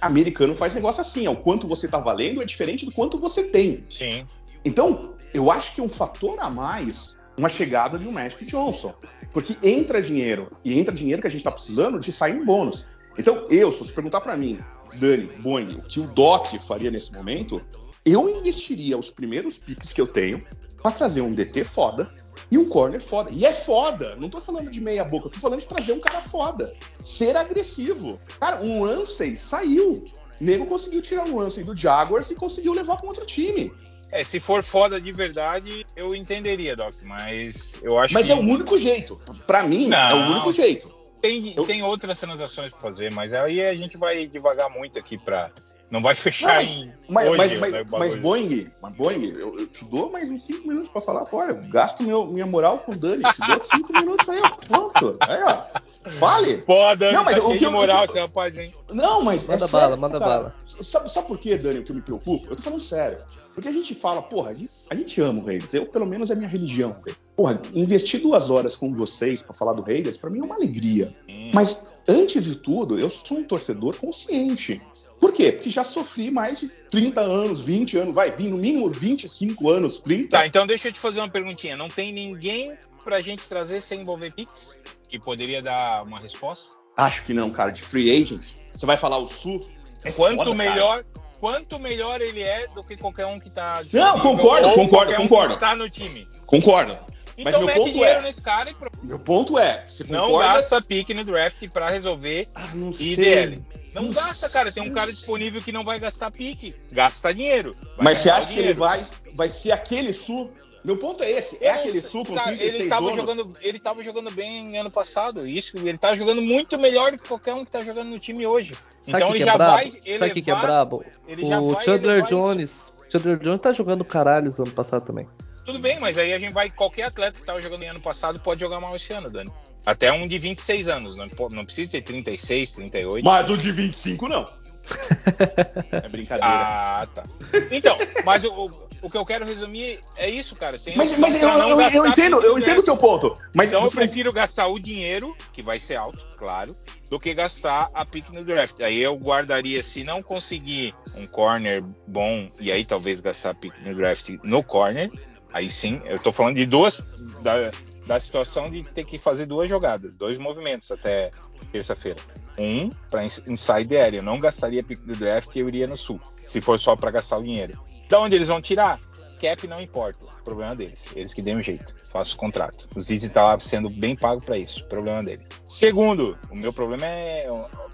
Americano 0.00 0.54
faz 0.54 0.74
negócio 0.74 1.02
assim, 1.02 1.26
é 1.26 1.30
o 1.30 1.36
quanto 1.36 1.68
você 1.68 1.86
tá 1.86 1.98
valendo 1.98 2.40
é 2.40 2.46
diferente 2.46 2.86
do 2.86 2.92
quanto 2.92 3.18
você 3.18 3.44
tem. 3.44 3.84
Sim. 3.90 4.26
Então, 4.64 5.14
eu 5.34 5.50
acho 5.50 5.74
que 5.74 5.82
um 5.82 5.88
fator 5.88 6.40
a 6.40 6.48
mais 6.48 7.16
uma 7.36 7.48
chegada 7.50 7.98
de 7.98 8.08
um 8.08 8.12
Magic 8.12 8.46
Johnson. 8.46 8.94
Porque 9.32 9.56
entra 9.62 10.00
dinheiro, 10.00 10.50
e 10.64 10.78
entra 10.78 10.94
dinheiro 10.94 11.20
que 11.20 11.28
a 11.28 11.30
gente 11.30 11.40
está 11.40 11.50
precisando 11.50 12.00
de 12.00 12.10
sair 12.10 12.34
em 12.34 12.44
bônus. 12.44 12.88
Então, 13.18 13.46
eu, 13.50 13.70
se 13.70 13.80
você 13.80 13.92
perguntar 13.92 14.22
para 14.22 14.36
mim, 14.36 14.58
Dani, 14.94 15.28
Boeing, 15.40 15.74
o 15.74 15.82
que 15.82 16.00
o 16.00 16.06
Doc 16.06 16.54
faria 16.66 16.90
nesse 16.90 17.12
momento, 17.12 17.60
eu 18.04 18.28
investiria 18.28 18.96
os 18.96 19.10
primeiros 19.10 19.58
piques 19.58 19.92
que 19.92 20.00
eu 20.00 20.06
tenho 20.06 20.42
para 20.82 20.90
trazer 20.90 21.20
um 21.20 21.32
DT 21.32 21.64
foda 21.64 22.08
e 22.50 22.58
um 22.58 22.68
corner 22.68 23.00
foda. 23.00 23.30
E 23.32 23.44
é 23.44 23.52
foda, 23.52 24.16
não 24.16 24.28
tô 24.28 24.40
falando 24.40 24.70
de 24.70 24.80
meia 24.80 25.04
boca, 25.04 25.28
tô 25.28 25.38
falando 25.38 25.60
de 25.60 25.68
trazer 25.68 25.92
um 25.92 26.00
cara 26.00 26.20
foda. 26.20 26.72
Ser 27.04 27.36
agressivo. 27.36 28.18
Cara, 28.38 28.60
um 28.62 28.84
Ramsey 28.84 29.36
saiu. 29.36 30.04
nego 30.40 30.66
conseguiu 30.66 31.02
tirar 31.02 31.24
um 31.24 31.36
lance 31.36 31.62
do 31.64 31.74
Jaguars 31.74 32.30
e 32.30 32.34
conseguiu 32.34 32.72
levar 32.72 32.96
para 32.96 33.06
outro 33.06 33.26
time. 33.26 33.72
É, 34.12 34.22
se 34.22 34.38
for 34.38 34.62
foda 34.62 35.00
de 35.00 35.10
verdade, 35.10 35.84
eu 35.96 36.14
entenderia, 36.14 36.76
Doc, 36.76 36.94
mas 37.02 37.80
eu 37.82 37.98
acho 37.98 38.14
mas 38.14 38.26
que. 38.26 38.32
Mas 38.32 38.40
é 38.40 38.42
o 38.42 38.52
único 38.52 38.78
jeito. 38.78 39.20
Para 39.46 39.64
mim, 39.64 39.88
Não, 39.88 39.98
é 39.98 40.14
o 40.14 40.30
único 40.30 40.52
jeito. 40.52 40.94
Tem, 41.20 41.54
eu... 41.56 41.64
tem 41.64 41.82
outras 41.82 42.20
transações 42.20 42.70
para 42.70 42.80
fazer, 42.80 43.10
mas 43.10 43.34
aí 43.34 43.60
a 43.60 43.74
gente 43.74 43.96
vai 43.96 44.26
devagar 44.26 44.70
muito 44.70 44.98
aqui 44.98 45.18
para 45.18 45.50
não 45.90 46.02
vai 46.02 46.14
fechar 46.14 46.56
mas, 46.56 46.70
em. 46.70 46.92
Mas, 47.08 47.28
hoje, 47.28 47.58
mas, 47.58 47.72
né, 47.72 47.84
mas, 47.88 48.14
Boeing, 48.16 48.66
mas 48.82 48.96
Boeing, 48.96 49.24
eu, 49.26 49.58
eu, 49.60 49.66
te 49.68 49.84
dou 49.84 50.10
mais 50.10 50.28
uns 50.30 50.42
5 50.42 50.66
minutos 50.66 50.88
pra 50.88 51.00
falar, 51.00 51.24
eu 51.48 51.60
gasto 51.70 52.02
meu, 52.02 52.26
minha 52.26 52.46
moral 52.46 52.80
com 52.80 52.92
o 52.92 52.96
Dani, 52.96 53.22
te 53.22 53.46
dou 53.46 53.60
5 53.60 53.92
minutos 53.92 54.28
aí, 54.28 54.40
ó, 54.40 54.50
pronto. 54.50 55.16
Aí, 55.20 55.42
ó. 55.44 56.10
Fale. 56.10 56.58
Pô, 56.58 56.94
Dani, 56.96 57.14
não, 57.14 57.24
mas 57.24 57.38
tá 57.38 57.44
o 57.44 57.52
que 57.52 57.58
de 57.58 57.68
moral, 57.68 58.04
esse 58.04 58.18
rapaz, 58.18 58.58
hein? 58.58 58.74
Não, 58.92 59.22
mas. 59.22 59.46
Manda 59.46 59.64
é 59.64 59.68
bala, 59.68 59.84
sério, 59.86 60.00
manda 60.00 60.18
cara, 60.18 60.34
bala. 60.34 60.54
Sabe, 60.82 61.12
sabe 61.12 61.28
por 61.28 61.38
quê, 61.38 61.56
Dani, 61.56 61.78
o 61.78 61.84
que 61.84 61.92
me 61.92 62.02
preocupa? 62.02 62.48
Eu 62.50 62.56
tô 62.56 62.62
falando 62.62 62.82
sério. 62.82 63.18
Porque 63.56 63.68
a 63.70 63.72
gente 63.72 63.94
fala, 63.94 64.20
porra, 64.20 64.50
a 64.50 64.54
gente, 64.54 64.70
a 64.90 64.94
gente 64.94 65.18
ama 65.22 65.40
o 65.40 65.46
Raiders. 65.46 65.72
Eu, 65.72 65.86
pelo 65.86 66.04
menos, 66.04 66.30
é 66.30 66.34
minha 66.34 66.48
religião. 66.48 66.94
Porra, 67.34 67.58
investir 67.72 68.20
duas 68.20 68.50
horas 68.50 68.76
com 68.76 68.94
vocês 68.94 69.42
para 69.42 69.54
falar 69.54 69.72
do 69.72 69.80
Raiders, 69.80 70.18
para 70.18 70.28
mim 70.28 70.40
é 70.40 70.42
uma 70.42 70.56
alegria. 70.56 71.14
Hum. 71.26 71.52
Mas, 71.54 71.86
antes 72.06 72.44
de 72.44 72.58
tudo, 72.58 72.98
eu 72.98 73.08
sou 73.08 73.38
um 73.38 73.44
torcedor 73.44 73.96
consciente. 73.96 74.82
Por 75.20 75.32
quê? 75.32 75.52
Porque 75.52 75.70
já 75.70 75.82
sofri 75.82 76.30
mais 76.30 76.60
de 76.60 76.68
30 76.68 77.20
anos, 77.20 77.62
20 77.62 77.98
anos, 77.98 78.14
vai, 78.14 78.30
no 78.30 78.58
mínimo 78.58 78.90
25 78.90 79.70
anos, 79.70 80.00
30. 80.00 80.28
Tá, 80.28 80.46
então 80.46 80.66
deixa 80.66 80.88
eu 80.88 80.92
te 80.92 80.98
fazer 80.98 81.20
uma 81.20 81.28
perguntinha. 81.28 81.76
Não 81.76 81.88
tem 81.88 82.12
ninguém 82.12 82.76
pra 83.02 83.20
gente 83.20 83.48
trazer 83.48 83.80
sem 83.80 84.00
envolver 84.00 84.32
Pix 84.32 84.76
que 85.08 85.18
poderia 85.18 85.62
dar 85.62 86.02
uma 86.02 86.18
resposta? 86.18 86.76
Acho 86.96 87.24
que 87.24 87.32
não, 87.32 87.50
cara. 87.50 87.70
De 87.70 87.82
free 87.82 88.10
agent, 88.10 88.44
você 88.74 88.86
vai 88.86 88.96
falar 88.96 89.18
o 89.18 89.26
Sul. 89.26 89.64
É 90.02 90.12
quanto 90.12 90.44
foda, 90.44 90.54
melhor, 90.54 91.04
cara. 91.04 91.26
quanto 91.40 91.78
melhor 91.78 92.20
ele 92.20 92.42
é 92.42 92.66
do 92.68 92.82
que 92.82 92.96
qualquer 92.96 93.26
um 93.26 93.38
que 93.38 93.50
tá. 93.50 93.82
Não, 93.92 94.20
concordo, 94.20 94.72
concordo, 94.72 95.12
um 95.12 95.16
concordo. 95.16 95.54
está 95.54 95.76
no 95.76 95.88
time. 95.88 96.26
Concordo. 96.46 96.96
Então 97.38 97.44
Mas 97.44 97.58
meu 97.58 97.66
mete 97.66 97.76
ponto 97.76 97.92
dinheiro 97.92 98.20
é, 98.20 98.22
nesse 98.22 98.40
cara 98.40 98.70
e 98.70 98.74
pronto. 98.74 98.98
Meu 99.02 99.18
ponto 99.18 99.58
é, 99.58 99.84
não 100.08 100.38
gasta 100.38 100.80
pique 100.80 101.12
no 101.12 101.22
draft 101.22 101.68
para 101.68 101.90
resolver 101.90 102.48
ah, 102.54 102.70
IDL. 102.98 103.62
Não 103.96 104.10
gasta, 104.10 104.48
cara. 104.48 104.70
Tem 104.70 104.82
um 104.82 104.92
cara 104.92 105.10
disponível 105.10 105.62
que 105.62 105.72
não 105.72 105.84
vai 105.84 105.98
gastar 105.98 106.30
pique. 106.30 106.74
Gasta 106.92 107.32
dinheiro. 107.32 107.74
Mas 107.98 108.18
você 108.18 108.30
acha 108.30 108.52
que 108.52 108.58
ele 108.58 108.74
vai, 108.74 109.04
vai 109.34 109.48
ser 109.48 109.72
aquele 109.72 110.12
sul? 110.12 110.50
Meu 110.84 110.96
ponto 110.96 111.22
é 111.24 111.30
esse. 111.32 111.58
É 111.60 111.70
aquele 111.70 112.00
sul 112.00 112.24
com 112.24 112.34
cara, 112.34 112.48
36 112.48 112.80
ele 112.80 112.88
tava 112.88 113.06
anos. 113.06 113.16
jogando 113.16 113.56
Ele 113.60 113.78
tava 113.78 114.04
jogando 114.04 114.30
bem 114.30 114.78
ano 114.78 114.90
passado. 114.90 115.46
Isso, 115.46 115.76
ele 115.78 115.98
tá 115.98 116.14
jogando 116.14 116.40
muito 116.40 116.78
melhor 116.78 117.10
do 117.10 117.18
que 117.18 117.26
qualquer 117.26 117.54
um 117.54 117.64
que 117.64 117.70
tá 117.72 117.80
jogando 117.80 118.08
no 118.08 118.18
time 118.20 118.46
hoje. 118.46 118.74
Sabe 119.00 119.16
então 119.16 119.34
ele 119.34 119.42
é 119.42 119.46
já 119.46 119.56
brabo? 119.56 119.72
vai 119.72 119.86
elevar, 119.86 120.28
Sabe 120.28 120.40
o 120.40 120.44
que 120.44 120.50
é 120.50 120.54
brabo? 120.54 121.04
o 121.28 121.80
Chandler 121.80 122.22
Jones. 122.22 122.92
O 123.08 123.10
Chandler 123.10 123.38
Jones 123.38 123.60
tá 123.60 123.72
jogando 123.72 124.04
caralho 124.04 124.52
ano 124.56 124.70
passado 124.70 125.04
também. 125.04 125.26
Tudo 125.64 125.80
bem, 125.80 125.98
mas 125.98 126.16
aí 126.18 126.32
a 126.32 126.38
gente 126.38 126.52
vai. 126.52 126.70
Qualquer 126.70 127.02
atleta 127.04 127.40
que 127.40 127.44
tava 127.46 127.60
jogando 127.60 127.82
ano 127.82 128.00
passado 128.00 128.38
pode 128.38 128.60
jogar 128.60 128.78
mal 128.78 128.94
esse 128.94 129.12
ano, 129.12 129.28
Dani. 129.28 129.50
Até 129.86 130.10
um 130.10 130.26
de 130.26 130.36
26 130.36 130.88
anos, 130.88 131.16
não, 131.16 131.28
não 131.50 131.64
precisa 131.64 131.92
ter 131.92 132.02
36, 132.02 132.72
38. 132.72 133.24
Mas 133.24 133.48
o 133.48 133.56
de 133.56 133.70
25 133.70 134.28
não. 134.28 134.44
é 135.92 136.08
brincadeira. 136.08 136.52
Ah, 136.52 137.06
tá. 137.14 137.22
Então, 137.70 137.96
mas 138.24 138.44
o, 138.44 138.70
o 139.00 139.08
que 139.10 139.16
eu 139.16 139.24
quero 139.24 139.44
resumir 139.44 140.00
é 140.16 140.28
isso, 140.28 140.56
cara. 140.56 140.78
Tem 140.78 140.96
mas 140.96 141.16
mas 141.18 141.34
eu, 141.36 141.48
eu, 141.48 141.80
eu, 141.80 142.06
entendo, 142.06 142.40
eu 142.40 142.58
entendo 142.58 142.80
o 142.80 142.82
teu 142.82 142.96
ponto. 142.96 143.36
Mas 143.54 143.68
então 143.68 143.84
eu 143.84 143.90
prefiro 143.90 144.32
gastar 144.32 144.66
o 144.66 144.78
dinheiro, 144.78 145.36
que 145.52 145.62
vai 145.62 145.78
ser 145.78 145.94
alto, 145.94 146.26
claro, 146.36 146.74
do 147.08 147.20
que 147.20 147.32
gastar 147.32 147.88
a 147.94 148.04
pick 148.04 148.28
no 148.30 148.44
draft. 148.44 148.80
Aí 148.80 148.98
eu 148.98 149.14
guardaria, 149.16 149.82
se 149.82 150.02
não 150.02 150.22
conseguir 150.22 150.94
um 151.14 151.26
corner 151.26 151.84
bom, 152.06 152.50
e 152.60 152.72
aí 152.72 152.84
talvez 152.84 153.20
gastar 153.20 153.50
a 153.50 153.54
pick 153.54 153.72
no 153.84 153.94
draft 153.94 154.30
no 154.42 154.62
corner, 154.62 155.10
aí 155.52 155.70
sim, 155.70 156.00
eu 156.04 156.18
tô 156.18 156.32
falando 156.32 156.56
de 156.56 156.66
duas. 156.66 157.04
Da, 157.42 157.70
da 158.06 158.18
situação 158.20 158.70
de 158.70 158.82
ter 158.82 159.04
que 159.04 159.18
fazer 159.18 159.46
duas 159.46 159.68
jogadas, 159.68 160.14
dois 160.14 160.38
movimentos 160.38 160.90
até 160.90 161.30
terça-feira. 161.72 162.20
Um 162.58 162.88
para 163.10 163.24
inside 163.24 163.96
area. 163.96 164.20
Eu 164.20 164.22
não 164.22 164.38
gastaria 164.38 164.82
pick 164.82 165.00
do 165.00 165.14
draft 165.14 165.54
e 165.54 165.58
eu 165.58 165.68
iria 165.68 165.86
no 165.86 165.96
sul, 165.96 166.20
se 166.24 166.60
for 166.60 166.78
só 166.78 166.96
para 166.96 167.10
gastar 167.10 167.38
o 167.38 167.42
dinheiro. 167.42 167.78
Da 168.08 168.20
onde 168.20 168.36
eles 168.36 168.48
vão 168.48 168.62
tirar? 168.62 168.98
Cap 169.40 169.66
não 169.66 169.80
importa. 169.80 170.24
Problema 170.42 170.76
deles. 170.76 171.06
Eles 171.14 171.34
que 171.34 171.42
dêem 171.42 171.56
um 171.56 171.62
jeito. 171.62 171.94
Faço 172.04 172.36
o 172.36 172.38
contrato. 172.38 172.88
O 172.94 173.00
Zizi 173.00 173.28
tá 173.28 173.42
lá 173.42 173.60
sendo 173.60 173.90
bem 173.90 174.14
pago 174.14 174.42
para 174.42 174.56
isso. 174.56 174.84
Problema 174.86 175.22
dele. 175.22 175.42
Segundo, 175.66 176.38
o 176.48 176.56
meu 176.56 176.72
problema 176.72 177.04
é 177.04 177.46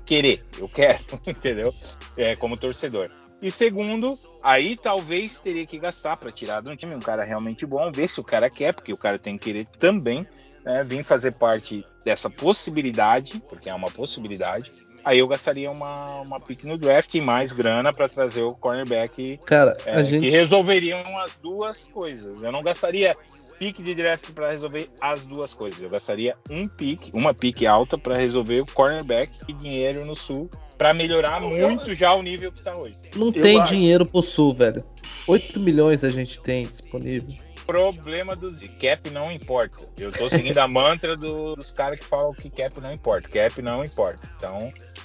querer. 0.04 0.44
Eu 0.58 0.68
quero, 0.68 1.00
entendeu? 1.26 1.74
É, 2.16 2.36
como 2.36 2.56
torcedor. 2.56 3.10
E 3.42 3.50
segundo, 3.50 4.16
aí 4.40 4.76
talvez 4.76 5.40
teria 5.40 5.66
que 5.66 5.76
gastar 5.76 6.16
para 6.16 6.30
tirar 6.30 6.64
um 6.64 6.76
time 6.76 6.94
um 6.94 7.00
cara 7.00 7.24
realmente 7.24 7.66
bom, 7.66 7.90
ver 7.90 8.08
se 8.08 8.20
o 8.20 8.24
cara 8.24 8.48
quer, 8.48 8.72
porque 8.72 8.92
o 8.92 8.96
cara 8.96 9.18
tem 9.18 9.36
que 9.36 9.46
querer 9.46 9.66
também 9.80 10.24
né, 10.64 10.84
vir 10.84 11.02
fazer 11.02 11.32
parte 11.32 11.84
dessa 12.04 12.30
possibilidade, 12.30 13.42
porque 13.48 13.68
é 13.68 13.74
uma 13.74 13.90
possibilidade. 13.90 14.70
Aí 15.04 15.18
eu 15.18 15.26
gastaria 15.26 15.68
uma, 15.68 16.20
uma 16.20 16.38
pick 16.38 16.62
no 16.62 16.78
draft 16.78 17.12
e 17.14 17.20
mais 17.20 17.50
grana 17.50 17.92
para 17.92 18.08
trazer 18.08 18.42
o 18.42 18.54
cornerback 18.54 19.40
cara, 19.44 19.76
é, 19.84 20.04
gente... 20.04 20.20
que 20.20 20.30
resolveriam 20.30 21.00
as 21.18 21.38
duas 21.38 21.86
coisas. 21.86 22.44
Eu 22.44 22.52
não 22.52 22.62
gastaria 22.62 23.16
pick 23.58 23.82
de 23.82 23.94
draft 23.96 24.30
para 24.30 24.52
resolver 24.52 24.88
as 25.00 25.26
duas 25.26 25.52
coisas. 25.52 25.80
Eu 25.82 25.90
gastaria 25.90 26.36
um 26.48 26.68
pick, 26.68 27.12
uma 27.12 27.34
pick 27.34 27.64
alta 27.64 27.98
para 27.98 28.16
resolver 28.16 28.60
o 28.60 28.66
cornerback 28.66 29.32
e 29.48 29.52
dinheiro 29.52 30.04
no 30.04 30.14
sul 30.14 30.48
para 30.82 30.92
melhorar 30.92 31.40
muito 31.40 31.94
já 31.94 32.12
o 32.12 32.20
nível 32.22 32.50
que 32.50 32.60
tá 32.60 32.76
hoje. 32.76 32.96
Não 33.14 33.28
eu 33.28 33.32
tem 33.40 33.60
acho. 33.60 33.72
dinheiro 33.72 34.04
pro 34.04 34.20
Sul, 34.20 34.52
velho. 34.52 34.82
8 35.28 35.60
milhões 35.60 36.02
a 36.02 36.08
gente 36.08 36.40
tem 36.40 36.64
disponível. 36.64 37.32
Problema 37.64 38.34
do 38.34 38.50
Z. 38.50 38.68
Cap 38.80 39.08
não 39.10 39.30
importa. 39.30 39.78
Eu 39.96 40.10
tô 40.10 40.28
seguindo 40.28 40.58
a 40.58 40.66
mantra 40.66 41.16
do, 41.16 41.54
dos 41.54 41.70
caras 41.70 42.00
que 42.00 42.04
falam 42.04 42.34
que 42.34 42.50
cap 42.50 42.80
não 42.80 42.90
importa. 42.90 43.28
Cap 43.28 43.62
não 43.62 43.84
importa. 43.84 44.28
Então, 44.36 44.58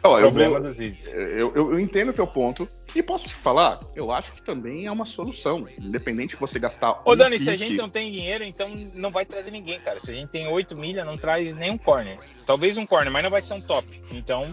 oh, 0.03 0.17
problema 0.17 0.59
do 0.59 0.71
Z. 0.71 1.11
Eu, 1.13 1.53
eu, 1.53 1.73
eu 1.73 1.79
entendo 1.79 2.09
o 2.09 2.13
teu 2.13 2.25
ponto. 2.25 2.67
E 2.95 3.03
posso 3.03 3.27
te 3.27 3.35
falar, 3.35 3.79
eu 3.95 4.11
acho 4.11 4.33
que 4.33 4.41
também 4.41 4.87
é 4.87 4.91
uma 4.91 5.05
solução. 5.05 5.63
Independente 5.79 6.31
de 6.31 6.37
você 6.37 6.57
gastar. 6.57 7.03
Ô, 7.05 7.13
um 7.13 7.15
Dani, 7.15 7.35
pique... 7.35 7.43
se 7.43 7.51
a 7.51 7.55
gente 7.55 7.75
não 7.75 7.87
tem 7.87 8.11
dinheiro, 8.11 8.43
então 8.43 8.67
não 8.95 9.11
vai 9.11 9.27
trazer 9.27 9.51
ninguém, 9.51 9.79
cara. 9.79 9.99
Se 9.99 10.09
a 10.09 10.15
gente 10.15 10.29
tem 10.29 10.47
8 10.47 10.75
milha, 10.75 11.05
não 11.05 11.19
traz 11.19 11.53
nenhum 11.53 11.77
corner. 11.77 12.17
Talvez 12.47 12.79
um 12.79 12.87
corner, 12.87 13.13
mas 13.13 13.21
não 13.21 13.29
vai 13.29 13.43
ser 13.43 13.53
um 13.53 13.61
top. 13.61 14.01
Então, 14.11 14.47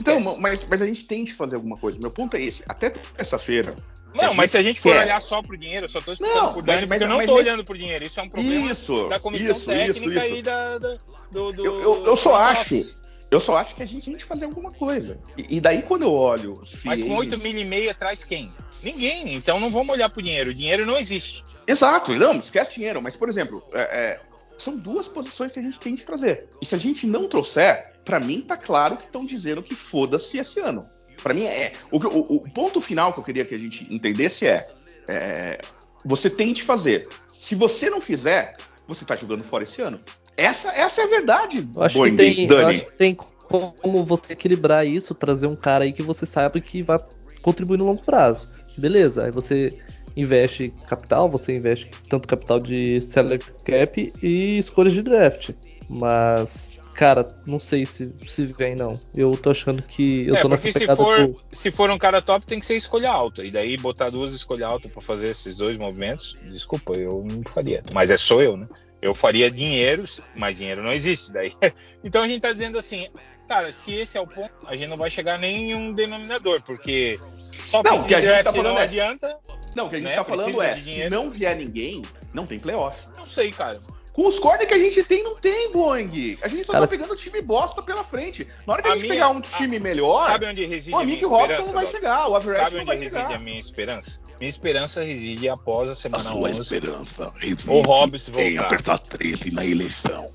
então, 0.00 0.38
mas, 0.38 0.66
mas 0.68 0.82
a 0.82 0.86
gente 0.86 1.04
tem 1.04 1.24
que 1.24 1.32
fazer 1.32 1.56
alguma 1.56 1.76
coisa. 1.76 1.98
Meu 1.98 2.10
ponto 2.10 2.36
é 2.36 2.42
esse. 2.42 2.62
Até 2.68 2.90
terça-feira. 2.90 3.74
Não, 4.14 4.34
mas 4.34 4.50
se 4.50 4.58
a 4.58 4.62
gente 4.62 4.80
for 4.80 4.92
quer... 4.92 5.04
olhar 5.04 5.20
só 5.22 5.42
pro 5.42 5.56
dinheiro, 5.56 5.86
eu 5.86 5.88
só 5.88 6.00
tô 6.00 6.12
explicando 6.12 6.42
não, 6.42 6.52
por 6.52 6.62
Dani, 6.62 6.86
mas, 6.86 6.88
porque 6.88 7.04
eu 7.04 7.08
não 7.08 7.16
mas, 7.16 7.26
tô 7.26 7.36
mas... 7.36 7.46
olhando 7.46 7.64
pro 7.64 7.78
dinheiro. 7.78 8.04
Isso 8.04 8.20
é 8.20 8.22
um 8.22 8.28
problema 8.28 8.70
isso, 8.70 9.08
da 9.08 9.18
comissão 9.18 9.56
isso, 9.56 9.66
técnica 9.66 10.26
isso, 10.26 10.36
e 10.36 10.42
da, 10.42 10.78
da 10.78 10.98
do, 11.30 11.52
do, 11.52 11.64
eu, 11.64 11.82
eu, 11.82 12.06
eu 12.06 12.16
só 12.16 12.36
acho. 12.36 13.02
Eu 13.30 13.40
só 13.40 13.56
acho 13.56 13.74
que 13.74 13.82
a 13.82 13.86
gente 13.86 14.04
tem 14.04 14.14
que 14.14 14.24
fazer 14.24 14.44
alguma 14.44 14.70
coisa. 14.70 15.18
E, 15.38 15.56
e 15.56 15.60
daí 15.60 15.80
quando 15.80 16.02
eu 16.02 16.12
olho 16.12 16.62
Mas 16.84 17.02
com 17.02 17.16
8 17.16 17.38
mil 17.38 17.56
e 17.56 17.64
meia 17.64 17.94
traz 17.94 18.22
quem? 18.22 18.52
Ninguém. 18.82 19.34
Então 19.34 19.58
não 19.58 19.70
vamos 19.70 19.90
olhar 19.94 20.10
pro 20.10 20.20
dinheiro. 20.20 20.50
O 20.50 20.54
dinheiro 20.54 20.84
não 20.84 20.98
existe. 20.98 21.42
Exato. 21.66 22.12
Não, 22.12 22.36
esquece 22.36 22.74
dinheiro. 22.74 23.00
Mas, 23.00 23.16
por 23.16 23.30
exemplo, 23.30 23.62
é, 23.72 23.80
é, 23.80 24.20
são 24.62 24.76
duas 24.76 25.08
posições 25.08 25.50
que 25.50 25.58
a 25.58 25.62
gente 25.62 25.80
tem 25.80 25.94
que 25.94 26.06
trazer. 26.06 26.48
E 26.60 26.66
se 26.66 26.74
a 26.74 26.78
gente 26.78 27.06
não 27.06 27.28
trouxer, 27.28 27.94
para 28.04 28.20
mim 28.20 28.40
tá 28.40 28.56
claro 28.56 28.96
que 28.96 29.04
estão 29.04 29.24
dizendo 29.24 29.62
que 29.62 29.74
foda-se 29.74 30.38
esse 30.38 30.60
ano. 30.60 30.80
Para 31.22 31.34
mim 31.34 31.44
é 31.44 31.72
o, 31.90 31.98
o, 31.98 32.36
o, 32.36 32.50
ponto 32.52 32.80
final 32.80 33.12
que 33.12 33.18
eu 33.18 33.24
queria 33.24 33.44
que 33.44 33.54
a 33.54 33.58
gente 33.58 33.92
entendesse 33.92 34.46
é, 34.46 34.68
é 35.08 35.58
você 36.04 36.30
tem 36.30 36.54
que 36.54 36.62
fazer. 36.62 37.08
Se 37.32 37.54
você 37.54 37.90
não 37.90 38.00
fizer, 38.00 38.56
você 38.86 39.04
tá 39.04 39.16
jogando 39.16 39.44
fora 39.44 39.64
esse 39.64 39.82
ano. 39.82 39.98
Essa, 40.36 40.70
essa 40.70 41.02
é 41.02 41.04
a 41.04 41.08
verdade, 41.08 41.68
eu 41.74 41.82
acho, 41.82 41.98
Boing, 41.98 42.12
que 42.12 42.16
tem, 42.16 42.46
Dani. 42.46 42.76
acho 42.76 42.84
que 42.86 42.96
tem 42.96 43.14
como 43.14 44.04
você 44.04 44.32
equilibrar 44.32 44.86
isso, 44.86 45.14
trazer 45.14 45.46
um 45.46 45.56
cara 45.56 45.84
aí 45.84 45.92
que 45.92 46.02
você 46.02 46.24
sabe 46.24 46.60
que 46.60 46.82
vai 46.82 46.98
contribuir 47.42 47.76
no 47.76 47.84
longo 47.84 48.02
prazo. 48.02 48.52
Beleza, 48.78 49.26
aí 49.26 49.30
você 49.30 49.78
investe 50.16 50.72
capital, 50.86 51.28
você 51.28 51.54
investe 51.54 51.90
tanto 52.08 52.28
capital 52.28 52.60
de 52.60 53.00
seller 53.00 53.40
cap 53.64 54.12
e 54.22 54.58
escolhas 54.58 54.92
de 54.92 55.02
draft. 55.02 55.50
Mas, 55.88 56.78
cara, 56.94 57.28
não 57.46 57.58
sei 57.58 57.84
se, 57.84 58.12
se 58.24 58.46
vem, 58.46 58.74
não. 58.74 58.98
Eu 59.14 59.32
tô 59.32 59.50
achando 59.50 59.82
que 59.82 60.26
eu 60.26 60.36
é, 60.36 60.40
tô 60.40 60.48
nessa 60.48 60.70
se 60.72 60.86
for, 60.86 61.34
se 61.50 61.70
for 61.70 61.90
um 61.90 61.98
cara 61.98 62.22
top, 62.22 62.46
tem 62.46 62.60
que 62.60 62.66
ser 62.66 62.76
escolha 62.76 63.10
alta. 63.10 63.44
E 63.44 63.50
daí 63.50 63.76
botar 63.76 64.10
duas 64.10 64.32
escolhas 64.32 64.68
altas 64.68 64.90
para 64.90 65.02
fazer 65.02 65.28
esses 65.28 65.56
dois 65.56 65.76
movimentos, 65.76 66.34
desculpa, 66.50 66.92
eu 66.94 67.24
não 67.30 67.42
faria. 67.42 67.82
Mas 67.92 68.10
é 68.10 68.16
só 68.16 68.40
eu, 68.40 68.56
né? 68.56 68.66
Eu 69.00 69.14
faria 69.14 69.50
dinheiro, 69.50 70.04
mas 70.36 70.56
dinheiro 70.56 70.82
não 70.82 70.92
existe. 70.92 71.32
Daí. 71.32 71.52
Então 72.04 72.22
a 72.22 72.28
gente 72.28 72.40
tá 72.40 72.52
dizendo 72.52 72.78
assim, 72.78 73.08
cara, 73.48 73.72
se 73.72 73.94
esse 73.94 74.16
é 74.16 74.20
o 74.20 74.26
ponto, 74.26 74.52
a 74.66 74.76
gente 74.76 74.88
não 74.88 74.96
vai 74.96 75.10
chegar 75.10 75.38
nem 75.38 75.70
em 75.70 75.74
um 75.74 75.92
denominador, 75.92 76.62
porque 76.62 77.18
só 77.52 77.82
não, 77.82 78.04
que 78.04 78.14
a 78.14 78.20
gente 78.20 78.44
tá 78.44 78.52
falando 78.52 78.74
não 78.74 78.78
é, 78.78 78.84
adianta. 78.84 79.36
Não, 79.74 79.86
o 79.86 79.90
que 79.90 79.96
a 79.96 79.98
gente 79.98 80.08
né? 80.08 80.14
tá 80.16 80.24
falando 80.24 80.62
é, 80.62 80.76
se 80.76 81.08
não 81.10 81.30
vier 81.30 81.56
ninguém, 81.56 82.02
não 82.32 82.46
tem 82.46 82.58
playoff. 82.58 82.98
Não 83.16 83.26
sei, 83.26 83.50
cara. 83.52 83.78
Com 84.12 84.26
os 84.28 84.38
corner 84.38 84.68
que 84.68 84.74
a 84.74 84.78
gente 84.78 85.02
tem, 85.04 85.22
não 85.24 85.36
tem, 85.36 85.72
Boeing. 85.72 86.36
A 86.42 86.48
gente 86.48 86.64
só 86.64 86.72
Cara, 86.72 86.84
tá 86.86 86.90
pegando 86.90 87.16
time 87.16 87.40
bosta 87.40 87.80
pela 87.82 88.04
frente. 88.04 88.46
Na 88.66 88.74
hora 88.74 88.82
que 88.82 88.88
a, 88.88 88.92
A 88.92 88.94
gente 88.96 89.04
minha- 89.04 89.14
pegar 89.14 89.28
um 89.30 89.40
time 89.40 89.78
melhor, 89.80 90.26
Sabe 90.26 90.44
onde 90.44 90.66
reside 90.66 90.94
o 90.94 90.98
a 90.98 91.04
minha 91.04 91.14
Mick 91.16 91.24
Robson 91.26 91.44
esperança? 91.46 91.72
não 91.72 91.82
vai 91.82 91.86
chegar, 91.90 92.28
o 92.28 92.36
Average 92.36 92.60
Sabe 92.60 92.70
não 92.74 92.80
onde 92.82 92.86
vai 92.88 92.96
reside 92.98 93.22
chegar. 93.22 93.34
a 93.34 93.38
minha 93.38 93.58
esperança? 93.58 94.20
Minha 94.38 94.50
esperança 94.50 95.02
reside 95.02 95.48
após 95.48 95.88
a 95.88 95.92
A 95.92 95.94
semana 95.94 96.24
sua 96.24 96.48
11. 96.50 96.60
esperança 96.60 97.32
reside 97.38 97.70
O 97.70 97.80
Hobbs 97.80 98.28
em 98.28 98.32
voltar. 98.32 98.66
apertar 98.66 98.98
13 98.98 99.50
na 99.50 99.64
eleição 99.64 100.26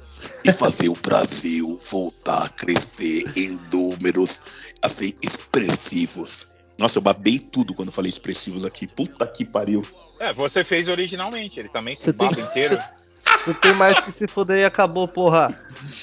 e 0.44 0.52
fazer 0.52 0.90
o 0.90 0.94
Brasil 0.94 1.80
voltar 1.92 2.46
a 2.46 2.50
crescer 2.50 3.32
em 3.36 3.60
números 3.72 4.42
assim 4.82 5.14
expressivos. 5.22 6.48
Nossa, 6.80 6.98
eu 6.98 7.02
babei 7.02 7.40
tudo 7.40 7.74
quando 7.74 7.92
falei 7.92 8.10
expressivos 8.10 8.64
aqui. 8.66 8.86
Puta 8.86 9.26
que 9.26 9.44
pariu. 9.46 9.86
É, 10.20 10.32
você 10.34 10.64
fez 10.64 10.88
originalmente, 10.88 11.60
ele 11.60 11.70
também 11.70 11.96
se 11.96 12.04
Você 12.06 12.14
tem- 12.14 12.28
baba 12.30 12.40
inteiro. 12.42 12.78
Você 13.44 13.54
tem 13.56 13.74
mais 13.74 14.00
que 14.00 14.12
se 14.12 14.28
fuder 14.28 14.60
e 14.60 14.66
acabou, 14.66 15.08
porra. 15.08 15.54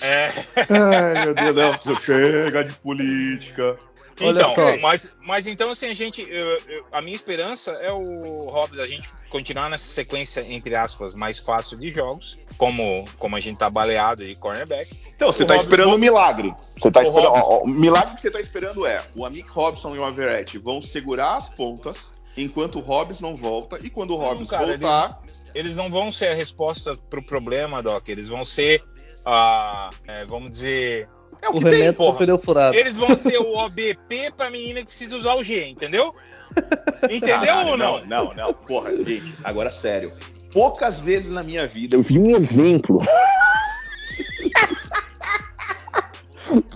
É, 0.03 0.31
Ai, 0.71 1.25
meu 1.27 1.35
Deus 1.35 1.79
do 1.79 1.83
céu. 1.83 1.97
Chega 1.97 2.65
de 2.65 2.73
política. 2.75 3.77
Olha 4.21 4.41
então, 4.41 4.55
só. 4.55 4.77
Mas, 4.79 5.11
mas 5.21 5.47
então 5.47 5.71
assim, 5.71 5.87
a 5.87 5.95
gente. 5.95 6.23
eu- 6.23 6.59
eu- 6.69 6.87
a 6.93 7.01
minha 7.01 7.15
esperança 7.17 7.73
é 7.73 7.91
o 7.93 8.49
Hobbs, 8.51 8.79
a 8.79 8.87
gente 8.87 9.09
continuar 9.29 9.69
nessa 9.69 9.87
sequência, 9.87 10.41
entre 10.49 10.75
aspas, 10.77 11.15
mais 11.15 11.39
fácil 11.39 11.77
de 11.79 11.91
jogos, 11.91 12.39
como, 12.57 13.05
como 13.19 13.35
a 13.35 13.41
gente 13.41 13.59
tá 13.59 13.69
baleado 13.69 14.25
de 14.25 14.35
cornerback. 14.37 14.97
Então, 15.15 15.33
você 15.33 15.43
O 15.43 15.47
tá 15.47 15.55
Hobbs 15.55 15.65
esperando 15.67 15.87
vol- 15.89 15.97
um 15.97 16.01
milagre. 16.01 16.55
Você 16.79 16.91
tá 16.91 17.01
O 17.01 17.03
esperando. 17.03 17.29
Hobbs- 17.33 17.43
ó, 17.45 17.55
ó, 17.57 17.65
o 17.65 17.67
milagre 17.69 18.15
que 18.15 18.21
você 18.21 18.31
tá 18.31 18.41
esperando 18.41 18.87
é 18.87 18.99
o 19.17 19.25
Amick 19.27 19.49
Robson 19.51 19.95
e 19.97 19.99
o 19.99 20.05
Averett 20.05 20.57
vão 20.59 20.81
segurar 20.81 21.37
as 21.37 21.49
pontas 21.51 22.13
enquanto 22.37 22.77
o 22.79 22.81
Hobbs 22.83 23.21
não 23.21 23.35
volta. 23.37 23.79
E 23.83 23.91
quando 23.91 24.15
o 24.15 24.19
Não, 24.19 24.25
Hobbs 24.25 24.49
cara, 24.49 24.67
voltar. 24.67 25.21
Eles 25.55 25.77
não 25.77 25.89
vão 25.91 26.11
ser 26.13 26.29
a 26.29 26.35
resposta 26.35 26.97
pro 27.09 27.23
problema, 27.23 27.81
Doc. 27.83 28.09
Eles 28.09 28.29
vão 28.29 28.45
ser, 28.45 28.83
ah, 29.25 29.89
é, 30.07 30.25
vamos 30.25 30.51
dizer, 30.51 31.09
É 31.43 31.49
o 31.49 31.53
O 31.53 31.59
que 31.61 31.69
tem. 31.69 31.93
porra. 31.93 32.19
pneu 32.19 32.39
furado. 32.39 32.77
eles 32.77 32.97
vão 32.97 33.15
ser 33.17 33.39
o 33.39 33.57
OBP 33.57 34.33
pra 34.37 34.51
menina 34.51 34.81
que 34.81 34.87
precisa 34.87 35.17
usar 35.17 35.35
o 35.35 35.43
G, 35.45 35.67
entendeu? 35.67 36.15
Entendeu 37.11 37.57
ou 37.67 37.77
não? 37.77 37.99
Não, 38.05 38.27
não, 38.27 38.35
não. 38.35 38.55
Porra, 38.55 38.91
gente, 39.05 39.35
agora 39.43 39.71
sério. 39.73 40.13
Poucas 40.53 41.01
vezes 41.01 41.31
na 41.31 41.43
minha 41.43 41.67
vida 41.67 41.97
eu 41.97 42.03
vi 42.03 42.19
um 42.19 42.37
exemplo. 42.37 43.03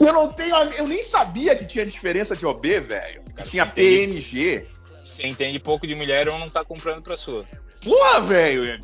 eu 0.00 0.12
não 0.12 0.32
tenho. 0.32 0.54
Eu 0.72 0.88
nem 0.88 1.04
sabia 1.04 1.54
que 1.54 1.64
tinha 1.64 1.86
diferença 1.86 2.34
de 2.34 2.44
OB, 2.46 2.80
velho. 2.80 3.22
Tinha? 3.44 3.66
PMG. 3.66 4.66
Você 5.04 5.26
entende 5.26 5.58
pouco 5.60 5.86
de 5.86 5.94
mulher 5.94 6.28
ou 6.28 6.38
não 6.38 6.50
tá 6.50 6.64
comprando 6.64 7.02
pra 7.02 7.16
sua. 7.16 7.44
Porra, 7.88 8.20
velho, 8.20 8.64
é 8.64 8.78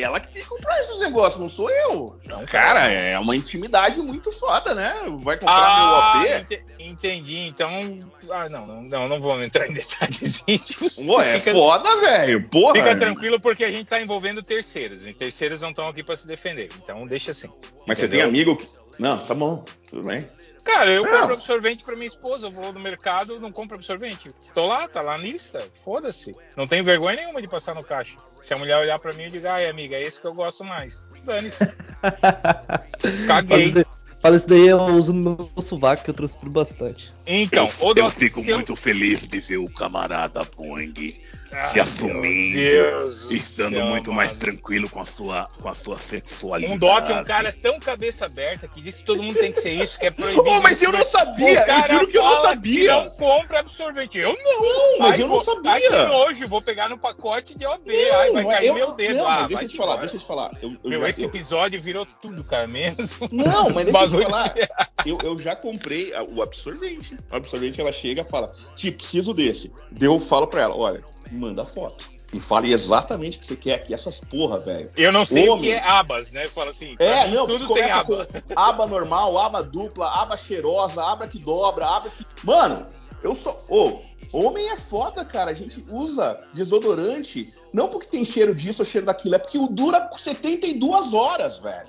ela 0.00 0.20
que 0.20 0.28
tem 0.28 0.42
que 0.42 0.48
comprar 0.48 0.80
esses 0.80 0.98
negócios, 1.00 1.40
não 1.40 1.48
sou 1.48 1.70
eu. 1.70 2.18
Não, 2.26 2.44
Cara, 2.46 2.90
é 2.90 3.18
uma 3.18 3.34
intimidade 3.34 4.00
muito 4.00 4.30
foda, 4.32 4.74
né? 4.74 4.94
Vai 5.20 5.36
comprar 5.38 5.54
Ah, 5.54 6.18
meu 6.20 6.22
OP? 6.22 6.40
ente- 6.40 6.64
entendi. 6.78 7.38
Então, 7.46 7.70
ah, 8.30 8.48
não, 8.48 8.66
não, 8.66 8.82
não, 8.82 9.08
não 9.08 9.20
vamos 9.20 9.46
entrar 9.46 9.68
em 9.68 9.72
detalhes 9.72 10.44
íntimos. 10.48 10.96
Pô, 11.06 11.20
é 11.20 11.38
fica, 11.38 11.52
foda, 11.52 11.96
velho. 12.00 12.48
Porra. 12.48 12.74
fica 12.74 12.96
tranquilo 12.96 13.40
porque 13.40 13.64
a 13.64 13.70
gente 13.70 13.86
tá 13.86 14.00
envolvendo 14.00 14.42
terceiros. 14.42 15.04
E 15.04 15.12
terceiros 15.12 15.60
não 15.60 15.70
estão 15.70 15.88
aqui 15.88 16.02
pra 16.02 16.14
se 16.16 16.26
defender. 16.26 16.68
Então, 16.82 17.06
deixa 17.06 17.30
assim. 17.30 17.48
Mas 17.86 17.98
você 17.98 18.04
entendeu? 18.06 18.26
tem 18.26 18.28
amigo 18.28 18.56
que. 18.56 18.68
Não, 18.98 19.18
tá 19.18 19.34
bom, 19.34 19.64
tudo 19.90 20.04
bem. 20.06 20.28
Cara, 20.64 20.90
eu 20.90 21.04
Não. 21.04 21.10
compro 21.20 21.34
absorvente 21.34 21.84
pra 21.84 21.94
minha 21.94 22.06
esposa. 22.06 22.46
Eu 22.46 22.50
vou 22.50 22.72
no 22.72 22.80
mercado, 22.80 23.38
não 23.38 23.52
compro 23.52 23.76
absorvente. 23.76 24.30
Tô 24.54 24.66
lá, 24.66 24.88
tá 24.88 25.02
lá 25.02 25.18
na 25.18 25.22
lista. 25.24 25.62
Foda-se. 25.84 26.34
Não 26.56 26.66
tenho 26.66 26.82
vergonha 26.82 27.16
nenhuma 27.16 27.42
de 27.42 27.48
passar 27.48 27.74
no 27.74 27.84
caixa. 27.84 28.16
Se 28.42 28.52
a 28.54 28.56
mulher 28.56 28.78
olhar 28.78 28.98
pra 28.98 29.12
mim 29.12 29.24
e 29.24 29.30
diga, 29.30 29.52
ai, 29.52 29.68
amiga, 29.68 29.94
é 29.96 30.02
esse 30.02 30.20
que 30.20 30.26
eu 30.26 30.34
gosto 30.34 30.64
mais. 30.64 30.98
Dane-se. 31.24 31.64
Fala 32.00 33.26
Caguei. 33.26 33.64
isso, 33.64 33.74
daí, 33.74 33.84
fala 34.22 34.36
isso 34.36 34.48
daí, 34.48 34.66
eu 34.66 34.78
uso 34.80 35.12
no 35.12 35.50
meu 35.54 35.62
sovaco, 35.62 36.02
que 36.04 36.10
eu 36.10 36.14
transpiro 36.14 36.50
bastante. 36.50 37.12
Então, 37.26 37.68
eu, 37.80 37.94
eu 37.96 38.10
fico 38.10 38.42
muito 38.42 38.74
feliz 38.74 39.26
de 39.28 39.40
ver 39.40 39.58
o 39.58 39.70
camarada 39.70 40.44
Boeing 40.56 40.92
se 41.70 41.80
assumindo, 41.80 43.32
estando 43.32 43.70
céu, 43.74 43.86
muito 43.86 44.12
mais 44.12 44.30
mano. 44.30 44.40
tranquilo 44.40 44.88
com 44.90 45.00
a 45.00 45.04
sua, 45.06 45.48
com 45.60 45.68
a 45.68 45.74
sua 45.74 45.96
sexualidade. 45.96 46.74
Um 46.74 46.78
Doc 46.78 47.08
é 47.10 47.14
um 47.20 47.24
cara 47.24 47.52
tão 47.52 47.78
cabeça 47.78 48.26
aberta 48.26 48.66
que 48.68 48.80
diz 48.80 48.96
que 49.00 49.04
todo 49.04 49.22
mundo 49.22 49.38
tem 49.38 49.52
que 49.52 49.60
ser 49.60 49.70
isso, 49.82 49.98
que 49.98 50.06
é 50.06 50.10
proibido. 50.12 50.42
Ô, 50.42 50.60
mas 50.60 50.82
eu 50.82 50.92
não 50.92 51.04
sabia, 51.04 51.62
O 51.62 51.66
cara 51.66 51.84
eu 51.86 51.88
juro 52.00 52.06
que 52.08 52.18
eu 52.18 52.24
não 52.24 52.42
sabia. 52.42 52.94
não 52.94 53.10
compra 53.10 53.60
absorvente. 53.60 54.18
Eu 54.18 54.36
não. 54.36 54.62
Não, 54.64 54.98
mas 54.98 55.12
Ai, 55.14 55.22
eu 55.22 55.28
não 55.28 55.34
vou- 55.36 55.44
sabia. 55.44 55.70
Ai, 55.72 55.80
que 55.80 55.90
nojo, 55.90 56.48
vou 56.48 56.62
pegar 56.62 56.88
no 56.88 56.98
pacote 56.98 57.56
de 57.56 57.66
OB. 57.66 57.90
ai, 57.90 58.32
vai 58.32 58.42
Não, 58.42 58.52
é- 58.52 58.54
cair 58.56 58.66
eu- 58.68 58.74
meu 58.74 58.92
dedo. 58.92 59.16
Não, 59.18 59.28
ah, 59.28 59.46
deixa 59.46 59.64
eu 59.64 59.68
te 59.68 59.76
falar, 59.76 59.96
deixa 59.96 60.16
eu 60.16 60.20
te 60.20 60.26
falar. 60.26 60.50
Eu, 60.62 60.70
eu 60.82 60.90
Meu, 60.90 61.00
já, 61.00 61.08
esse 61.10 61.22
eu- 61.22 61.28
episódio 61.28 61.80
virou 61.80 62.06
tudo, 62.20 62.42
cara, 62.44 62.66
mesmo. 62.66 63.28
Não, 63.32 63.70
mas 63.70 63.86
deixa 63.86 63.98
eu 64.04 64.08
te 64.20 64.22
falar. 64.24 64.54
Eu, 65.04 65.18
eu 65.22 65.38
já 65.38 65.54
comprei 65.54 66.14
a- 66.14 66.22
o 66.22 66.40
absorvente. 66.40 67.14
O 67.30 67.36
absorvente 67.36 67.78
ela 67.78 67.92
chega 67.92 68.22
e 68.22 68.24
fala: 68.24 68.50
Tipo, 68.74 68.96
preciso 68.98 69.34
desse. 69.34 69.70
Daí 69.90 70.08
Eu 70.08 70.18
falo 70.18 70.46
pra 70.46 70.62
ela: 70.62 70.74
Olha, 70.74 71.04
manda 71.30 71.64
foto. 71.64 72.12
E 72.32 72.40
fale 72.40 72.72
exatamente 72.72 73.36
o 73.36 73.40
que 73.40 73.46
você 73.46 73.54
quer 73.54 73.74
aqui, 73.74 73.94
essas 73.94 74.20
porra, 74.20 74.58
velho. 74.58 74.90
Eu 74.96 75.12
não 75.12 75.24
sei 75.24 75.48
o 75.48 75.52
Homem. 75.52 75.64
que 75.66 75.70
é 75.72 75.80
abas, 75.88 76.32
né? 76.32 76.48
Fala 76.48 76.70
assim, 76.70 76.96
É, 76.98 77.28
mim, 77.28 77.34
não, 77.34 77.46
tudo 77.46 77.72
tem 77.72 77.88
aba. 77.90 78.26
aba 78.56 78.86
normal, 78.86 79.38
aba 79.38 79.62
dupla, 79.62 80.08
aba 80.08 80.36
cheirosa, 80.36 81.00
aba 81.00 81.28
que 81.28 81.38
dobra, 81.38 81.86
aba 81.86 82.10
que. 82.10 82.26
Mano, 82.42 82.84
eu 83.22 83.36
sou. 83.36 83.56
Ô, 83.68 84.00
homem 84.32 84.68
é 84.68 84.76
foda, 84.76 85.24
cara. 85.24 85.52
A 85.52 85.54
gente 85.54 85.84
usa 85.90 86.42
desodorante 86.52 87.52
não 87.72 87.88
porque 87.88 88.08
tem 88.08 88.24
cheiro 88.24 88.52
disso 88.54 88.82
ou 88.82 88.86
cheiro 88.86 89.06
daquilo, 89.06 89.36
é 89.36 89.38
porque 89.38 89.58
o 89.58 89.68
dura 89.68 90.10
72 90.16 91.14
horas, 91.14 91.58
velho. 91.58 91.86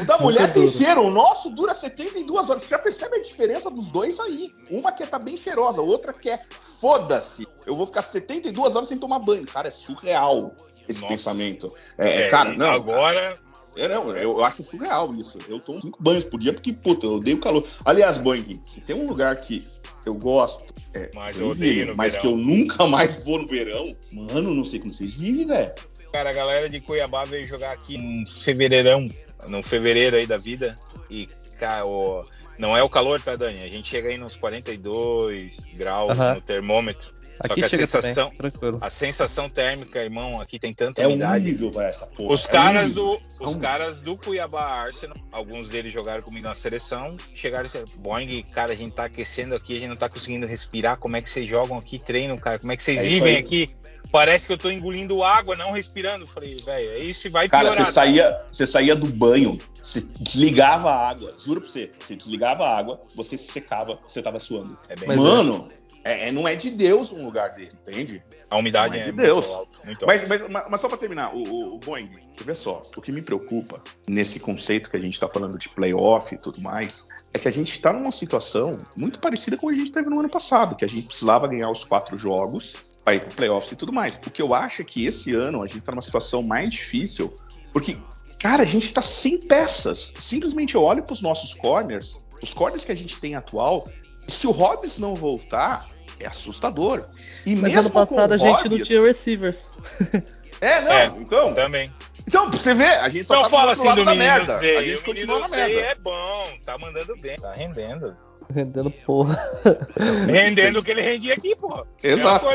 O 0.00 0.04
da 0.04 0.18
mulher 0.18 0.52
tem 0.52 0.66
cheiro, 0.66 1.02
o 1.02 1.10
nosso 1.10 1.50
dura 1.50 1.74
72 1.74 2.50
horas. 2.50 2.62
Você 2.62 2.68
já 2.68 2.78
percebe 2.78 3.16
a 3.16 3.20
diferença 3.22 3.70
dos 3.70 3.90
dois 3.90 4.18
aí? 4.20 4.52
Uma 4.70 4.92
que 4.92 5.06
tá 5.06 5.18
bem 5.18 5.36
cheirosa, 5.36 5.80
outra 5.80 6.12
que 6.12 6.28
é 6.30 6.38
foda-se. 6.80 7.46
Eu 7.66 7.74
vou 7.74 7.86
ficar 7.86 8.02
72 8.02 8.74
horas 8.76 8.88
sem 8.88 8.98
tomar 8.98 9.18
banho. 9.20 9.46
Cara, 9.46 9.68
é 9.68 9.70
surreal 9.70 10.54
esse 10.88 11.00
Nossa. 11.00 11.14
pensamento. 11.14 11.72
É, 11.98 12.22
É, 12.26 12.30
cara, 12.30 12.54
e 12.54 12.58
não. 12.58 12.70
Agora, 12.70 13.36
É, 13.76 13.86
não, 13.88 14.16
eu, 14.16 14.42
acho 14.44 14.64
surreal 14.64 15.14
isso. 15.14 15.38
Eu 15.48 15.60
tomo 15.60 15.80
cinco 15.80 16.02
banhos 16.02 16.24
por 16.24 16.40
dia 16.40 16.52
porque, 16.52 16.72
puta, 16.72 17.06
eu 17.06 17.14
odeio 17.14 17.38
calor. 17.40 17.66
Aliás, 17.84 18.18
Boing, 18.18 18.60
se 18.68 18.80
tem 18.80 18.96
um 18.96 19.06
lugar 19.08 19.36
que 19.36 19.64
eu 20.04 20.14
gosto, 20.14 20.74
é 20.94 21.10
Mas 21.14 21.38
eu 21.38 21.50
odeio 21.50 21.72
vivem, 21.74 21.86
no 21.86 21.96
mas 21.96 22.14
verão. 22.14 22.20
que 22.20 22.26
eu 22.32 22.36
nunca 22.36 22.86
mais 22.86 23.16
vou 23.24 23.38
no 23.40 23.46
verão, 23.46 23.94
mano, 24.12 24.54
não 24.54 24.64
sei 24.64 24.80
como 24.80 24.92
vocês 24.92 25.14
vivem, 25.14 25.46
velho. 25.46 25.72
Cara, 26.12 26.30
a 26.30 26.32
galera 26.32 26.68
de 26.68 26.80
Cuiabá 26.80 27.24
veio 27.24 27.46
jogar 27.46 27.72
aqui 27.72 27.96
em 27.96 28.26
fevereirão, 28.26 29.08
no 29.48 29.62
fevereiro 29.62 30.16
aí 30.16 30.26
da 30.26 30.36
vida. 30.38 30.76
E, 31.08 31.28
cara, 31.58 31.86
o- 31.86 32.24
não 32.58 32.76
é 32.76 32.82
o 32.82 32.88
calor, 32.88 33.20
tá, 33.20 33.36
Dani? 33.36 33.62
A 33.62 33.68
gente 33.68 33.88
chega 33.88 34.08
aí 34.08 34.18
nos 34.18 34.34
42 34.36 35.58
graus 35.76 36.16
no 36.16 36.40
termômetro. 36.40 37.18
Só 37.46 37.54
Aqui 37.54 37.62
que 37.62 37.64
a 37.64 37.70
sensação, 37.70 38.30
também, 38.36 38.78
a 38.82 38.90
sensação 38.90 39.48
térmica, 39.48 39.98
irmão, 39.98 40.38
aqui 40.38 40.58
tem 40.58 40.74
tanta 40.74 41.00
É 41.00 41.06
umidade. 41.06 41.46
úmido, 41.46 41.70
velho, 41.70 41.88
essa 41.88 42.06
porra. 42.06 42.34
Os 42.34 42.44
é 42.44 42.48
caras 42.52 42.82
úmido. 42.92 43.00
do, 43.38 43.44
os 43.46 43.56
caras 43.56 44.00
do 44.02 44.14
Cuiabá 44.14 44.62
Arsenal, 44.62 45.16
alguns 45.32 45.70
deles 45.70 45.90
jogaram 45.90 46.20
comigo 46.22 46.46
na 46.46 46.54
seleção, 46.54 47.16
chegaram 47.34 47.64
e 47.64 47.68
disseram, 47.68 47.86
Boing, 47.96 48.42
cara, 48.52 48.74
a 48.74 48.76
gente 48.76 48.92
tá 48.92 49.04
aquecendo 49.06 49.54
aqui, 49.54 49.74
a 49.74 49.80
gente 49.80 49.88
não 49.88 49.96
tá 49.96 50.10
conseguindo 50.10 50.46
respirar, 50.46 50.98
como 50.98 51.16
é 51.16 51.22
que 51.22 51.30
vocês 51.30 51.48
jogam 51.48 51.78
aqui, 51.78 51.98
treinam, 51.98 52.36
cara, 52.36 52.58
como 52.58 52.72
é 52.72 52.76
que 52.76 52.84
vocês 52.84 52.98
É 52.98 53.08
vivem 53.08 53.38
aqui? 53.38 53.70
Parece 54.12 54.46
que 54.46 54.52
eu 54.52 54.58
tô 54.58 54.70
engolindo 54.70 55.22
água, 55.22 55.54
não 55.56 55.72
respirando. 55.72 56.26
Falei, 56.26 56.56
velho, 56.64 56.90
é 56.90 56.98
isso 56.98 57.26
e 57.26 57.30
vai 57.30 57.48
Cara, 57.48 57.68
piorar. 57.68 57.86
você 57.86 57.92
saía, 57.92 58.42
você 58.50 58.66
saía 58.66 58.96
do 58.96 59.06
banho, 59.06 59.58
você 59.82 60.00
desligava 60.18 60.90
a 60.90 61.08
água, 61.08 61.34
juro 61.44 61.60
pra 61.60 61.70
você, 61.70 61.90
você 61.98 62.16
desligava 62.16 62.64
a 62.66 62.76
água, 62.76 63.00
você 63.14 63.36
se 63.36 63.50
secava, 63.52 63.98
você 64.06 64.20
tava 64.20 64.40
suando. 64.40 64.76
É 64.88 64.96
bem- 64.96 65.08
Mas 65.08 65.18
Mano, 65.22 65.68
é, 66.04 66.28
é- 66.28 66.32
não 66.32 66.46
é 66.48 66.54
de 66.56 66.70
Deus 66.70 67.12
um 67.12 67.24
lugar 67.24 67.50
desse, 67.54 67.76
entende? 67.76 68.22
a 68.50 68.56
umidade 68.58 68.94
não 68.94 68.96
é 68.96 69.00
é, 69.00 69.04
de 69.04 69.12
muito 69.12 69.22
Deus. 69.24 69.46
muito 69.84 70.06
Mas, 70.06 70.22
alta. 70.22 70.28
mas, 70.28 70.50
mas- 70.50 70.70
mas 70.70 70.80
só 70.80 70.88
pra 70.88 70.96
terminar, 70.98 71.32
o, 71.32 71.38
o, 71.48 71.74
o 71.76 71.78
Boeing, 71.78 72.10
você 72.36 72.42
vê 72.42 72.52
só, 72.56 72.82
o 72.96 73.00
que 73.00 73.12
me 73.12 73.22
preocupa 73.22 73.80
nesse 74.08 74.40
conceito 74.40 74.90
que 74.90 74.96
a 74.96 75.00
gente 75.00 75.20
tá 75.20 75.28
falando 75.28 75.56
de 75.56 75.68
playoff 75.68 76.34
e 76.34 76.38
tudo 76.38 76.60
mais, 76.60 77.06
é 77.32 77.38
que 77.38 77.46
a 77.46 77.50
gente 77.52 77.80
tá 77.80 77.92
numa 77.92 78.10
situação 78.10 78.76
muito 78.96 79.20
parecida 79.20 79.56
com 79.56 79.68
a 79.68 79.72
gente 79.72 79.92
teve 79.92 80.10
no 80.10 80.18
ano 80.18 80.28
passado, 80.28 80.74
que 80.74 80.84
a 80.84 80.88
gente 80.88 81.06
precisava 81.06 81.46
ganhar 81.46 81.70
os 81.70 81.84
quatro 81.84 82.18
jogos 82.18 82.89
para 83.18 83.26
pro 83.28 83.36
playoffs 83.36 83.72
e 83.72 83.76
tudo 83.76 83.92
mais. 83.92 84.14
O 84.26 84.30
que 84.30 84.40
eu 84.40 84.54
acho 84.54 84.82
é 84.82 84.84
que 84.84 85.06
esse 85.06 85.32
ano 85.34 85.62
a 85.62 85.66
gente 85.66 85.82
tá 85.82 85.92
numa 85.92 86.02
situação 86.02 86.42
mais 86.42 86.70
difícil, 86.72 87.34
porque, 87.72 87.96
cara, 88.40 88.62
a 88.62 88.66
gente 88.66 88.92
tá 88.92 89.02
sem 89.02 89.38
peças. 89.38 90.12
Simplesmente 90.20 90.74
eu 90.74 90.82
olho 90.82 91.02
pros 91.02 91.20
nossos 91.20 91.54
corners, 91.54 92.16
os 92.42 92.54
corners 92.54 92.84
que 92.84 92.92
a 92.92 92.96
gente 92.96 93.18
tem 93.18 93.34
atual, 93.34 93.88
se 94.28 94.46
o 94.46 94.50
Hobbs 94.50 94.98
não 94.98 95.14
voltar, 95.14 95.88
é 96.18 96.26
assustador. 96.26 97.04
E 97.44 97.54
Mas 97.54 97.62
mesmo 97.74 97.80
ano 97.80 97.90
passado 97.90 98.32
a 98.32 98.36
gente 98.36 98.64
não 98.64 98.70
Hobbs- 98.76 98.86
tinha 98.86 99.02
receivers. 99.02 99.68
É, 100.62 100.78
não, 100.82 100.92
É, 100.92 101.06
então, 101.18 101.54
Também. 101.54 101.90
então, 102.28 102.50
pra 102.50 102.60
você 102.60 102.74
ver, 102.74 102.98
a 103.00 103.08
gente 103.08 103.24
só 103.24 103.32
Então 103.36 103.44
tá 103.44 103.48
fala 103.48 103.72
assim 103.72 103.88
do 103.94 104.04
menino 104.04 104.14
merda. 104.16 104.52
Zay. 104.52 104.76
A 104.76 104.82
gente 104.82 105.00
o 105.00 105.04
continua 105.06 105.36
menino 105.36 105.48
na 105.50 105.56
merda. 105.56 105.80
é 105.80 105.94
bom, 105.94 106.44
tá 106.66 106.76
mandando 106.76 107.16
bem, 107.16 107.40
tá 107.40 107.50
rendendo. 107.54 108.14
Rendendo 108.52 108.90
porra. 108.90 109.38
Rendendo 110.26 110.80
o 110.80 110.82
que 110.82 110.90
ele 110.90 111.02
rendia 111.02 111.34
aqui, 111.34 111.54
porra. 111.54 111.86
Exato. 112.02 112.46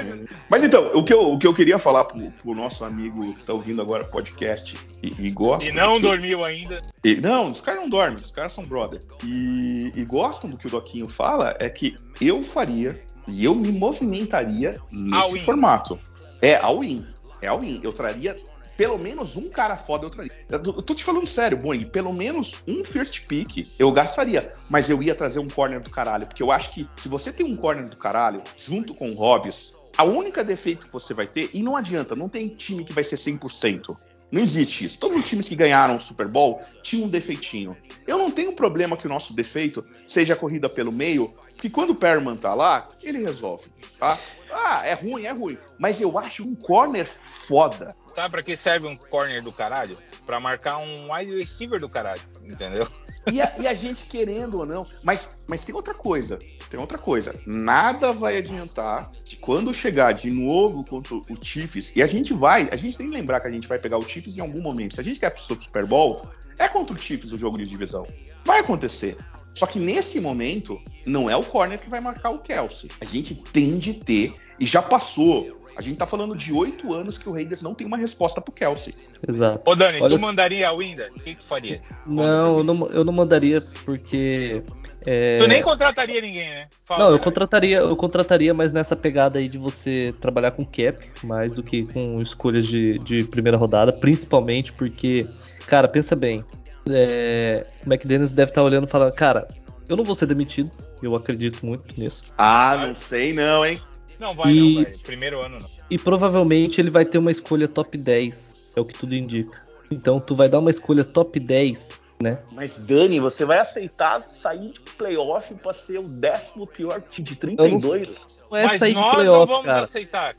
Mas 0.50 0.64
então, 0.64 0.92
o 0.94 1.04
que, 1.04 1.14
eu, 1.14 1.34
o 1.34 1.40
que 1.40 1.48
eu 1.48 1.54
queria 1.54 1.80
falar 1.80 2.06
pro, 2.06 2.32
pro 2.32 2.54
nosso 2.54 2.84
amigo 2.84 3.34
que 3.36 3.44
tá 3.44 3.54
ouvindo 3.54 3.82
agora 3.82 4.04
o 4.04 4.12
podcast 4.12 4.78
e, 5.02 5.28
e 5.28 5.32
gosta. 5.32 5.70
E 5.70 5.72
não 5.72 5.96
que, 5.96 6.02
dormiu 6.02 6.44
ainda. 6.44 6.82
E, 7.04 7.16
não, 7.16 7.52
os 7.52 7.62
caras 7.62 7.82
não 7.82 7.90
dormem, 7.90 8.18
os 8.18 8.32
caras 8.32 8.54
são 8.54 8.64
brother. 8.64 9.02
E, 9.24 9.92
e 9.96 10.06
gostam 10.06 10.50
do 10.50 10.58
que 10.58 10.68
o 10.68 10.70
Doquinho 10.70 11.08
fala, 11.08 11.56
é 11.60 11.70
que 11.70 11.96
eu 12.20 12.44
faria 12.44 13.00
e 13.28 13.44
eu 13.44 13.56
me 13.56 13.72
movimentaria 13.72 14.78
nesse 14.92 15.40
formato. 15.40 16.00
É 16.42 16.58
all-in. 16.58 17.06
É 17.42 17.48
all-in. 17.48 17.80
Eu 17.84 17.92
traria 17.92 18.36
pelo 18.78 18.98
menos 18.98 19.36
um 19.36 19.50
cara 19.50 19.76
foda 19.76 20.06
eu 20.06 20.10
traria. 20.10 20.32
Eu 20.50 20.82
tô 20.82 20.94
te 20.94 21.04
falando 21.04 21.28
sério, 21.28 21.58
Boeing, 21.58 21.86
pelo 21.86 22.14
menos 22.14 22.56
um 22.68 22.84
first 22.84 23.26
pick 23.26 23.68
eu 23.80 23.92
gastaria, 23.92 24.52
mas 24.70 24.90
eu 24.90 25.02
ia 25.02 25.16
trazer 25.16 25.40
um 25.40 25.50
corner 25.50 25.82
do 25.82 25.90
caralho, 25.90 26.28
porque 26.28 26.44
eu 26.44 26.52
acho 26.52 26.72
que 26.72 26.88
se 26.98 27.08
você 27.08 27.32
tem 27.32 27.46
um 27.46 27.56
corner 27.56 27.88
do 27.88 27.98
caralho, 27.98 28.42
junto 28.58 28.94
com 28.94 29.12
o 29.12 29.16
Hobbs, 29.16 29.76
a 29.98 30.04
única 30.04 30.44
defeito 30.44 30.88
que 30.88 30.94
você 30.94 31.14
vai 31.14 31.28
ter, 31.28 31.50
e 31.54 31.64
não 31.64 31.76
adianta, 31.76 32.16
não 32.16 32.28
tem 32.28 32.48
time 32.50 32.84
que 32.84 32.94
vai 32.94 33.04
ser 33.04 33.16
100%. 33.16 33.96
Não 34.32 34.42
existe 34.42 34.86
isso. 34.86 34.98
Todos 35.00 35.20
os 35.20 35.26
times 35.26 35.48
que 35.48 35.56
ganharam 35.56 35.96
o 35.96 36.02
Super 36.02 36.28
Bowl 36.28 36.62
tinham 36.82 37.06
um 37.06 37.10
defeitinho. 37.10 37.78
Eu 38.06 38.18
não 38.18 38.32
tenho 38.32 38.54
problema 38.54 38.98
que 38.98 39.06
o 39.06 39.10
nosso 39.10 39.34
defeito 39.34 39.86
seja 40.10 40.34
a 40.34 40.36
corrida 40.36 40.68
pelo 40.68 40.92
meio, 40.92 41.34
porque 41.54 41.70
quando 41.70 41.92
o 41.92 41.96
Perman 41.96 42.36
tá 42.36 42.54
lá, 42.54 42.88
ele 43.04 43.20
resolve, 43.20 43.66
tá? 43.98 44.18
Ah, 44.52 44.86
é 44.86 44.94
ruim, 44.94 45.26
é 45.26 45.32
ruim. 45.32 45.58
Mas 45.78 46.02
eu 46.02 46.18
acho 46.18 46.44
um 46.44 46.56
corner 46.56 47.06
foda. 47.06 47.96
Sabe 48.16 48.30
pra 48.30 48.42
que 48.42 48.56
serve 48.56 48.88
um 48.88 48.96
corner 48.96 49.44
do 49.44 49.52
caralho? 49.52 49.98
Pra 50.26 50.40
marcar 50.40 50.78
um 50.78 51.14
wide 51.14 51.36
receiver 51.36 51.82
do 51.82 51.90
caralho, 51.90 52.22
entendeu? 52.46 52.88
E 53.30 53.42
a, 53.42 53.54
e 53.60 53.68
a, 53.68 53.74
gente 53.74 54.06
querendo 54.06 54.60
ou 54.60 54.66
não. 54.66 54.88
Mas, 55.04 55.28
mas 55.48 55.64
tem 55.64 55.76
outra 55.76 55.94
coisa. 55.94 56.40
Tem 56.70 56.80
outra 56.80 56.98
coisa. 56.98 57.36
Nada 57.46 58.14
vai 58.14 58.38
adiantar 58.38 59.12
quando 59.42 59.74
chegar 59.74 60.14
de 60.14 60.32
novo 60.32 60.86
contra 60.86 61.16
o 61.16 61.24
Chiefs. 61.42 61.92
E 61.96 62.02
a 62.02 62.08
gente 62.08 62.34
vai. 62.34 62.70
A 62.72 62.76
gente 62.76 62.98
tem 62.98 63.08
que 63.08 63.14
lembrar 63.14 63.42
que 63.42 63.48
a 63.48 63.52
gente 63.52 63.68
vai 63.68 63.80
pegar 63.80 63.98
o 63.98 64.08
Chiefs 64.08 64.38
em 64.38 64.42
algum 64.42 64.62
momento. 64.62 64.96
Se 64.96 65.02
a 65.02 65.04
gente 65.04 65.20
quer 65.20 65.32
pro 65.32 65.42
Super 65.42 65.86
Bowl, 65.86 66.30
é 66.58 66.68
contra 66.68 66.96
o 66.96 66.98
Chiefs 66.98 67.34
o 67.34 67.38
jogo 67.38 67.58
de 67.58 67.66
divisão. 67.66 68.08
Vai 68.46 68.60
acontecer. 68.60 69.18
Só 69.54 69.66
que 69.66 69.80
nesse 69.80 70.20
momento, 70.20 70.80
não 71.06 71.30
é 71.30 71.36
o 71.36 71.44
corner 71.44 71.80
que 71.80 71.90
vai 71.90 72.00
marcar 72.00 72.30
o 72.30 72.40
Kelsey. 72.40 72.90
A 73.02 73.06
gente 73.06 73.36
tem 73.36 73.78
de 73.78 73.94
ter, 73.94 74.34
e 74.60 74.66
já 74.66 74.82
passou. 74.82 75.65
A 75.76 75.82
gente 75.82 75.98
tá 75.98 76.08
falando 76.08 76.36
de 76.36 76.54
oito 76.54 76.94
anos 76.94 77.18
que 77.18 77.28
o 77.28 77.34
Raiders 77.34 77.62
não 77.62 77.74
tem 77.74 77.86
uma 77.86 77.98
resposta 77.98 78.40
pro 78.40 78.54
Kelsey. 78.54 78.96
Exato. 79.28 79.70
Ô 79.70 79.76
Dani, 79.76 80.00
Olha 80.02 80.16
tu 80.16 80.22
mandaria 80.22 80.70
a 80.70 80.74
Winda? 80.74 81.10
O 81.16 81.20
que 81.20 81.36
tu 81.36 81.44
faria? 81.44 81.82
Não, 82.06 82.60
eu 82.60 82.64
não, 82.64 82.88
eu 82.88 83.04
não 83.04 83.14
mandaria 83.14 83.62
porque. 83.84 84.64
É... 85.06 85.38
Tu 85.38 85.48
nem 85.48 85.62
contrataria 85.62 86.20
ninguém, 86.22 86.50
né? 86.50 86.68
Fala, 86.84 87.06
não, 87.06 87.12
eu 87.12 87.20
contrataria, 87.20 87.78
eu 87.78 87.96
contrataria, 87.96 88.54
mas 88.54 88.72
nessa 88.72 88.96
pegada 88.96 89.38
aí 89.38 89.48
de 89.48 89.58
você 89.58 90.16
trabalhar 90.20 90.52
com 90.52 90.66
cap, 90.66 90.98
mais 91.24 91.54
do 91.54 91.62
que 91.62 91.86
com 91.86 92.22
escolhas 92.22 92.66
de, 92.66 92.98
de 93.00 93.24
primeira 93.26 93.58
rodada, 93.58 93.94
principalmente 93.94 94.74
porque, 94.74 95.28
cara, 95.68 95.88
pensa 95.88 96.16
bem, 96.16 96.44
é, 96.90 97.68
o 97.86 97.90
McDaniels 97.92 98.32
deve 98.32 98.50
estar 98.50 98.64
olhando 98.64 98.88
e 98.88 98.90
falando, 98.90 99.14
cara, 99.14 99.48
eu 99.88 99.96
não 99.96 100.04
vou 100.04 100.16
ser 100.16 100.26
demitido, 100.26 100.72
eu 101.04 101.16
acredito 101.16 101.64
muito 101.64 102.00
nisso. 102.00 102.34
Ah, 102.38 102.88
não 102.88 102.96
sei 102.96 103.32
não, 103.32 103.64
hein? 103.64 103.80
Não 104.20 104.34
vai 104.34 104.52
e, 104.52 104.76
não. 104.76 105.00
Primeiro 105.04 105.42
ano 105.42 105.60
não. 105.60 105.70
E 105.90 105.98
provavelmente 105.98 106.80
ele 106.80 106.90
vai 106.90 107.06
ter 107.06 107.18
uma 107.18 107.32
escolha 107.32 107.68
top 107.68 107.98
10, 107.98 108.74
é 108.76 108.80
o 108.80 108.86
que 108.86 108.98
tudo 108.98 109.16
indica. 109.16 109.64
Então 109.92 110.20
tu 110.20 110.36
vai 110.36 110.50
dar 110.50 110.60
uma 110.60 110.70
escolha 110.70 111.04
top 111.04 111.40
10, 111.40 112.00
né? 112.22 112.40
Mas 112.52 112.78
Dani, 112.78 113.20
você 113.20 113.46
vai 113.46 113.60
aceitar 113.60 114.22
sair 114.30 114.72
de 114.72 114.80
playoff 114.80 115.54
para 115.56 115.74
ser 115.74 116.00
o 116.00 116.08
décimo 116.08 116.66
pior 116.66 117.02
time 117.02 117.28
de 117.28 117.36
32? 117.36 118.08
Não, 118.10 118.16
não 118.52 118.58
é 118.58 118.64
Mas 118.64 118.80
sair 118.80 118.94
nós 118.94 119.06
de 119.06 119.16
playoff, 119.16 119.40
não 119.40 119.46
vamos 119.58 119.66
cara. 119.66 119.82
aceitar. 119.82 120.36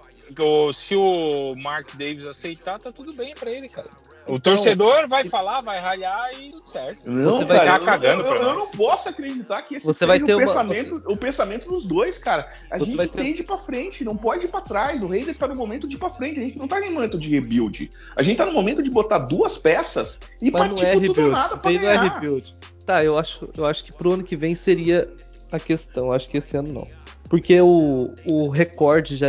Se 0.72 0.96
o 0.96 1.54
Mark 1.56 1.94
Davis 1.94 2.26
aceitar, 2.26 2.78
tá 2.78 2.92
tudo 2.92 3.12
bem 3.12 3.34
para 3.34 3.50
ele, 3.50 3.68
cara. 3.68 3.88
O 4.26 4.36
então, 4.36 4.54
torcedor 4.54 5.06
vai 5.06 5.24
falar, 5.24 5.60
vai 5.60 5.78
ralhar 5.78 6.30
e 6.36 6.50
tudo 6.50 6.66
certo. 6.66 7.08
Não, 7.08 7.38
você 7.38 7.44
vai 7.44 7.58
estar 7.58 7.78
cagando 7.78 8.24
eu, 8.24 8.34
eu, 8.34 8.42
eu 8.42 8.54
não 8.54 8.70
posso 8.72 9.08
acreditar 9.08 9.62
que 9.62 9.76
esse 9.76 9.86
você 9.86 10.04
vai 10.04 10.18
ter 10.18 10.34
o, 10.34 10.38
uma, 10.38 10.46
pensamento, 10.48 11.00
você... 11.00 11.12
o 11.12 11.16
pensamento 11.16 11.68
dos 11.68 11.86
dois, 11.86 12.18
cara. 12.18 12.52
A 12.68 12.76
você 12.76 12.90
gente 12.90 13.08
ter... 13.08 13.22
tem 13.22 13.32
de 13.32 13.42
ir 13.42 13.44
pra 13.44 13.56
frente, 13.56 14.04
não 14.04 14.16
pode 14.16 14.46
ir 14.46 14.48
pra 14.48 14.60
trás. 14.60 15.00
O 15.00 15.06
Raiders 15.06 15.38
tá 15.38 15.46
no 15.46 15.54
momento 15.54 15.86
de 15.86 15.94
ir 15.94 15.98
pra 15.98 16.10
frente. 16.10 16.40
A 16.40 16.42
gente 16.42 16.58
não 16.58 16.66
tá 16.66 16.80
no 16.80 16.90
momento 16.90 17.18
de 17.18 17.30
rebuild. 17.30 17.88
A 18.16 18.22
gente 18.22 18.36
tá 18.36 18.44
no 18.44 18.52
momento 18.52 18.82
de 18.82 18.90
botar 18.90 19.18
duas 19.18 19.56
peças 19.58 20.18
e 20.42 20.50
Mas 20.50 20.60
partir 20.60 20.74
não 20.74 20.82
é 20.82 20.92
rebuild, 20.92 21.14
tudo 21.14 21.30
nada 21.30 21.56
pra 21.56 21.70
ganhar. 21.70 21.94
Não 21.94 22.04
é 22.04 22.08
rebuild. 22.08 22.54
Tá, 22.84 23.04
eu 23.04 23.16
acho, 23.16 23.48
eu 23.56 23.64
acho 23.64 23.84
que 23.84 23.92
pro 23.92 24.14
ano 24.14 24.24
que 24.24 24.34
vem 24.34 24.56
seria 24.56 25.08
a 25.52 25.60
questão. 25.60 26.10
Acho 26.10 26.28
que 26.28 26.38
esse 26.38 26.56
ano 26.56 26.72
não. 26.72 26.95
Porque 27.28 27.60
o, 27.60 28.14
o 28.24 28.48
recorde 28.48 29.16
já, 29.16 29.28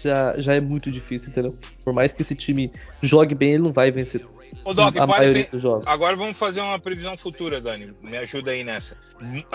já, 0.00 0.38
já 0.38 0.54
é 0.54 0.60
muito 0.60 0.90
difícil, 0.90 1.30
entendeu? 1.30 1.54
Por 1.84 1.92
mais 1.92 2.12
que 2.12 2.22
esse 2.22 2.34
time 2.34 2.72
jogue 3.02 3.34
bem, 3.34 3.52
ele 3.52 3.62
não 3.62 3.72
vai 3.72 3.90
vencer 3.90 4.24
Ô, 4.64 4.74
Doc, 4.74 4.96
a 4.96 5.06
maioria 5.06 5.48
dos 5.50 5.60
jogos. 5.62 5.86
Agora 5.86 6.16
vamos 6.16 6.36
fazer 6.36 6.60
uma 6.60 6.78
previsão 6.78 7.16
futura, 7.16 7.60
Dani. 7.60 7.94
Me 8.02 8.16
ajuda 8.16 8.50
aí 8.50 8.64
nessa. 8.64 8.96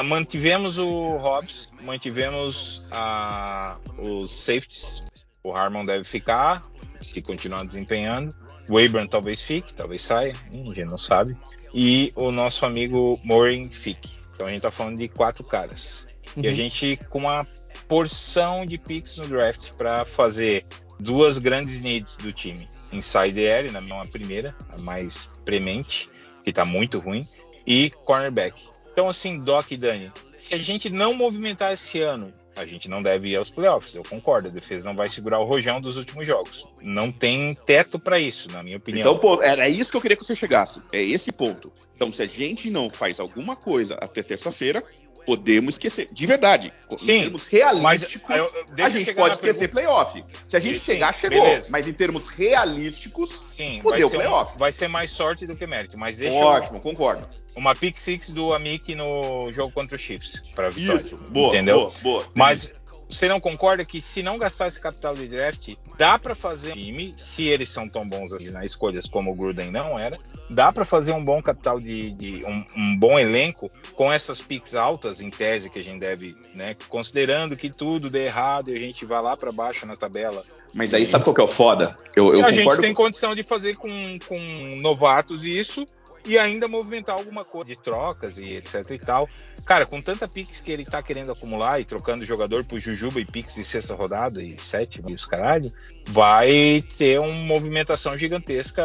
Mantivemos 0.05 0.77
o 0.77 1.18
Hobbs, 1.18 1.72
mantivemos 1.81 2.88
a, 2.91 3.77
os 3.97 4.31
safeties. 4.31 5.03
O 5.43 5.53
Harmon 5.53 5.85
deve 5.85 6.03
ficar, 6.05 6.64
se 7.01 7.22
continuar 7.22 7.65
desempenhando. 7.65 8.34
O 8.69 8.77
Abram 8.77 9.05
talvez 9.05 9.41
fique, 9.41 9.73
talvez 9.73 10.03
saia, 10.03 10.34
hum, 10.53 10.72
a 10.72 10.73
gente 10.73 10.89
não 10.89 10.97
sabe. 10.97 11.35
E 11.73 12.14
o 12.15 12.31
nosso 12.31 12.65
amigo 12.65 13.19
Morin 13.23 13.68
fique. 13.69 14.11
Então 14.34 14.47
a 14.47 14.51
gente 14.51 14.61
tá 14.61 14.72
falando 14.72 14.97
de 14.97 15.10
quatro 15.10 15.43
caras. 15.43 16.07
Uhum. 16.35 16.43
E 16.43 16.47
a 16.47 16.49
uhum. 16.49 16.55
gente 16.55 16.99
com 17.10 17.19
uma 17.19 17.45
porção 17.94 18.65
de 18.65 18.76
picks 18.76 19.18
no 19.18 19.28
draft 19.28 19.74
para 19.74 20.03
fazer 20.03 20.65
duas 20.99 21.38
grandes 21.38 21.80
needs 21.80 22.18
do 22.18 22.34
time 22.34 22.68
inside 22.91 23.48
area, 23.48 23.72
na 23.72 23.82
minha 23.82 24.03
primeira, 24.07 24.56
a 24.70 24.80
mais 24.80 25.30
premente, 25.45 26.10
que 26.44 26.49
está 26.49 26.65
muito 26.65 26.98
ruim, 26.98 27.28
e 27.68 27.91
cornerback. 28.03 28.64
Então, 28.91 29.07
assim, 29.07 29.44
Doc 29.44 29.70
e 29.70 29.78
Dani, 29.78 30.11
se 30.36 30.56
a 30.56 30.57
gente 30.57 30.90
não 30.90 31.14
movimentar 31.14 31.72
esse 31.72 32.02
ano, 32.02 32.34
a 32.56 32.65
gente 32.65 32.90
não 32.90 33.03
deve 33.03 33.30
ir 33.30 33.36
aos 33.36 33.52
playoffs, 33.52 33.94
eu 33.94 34.03
concordo. 34.03 34.48
A 34.48 34.52
defesa 34.52 34.86
não 34.86 34.95
vai 34.95 35.07
segurar 35.07 35.40
o 35.40 35.45
rojão 35.45 35.80
dos 35.80 35.95
últimos 35.95 36.26
jogos. 36.26 36.68
Não 36.82 37.11
tem 37.11 37.53
teto 37.53 37.99
para 37.99 38.20
isso, 38.20 38.52
na 38.52 38.64
minha 38.64 38.78
opinião. 38.78 39.02
Então, 39.02 39.20
pô, 39.20 39.40
era 39.41 39.70
isso 39.70 39.91
que 39.91 39.98
eu 39.98 40.02
queria 40.02 40.18
que 40.18 40.26
você 40.26 40.36
chegasse. 40.36 40.82
É 40.91 41.02
esse 41.02 41.32
ponto. 41.32 41.72
Então, 41.95 42.11
se 42.11 42.24
a 42.24 42.26
gente 42.26 42.72
não 42.72 42.90
faz 42.90 43.20
alguma 43.20 43.56
coisa 43.56 43.95
até 44.02 44.24
terça-feira, 44.24 44.84
podemos 45.26 45.76
esquecer. 45.76 46.08
De 46.12 46.26
verdade. 46.26 46.74
Sim, 46.98 47.14
em 47.14 47.22
termos 47.24 47.48
realísticos, 47.48 48.30
mas, 48.30 48.54
eu, 48.78 48.86
a 48.86 48.90
gente 48.90 49.14
pode 49.14 49.36
esquecer 49.36 49.70
pergunta. 49.70 50.04
playoff. 50.04 50.24
Se 50.48 50.58
a 50.58 50.60
gente 50.60 50.80
Sim, 50.80 50.94
chegar, 50.94 51.14
chegou. 51.14 51.41
Beleza. 51.41 51.70
Mas 51.72 51.88
em 51.88 51.94
termos 51.94 52.28
realísticos, 52.28 53.32
Sim, 53.41 53.80
fodeu 53.82 54.10
playoff. 54.10 54.56
Um, 54.56 54.60
vai 54.60 54.72
ser 54.72 54.88
mais 54.88 55.12
sorte 55.12 55.45
do 55.45 55.56
que 55.56 55.66
mérito. 55.66 55.98
Mas 55.98 56.18
deixa 56.18 56.38
Ótimo, 56.38 56.78
eu, 56.78 56.82
concordo. 56.82 57.28
Uma 57.56 57.76
pick 57.76 57.98
six 57.98 58.30
do 58.30 58.54
Amik 58.54 58.95
no 58.95 59.52
jogo 59.52 59.72
contra 59.74 59.95
o 59.95 60.00
Chiefs 60.00 60.41
para 60.56 60.70
vitória. 60.70 61.02
Isso, 61.02 61.18
boa, 61.18 61.48
entendeu? 61.50 61.80
Boa, 61.80 61.94
boa. 62.02 62.32
Mas 62.34 62.72
você 63.14 63.28
não 63.28 63.40
concorda 63.40 63.86
que 63.86 64.02
se 64.02 64.24
não 64.24 64.38
gastar 64.38 64.68
esse 64.68 64.80
capital 64.80 65.14
de 65.14 65.28
draft, 65.28 65.76
dá 65.98 66.18
para 66.18 66.34
fazer 66.34 66.72
um 66.72 66.76
time, 66.76 67.14
se 67.16 67.44
eles 67.44 67.70
são 67.70 67.88
tão 67.88 68.08
bons 68.08 68.34
assim 68.34 68.50
nas 68.50 68.66
escolhas 68.66 69.08
como 69.08 69.32
o 69.32 69.36
Gruden 69.36 69.72
não 69.72 70.00
era, 70.00 70.18
dá 70.50 70.72
para 70.72 70.84
fazer 70.84 71.12
um 71.12 71.24
bom 71.24 71.41
capital 71.41 71.80
de, 71.80 72.12
de 72.12 72.44
um, 72.44 72.66
um, 72.76 72.98
bom 72.98 73.20
elenco 73.20 73.70
com 73.95 74.11
essas 74.11 74.40
picks 74.40 74.76
altas 74.76 75.22
em 75.22 75.30
tese 75.30 75.70
que 75.70 75.80
a 75.80 75.84
gente 75.84 75.99
deve, 75.99 76.36
né, 76.56 76.76
considerando 76.90 77.56
que 77.56 77.70
tudo 77.70 78.10
dê 78.10 78.26
errado 78.26 78.72
e 78.72 78.76
a 78.76 78.80
gente 78.80 79.06
vai 79.06 79.22
lá 79.22 79.38
para 79.38 79.52
baixo 79.52 79.86
na 79.86 79.95
tabela. 79.95 80.44
Mas 80.74 80.94
aí 80.94 81.06
sabe 81.06 81.24
qual 81.24 81.34
que 81.34 81.41
é 81.41 81.44
o 81.44 81.48
foda? 81.48 81.98
Eu, 82.15 82.34
eu 82.34 82.45
a 82.45 82.52
gente 82.52 82.80
tem 82.80 82.94
condição 82.94 83.36
de 83.36 83.44
fazer 83.44 83.76
com, 83.76 83.90
com 84.28 84.40
novatos 84.82 85.45
isso 85.45 85.86
e 86.26 86.38
ainda 86.38 86.68
movimentar 86.68 87.16
alguma 87.16 87.44
coisa 87.44 87.70
de 87.70 87.76
trocas 87.76 88.38
e 88.38 88.56
etc 88.56 88.90
e 88.91 89.00
tal. 89.00 89.30
Cara, 89.66 89.86
com 89.86 90.02
tanta 90.02 90.28
pix 90.28 90.60
que 90.60 90.72
ele 90.72 90.86
tá 90.86 91.02
querendo 91.02 91.32
acumular 91.32 91.80
e 91.80 91.86
trocando 91.86 92.26
jogador 92.26 92.64
por 92.64 92.80
Jujuba 92.80 93.20
e 93.20 93.26
pix 93.26 93.56
de 93.56 93.64
sexta 93.64 93.95
rodada 93.95 94.41
e 94.41 94.58
sétima 94.60 95.12
e 95.12 95.14
os 95.14 95.26
caralho, 95.26 95.72
vai 96.08 96.84
ter 96.98 97.20
uma 97.20 97.32
movimentação 97.32 98.18
gigantesca 98.18 98.84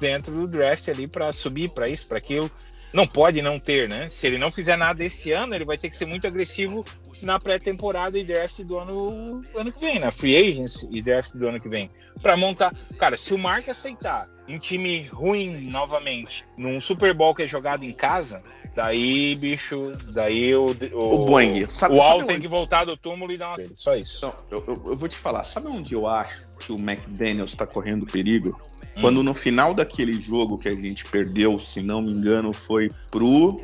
dentro 0.00 0.32
do 0.32 0.46
draft 0.46 0.88
ali 0.88 1.06
para 1.06 1.32
subir 1.32 1.70
para 1.70 1.88
isso, 1.88 2.06
para 2.06 2.18
aquilo. 2.18 2.50
Não 2.92 3.06
pode 3.06 3.42
não 3.42 3.58
ter, 3.58 3.88
né? 3.88 4.08
Se 4.08 4.26
ele 4.26 4.38
não 4.38 4.50
fizer 4.50 4.76
nada 4.76 5.04
esse 5.04 5.32
ano, 5.32 5.54
ele 5.54 5.64
vai 5.64 5.76
ter 5.76 5.90
que 5.90 5.96
ser 5.96 6.06
muito 6.06 6.26
agressivo 6.26 6.84
na 7.22 7.38
pré-temporada 7.40 8.18
e 8.18 8.24
draft 8.24 8.60
do 8.62 8.78
ano, 8.78 9.40
ano 9.54 9.72
que 9.72 9.80
vem, 9.80 9.98
na 9.98 10.10
free 10.10 10.36
agency 10.36 10.88
e 10.90 11.00
draft 11.02 11.32
do 11.34 11.48
ano 11.48 11.60
que 11.60 11.68
vem, 11.68 11.90
para 12.22 12.36
montar. 12.36 12.72
Cara, 12.98 13.16
se 13.16 13.34
o 13.34 13.38
Mark 13.38 13.68
aceitar 13.68 14.28
um 14.48 14.58
time 14.58 15.08
ruim 15.12 15.68
novamente, 15.68 16.44
num 16.56 16.80
Super 16.80 17.12
Bowl 17.14 17.34
que 17.34 17.42
é 17.42 17.46
jogado 17.46 17.84
em 17.84 17.92
casa, 17.92 18.42
daí, 18.74 19.34
bicho, 19.34 19.92
daí 20.12 20.54
o 20.54 20.76
o, 20.92 21.14
o 21.14 21.26
Boeing, 21.26 21.66
sabe, 21.68 21.94
o 21.94 22.02
Al 22.02 22.24
tem 22.24 22.36
onde... 22.36 22.42
que 22.42 22.48
voltar 22.48 22.84
do 22.84 22.96
túmulo 22.96 23.32
e 23.32 23.38
dar 23.38 23.56
uma 23.56 23.58
só 23.74 23.96
isso. 23.96 24.18
Então, 24.18 24.34
eu, 24.50 24.64
eu, 24.66 24.82
eu, 24.90 24.96
vou 24.96 25.08
te 25.08 25.16
falar, 25.16 25.44
sabe 25.44 25.66
onde 25.68 25.94
eu 25.94 26.06
acho 26.06 26.46
que 26.58 26.72
o 26.72 26.76
McDaniels 26.76 27.52
está 27.52 27.66
correndo 27.66 28.06
perigo? 28.06 28.60
Hum. 28.96 29.00
Quando 29.00 29.22
no 29.22 29.34
final 29.34 29.74
daquele 29.74 30.20
jogo 30.20 30.58
que 30.58 30.68
a 30.68 30.74
gente 30.74 31.04
perdeu, 31.06 31.58
se 31.58 31.82
não 31.82 32.00
me 32.00 32.12
engano, 32.12 32.52
foi 32.52 32.90
pro 33.10 33.60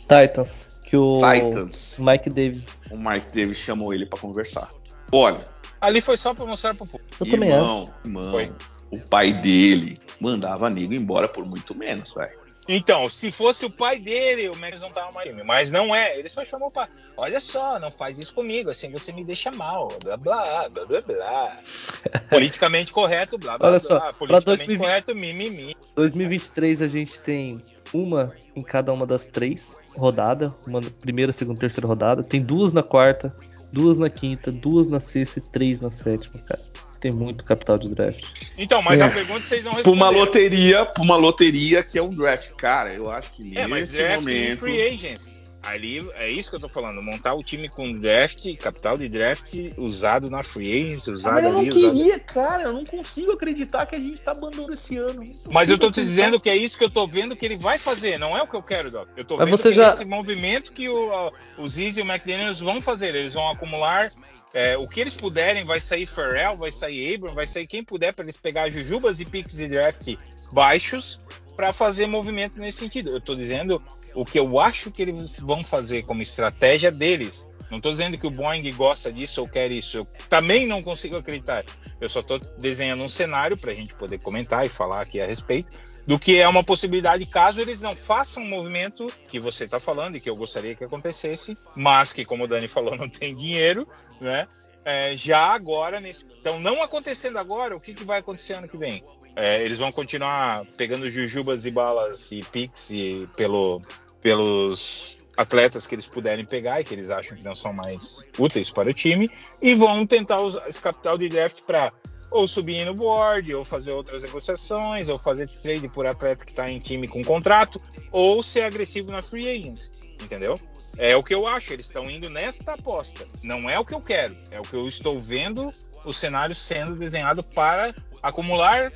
Titans. 0.00 0.75
Que 0.86 0.96
o 0.96 1.18
Titans. 1.20 1.94
Mike 1.98 2.30
Davis. 2.30 2.80
O 2.90 2.96
Mike 2.96 3.26
Davis 3.26 3.58
chamou 3.58 3.92
ele 3.92 4.06
pra 4.06 4.18
conversar. 4.18 4.70
Olha, 5.12 5.44
Ali 5.80 6.00
foi 6.00 6.16
só 6.16 6.32
pra 6.32 6.46
mostrar 6.46 6.74
pro 6.74 6.86
público. 6.86 7.14
Eu 7.20 7.30
também 7.30 7.50
irmão, 7.50 7.92
irmão, 8.04 8.30
Foi. 8.30 8.52
o 8.90 8.98
pai 8.98 9.32
dele 9.32 10.00
mandava 10.18 10.70
nego 10.70 10.94
embora 10.94 11.28
por 11.28 11.44
muito 11.44 11.74
menos, 11.74 12.14
velho. 12.14 12.46
Então, 12.68 13.08
se 13.08 13.30
fosse 13.30 13.64
o 13.64 13.70
pai 13.70 13.96
dele, 14.00 14.48
o 14.48 14.56
Max 14.56 14.80
não 14.80 14.90
tava 14.90 15.12
mais 15.12 15.28
time. 15.28 15.44
Mas 15.44 15.70
não 15.70 15.94
é. 15.94 16.18
Ele 16.18 16.28
só 16.28 16.44
chamou 16.44 16.68
pra. 16.68 16.88
Olha 17.16 17.38
só, 17.38 17.78
não 17.78 17.92
faz 17.92 18.18
isso 18.18 18.34
comigo, 18.34 18.70
assim 18.70 18.90
você 18.90 19.12
me 19.12 19.24
deixa 19.24 19.52
mal. 19.52 19.86
Blá 20.02 20.16
blá, 20.16 20.68
blá 20.68 20.84
blá 20.84 21.00
blá. 21.00 21.56
Politicamente 22.28 22.92
correto, 22.92 23.38
blá 23.38 23.56
blá 23.56 23.68
Olha 23.68 23.78
só, 23.78 24.00
blá. 24.00 24.00
pra 24.00 24.12
Politicamente 24.14 24.66
2020 24.66 24.78
correto, 24.80 25.14
mimimi. 25.14 25.76
2023 25.94 26.82
a 26.82 26.86
gente 26.88 27.20
tem 27.20 27.62
uma 28.02 28.32
em 28.54 28.62
cada 28.62 28.92
uma 28.92 29.06
das 29.06 29.26
três 29.26 29.78
rodadas. 29.96 30.66
Uma 30.66 30.80
na 30.80 30.90
primeira, 30.90 31.32
segunda, 31.32 31.58
terceira 31.60 31.86
rodada. 31.86 32.22
Tem 32.22 32.40
duas 32.42 32.72
na 32.72 32.82
quarta, 32.82 33.34
duas 33.72 33.98
na 33.98 34.08
quinta, 34.10 34.50
duas 34.52 34.86
na 34.86 35.00
sexta 35.00 35.38
e 35.38 35.42
três 35.42 35.80
na 35.80 35.90
sétima, 35.90 36.34
cara. 36.46 36.60
Tem 37.00 37.12
muito 37.12 37.44
capital 37.44 37.78
de 37.78 37.88
draft. 37.88 38.24
Então, 38.56 38.80
mas 38.82 39.00
É. 39.00 39.04
a 39.04 39.10
pergunta 39.10 39.44
vocês 39.44 39.64
não 39.64 39.72
Pra 39.72 39.78
responderam. 39.78 40.10
uma 40.10 40.18
loteria, 40.18 40.86
pra 40.86 41.02
uma 41.02 41.16
loteria 41.16 41.82
que 41.82 41.98
é 41.98 42.02
um 42.02 42.08
draft. 42.10 42.50
Cara, 42.56 42.92
eu 42.94 43.10
acho 43.10 43.30
que 43.32 43.44
nesse 43.44 43.58
É, 43.58 43.66
mas 43.66 43.92
draft 43.92 44.12
e 44.14 44.16
momento. 44.20 44.58
free 44.60 44.80
agents. 44.88 45.45
Ali 45.66 46.08
é 46.14 46.30
isso 46.30 46.48
que 46.50 46.56
eu 46.56 46.60
tô 46.60 46.68
falando. 46.68 47.02
Montar 47.02 47.34
o 47.34 47.42
time 47.42 47.68
com 47.68 47.92
draft, 47.92 48.44
capital 48.58 48.96
de 48.96 49.08
draft 49.08 49.52
usado 49.76 50.30
na 50.30 50.42
free 50.44 50.72
agents, 50.72 51.08
Ah, 51.08 51.12
usado 51.12 51.34
mas 51.34 51.44
eu 51.44 51.52
não 51.52 51.58
ali, 51.60 51.68
usado. 51.70 51.94
queria, 51.94 52.18
cara. 52.20 52.62
Eu 52.64 52.72
não 52.72 52.84
consigo 52.84 53.32
acreditar 53.32 53.86
que 53.86 53.96
a 53.96 53.98
gente 53.98 54.20
tá 54.20 54.30
abandonando 54.32 54.74
esse 54.74 54.96
ano. 54.96 55.24
Não 55.24 55.52
Mas 55.52 55.68
eu 55.70 55.76
tô 55.78 55.90
te 55.90 56.00
dizendo 56.00 56.38
que 56.40 56.48
é 56.48 56.56
isso 56.56 56.78
que 56.78 56.84
eu 56.84 56.90
tô 56.90 57.06
vendo 57.06 57.34
que 57.34 57.44
ele 57.44 57.56
vai 57.56 57.78
fazer, 57.78 58.18
não 58.18 58.36
é 58.36 58.42
o 58.42 58.46
que 58.46 58.54
eu 58.54 58.62
quero, 58.62 58.90
Doc. 58.90 59.08
Eu 59.16 59.24
tô 59.24 59.36
Mas 59.36 59.46
vendo 59.46 59.56
você 59.58 59.70
que 59.70 59.74
já- 59.76 59.88
é 59.88 59.90
esse 59.90 60.04
movimento 60.04 60.72
que 60.72 60.88
o, 60.88 61.32
o 61.58 61.68
Ziz 61.68 61.96
e 61.96 62.02
o 62.02 62.06
McDaniels 62.06 62.60
vão 62.60 62.80
fazer. 62.80 63.14
Eles 63.14 63.34
vão 63.34 63.48
acumular 63.50 64.12
é, 64.54 64.76
o 64.78 64.86
que 64.86 65.00
eles 65.00 65.14
puderem. 65.14 65.64
Vai 65.64 65.80
sair 65.80 66.06
Ferrell, 66.06 66.54
vai 66.56 66.70
sair 66.70 67.14
Abram, 67.14 67.34
vai 67.34 67.46
sair 67.46 67.66
quem 67.66 67.82
puder 67.84 68.12
para 68.12 68.24
eles 68.24 68.36
pegar 68.36 68.70
jujubas 68.70 69.20
e 69.20 69.24
picks 69.24 69.56
de 69.56 69.66
draft 69.68 70.14
baixos 70.52 71.18
para 71.56 71.72
fazer 71.72 72.06
movimento 72.06 72.60
nesse 72.60 72.78
sentido. 72.78 73.10
Eu 73.10 73.20
tô 73.20 73.34
dizendo 73.34 73.82
o 74.14 74.24
que 74.24 74.38
eu 74.38 74.60
acho 74.60 74.90
que 74.90 75.02
eles 75.02 75.40
vão 75.40 75.64
fazer 75.64 76.02
como 76.02 76.22
estratégia 76.22 76.90
deles. 76.90 77.48
Não 77.70 77.80
tô 77.80 77.90
dizendo 77.90 78.16
que 78.16 78.26
o 78.26 78.30
Boeing 78.30 78.70
gosta 78.72 79.12
disso 79.12 79.40
ou 79.40 79.48
quer 79.48 79.72
isso. 79.72 79.98
Eu 79.98 80.06
também 80.28 80.66
não 80.66 80.82
consigo 80.82 81.16
acreditar. 81.16 81.64
Eu 82.00 82.08
só 82.08 82.22
tô 82.22 82.38
desenhando 82.38 83.02
um 83.02 83.08
cenário 83.08 83.56
para 83.56 83.72
a 83.72 83.74
gente 83.74 83.94
poder 83.94 84.18
comentar 84.18 84.64
e 84.64 84.68
falar 84.68 85.00
aqui 85.00 85.20
a 85.20 85.26
respeito 85.26 85.74
do 86.06 86.18
que 86.18 86.38
é 86.38 86.46
uma 86.46 86.62
possibilidade 86.62 87.26
caso 87.26 87.60
eles 87.60 87.80
não 87.80 87.96
façam 87.96 88.42
um 88.42 88.48
movimento 88.48 89.06
que 89.28 89.40
você 89.40 89.64
está 89.64 89.80
falando 89.80 90.16
e 90.16 90.20
que 90.20 90.30
eu 90.30 90.36
gostaria 90.36 90.74
que 90.74 90.84
acontecesse, 90.84 91.58
mas 91.74 92.12
que, 92.12 92.24
como 92.24 92.44
o 92.44 92.46
Dani 92.46 92.68
falou, 92.68 92.96
não 92.96 93.08
tem 93.08 93.34
dinheiro, 93.34 93.88
né? 94.20 94.46
É, 94.84 95.16
já 95.16 95.52
agora, 95.52 95.98
nesse... 95.98 96.24
então 96.40 96.60
não 96.60 96.80
acontecendo 96.80 97.38
agora, 97.38 97.76
o 97.76 97.80
que, 97.80 97.92
que 97.92 98.04
vai 98.04 98.20
acontecer 98.20 98.52
ano 98.52 98.68
que 98.68 98.76
vem? 98.76 99.02
É, 99.36 99.62
eles 99.62 99.76
vão 99.76 99.92
continuar 99.92 100.64
pegando 100.78 101.10
jujubas 101.10 101.66
e 101.66 101.70
balas 101.70 102.32
e 102.32 102.40
picks 102.40 102.90
e 102.90 103.28
pelo, 103.36 103.82
pelos 104.22 105.22
atletas 105.36 105.86
que 105.86 105.94
eles 105.94 106.06
puderem 106.06 106.44
pegar 106.44 106.80
e 106.80 106.84
que 106.84 106.94
eles 106.94 107.10
acham 107.10 107.36
que 107.36 107.44
não 107.44 107.54
são 107.54 107.72
mais 107.72 108.26
úteis 108.38 108.70
para 108.70 108.88
o 108.88 108.94
time 108.94 109.30
e 109.60 109.74
vão 109.74 110.06
tentar 110.06 110.40
usar 110.40 110.66
esse 110.66 110.80
capital 110.80 111.18
de 111.18 111.28
draft 111.28 111.60
para 111.62 111.92
ou 112.30 112.46
subir 112.46 112.84
no 112.84 112.94
board, 112.94 113.54
ou 113.54 113.64
fazer 113.64 113.92
outras 113.92 114.22
negociações, 114.22 115.08
ou 115.08 115.18
fazer 115.18 115.48
trade 115.48 115.88
por 115.88 116.06
atleta 116.06 116.44
que 116.44 116.50
está 116.50 116.68
em 116.68 116.80
time 116.80 117.06
com 117.06 117.22
contrato, 117.22 117.80
ou 118.10 118.42
ser 118.42 118.62
agressivo 118.62 119.12
na 119.12 119.22
free 119.22 119.48
agency, 119.48 119.90
entendeu? 120.20 120.58
É 120.98 121.14
o 121.14 121.22
que 121.22 121.34
eu 121.34 121.46
acho, 121.46 121.72
eles 121.72 121.86
estão 121.86 122.10
indo 122.10 122.28
nesta 122.28 122.72
aposta. 122.72 123.26
Não 123.42 123.68
é 123.68 123.78
o 123.78 123.84
que 123.84 123.94
eu 123.94 124.00
quero, 124.00 124.34
é 124.50 124.58
o 124.58 124.62
que 124.62 124.74
eu 124.74 124.88
estou 124.88 125.18
vendo 125.20 125.70
o 126.04 126.12
cenário 126.12 126.54
sendo 126.54 126.96
desenhado 126.96 127.42
para 127.42 127.94
acumular 128.22 128.92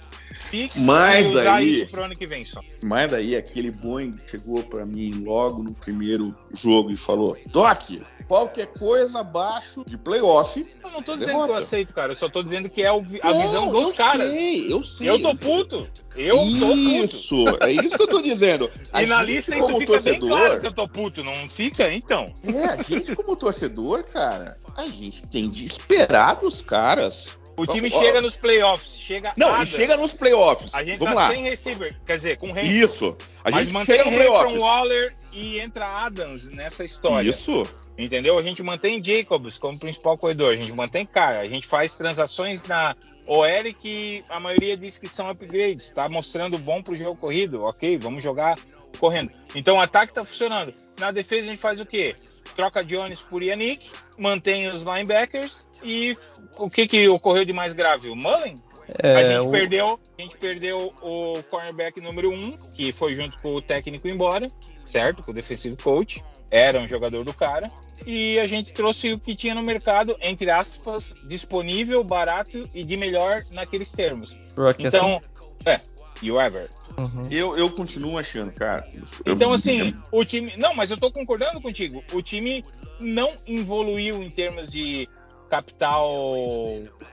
picks 0.50 0.76
Mas 0.82 1.26
e 1.26 1.28
usar 1.30 1.44
daí- 1.44 1.70
isso 1.70 1.86
pro 1.86 2.02
ano 2.04 2.16
que 2.16 2.26
vem 2.26 2.44
só. 2.44 2.60
Mas 2.82 3.10
daí 3.10 3.36
aquele 3.36 3.70
Boeing 3.70 4.16
chegou 4.30 4.62
pra 4.64 4.84
mim 4.86 5.22
logo 5.24 5.62
no 5.62 5.72
primeiro 5.74 6.34
jogo 6.54 6.90
e 6.90 6.96
falou: 6.96 7.36
Doc, 7.46 7.82
qualquer 8.26 8.66
coisa 8.66 9.20
abaixo 9.20 9.84
de 9.86 9.96
playoff. 9.98 10.66
Eu 10.82 10.90
não 10.90 11.02
tô 11.02 11.12
dizendo 11.12 11.28
Derrota. 11.28 11.52
que 11.52 11.58
eu 11.58 11.62
aceito, 11.62 11.94
cara, 11.94 12.12
eu 12.12 12.16
só 12.16 12.28
tô 12.28 12.42
dizendo 12.42 12.68
que 12.68 12.82
é 12.82 12.88
a 12.88 12.92
Não, 12.94 13.02
visão 13.42 13.68
dos 13.68 13.88
eu 13.90 13.94
caras. 13.94 14.32
Sei, 14.32 14.72
eu 14.72 14.82
sei. 14.82 15.08
Eu 15.08 15.20
tô 15.22 15.34
puto. 15.36 15.88
Eu 16.16 16.36
tô 16.36 16.42
puto. 16.42 17.04
Isso, 17.04 17.44
é 17.60 17.70
isso 17.70 17.96
que 17.96 18.02
eu 18.02 18.08
tô 18.08 18.20
dizendo. 18.20 18.68
A 18.92 19.02
E 19.04 19.06
na 19.06 19.22
lista 19.22 19.56
isso 19.56 19.66
fica 19.68 19.78
bem 19.78 19.86
torcedor, 19.86 20.28
claro 20.28 20.60
que 20.60 20.66
eu 20.66 20.72
tô 20.72 20.88
puto, 20.88 21.22
não 21.22 21.32
fica? 21.48 21.92
Então. 21.92 22.34
É, 22.44 22.64
a 22.64 22.76
gente 22.82 23.14
como 23.14 23.36
torcedor, 23.36 24.02
cara, 24.12 24.56
a 24.76 24.86
gente 24.86 25.22
tem 25.28 25.48
de 25.48 25.64
esperar 25.64 26.36
dos 26.40 26.60
caras. 26.60 27.38
O 27.60 27.66
time 27.66 27.90
Ó, 27.92 27.98
chega 27.98 28.20
nos 28.22 28.36
playoffs, 28.36 28.98
chega 28.98 29.32
Não, 29.36 29.52
Adams. 29.52 29.72
e 29.72 29.76
chega 29.76 29.96
nos 29.96 30.14
playoffs. 30.14 30.74
A 30.74 30.82
gente 30.82 30.98
Vamos 30.98 31.14
tá 31.14 31.20
lá. 31.20 31.30
sem 31.30 31.42
receiver, 31.42 31.94
quer 32.06 32.16
dizer, 32.16 32.36
com 32.38 32.52
Renfro. 32.52 32.70
Isso. 32.72 33.18
A 33.44 33.50
Mas 33.50 33.66
gente 33.66 33.74
mantém 33.74 33.96
chega 33.96 34.10
no 34.10 34.16
playoffs. 34.16 34.58
Waller 34.58 35.14
e 35.32 35.60
entra 35.60 35.86
Adams 35.86 36.48
nessa 36.50 36.84
história. 36.84 37.28
Isso. 37.28 37.62
Entendeu? 37.98 38.38
A 38.38 38.42
gente 38.42 38.62
mantém 38.62 39.02
Jacobs 39.04 39.58
como 39.58 39.78
principal 39.78 40.16
corredor, 40.16 40.54
a 40.54 40.56
gente 40.56 40.72
mantém 40.72 41.04
cara, 41.04 41.40
a 41.40 41.48
gente 41.48 41.66
faz 41.66 41.98
transações 41.98 42.64
na 42.64 42.96
OL 43.26 43.46
que 43.78 44.24
a 44.28 44.40
maioria 44.40 44.74
diz 44.74 44.96
que 44.96 45.06
são 45.06 45.28
upgrades, 45.28 45.84
está 45.84 46.08
mostrando 46.08 46.56
bom 46.58 46.82
pro 46.82 46.96
jogo 46.96 47.14
corrido, 47.16 47.62
ok, 47.62 47.98
vamos 47.98 48.22
jogar 48.22 48.58
correndo. 48.98 49.30
Então 49.54 49.76
o 49.76 49.80
ataque 49.80 50.14
tá 50.14 50.24
funcionando. 50.24 50.72
Na 50.98 51.10
defesa 51.10 51.46
a 51.46 51.50
gente 51.50 51.60
faz 51.60 51.78
o 51.78 51.84
quê? 51.86 52.16
Troca 52.60 52.84
Jones 52.84 53.22
por 53.22 53.42
Yannick, 53.42 53.90
mantém 54.18 54.68
os 54.68 54.82
linebackers 54.82 55.66
e 55.82 56.14
o 56.58 56.68
que 56.68 56.86
que 56.86 57.08
ocorreu 57.08 57.42
de 57.42 57.54
mais 57.54 57.72
grave? 57.72 58.10
O 58.10 58.14
Mullen? 58.14 58.56
É, 59.02 59.14
a 59.14 59.24
gente 59.24 59.46
o- 59.46 59.50
perdeu, 59.50 59.98
a 60.18 60.22
gente 60.22 60.36
perdeu 60.36 60.92
o 61.00 61.42
cornerback 61.44 61.98
número 62.02 62.30
um, 62.30 62.54
que 62.74 62.92
foi 62.92 63.14
junto 63.14 63.38
com 63.40 63.54
o 63.54 63.62
técnico 63.62 64.06
embora, 64.08 64.46
certo? 64.84 65.22
Com 65.22 65.30
o 65.30 65.34
defensive 65.34 65.74
coach, 65.76 66.22
era 66.50 66.78
um 66.78 66.86
jogador 66.86 67.24
do 67.24 67.32
cara. 67.32 67.70
E 68.04 68.38
a 68.38 68.46
gente 68.46 68.72
trouxe 68.72 69.10
o 69.12 69.18
que 69.18 69.34
tinha 69.34 69.54
no 69.54 69.62
mercado, 69.62 70.14
entre 70.20 70.50
aspas, 70.50 71.14
disponível, 71.24 72.04
barato 72.04 72.68
e 72.74 72.84
de 72.84 72.96
melhor 72.96 73.42
naqueles 73.52 73.90
termos. 73.92 74.36
Rock 74.56 74.86
Então, 74.86 75.20
é, 75.64 75.80
e 76.22 76.30
o 76.30 76.38
assim. 76.38 76.68
Uhum. 76.98 77.26
Eu, 77.30 77.56
eu 77.56 77.70
continuo 77.70 78.18
achando, 78.18 78.52
cara. 78.52 78.86
eu- 79.24 79.32
Então, 79.34 79.52
assim, 79.52 79.94
o 80.12 80.24
time. 80.24 80.52
Não, 80.56 80.74
mas 80.74 80.90
eu 80.90 80.96
tô 80.98 81.10
concordando 81.10 81.60
contigo. 81.60 82.02
O 82.12 82.20
time 82.20 82.64
não 82.98 83.32
evoluiu 83.46 84.22
em 84.22 84.28
termos 84.30 84.70
de 84.70 85.08
capital 85.48 86.08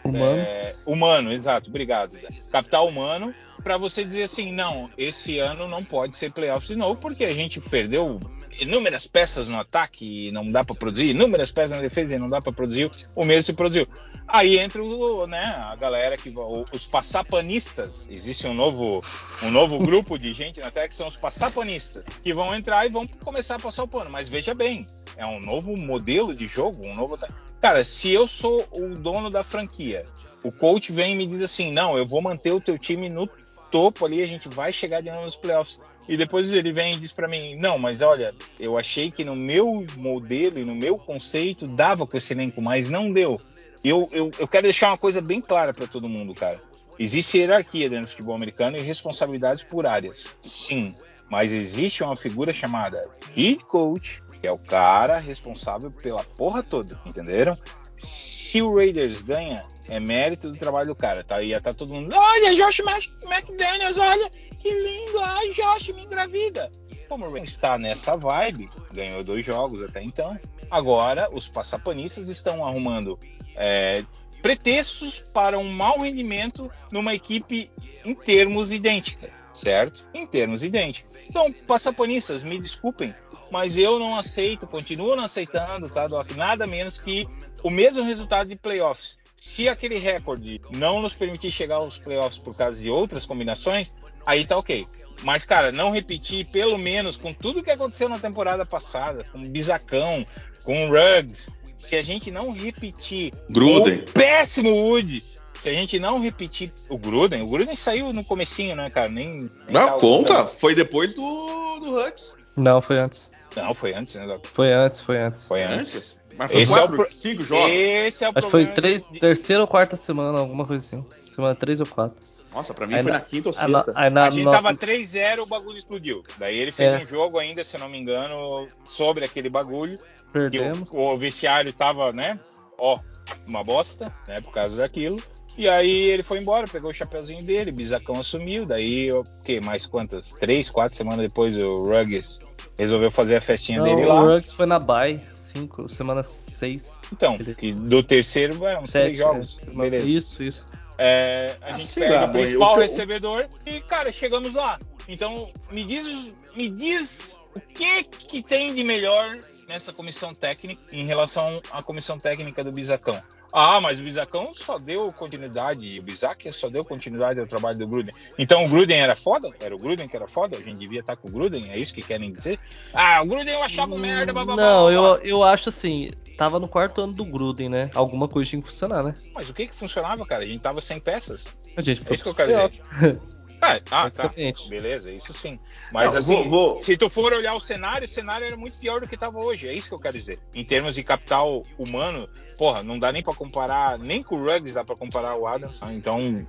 Humano. 0.03 0.39
É, 0.39 0.75
humano, 0.85 1.31
exato, 1.31 1.69
obrigado. 1.69 2.17
Capital 2.51 2.87
humano, 2.87 3.33
para 3.63 3.77
você 3.77 4.03
dizer 4.03 4.23
assim, 4.23 4.51
não, 4.51 4.89
esse 4.97 5.39
ano 5.39 5.67
não 5.67 5.83
pode 5.83 6.15
ser 6.15 6.31
playoffs 6.31 6.67
de 6.69 6.75
novo, 6.75 6.99
porque 7.01 7.25
a 7.25 7.33
gente 7.33 7.59
perdeu 7.59 8.19
inúmeras 8.59 9.07
peças 9.07 9.47
no 9.47 9.59
ataque 9.59 10.27
e 10.27 10.31
não 10.31 10.49
dá 10.51 10.63
para 10.63 10.75
produzir, 10.75 11.11
inúmeras 11.11 11.51
peças 11.51 11.75
na 11.75 11.81
defesa 11.81 12.15
e 12.15 12.19
não 12.19 12.27
dá 12.27 12.41
para 12.41 12.51
produzir, 12.51 12.89
o 13.15 13.25
mesmo 13.25 13.43
se 13.43 13.53
produziu. 13.53 13.87
Aí 14.27 14.57
entra 14.59 14.83
o, 14.83 15.25
né, 15.27 15.55
a 15.57 15.75
galera 15.75 16.17
que 16.17 16.33
os 16.71 16.85
passapanistas, 16.85 18.07
existe 18.09 18.45
um 18.47 18.53
novo 18.53 19.03
um 19.43 19.51
novo 19.51 19.79
grupo 19.85 20.17
de 20.17 20.33
gente 20.33 20.59
na 20.59 20.71
Terra 20.71 20.87
que 20.87 20.95
são 20.95 21.07
os 21.07 21.17
passapanistas, 21.17 22.03
que 22.21 22.33
vão 22.33 22.53
entrar 22.53 22.85
e 22.85 22.89
vão 22.89 23.07
começar 23.07 23.55
a 23.55 23.59
passar 23.59 23.83
o 23.83 23.87
pano, 23.87 24.09
mas 24.09 24.27
veja 24.29 24.53
bem, 24.53 24.87
é 25.15 25.25
um 25.25 25.39
novo 25.39 25.75
modelo 25.75 26.33
de 26.33 26.47
jogo, 26.47 26.85
um 26.85 26.95
novo 26.95 27.17
Cara, 27.59 27.83
se 27.83 28.11
eu 28.11 28.27
sou 28.27 28.67
o 28.71 28.89
dono 28.95 29.31
da 29.31 29.43
franquia, 29.43 30.05
o 30.43 30.51
coach 30.51 30.91
vem 30.91 31.13
e 31.13 31.15
me 31.15 31.25
diz 31.25 31.41
assim: 31.41 31.71
não, 31.71 31.97
eu 31.97 32.05
vou 32.05 32.21
manter 32.21 32.51
o 32.51 32.61
teu 32.61 32.77
time 32.77 33.09
no 33.09 33.27
topo 33.71 34.05
ali, 34.05 34.23
a 34.23 34.27
gente 34.27 34.47
vai 34.47 34.71
chegar 34.71 35.01
de 35.01 35.09
novo 35.09 35.23
nos 35.23 35.35
playoffs. 35.35 35.79
E 36.07 36.15
depois 36.15 36.51
ele 36.53 36.71
vem 36.71 36.95
e 36.95 36.99
diz 36.99 37.11
para 37.11 37.27
mim: 37.27 37.55
não, 37.55 37.77
mas 37.77 38.01
olha, 38.01 38.33
eu 38.59 38.77
achei 38.77 39.11
que 39.11 39.25
no 39.25 39.35
meu 39.35 39.85
modelo 39.97 40.57
e 40.59 40.65
no 40.65 40.75
meu 40.75 40.97
conceito 40.97 41.67
dava 41.67 42.07
com 42.07 42.17
esse 42.17 42.33
elenco, 42.33 42.61
mas 42.61 42.89
não 42.89 43.11
deu. 43.11 43.39
Eu, 43.83 44.09
eu, 44.11 44.31
eu 44.39 44.47
quero 44.47 44.63
deixar 44.63 44.89
uma 44.89 44.97
coisa 44.97 45.21
bem 45.21 45.41
clara 45.41 45.73
para 45.73 45.87
todo 45.87 46.09
mundo, 46.09 46.33
cara. 46.33 46.61
Existe 46.99 47.37
hierarquia 47.37 47.89
dentro 47.89 48.05
do 48.05 48.09
futebol 48.09 48.35
americano 48.35 48.77
e 48.77 48.81
responsabilidades 48.81 49.63
por 49.63 49.85
áreas. 49.85 50.35
Sim, 50.41 50.95
mas 51.29 51.53
existe 51.53 52.03
uma 52.03 52.15
figura 52.15 52.51
chamada 52.53 53.07
head 53.33 53.63
coach, 53.65 54.19
que 54.41 54.47
é 54.47 54.51
o 54.51 54.57
cara 54.57 55.19
responsável 55.19 55.91
pela 55.91 56.23
porra 56.23 56.63
toda, 56.63 56.99
entenderam? 57.05 57.55
Se 57.95 58.61
o 58.61 58.75
Raiders 58.75 59.21
ganha, 59.21 59.63
é 59.87 59.99
mérito 59.99 60.49
do 60.49 60.57
trabalho 60.57 60.87
do 60.87 60.95
cara, 60.95 61.23
tá? 61.23 61.41
Ia 61.41 61.61
tá 61.61 61.73
todo 61.73 61.93
mundo, 61.93 62.13
olha, 62.13 62.55
Josh 62.55 62.79
McDaniels, 62.79 63.97
olha, 63.97 64.29
que 64.59 64.69
lindo, 64.69 65.19
ai, 65.19 65.49
Josh, 65.49 65.89
me 65.89 66.03
engravida. 66.03 66.71
Como 67.07 67.25
o 67.25 67.37
está 67.37 67.77
nessa 67.77 68.17
vibe, 68.17 68.69
ganhou 68.91 69.23
dois 69.23 69.45
jogos 69.45 69.81
até 69.81 70.03
então, 70.03 70.37
agora 70.69 71.29
os 71.31 71.47
passapanistas 71.47 72.27
estão 72.27 72.65
arrumando 72.65 73.17
é, 73.55 74.03
pretextos 74.41 75.19
para 75.19 75.57
um 75.57 75.71
mau 75.71 75.99
rendimento 75.99 76.69
numa 76.91 77.13
equipe 77.13 77.71
em 78.03 78.13
termos 78.13 78.71
idêntica, 78.71 79.29
certo? 79.53 80.05
Em 80.13 80.27
termos 80.27 80.63
idênticos. 80.63 81.15
Então, 81.29 81.51
passapanistas, 81.65 82.43
me 82.43 82.59
desculpem, 82.59 83.15
mas 83.51 83.77
eu 83.77 83.97
não 83.99 84.17
aceito, 84.17 84.67
continuo 84.67 85.15
não 85.15 85.23
aceitando, 85.23 85.89
tá, 85.89 86.07
Doc? 86.07 86.31
Nada 86.31 86.67
menos 86.67 86.97
que 86.97 87.27
o 87.63 87.69
mesmo 87.69 88.03
resultado 88.03 88.47
de 88.47 88.55
playoffs. 88.55 89.17
Se 89.37 89.69
aquele 89.69 89.99
recorde 89.99 90.59
não 90.75 90.99
nos 90.99 91.13
permitir 91.13 91.51
chegar 91.51 91.75
aos 91.75 91.97
playoffs 91.97 92.39
por 92.39 92.55
causa 92.57 92.81
de 92.81 92.89
outras 92.89 93.25
combinações, 93.25 93.93
aí 94.25 94.45
tá 94.45 94.57
ok. 94.57 94.85
Mas, 95.23 95.45
cara, 95.45 95.71
não 95.71 95.91
repetir, 95.91 96.45
pelo 96.47 96.77
menos, 96.77 97.15
com 97.15 97.33
tudo 97.33 97.63
que 97.63 97.71
aconteceu 97.71 98.09
na 98.09 98.19
temporada 98.19 98.65
passada, 98.65 99.23
com 99.31 99.37
o 99.39 99.47
Bizacão, 99.49 100.25
com 100.63 100.87
o 100.87 100.89
Ruggs, 100.89 101.49
se 101.75 101.95
a 101.95 102.03
gente 102.03 102.31
não 102.31 102.51
repetir 102.51 103.31
Gruden. 103.49 103.99
o 103.99 104.11
péssimo 104.11 104.69
Wood, 104.69 105.23
se 105.53 105.69
a 105.69 105.73
gente 105.73 105.99
não 105.99 106.19
repetir 106.19 106.71
o 106.89 106.97
Gruden, 106.97 107.41
o 107.43 107.47
Gruden 107.47 107.75
saiu 107.75 108.11
no 108.11 108.23
comecinho, 108.23 108.75
né, 108.75 108.89
cara? 108.89 109.09
Nem, 109.09 109.27
nem 109.41 109.49
Não, 109.69 109.85
tava 109.87 109.99
conta. 109.99 110.33
jogando. 110.33 110.49
Foi 110.49 110.75
depois 110.75 111.13
do, 111.13 111.79
do 111.79 111.99
Hux. 111.99 112.35
Não, 112.55 112.81
foi 112.81 112.97
antes. 112.97 113.29
Não, 113.55 113.73
foi 113.73 113.93
antes, 113.93 114.15
né? 114.15 114.39
Foi 114.53 114.73
antes, 114.73 114.99
foi 114.99 115.17
antes. 115.19 115.47
Foi 115.47 115.63
antes. 115.63 116.16
Mas 116.37 116.51
foi 116.51 116.61
Esse 116.61 116.71
é 116.73 116.75
o 116.75 116.79
quatro, 116.79 116.95
pro- 116.97 117.13
cinco 117.13 117.43
jogos. 117.43 117.69
Esse 117.71 118.23
é 118.23 118.29
o 118.29 118.33
Acho 118.35 118.49
foi 118.49 118.65
três, 118.67 119.07
de- 119.09 119.19
terceira 119.19 119.61
ou 119.63 119.67
quarta 119.67 119.95
semana, 119.95 120.39
alguma 120.39 120.65
coisa 120.65 120.85
assim. 120.85 121.05
Semana 121.33 121.55
3 121.55 121.79
ou 121.79 121.85
4. 121.85 122.15
Nossa, 122.53 122.73
pra 122.73 122.87
mim 122.87 122.95
Aí 122.95 123.03
foi 123.03 123.11
na- 123.11 123.17
na 123.19 123.23
quinta 123.23 123.49
ou 123.49 123.55
Aí 123.57 123.71
na- 123.71 123.83
sexta. 123.83 123.99
aí 124.01 124.09
na- 124.09 124.25
a 124.25 124.29
gente 124.29 124.45
tava 124.45 124.73
3-0, 124.75 125.43
o 125.43 125.45
bagulho 125.45 125.77
explodiu. 125.77 126.23
Daí 126.39 126.57
ele 126.57 126.71
fez 126.71 126.93
É. 126.93 126.97
um 126.97 127.05
jogo 127.05 127.37
ainda, 127.37 127.63
se 127.63 127.75
eu 127.75 127.79
não 127.79 127.89
me 127.89 127.97
engano, 127.99 128.67
sobre 128.85 129.23
aquele 129.25 129.49
bagulho. 129.49 129.97
Que 129.97 130.33
Perdemos. 130.33 130.91
o, 130.91 131.13
o 131.13 131.17
vestiário 131.17 131.71
tava, 131.73 132.11
né? 132.11 132.39
Ó, 132.77 132.99
uma 133.47 133.63
bosta, 133.63 134.13
né? 134.27 134.41
Por 134.41 134.51
causa 134.53 134.77
daquilo. 134.77 135.17
E 135.57 135.67
aí 135.67 135.91
ele 136.09 136.21
foi 136.23 136.39
embora, 136.39 136.67
pegou 136.67 136.91
o 136.91 136.93
chapeuzinho 136.93 137.43
dele, 137.43 137.71
o 137.71 137.73
Bizacão 137.73 138.19
assumiu. 138.19 138.65
Daí, 138.65 139.11
o 139.11 139.23
que? 139.45 139.59
Mais 139.59 139.85
quantas? 139.85 140.33
Três, 140.33 140.69
quatro 140.69 140.95
semanas 140.95 141.19
depois, 141.27 141.57
o 141.57 141.85
Ruggs 141.85 142.41
resolveu 142.77 143.09
fazer 143.09 143.37
a 143.37 143.41
festinha 143.41 143.79
Não, 143.79 143.85
dele 143.85 144.03
o 144.03 144.13
lá. 144.13 144.21
Ruggs 144.21 144.53
foi 144.53 144.65
na 144.67 144.77
bye, 144.79 145.19
5, 145.59 145.89
semana 145.89 146.23
6. 146.23 146.99
Então, 147.11 147.37
que 147.37 147.71
do 147.73 148.01
terceiro, 148.03 148.65
eram 148.65 148.83
três 148.83 149.17
jogos. 149.17 149.65
Beleza. 149.65 150.05
Isso, 150.05 150.43
isso. 150.43 150.65
É, 150.97 151.55
a 151.61 151.73
Ah, 151.75 151.77
gente 151.77 151.93
pega 151.93 152.21
lá, 152.21 152.25
o 152.25 152.31
principal 152.31 152.73
eu- 152.75 152.81
recebedor 152.81 153.47
e, 153.65 153.79
cara, 153.81 154.11
chegamos 154.11 154.55
lá. 154.55 154.79
Então, 155.07 155.47
me 155.71 155.83
diz, 155.83 156.33
me 156.55 156.69
diz 156.69 157.39
o 157.55 157.59
que 157.59 158.03
que 158.03 158.41
tem 158.43 158.73
de 158.73 158.83
melhor 158.83 159.37
nessa 159.67 159.93
comissão 159.93 160.33
técnica 160.33 160.81
em 160.91 161.05
relação 161.05 161.61
à 161.71 161.83
comissão 161.83 162.17
técnica 162.19 162.63
do 162.63 162.71
Bizacão. 162.71 163.21
Ah, 163.51 163.79
mas 163.79 163.99
o 163.99 164.03
Bizacão 164.03 164.53
só 164.53 164.77
deu 164.77 165.11
continuidade, 165.11 165.99
o 165.99 166.03
Bizac 166.03 166.51
só 166.51 166.69
deu 166.69 166.83
continuidade 166.83 167.39
ao 167.39 167.47
trabalho 167.47 167.77
do 167.77 167.87
Gruden. 167.87 168.13
Então 168.37 168.65
o 168.65 168.69
Gruden 168.69 168.99
era 168.99 169.15
foda? 169.15 169.49
Era 169.59 169.75
o 169.75 169.77
Gruden 169.77 170.07
que 170.07 170.15
era 170.15 170.27
foda? 170.27 170.57
A 170.57 170.61
gente 170.61 170.77
devia 170.77 170.99
estar 170.99 171.15
com 171.15 171.27
o 171.27 171.31
Gruden? 171.31 171.69
É 171.71 171.77
isso 171.77 171.93
que 171.93 172.01
querem 172.01 172.31
dizer? 172.31 172.59
Ah, 172.93 173.21
o 173.21 173.25
Gruden 173.25 173.53
eu 173.53 173.63
achava 173.63 173.93
um 173.93 173.97
merda, 173.97 174.33
blá, 174.33 174.45
blá, 174.45 174.55
blá, 174.55 174.65
Não, 174.65 174.83
blá. 174.83 174.91
eu, 174.93 175.17
eu 175.23 175.43
acho 175.43 175.69
assim, 175.69 176.11
tava 176.37 176.59
no 176.59 176.67
quarto 176.67 177.01
ano 177.01 177.13
do 177.13 177.25
Gruden, 177.25 177.69
né? 177.69 177.89
Alguma 177.93 178.27
coisa 178.27 178.49
tinha 178.49 178.61
que 178.61 178.67
funcionar, 178.67 179.03
né? 179.03 179.13
Mas 179.33 179.49
o 179.49 179.53
que 179.53 179.67
que 179.67 179.75
funcionava, 179.75 180.25
cara? 180.25 180.43
A 180.43 180.47
gente 180.47 180.61
tava 180.61 180.81
sem 180.81 180.99
peças. 180.99 181.53
A 181.75 181.81
gente 181.81 182.03
É 182.09 182.13
isso 182.13 182.23
que 182.23 182.29
eu 182.29 182.35
quero 182.35 182.69
dizer. 182.69 183.19
Ah, 183.61 183.75
ah 183.75 183.79
tá. 183.79 184.03
Basicamente. 184.03 184.69
Beleza, 184.69 185.11
isso 185.11 185.33
sim. 185.33 185.59
Mas 185.91 186.13
Não, 186.13 186.19
assim, 186.19 186.35
vou- 186.35 186.49
vou- 186.75 186.81
se 186.81 186.95
tu 186.97 187.09
for 187.09 187.33
olhar 187.33 187.55
o 187.55 187.59
cenário, 187.59 188.05
o 188.05 188.07
cenário 188.07 188.45
era 188.45 188.57
muito 188.57 188.77
pior 188.77 189.01
do 189.01 189.07
que 189.07 189.15
estava 189.15 189.39
hoje. 189.39 189.67
É 189.67 189.73
isso 189.73 189.89
que 189.89 189.95
eu 189.95 189.99
quero 189.99 190.17
dizer. 190.17 190.39
Em 190.53 190.63
termos 190.63 190.95
de 190.95 191.03
capital 191.03 191.63
humano, 191.77 192.27
porra, 192.57 192.83
não 192.83 192.99
dá 192.99 193.11
nem 193.11 193.23
pra 193.23 193.33
comparar, 193.33 193.97
nem 193.97 194.21
com 194.21 194.35
o 194.35 194.43
Ruggs 194.43 194.73
dá 194.73 194.83
pra 194.83 194.95
comparar 194.95 195.35
o 195.35 195.47
Adams. 195.47 195.81
Então, 195.91 196.45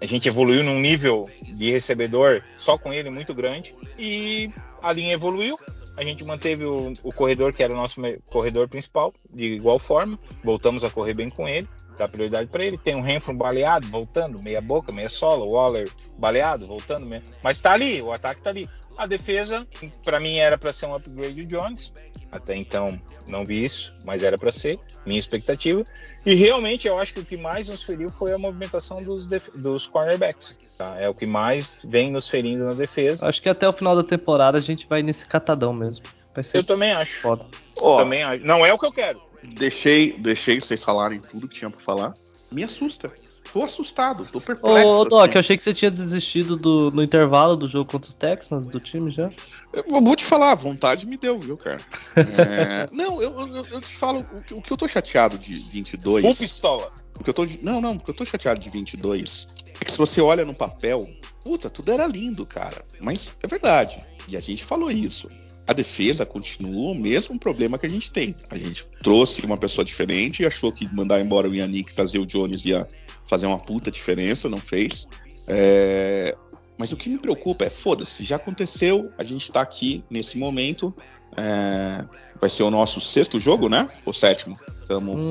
a 0.00 0.06
gente 0.06 0.28
evoluiu 0.28 0.62
num 0.62 0.78
nível 0.78 1.28
de 1.42 1.70
recebedor 1.70 2.42
só 2.54 2.78
com 2.78 2.92
ele 2.92 3.10
muito 3.10 3.34
grande 3.34 3.74
e 3.98 4.50
a 4.82 4.92
linha 4.92 5.12
evoluiu. 5.12 5.58
A 5.96 6.04
gente 6.04 6.22
manteve 6.24 6.64
o, 6.64 6.92
o 7.02 7.12
corredor, 7.12 7.52
que 7.52 7.60
era 7.60 7.72
o 7.72 7.76
nosso 7.76 8.00
corredor 8.26 8.68
principal, 8.68 9.12
de 9.34 9.44
igual 9.54 9.80
forma. 9.80 10.16
Voltamos 10.44 10.84
a 10.84 10.90
correr 10.90 11.14
bem 11.14 11.28
com 11.28 11.48
ele, 11.48 11.66
dá 11.98 12.08
prioridade 12.08 12.48
para 12.48 12.64
ele. 12.64 12.78
Tem 12.78 12.94
um 12.94 13.00
Renfro 13.00 13.34
baleado, 13.34 13.86
voltando, 13.88 14.42
meia 14.42 14.60
boca, 14.60 14.92
meia 14.92 15.08
sola. 15.08 15.44
O 15.44 15.52
Waller 15.52 15.88
baleado, 16.16 16.66
voltando. 16.66 17.04
Meia... 17.06 17.22
Mas 17.42 17.60
tá 17.60 17.72
ali, 17.72 18.00
o 18.00 18.12
ataque 18.12 18.40
tá 18.42 18.50
ali. 18.50 18.68
A 18.96 19.06
defesa, 19.06 19.64
para 20.02 20.18
mim, 20.18 20.38
era 20.38 20.58
para 20.58 20.72
ser 20.72 20.86
um 20.86 20.94
upgrade 20.94 21.44
do 21.44 21.46
Jones. 21.46 21.92
Até 22.32 22.56
então, 22.56 23.00
não 23.28 23.44
vi 23.44 23.64
isso, 23.64 24.02
mas 24.04 24.24
era 24.24 24.36
para 24.36 24.50
ser, 24.50 24.76
minha 25.06 25.20
expectativa. 25.20 25.84
E 26.26 26.34
realmente, 26.34 26.88
eu 26.88 26.98
acho 26.98 27.14
que 27.14 27.20
o 27.20 27.24
que 27.24 27.36
mais 27.36 27.68
nos 27.68 27.84
feriu 27.84 28.10
foi 28.10 28.32
a 28.32 28.38
movimentação 28.38 29.00
dos, 29.00 29.26
dos 29.54 29.86
cornerbacks. 29.86 30.58
tá? 30.76 30.96
É 30.98 31.08
o 31.08 31.14
que 31.14 31.26
mais 31.26 31.84
vem 31.88 32.10
nos 32.10 32.28
ferindo 32.28 32.64
na 32.64 32.74
defesa. 32.74 33.28
Acho 33.28 33.40
que 33.40 33.48
até 33.48 33.68
o 33.68 33.72
final 33.72 33.94
da 33.94 34.02
temporada 34.02 34.58
a 34.58 34.60
gente 34.60 34.84
vai 34.88 35.00
nesse 35.00 35.24
catadão 35.26 35.72
mesmo. 35.72 36.04
Vai 36.34 36.42
ser 36.42 36.58
Eu 36.58 36.64
também 36.64 36.90
acho. 36.90 37.20
foda. 37.20 37.46
Ó, 37.80 37.98
Também 37.98 38.24
acho. 38.24 38.44
Não 38.44 38.66
é 38.66 38.72
o 38.72 38.78
que 38.78 38.86
eu 38.86 38.92
quero. 38.92 39.22
Deixei, 39.42 40.12
deixei 40.18 40.60
vocês 40.60 40.82
falarem 40.82 41.20
tudo 41.20 41.48
que 41.48 41.58
tinha 41.58 41.70
pra 41.70 41.80
falar. 41.80 42.12
Me 42.50 42.64
assusta. 42.64 43.12
Tô 43.52 43.62
assustado, 43.62 44.26
tô 44.30 44.40
perplexo. 44.40 44.86
ô, 44.86 45.04
Doc, 45.04 45.22
assim. 45.24 45.34
eu 45.34 45.40
achei 45.40 45.56
que 45.56 45.62
você 45.62 45.72
tinha 45.72 45.90
desistido 45.90 46.54
do, 46.54 46.90
no 46.90 47.02
intervalo 47.02 47.56
do 47.56 47.66
jogo 47.66 47.90
contra 47.90 48.08
os 48.08 48.14
Texans, 48.14 48.66
do 48.66 48.78
time 48.78 49.10
já. 49.10 49.30
Eu 49.72 50.02
vou 50.02 50.14
te 50.14 50.24
falar, 50.24 50.52
a 50.52 50.54
vontade 50.54 51.06
me 51.06 51.16
deu, 51.16 51.38
viu, 51.38 51.56
cara? 51.56 51.80
É, 52.38 52.88
não, 52.92 53.22
eu, 53.22 53.32
eu, 53.40 53.66
eu 53.66 53.80
te 53.80 53.88
falo, 53.88 54.20
o 54.32 54.42
que, 54.42 54.54
o 54.54 54.60
que 54.60 54.70
eu 54.70 54.76
tô 54.76 54.86
chateado 54.86 55.38
de 55.38 55.56
22. 55.56 56.24
Full 56.24 56.36
pistola. 56.36 56.92
O 57.18 57.24
que 57.24 57.30
eu 57.30 57.34
tô, 57.34 57.46
não, 57.62 57.80
não, 57.80 57.94
o 57.94 58.00
que 58.00 58.10
eu 58.10 58.14
tô 58.14 58.24
chateado 58.24 58.60
de 58.60 58.68
22 58.68 59.46
é 59.80 59.84
que 59.84 59.90
se 59.90 59.98
você 59.98 60.20
olha 60.20 60.44
no 60.44 60.54
papel, 60.54 61.08
puta, 61.42 61.70
tudo 61.70 61.90
era 61.90 62.06
lindo, 62.06 62.44
cara. 62.44 62.84
Mas 63.00 63.34
é 63.42 63.46
verdade. 63.46 64.04
E 64.28 64.36
a 64.36 64.40
gente 64.40 64.62
falou 64.64 64.90
isso. 64.90 65.28
A 65.68 65.74
defesa 65.74 66.24
continua 66.24 66.92
o 66.92 66.94
mesmo 66.94 67.38
problema 67.38 67.76
que 67.78 67.84
a 67.84 67.90
gente 67.90 68.10
tem. 68.10 68.34
A 68.50 68.56
gente 68.56 68.86
trouxe 69.02 69.44
uma 69.44 69.58
pessoa 69.58 69.84
diferente 69.84 70.42
e 70.42 70.46
achou 70.46 70.72
que 70.72 70.92
mandar 70.92 71.20
embora 71.20 71.46
o 71.48 71.54
Yannick 71.54 71.92
e 71.92 71.94
trazer 71.94 72.18
o 72.18 72.24
Jones 72.26 72.64
ia 72.64 72.88
fazer 73.26 73.46
uma 73.46 73.58
puta 73.58 73.90
diferença, 73.90 74.48
não 74.48 74.56
fez. 74.58 75.06
É, 75.46 76.34
Mas 76.78 76.90
o 76.92 76.96
que 76.96 77.08
me 77.10 77.18
preocupa 77.18 77.64
é, 77.64 77.70
foda-se, 77.70 78.24
já 78.24 78.36
aconteceu, 78.36 79.12
a 79.18 79.24
gente 79.24 79.52
tá 79.52 79.60
aqui 79.60 80.02
nesse 80.08 80.38
momento. 80.38 80.94
é, 81.36 82.04
Vai 82.40 82.48
ser 82.48 82.62
o 82.62 82.70
nosso 82.70 83.00
sexto 83.00 83.38
jogo, 83.38 83.68
né? 83.68 83.88
Ou 84.06 84.12
sétimo? 84.12 84.56
Estamos 84.80 85.16
Hum, 85.16 85.28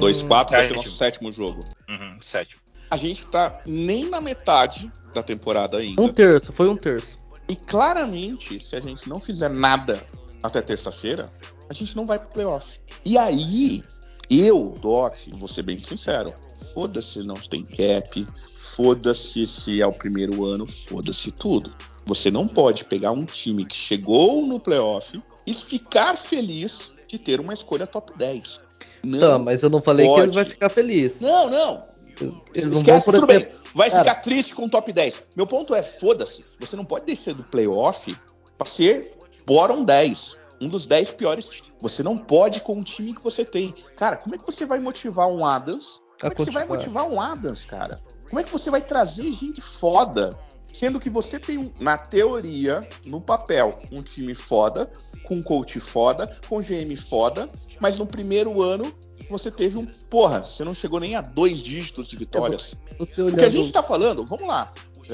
2-4, 0.00 0.50
vai 0.50 0.66
ser 0.66 0.72
o 0.72 0.76
nosso 0.76 0.96
sétimo 0.96 1.32
jogo. 1.32 1.60
Uhum, 1.88 2.16
sétimo. 2.20 2.62
A 2.90 2.96
gente 2.96 3.26
tá 3.26 3.60
nem 3.66 4.08
na 4.08 4.20
metade 4.20 4.90
da 5.12 5.22
temporada 5.22 5.78
ainda. 5.78 6.00
Um 6.00 6.08
terço, 6.08 6.52
foi 6.52 6.68
um 6.68 6.76
terço. 6.76 7.16
E 7.48 7.56
claramente, 7.56 8.58
se 8.64 8.74
a 8.76 8.80
gente 8.80 9.08
não 9.08 9.20
fizer 9.20 9.50
nada 9.50 10.02
até 10.42 10.60
terça-feira, 10.62 11.30
a 11.68 11.72
gente 11.74 11.96
não 11.96 12.06
vai 12.06 12.18
pro 12.18 12.28
playoff. 12.30 12.78
E 13.04 13.18
aí, 13.18 13.82
eu, 14.30 14.74
Doc, 14.80 15.14
vou 15.32 15.48
ser 15.48 15.62
bem 15.62 15.78
sincero, 15.80 16.32
foda-se 16.72 17.22
não 17.22 17.34
tem 17.36 17.62
cap, 17.64 18.26
foda-se 18.56 19.46
se 19.46 19.80
é 19.80 19.86
o 19.86 19.92
primeiro 19.92 20.44
ano, 20.44 20.66
foda-se 20.66 21.30
tudo. 21.30 21.72
Você 22.06 22.30
não 22.30 22.46
pode 22.46 22.84
pegar 22.84 23.12
um 23.12 23.24
time 23.24 23.64
que 23.64 23.76
chegou 23.76 24.46
no 24.46 24.58
playoff 24.60 25.22
e 25.46 25.54
ficar 25.54 26.16
feliz 26.16 26.94
de 27.06 27.18
ter 27.18 27.40
uma 27.40 27.52
escolha 27.52 27.86
top 27.86 28.12
10. 28.16 28.60
Não, 29.02 29.20
Tá, 29.20 29.38
mas 29.38 29.62
eu 29.62 29.68
não 29.70 29.80
falei 29.82 30.06
que 30.06 30.12
pode. 30.12 30.22
ele 30.28 30.32
vai 30.32 30.44
ficar 30.44 30.68
feliz. 30.70 31.20
não, 31.20 31.50
não. 31.50 31.78
Eles, 32.20 32.34
eles 32.54 32.64
não 32.70 32.80
vão, 32.80 32.96
Esquece, 32.96 33.04
por 33.04 33.14
exemplo. 33.14 33.26
bem. 33.26 33.48
Vai 33.74 33.90
Cara. 33.90 34.04
ficar 34.04 34.20
triste 34.20 34.54
com 34.54 34.66
o 34.66 34.70
top 34.70 34.92
10. 34.92 35.22
Meu 35.36 35.46
ponto 35.46 35.74
é, 35.74 35.82
foda-se. 35.82 36.44
Você 36.60 36.76
não 36.76 36.84
pode 36.84 37.06
descer 37.06 37.34
do 37.34 37.42
playoff 37.42 38.16
pra 38.56 38.66
ser 38.66 39.16
bottom 39.46 39.84
10. 39.84 40.38
Um 40.60 40.68
dos 40.68 40.86
10 40.86 41.10
piores. 41.12 41.50
Você 41.80 42.02
não 42.02 42.16
pode 42.16 42.60
com 42.60 42.78
o 42.78 42.84
time 42.84 43.12
que 43.12 43.22
você 43.22 43.44
tem. 43.44 43.72
Cara, 43.96 44.16
como 44.16 44.34
é 44.34 44.38
que 44.38 44.46
você 44.46 44.64
vai 44.64 44.78
motivar 44.78 45.28
um 45.28 45.44
Adams? 45.44 46.00
Como 46.20 46.32
é 46.32 46.34
que 46.34 46.44
você 46.44 46.50
vai 46.52 46.64
motivar 46.64 47.06
um 47.06 47.20
Adams, 47.20 47.66
cara? 47.66 48.00
Como 48.28 48.40
é 48.40 48.44
que 48.44 48.50
você 48.50 48.70
vai 48.70 48.80
trazer 48.80 49.30
gente 49.32 49.60
foda? 49.60 50.38
Sendo 50.74 50.98
que 50.98 51.08
você 51.08 51.38
tem, 51.38 51.72
na 51.78 51.96
teoria, 51.96 52.84
no 53.04 53.20
papel, 53.20 53.78
um 53.92 54.02
time 54.02 54.34
foda, 54.34 54.90
com 55.22 55.40
coach 55.40 55.78
foda, 55.78 56.28
com 56.48 56.60
GM 56.60 56.96
foda, 56.96 57.48
mas 57.78 57.96
no 57.96 58.04
primeiro 58.04 58.60
ano 58.60 58.92
você 59.30 59.52
teve 59.52 59.78
um. 59.78 59.86
Porra, 60.10 60.42
você 60.42 60.64
não 60.64 60.74
chegou 60.74 60.98
nem 60.98 61.14
a 61.14 61.20
dois 61.20 61.60
dígitos 61.60 62.08
de 62.08 62.16
vitórias. 62.16 62.74
Você 62.98 63.22
O 63.22 63.26
olhando... 63.26 63.38
que 63.38 63.44
a 63.44 63.48
gente 63.48 63.72
tá 63.72 63.84
falando, 63.84 64.26
vamos 64.26 64.48
lá. 64.48 64.72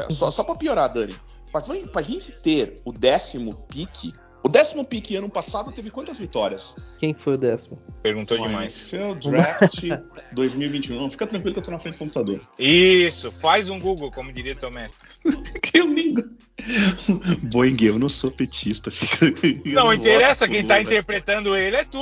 Só, 0.09 0.31
só 0.31 0.43
pra 0.43 0.55
piorar, 0.55 0.91
Dani. 0.91 1.15
Pra, 1.53 1.61
pra 1.93 2.01
gente 2.01 2.32
ter 2.41 2.81
o 2.87 2.91
décimo 2.91 3.55
pique. 3.69 4.15
O 4.42 4.48
décimo 4.48 4.84
pique 4.84 5.16
ano 5.16 5.30
passado 5.30 5.70
teve 5.70 5.90
quantas 5.90 6.18
vitórias? 6.18 6.74
Quem 6.98 7.12
foi 7.12 7.34
o 7.34 7.38
décimo? 7.38 7.80
Perguntou 8.02 8.38
demais. 8.38 8.72
Seu 8.72 9.14
draft 9.14 9.84
2021. 10.32 10.98
Não, 11.00 11.10
fica 11.10 11.26
tranquilo 11.26 11.52
que 11.54 11.58
eu 11.60 11.64
tô 11.64 11.70
na 11.70 11.78
frente 11.78 11.94
do 11.94 11.98
computador. 11.98 12.40
Isso, 12.58 13.30
faz 13.30 13.68
um 13.68 13.78
Google, 13.78 14.10
como 14.10 14.32
diria 14.32 14.56
teu 14.56 14.70
mestre. 14.72 14.98
que 15.60 15.80
lindo. 15.82 16.30
Boing, 17.43 17.77
eu 17.82 17.99
não 17.99 18.09
sou 18.09 18.31
petista. 18.31 18.91
Eu 19.65 19.73
Não, 19.74 19.93
interessa 19.93 20.49
quem 20.49 20.65
tá 20.66 20.81
interpretando 20.81 21.57
ele 21.57 21.77
é 21.77 21.85
tu. 21.85 21.99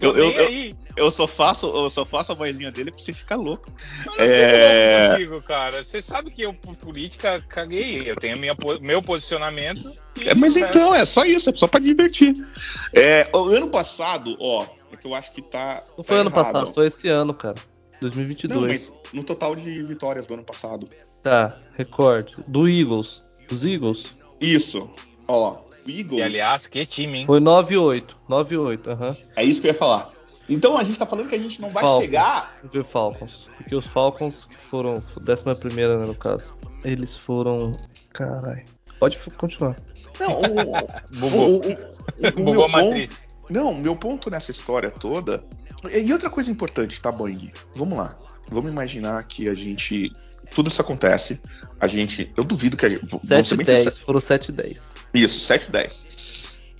Eu 0.00 0.14
Eu- 0.14 0.16
eu- 0.16 0.30
eu- 0.32 0.46
aí. 0.46 0.74
Eu 0.96 1.10
só 1.10 1.26
faço, 1.26 1.66
eu 1.66 1.90
só 1.90 2.04
faço 2.06 2.32
a 2.32 2.34
vozinha 2.34 2.70
dele 2.72 2.90
pra 2.90 2.98
você 2.98 3.12
ficar 3.12 3.36
louco. 3.36 3.70
Mas 4.16 4.30
É. 4.30 5.04
eu 5.04 5.08
tô 5.08 5.12
contigo, 5.12 5.42
cara. 5.42 5.84
Você 5.84 6.00
sabe 6.00 6.30
que 6.30 6.40
eu, 6.42 6.54
por 6.54 6.74
política, 6.76 7.42
caguei. 7.48 8.10
Eu 8.10 8.16
tenho 8.16 8.38
minha, 8.38 8.54
meu 8.80 9.02
posicionamento 9.02 9.92
É, 10.24 10.34
mas 10.34 10.56
então, 10.56 10.94
é 10.94 11.04
só 11.04 11.24
isso, 11.26 11.50
é 11.50 11.52
só 11.52 11.66
pra 11.66 11.78
divertir. 11.80 12.34
É, 12.94 13.28
o 13.32 13.44
ano 13.48 13.68
passado, 13.68 14.36
ó, 14.40 14.64
é 14.90 14.96
que 14.96 15.06
eu 15.06 15.14
acho 15.14 15.32
que 15.32 15.42
tá. 15.42 15.82
Não 15.98 16.02
foi 16.02 16.16
tá 16.16 16.20
ano 16.22 16.30
errado. 16.30 16.44
passado, 16.44 16.72
foi 16.72 16.86
esse 16.86 17.08
ano, 17.08 17.34
cara. 17.34 17.56
Não, 18.00 18.00
2022. 18.08 18.90
mas 18.90 18.92
no 19.12 19.22
total 19.22 19.54
de 19.54 19.82
vitórias 19.82 20.24
do 20.26 20.32
ano 20.34 20.44
passado. 20.44 20.88
Tá, 21.22 21.58
recorde. 21.76 22.34
Do 22.46 22.66
Eagles. 22.68 23.25
Dos 23.48 23.64
Eagles? 23.64 24.14
Isso. 24.40 24.90
Ó, 25.28 25.58
o 25.86 25.90
Eagles. 25.90 26.18
E 26.18 26.22
aliás, 26.22 26.66
que 26.66 26.84
time, 26.84 27.20
hein? 27.20 27.26
Foi 27.26 27.40
9-8. 27.40 28.04
9-8, 28.28 28.88
aham. 28.88 29.16
É 29.36 29.44
isso 29.44 29.60
que 29.60 29.66
eu 29.68 29.72
ia 29.72 29.78
falar. 29.78 30.10
Então 30.48 30.78
a 30.78 30.84
gente 30.84 30.98
tá 30.98 31.06
falando 31.06 31.28
que 31.28 31.34
a 31.34 31.38
gente 31.38 31.60
não 31.60 31.68
vai 31.68 31.82
Falcons. 31.82 32.04
chegar. 32.04 32.58
Ver 32.72 32.84
Falcons. 32.84 33.48
Porque 33.56 33.74
os 33.74 33.86
Falcons 33.86 34.44
que 34.44 34.56
foram 34.56 34.94
11 34.94 35.60
primeira, 35.60 35.98
né, 35.98 36.06
no 36.06 36.14
caso. 36.14 36.54
Eles 36.84 37.16
foram. 37.16 37.72
Caralho. 38.12 38.64
Pode 39.00 39.18
continuar. 39.36 39.76
Não, 40.20 40.38
o, 40.38 40.40
Bugou. 41.18 41.60
o, 41.60 42.60
o, 42.60 42.64
o, 42.64 42.68
matriz. 42.68 43.26
Ponto, 43.26 43.52
não, 43.52 43.74
meu 43.74 43.96
ponto 43.96 44.30
nessa 44.30 44.50
história 44.50 44.90
toda. 44.90 45.44
E 45.92 46.12
outra 46.12 46.30
coisa 46.30 46.50
importante, 46.50 47.00
tá, 47.00 47.12
Boing? 47.12 47.50
Vamos 47.74 47.98
lá. 47.98 48.16
Vamos 48.48 48.70
imaginar 48.70 49.24
que 49.24 49.50
a 49.50 49.54
gente. 49.54 50.12
Tudo 50.54 50.68
isso 50.68 50.80
acontece. 50.80 51.40
A 51.80 51.86
gente. 51.86 52.32
Eu 52.36 52.44
duvido 52.44 52.76
que 52.76 52.86
a 52.86 52.88
gente. 52.88 53.06
vamos 53.24 53.48
ser 53.48 53.56
bem 53.56 53.66
7-10. 53.66 53.76
sinceros. 53.78 53.98
Foram 54.00 54.20
7-10. 54.20 54.94
Isso, 55.14 55.40
7 55.44 55.68
e 55.68 55.70
10. 55.72 56.06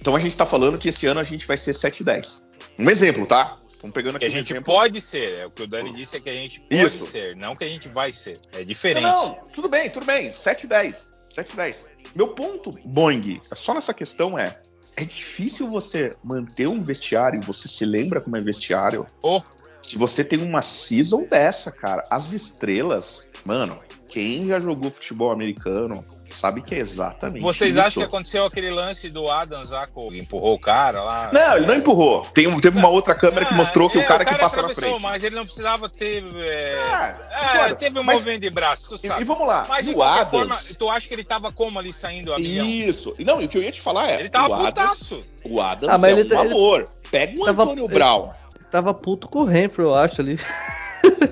Então 0.00 0.14
a 0.16 0.20
gente 0.20 0.36
tá 0.36 0.46
falando 0.46 0.78
que 0.78 0.88
esse 0.88 1.06
ano 1.06 1.20
a 1.20 1.24
gente 1.24 1.46
vai 1.46 1.56
ser 1.56 1.72
7 1.74 2.00
e 2.00 2.04
10. 2.04 2.44
Um 2.78 2.88
exemplo, 2.90 3.26
tá? 3.26 3.58
Estamos 3.68 3.92
pegando 3.92 4.18
Que 4.18 4.24
aqui 4.24 4.34
a 4.34 4.36
um 4.36 4.38
gente 4.38 4.52
exemplo. 4.52 4.72
pode 4.74 5.00
ser. 5.00 5.32
É 5.38 5.46
o 5.46 5.50
que 5.50 5.62
o 5.62 5.66
Dani 5.66 5.92
disse 5.92 6.16
é 6.16 6.20
que 6.20 6.30
a 6.30 6.32
gente 6.32 6.60
pode 6.60 6.96
Isso. 6.96 7.04
ser, 7.06 7.36
não 7.36 7.54
que 7.54 7.64
a 7.64 7.68
gente 7.68 7.88
vai 7.88 8.10
ser. 8.12 8.38
É 8.54 8.64
diferente. 8.64 9.02
Não, 9.02 9.28
não, 9.28 9.44
tudo 9.52 9.68
bem, 9.68 9.90
tudo 9.90 10.06
bem. 10.06 10.32
7 10.32 10.64
e 10.64 10.66
10. 10.66 11.10
7 11.34 11.52
e 11.52 11.56
10. 11.56 11.86
Meu 12.14 12.28
ponto, 12.28 12.72
Boing, 12.84 13.40
só 13.54 13.74
nessa 13.74 13.92
questão 13.92 14.38
é. 14.38 14.58
É 14.96 15.04
difícil 15.04 15.68
você 15.68 16.14
manter 16.24 16.66
um 16.66 16.82
vestiário, 16.82 17.38
você 17.42 17.68
se 17.68 17.84
lembra 17.84 18.18
como 18.18 18.34
é 18.36 18.40
vestiário, 18.40 19.06
Oh, 19.22 19.42
se 19.82 19.98
você 19.98 20.24
tem 20.24 20.40
uma 20.40 20.62
season 20.62 21.24
dessa, 21.24 21.70
cara. 21.70 22.02
As 22.10 22.32
estrelas, 22.32 23.25
mano, 23.46 23.78
quem 24.08 24.46
já 24.46 24.58
jogou 24.60 24.90
futebol 24.90 25.30
americano 25.30 26.04
sabe 26.38 26.60
que 26.60 26.74
é 26.74 26.78
exatamente 26.80 27.40
vocês 27.42 27.76
isso. 27.76 27.80
acham 27.84 28.02
que 28.02 28.06
aconteceu 28.06 28.44
aquele 28.44 28.70
lance 28.70 29.08
do 29.08 29.30
Adams 29.30 29.70
lá, 29.70 29.88
empurrou 30.12 30.54
o 30.54 30.60
cara 30.60 31.02
lá? 31.02 31.30
Não, 31.32 31.56
ele 31.56 31.64
não 31.66 31.74
empurrou. 31.76 32.22
Tem, 32.34 32.54
teve 32.60 32.78
uma 32.78 32.88
outra 32.88 33.14
câmera 33.14 33.46
que 33.46 33.54
Ah, 33.54 33.56
mostrou 33.56 33.88
que 33.88 33.96
é, 33.98 34.02
o 34.02 34.06
cara 34.06 34.22
que 34.22 34.34
passou 34.34 34.62
na 34.62 34.74
frente. 34.74 35.00
Mas 35.00 35.24
ele 35.24 35.34
não 35.34 35.44
precisava 35.46 35.88
ter. 35.88 36.22
É, 36.36 36.74
Ah, 36.92 37.08
é, 37.30 37.48
concordo. 37.52 37.74
teve 37.76 37.98
um 37.98 38.02
Mas- 38.02 38.16
movimento 38.16 38.40
de 38.42 38.50
braço, 38.50 38.88
tu 38.90 38.94
E, 38.96 38.98
sabe. 39.08 39.22
e 39.22 39.24
vamos 39.24 39.48
lá, 39.48 39.64
Mas 39.66 39.86
de 39.86 39.92
o 39.92 39.94
qualquer 39.94 40.20
Adams. 40.26 40.30
forma, 40.30 40.58
tu 40.78 40.90
acha 40.90 41.08
que 41.08 41.14
ele 41.14 41.24
tava 41.24 41.50
como 41.50 41.78
ali 41.78 41.90
saindo 41.92 42.34
a 42.34 42.38
milhão? 42.38 42.66
Isso. 42.66 43.14
E 43.18 43.24
Não, 43.24 43.40
e 43.40 43.46
o 43.46 43.48
que 43.48 43.56
eu 43.56 43.62
ia 43.62 43.72
te 43.72 43.80
falar 43.80 44.10
é. 44.10 44.20
Ele 44.20 44.28
tava 44.28 44.50
o 44.50 44.54
Adams, 44.54 44.68
putaço. 44.74 45.22
o 45.42 45.60
Adams 45.60 46.02
Ah, 46.04 46.08
é 46.08 46.12
ele- 46.12 46.34
um 46.34 46.36
valor. 46.36 46.86
Pega 47.10 47.40
um 47.40 47.44
tava- 47.46 47.62
Antônio 47.62 47.84
ele- 47.86 47.94
Brown. 47.94 48.30
Tava 48.70 48.92
puto 48.92 49.26
com 49.28 49.38
o 49.40 49.44
Renfrew, 49.44 49.86
eu 49.86 49.94
acho 49.94 50.20
ali. 50.20 50.38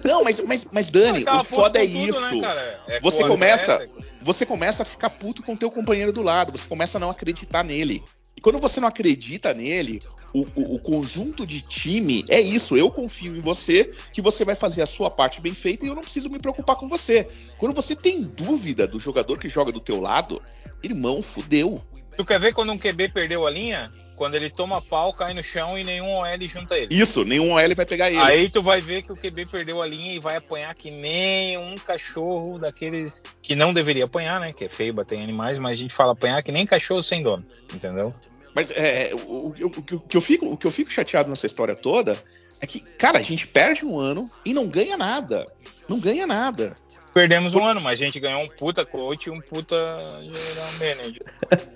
Não, 0.05 0.23
mas, 0.25 0.41
mas, 0.41 0.67
mas 0.73 0.91
Dani, 0.91 1.25
o 1.25 1.45
foda 1.45 1.83
é 1.83 1.87
tudo, 1.87 1.99
isso. 2.09 2.21
né? 2.41 2.79
É 2.89 3.01
Você 3.01 3.23
o 3.25 3.27
começa- 3.29 3.75
atleta. 3.75 4.15
Você 4.23 4.47
começa 4.47 4.83
a 4.83 4.87
ficar 4.87 5.11
puto 5.11 5.43
com 5.43 5.53
o 5.53 5.57
teu 5.57 5.71
companheiro 5.71 6.13
do 6.13 6.23
lado. 6.23 6.51
Você 6.53 6.69
começa 6.69 6.97
a 6.99 7.01
não 7.01 7.11
acreditar 7.11 7.63
nele. 7.63 8.03
E 8.37 8.41
quando 8.41 8.59
você 8.59 8.81
não 8.81 8.89
acredita 8.89 9.53
nele, 9.55 10.03
o, 10.33 10.41
o- 10.57 10.75
o 10.75 10.79
conjunto 10.79 11.47
de 11.47 11.61
time 11.61 12.25
é 12.29 12.41
isso. 12.41 12.77
Eu 12.77 12.91
confio 12.91 13.37
em 13.37 13.41
você, 13.41 13.91
que 14.13 14.21
você 14.23 14.45
vai 14.45 14.55
fazer 14.55 14.83
a 14.83 14.87
sua 14.87 15.11
parte 15.11 15.41
bem 15.41 15.55
feita 15.55 15.85
e 15.85 15.89
eu 15.89 15.95
não 15.95 16.03
preciso 16.03 16.29
me 16.31 16.39
preocupar 16.39 16.77
com 16.77 16.89
você. 16.89 17.29
Quando 17.59 17.75
você 17.75 17.95
tem 17.95 18.23
dúvida 18.23 18.87
do 18.87 18.99
jogador 18.99 19.39
que 19.39 19.49
joga 19.49 19.71
do 19.71 19.81
teu 19.81 20.01
lado, 20.01 20.41
irmão, 20.83 21.21
fudeu. 21.23 21.81
Tu 22.17 22.25
quer 22.25 22.39
ver 22.39 22.53
quando 22.55 22.73
um 22.73 22.79
QB 22.79 23.09
perdeu 23.09 23.47
a 23.47 23.51
linha? 23.51 23.93
Quando 24.17 24.37
ele 24.37 24.49
toma 24.49 24.81
pau, 24.81 25.13
cai 25.13 25.35
no 25.35 25.43
chão 25.43 25.77
e 25.77 25.83
nenhum 25.83 26.07
OL 26.19 26.41
junta 26.49 26.77
ele. 26.79 26.95
Isso, 26.95 27.25
nenhum 27.25 27.53
OL 27.53 27.75
vai 27.75 27.85
pegar 27.85 28.09
ele. 28.11 28.19
Aí 28.21 28.49
tu 28.49 28.63
vai 28.63 28.81
ver 28.81 29.03
que 29.03 29.13
o 29.13 29.17
QB 29.17 29.47
perdeu 29.47 29.83
a 29.83 29.87
linha 29.87 30.15
e 30.15 30.19
vai 30.21 30.37
apanhar 30.37 30.73
que 30.75 30.91
nem 30.91 31.59
um 31.59 31.75
cachorro 31.77 32.59
daqueles 32.59 33.21
que 33.43 33.57
não 33.57 33.73
deveria 33.75 34.05
apanhar, 34.05 34.39
né? 34.41 34.53
Que 34.53 34.67
é 34.67 34.69
feio 34.69 34.95
bater 34.95 35.19
em 35.19 35.25
animais, 35.25 35.59
mas 35.59 35.73
a 35.73 35.77
gente 35.77 35.93
fala 35.95 36.13
apanhar 36.13 36.41
que 36.43 36.53
nem 36.53 36.65
cachorro 36.65 37.03
sem 37.03 37.23
dono, 37.23 37.45
entendeu? 37.75 38.15
Mas 38.55 38.71
é, 38.71 39.11
o, 39.13 39.17
o- 39.19 39.55
o- 39.63 39.67
o 39.97 40.01
que 40.01 40.17
eu 40.17 40.21
fico, 40.21 40.47
o 40.47 40.57
que 40.57 40.67
eu 40.67 40.71
fico 40.71 40.93
chateado 40.93 41.29
nessa 41.29 41.47
história 41.47 41.75
toda 41.75 42.17
é 42.61 42.67
que, 42.69 42.79
cara, 42.79 43.19
a 43.19 43.23
gente 43.23 43.49
perde 43.49 43.85
um 43.85 43.99
ano 43.99 44.31
e 44.45 44.55
não 44.55 44.69
ganha 44.69 44.97
nada. 44.97 45.45
Não 45.89 45.99
ganha 45.99 46.25
nada. 46.27 46.77
Perdemos 47.15 47.55
um 47.55 47.65
ano, 47.65 47.81
mas 47.81 48.01
a 48.01 48.05
gente 48.05 48.19
ganhou 48.19 48.43
um 48.43 48.49
puta 48.49 48.85
coach 48.85 49.27
e 49.27 49.31
um 49.31 49.41
puta 49.41 49.77
general 50.21 50.73
manager. 50.81 51.23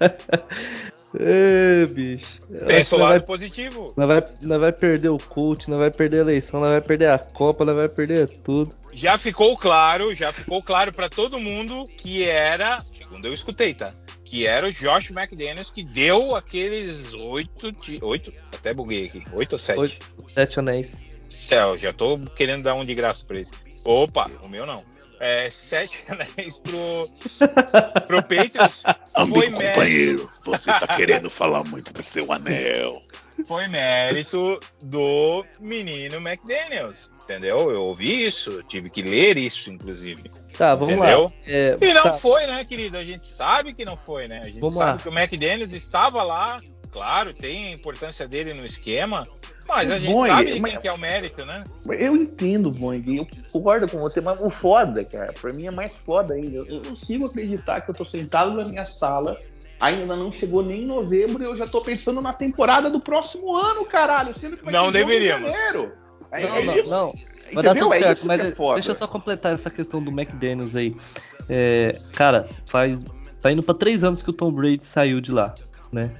Ê, 1.18 1.86
bicho. 1.86 2.40
Que 2.42 2.94
o 2.94 2.98
lado 2.98 3.10
vai, 3.10 3.20
positivo. 3.20 3.94
nós, 3.96 4.08
vai, 4.08 4.24
nós 4.42 4.60
vai 4.60 4.72
perder 4.72 5.08
o 5.08 5.18
coach, 5.18 5.70
nós 5.70 5.78
vai 5.78 5.90
perder 5.90 6.18
a 6.18 6.20
eleição, 6.20 6.60
nós 6.60 6.70
vai 6.70 6.80
perder 6.82 7.08
a 7.08 7.18
Copa, 7.18 7.64
nós 7.64 7.76
vai 7.76 7.88
perder 7.88 8.28
tudo. 8.28 8.74
Já 8.92 9.16
ficou 9.16 9.56
claro, 9.56 10.12
já 10.14 10.32
ficou 10.32 10.62
claro 10.62 10.92
pra 10.92 11.08
todo 11.08 11.40
mundo 11.40 11.88
que 11.96 12.28
era, 12.28 12.84
segundo 12.96 13.26
eu 13.26 13.32
escutei, 13.32 13.72
tá? 13.72 13.94
Que 14.24 14.46
era 14.46 14.66
o 14.66 14.72
Josh 14.72 15.10
McDaniels 15.10 15.70
que 15.70 15.82
deu 15.82 16.34
aqueles 16.34 17.14
oito, 17.14 17.72
oito, 18.02 18.32
até 18.54 18.74
buguei 18.74 19.06
aqui, 19.06 19.24
oito 19.32 19.52
ou 19.52 19.58
sete. 19.58 19.78
Oito. 19.78 20.06
Sete 20.34 20.58
anéis. 20.58 21.08
Céu, 21.30 21.78
já 21.78 21.92
tô 21.92 22.18
querendo 22.36 22.64
dar 22.64 22.74
um 22.74 22.84
de 22.84 22.94
graça 22.94 23.24
pra 23.24 23.36
eles. 23.36 23.50
Opa, 23.84 24.30
o 24.42 24.48
meu 24.48 24.66
não. 24.66 24.82
É, 25.20 25.50
sete 25.50 26.02
anéis 26.08 26.58
pro, 26.60 27.08
pro 28.06 28.22
Patriots 28.28 28.82
Amigo 29.14 29.34
foi 29.40 29.50
mérito, 29.50 29.68
companheiro, 29.74 30.30
você 30.44 30.70
tá 30.72 30.86
querendo 30.96 31.28
falar 31.30 31.64
muito 31.64 31.92
do 31.92 32.02
seu 32.04 32.32
anel. 32.32 33.00
foi 33.46 33.66
mérito 33.68 34.60
do 34.82 35.44
menino 35.60 36.16
McDaniels. 36.16 37.10
Entendeu? 37.24 37.70
Eu 37.70 37.82
ouvi 37.82 38.26
isso, 38.26 38.62
tive 38.64 38.88
que 38.88 39.02
ler 39.02 39.36
isso, 39.36 39.70
inclusive. 39.70 40.30
Tá, 40.56 40.74
vamos 40.74 40.94
Entendeu? 40.94 41.24
lá. 41.24 41.32
É, 41.46 41.76
E 41.80 41.92
não 41.94 42.04
tá, 42.04 42.12
foi, 42.14 42.46
né, 42.46 42.64
querido? 42.64 42.96
A 42.96 43.04
gente 43.04 43.24
sabe 43.24 43.72
que 43.74 43.84
não 43.84 43.96
foi, 43.96 44.26
né? 44.28 44.40
A 44.42 44.46
gente 44.46 44.60
Vamos 44.60 44.74
sabe 44.74 44.92
lá. 44.92 44.96
que 44.98 45.08
o 45.08 45.12
McDaniels 45.18 45.72
estava 45.72 46.22
lá, 46.22 46.60
claro, 46.90 47.32
tem 47.34 47.68
a 47.68 47.72
importância 47.72 48.26
dele 48.26 48.54
no 48.54 48.64
esquema, 48.64 49.26
mas 49.68 49.90
a 49.90 49.98
gente 49.98 50.12
Bom, 50.12 50.26
sabe 50.26 50.58
mas- 50.60 50.72
quem 50.72 50.80
que 50.80 50.88
é 50.88 50.92
o 50.92 50.98
mérito, 50.98 51.44
né? 51.44 51.62
Eu 51.86 52.16
entendo, 52.16 52.70
Boing, 52.70 53.16
eu 53.18 53.26
concordo 53.52 53.86
com 53.90 53.98
você, 53.98 54.20
mas 54.20 54.40
o 54.40 54.48
foda, 54.50 55.04
cara, 55.04 55.32
pra 55.32 55.52
mim 55.52 55.66
é 55.66 55.70
mais 55.70 55.94
foda 55.94 56.34
ainda. 56.34 56.56
Eu 56.58 56.76
não 56.76 56.82
consigo 56.82 57.26
acreditar 57.26 57.82
que 57.82 57.90
eu 57.90 57.94
tô 57.94 58.04
sentado 58.04 58.54
na 58.54 58.64
minha 58.64 58.84
sala, 58.84 59.38
ainda 59.80 60.16
não 60.16 60.32
chegou 60.32 60.62
nem 60.64 60.84
novembro 60.86 61.42
e 61.42 61.46
eu 61.46 61.56
já 61.56 61.66
tô 61.66 61.80
pensando 61.82 62.20
na 62.20 62.32
temporada 62.32 62.90
do 62.90 62.98
próximo 63.00 63.54
ano, 63.54 63.84
caralho, 63.84 64.32
sendo 64.32 64.56
que 64.56 64.64
vai 64.64 64.72
Não 64.72 64.90
ter 64.90 64.98
deveríamos. 65.04 65.52
janeiro. 65.54 65.92
É, 66.32 66.42
Não, 66.46 66.56
é 66.56 66.62
não, 66.64 66.76
isso. 66.76 66.90
não. 66.90 67.14
Vai 67.52 67.64
dar 67.64 67.74
tudo 67.74 67.94
É 67.94 67.98
certo, 67.98 68.18
isso 68.18 68.26
mas 68.26 68.40
é 68.40 68.74
deixa 68.74 68.90
eu 68.90 68.94
só 68.94 69.06
completar 69.06 69.52
essa 69.54 69.70
questão 69.70 70.02
do 70.02 70.10
McDaniels 70.10 70.76
aí. 70.76 70.92
É, 71.48 71.96
cara, 72.14 72.46
faz. 72.66 73.02
Tá 73.40 73.50
indo 73.52 73.62
pra 73.62 73.74
três 73.74 74.04
anos 74.04 74.20
que 74.20 74.28
o 74.28 74.32
Tom 74.34 74.50
Brady 74.52 74.84
saiu 74.84 75.20
de 75.20 75.32
lá, 75.32 75.54
né? 75.90 76.10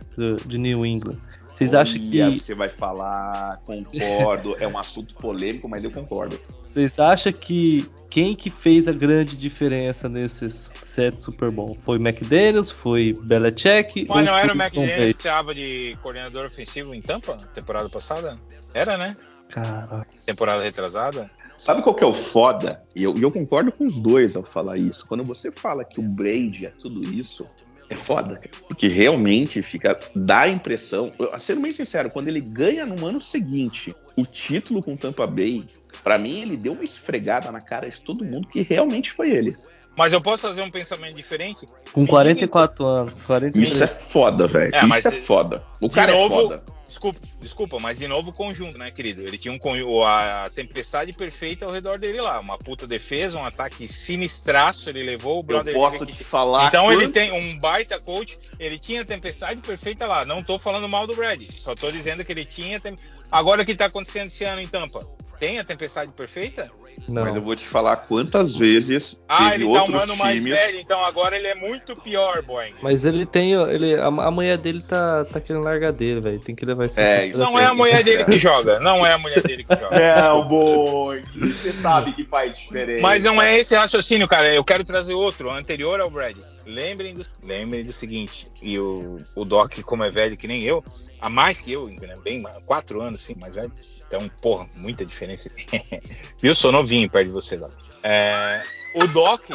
De 0.47 0.57
New 0.57 0.87
England. 0.87 1.19
Vocês 1.59 1.75
acham 1.75 2.01
que. 2.01 2.39
Você 2.39 2.55
vai 2.55 2.69
falar, 2.69 3.61
concordo, 3.67 4.57
é 4.61 4.69
um 4.69 4.79
assunto 4.79 5.17
polêmico, 5.17 5.69
mas 5.69 5.83
eu 5.83 5.91
concordo. 5.91 6.39
Vocês 6.65 6.97
acham 7.01 7.33
que 7.33 7.85
quem 8.09 8.37
que 8.37 8.49
fez 8.49 8.87
a 8.87 8.93
grande 8.93 9.37
diferença 9.37 10.09
nesses 10.09 10.71
sete 10.81 11.21
Super 11.21 11.51
Bowl? 11.51 11.77
Foi 11.81 11.97
McDaniels? 11.97 12.71
Foi 12.71 13.13
Belichick? 13.25 14.07
Mas 14.09 14.25
não 14.25 14.39
era 14.39 14.53
o 14.53 14.57
McDaniels 14.57 15.17
que 15.17 15.19
estava 15.19 15.53
de 15.53 15.99
coordenador 16.01 16.47
ofensivo 16.47 16.95
em 16.95 17.03
Tampa, 17.03 17.37
temporada 17.53 17.89
passada? 17.89 18.39
Era, 18.73 18.97
né? 18.97 19.17
Caraca. 19.49 20.07
Temporada 20.25 20.63
retrasada? 20.63 21.29
Sabe 21.57 21.83
qual 21.83 21.93
que 21.93 22.05
é 22.05 22.07
o 22.07 22.15
foda? 22.15 22.85
E 22.95 23.03
eu, 23.03 23.15
e 23.19 23.23
eu 23.23 23.33
concordo 23.33 23.73
com 23.73 23.85
os 23.85 23.99
dois 23.99 24.37
ao 24.37 24.45
falar 24.45 24.79
isso. 24.79 25.05
Quando 25.05 25.25
você 25.25 25.51
fala 25.51 25.85
que 25.85 25.99
o 25.99 26.05
Brady 26.05 26.67
é 26.67 26.71
tudo 26.71 27.03
isso, 27.13 27.45
é 27.91 27.97
foda. 27.97 28.35
cara. 28.37 28.51
Porque 28.69 28.89
realmente 28.89 29.63
fica. 29.63 29.99
dá 30.15 30.41
a 30.43 30.49
impressão. 30.49 31.11
eu- 31.19 31.39
Sendo 31.41 31.63
bem 31.63 31.73
sincero, 31.73 32.11
quando 32.11 32.29
ele 32.29 32.41
ganha 32.41 32.85
no 32.87 33.07
ano 33.07 33.21
seguinte 33.21 33.95
o 34.17 34.25
título 34.25 34.83
com 34.83 34.97
Tampa 34.97 35.27
Bay, 35.27 35.65
pra 36.03 36.19
mim 36.19 36.41
ele 36.43 36.57
deu 36.57 36.73
uma 36.73 36.85
esfregada 36.85 37.51
na 37.53 37.61
cara 37.61 37.89
de 37.89 38.01
todo 38.01 38.25
mundo 38.25 38.49
que 38.49 38.63
realmente 38.63 39.13
foi 39.13 39.31
ele. 39.31 39.57
Mas 39.99 40.13
eu 40.13 40.21
posso 40.21 40.47
fazer 40.47 40.63
um 40.63 40.71
pensamento 40.71 41.17
diferente? 41.17 41.67
Com 41.93 42.07
44 42.07 42.87
anos. 42.87 43.15
43. 43.27 43.69
Isso 43.75 43.83
é 43.83 43.87
foda, 43.89 44.47
velho. 44.47 44.73
É, 44.73 44.83
mas 44.87 45.05
isso 45.05 45.13
é 45.13 45.21
foda. 45.21 45.65
O 45.81 45.91
cara 45.91 46.13
novo- 46.13 46.35
é 46.55 46.59
foda. 46.59 46.79
Desculpa, 46.87 47.21
desculpa, 47.41 47.79
mas 47.81 47.99
de 47.99 48.07
novo 48.07 48.31
o 48.31 48.33
conjunto, 48.33 48.79
né, 48.79 48.93
querido? 48.93 49.23
Ele 49.23 49.37
tinha 49.37 49.53
um 49.53 50.05
a 50.07 50.49
tempestade 50.55 51.13
perfeita 51.13 51.67
ao 51.67 51.73
redor 51.73 51.99
dele 51.99 52.21
lá. 52.21 52.39
Uma 52.39 52.57
puta 52.57 52.87
defesa, 52.87 53.37
um 53.39 53.45
ataque 53.45 53.89
sinistraço. 53.89 54.89
Ele 54.89 55.03
levou 55.03 55.37
o 55.37 55.41
Eu 55.41 55.43
brother 55.43 55.75
posso 55.75 55.99
dele 55.99 56.13
te 56.13 56.23
falar. 56.25 56.69
Então 56.69 56.91
ele 56.93 57.07
quanto- 57.07 57.13
tem 57.15 57.33
um 57.33 57.59
baita 57.59 57.99
coach, 57.99 58.39
ele 58.59 58.79
tinha 58.79 59.03
a 59.03 59.05
tempestade 59.05 59.61
perfeita 59.61 60.07
lá. 60.07 60.25
Não 60.25 60.45
tô 60.45 60.61
falando 60.61 60.89
mal 60.89 61.09
do 61.09 61.17
Brad, 61.17 61.43
só 61.57 61.75
tô 61.75 61.91
dizendo 61.91 62.25
que 62.25 62.31
ele 62.33 62.45
tinha. 62.45 62.79
tem- 62.81 62.97
Agora 63.33 63.63
o 63.63 63.67
que 63.67 63.75
tá 63.75 63.87
acontecendo 63.87 64.29
esse 64.29 64.45
ano 64.45 64.63
em 64.63 64.67
Tampa? 64.69 65.05
Tem 65.39 65.59
a 65.59 65.65
tempestade 65.65 66.11
perfeita? 66.13 66.71
Não. 67.09 67.25
Mas 67.25 67.37
eu 67.37 67.43
vou 67.43 67.55
te 67.55 67.65
falar 67.65 67.97
quantas 67.97 68.57
vezes 68.57 69.17
Ah, 69.29 69.51
teve 69.51 69.65
ele 69.65 69.73
tá 69.73 69.85
um 69.85 69.97
ano 69.99 70.17
mais 70.17 70.43
times. 70.43 70.59
velho, 70.59 70.81
então 70.81 71.03
agora 71.05 71.37
ele 71.37 71.47
é 71.47 71.55
muito 71.55 71.95
pior, 71.95 72.43
boy. 72.43 72.75
Mas 72.83 73.05
ele 73.05 73.25
tem. 73.25 73.53
Ele, 73.53 73.95
a, 73.95 74.07
a 74.07 74.31
mulher 74.33 74.59
dele 74.59 74.83
tá, 74.83 75.25
tá 75.25 75.41
querendo 75.41 75.63
largar 75.63 75.93
dele, 75.93 76.21
velho. 76.21 76.41
Tem 76.41 76.57
que 76.57 76.67
levar 76.67 76.87
isso 76.87 76.99
É, 77.01 77.29
isso 77.29 77.39
Não 77.39 77.57
é 77.59 77.65
a 77.67 77.73
mulher 77.75 78.03
dele 78.03 78.25
que 78.25 78.37
joga, 78.37 78.81
não 78.81 79.07
é 79.07 79.13
a 79.13 79.19
mulher 79.19 79.41
dele 79.43 79.63
que 79.63 79.75
joga. 79.79 79.95
É, 79.97 80.29
o 80.33 80.45
boi. 80.45 81.23
Você 81.37 81.73
sabe 81.73 82.13
que 82.13 82.25
faz 82.25 82.59
diferença. 82.59 83.01
Mas 83.01 83.23
não 83.25 83.41
é 83.41 83.57
esse 83.59 83.77
raciocínio, 83.77 84.27
cara. 84.27 84.53
Eu 84.53 84.65
quero 84.65 84.83
trazer 84.83 85.15
outro, 85.15 85.51
anterior 85.51 86.01
ao 86.01 86.11
Brad. 86.11 86.37
Lembrem 86.67 87.15
do, 87.15 87.23
lembrem 87.43 87.85
do 87.85 87.93
seguinte, 87.93 88.47
e 88.61 88.79
o, 88.79 89.19
o 89.37 89.45
Doc, 89.45 89.79
como 89.83 90.03
é 90.05 90.11
velho 90.11 90.37
que 90.37 90.47
nem 90.49 90.65
eu, 90.65 90.85
a 91.21 91.29
mais 91.31 91.61
que 91.61 91.73
eu, 91.73 91.87
né, 91.87 92.15
bem 92.23 92.43
mais- 92.43 92.63
quatro 92.65 93.01
anos, 93.01 93.23
sim, 93.23 93.35
mais 93.41 93.55
velho. 93.55 93.73
Então, 94.09 94.29
porra, 94.41 94.67
muita 94.75 95.05
diferença. 95.05 95.51
Viu? 96.41 96.55
Sou 96.55 96.73
novinho 96.73 97.09
perto 97.09 97.27
de 97.27 97.33
você, 97.33 97.57
Doc. 97.57 97.73
É, 98.03 98.63
o 98.95 99.07
Doc, 99.07 99.51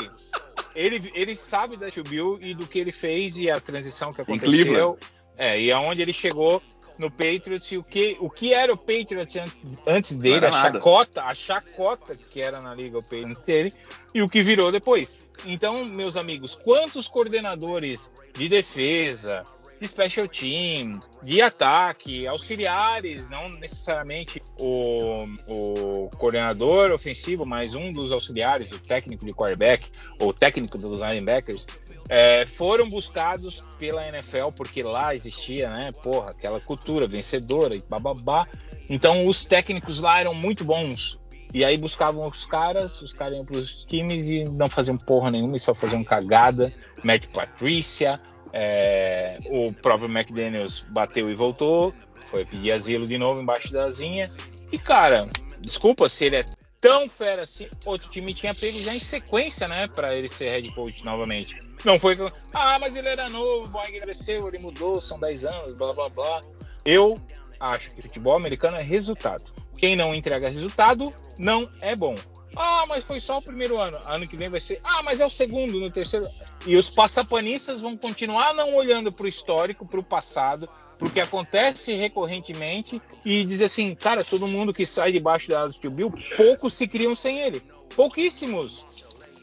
ele, 0.76 1.12
ele 1.16 1.36
sabe 1.36 1.76
da 1.76 1.88
Bill 2.08 2.38
e 2.40 2.54
do 2.54 2.68
que 2.68 2.78
ele 2.78 2.92
fez 2.92 3.36
e 3.38 3.50
a 3.50 3.60
transição 3.60 4.14
que 4.14 4.22
aconteceu. 4.22 4.98
É, 5.36 5.60
e 5.60 5.72
aonde 5.72 6.04
ele 6.04 6.14
chegou 6.14 6.62
no 6.98 7.10
Patriots 7.10 7.72
e 7.72 7.78
o 7.78 7.84
que, 7.84 8.16
o 8.20 8.30
que 8.30 8.54
era 8.54 8.72
o 8.72 8.78
Patriots 8.78 9.36
antes, 9.36 9.62
antes 9.88 10.16
dele, 10.16 10.46
a 10.46 10.52
nada. 10.52 10.74
chacota, 10.74 11.24
a 11.24 11.34
chacota 11.34 12.16
que 12.16 12.40
era 12.40 12.62
na 12.62 12.76
liga 12.76 13.00
o 13.00 13.04
Patriots 13.04 13.44
dele 13.44 13.74
e 14.14 14.22
o 14.22 14.30
que 14.30 14.44
virou 14.44 14.72
depois. 14.72 15.16
Então, 15.46 15.84
meus 15.86 16.16
amigos, 16.16 16.54
quantos 16.54 17.08
coordenadores 17.08 18.12
de 18.38 18.48
defesa, 18.48 19.44
de 19.84 19.88
special 19.90 20.30
teams, 20.30 21.10
de 21.22 21.42
ataque, 21.42 22.26
auxiliares, 22.26 23.30
não 23.30 23.50
necessariamente 23.50 24.42
o, 24.58 25.26
o 25.46 26.10
coordenador 26.18 26.92
ofensivo, 26.92 27.46
mas 27.46 27.76
um 27.76 27.92
dos 27.92 28.14
auxiliares, 28.14 28.72
o 28.72 28.80
técnico 28.80 29.26
de 29.26 29.34
quarterback 29.34 29.92
ou 30.20 30.32
técnico 30.34 30.78
dos 30.78 31.02
linebackers, 31.02 31.68
é, 32.08 32.46
foram 32.46 32.90
buscados 32.90 33.62
pela 33.78 34.08
NFL 34.08 34.52
porque 34.56 34.82
lá 34.82 35.14
existia, 35.14 35.70
né, 35.70 35.92
porra, 36.02 36.30
aquela 36.30 36.62
cultura 36.62 37.06
vencedora 37.06 37.76
e 37.76 37.82
bababá. 37.82 38.48
Então 38.90 39.28
os 39.28 39.44
técnicos 39.44 40.00
lá 40.00 40.22
eram 40.22 40.34
muito 40.34 40.64
bons. 40.64 41.20
E 41.54 41.66
aí 41.66 41.78
buscavam 41.78 42.26
os 42.26 42.46
caras, 42.46 43.02
os 43.02 43.12
caras 43.12 43.36
iam 43.36 43.46
pros 43.46 43.84
times 43.84 44.26
e 44.28 44.46
não 44.46 44.70
faziam 44.70 44.98
porra 44.98 45.30
nenhuma 45.30 45.58
e 45.58 45.60
só 45.60 45.76
faziam 45.76 46.04
cagada. 46.06 46.74
Matt 47.04 47.28
Patricia, 47.28 48.20
é, 48.54 49.40
o 49.48 49.74
próprio 49.74 50.10
McDaniels 50.10 50.86
bateu 50.90 51.30
e 51.30 51.34
voltou, 51.34 51.94
foi 52.28 52.46
pedir 52.46 52.72
asilo 52.72 53.08
de 53.08 53.18
novo 53.18 53.42
embaixo 53.42 53.74
da 53.74 53.86
asinha. 53.86 54.30
E 54.72 54.78
cara, 54.78 55.28
desculpa 55.60 56.08
se 56.08 56.26
ele 56.26 56.38
é 56.38 56.46
tão 56.80 57.10
fera 57.10 57.44
assim, 57.44 57.68
outro 57.86 58.10
time 58.10 58.34
tinha 58.34 58.54
pego 58.54 58.80
já 58.82 58.94
em 58.94 59.00
sequência, 59.00 59.68
né, 59.68 59.88
para 59.88 60.16
ele 60.16 60.30
ser 60.30 60.50
head 60.50 60.70
coach 60.72 61.04
novamente. 61.04 61.58
Não 61.84 61.98
foi 61.98 62.18
ah, 62.54 62.78
mas 62.78 62.96
ele 62.96 63.08
era 63.08 63.28
novo, 63.30 63.68
Boeing 63.70 64.00
cresceu, 64.00 64.48
ele 64.48 64.60
mudou, 64.60 65.02
são 65.02 65.20
10 65.20 65.46
anos, 65.46 65.74
blá 65.76 65.94
blá 65.94 66.10
blá. 66.10 66.42
Eu 66.86 67.20
acho 67.60 67.92
que 67.92 68.02
futebol 68.02 68.36
americano 68.36 68.78
é 68.78 68.84
resultado. 68.84 69.46
Quem 69.78 69.96
não 69.96 70.14
entrega 70.14 70.50
resultado 70.50 71.14
não 71.38 71.70
é 71.82 71.96
bom. 71.96 72.16
Ah, 72.56 72.86
mas 72.88 73.04
foi 73.04 73.20
só 73.20 73.38
o 73.38 73.42
primeiro 73.42 73.78
ano. 73.78 74.00
Ano 74.06 74.28
que 74.28 74.38
vem 74.38 74.50
vai 74.50 74.60
ser. 74.60 74.80
Ah, 74.84 75.02
mas 75.04 75.20
é 75.20 75.26
o 75.26 75.30
segundo, 75.30 75.80
no 75.80 75.90
terceiro. 75.90 76.28
E 76.66 76.76
os 76.76 76.90
passapanistas 76.90 77.82
vão 77.82 77.98
continuar 77.98 78.54
não 78.54 78.76
olhando 78.76 79.12
para 79.12 79.26
o 79.26 79.28
histórico, 79.28 79.86
para 79.86 80.00
o 80.00 80.04
passado, 80.04 80.68
para 80.98 81.08
o 81.08 81.12
que 81.12 81.20
acontece 81.20 81.94
recorrentemente 81.94 83.02
e 83.26 83.44
dizer 83.44 83.66
assim, 83.66 83.96
cara, 83.96 84.24
todo 84.24 84.48
mundo 84.48 84.74
que 84.74 84.86
sai 84.86 85.12
debaixo 85.12 85.50
da 85.50 85.62
asa 85.62 85.80
do 85.80 85.90
Bill, 85.90 86.14
poucos 86.38 86.74
se 86.74 86.88
criam 86.88 87.16
sem 87.16 87.40
ele. 87.40 87.62
Pouquíssimos. 87.96 88.86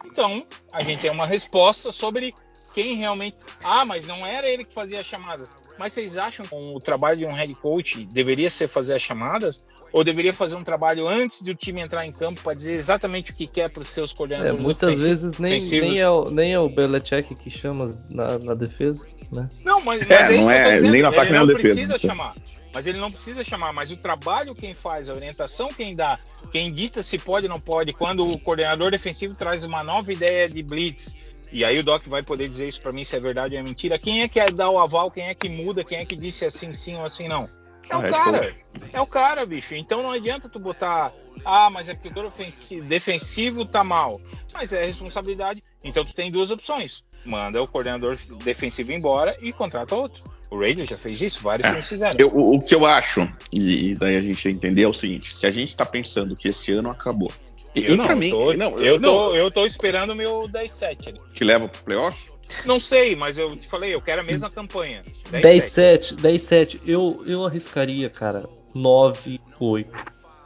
Então, 0.05 0.45
a 0.73 0.83
gente 0.83 1.03
tem 1.03 1.11
uma 1.11 1.27
resposta 1.27 1.93
sobre 1.93 2.35
quem 2.73 2.95
realmente. 2.95 3.37
Ah, 3.63 3.85
mas 3.85 4.07
não 4.07 4.27
era 4.27 4.49
ele 4.49 4.65
que 4.65 4.75
fazia 4.75 5.01
as 5.01 5.07
chamadas. 5.07 5.53
Mas 5.81 5.95
vocês 5.95 6.19
acham 6.19 6.45
que 6.45 6.55
o 6.55 6.79
trabalho 6.79 7.17
de 7.17 7.25
um 7.25 7.33
head 7.33 7.55
coach 7.55 8.05
deveria 8.05 8.51
ser 8.51 8.69
fazer 8.69 8.95
as 8.97 9.01
chamadas? 9.01 9.65
Ou 9.95 10.05
deveria 10.05 10.35
fazer 10.35 10.55
um 10.57 10.63
trabalho 10.63 11.09
antes 11.09 11.41
do 11.41 11.55
time 11.55 11.81
entrar 11.81 12.07
em 12.07 12.13
campo 12.13 12.43
para 12.43 12.53
dizer 12.53 12.75
exatamente 12.75 13.31
o 13.31 13.35
que 13.35 13.47
quer 13.47 13.71
para 13.71 13.81
os 13.81 13.89
seus 13.89 14.13
É, 14.13 14.15
coordenadores 14.15 14.61
muitas 14.61 14.91
ofensivos? 14.91 15.23
vezes 15.23 15.39
nem, 15.39 15.59
nem, 15.81 15.99
é 15.99 16.11
o, 16.11 16.31
nem 16.31 16.53
é 16.53 16.61
o 16.61 16.69
Belichick 16.69 17.35
que 17.35 17.49
chama 17.49 17.91
na, 18.11 18.39
na 18.39 18.53
defesa, 18.55 19.07
né? 19.33 19.49
Não, 19.65 19.81
mas, 19.81 20.07
mas 20.07 20.11
É, 20.11 20.35
é, 20.37 20.41
não 20.41 20.51
é 20.51 20.75
dizendo. 20.75 20.93
nem 20.93 21.01
no 21.03 21.09
ataque 21.09 21.23
ele 21.23 21.31
nem 21.31 21.41
não 21.41 21.47
na 21.47 21.53
defesa, 21.55 21.75
precisa 21.75 21.93
né? 21.95 21.99
chamar. 21.99 22.35
Mas 22.75 22.87
ele 22.87 22.99
não 22.99 23.11
precisa 23.11 23.43
chamar. 23.43 23.73
Mas 23.73 23.91
o 23.91 23.97
trabalho 23.97 24.55
quem 24.55 24.75
faz, 24.75 25.09
a 25.09 25.15
orientação 25.15 25.69
quem 25.69 25.97
dá, 25.97 26.19
quem 26.53 26.71
dita 26.71 27.03
se 27.03 27.19
pode 27.19 27.47
ou 27.47 27.51
não 27.51 27.59
pode, 27.59 27.95
quando 27.95 28.31
o 28.31 28.39
coordenador 28.39 28.91
defensivo 28.91 29.35
traz 29.35 29.65
uma 29.65 29.83
nova 29.83 30.13
ideia 30.13 30.47
de 30.47 30.63
blitz, 30.63 31.17
e 31.53 31.65
aí 31.65 31.79
o 31.79 31.85
Doc 31.85 32.05
vai 32.07 32.23
poder 32.23 32.49
dizer 32.49 32.69
isso 32.69 32.81
pra 32.81 32.93
mim 32.93 33.05
se 33.05 33.17
é 33.17 33.21
verdade 33.21 33.55
ou 33.55 33.61
é 33.61 33.63
mentira. 33.63 33.99
Quem 33.99 34.23
é 34.23 34.29
que 34.29 34.51
dá 34.51 34.69
o 34.71 34.79
aval, 34.79 35.11
quem 35.11 35.29
é 35.29 35.35
que 35.35 35.49
muda, 35.49 35.85
quem 35.85 35.99
é 35.99 36.05
que 36.05 36.17
disse 36.17 36.45
assim 36.45 36.73
sim 36.73 36.97
ou 36.97 37.05
assim 37.05 37.29
não? 37.29 37.49
É 37.89 37.97
o 37.97 38.05
É, 38.07 38.11
cara. 38.11 38.57
É 38.93 39.01
o 39.01 39.07
cara, 39.07 39.45
bicho. 39.47 39.75
Então 39.75 40.03
não 40.03 40.13
adianta 40.13 40.49
tu 40.49 40.59
botar, 40.59 41.13
ah, 41.45 41.69
mas 41.71 41.89
é 41.89 41.95
porque 41.95 42.19
o 42.19 42.27
ofensivo, 42.27 42.87
defensivo 42.87 43.65
tá 43.65 43.83
mal. 43.83 44.21
Mas 44.55 44.73
é 44.73 44.85
responsabilidade. 44.85 45.63
Então 45.83 46.05
tu 46.05 46.15
tem 46.15 46.31
duas 46.31 46.51
opções. 46.51 47.03
Manda 47.25 47.63
o 47.63 47.67
coordenador 47.69 48.17
defensivo 48.45 48.93
embora 48.93 49.37
e 49.41 49.53
contrata 49.53 49.95
outro. 49.95 50.23
O 50.51 50.59
Raiders 50.59 50.89
já 50.89 50.99
fez 50.99 51.21
isso, 51.21 51.43
vários 51.43 51.67
É. 51.69 51.71
times 51.71 51.89
fizeram. 51.89 52.17
Eu- 52.19 52.29
o, 52.35 52.57
o 52.57 52.65
que 52.65 52.75
eu 52.75 52.85
acho, 52.85 53.21
e, 53.53 53.91
e 53.91 53.95
daí 53.95 54.17
a 54.17 54.21
gente 54.21 54.43
tem 54.43 54.53
que 54.53 54.59
entender 54.67 54.83
é 54.83 54.89
o 54.89 54.95
seguinte: 54.95 55.39
se 55.39 55.47
a 55.47 55.51
gente 55.51 55.77
tá 55.77 55.87
pensando 55.87 56.35
que 56.37 56.49
esse 56.49 56.73
ano 56.73 56.91
acabou. 56.91 57.31
E, 57.75 57.85
Eu 57.85 57.95
e 57.95 57.97
não, 57.97 58.05
pra 58.05 58.15
eu 58.15 58.19
mim, 58.19 58.31
tô, 58.31 58.53
não, 58.55 58.79
eu, 58.79 59.01
tô, 59.01 59.07
não, 59.29 59.35
eu 59.37 59.51
tô 59.51 59.65
esperando 59.67 60.11
o 60.11 60.17
meu 60.17 60.49
10-7 60.49 61.09
ali. 61.09 61.19
te 61.33 61.45
leva 61.45 61.69
pro 61.69 61.83
playoff? 61.85 62.31
Não 62.65 62.81
sei, 62.81 63.15
mas 63.15 63.39
eu 63.39 63.55
te 63.57 63.69
falei, 63.69 63.95
eu 63.95 64.01
quero 64.01 64.23
a 64.23 64.25
mesma 64.25 64.51
campanha. 64.51 65.05
10-7, 65.31 66.17
10-7. 66.17 66.17
10-7. 66.17 66.81
Eu, 66.85 67.23
eu 67.25 67.45
arriscaria, 67.47 68.11
cara, 68.11 68.49
9-8. 68.75 69.87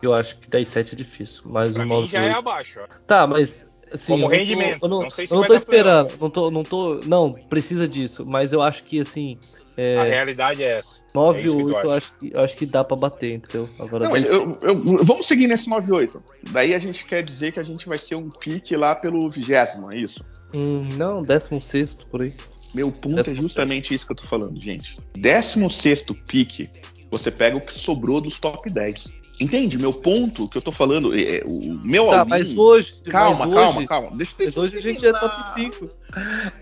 Eu 0.02 0.12
acho 0.12 0.36
que 0.38 0.46
10-7 0.48 0.92
é 0.92 0.96
difícil, 0.96 1.42
mas 1.46 1.74
Pra 1.74 1.82
o 1.82 1.86
mim 1.88 1.94
9 1.94 2.08
já 2.08 2.22
é 2.22 2.30
abaixo. 2.32 2.80
ó. 2.82 2.86
Tá, 3.06 3.26
mas 3.26 3.64
assim, 3.90 4.12
Como 4.12 4.24
eu 4.24 4.28
não 4.28 4.28
tô- 4.30 4.36
rendimento, 4.38 4.78
eu 4.84 4.88
não, 4.88 5.02
não 5.02 5.10
sei 5.10 5.26
se 5.26 5.32
eu 5.32 5.36
não 5.36 5.40
vai 5.42 5.48
tô 5.48 5.52
dar 5.54 5.58
esperando, 5.58 6.16
não 6.20 6.30
tô, 6.30 6.50
não 6.50 6.62
tô, 6.62 6.94
não 7.06 7.32
precisa 7.48 7.88
disso, 7.88 8.26
mas 8.26 8.52
eu 8.52 8.60
acho 8.60 8.82
que 8.84 9.00
assim, 9.00 9.38
A 9.76 9.80
é, 9.82 10.08
realidade 10.08 10.62
é 10.62 10.78
essa. 10.78 11.04
9 11.14 11.38
é 11.38 11.42
isso 11.44 11.56
que 11.56 11.62
tu 11.64 11.74
8 11.74 11.86
eu 11.86 11.92
acho 11.92 12.12
que 12.18 12.36
acho 12.36 12.56
que 12.56 12.66
dá 12.66 12.84
pra 12.84 12.96
bater, 12.96 13.34
entendeu? 13.34 13.68
Agora 13.78 14.04
Não, 14.04 14.12
10, 14.12 14.28
eu- 14.30 14.52
eu- 14.62 15.04
vamos 15.04 15.26
seguir 15.26 15.48
nesse 15.48 15.68
9-8. 15.68 16.22
Daí 16.50 16.74
a 16.74 16.78
gente 16.78 17.04
quer 17.04 17.24
dizer 17.24 17.52
que 17.52 17.60
a 17.60 17.64
gente 17.64 17.88
vai 17.88 17.98
ser 17.98 18.14
um 18.14 18.30
pique 18.30 18.76
lá 18.76 18.94
pelo 18.94 19.28
vigésimo, 19.30 19.92
é 19.92 19.98
isso? 19.98 20.24
hum, 20.54 20.88
não, 20.96 21.22
16 21.22 21.96
por 21.96 22.22
aí. 22.22 22.32
Meu 22.72 22.90
ponto 22.90 23.16
Décimo 23.16 23.38
é 23.38 23.42
justamente 23.42 23.94
isso 23.94 24.06
que 24.06 24.12
eu 24.12 24.16
tô 24.16 24.26
falando, 24.26 24.60
gente. 24.60 24.96
16 25.16 26.02
pique, 26.26 26.68
você 27.10 27.30
pega 27.30 27.56
o 27.56 27.60
que 27.60 27.72
sobrou 27.72 28.20
dos 28.20 28.38
top 28.38 28.70
10. 28.70 29.04
Entende? 29.40 29.76
Meu 29.76 29.92
ponto 29.92 30.48
que 30.48 30.56
eu 30.56 30.62
tô 30.62 30.70
falando, 30.70 31.14
é, 31.14 31.38
é, 31.38 31.42
o 31.44 31.74
meu 31.84 32.08
Tá, 32.08 32.24
mas 32.24 32.56
hoje, 32.56 32.94
Calma, 33.04 33.46
mas 33.46 33.54
calma, 33.54 33.78
hoje, 33.78 33.86
calma. 33.88 34.16
Deixa, 34.16 34.32
mas 34.38 34.54
deixa 34.54 34.60
hoje 34.60 34.74
eu 34.74 34.78
a 34.78 34.82
gente 34.82 35.06
é 35.06 35.12
terminar. 35.12 35.20
top 35.20 35.44
5. 35.54 35.88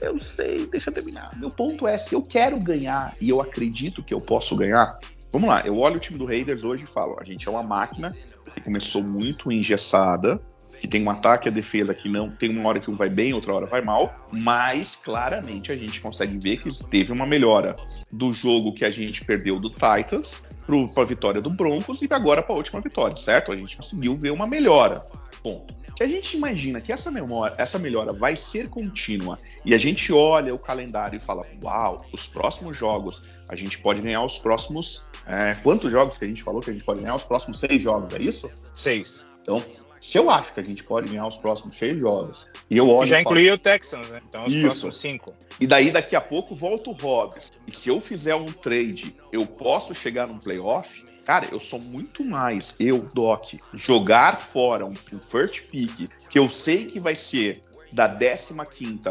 Eu 0.01 0.19
sei, 0.19 0.67
deixa 0.67 0.89
eu 0.89 0.95
terminar. 0.95 1.39
Meu 1.39 1.51
ponto 1.51 1.87
é, 1.87 1.99
se 1.99 2.15
eu 2.15 2.23
quero 2.23 2.59
ganhar 2.59 3.15
e 3.21 3.29
eu 3.29 3.41
acredito 3.41 4.03
que 4.03 4.15
eu 4.15 4.21
posso 4.21 4.57
ganhar, 4.57 4.97
vamos 5.31 5.49
lá, 5.49 5.61
eu 5.67 5.77
olho 5.79 5.97
o 5.97 6.01
time 6.01 6.19
do 6.19 6.25
Raiders 6.25 6.65
hoje 6.65 6.85
e 6.85 6.87
falo, 6.87 7.19
a 7.21 7.25
gente 7.25 7.47
é 7.47 7.51
uma 7.51 7.63
máquina 7.63 8.17
que 8.55 8.61
começou 8.61 9.03
muito 9.03 9.53
engessada, 9.53 10.41
que 10.81 10.89
tem 10.89 11.03
um 11.03 11.11
ataque 11.11 11.49
e 11.49 11.51
a 11.51 11.53
defesa 11.53 11.95
que 11.95 12.09
não 12.09 12.31
tem 12.31 12.51
uma 12.51 12.69
hora 12.69 12.81
que 12.81 12.91
um 12.91 12.95
vai 12.95 13.09
bem, 13.09 13.35
outra 13.35 13.53
hora 13.53 13.67
vai 13.67 13.83
mal, 13.83 14.29
mas 14.33 14.97
claramente 14.97 15.71
a 15.71 15.77
gente 15.77 16.01
consegue 16.01 16.39
ver 16.39 16.61
que 16.61 16.71
teve 16.89 17.13
uma 17.13 17.27
melhora 17.27 17.77
do 18.11 18.33
jogo 18.33 18.73
que 18.73 18.85
a 18.85 18.91
gente 18.91 19.25
perdeu 19.25 19.61
do 19.61 19.71
Titans 19.71 20.43
para 20.65 21.03
a 21.03 21.07
vitória 21.07 21.41
do 21.41 21.51
Broncos 21.51 22.01
e 22.03 22.09
agora 22.11 22.43
para 22.43 22.55
a 22.55 22.59
última 22.59 22.81
vitória, 22.81 23.17
certo? 23.17 23.53
A 23.53 23.57
gente 23.57 23.77
conseguiu 23.77 24.17
ver 24.17 24.31
uma 24.31 24.47
melhora. 24.47 25.05
Ponto. 25.43 25.75
Se 25.97 26.03
a 26.03 26.07
gente 26.07 26.37
imagina 26.37 26.81
que 26.81 26.93
essa, 26.93 27.11
memória, 27.11 27.55
essa 27.59 27.79
melhora 27.79 28.13
vai 28.13 28.35
ser 28.35 28.69
contínua 28.69 29.39
e 29.65 29.75
a 29.75 29.79
gente 29.79 30.13
olha 30.13 30.55
o 30.55 30.59
calendário 30.59 31.17
e 31.17 31.21
fala, 31.21 31.43
uau, 31.63 32.05
os 32.13 32.27
próximos 32.27 32.77
jogos, 32.77 33.23
a 33.49 33.55
gente 33.55 33.79
pode 33.79 34.01
ganhar 34.01 34.25
os 34.25 34.39
próximos. 34.39 35.05
é, 35.27 35.55
quantos 35.63 35.93
jogos 35.93 36.17
que 36.17 36.25
a 36.25 36.29
gente 36.29 36.43
falou 36.43 36.63
que 36.63 36.71
a 36.71 36.73
gente 36.73 36.85
pode 36.85 37.01
ganhar? 37.01 37.15
Os 37.15 37.25
próximos 37.25 37.61
seis 37.61 37.83
jogos, 37.83 38.15
é 38.15 38.23
isso? 38.23 38.51
Seis. 38.75 39.27
Então, 39.43 39.63
se 40.03 40.19
eu 40.19 40.29
acho 40.29 40.53
que 40.53 40.59
a 40.59 40.65
gente 40.65 40.83
pode 40.83 41.09
ganhar 41.09 41.29
os 41.29 41.37
próximos 41.37 41.77
seis 41.77 41.97
jogos, 41.97 42.49
e 42.69 42.77
eu 42.77 42.89
olho. 42.89 43.09
já 43.09 43.21
e 43.21 43.23
falo, 43.23 43.37
incluía 43.37 43.55
o 43.55 43.59
Texans, 43.59 44.11
né? 44.11 44.21
Então 44.29 44.45
os 44.45 44.53
Isso. 44.53 44.63
próximos 44.63 44.97
cinco. 44.97 45.33
e 45.61 45.67
daí 45.67 45.93
daqui 45.93 46.17
a 46.17 46.21
pouco 46.21 46.57
volta 46.57 46.91
o 46.91 46.93
Hobbs. 46.93 47.53
E 47.69 47.71
se 47.71 47.89
eu 47.89 48.01
fizer 48.01 48.35
um 48.35 48.47
trade, 48.47 49.15
eu 49.31 49.47
posso 49.47 49.95
chegar 49.95 50.27
num 50.27 50.39
playoff? 50.39 51.05
Cara, 51.25 51.47
eu 51.53 51.61
sou 51.61 51.79
muito 51.79 52.25
mais, 52.25 52.75
eu, 52.81 52.99
Doc, 53.15 53.55
jogar 53.75 54.41
fora 54.41 54.85
um, 54.85 54.91
um 54.91 55.21
first 55.21 55.69
pick 55.71 56.09
que 56.29 56.37
eu 56.37 56.49
sei 56.49 56.87
que 56.87 56.99
vai 56.99 57.15
ser 57.15 57.63
da 57.93 58.09
15 58.09 59.03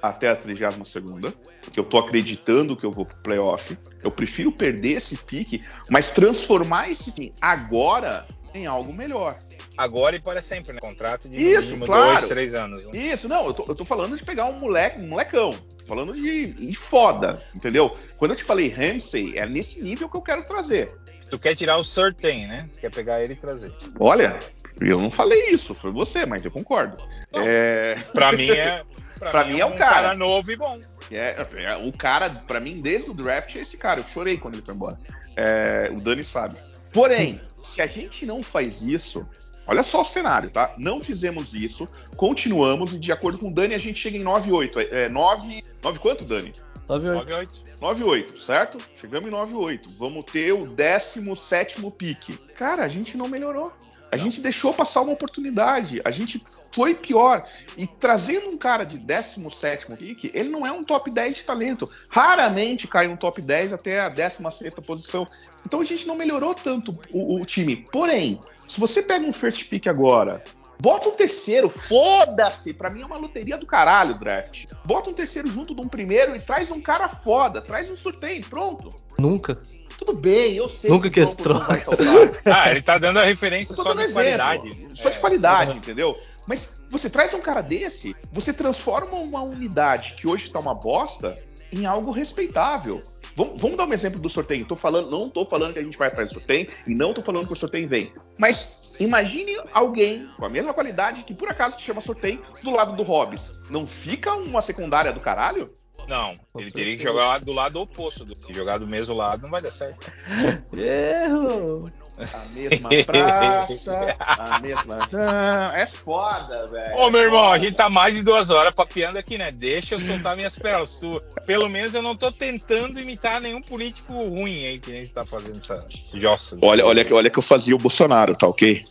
até 0.00 0.30
a 0.30 0.34
32 0.34 1.34
que 1.70 1.78
eu 1.78 1.84
tô 1.84 1.98
acreditando 1.98 2.74
que 2.74 2.86
eu 2.86 2.90
vou 2.90 3.04
pro 3.04 3.18
playoff. 3.18 3.76
Eu 4.02 4.10
prefiro 4.10 4.50
perder 4.50 4.96
esse 4.96 5.18
pique, 5.18 5.62
mas 5.90 6.08
transformar 6.08 6.88
esse 6.88 7.12
pique 7.12 7.34
agora 7.42 8.26
em 8.54 8.66
algo 8.66 8.90
melhor. 8.90 9.36
Agora 9.76 10.16
e 10.16 10.20
para 10.20 10.42
sempre, 10.42 10.72
né? 10.72 10.80
Contrato 10.80 11.28
de 11.28 11.36
Isso, 11.36 11.68
mínimo 11.68 11.86
claro. 11.86 12.12
dois, 12.16 12.28
três 12.28 12.54
anos. 12.54 12.86
né? 12.86 12.96
Isso, 12.98 13.28
não, 13.28 13.46
eu 13.46 13.54
tô, 13.54 13.64
eu 13.68 13.74
tô 13.74 13.84
falando 13.84 14.16
de 14.16 14.22
pegar 14.24 14.46
um 14.46 14.58
moleque, 14.58 15.00
um 15.00 15.08
molecão. 15.08 15.52
Tô 15.78 15.86
falando 15.86 16.12
de, 16.14 16.48
de 16.48 16.74
foda, 16.74 17.42
entendeu? 17.54 17.96
Quando 18.18 18.32
eu 18.32 18.36
te 18.36 18.44
falei 18.44 18.68
Ramsey, 18.68 19.36
é 19.38 19.46
nesse 19.46 19.82
nível 19.82 20.08
que 20.08 20.16
eu 20.16 20.22
quero 20.22 20.44
trazer. 20.44 20.92
Tu 21.30 21.38
quer 21.38 21.54
tirar 21.54 21.76
o 21.78 21.84
Surtain, 21.84 22.46
né? 22.46 22.68
Quer 22.80 22.90
pegar 22.90 23.22
ele 23.22 23.32
e 23.34 23.36
trazer. 23.36 23.72
Olha, 23.98 24.36
eu 24.80 24.98
não 24.98 25.10
falei 25.10 25.50
isso, 25.50 25.74
foi 25.74 25.90
você, 25.92 26.26
mas 26.26 26.44
eu 26.44 26.50
concordo. 26.50 26.96
Não. 27.32 27.42
É, 27.44 27.94
Pra 28.12 28.32
mim 28.32 28.50
é. 28.50 28.82
Pra 29.18 29.44
mim 29.44 29.60
é 29.60 29.66
um 29.66 29.76
cara. 29.76 30.14
novo 30.14 30.50
e 30.50 30.56
bom. 30.56 30.80
é, 31.10 31.46
é, 31.64 31.76
o 31.76 31.92
cara, 31.92 32.30
pra 32.30 32.58
mim, 32.58 32.80
desde 32.80 33.10
o 33.10 33.14
draft, 33.14 33.54
é 33.54 33.58
esse 33.58 33.76
cara. 33.76 34.00
Eu 34.00 34.04
chorei 34.04 34.38
quando 34.38 34.54
ele 34.54 34.62
foi 34.64 34.74
embora. 34.74 34.98
É, 35.36 35.90
o 35.92 36.00
Dani 36.00 36.24
sabe. 36.24 36.56
Porém, 36.90 37.38
se 37.62 37.82
a 37.82 37.86
gente 37.86 38.24
não 38.24 38.42
faz 38.42 38.80
isso, 38.80 39.28
olha 39.70 39.82
só 39.84 40.02
o 40.02 40.04
cenário, 40.04 40.50
tá? 40.50 40.74
Não 40.76 41.00
fizemos 41.00 41.54
isso, 41.54 41.86
continuamos, 42.16 42.92
e 42.92 42.98
de 42.98 43.12
acordo 43.12 43.38
com 43.38 43.48
o 43.48 43.54
Dani, 43.54 43.74
a 43.74 43.78
gente 43.78 44.00
chega 44.00 44.18
em 44.18 44.24
9-8. 44.24 44.88
É, 44.90 45.08
9. 45.08 45.62
9 45.82 45.98
quanto, 46.00 46.24
Dani? 46.24 46.52
9-8. 46.88 47.26
9-8. 47.26 47.48
9-8, 47.80 48.44
certo? 48.44 48.78
Chegamos 48.96 49.30
em 49.30 49.32
9-8. 49.32 49.82
Vamos 49.96 50.24
ter 50.24 50.52
o 50.52 50.66
17 50.66 51.80
pique. 51.96 52.36
Cara, 52.56 52.84
a 52.84 52.88
gente 52.88 53.16
não 53.16 53.28
melhorou. 53.28 53.72
A 54.12 54.16
gente 54.16 54.40
deixou 54.40 54.74
passar 54.74 55.02
uma 55.02 55.12
oportunidade. 55.12 56.00
A 56.04 56.10
gente 56.10 56.42
foi 56.74 56.94
pior. 56.94 57.46
E 57.76 57.86
trazendo 57.86 58.48
um 58.48 58.58
cara 58.58 58.82
de 58.82 58.98
17 58.98 59.86
pique, 59.96 60.30
ele 60.34 60.48
não 60.48 60.66
é 60.66 60.72
um 60.72 60.82
top 60.82 61.10
10 61.12 61.36
de 61.36 61.44
talento. 61.44 61.88
Raramente 62.10 62.88
cai 62.88 63.06
um 63.06 63.16
top 63.16 63.40
10 63.40 63.72
até 63.72 64.00
a 64.00 64.08
16 64.08 64.74
posição. 64.84 65.26
Então 65.64 65.80
a 65.80 65.84
gente 65.84 66.08
não 66.08 66.16
melhorou 66.16 66.54
tanto 66.54 66.92
o, 67.12 67.40
o 67.40 67.44
time. 67.46 67.76
Porém, 67.92 68.40
se 68.70 68.78
você 68.78 69.02
pega 69.02 69.24
um 69.26 69.32
first 69.32 69.68
pick 69.68 69.86
agora, 69.88 70.42
bota 70.80 71.08
um 71.08 71.12
terceiro, 71.12 71.68
foda-se. 71.68 72.72
Pra 72.72 72.88
mim 72.88 73.02
é 73.02 73.06
uma 73.06 73.16
loteria 73.18 73.58
do 73.58 73.66
caralho 73.66 74.14
o 74.14 74.18
draft. 74.18 74.66
Bota 74.84 75.10
um 75.10 75.12
terceiro 75.12 75.50
junto 75.50 75.74
de 75.74 75.80
um 75.80 75.88
primeiro 75.88 76.36
e 76.36 76.40
traz 76.40 76.70
um 76.70 76.80
cara 76.80 77.08
foda. 77.08 77.60
Traz 77.60 77.90
um 77.90 77.96
sorteio, 77.96 78.44
pronto. 78.48 78.94
Nunca. 79.18 79.60
Tudo 79.98 80.14
bem, 80.14 80.54
eu 80.54 80.68
sei 80.68 80.88
Nunca 80.88 81.10
que 81.10 81.22
troca. 81.36 81.84
Ah, 82.46 82.70
ele 82.70 82.80
tá 82.80 82.96
dando 82.96 83.18
a 83.18 83.24
referência 83.24 83.74
só 83.74 83.92
de 83.92 84.00
exemplo. 84.04 84.14
qualidade. 84.14 84.88
Só 84.94 85.10
de 85.10 85.16
É. 85.16 85.20
qualidade, 85.20 85.76
entendeu? 85.76 86.16
Mas 86.46 86.66
você 86.90 87.10
traz 87.10 87.34
um 87.34 87.40
cara 87.40 87.60
desse, 87.60 88.16
você 88.32 88.52
transforma 88.52 89.16
uma 89.16 89.42
unidade 89.42 90.14
que 90.14 90.26
hoje 90.26 90.48
tá 90.50 90.58
uma 90.58 90.74
bosta 90.74 91.36
em 91.72 91.84
algo 91.86 92.10
respeitável. 92.12 93.00
Vamos, 93.40 93.58
vamos 93.58 93.76
dar 93.78 93.86
um 93.86 93.92
exemplo 93.94 94.20
do 94.20 94.28
sorteio. 94.28 94.66
Tô 94.66 94.76
falando, 94.76 95.10
não 95.10 95.30
tô 95.30 95.46
falando 95.46 95.72
que 95.72 95.78
a 95.78 95.82
gente 95.82 95.96
vai 95.96 96.08
atrás 96.08 96.28
do 96.28 96.34
sorteio 96.34 96.68
e 96.86 96.94
não 96.94 97.14
tô 97.14 97.22
falando 97.22 97.46
que 97.46 97.52
o 97.54 97.56
sorteio 97.56 97.88
vem. 97.88 98.12
Mas 98.38 98.94
imagine 99.00 99.56
alguém 99.72 100.28
com 100.36 100.44
a 100.44 100.48
mesma 100.50 100.74
qualidade 100.74 101.22
que 101.22 101.32
por 101.32 101.48
acaso 101.48 101.76
se 101.76 101.82
chama 101.82 102.02
sorteio 102.02 102.42
do 102.62 102.70
lado 102.70 102.94
do 102.94 103.02
Hobbs. 103.02 103.50
Não 103.70 103.86
fica 103.86 104.34
uma 104.34 104.60
secundária 104.60 105.10
do 105.10 105.20
caralho? 105.20 105.72
Não, 106.06 106.38
ele 106.58 106.70
teria 106.70 106.94
que 106.98 107.02
jogar 107.02 107.38
do 107.38 107.54
lado 107.54 107.80
oposto. 107.80 108.26
Se 108.36 108.52
jogar 108.52 108.76
do 108.76 108.86
mesmo 108.86 109.14
lado, 109.14 109.44
não 109.44 109.50
vai 109.50 109.62
dar 109.62 109.70
certo. 109.70 110.12
Erro! 110.76 111.90
A 112.34 112.44
mesma 112.54 112.88
praça, 113.06 114.16
a 114.38 114.58
mesma. 114.60 115.08
Não, 115.12 115.72
é 115.76 115.86
foda, 115.86 116.66
velho. 116.68 116.96
Ô, 116.96 117.10
meu 117.10 117.20
irmão, 117.22 117.50
a 117.52 117.58
gente 117.58 117.74
tá 117.76 117.88
mais 117.88 118.14
de 118.16 118.22
duas 118.22 118.50
horas 118.50 118.74
papeando 118.74 119.18
aqui, 119.18 119.38
né? 119.38 119.50
Deixa 119.50 119.94
eu 119.94 120.00
soltar 120.00 120.36
minhas 120.36 120.56
pérolas. 120.58 120.94
Tu, 120.94 121.22
pelo 121.46 121.68
menos 121.68 121.94
eu 121.94 122.02
não 122.02 122.16
tô 122.16 122.30
tentando 122.32 123.00
imitar 123.00 123.40
nenhum 123.40 123.60
político 123.62 124.12
ruim 124.12 124.66
aí, 124.66 124.78
que 124.78 124.90
nem 124.90 125.04
você 125.04 125.12
tá 125.12 125.24
fazendo 125.24 125.58
essa 125.58 125.84
jossa. 126.14 126.56
Olha, 126.62 126.84
olha, 126.84 127.04
que- 127.04 127.12
olha 127.14 127.30
que 127.30 127.38
eu 127.38 127.42
fazia 127.42 127.74
o 127.74 127.78
Bolsonaro, 127.78 128.34
tá 128.36 128.46
ok? 128.46 128.82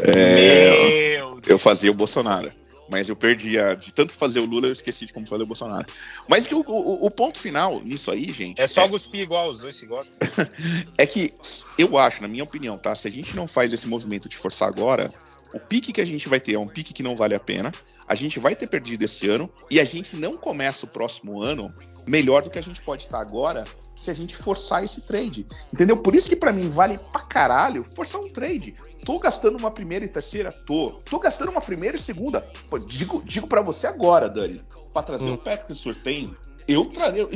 É, 0.00 0.70
Meu 1.18 1.30
Deus. 1.34 1.48
eu 1.48 1.58
fazia 1.58 1.90
o 1.90 1.94
Bolsonaro. 1.94 2.50
Mas 2.90 3.08
eu 3.08 3.16
perdi 3.16 3.58
a. 3.58 3.74
De 3.74 3.92
tanto 3.92 4.12
fazer 4.12 4.40
o 4.40 4.46
Lula, 4.46 4.66
eu 4.68 4.72
esqueci 4.72 5.06
de 5.06 5.12
como 5.12 5.26
fazer 5.26 5.42
o 5.42 5.46
Bolsonaro. 5.46 5.86
Mas 6.28 6.46
que 6.46 6.54
o, 6.54 6.60
o- 6.60 7.06
o 7.06 7.10
ponto 7.10 7.38
final 7.38 7.80
nisso 7.82 8.10
aí, 8.10 8.30
gente. 8.32 8.60
É 8.60 8.66
só 8.66 8.88
cuspir 8.88 9.20
igual 9.20 9.50
os 9.50 9.60
dois 9.60 9.76
se 9.76 9.86
gostam. 9.86 10.16
é 10.96 11.06
que 11.06 11.34
eu 11.76 11.98
acho, 11.98 12.22
na 12.22 12.28
minha 12.28 12.44
opinião, 12.44 12.78
tá? 12.78 12.94
Se 12.94 13.06
a 13.08 13.10
gente 13.10 13.36
não 13.36 13.46
faz 13.46 13.72
esse 13.72 13.86
movimento 13.86 14.28
de 14.28 14.36
forçar 14.36 14.68
agora, 14.68 15.12
o 15.52 15.60
pique 15.60 15.92
que 15.92 16.00
a 16.00 16.04
gente 16.06 16.28
vai 16.28 16.40
ter 16.40 16.54
é 16.54 16.58
um 16.58 16.68
pique 16.68 16.92
que 16.94 17.02
não 17.02 17.14
vale 17.16 17.34
a 17.34 17.40
pena. 17.40 17.70
A 18.06 18.14
gente 18.14 18.38
vai 18.38 18.56
ter 18.56 18.66
perdido 18.66 19.02
esse 19.04 19.28
ano 19.28 19.50
e 19.70 19.78
a 19.78 19.84
gente 19.84 20.16
não 20.16 20.36
começa 20.36 20.86
o 20.86 20.88
próximo 20.88 21.42
ano 21.42 21.72
melhor 22.06 22.42
do 22.42 22.48
que 22.50 22.58
a 22.58 22.62
gente 22.62 22.80
pode 22.80 23.04
estar 23.04 23.20
agora 23.20 23.64
se 24.00 24.10
a 24.10 24.14
gente 24.14 24.36
forçar 24.36 24.82
esse 24.84 25.00
trade. 25.02 25.46
Entendeu? 25.72 25.96
Por 25.96 26.14
isso 26.14 26.28
que 26.28 26.36
pra 26.36 26.52
mim 26.52 26.68
vale 26.68 26.98
pra 27.12 27.20
caralho 27.22 27.82
forçar 27.82 28.20
um 28.20 28.28
trade. 28.28 28.74
Tô 29.04 29.18
gastando 29.18 29.58
uma 29.58 29.70
primeira 29.70 30.04
e 30.04 30.08
terceira? 30.08 30.52
Tô. 30.52 30.90
Tô 31.08 31.18
gastando 31.18 31.50
uma 31.50 31.60
primeira 31.60 31.96
e 31.96 32.00
segunda. 32.00 32.40
Pô, 32.68 32.78
digo, 32.78 33.22
digo 33.24 33.46
para 33.46 33.62
você 33.62 33.86
agora, 33.86 34.28
Dani. 34.28 34.60
Pra 34.92 35.02
trazer 35.02 35.30
Hum. 35.30 35.34
o 35.34 35.38
Patrick 35.38 35.74
Surtain, 35.74 36.34
eu 36.66 36.84
traria. 36.86 37.22
eu- 37.22 37.30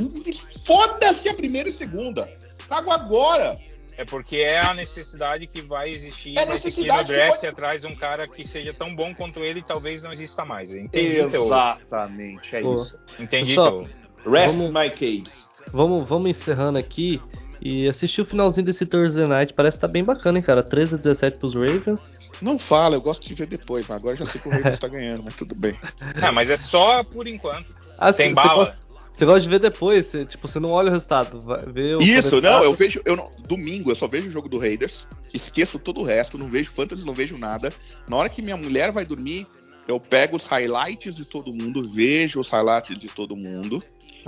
Foda-se 0.64 1.28
a 1.28 1.34
primeira 1.34 1.68
e 1.68 1.72
segunda. 1.72 2.28
Trago 2.66 2.90
agora. 2.90 3.58
É 3.96 4.04
porque 4.06 4.36
é 4.36 4.58
a 4.58 4.72
necessidade 4.72 5.46
que 5.46 5.60
vai 5.60 5.90
existir. 5.90 6.36
É 6.38 6.46
vai 6.46 6.58
ter 6.58 6.70
que 6.72 6.80
ir 6.80 6.88
no 6.88 6.94
necessidade 6.94 7.08
que 7.08 7.14
draft 7.14 7.34
pode- 7.36 7.46
atrás 7.46 7.84
um 7.84 7.94
cara 7.94 8.26
que 8.26 8.46
seja 8.46 8.72
tão 8.72 8.94
bom 8.94 9.14
quanto 9.14 9.40
ele 9.40 9.60
e 9.60 9.62
talvez 9.62 10.02
não 10.02 10.10
exista 10.12 10.44
mais. 10.44 10.72
Entendi 10.74 11.28
teu. 11.30 11.44
Exatamente, 11.46 12.56
é 12.56 12.62
Pô. 12.62 12.74
isso. 12.74 12.98
Entendi 13.20 13.48
Pessoal, 13.54 13.84
teu. 14.24 14.32
Rest 14.32 14.54
Vamos- 14.56 14.72
my 14.72 14.90
case. 14.90 15.42
Vamos, 15.72 16.06
vamos 16.08 16.28
encerrando 16.30 16.78
aqui 16.78 17.20
e 17.60 17.88
assistir 17.88 18.20
o 18.20 18.24
finalzinho 18.24 18.66
desse 18.66 18.84
Thursday 18.84 19.26
Night. 19.26 19.52
Parece 19.54 19.76
que 19.76 19.80
tá 19.82 19.88
bem 19.88 20.02
bacana, 20.04 20.38
hein, 20.38 20.44
cara? 20.44 20.62
13 20.62 20.94
a 20.96 20.98
17 20.98 21.38
pros 21.38 21.54
Ravens. 21.54 22.18
Não 22.40 22.58
fala, 22.58 22.96
eu 22.96 23.00
gosto 23.00 23.26
de 23.26 23.34
ver 23.34 23.46
depois, 23.46 23.86
mas 23.88 23.96
agora 23.96 24.16
já 24.16 24.24
sei 24.24 24.40
que 24.40 24.48
o 24.48 24.50
Ravens 24.50 24.78
tá 24.78 24.88
ganhando, 24.88 25.22
mas 25.22 25.34
tudo 25.34 25.54
bem. 25.54 25.78
Ah, 26.20 26.32
mas 26.32 26.50
é 26.50 26.56
só 26.56 27.02
por 27.04 27.26
enquanto. 27.26 27.74
Ah, 27.98 28.12
Tem 28.12 28.34
bala. 28.34 28.48
Você 28.48 28.72
gosta, 28.72 28.78
você 29.12 29.24
gosta 29.26 29.40
de 29.42 29.48
ver 29.48 29.60
depois, 29.60 30.06
cê- 30.06 30.24
tipo, 30.24 30.48
você 30.48 30.58
não 30.58 30.70
olha 30.70 30.88
o 30.88 30.92
resultado. 30.92 31.40
Vai 31.40 31.64
ver 31.66 31.96
o 31.96 32.02
Isso, 32.02 32.40
não, 32.40 32.64
eu 32.64 32.72
vejo. 32.74 33.00
Eu 33.04 33.14
não- 33.14 33.30
domingo 33.46 33.90
eu 33.90 33.94
só 33.94 34.06
vejo 34.08 34.28
o 34.28 34.30
jogo 34.30 34.48
do 34.48 34.58
Raiders, 34.58 35.06
esqueço 35.32 35.78
todo 35.78 36.00
o 36.00 36.04
resto, 36.04 36.36
não 36.36 36.50
vejo 36.50 36.70
fantasy, 36.72 37.04
não 37.06 37.14
vejo 37.14 37.38
nada. 37.38 37.72
Na 38.08 38.16
hora 38.16 38.28
que 38.28 38.42
minha 38.42 38.56
mulher 38.56 38.90
vai 38.90 39.04
dormir, 39.04 39.46
eu 39.86 40.00
pego 40.00 40.36
os 40.36 40.46
highlights 40.46 41.16
de 41.16 41.24
todo 41.24 41.52
mundo, 41.52 41.86
vejo 41.88 42.40
os 42.40 42.50
highlights 42.50 42.98
de 42.98 43.08
todo 43.08 43.36
mundo. 43.36 43.82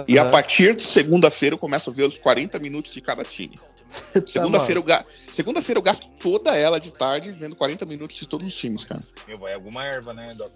E 0.08 0.18
a 0.18 0.24
partir 0.24 0.74
de 0.74 0.82
segunda-feira 0.82 1.54
eu 1.54 1.58
começo 1.58 1.90
a 1.90 1.92
ver 1.92 2.04
os 2.06 2.16
40 2.18 2.58
minutos 2.58 2.92
de 2.92 3.00
cada 3.00 3.22
time. 3.24 3.58
Tá 4.12 4.22
Segunda-feira 4.26 4.78
eu, 4.78 4.82
ga... 4.82 5.04
Segunda-feira 5.30 5.78
eu 5.78 5.82
gasto 5.82 6.08
toda 6.18 6.56
ela 6.56 6.80
de 6.80 6.92
tarde 6.92 7.30
vendo 7.30 7.54
40 7.54 7.84
minutos 7.84 8.16
de 8.16 8.26
todos 8.26 8.46
os 8.46 8.54
times, 8.54 8.84
cara. 8.84 9.00
Meu, 9.28 9.38
vai 9.38 9.52
alguma 9.54 9.84
erva, 9.84 10.12
né, 10.14 10.30
Doc? 10.36 10.50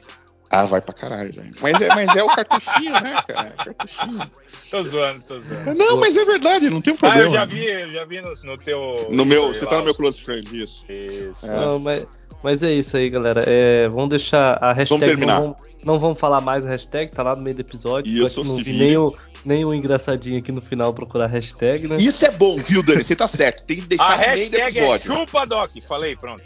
Ah, 0.51 0.65
vai 0.65 0.81
pra 0.81 0.95
caralho, 0.95 1.31
velho. 1.31 1.55
Mas 1.61 1.79
é, 1.81 1.89
mas 1.89 2.17
é 2.17 2.23
o 2.25 2.27
cartuchinho, 2.29 2.91
né, 2.95 3.23
cara? 3.29 3.49
É 3.51 3.65
cartuchinho. 3.65 4.31
Tô 4.71 4.83
zoando, 4.83 5.25
tô 5.27 5.41
zoando. 5.41 5.75
Não, 5.79 5.99
mas 5.99 6.17
é 6.17 6.25
verdade, 6.25 6.71
não 6.71 6.81
tem 6.81 6.95
Ah, 6.95 6.97
problema. 6.97 7.23
eu 7.25 7.31
já 7.31 7.45
vi, 7.45 7.65
eu 7.67 7.91
já 7.91 8.05
vi 8.07 8.21
no, 8.23 8.33
no 8.45 8.57
teu. 8.59 9.09
No 9.11 9.27
meu, 9.27 9.49
você 9.53 9.65
lá, 9.67 9.71
tá 9.73 9.77
no 9.77 9.83
meu 9.83 9.91
os- 9.91 9.97
close 9.99 10.21
friend, 10.23 10.63
isso. 10.63 10.87
Isso. 10.91 11.47
É. 11.47 11.55
Não, 11.55 11.79
mas, 11.79 12.07
mas 12.43 12.63
é 12.63 12.73
isso 12.73 12.97
aí, 12.97 13.11
galera. 13.11 13.45
É, 13.47 13.91
vamos 13.91 14.09
deixar 14.09 14.53
a 14.55 14.73
hashtag. 14.73 15.05
terminar. 15.05 15.35
Não, 15.35 15.43
vamos, 15.53 15.57
não 15.85 15.99
vamos 15.99 16.19
falar 16.19 16.41
mais 16.41 16.65
a 16.65 16.71
hashtag, 16.71 17.13
tá 17.13 17.23
lá 17.23 17.37
no 17.37 17.43
meio 17.43 17.55
do 17.57 17.61
episódio. 17.61 18.11
Isso, 18.25 18.43
não 18.43 18.55
se 18.57 18.63
vi 18.63 18.73
nem 18.73 18.97
o, 18.97 19.15
nem 19.45 19.65
o 19.65 19.73
engraçadinho 19.73 20.39
aqui 20.39 20.51
no 20.53 20.61
final 20.61 20.93
procurar 20.93 21.25
a 21.25 21.29
hashtag, 21.29 21.87
né? 21.89 21.97
Isso 21.97 22.25
é 22.27 22.31
bom, 22.31 22.57
viu, 22.59 22.83
Dani? 22.83 23.03
Você 23.03 23.15
tá 23.17 23.27
certo. 23.27 23.65
Tem 23.67 23.77
que 23.77 23.87
deixar 23.87 24.05
A 24.05 24.17
hashtag 24.17 24.79
é 24.79 24.81
episódio. 24.83 25.07
chupa 25.15 25.47
Doc. 25.47 25.71
Falei, 25.87 26.17
pronto. 26.17 26.43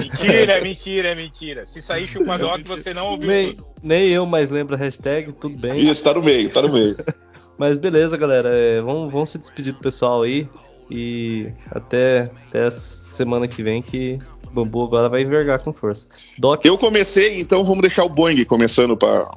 Mentira, 0.00 0.54
é 0.54 0.60
mentira, 0.64 1.08
é 1.10 1.14
mentira. 1.14 1.66
Se 1.66 1.80
sair 1.80 2.06
chupa 2.06 2.38
Doc, 2.38 2.60
você 2.62 2.92
não 2.92 3.06
ouviu 3.08 3.28
Nem, 3.28 3.52
tudo. 3.52 3.66
nem 3.82 4.08
eu 4.08 4.26
mais 4.26 4.50
lembro 4.50 4.74
a 4.74 4.78
hashtag, 4.78 5.32
tudo 5.32 5.56
bem. 5.56 5.88
Isso, 5.88 6.02
tá 6.02 6.14
no 6.14 6.22
meio, 6.22 6.48
tá 6.48 6.62
no 6.62 6.72
meio. 6.72 6.96
Mas 7.58 7.78
beleza, 7.78 8.16
galera. 8.16 8.48
é, 8.48 8.80
vamos, 8.80 9.12
vamos 9.12 9.30
se 9.30 9.38
despedir 9.38 9.72
do 9.74 9.78
pessoal 9.80 10.22
aí. 10.22 10.48
E 10.90 11.48
até, 11.70 12.30
até 12.48 12.70
semana 12.70 13.46
que 13.46 13.62
vem 13.62 13.80
que 13.80 14.18
o 14.46 14.50
Bambu 14.50 14.84
agora 14.84 15.08
vai 15.08 15.22
envergar 15.22 15.62
com 15.62 15.72
força. 15.72 16.06
Doc, 16.38 16.64
Eu 16.64 16.76
comecei, 16.76 17.40
então 17.40 17.62
vamos 17.62 17.82
deixar 17.82 18.04
o 18.04 18.08
Boeing 18.08 18.44
começando 18.44 18.96
pra 18.96 19.30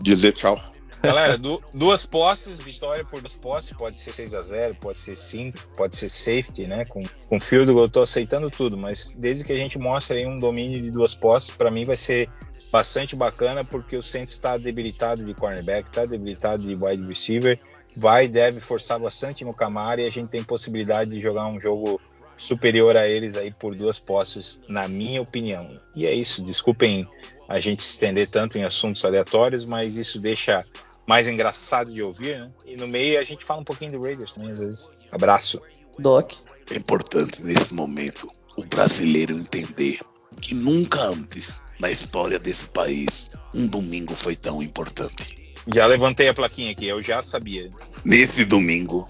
dizer 0.00 0.32
tchau. 0.32 0.58
Galera, 1.02 1.36
du- 1.36 1.60
duas 1.74 2.06
posses, 2.06 2.60
vitória 2.60 3.04
por 3.04 3.20
duas 3.20 3.32
posses, 3.32 3.72
pode 3.72 3.98
ser 3.98 4.12
6 4.12 4.34
a 4.34 4.42
0 4.42 4.76
pode 4.76 4.98
ser 4.98 5.16
5, 5.16 5.58
pode 5.76 5.96
ser 5.96 6.08
safety, 6.08 6.66
né? 6.66 6.84
Com, 6.84 7.02
com 7.28 7.40
field 7.40 7.72
goal, 7.72 7.86
eu 7.86 7.90
tô 7.90 8.02
aceitando 8.02 8.48
tudo, 8.50 8.76
mas 8.76 9.12
desde 9.16 9.44
que 9.44 9.52
a 9.52 9.56
gente 9.56 9.78
mostre 9.78 10.18
aí 10.18 10.26
um 10.26 10.38
domínio 10.38 10.80
de 10.80 10.90
duas 10.90 11.12
posses, 11.14 11.50
pra 11.50 11.70
mim 11.70 11.84
vai 11.84 11.96
ser 11.96 12.28
bastante 12.70 13.16
bacana, 13.16 13.64
porque 13.64 13.96
o 13.96 14.02
Saints 14.02 14.32
está 14.32 14.56
debilitado 14.56 15.24
de 15.24 15.34
cornerback, 15.34 15.90
tá 15.90 16.06
debilitado 16.06 16.62
de 16.62 16.74
wide 16.74 17.06
receiver, 17.06 17.58
vai 17.96 18.28
deve 18.28 18.60
forçar 18.60 18.98
bastante 18.98 19.44
no 19.44 19.52
Camara 19.52 20.00
e 20.00 20.06
a 20.06 20.10
gente 20.10 20.30
tem 20.30 20.42
possibilidade 20.42 21.10
de 21.10 21.20
jogar 21.20 21.46
um 21.48 21.60
jogo 21.60 22.00
superior 22.36 22.96
a 22.96 23.06
eles 23.06 23.36
aí 23.36 23.50
por 23.52 23.74
duas 23.74 23.98
posses, 23.98 24.62
na 24.68 24.88
minha 24.88 25.20
opinião. 25.20 25.78
E 25.94 26.06
é 26.06 26.14
isso, 26.14 26.42
desculpem 26.42 27.06
a 27.48 27.60
gente 27.60 27.82
se 27.82 27.90
estender 27.90 28.28
tanto 28.28 28.56
em 28.56 28.64
assuntos 28.64 29.04
aleatórios, 29.04 29.64
mas 29.64 29.96
isso 29.96 30.18
deixa 30.18 30.64
mais 31.06 31.28
engraçado 31.28 31.92
de 31.92 32.02
ouvir, 32.02 32.40
né? 32.40 32.50
E 32.64 32.76
no 32.76 32.86
meio 32.86 33.18
a 33.20 33.24
gente 33.24 33.44
fala 33.44 33.60
um 33.60 33.64
pouquinho 33.64 33.92
do 33.92 34.02
Raiders 34.02 34.32
também, 34.32 34.52
às 34.52 34.60
vezes. 34.60 35.08
Abraço. 35.10 35.60
Doc. 35.98 36.32
É 36.70 36.76
importante 36.76 37.42
nesse 37.42 37.74
momento 37.74 38.30
o 38.56 38.64
brasileiro 38.66 39.36
entender 39.38 40.00
que 40.40 40.54
nunca 40.54 41.02
antes 41.02 41.60
na 41.78 41.90
história 41.90 42.38
desse 42.38 42.64
país 42.66 43.30
um 43.54 43.66
domingo 43.66 44.14
foi 44.14 44.36
tão 44.36 44.62
importante. 44.62 45.54
Já 45.72 45.86
levantei 45.86 46.28
a 46.28 46.34
plaquinha 46.34 46.72
aqui, 46.72 46.86
eu 46.86 47.02
já 47.02 47.22
sabia. 47.22 47.70
Nesse 48.04 48.44
domingo, 48.44 49.08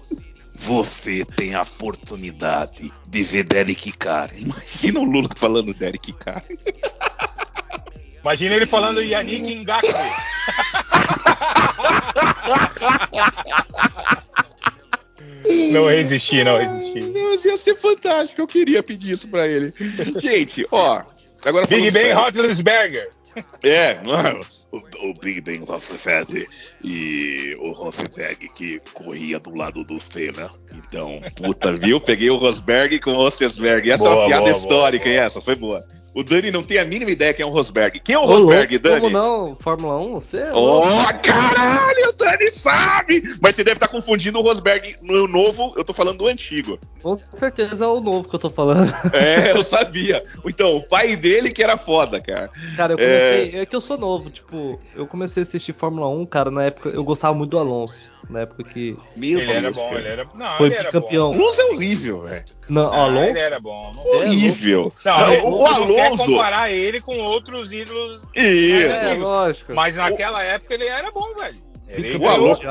você 0.53 1.25
tem 1.25 1.55
a 1.55 1.63
oportunidade 1.63 2.91
de 3.07 3.23
ver 3.23 3.43
Derek 3.43 3.91
Carr. 3.93 4.31
Imagina 4.37 4.99
o 4.99 5.03
Lula 5.03 5.29
falando 5.35 5.73
Derek 5.73 6.13
Carr. 6.13 6.43
Imagina 8.21 8.55
ele 8.55 8.65
falando 8.65 9.01
Yannick 9.01 9.55
Ngakwe. 9.55 9.89
Não 15.71 15.87
resisti, 15.87 16.43
não 16.43 16.57
resisti. 16.57 17.01
Mas 17.11 17.43
ia 17.43 17.57
ser 17.57 17.75
fantástico, 17.75 18.41
eu 18.41 18.47
queria 18.47 18.81
pedir 18.81 19.11
isso 19.11 19.27
pra 19.27 19.47
ele. 19.47 19.73
Gente, 20.21 20.65
ó. 20.71 21.03
Agora 21.45 21.67
Big 21.67 21.91
Ben 21.91 21.91
sério. 21.91 22.15
Roethlisberger. 22.15 23.09
É, 23.61 24.01
mano. 24.03 24.39
O, 24.73 25.09
o 25.09 25.13
Big 25.13 25.39
Ben 25.39 25.63
Roethlisberger 25.63 26.47
e 26.83 27.55
o 27.59 27.71
Roethlisberger 27.73 28.51
que 28.53 28.81
corria 28.91 29.39
do 29.39 29.55
lado 29.55 29.83
do 29.83 30.01
Senna. 30.01 30.49
Então, 30.73 31.21
Puta, 31.35 31.71
viu? 31.73 32.01
Peguei 32.01 32.31
o 32.31 32.37
Rosberg 32.37 32.99
com 32.99 33.11
o 33.11 33.15
Roethlisberger. 33.17 33.93
Essa 33.93 34.03
é 34.03 34.07
Boa, 34.07 34.21
uma 34.21 34.25
piada 34.25 34.41
boa, 34.41 34.57
histórica, 34.57 35.05
boa, 35.05 35.15
hein? 35.15 35.21
Essa 35.21 35.39
foi 35.39 35.55
boa. 35.55 35.85
O 36.15 36.23
Dani 36.23 36.51
não 36.51 36.63
tem 36.63 36.77
a 36.77 36.85
mínima 36.85 37.09
ideia 37.09 37.33
quem 37.33 37.43
é 37.43 37.45
o 37.45 37.49
Rosberg. 37.49 37.99
Quem 37.99 38.13
é 38.13 38.19
o 38.19 38.21
Ô, 38.21 38.25
Rosberg, 38.25 38.73
louco, 38.73 38.87
Dani? 38.87 39.01
Como 39.01 39.13
não? 39.13 39.57
Fórmula 39.59 39.99
1? 39.99 40.13
Você 40.13 40.37
é 40.37 40.51
Ó, 40.53 40.59
louco. 40.59 41.21
caralho, 41.23 42.09
o 42.09 42.13
Dani 42.13 42.51
sabe! 42.51 43.35
Mas 43.41 43.55
você 43.55 43.63
deve 43.63 43.77
estar 43.77 43.87
confundindo 43.87 44.37
o 44.37 44.41
Rosberg 44.43 44.95
no 45.01 45.27
novo, 45.27 45.73
eu 45.75 45.83
tô 45.83 45.91
falando 45.91 46.19
do 46.19 46.27
antigo. 46.27 46.79
Com 47.01 47.17
certeza 47.31 47.85
é 47.85 47.87
o 47.87 47.99
novo 47.99 48.29
que 48.29 48.35
eu 48.35 48.39
tô 48.39 48.49
falando. 48.49 48.93
É, 49.13 49.51
eu 49.51 49.63
sabia. 49.63 50.23
Então, 50.45 50.75
o 50.75 50.81
pai 50.81 51.15
dele 51.15 51.51
que 51.51 51.63
era 51.63 51.77
foda, 51.77 52.19
cara. 52.19 52.49
Cara, 52.75 52.93
eu 52.93 52.97
comecei. 52.97 53.61
É... 53.61 53.65
que 53.65 53.75
eu 53.75 53.81
sou 53.81 53.97
novo, 53.97 54.29
tipo, 54.29 54.55
eu 54.95 55.07
comecei 55.07 55.41
a 55.41 55.45
assistir 55.45 55.73
Fórmula 55.73 56.07
1, 56.09 56.25
cara, 56.25 56.49
na 56.51 56.63
época. 56.63 56.89
Eu 56.89 57.03
gostava 57.03 57.33
muito 57.33 57.51
do 57.51 57.59
Alonso. 57.59 58.09
Na 58.29 58.41
época 58.41 58.63
que. 58.63 58.95
Meu 59.15 59.39
Ele 59.39 59.51
era 59.51 59.61
Deus, 59.61 59.75
bom, 59.77 59.83
cara. 59.89 59.99
ele 59.99 60.07
era. 60.07 60.27
Não, 60.33 60.57
Foi 60.57 60.67
ele 60.67 60.75
era 60.75 60.91
campeão. 60.91 61.31
O 61.31 61.33
Alonso 61.33 61.61
é 61.61 61.65
horrível, 61.65 62.21
velho. 62.21 62.45
Não, 62.69 62.89
bom. 62.89 62.89
o 62.89 62.99
Alonso. 63.01 63.19
Ah, 63.23 63.29
ele 63.29 63.39
era 63.39 63.59
bom. 63.59 63.93
Não, 63.95 64.03
é 64.13 64.17
Horrível. 64.25 64.93
não, 65.05 65.17
Não, 65.19 65.33
ele- 65.33 65.41
o, 65.43 65.49
não 65.49 65.95
quer 65.95 66.05
Alonso. 66.05 66.25
comparar 66.25 66.71
ele 66.71 67.01
com 67.01 67.17
outros 67.19 67.73
ídolos. 67.73 68.23
Isso. 68.35 68.93
É, 68.93 69.13
lógico. 69.15 69.73
Mas 69.73 69.95
naquela 69.97 70.41
época 70.43 70.73
ele 70.73 70.85
era 70.85 71.11
bom, 71.11 71.33
velho. 71.35 71.57
Ele 71.89 72.17
o 72.17 72.27
Alonso-. 72.27 72.61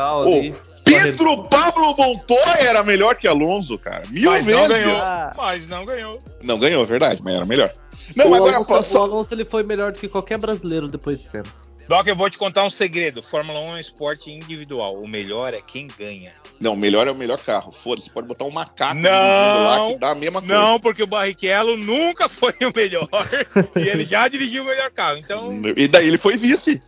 Pedro 0.84 1.44
Pablo 1.44 1.94
Montoya 1.96 2.56
era 2.58 2.82
melhor 2.82 3.14
que 3.14 3.28
Alonso, 3.28 3.78
cara. 3.78 4.02
Mil 4.10 4.30
mas 4.30 4.44
vezes. 4.44 4.60
não 4.60 4.68
ganhou. 4.68 4.96
Ah. 4.96 5.32
Mas 5.36 5.68
não 5.68 5.84
ganhou. 5.86 6.18
Não 6.42 6.58
ganhou, 6.58 6.82
é 6.82 6.86
verdade, 6.86 7.20
mas 7.22 7.34
era 7.34 7.44
melhor. 7.44 7.72
Não, 8.16 8.30
o, 8.30 8.34
agora 8.34 8.56
Alonso, 8.56 8.74
o 8.74 8.82
só, 8.82 9.02
Alonso 9.02 9.32
ele 9.32 9.44
foi 9.44 9.62
melhor 9.62 9.92
do 9.92 9.98
que 9.98 10.08
qualquer 10.08 10.38
brasileiro 10.38 10.88
depois 10.88 11.18
de 11.18 11.24
Senna. 11.28 11.44
Doc, 11.88 12.06
eu 12.06 12.16
vou 12.16 12.30
te 12.30 12.38
contar 12.38 12.64
um 12.64 12.70
segredo. 12.70 13.22
Fórmula 13.22 13.58
1 13.60 13.62
é 13.62 13.72
um 13.72 13.78
esporte 13.78 14.30
individual. 14.30 14.96
O 14.96 15.08
melhor 15.08 15.52
é 15.52 15.60
quem 15.60 15.88
ganha. 15.98 16.32
Não, 16.60 16.76
melhor 16.76 17.06
é 17.06 17.10
o 17.10 17.14
melhor 17.14 17.38
carro. 17.38 17.72
Foda-se, 17.72 18.08
pode 18.08 18.26
botar 18.26 18.44
um 18.44 18.50
macaco 18.50 18.94
Não, 18.94 19.10
dirigindo 19.10 19.64
lá 19.64 19.88
que 19.88 19.98
dá 19.98 20.10
a 20.10 20.14
mesma 20.14 20.40
coisa. 20.40 20.54
Não, 20.54 20.80
porque 20.80 21.02
o 21.02 21.06
Barrichello 21.06 21.76
nunca 21.76 22.28
foi 22.28 22.54
o 22.62 22.72
melhor. 22.74 23.08
e 23.76 23.88
ele 23.88 24.04
já 24.04 24.28
dirigiu 24.28 24.62
o 24.62 24.66
melhor 24.66 24.90
carro. 24.90 25.18
Então. 25.18 25.60
E 25.76 25.88
daí 25.88 26.06
ele 26.08 26.18
foi 26.18 26.36
vice. 26.36 26.80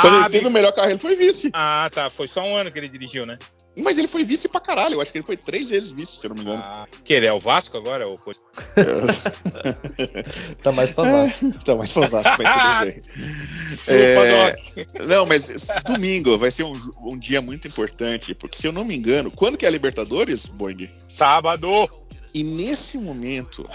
Quando 0.00 0.16
Ah, 0.16 0.20
ele 0.20 0.30
teve 0.30 0.46
o 0.46 0.50
melhor 0.50 0.72
carro, 0.72 0.90
ele 0.90 0.98
foi 0.98 1.14
vice. 1.14 1.50
Ah, 1.52 1.90
tá. 1.92 2.08
Foi 2.10 2.28
só 2.28 2.42
um 2.42 2.56
ano 2.56 2.70
que 2.70 2.78
ele 2.78 2.88
dirigiu, 2.88 3.26
né? 3.26 3.38
Mas 3.76 3.96
ele 3.96 4.08
foi 4.08 4.22
vice 4.22 4.48
pra 4.48 4.60
caralho. 4.60 4.94
Eu 4.94 5.00
acho 5.00 5.10
que 5.10 5.18
ele 5.18 5.24
foi 5.24 5.36
três 5.36 5.70
vezes 5.70 5.90
vice, 5.90 6.16
se 6.16 6.26
eu 6.26 6.30
não 6.30 6.36
me 6.36 6.42
engano. 6.42 6.62
Ah, 6.62 6.86
que 7.02 7.12
ele 7.14 7.26
é 7.26 7.32
o 7.32 7.40
Vasco 7.40 7.76
agora? 7.76 8.06
Ou... 8.06 8.18
Tá 10.62 10.72
mais 10.72 10.92
pra 10.92 11.04
baixo. 11.04 11.52
tá 11.64 11.74
mais 11.74 11.90
fantástico, 11.90 12.42
mas 12.42 12.52
tudo 12.52 12.84
bem. 12.84 13.02
É. 13.88 14.54
Não, 15.06 15.24
mas 15.24 15.48
domingo 15.86 16.36
vai 16.36 16.50
ser 16.50 16.64
um, 16.64 16.72
um 17.02 17.18
dia 17.18 17.40
muito 17.40 17.66
importante, 17.66 18.34
porque 18.34 18.56
se 18.56 18.66
eu 18.66 18.72
não 18.72 18.84
me 18.84 18.94
engano, 18.96 19.30
quando 19.30 19.56
que 19.56 19.64
é 19.64 19.68
a 19.68 19.72
Libertadores, 19.72 20.46
Boing? 20.46 20.88
Sábado. 21.08 21.88
E 22.34 22.42
nesse 22.42 22.96
momento, 22.96 23.68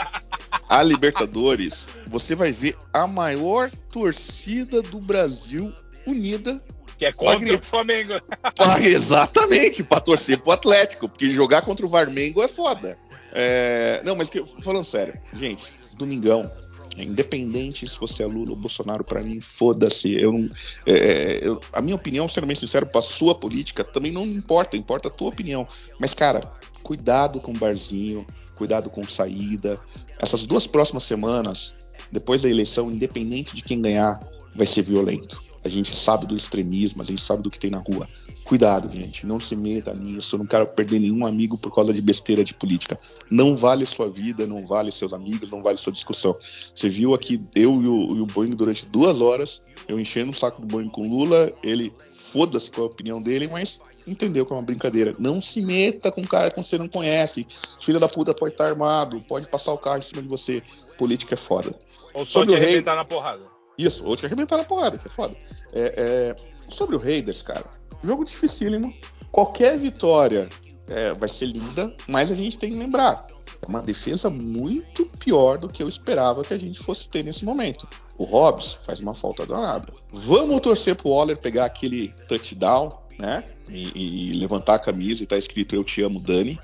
a 0.68 0.82
Libertadores, 0.82 1.88
você 2.08 2.34
vai 2.34 2.52
ver 2.52 2.76
a 2.92 3.06
maior 3.06 3.70
torcida 3.92 4.82
do 4.82 5.00
Brasil 5.00 5.72
unida 6.08 6.62
Que 6.98 7.06
é 7.06 7.12
contra 7.12 7.36
Wagner. 7.36 7.60
o 7.60 7.64
Flamengo. 7.64 8.14
pra, 8.56 8.82
exatamente 8.82 9.84
para 9.84 10.02
torcer 10.02 10.40
pro 10.40 10.52
Atlético, 10.52 11.08
porque 11.08 11.30
jogar 11.30 11.62
contra 11.62 11.86
o 11.86 11.90
Varmengo 11.90 12.42
é 12.42 12.48
foda. 12.48 12.98
É, 13.32 14.02
não, 14.04 14.16
mas 14.16 14.30
que- 14.30 14.44
falando 14.62 14.84
sério, 14.84 15.14
gente, 15.34 15.66
domingão. 15.98 16.50
é 16.98 17.04
Independente 17.04 17.88
se 17.88 18.00
você 18.00 18.24
é 18.24 18.26
Lula 18.26 18.52
ou 18.52 18.58
Bolsonaro, 18.58 19.04
pra 19.04 19.22
mim, 19.22 19.40
foda-se. 19.42 20.12
Eu 20.14 20.32
não, 20.34 20.46
é, 20.88 21.40
eu- 21.44 21.60
a 21.72 21.80
minha 21.82 21.96
opinião, 21.96 22.28
sendo 22.28 22.48
bem 22.48 22.56
sincero, 22.56 22.88
pra 22.88 23.02
sua 23.04 23.36
política, 23.36 23.84
também 23.84 24.12
não 24.12 24.24
importa, 24.26 24.76
importa 24.76 25.08
a 25.08 25.12
tua 25.12 25.30
opinião. 25.30 25.68
Mas, 26.00 26.16
cara, 26.16 26.40
cuidado 26.82 27.40
com 27.40 27.52
o 27.52 27.58
barzinho, 27.58 28.26
cuidado 28.56 28.90
com 28.90 29.08
saída. 29.08 29.80
Essas 30.18 30.48
duas 30.48 30.66
próximas 30.66 31.04
semanas, 31.04 31.76
depois 32.12 32.42
da 32.42 32.50
eleição, 32.50 32.90
independente 32.90 33.56
de 33.56 33.62
quem 33.62 33.80
ganhar, 33.80 34.20
vai 34.56 34.66
ser 34.66 34.82
violento. 34.82 35.46
A 35.66 35.70
gente 35.70 35.96
sabe 35.96 36.26
do 36.26 36.36
extremismo, 36.36 37.02
a 37.02 37.06
gente 37.06 37.22
sabe 37.22 37.42
do 37.44 37.50
que 37.52 37.60
tem 37.60 37.70
na 37.72 37.80
rua. 37.80 38.08
Cuidado, 38.44 38.90
gente, 38.90 39.26
não 39.26 39.40
se 39.40 39.56
meta 39.56 39.94
nisso. 39.94 40.36
Eu 40.36 40.40
não 40.40 40.46
quero 40.46 40.66
perder 40.74 41.00
nenhum 41.00 41.26
amigo 41.26 41.58
por 41.58 41.74
causa 41.74 41.94
de 41.94 42.02
besteira 42.02 42.44
de 42.46 42.54
política. 42.54 42.96
Não 43.30 43.58
vale 43.58 43.86
sua 43.86 44.10
vida, 44.10 44.48
não 44.48 44.66
vale 44.66 44.92
seus 44.92 45.12
amigos, 45.12 45.52
não 45.52 45.62
vale 45.62 45.78
sua 45.78 45.92
discussão. 45.92 46.34
Você 46.74 46.88
viu 46.88 47.14
aqui 47.14 47.42
eu 47.54 47.82
e 47.82 47.88
o, 47.88 48.08
e 48.16 48.22
o 48.22 48.26
Boeing 48.26 48.52
durante 48.52 48.86
duas 48.86 49.20
horas, 49.20 49.62
eu 49.88 50.00
enchendo 50.00 50.32
o 50.32 50.34
saco 50.34 50.62
do 50.62 50.68
Boeing 50.68 50.90
com 50.90 51.08
Lula, 51.08 51.52
ele 51.62 51.92
foda-se 52.00 52.72
com 52.72 52.84
a 52.84 52.86
opinião 52.86 53.22
dele, 53.22 53.48
mas 53.48 53.82
entendeu 54.06 54.46
que 54.46 54.54
é 54.54 54.56
uma 54.56 54.62
brincadeira. 54.64 55.14
Não 55.20 55.42
se 55.42 55.62
meta 55.62 56.10
com 56.10 56.22
um 56.22 56.26
cara 56.26 56.50
que 56.50 56.62
você 56.62 56.78
não 56.78 56.88
conhece. 56.88 57.46
Filho 57.82 58.00
da 58.00 58.08
puta 58.08 58.34
pode 58.34 58.54
estar 58.54 58.68
armado, 58.68 59.20
pode 59.28 59.50
passar 59.50 59.74
o 59.74 59.78
carro 59.78 59.98
em 59.98 60.02
cima 60.02 60.22
de 60.22 60.30
você. 60.30 60.64
Política 60.98 61.34
é 61.34 61.38
foda. 61.38 61.76
Ou 62.14 62.26
só 62.26 62.40
Sobre 62.40 62.54
te 62.54 62.58
o 62.58 62.60
rei- 62.60 62.68
arrebentar 62.70 62.96
na 62.96 63.04
porrada. 63.04 63.57
Isso, 63.78 64.04
ou 64.06 64.16
te 64.16 64.26
arrebentar 64.26 64.58
na 64.58 64.64
porrada, 64.64 64.98
que 64.98 65.08
é 65.08 65.12
foda. 65.12 65.36
É, 65.72 65.94
é, 65.98 66.36
sobre 66.68 66.96
o 66.96 67.00
Raiders, 67.00 67.42
cara, 67.44 67.66
jogo 68.04 68.26
dificílimo. 68.26 68.92
Qualquer 69.32 69.78
vitória 69.78 70.48
é, 70.88 71.14
vai 71.14 71.30
ser 71.30 71.46
linda, 71.48 71.96
mas 72.08 72.32
a 72.32 72.36
gente 72.36 72.58
tem 72.58 72.72
que 72.72 72.78
lembrar. 72.78 73.24
É 73.62 73.68
uma 73.68 73.82
defesa 73.82 74.30
muito 74.30 75.06
pior 75.20 75.58
do 75.60 75.68
que 75.68 75.84
eu 75.84 75.88
esperava 75.88 76.44
que 76.44 76.54
a 76.54 76.58
gente 76.58 76.80
fosse 76.80 77.08
ter 77.08 77.24
nesse 77.24 77.46
momento. 77.46 77.88
O 78.18 78.24
Hobbs 78.24 78.74
faz 78.82 79.00
uma 79.00 79.14
falta 79.14 79.46
danada. 79.46 79.94
Vamos 80.12 80.60
torcer 80.62 80.96
pro 80.96 81.10
Waller 81.10 81.38
pegar 81.38 81.66
aquele 81.66 82.12
touchdown, 82.28 82.90
né? 83.20 83.44
E- 83.70 84.32
e 84.32 84.34
levantar 84.34 84.76
a 84.76 84.80
camisa 84.80 85.24
e 85.24 85.28
tá 85.28 85.38
escrito 85.38 85.76
Eu 85.76 85.84
te 85.84 86.02
amo, 86.02 86.20
Dani. 86.20 86.60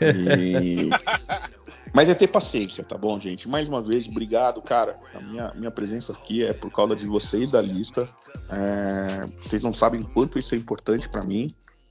E- 0.00 0.90
Mas 1.92 2.08
é 2.08 2.14
ter 2.14 2.28
paciência, 2.28 2.84
tá 2.84 2.96
bom, 2.98 3.18
gente? 3.18 3.48
Mais 3.48 3.66
uma 3.68 3.80
vez, 3.82 4.06
obrigado, 4.06 4.60
cara. 4.60 4.96
A 5.14 5.20
minha, 5.20 5.50
minha 5.56 5.70
presença 5.70 6.12
aqui 6.12 6.44
é 6.44 6.52
por 6.52 6.70
causa 6.70 6.94
de 6.94 7.06
vocês 7.06 7.50
da 7.50 7.60
lista. 7.62 8.08
É, 8.50 9.26
vocês 9.42 9.62
não 9.62 9.72
sabem 9.72 10.02
quanto 10.02 10.38
isso 10.38 10.54
é 10.54 10.58
importante 10.58 11.08
pra 11.08 11.24
mim. 11.24 11.46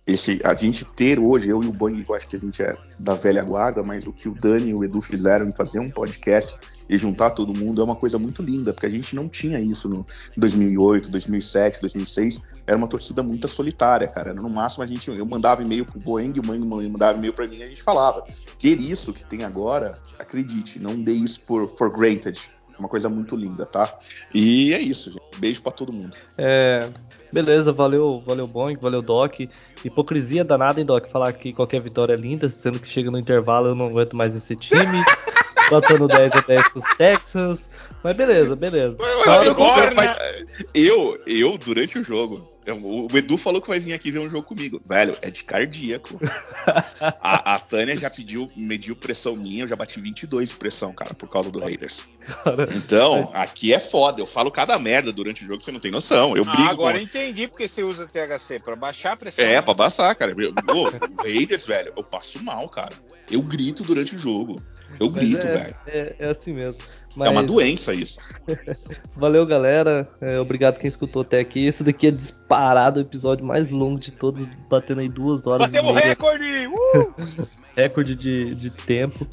Esse, 0.08 0.40
a 0.46 0.54
gente 0.54 0.86
ter 0.86 1.20
hoje, 1.20 1.50
eu 1.50 1.62
e 1.62 1.68
o 1.68 1.74
Bang, 1.74 2.02
eu 2.08 2.16
acho 2.16 2.30
que 2.30 2.38
a 2.38 2.40
gente 2.40 2.64
é 2.64 2.74
da 2.98 3.14
velha 3.14 3.44
guarda, 3.44 3.84
mas 3.84 4.08
o 4.08 4.14
que 4.14 4.30
o 4.30 4.34
Dani 4.34 4.70
e 4.70 4.74
o 4.74 4.82
Edu 4.82 5.02
fizeram 5.02 5.46
em 5.46 5.52
fazer 5.52 5.80
um 5.80 5.92
podcast 5.92 6.58
e 6.90 6.98
juntar 6.98 7.32
todo 7.32 7.54
mundo 7.54 7.82
é 7.82 7.84
uma 7.84 7.96
coisa 7.96 8.18
muito 8.18 8.42
linda, 8.42 8.72
porque 8.72 8.86
a 8.86 8.90
gente 8.90 9.14
não 9.14 9.28
tinha 9.28 9.60
isso 9.60 9.90
no 9.90 10.06
2008, 10.38 11.12
2007, 11.12 11.82
2006. 11.82 12.42
Era 12.66 12.78
uma 12.78 12.88
torcida 12.88 13.22
muito 13.22 13.50
solitária, 13.50 14.08
cara. 14.08 14.34
No 14.34 14.50
máximo, 14.50 14.82
a 14.82 14.88
gente, 14.88 15.12
eu 15.12 15.26
mandava 15.26 15.62
e-mail 15.62 15.86
pro 15.86 16.00
Boeng, 16.00 16.40
o 16.40 16.42
Boeng 16.42 16.90
mandava 16.90 17.18
e-mail 17.18 17.34
pra 17.34 17.46
mim 17.46 17.58
e 17.58 17.64
a 17.64 17.68
gente 17.68 17.84
falava. 17.84 18.24
Ter 18.58 18.80
isso 18.80 19.12
que 19.12 19.26
tem 19.26 19.44
agora, 19.44 20.00
acredite, 20.18 20.80
não 20.80 21.02
dê 21.02 21.12
isso 21.12 21.42
por 21.42 21.68
for 21.68 21.92
granted. 21.92 22.50
É 22.74 22.80
uma 22.80 22.88
coisa 22.88 23.10
muito 23.10 23.36
linda, 23.36 23.66
tá? 23.66 23.94
E 24.34 24.72
é 24.74 24.80
isso, 24.80 25.12
gente. 25.12 25.22
Beijo 25.38 25.62
pra 25.62 25.72
todo 25.72 25.92
mundo. 25.92 26.16
É, 26.38 26.90
beleza, 27.32 27.72
valeu, 27.72 28.22
valeu 28.26 28.48
Boeing, 28.48 28.78
valeu 28.78 29.02
Doc. 29.02 29.40
Hipocrisia 29.84 30.44
danada, 30.44 30.80
hein, 30.80 30.86
Doc? 30.86 31.08
Falar 31.08 31.32
que 31.34 31.54
qualquer 31.54 31.82
vitória 31.82 32.14
é 32.14 32.18
linda, 32.18 32.50
sendo 32.50 32.80
que 32.80 32.88
chega 32.88 33.12
no 33.12 33.20
intervalo 33.20 33.68
eu 33.68 33.76
não 33.76 33.86
aguento 33.86 34.16
mais 34.16 34.36
esse 34.36 34.56
time. 34.56 35.04
Botando 35.70 36.08
10 36.08 36.32
a 36.34 36.40
10 36.42 36.70
pros 36.70 36.86
Texans. 36.98 37.70
Mas 38.04 38.16
beleza, 38.16 38.56
beleza. 38.56 38.96
Eu 39.00 39.22
Agora, 39.52 39.54
comprei- 39.54 40.08
né? 40.08 40.46
Eu, 40.74 41.22
eu, 41.28 41.58
durante 41.58 42.00
o 42.00 42.04
jogo, 42.04 42.48
o 42.74 43.08
Edu 43.18 43.38
falou 43.38 43.62
que 43.62 43.68
vai 43.68 43.80
vir 43.80 43.94
aqui 43.94 44.12
ver 44.12 44.20
um 44.20 44.30
jogo 44.30 44.46
comigo. 44.48 44.82
Velho, 44.86 45.16
é 45.22 45.30
de 45.30 45.44
cardíaco. 45.44 46.20
a, 47.22 47.56
a 47.56 47.60
Tânia 47.60 47.96
já 47.96 48.10
pediu, 48.10 48.48
mediu 48.56 48.96
pressão 48.96 49.36
minha, 49.36 49.64
eu 49.64 49.68
já 49.68 49.76
bati 49.76 50.00
22 50.02 50.50
de 50.50 50.56
pressão, 50.56 50.94
cara, 50.94 51.14
por 51.14 51.30
causa 51.30 51.50
do 51.50 51.60
Raiders. 51.60 52.06
Cara, 52.44 52.68
Então, 52.76 53.32
aqui 53.34 53.74
é 53.74 53.80
foda. 53.80 54.22
Eu 54.22 54.28
falo 54.28 54.52
cada 54.52 54.78
merda 54.78 55.12
durante 55.12 55.44
o 55.44 55.48
jogo, 55.48 55.62
você 55.62 55.72
não 55.72 55.80
tem 55.80 55.92
noção. 55.92 56.36
Eu 56.36 56.44
brigo 56.44 56.64
Ah, 56.64 56.70
agora 56.72 56.98
com... 56.98 57.04
entendi 57.04 57.48
porque 57.48 57.68
você 57.68 57.84
usa 57.84 58.08
THC 58.08 58.60
pra 58.60 58.76
baixar 58.76 59.14
a 59.14 59.18
pressão. 59.18 59.46
É, 59.46 59.62
pra 59.62 59.74
passar, 59.76 60.14
cara. 60.16 60.34
Eu- 60.38 60.52
Ô, 60.76 60.84
o 60.88 61.22
Raiders, 61.24 61.66
velho, 61.66 61.94
eu 61.96 62.04
passo 62.04 62.44
mal, 62.44 62.68
cara. 62.70 62.96
Eu 63.32 63.42
grito 63.42 63.84
durante 63.84 64.16
o 64.16 64.18
jogo. 64.18 64.62
Eu 65.00 65.10
grito, 65.10 65.46
é, 65.46 65.54
velho. 65.58 65.76
é, 65.88 66.16
é 66.20 66.30
assim 66.30 66.54
mesmo. 66.54 66.80
Mas... 67.16 67.28
É 67.28 67.32
uma 67.32 67.44
doença 67.44 67.94
isso. 67.94 68.20
Valeu, 69.16 69.46
galera. 69.46 70.08
É, 70.22 70.40
obrigado 70.40 70.78
quem 70.78 70.88
escutou 70.88 71.24
até 71.24 71.40
aqui. 71.40 71.66
Esse 71.66 71.84
daqui 71.84 72.08
é 72.08 72.12
disparado 72.12 73.00
o 73.00 73.04
episódio 73.04 73.46
mais 73.46 73.70
longo 73.70 74.00
de 74.00 74.12
todos, 74.12 74.48
batendo 74.70 75.02
aí 75.02 75.10
duas 75.10 75.48
horas. 75.48 75.68
Batemos 75.68 75.96
recorde! 75.96 76.68
Uh! 76.68 77.48
recorde 77.76 78.16
de, 78.16 78.56
de 78.56 78.70
tempo. 78.70 79.28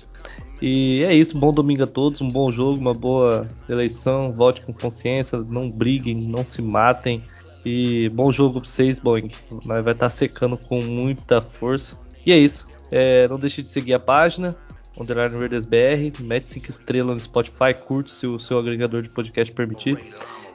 E 0.63 1.03
é 1.03 1.15
isso, 1.15 1.37
bom 1.37 1.53
domingo 1.53 1.83
a 1.83 1.87
todos, 1.87 2.21
um 2.21 2.29
bom 2.29 2.51
jogo, 2.51 2.81
uma 2.81 2.95
boa 2.95 3.47
eleição, 3.69 4.33
vote 4.33 4.63
com 4.63 4.73
consciência, 4.73 5.39
não 5.39 5.71
briguem, 5.71 6.17
não 6.17 6.45
se 6.45 6.63
matem. 6.63 7.23
E 7.67 8.09
bom 8.11 8.31
jogo 8.31 8.61
pra 8.61 8.69
vocês, 8.69 8.99
Boeing. 8.99 9.31
Vai 9.65 9.81
estar 9.81 9.95
tá 9.95 10.11
secando 10.11 10.57
com 10.57 10.83
muita 10.83 11.41
força. 11.41 11.99
E 12.25 12.33
é 12.33 12.39
isso. 12.39 12.67
É, 12.91 13.27
não 13.27 13.39
deixe 13.39 13.63
de 13.63 13.69
seguir 13.69 13.95
a 13.95 13.99
página, 13.99 14.55
Underline 14.99 15.37
Raiders 15.39 15.65
BR, 15.65 16.23
mete 16.23 16.47
5 16.47 16.71
estrelas 16.71 17.15
no 17.15 17.21
Spotify, 17.21 17.75
curte 17.75 18.11
se 18.11 18.27
o 18.27 18.39
seu 18.39 18.59
agregador 18.59 19.03
de 19.03 19.09
podcast 19.09 19.53
permitir. 19.53 19.99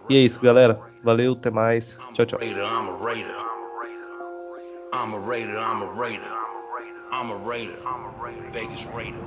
E 0.09 0.15
é 0.15 0.19
isso, 0.19 0.41
galera. 0.41 0.79
Valeu, 1.03 1.33
até 1.33 1.49
mais. 1.49 1.97
Tchau, 2.13 2.25
tchau. 2.25 2.39
I'm 2.41 2.53
a 2.53 2.97
Raider, 2.97 3.35
I'm 4.93 5.13
a 5.13 5.19
Raider, 5.19 5.57
I'm 5.57 5.83
a 5.83 5.87
Raider. 5.95 6.39
I'm 7.11 7.31
a 7.31 7.35
Raider, 7.37 8.51
Vegas 8.51 8.85
Raider. 8.85 9.19